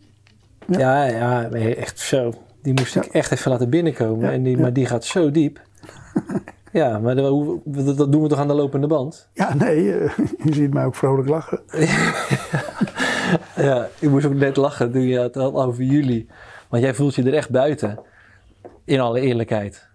Ja, 0.66 1.04
ja, 1.04 1.50
echt 1.50 1.98
zo. 1.98 2.32
Die 2.62 2.74
moest 2.74 2.96
ik 2.96 3.04
echt 3.04 3.32
even 3.32 3.50
laten 3.50 3.70
binnenkomen, 3.70 4.30
en 4.30 4.42
die, 4.42 4.58
maar 4.58 4.72
die 4.72 4.86
gaat 4.86 5.04
zo 5.04 5.30
diep. 5.30 5.60
ja, 6.72 6.98
maar 6.98 7.14
dat, 7.14 7.28
hoe- 7.28 7.60
dat 7.64 7.96
dat 7.96 8.12
doen 8.12 8.22
we 8.22 8.28
toch 8.28 8.38
aan 8.38 8.48
de 8.48 8.54
lopende 8.54 8.86
band? 8.86 9.28
Ja, 9.32 9.54
nee, 9.54 9.92
eh, 9.92 10.18
je 10.44 10.54
ziet 10.54 10.72
mij 10.74 10.84
ook 10.84 10.94
vrolijk 10.94 11.28
lachen. 11.28 11.60
Ja, 13.56 13.88
ik 13.98 14.10
moest 14.10 14.26
ook 14.26 14.34
net 14.34 14.56
lachen 14.56 14.92
toen 14.92 15.02
je 15.02 15.18
het 15.18 15.34
had 15.34 15.54
over 15.54 15.82
jullie. 15.82 16.26
Want 16.68 16.82
jij 16.82 16.94
voelt 16.94 17.14
je 17.14 17.22
er 17.22 17.34
echt 17.34 17.50
buiten. 17.50 17.98
In 18.84 19.00
alle 19.00 19.20
eerlijkheid. 19.20 19.86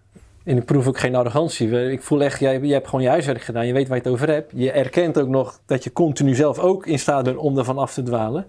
En 0.44 0.58
ik 0.58 0.66
proef 0.66 0.88
ook 0.88 1.00
geen 1.00 1.16
arrogantie. 1.16 1.92
Ik 1.92 2.02
voel 2.02 2.24
echt, 2.24 2.40
jij, 2.40 2.60
jij 2.60 2.74
hebt 2.74 2.88
gewoon 2.88 3.04
je 3.04 3.10
huiswerk 3.10 3.42
gedaan. 3.42 3.68
Je 3.68 3.74
weet 3.74 3.88
waar 3.88 3.98
je 3.98 4.04
het 4.04 4.12
over 4.14 4.30
hebt. 4.30 4.52
Je 4.56 4.72
erkent 4.72 5.20
ook 5.20 5.28
nog 5.28 5.60
dat 5.66 5.84
je 5.84 5.92
continu 5.94 6.36
zelf 6.36 6.60
ook 6.60 6.86
in 6.88 7.00
staat 7.00 7.24
bent 7.24 7.38
om 7.38 7.58
ervan 7.58 7.78
af 7.78 7.94
te 7.94 8.04
dwalen. 8.04 8.46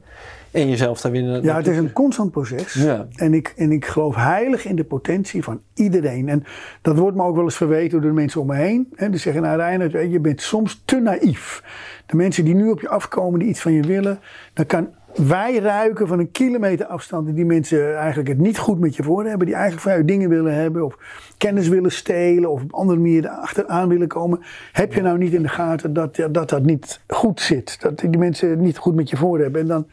En 0.55 0.69
jezelf 0.69 1.01
daar. 1.01 1.15
Ja, 1.43 1.57
het 1.57 1.67
is 1.67 1.77
een 1.77 1.93
constant 1.93 2.31
proces. 2.31 2.73
Ja. 2.73 3.07
En, 3.15 3.35
ik, 3.35 3.53
en 3.57 3.73
ik 3.73 3.85
geloof 3.85 4.15
heilig 4.15 4.65
in 4.65 4.77
de 4.77 4.85
potentie 4.85 5.43
van 5.43 5.61
iedereen. 5.75 6.29
En 6.29 6.45
dat 6.83 6.99
wordt 6.99 7.17
me 7.17 7.23
ook 7.23 7.35
wel 7.35 7.45
eens 7.45 7.57
verweten 7.57 8.01
door 8.01 8.11
de 8.11 8.17
mensen 8.17 8.41
om 8.41 8.47
me 8.47 8.55
heen. 8.55 8.89
Hè, 8.95 9.11
die 9.11 9.21
zeggen, 9.21 9.43
nou 9.43 9.57
Reinhard, 9.57 9.93
weet 9.93 10.13
je, 10.13 10.21
bent 10.21 10.41
soms 10.41 10.83
te 10.85 11.01
naïef. 11.01 11.63
De 12.07 12.17
mensen 12.17 12.45
die 12.45 12.55
nu 12.55 12.71
op 12.71 12.81
je 12.81 12.89
afkomen, 12.89 13.39
die 13.39 13.49
iets 13.49 13.61
van 13.61 13.73
je 13.73 13.83
willen. 13.83 14.21
Dan 14.53 14.67
kan 14.67 14.89
wij 15.15 15.59
ruiken 15.59 16.07
van 16.07 16.19
een 16.19 16.31
kilometer 16.31 16.87
afstand. 16.87 17.29
En 17.29 17.35
die 17.35 17.45
mensen 17.45 17.97
eigenlijk 17.97 18.29
het 18.29 18.39
niet 18.39 18.59
goed 18.59 18.79
met 18.79 18.97
je 18.97 19.03
voor 19.03 19.25
hebben. 19.25 19.47
Die 19.47 19.55
eigenlijk 19.55 19.85
van 19.85 19.93
jou 19.93 20.05
dingen 20.05 20.29
willen 20.29 20.55
hebben. 20.55 20.85
Of 20.85 20.99
kennis 21.39 21.69
willen 21.69 21.93
stelen. 21.93 22.51
Of 22.51 22.63
op 22.63 22.73
andere 22.73 22.99
manier 22.99 23.29
achteraan 23.29 23.89
willen 23.89 24.09
komen. 24.09 24.41
Heb 24.73 24.93
je 24.93 25.03
nou 25.03 25.19
niet 25.19 25.33
in 25.33 25.43
de 25.43 25.49
gaten 25.49 25.93
dat 25.93 26.17
dat, 26.31 26.49
dat 26.49 26.63
niet 26.63 27.01
goed 27.07 27.41
zit. 27.41 27.81
Dat 27.81 27.99
die 27.99 28.19
mensen 28.19 28.51
het 28.51 28.61
niet 28.61 28.79
goed 28.79 28.95
met 28.95 29.11
je 29.11 29.17
voor 29.17 29.39
hebben. 29.39 29.61
En 29.61 29.67
dan 29.67 29.87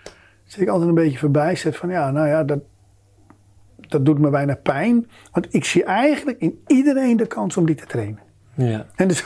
zit 0.52 0.62
ik 0.62 0.68
altijd 0.68 0.90
een 0.90 0.96
beetje 0.96 1.18
verbijsterd 1.18 1.78
van 1.78 1.90
ja, 1.90 2.12
nou 2.12 2.28
ja, 2.28 2.44
dat, 2.44 2.60
dat 3.76 4.06
doet 4.06 4.20
me 4.20 4.30
bijna 4.30 4.56
pijn. 4.56 5.10
Want 5.32 5.54
ik 5.54 5.66
zie 5.66 5.84
eigenlijk 5.84 6.40
in 6.40 6.62
iedereen 6.68 7.18
de 7.18 7.28
kans 7.28 7.58
om 7.58 7.66
die 7.66 7.76
te 7.76 7.86
trainen. 7.86 8.20
Ja. 8.54 8.86
En 8.96 9.08
dus, 9.08 9.24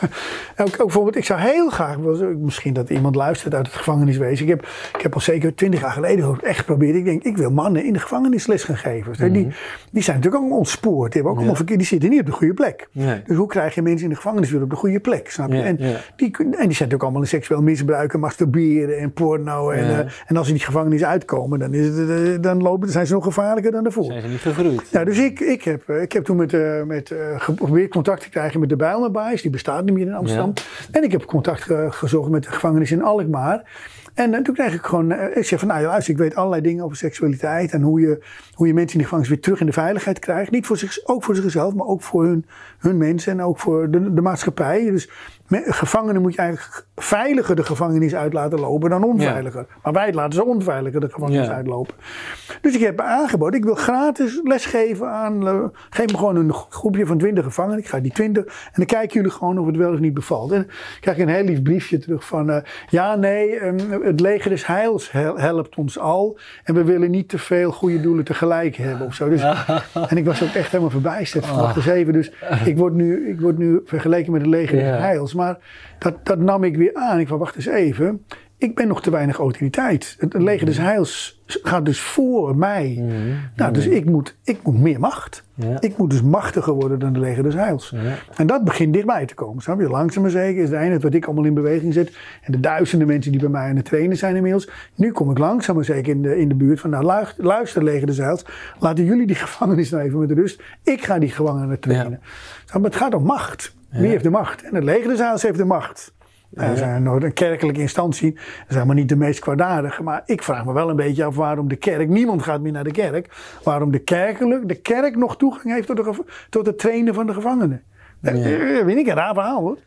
ook, 0.56 0.66
ook 0.66 0.76
bijvoorbeeld, 0.76 1.16
ik 1.16 1.24
zou 1.24 1.40
heel 1.40 1.70
graag, 1.70 1.98
misschien 2.38 2.72
dat 2.72 2.90
iemand 2.90 3.14
luistert 3.14 3.54
uit 3.54 3.66
het 3.66 3.76
gevangeniswezen. 3.76 4.44
Ik 4.44 4.50
heb, 4.50 4.66
ik 4.96 5.02
heb 5.02 5.14
al 5.14 5.20
zeker 5.20 5.54
twintig 5.54 5.80
jaar 5.80 5.90
geleden 5.90 6.24
ook 6.24 6.42
echt 6.42 6.58
geprobeerd. 6.58 6.96
Ik 6.96 7.04
denk, 7.04 7.22
ik 7.22 7.36
wil 7.36 7.50
mannen 7.50 7.84
in 7.84 7.92
de 7.92 7.98
gevangenis 7.98 8.46
les 8.46 8.64
gaan 8.64 8.76
geven. 8.76 9.32
die, 9.32 9.48
die 9.90 10.02
zijn 10.02 10.16
natuurlijk 10.16 10.44
ook 10.44 10.52
ontspoord. 10.52 11.12
Die, 11.12 11.22
hebben 11.22 11.42
ook 11.42 11.48
allemaal 11.48 11.76
die 11.76 11.86
zitten 11.86 12.10
niet 12.10 12.20
op 12.20 12.26
de 12.26 12.32
goede 12.32 12.54
plek. 12.54 12.88
Nee. 12.92 13.22
Dus 13.26 13.36
hoe 13.36 13.48
krijg 13.48 13.74
je 13.74 13.82
mensen 13.82 14.04
in 14.04 14.10
de 14.10 14.16
gevangenis 14.16 14.50
weer 14.50 14.62
op 14.62 14.70
de 14.70 14.76
goede 14.76 15.00
plek? 15.00 15.30
Snap 15.30 15.50
je? 15.50 15.56
Ja, 15.56 15.64
en, 15.64 15.76
ja. 15.78 15.96
Die, 16.16 16.36
en 16.36 16.46
die 16.46 16.52
zijn 16.52 16.66
natuurlijk 16.66 17.02
allemaal 17.02 17.22
in 17.22 17.28
seksueel 17.28 17.62
misbruiken, 17.62 18.20
masturberen 18.20 18.98
en 18.98 19.12
porno. 19.12 19.70
En, 19.70 19.84
eh, 19.84 20.12
en 20.26 20.36
als 20.36 20.46
ze 20.46 20.52
die 20.52 20.62
gevangenis 20.62 21.04
uitkomen, 21.04 21.58
dan, 21.58 21.74
is 21.74 21.86
het, 21.86 22.10
eh, 22.10 22.42
dan 22.42 22.62
lopen, 22.62 22.88
zijn 22.88 23.06
ze 23.06 23.12
nog 23.12 23.24
gevaarlijker 23.24 23.72
dan 23.72 23.82
daarvoor. 23.82 24.04
Zijn 24.04 24.22
ze 24.22 24.28
niet 24.28 24.40
gegroeid? 24.40 24.88
Ja, 24.90 25.04
dus 25.04 25.18
ik, 25.18 25.40
ik, 25.40 25.62
heb, 25.62 25.88
eh, 25.88 26.02
ik 26.02 26.12
heb 26.12 26.24
toen 26.24 26.36
met, 26.36 26.52
eh, 26.54 26.82
met, 26.82 27.10
eh, 27.10 27.40
geprobeerd 27.40 27.90
contact 27.90 28.22
te 28.22 28.28
krijgen 28.28 28.60
met 28.60 28.68
de 28.68 28.76
Die 29.24 29.50
bestaat 29.50 29.84
niet 29.84 29.94
meer 29.94 30.06
in 30.06 30.14
Amsterdam. 30.14 30.52
En 30.90 31.02
ik 31.02 31.12
heb 31.12 31.24
contact 31.24 31.62
ge- 31.62 31.86
gezocht 31.90 32.30
met 32.30 32.42
de 32.42 32.50
gevangenis 32.50 32.90
in 32.92 33.02
Alkmaar. 33.02 33.70
En 34.14 34.34
eh, 34.34 34.40
toen 34.42 34.54
kreeg 34.54 34.74
ik 34.74 34.82
gewoon, 34.82 35.12
eh, 35.12 35.36
ik 35.36 35.44
zeg 35.44 35.58
van 35.58 35.68
nou 35.68 35.80
ja, 35.80 35.86
luister, 35.86 36.12
ik 36.12 36.18
weet 36.18 36.34
allerlei 36.34 36.62
dingen 36.62 36.84
over 36.84 36.96
seksualiteit. 36.96 37.72
En 37.72 37.82
hoe 37.82 38.00
je, 38.00 38.24
hoe 38.54 38.66
je 38.66 38.74
mensen 38.74 38.92
in 38.92 38.98
de 38.98 39.04
gevangenis 39.04 39.28
weer 39.32 39.40
terug 39.40 39.60
in 39.60 39.66
de 39.66 39.72
veiligheid 39.72 40.18
krijgt. 40.18 40.50
Niet 40.50 40.66
voor 40.66 40.76
zich, 40.76 40.98
ook 41.04 41.24
voor 41.24 41.34
zichzelf, 41.34 41.74
maar 41.74 41.86
ook 41.86 42.02
voor 42.02 42.24
hun, 42.24 42.46
hun 42.78 42.96
mensen 42.96 43.32
en 43.32 43.42
ook 43.42 43.58
voor 43.58 43.90
de, 43.90 44.14
de 44.14 44.20
maatschappij. 44.20 44.90
Dus 44.90 45.10
gevangenen 45.50 46.22
moet 46.22 46.34
je 46.34 46.38
eigenlijk 46.40 46.86
veiliger 46.96 47.56
de 47.56 47.64
gevangenis 47.64 48.14
uit 48.14 48.32
laten 48.32 48.60
lopen 48.60 48.90
dan 48.90 49.04
onveiliger. 49.04 49.66
Maar 49.82 49.92
wij 49.92 50.12
laten 50.12 50.32
ze 50.32 50.44
onveiliger 50.44 51.00
de 51.00 51.08
gevangenis 51.10 51.46
Ja. 51.46 51.52
uitlopen. 51.54 51.94
Dus 52.60 52.74
ik 52.74 52.80
heb 52.80 53.00
aangeboden, 53.00 53.58
ik 53.58 53.64
wil 53.64 53.74
gratis 53.74 54.40
lesgeven 54.42 55.08
aan, 55.10 55.48
eh, 55.48 55.64
geef 55.90 56.06
me 56.12 56.16
gewoon 56.18 56.36
een 56.36 56.52
groepje 56.52 57.06
van 57.06 57.18
20 57.18 57.44
gevangenen. 57.44 57.78
Ik 57.78 57.86
ga 57.88 58.00
die 58.00 58.12
20 58.12 58.44
en 58.44 58.72
dan 58.74 58.86
kijken 58.86 59.14
jullie 59.14 59.30
gewoon 59.30 59.58
of 59.58 59.66
het 59.66 59.76
wel 59.76 59.92
of 59.92 59.98
niet 59.98 60.14
bevalt. 60.14 60.52
En 60.52 60.58
dan 60.62 60.70
krijg 61.00 61.16
ik 61.16 61.22
een 61.22 61.34
heel 61.34 61.44
lief 61.44 61.62
briefje 61.62 61.98
terug 61.98 62.26
van, 62.26 62.50
eh, 62.50 62.56
ja 62.88 63.14
nee, 63.16 63.58
ehm, 63.58 64.02
het 64.02 64.20
leger 64.20 64.50
des 64.50 64.66
heils 64.66 65.12
hel- 65.12 65.38
helpt 65.38 65.76
ons 65.76 65.98
al. 65.98 66.38
En 66.64 66.74
we 66.74 66.84
willen 66.84 67.10
niet 67.10 67.28
te 67.28 67.38
veel 67.38 67.70
goede 67.72 68.00
doelen 68.00 68.24
tegelijk 68.24 68.76
hebben 68.76 69.06
of 69.06 69.14
zo. 69.14 69.28
Dus, 69.28 69.42
en 70.10 70.16
ik 70.16 70.24
was 70.24 70.42
ook 70.42 70.54
echt 70.54 70.70
helemaal 70.70 70.90
verbijsterd. 70.90 71.46
Van, 71.46 71.56
wacht 71.58 71.76
eens 71.76 71.86
even, 71.86 72.12
dus 72.12 72.32
ik 72.64 72.76
word 72.78 72.94
nu, 72.94 73.28
ik 73.28 73.40
word 73.40 73.58
nu 73.58 73.80
vergeleken 73.84 74.32
met 74.32 74.40
het 74.40 74.50
leger 74.50 74.76
des 74.78 74.84
heils. 74.98 75.34
Maar 75.36 75.58
dat, 75.98 76.26
dat 76.26 76.38
nam 76.38 76.64
ik 76.64 76.76
weer 76.76 76.94
aan. 76.94 77.20
Ik 77.20 77.28
van, 77.28 77.38
wacht 77.38 77.56
eens 77.56 77.66
even. 77.66 78.24
Ik 78.58 78.74
ben 78.74 78.88
nog 78.88 79.02
te 79.02 79.10
weinig 79.10 79.38
autoriteit. 79.38 80.16
Het 80.18 80.34
leger 80.34 80.66
des 80.66 80.78
heils 80.78 81.40
gaat 81.46 81.84
dus 81.84 82.00
voor 82.00 82.56
mij. 82.56 83.04
Nou, 83.56 83.72
dus 83.72 83.86
ik 83.86 84.04
moet, 84.04 84.36
ik 84.44 84.58
moet 84.62 84.80
meer 84.80 85.00
macht. 85.00 85.44
Ja. 85.54 85.80
Ik 85.80 85.96
moet 85.96 86.10
dus 86.10 86.22
machtiger 86.22 86.72
worden 86.72 86.98
dan 86.98 87.12
de 87.12 87.20
leger 87.20 87.42
des 87.42 87.54
heils. 87.54 87.92
Ja. 87.94 88.14
En 88.36 88.46
dat 88.46 88.64
begint 88.64 88.92
dichtbij 88.92 89.26
te 89.26 89.34
komen. 89.34 89.62
Snap 89.62 89.80
je? 89.80 89.88
Langzaam 89.88 90.22
maar 90.22 90.30
zeker 90.30 90.62
is 90.62 90.68
het 90.68 90.78
einde 90.78 90.98
wat 90.98 91.14
ik 91.14 91.24
allemaal 91.24 91.44
in 91.44 91.54
beweging 91.54 91.92
zet. 91.92 92.16
En 92.42 92.52
de 92.52 92.60
duizenden 92.60 93.06
mensen 93.06 93.30
die 93.32 93.40
bij 93.40 93.50
mij 93.50 93.68
aan 93.68 93.76
het 93.76 93.84
trainen 93.84 94.16
zijn 94.16 94.36
inmiddels. 94.36 94.68
Nu 94.94 95.12
kom 95.12 95.30
ik 95.30 95.38
langzaam 95.38 95.74
maar 95.74 95.84
zeker 95.84 96.12
in 96.12 96.22
de, 96.22 96.38
in 96.38 96.48
de 96.48 96.54
buurt 96.54 96.80
van, 96.80 96.90
nou 96.90 97.04
luister, 97.04 97.44
luister 97.44 97.84
leger 97.84 98.06
des 98.06 98.18
heils. 98.18 98.44
Laten 98.78 99.04
jullie 99.04 99.26
die 99.26 99.36
gevangenis 99.46 99.90
nou 99.90 100.02
even 100.04 100.18
met 100.18 100.30
rust. 100.30 100.62
Ik 100.82 101.04
ga 101.04 101.18
die 101.18 101.30
gevangenen 101.30 101.80
trainen. 101.80 102.20
Snap 102.64 102.80
je? 102.80 102.88
het 102.88 102.96
gaat 102.96 103.14
om 103.14 103.24
macht. 103.24 103.75
Wie 103.90 104.08
heeft 104.08 104.22
de 104.22 104.30
macht? 104.30 104.62
En 104.62 104.74
het 104.74 104.84
leger 104.84 105.08
des 105.08 105.18
heils 105.18 105.42
heeft 105.42 105.58
de 105.58 105.64
macht. 105.64 106.14
Nou, 106.50 106.70
Er 106.70 106.76
zijn 106.76 107.02
nooit 107.02 107.22
een 107.22 107.32
kerkelijke 107.32 107.80
instantie. 107.80 108.32
Dat 108.32 108.42
zijn 108.68 108.86
maar 108.86 108.96
niet 108.96 109.08
de 109.08 109.16
meest 109.16 109.40
kwaadaardige. 109.40 110.02
Maar 110.02 110.22
ik 110.26 110.42
vraag 110.42 110.64
me 110.64 110.72
wel 110.72 110.90
een 110.90 110.96
beetje 110.96 111.24
af 111.24 111.36
waarom 111.36 111.68
de 111.68 111.76
kerk. 111.76 112.08
Niemand 112.08 112.42
gaat 112.42 112.60
meer 112.60 112.72
naar 112.72 112.84
de 112.84 112.90
kerk. 112.90 113.36
Waarom 113.62 113.90
de, 113.90 113.98
kerkelijk, 113.98 114.68
de 114.68 114.74
kerk 114.74 115.16
nog 115.16 115.36
toegang 115.36 115.74
heeft 115.74 115.86
tot, 115.86 115.96
de, 115.96 116.24
tot 116.50 116.66
het 116.66 116.78
trainen 116.78 117.14
van 117.14 117.26
de 117.26 117.32
gevangenen. 117.32 117.82
Dat 118.20 118.34
eh, 118.34 118.84
vind 118.84 118.98
ik 118.98 119.06
een 119.06 119.14
raar 119.14 119.34
verhaal 119.34 119.60
hoor. 119.60 119.78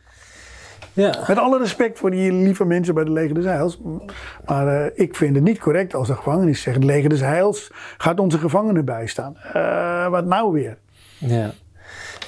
Ja. 0.94 1.14
Met 1.28 1.38
alle 1.38 1.58
respect 1.58 2.00
voor 2.00 2.12
die 2.12 2.32
lieve 2.32 2.66
mensen 2.66 2.94
bij 2.94 3.04
de 3.04 3.12
Leger 3.12 3.36
des 3.36 3.46
Heils. 3.46 3.82
Maar 4.46 4.68
eh, 4.68 4.92
ik 4.94 5.16
vind 5.16 5.36
het 5.36 5.44
niet 5.44 5.60
correct 5.60 5.94
als 5.94 6.08
de 6.08 6.16
gevangenis 6.16 6.62
zegt: 6.62 6.84
Leger 6.84 7.10
des 7.10 7.20
Heils 7.20 7.72
gaat 7.98 8.20
onze 8.20 8.38
gevangenen 8.38 8.86
bijstaan. 8.86 9.38
Eh, 9.54 10.08
wat 10.08 10.26
nou 10.26 10.52
weer? 10.52 10.78
Ja, 11.18 11.52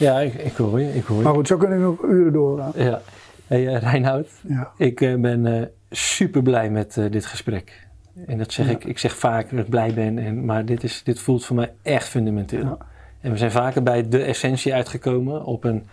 ja 0.02 0.19
ik, 0.19 0.34
ik 0.34 0.56
hoor 0.56 0.80
je. 0.80 0.95
Ik 0.95 1.03
hoor 1.06 1.18
je. 1.18 1.23
Maar 1.23 1.34
goed, 1.34 1.48
zo 1.48 1.57
kunnen 1.57 1.78
we 1.78 1.84
nog 1.84 2.03
uren 2.03 2.34
doorgaan. 2.34 2.72
Ja. 2.76 3.02
Hey, 3.48 3.64
Reinoud, 3.64 4.28
Ja. 4.48 4.72
ik 4.78 5.02
eh, 5.02 5.15
ben 5.15 5.45
eh, 5.45 5.68
super 5.90 6.41
blij 6.41 6.69
met 6.69 6.94
dit 7.10 7.26
gesprek. 7.26 7.88
En 8.26 8.38
dat 8.38 8.53
zeg 8.53 8.69
ik, 8.69 8.84
ik 8.84 8.98
zeg 8.98 9.18
vaak 9.18 9.49
dat 9.49 9.60
ik 9.60 9.69
blij 9.69 9.94
ben, 9.94 10.18
en, 10.18 10.45
maar 10.45 10.65
dit, 10.65 10.84
is, 10.84 11.03
dit 11.03 11.19
voelt 11.19 11.45
voor 11.45 11.56
mij 11.56 11.73
echt 11.82 12.07
fundamenteel. 12.07 12.64
Ja. 12.64 12.78
En 13.22 13.32
we 13.32 13.38
zijn 13.38 13.52
vaker 13.52 13.84
bij 13.84 14.10
de 14.10 14.23
essentie 14.23 14.73
uitgekomen 14.73 15.45
op 15.45 15.64
een 15.64 15.88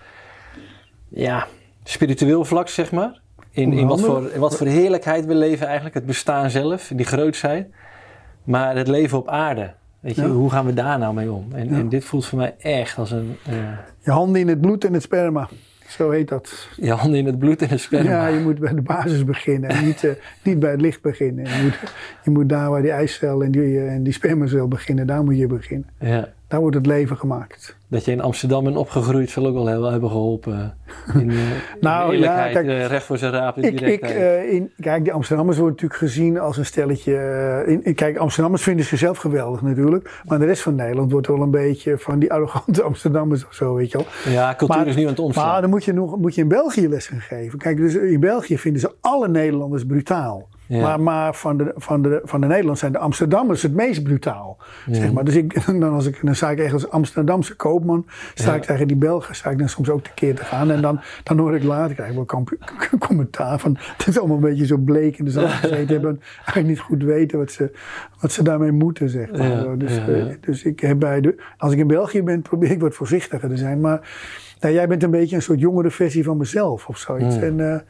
ja, 1.08 1.46
spiritueel 1.84 2.44
vlak, 2.44 2.68
zeg 2.68 2.92
maar. 2.92 3.20
In, 3.50 3.72
in, 3.72 3.86
wat 3.86 4.00
voor, 4.00 4.30
in 4.30 4.40
wat 4.40 4.56
voor 4.56 4.66
heerlijkheid 4.66 5.26
we 5.26 5.34
leven 5.34 5.66
eigenlijk, 5.66 5.94
het 5.94 6.06
bestaan 6.06 6.50
zelf, 6.50 6.92
die 6.94 7.06
grootsheid. 7.06 7.68
Maar 8.44 8.76
het 8.76 8.88
leven 8.88 9.18
op 9.18 9.28
aarde, 9.28 9.74
weet 10.00 10.14
je, 10.14 10.22
Ja. 10.22 10.28
hoe 10.28 10.50
gaan 10.50 10.66
we 10.66 10.74
daar 10.74 10.98
nou 10.98 11.14
mee 11.14 11.32
om? 11.32 11.46
En, 11.52 11.68
Ja. 11.68 11.76
en 11.78 11.88
dit 11.88 12.04
voelt 12.04 12.26
voor 12.26 12.38
mij 12.38 12.54
echt 12.58 12.98
als 12.98 13.10
een... 13.10 13.36
eh, 13.46 13.54
Je 14.00 14.10
handen 14.10 14.40
in 14.40 14.48
het 14.48 14.60
bloed 14.60 14.84
en 14.84 14.92
het 14.92 15.02
sperma. 15.02 15.48
Zo 15.88 16.10
heet 16.10 16.28
dat. 16.28 16.68
je 16.76 16.92
handen 16.92 17.18
in 17.18 17.26
het 17.26 17.38
bloed 17.38 17.62
en 17.62 17.68
het 17.68 17.80
sperma. 17.80 18.10
Ja, 18.10 18.26
je 18.26 18.40
moet 18.40 18.58
bij 18.58 18.74
de 18.74 18.82
basis 18.82 19.24
beginnen 19.24 19.70
en 19.70 19.84
niet, 19.84 20.04
eh, 20.04 20.10
niet 20.42 20.58
bij 20.58 20.70
het 20.70 20.80
licht 20.80 21.02
beginnen. 21.02 21.44
Je 21.44 21.62
moet, 21.62 21.78
je 22.24 22.30
moet 22.30 22.48
daar 22.48 22.70
waar 22.70 22.82
die 22.82 22.90
eicel 22.90 23.42
en 23.44 23.50
die, 23.50 23.78
eh, 23.78 23.92
en 23.92 24.02
die 24.02 24.12
spermacel 24.12 24.68
beginnen, 24.68 25.06
daar 25.06 25.24
moet 25.24 25.36
je 25.38 25.46
beginnen. 25.46 25.88
ja. 26.00 26.28
Daar 26.48 26.60
wordt 26.60 26.76
het 26.76 26.86
leven 26.86 27.16
gemaakt. 27.16 27.76
Dat 27.88 28.04
je 28.04 28.10
in 28.12 28.20
Amsterdam 28.20 28.64
bent 28.64 28.76
opgegroeid 28.76 29.30
zal 29.30 29.46
ook 29.46 29.54
wel 29.54 29.66
heel 29.68 29.84
hebben 29.90 30.10
geholpen. 30.10 30.74
In, 31.14 31.32
Nou, 31.80 32.04
in 32.14 32.20
de 32.20 32.26
eerlijkheid, 32.26 32.52
ja, 32.54 32.60
kijk, 32.62 32.66
eh, 32.66 32.86
recht 32.86 33.04
voor 33.04 33.18
zijn 33.18 33.32
raap, 33.32 33.54
de 33.54 33.70
Ik, 33.70 34.00
eh, 34.00 34.52
in, 34.52 34.70
kijk, 34.80 35.04
die 35.04 35.12
Amsterdammers 35.12 35.58
worden 35.58 35.74
natuurlijk 35.74 36.00
gezien 36.12 36.38
als 36.38 36.56
een 36.56 36.64
stelletje. 36.66 37.16
eh, 37.16 37.72
in, 37.72 37.84
in- 37.84 37.94
kijk, 37.94 38.16
Amsterdammers 38.16 38.62
vinden 38.62 38.84
zichzelf 38.84 39.18
geweldig 39.18 39.62
natuurlijk. 39.62 40.20
Maar 40.24 40.38
de 40.38 40.44
rest 40.44 40.62
van 40.62 40.74
Nederland 40.74 41.12
wordt 41.12 41.26
wel 41.26 41.40
een 41.42 41.50
beetje 41.50 41.98
van 41.98 42.18
die 42.18 42.32
arrogante 42.32 42.82
Amsterdammers 42.88 43.46
of 43.46 43.52
zo, 43.54 43.74
weet 43.74 43.90
je 43.90 43.98
wel. 43.98 44.32
ja, 44.32 44.54
cultuur 44.54 44.76
maar- 44.76 44.86
is 44.86 44.96
nu 44.96 45.02
aan 45.02 45.08
het 45.08 45.18
omslaan. 45.18 45.46
Maar 45.46 45.60
dan 45.60 45.70
moet 45.70 45.84
je, 45.84 45.92
nog, 45.92 46.16
moet 46.16 46.34
je 46.34 46.40
in 46.40 46.48
België 46.48 46.88
les 46.88 47.06
gaan 47.06 47.20
geven. 47.20 47.58
Kijk, 47.58 47.76
dus 47.76 47.94
in 47.94 48.20
België 48.20 48.58
vinden 48.58 48.80
ze 48.80 48.94
alle 49.00 49.28
Nederlanders 49.28 49.86
brutaal. 49.86 50.48
Ja. 50.68 50.82
Maar, 50.82 51.00
maar 51.00 51.34
van, 51.34 51.56
de, 51.56 51.72
van, 51.76 52.02
de, 52.02 52.20
van 52.24 52.40
de 52.40 52.46
Nederlanders 52.46 52.80
zijn 52.80 52.92
de 52.92 52.98
Amsterdammers 52.98 53.62
het 53.62 53.74
meest 53.74 54.02
brutaal. 54.02 54.58
Zeg 54.90 55.12
maar. 55.12 55.24
Dus 55.24 55.34
ik, 55.34 55.66
dan, 55.80 55.82
als 55.82 56.06
ik, 56.06 56.18
dan 56.22 56.34
sta 56.34 56.50
ik 56.50 56.58
echt 56.58 56.72
als 56.72 56.90
Amsterdamse 56.90 57.56
koopman. 57.56 58.06
Sta 58.34 58.50
Ja. 58.50 58.56
ik 58.56 58.62
tegen 58.62 58.86
die 58.86 58.96
Belgen. 58.96 59.34
Sta 59.34 59.50
ik 59.50 59.58
dan 59.58 59.68
soms 59.68 59.90
ook 59.90 60.02
tekeer 60.02 60.34
te 60.34 60.44
gaan. 60.44 60.70
En 60.70 60.82
dan, 60.82 61.00
dan 61.22 61.38
hoor 61.38 61.54
ik 61.54 61.62
later 61.62 61.94
krijg 61.94 62.10
ik 62.10 62.16
wel 62.16 62.44
commentaar 63.08 63.58
van. 63.58 63.76
Het 63.96 64.06
is 64.06 64.18
allemaal 64.18 64.36
een 64.36 64.42
beetje 64.42 64.66
zo 64.66 64.76
bleek 64.76 65.18
in 65.18 65.24
de 65.24 65.30
zand 65.30 65.50
gezeten. 65.50 65.86
Hebben 65.88 66.20
eigenlijk 66.36 66.66
niet 66.66 66.80
goed 66.80 67.02
weten 67.02 67.38
wat 67.38 67.50
ze, 67.50 67.70
wat 68.20 68.32
ze 68.32 68.42
daarmee 68.42 68.72
moeten. 68.72 69.08
Zeg 69.08 69.32
maar. 69.32 69.78
Dus, 69.78 69.96
eh, 69.98 70.24
dus 70.40 70.62
ik 70.64 70.80
heb 70.80 70.98
bij 70.98 71.20
de, 71.20 71.42
als 71.58 71.72
ik 71.72 71.78
in 71.78 71.86
België 71.86 72.22
ben, 72.22 72.42
probeer 72.42 72.70
ik 72.70 72.80
wat 72.80 72.94
voorzichtiger 72.94 73.48
te 73.48 73.56
zijn. 73.56 73.80
Maar 73.80 74.00
nou, 74.60 74.74
jij 74.74 74.88
bent 74.88 75.02
een 75.02 75.10
beetje 75.10 75.36
een 75.36 75.42
soort 75.42 75.60
jongere 75.60 75.90
versie 75.90 76.24
van 76.24 76.36
mezelf 76.36 76.88
of 76.88 76.98
zoiets. 76.98 77.36
En 77.36 77.72
eh, 77.72 77.80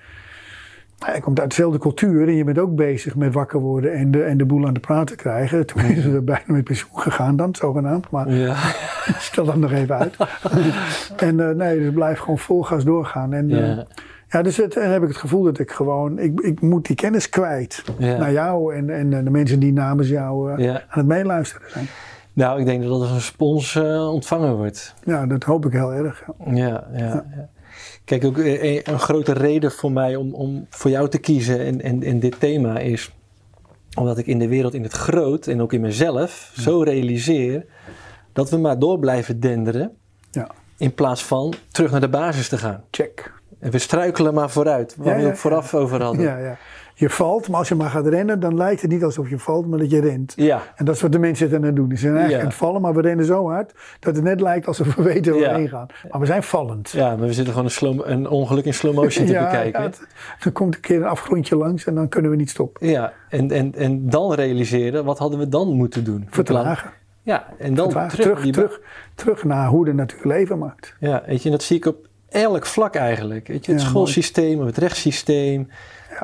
nou, 0.98 1.14
je 1.14 1.20
komt 1.20 1.40
uit 1.40 1.48
dezelfde 1.48 1.78
cultuur 1.78 2.28
en 2.28 2.34
je 2.34 2.44
bent 2.44 2.58
ook 2.58 2.74
bezig 2.76 3.16
met 3.16 3.34
wakker 3.34 3.60
worden 3.60 3.92
en 3.92 4.10
de, 4.10 4.22
en 4.22 4.38
de 4.38 4.44
boel 4.44 4.66
aan 4.66 4.74
de 4.74 4.80
praten 4.80 5.16
krijgen. 5.16 5.66
Toen 5.66 5.82
is 5.84 6.02
ze 6.02 6.20
bijna 6.22 6.42
met 6.46 6.64
pensioen 6.64 7.00
gegaan 7.00 7.36
dan, 7.36 7.54
zogenaamd. 7.54 8.10
Maar 8.10 8.32
Ja, 8.32 8.54
stel 9.18 9.44
dat 9.44 9.56
nog 9.56 9.72
even 9.72 9.98
uit. 9.98 10.16
en 11.16 11.40
eh, 11.48 11.54
nee, 11.54 11.78
dus 11.78 11.92
blijf 11.92 12.18
gewoon 12.18 12.38
vol 12.38 12.62
gas 12.62 12.84
doorgaan. 12.84 13.32
En, 13.32 13.50
eh, 13.50 13.58
ja, 13.76 13.86
ja, 14.28 14.42
dus 14.42 14.56
het, 14.56 14.72
dan 14.72 14.82
heb 14.84 15.02
ik 15.02 15.08
het 15.08 15.16
gevoel 15.16 15.42
dat 15.42 15.58
ik 15.58 15.70
gewoon, 15.70 16.18
ik, 16.18 16.40
ik 16.40 16.60
moet 16.60 16.86
die 16.86 16.96
kennis 16.96 17.28
kwijt 17.28 17.84
Ja. 17.98 18.16
naar 18.18 18.32
jou 18.32 18.74
en, 18.74 18.90
en 18.90 19.12
eh, 19.12 19.24
de 19.24 19.30
mensen 19.30 19.58
die 19.60 19.72
namens 19.72 20.08
jou 20.08 20.62
ja. 20.62 20.72
aan 20.72 20.98
het 20.98 21.06
meeluisteren 21.06 21.70
zijn. 21.70 21.86
Nou, 22.32 22.60
ik 22.60 22.66
denk 22.66 22.82
dat 22.82 23.00
dat 23.00 23.10
een 23.10 23.20
spons 23.20 23.76
ontvangen 24.10 24.56
wordt. 24.56 24.94
Ja, 25.04 25.26
dat 25.26 25.42
hoop 25.42 25.66
ik 25.66 25.72
heel 25.72 25.92
erg. 25.92 26.24
ja. 26.44 26.54
Ja, 26.54 26.86
ja, 26.92 27.24
ja. 27.36 27.48
Kijk, 28.08 28.24
ook 28.24 28.38
eh, 28.38 28.62
een, 28.74 28.80
een 28.84 28.98
grote 28.98 29.32
reden 29.32 29.72
voor 29.72 29.92
mij 29.92 30.16
om, 30.16 30.34
om 30.34 30.66
voor 30.70 30.90
jou 30.90 31.08
te 31.08 31.18
kiezen 31.18 31.60
en, 31.60 31.80
en, 31.80 32.02
en 32.02 32.18
dit 32.20 32.40
thema 32.40 32.78
is 32.78 33.12
omdat 33.94 34.18
ik 34.18 34.26
in 34.26 34.38
de 34.38 34.48
wereld 34.48 34.74
in 34.74 34.82
het 34.82 34.92
groot 34.92 35.46
en 35.46 35.62
ook 35.62 35.72
in 35.72 35.80
mezelf 35.80 36.52
zo 36.56 36.82
realiseer 36.82 37.64
dat 38.32 38.50
we 38.50 38.56
maar 38.56 38.78
door 38.78 38.98
blijven 38.98 39.40
denderen 39.40 39.96
Ja, 40.30 40.48
in 40.76 40.94
plaats 40.94 41.24
van 41.24 41.54
terug 41.70 41.90
naar 41.90 42.00
de 42.00 42.08
basis 42.08 42.48
te 42.48 42.58
gaan. 42.58 42.84
check. 42.90 43.32
En 43.58 43.70
we 43.70 43.78
struikelen 43.78 44.34
maar 44.34 44.50
vooruit, 44.50 44.96
waar 44.96 45.18
Ja, 45.18 45.22
we 45.24 45.28
ook 45.28 45.36
vooraf 45.36 45.74
over 45.74 46.02
hadden. 46.02 46.58
Je 47.00 47.10
valt, 47.10 47.48
maar 47.48 47.58
als 47.58 47.68
je 47.68 47.74
maar 47.74 47.90
gaat 47.90 48.06
rennen, 48.06 48.40
dan 48.40 48.56
lijkt 48.56 48.82
het 48.82 48.90
niet 48.90 49.04
alsof 49.04 49.30
je 49.30 49.38
valt, 49.38 49.66
maar 49.66 49.78
dat 49.78 49.90
je 49.90 50.00
rent. 50.00 50.32
Ja, 50.36 50.62
En 50.76 50.84
dat 50.84 50.94
is 50.94 51.00
wat 51.02 51.12
de 51.12 51.18
mensen 51.18 51.50
dan 51.50 51.66
aan 51.66 51.74
doen. 51.74 51.90
Ze 51.90 51.96
zijn 51.96 52.12
eigenlijk 52.12 52.42
aan 52.42 52.48
het 52.48 52.58
vallen, 52.58 52.80
maar 52.80 52.94
we 52.94 53.00
rennen 53.00 53.24
zo 53.24 53.48
hard 53.48 53.72
dat 54.00 54.14
het 54.16 54.24
net 54.24 54.40
lijkt 54.40 54.66
alsof 54.66 54.94
we 54.94 55.02
weten 55.12 55.32
waar 55.32 55.40
we 55.52 55.58
heen 55.58 55.68
gaan. 55.68 55.86
Maar 56.10 56.20
we 56.20 56.26
zijn 56.26 56.42
vallend. 56.42 56.90
ja 56.90 57.16
maar 57.16 57.26
we 57.26 57.32
zitten 57.32 57.52
gewoon 57.52 57.64
een, 57.68 57.74
slow, 57.74 58.00
een 58.04 58.28
ongeluk 58.28 58.64
in 58.64 58.74
slow 58.74 58.94
motion 58.94 59.26
te 59.26 59.32
bekijken. 59.44 59.82
ja, 59.82 59.90
dan 60.42 60.52
komt 60.52 60.74
een 60.74 60.80
keer 60.80 60.96
een 60.96 61.04
afgrondje 61.06 61.56
langs 61.56 61.84
en 61.84 61.94
dan 61.94 62.08
kunnen 62.08 62.30
we 62.30 62.36
niet 62.36 62.50
stoppen. 62.50 62.88
Ja, 62.88 63.12
en, 63.28 63.50
en, 63.50 63.74
en 63.74 64.10
dan 64.10 64.32
realiseren, 64.34 65.04
wat 65.04 65.18
hadden 65.18 65.38
we 65.38 65.48
dan 65.48 65.68
moeten 65.72 66.04
doen? 66.04 66.26
Vertragen. 66.30 66.90
Ja, 67.22 67.46
en 67.58 67.74
dan 67.74 67.88
terug, 67.88 68.14
Terug, 68.14 68.50
terug, 68.50 68.80
terug 69.14 69.44
naar 69.44 69.68
hoe 69.68 69.84
de 69.84 69.92
natuur 69.94 70.26
leven 70.26 70.58
maakt. 70.58 70.94
Ja, 71.00 71.22
weet 71.26 71.38
je, 71.42 71.44
en 71.44 71.50
dat 71.54 71.62
zie 71.62 71.76
ik 71.76 71.86
op 71.86 72.06
elk 72.28 72.66
vlak 72.66 72.94
eigenlijk. 72.94 73.46
Weet 73.48 73.66
je, 73.66 73.72
het 73.72 73.80
Ja, 73.80 73.86
schoolsysteem, 73.88 74.60
het 74.60 74.76
rechtssysteem, 74.76 75.68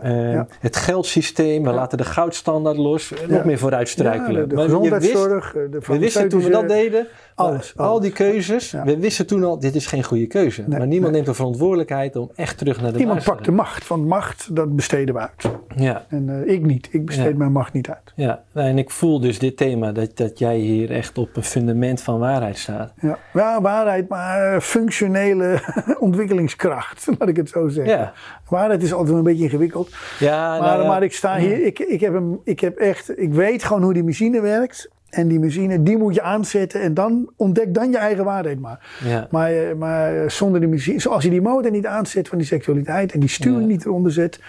eh, 0.02 0.32
ja. 0.32 0.46
het 0.60 0.76
geldsysteem. 0.76 1.62
We 1.62 1.70
laten 1.70 1.98
de 1.98 2.04
goudstandaard 2.04 2.76
los, 2.76 3.12
eh, 3.12 3.20
nog 3.20 3.38
Ja. 3.38 3.44
meer 3.44 3.58
vooruit 3.58 3.88
struikelen. 3.88 4.48
De, 4.48 4.54
wist- 4.54 4.64
gezondheidszorg, 4.66 5.52
de 5.52 5.78
we 5.86 5.98
wisten 5.98 6.28
toen 6.28 6.42
we 6.42 6.50
dat 6.50 6.68
deden, 6.68 7.06
Alles, 7.34 7.72
al 7.76 8.00
die 8.00 8.12
keuzes, 8.12 8.70
we 8.84 8.98
wisten 8.98 9.26
toen 9.26 9.44
al, 9.44 9.58
dit 9.58 9.74
is 9.74 9.86
geen 9.86 10.02
goede 10.04 10.26
keuze. 10.26 10.62
Nee, 10.66 10.78
maar 10.78 10.86
niemand 10.86 11.02
nee. 11.02 11.12
neemt 11.12 11.26
de 11.26 11.34
verantwoordelijkheid 11.34 12.16
om 12.16 12.30
echt 12.34 12.58
terug 12.58 12.80
naar 12.80 12.92
de 12.92 12.98
Iemand 12.98 13.24
pakt 13.24 13.44
de 13.44 13.50
macht, 13.52 13.86
want 13.88 14.06
macht, 14.06 14.56
dat 14.56 14.76
besteden 14.76 15.14
we 15.14 15.20
uit. 15.20 15.50
Ja, 15.76 16.04
En 16.08 16.28
eh, 16.44 16.52
ik 16.54 16.62
niet. 16.66 16.88
Ik 16.90 17.04
besteed 17.04 17.36
mijn 17.36 17.52
macht 17.52 17.72
niet 17.72 17.88
uit. 17.88 18.12
ja. 18.14 18.42
Nou, 18.52 18.68
en 18.68 18.78
ik 18.78 18.90
voel 18.90 19.20
dus 19.20 19.38
dit 19.38 19.56
thema, 19.56 19.92
dat, 19.92 20.16
dat 20.16 20.38
jij 20.38 20.56
hier 20.58 20.90
echt 20.90 21.18
op 21.18 21.36
een 21.36 21.44
fundament 21.44 22.00
van 22.02 22.18
waarheid 22.18 22.58
staat. 22.58 22.92
Ja, 23.00 23.18
ja 23.32 23.60
waarheid, 23.60 24.08
maar 24.08 24.54
eh, 24.54 24.60
functionele 24.60 25.58
ontwikkelingskracht, 25.98 27.06
laat 27.18 27.28
ik 27.28 27.36
het 27.36 27.48
zo 27.48 27.68
zeggen. 27.68 27.96
Ja, 27.98 28.12
Waarheid 28.48 28.82
is 28.82 28.92
altijd 28.92 29.16
een 29.16 29.22
beetje 29.22 29.44
ingewikkeld. 29.44 29.83
Ja, 30.18 30.58
Maar, 30.58 30.76
nou 30.76 30.88
maar 30.88 31.02
ik 31.02 31.12
sta 31.14 31.36
hier, 31.36 31.64
ik, 31.64 31.78
ik, 31.78 32.00
heb 32.00 32.22
ik 32.44 32.60
heb 32.60 32.76
echt, 32.76 33.18
ik 33.18 33.32
weet 33.32 33.64
gewoon 33.64 33.82
hoe 33.82 33.92
die 33.94 34.04
machine 34.04 34.40
werkt. 34.40 34.92
En 35.10 35.28
die 35.28 35.40
machine, 35.40 35.82
die 35.82 35.98
moet 35.98 36.14
je 36.14 36.22
aanzetten 36.22 36.80
en 36.80 36.94
dan 36.94 37.30
ontdek 37.36 37.74
dan 37.74 37.90
je 37.90 37.96
eigen 37.96 38.24
waarheid 38.24 38.60
maar. 38.60 38.98
Ja. 39.04 39.28
Maar, 39.30 39.52
eh, 39.52 39.74
maar 39.74 40.30
zonder 40.30 40.60
de 40.60 40.66
machine, 40.66 41.00
zoals 41.00 41.24
je 41.24 41.30
die 41.30 41.42
motor 41.42 41.70
niet 41.70 41.86
aanzet 41.86 42.28
van 42.28 42.38
die 42.38 42.46
seksualiteit 42.46 43.12
en 43.12 43.20
die 43.20 43.28
sturing 43.28 43.60
Ja. 43.60 43.66
niet 43.66 43.84
eronder 43.84 44.12
zet. 44.12 44.40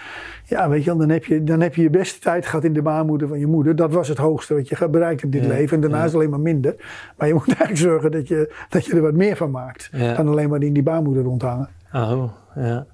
Ja, 0.44 0.68
weet 0.68 0.84
je 0.84 0.90
wel, 0.90 0.98
dan 0.98 1.08
heb 1.08 1.24
je, 1.24 1.44
dan 1.44 1.60
heb 1.60 1.74
je 1.74 1.82
je 1.82 1.90
beste 1.90 2.20
tijd 2.20 2.46
gehad 2.46 2.64
in 2.64 2.72
de 2.72 2.82
baarmoeder 2.82 3.28
van 3.28 3.38
je 3.38 3.46
moeder. 3.46 3.76
Dat 3.76 3.92
was 3.92 4.08
het 4.08 4.18
hoogste 4.18 4.54
wat 4.54 4.68
je 4.68 4.88
bereikt 4.88 5.22
in 5.22 5.30
dit 5.30 5.42
Ja, 5.42 5.48
leven. 5.48 5.74
En 5.76 5.80
daarna 5.80 5.98
is 5.98 6.04
het 6.04 6.14
alleen 6.14 6.30
maar 6.30 6.40
minder. 6.40 6.74
Maar 7.16 7.28
je 7.28 7.34
moet 7.34 7.46
eigenlijk 7.58 7.78
zorgen 7.78 8.10
dat 8.10 8.28
je, 8.28 8.54
dat 8.68 8.86
je 8.86 8.94
er 8.94 9.02
wat 9.02 9.14
meer 9.14 9.36
van 9.36 9.50
maakt. 9.50 9.90
Dan 10.16 10.28
alleen 10.28 10.48
maar 10.48 10.62
in 10.62 10.72
die 10.72 10.82
baarmoeder 10.82 11.22
rondhangen. 11.22 11.68
Oh, 11.92 12.24
ja. 12.54 12.86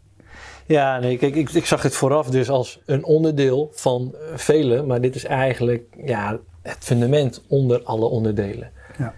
Ja, 0.73 0.99
nee, 0.99 1.19
kijk, 1.19 1.35
ik, 1.35 1.51
ik 1.51 1.67
zag 1.67 1.83
het 1.83 1.95
vooraf 1.95 2.31
dus 2.31 2.51
als 2.51 2.83
een 2.87 3.05
onderdeel 3.05 3.71
van 3.73 4.15
eh, 4.15 4.37
vele, 4.37 4.83
maar 4.83 5.01
dit 5.01 5.15
is 5.15 5.25
eigenlijk 5.25 5.85
ja, 6.05 6.39
het 6.63 6.77
fundament 6.79 7.45
onder 7.49 7.83
alle 7.83 8.05
onderdelen. 8.05 8.71
Ja. 8.99 9.15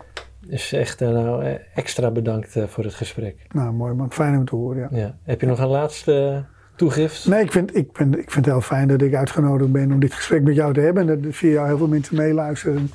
Dus 0.47 0.73
echt 0.73 1.01
eh, 1.01 1.09
nou, 1.09 1.45
eh, 1.45 1.55
extra 1.75 2.11
bedankt 2.11 2.57
voor 2.67 2.85
het 2.85 2.95
gesprek. 2.95 3.37
Nou, 3.53 3.73
mooi 3.73 3.95
man. 3.95 4.13
Fijn 4.13 4.37
om 4.37 4.45
te 4.45 4.57
horen, 4.57 4.89
ja. 4.91 4.99
Ja. 4.99 5.17
Heb 5.23 5.41
je 5.41 5.47
nog 5.47 5.59
een 5.59 5.69
laatste 5.69 6.45
toegift? 6.77 7.27
Nee, 7.27 7.43
ik 7.43 7.53
vind, 7.53 7.77
ik, 7.77 7.93
ben, 7.93 8.19
ik 8.19 8.31
vind 8.31 8.45
het 8.45 8.55
heel 8.55 8.61
fijn 8.61 8.89
dat 8.89 9.03
ik 9.03 9.15
uitgenodigd 9.15 9.73
ben 9.73 9.93
om 9.93 10.01
dit 10.01 10.15
gesprek 10.15 10.43
met 10.43 10.55
jou 10.55 10.73
te 10.73 10.81
hebben. 10.81 11.09
En 11.09 11.21
dat 11.23 11.35
via 11.35 11.51
jou 11.51 11.67
heel 11.67 11.79
veel 11.79 11.89
mensen 11.89 12.17
meeluisteren. 12.17 12.91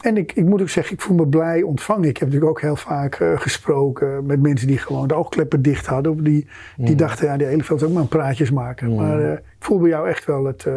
En 0.00 0.16
ik, 0.16 0.32
ik 0.32 0.44
moet 0.44 0.60
ook 0.60 0.68
zeggen, 0.68 0.94
ik 0.94 1.00
voel 1.00 1.16
me 1.16 1.26
blij 1.26 1.62
ontvangen. 1.62 2.08
Ik 2.08 2.16
heb 2.16 2.28
natuurlijk 2.28 2.50
ook 2.50 2.60
heel 2.60 2.76
vaak 2.76 3.14
eh, 3.14 3.32
gesproken 3.40 4.26
met 4.26 4.40
mensen 4.42 4.66
die 4.66 4.78
gewoon 4.78 5.08
de 5.08 5.14
oogkleppen 5.14 5.62
dicht 5.62 5.86
hadden. 5.86 6.24
Die, 6.24 6.46
die 6.76 6.90
Mm. 6.90 6.96
dachten, 6.96 7.26
ja, 7.26 7.36
die 7.36 7.46
Eleveld 7.46 7.80
is 7.80 7.86
ook 7.86 7.92
maar 7.92 8.02
een 8.02 8.08
praatjes 8.08 8.50
maken. 8.50 8.88
Mm. 8.90 8.94
Maar 8.96 9.20
eh, 9.24 9.32
ik 9.32 9.42
voel 9.58 9.78
bij 9.78 9.88
jou 9.88 10.08
echt 10.08 10.24
wel 10.24 10.44
het, 10.44 10.66
eh, 10.66 10.74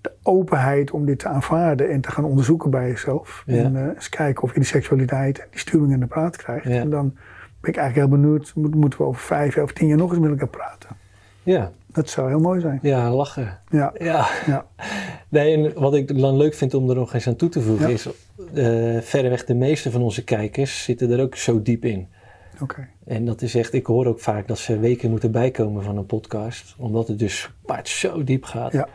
de 0.00 0.12
openheid 0.22 0.90
om 0.90 1.04
dit 1.06 1.18
te 1.18 1.28
aanvaarden 1.28 1.90
en 1.90 2.00
te 2.00 2.10
gaan 2.10 2.24
onderzoeken 2.24 2.70
bij 2.70 2.88
jezelf. 2.88 3.42
Ja. 3.46 3.62
En 3.62 3.92
eens 3.94 4.08
kijken 4.08 4.42
of 4.42 4.48
je 4.52 4.58
die 4.58 4.64
seksualiteit 4.68 5.38
en 5.38 5.46
die 5.50 5.60
sturing 5.60 5.92
in 5.92 6.00
de 6.00 6.06
praat 6.06 6.36
krijgt. 6.36 6.64
Ja. 6.66 6.80
En 6.80 6.90
dan 6.90 7.08
ben 7.60 7.70
ik 7.70 7.76
eigenlijk 7.76 8.08
heel 8.10 8.20
benieuwd, 8.20 8.52
moet- 8.54 8.74
moeten 8.74 8.98
we 8.98 9.04
over 9.04 9.20
vijf 9.22 9.56
of 9.56 9.72
tien 9.72 9.88
jaar 9.88 9.96
nog 9.96 10.10
eens 10.10 10.18
met 10.20 10.30
elkaar 10.30 10.48
praten. 10.48 10.88
Ja, 11.42 11.70
Dat 11.86 12.08
zou 12.08 12.28
heel 12.28 12.40
mooi 12.40 12.60
zijn. 12.60 12.78
ja 12.82 13.10
lachen. 13.14 13.58
Ja, 13.70 13.92
Ja. 13.98 14.26
ja. 14.46 14.66
Nee, 15.28 15.54
en 15.56 15.80
wat 15.80 15.94
ik 15.94 16.18
dan 16.20 16.36
leuk 16.36 16.54
vind 16.54 16.74
om 16.74 16.88
er 16.88 16.94
nog 16.94 17.14
eens 17.14 17.28
aan 17.28 17.36
toe 17.36 17.48
te 17.48 17.60
voegen 17.60 17.90
is, 17.90 18.08
eh 18.54 19.00
verreweg 19.00 19.44
de 19.44 19.54
meeste 19.54 19.90
van 19.90 20.02
onze 20.02 20.24
kijkers 20.24 20.82
zitten 20.84 21.10
er 21.10 21.20
ook 21.20 21.36
zo 21.36 21.62
diep 21.62 21.84
in. 21.84 22.08
oké. 22.62 22.88
En 23.06 23.24
dat 23.24 23.42
is 23.42 23.54
echt, 23.54 23.72
ik 23.72 23.86
hoor 23.86 24.06
ook 24.06 24.20
vaak 24.20 24.48
dat 24.48 24.58
ze 24.58 24.78
weken 24.78 25.10
moeten 25.10 25.32
bijkomen 25.32 25.82
van 25.82 25.96
een 25.96 26.06
podcast, 26.06 26.74
omdat 26.78 27.08
het 27.08 27.18
dus 27.18 27.50
het 27.66 27.88
zo 27.88 28.24
diep 28.24 28.44
gaat. 28.44 28.72
Ja. 28.72 28.88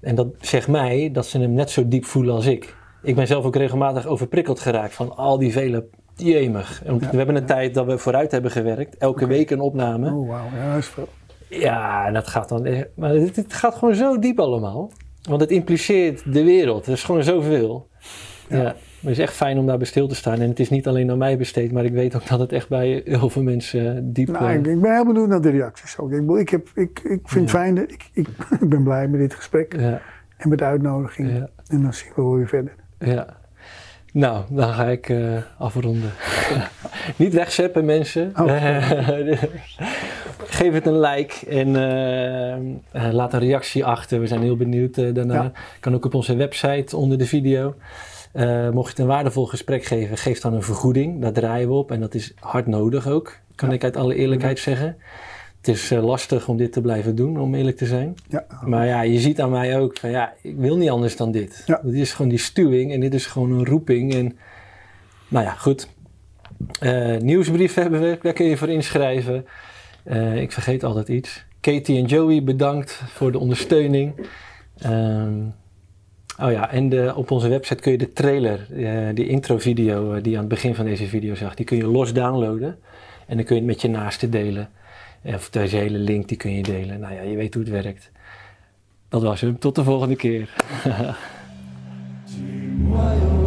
En 0.00 0.14
dat 0.14 0.26
zegt 0.40 0.68
mij 0.68 1.10
dat 1.12 1.26
ze 1.26 1.38
hem 1.40 1.52
net 1.52 1.70
zo 1.70 1.88
diep 1.88 2.04
voelen 2.04 2.34
als 2.34 2.46
ik. 2.46 2.74
Ik 3.02 3.14
ben 3.14 3.26
zelf 3.26 3.44
ook 3.44 3.56
regelmatig 3.56 4.06
overprikkeld 4.06 4.60
geraakt 4.60 4.94
van 4.94 5.16
al 5.16 5.38
die 5.38 5.52
vele 5.52 5.86
jemig. 6.16 6.82
Ja. 6.84 6.96
We 6.96 7.16
hebben 7.16 7.36
een 7.36 7.46
tijd 7.46 7.74
dat 7.74 7.86
we 7.86 7.98
vooruit 7.98 8.30
hebben 8.32 8.50
gewerkt, 8.50 8.96
elke 8.96 9.26
week 9.26 9.50
een 9.50 9.60
opname. 9.60 10.14
Oh, 10.14 10.28
wauw. 10.28 10.46
Ja, 10.56 10.68
dat 10.70 10.78
is 10.78 10.86
veel. 10.88 11.08
Ja, 11.48 12.06
en 12.06 12.12
dat 12.12 12.26
gaat 12.28 12.48
dan. 12.48 12.64
echt- 12.66 12.88
Maar 12.94 13.10
het, 13.10 13.36
het 13.36 13.52
gaat 13.52 13.74
gewoon 13.74 13.94
zo 13.94 14.18
diep 14.18 14.40
allemaal. 14.40 14.90
Want 15.28 15.40
het 15.40 15.50
impliceert 15.50 16.32
de 16.32 16.44
wereld. 16.44 16.86
Er 16.86 16.92
is 16.92 17.02
gewoon 17.04 17.22
zoveel. 17.24 17.88
Ja. 18.48 18.56
Ja. 18.62 18.74
Maar 19.00 19.10
het 19.10 19.20
is 19.20 19.26
echt 19.28 19.36
fijn 19.36 19.58
om 19.58 19.66
daar 19.66 19.76
bij 19.78 19.86
stil 19.86 20.08
te 20.08 20.14
staan. 20.14 20.40
En 20.40 20.48
het 20.48 20.60
is 20.60 20.70
niet 20.70 20.86
alleen 20.86 21.10
aan 21.10 21.18
mij 21.18 21.36
besteed, 21.38 21.72
maar 21.72 21.84
ik 21.84 21.92
weet 21.92 22.16
ook 22.16 22.26
dat 22.28 22.38
het 22.40 22.52
echt 22.52 22.68
bij 22.68 23.02
heel 23.04 23.30
veel 23.30 23.42
mensen 23.42 23.96
eh, 23.96 24.00
diep. 24.02 24.28
Nou, 24.28 24.44
eh, 24.44 24.54
ik, 24.54 24.66
ik 24.66 24.80
ben 24.80 24.92
heel 24.94 25.06
benieuwd 25.06 25.28
naar 25.28 25.40
de 25.40 25.50
reacties 25.50 25.98
ook. 25.98 26.12
Ik, 26.12 26.30
ik, 26.30 26.48
heb, 26.48 26.68
ik, 26.74 27.00
ik 27.04 27.20
vind 27.24 27.50
het 27.50 27.50
Ja. 27.50 27.58
fijn, 27.58 27.76
ik, 27.90 28.10
ik, 28.12 28.28
ik 28.60 28.68
ben 28.74 28.82
blij 28.82 29.08
met 29.08 29.20
dit 29.20 29.34
gesprek 29.34 29.74
ja, 29.80 30.00
en 30.36 30.48
met 30.48 30.58
de 30.58 30.64
uitnodiging. 30.64 31.30
ja, 31.30 31.48
En 31.68 31.82
dan 31.82 31.92
zien 31.94 32.08
we 32.16 32.22
wel 32.22 32.34
weer 32.34 32.48
verder. 32.48 32.72
ja. 32.98 33.38
Nou, 34.12 34.44
dan 34.50 34.72
ga 34.72 34.84
ik 34.86 35.08
eh, 35.08 35.18
afronden. 35.58 36.10
niet 37.16 37.34
wegzeppen, 37.34 37.84
mensen. 37.84 38.32
Oh. 38.36 38.46
Geef 40.44 40.72
het 40.72 40.86
een 40.86 41.00
like 41.00 41.46
en 41.46 41.70
laat 43.12 43.32
een 43.32 43.40
reactie 43.40 43.84
achter. 43.84 44.20
We 44.20 44.26
zijn 44.26 44.42
heel 44.42 44.56
benieuwd 44.56 45.14
daarna. 45.14 45.52
Kan 45.80 45.94
ook 45.94 46.04
op 46.04 46.14
onze 46.14 46.36
website 46.36 46.96
onder 46.96 47.18
de 47.18 47.26
video. 47.26 47.74
Eh, 48.32 48.70
mocht 48.70 48.84
je 48.86 48.90
het 48.90 48.98
een 48.98 49.06
waardevol 49.06 49.46
gesprek 49.46 49.84
geven, 49.84 50.16
geef 50.16 50.40
dan 50.40 50.54
een 50.54 50.62
vergoeding. 50.62 51.20
Daar 51.20 51.32
draaien 51.32 51.68
we 51.68 51.74
op 51.74 51.90
en 51.90 52.00
dat 52.00 52.14
is 52.14 52.32
hard 52.38 52.66
nodig 52.66 53.06
ook. 53.08 53.36
Kan 53.54 53.68
Ja. 53.68 53.74
ik 53.74 53.84
uit 53.84 53.96
alle 53.96 54.14
eerlijkheid 54.14 54.58
zeggen. 54.58 54.96
Het 55.56 55.68
is 55.68 55.90
eh, 55.90 56.04
lastig 56.04 56.48
om 56.48 56.56
dit 56.56 56.72
te 56.72 56.80
blijven 56.80 57.14
doen, 57.14 57.40
om 57.40 57.54
eerlijk 57.54 57.76
te 57.76 57.86
zijn. 57.86 58.14
Ja, 58.28 58.44
Maar 58.64 58.86
ja, 58.86 59.00
je 59.02 59.18
ziet 59.20 59.40
aan 59.40 59.50
mij 59.50 59.78
ook 59.78 59.96
van 59.98 60.10
ja, 60.10 60.32
ik 60.42 60.56
wil 60.56 60.76
niet 60.76 60.90
anders 60.90 61.16
dan 61.16 61.30
dit. 61.30 61.64
Dit 61.82 61.94
is 61.94 62.12
gewoon 62.12 62.30
die 62.30 62.38
stuwing 62.38 62.92
en 62.92 63.00
dit 63.00 63.14
is 63.14 63.26
gewoon 63.26 63.50
een 63.52 63.66
roeping. 63.66 64.14
En 64.14 64.36
nou 65.28 65.44
ja, 65.44 65.52
goed. 65.52 65.88
Eh, 66.80 67.16
nieuwsbrief 67.16 67.74
hebben 67.74 68.00
we, 68.00 68.18
daar 68.22 68.32
kun 68.32 68.46
je 68.46 68.56
voor 68.56 68.68
inschrijven. 68.68 69.46
Ik 70.34 70.52
vergeet 70.52 70.84
altijd 70.84 71.08
iets. 71.08 71.44
Katie 71.60 71.98
en 71.98 72.04
Joey, 72.04 72.42
bedankt 72.44 73.02
voor 73.06 73.32
de 73.32 73.38
ondersteuning. 73.38 74.28
Ehm, 74.78 75.32
oh 76.42 76.50
ja, 76.50 76.70
en 76.70 77.14
op 77.14 77.30
onze 77.30 77.48
website 77.48 77.82
kun 77.82 77.92
je 77.92 77.98
de 77.98 78.12
trailer, 78.12 78.66
eh, 78.76 79.14
die 79.14 79.28
intro-video 79.28 80.12
eh, 80.12 80.22
die 80.22 80.30
je 80.30 80.38
aan 80.38 80.44
het 80.44 80.54
begin 80.54 80.74
van 80.74 80.84
deze 80.84 81.06
video 81.06 81.34
zag, 81.34 81.54
die 81.54 81.66
kun 81.66 81.76
je 81.76 81.86
los 81.86 82.12
downloaden. 82.12 82.78
En 83.26 83.36
dan 83.36 83.44
kun 83.44 83.54
je 83.54 83.60
het 83.60 83.70
met 83.70 83.82
je 83.82 83.88
naasten 83.88 84.30
delen. 84.30 84.70
Of 85.24 85.50
deze 85.50 85.76
hele 85.76 85.98
link, 85.98 86.28
die 86.28 86.36
kun 86.36 86.54
je 86.54 86.62
delen. 86.62 87.00
Nou 87.00 87.14
ja, 87.14 87.22
je 87.22 87.36
weet 87.36 87.54
hoe 87.54 87.62
het 87.62 87.72
werkt. 87.72 88.10
Dat 89.08 89.22
was 89.22 89.40
hem. 89.40 89.58
Tot 89.58 89.74
de 89.74 89.84
volgende 89.84 90.16
keer. 90.16 90.48